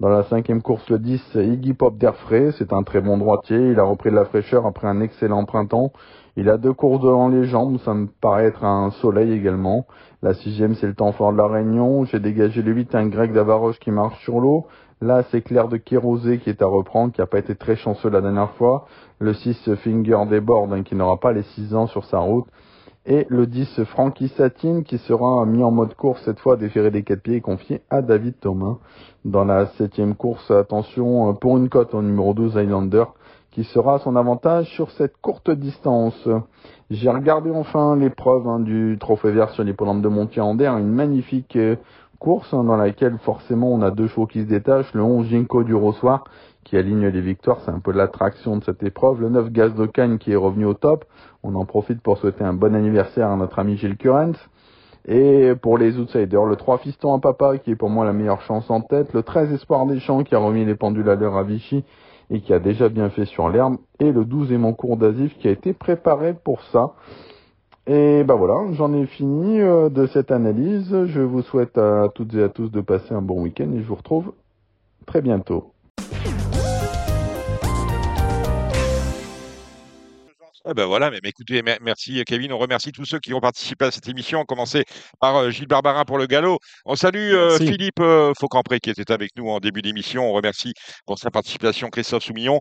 Dans 0.00 0.08
la 0.08 0.24
cinquième 0.24 0.60
course, 0.60 0.90
le 0.90 0.98
10, 0.98 1.36
Iggy 1.36 1.72
Pop 1.72 1.96
d'Airfray, 1.96 2.50
c'est 2.58 2.72
un 2.72 2.82
très 2.82 3.00
bon 3.00 3.16
droitier. 3.16 3.70
Il 3.70 3.78
a 3.78 3.84
repris 3.84 4.10
de 4.10 4.16
la 4.16 4.24
fraîcheur 4.24 4.66
après 4.66 4.88
un 4.88 5.00
excellent 5.00 5.44
printemps. 5.44 5.92
Il 6.36 6.48
a 6.48 6.56
deux 6.56 6.72
courses 6.72 7.00
devant 7.00 7.28
les 7.28 7.44
jambes, 7.44 7.78
ça 7.84 7.94
me 7.94 8.08
paraît 8.20 8.46
être 8.46 8.64
un 8.64 8.90
soleil 8.90 9.32
également. 9.32 9.86
La 10.24 10.32
sixième, 10.32 10.74
c'est 10.74 10.86
le 10.86 10.94
temps 10.94 11.12
fort 11.12 11.32
de 11.32 11.36
la 11.36 11.46
Réunion. 11.46 12.06
J'ai 12.06 12.18
dégagé 12.18 12.62
le 12.62 12.72
8, 12.72 12.94
un 12.94 13.08
grec 13.08 13.34
d'Avaroche 13.34 13.78
qui 13.78 13.90
marche 13.90 14.18
sur 14.24 14.40
l'eau. 14.40 14.64
Là, 15.02 15.22
c'est 15.30 15.42
Claire 15.42 15.68
de 15.68 15.76
Kérosé 15.76 16.38
qui 16.38 16.48
est 16.48 16.62
à 16.62 16.66
reprendre, 16.66 17.12
qui 17.12 17.20
n'a 17.20 17.26
pas 17.26 17.40
été 17.40 17.54
très 17.54 17.76
chanceux 17.76 18.08
la 18.08 18.22
dernière 18.22 18.52
fois. 18.52 18.86
Le 19.18 19.34
6, 19.34 19.74
Finger 19.74 20.20
Déborde, 20.30 20.72
hein, 20.72 20.82
qui 20.82 20.94
n'aura 20.94 21.20
pas 21.20 21.32
les 21.32 21.42
6 21.42 21.74
ans 21.74 21.86
sur 21.88 22.06
sa 22.06 22.20
route. 22.20 22.46
Et 23.04 23.26
le 23.28 23.46
10, 23.46 23.84
Frankie 23.84 24.28
Satine, 24.28 24.82
qui 24.82 24.96
sera 24.96 25.44
mis 25.44 25.62
en 25.62 25.70
mode 25.70 25.94
course 25.94 26.22
cette 26.24 26.40
fois, 26.40 26.56
déféré 26.56 26.90
des 26.90 27.02
quatre 27.02 27.20
pieds 27.20 27.36
et 27.36 27.40
confié 27.42 27.82
à 27.90 28.00
David 28.00 28.40
Thomas. 28.40 28.78
Dans 29.26 29.44
la 29.44 29.66
septième 29.76 30.14
course, 30.14 30.50
attention, 30.50 31.28
euh, 31.28 31.32
pour 31.34 31.58
une 31.58 31.68
cote 31.68 31.92
au 31.92 32.00
numéro 32.00 32.32
12, 32.32 32.56
Highlander, 32.56 33.04
qui 33.50 33.64
sera 33.64 33.98
son 33.98 34.16
avantage 34.16 34.70
sur 34.70 34.90
cette 34.92 35.18
courte 35.20 35.50
distance. 35.50 36.26
J'ai 36.90 37.08
regardé 37.08 37.50
enfin 37.50 37.96
l'épreuve 37.96 38.46
hein, 38.46 38.60
du 38.60 38.98
trophée 39.00 39.30
vert 39.30 39.48
sur 39.50 39.64
l'hippodrome 39.64 40.02
de 40.02 40.08
Montier-Ander, 40.08 40.66
une 40.66 40.92
magnifique 40.92 41.56
euh, 41.56 41.76
course 42.18 42.52
hein, 42.52 42.62
dans 42.62 42.76
laquelle 42.76 43.16
forcément 43.18 43.72
on 43.72 43.80
a 43.80 43.90
deux 43.90 44.06
chevaux 44.06 44.26
qui 44.26 44.42
se 44.42 44.46
détachent. 44.46 44.92
Le 44.92 45.02
11 45.02 45.26
Ginkgo 45.26 45.64
du 45.64 45.74
Rossoir 45.74 46.24
qui 46.62 46.76
aligne 46.76 47.06
les 47.06 47.20
victoires, 47.22 47.60
c'est 47.64 47.70
un 47.70 47.78
peu 47.78 47.90
l'attraction 47.90 48.58
de 48.58 48.64
cette 48.64 48.82
épreuve. 48.82 49.22
Le 49.22 49.30
9 49.30 49.50
Gaz 49.50 49.74
de 49.74 49.86
qui 50.16 50.32
est 50.32 50.36
revenu 50.36 50.66
au 50.66 50.74
top. 50.74 51.06
On 51.42 51.54
en 51.54 51.64
profite 51.64 52.02
pour 52.02 52.18
souhaiter 52.18 52.44
un 52.44 52.52
bon 52.52 52.74
anniversaire 52.74 53.30
à 53.30 53.36
notre 53.36 53.58
ami 53.58 53.78
Gilles 53.78 53.96
Currens. 53.96 54.36
Et 55.06 55.54
pour 55.62 55.78
les 55.78 55.98
outsiders, 55.98 56.44
le 56.44 56.56
3 56.56 56.78
Fiston 56.78 57.14
à 57.14 57.18
Papa 57.18 57.56
qui 57.56 57.70
est 57.70 57.76
pour 57.76 57.88
moi 57.88 58.04
la 58.04 58.12
meilleure 58.12 58.42
chance 58.42 58.70
en 58.70 58.82
tête. 58.82 59.14
Le 59.14 59.22
13 59.22 59.52
Espoir 59.52 59.86
des 59.86 60.00
Champs 60.00 60.22
qui 60.22 60.34
a 60.34 60.38
remis 60.38 60.66
les 60.66 60.74
pendules 60.74 61.08
à 61.08 61.14
l'heure 61.14 61.38
à 61.38 61.44
Vichy 61.44 61.82
et 62.34 62.40
qui 62.40 62.52
a 62.52 62.58
déjà 62.58 62.88
bien 62.88 63.10
fait 63.10 63.24
sur 63.24 63.48
l'herbe. 63.48 63.76
Et 64.00 64.10
le 64.10 64.24
12 64.24 64.52
Cours 64.76 64.96
d'Azif 64.96 65.36
qui 65.38 65.48
a 65.48 65.50
été 65.50 65.72
préparé 65.72 66.34
pour 66.34 66.62
ça. 66.64 66.94
Et 67.86 68.24
ben 68.24 68.34
voilà, 68.34 68.72
j'en 68.72 68.94
ai 68.94 69.06
fini 69.06 69.60
euh, 69.60 69.90
de 69.90 70.06
cette 70.06 70.32
analyse. 70.32 71.04
Je 71.04 71.20
vous 71.20 71.42
souhaite 71.42 71.76
à 71.76 72.08
toutes 72.14 72.34
et 72.34 72.42
à 72.42 72.48
tous 72.48 72.70
de 72.70 72.80
passer 72.80 73.14
un 73.14 73.22
bon 73.22 73.42
week-end 73.42 73.70
et 73.74 73.80
je 73.80 73.86
vous 73.86 73.94
retrouve 73.94 74.32
très 75.06 75.20
bientôt. 75.20 75.72
Eh 80.66 80.72
ben 80.72 80.86
voilà, 80.86 81.10
mais, 81.10 81.18
mais 81.22 81.28
écoutez, 81.28 81.62
mer- 81.62 81.78
merci 81.82 82.24
Kevin, 82.24 82.50
on 82.52 82.58
remercie 82.58 82.90
tous 82.90 83.04
ceux 83.04 83.18
qui 83.20 83.34
ont 83.34 83.40
participé 83.40 83.84
à 83.84 83.90
cette 83.90 84.08
émission, 84.08 84.40
on 84.40 84.44
commençait 84.46 84.84
par 85.20 85.36
euh, 85.36 85.50
Gilles 85.50 85.66
Barbarin 85.66 86.04
pour 86.06 86.16
le 86.16 86.26
galop. 86.26 86.58
On 86.86 86.96
salue 86.96 87.32
euh. 87.34 87.58
Philippe 87.58 88.00
euh, 88.00 88.32
Faucampré 88.40 88.80
qui 88.80 88.88
était 88.88 89.12
avec 89.12 89.32
nous 89.36 89.48
en 89.50 89.60
début 89.60 89.82
d'émission, 89.82 90.24
on 90.26 90.32
remercie 90.32 90.72
pour 91.04 91.18
sa 91.18 91.30
participation 91.30 91.90
Christophe 91.90 92.24
Soumillon. 92.24 92.60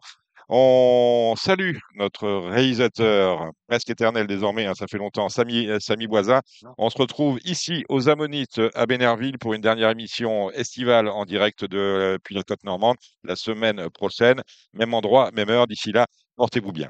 On 0.50 1.36
salue 1.38 1.78
notre 1.96 2.28
réalisateur 2.50 3.50
presque 3.70 3.90
éternel 3.90 4.28
désormais, 4.28 4.66
hein, 4.66 4.74
ça 4.76 4.88
fait 4.88 4.98
longtemps, 4.98 5.30
Samy, 5.30 5.68
euh, 5.70 5.80
Samy 5.80 6.08
Boisin. 6.08 6.42
On 6.78 6.90
se 6.90 6.98
retrouve 6.98 7.40
ici 7.46 7.86
aux 7.88 8.10
Ammonites 8.10 8.60
à 8.76 8.86
Bénerville 8.86 9.38
pour 9.40 9.54
une 9.54 9.62
dernière 9.62 9.90
émission 9.92 10.52
estivale 10.52 11.08
en 11.08 11.24
direct 11.24 11.64
de 11.64 11.78
euh, 11.78 12.18
puis 12.22 12.36
la 12.36 12.44
côte 12.44 12.66
normande 12.66 12.98
la 13.24 13.38
semaine 13.38 13.90
prochaine. 13.92 14.42
Même 14.74 14.94
endroit, 14.94 15.32
même 15.34 15.50
heure. 15.50 15.68
D'ici 15.68 15.94
là, 15.94 16.06
portez-vous 16.36 16.74
bien. 16.74 16.90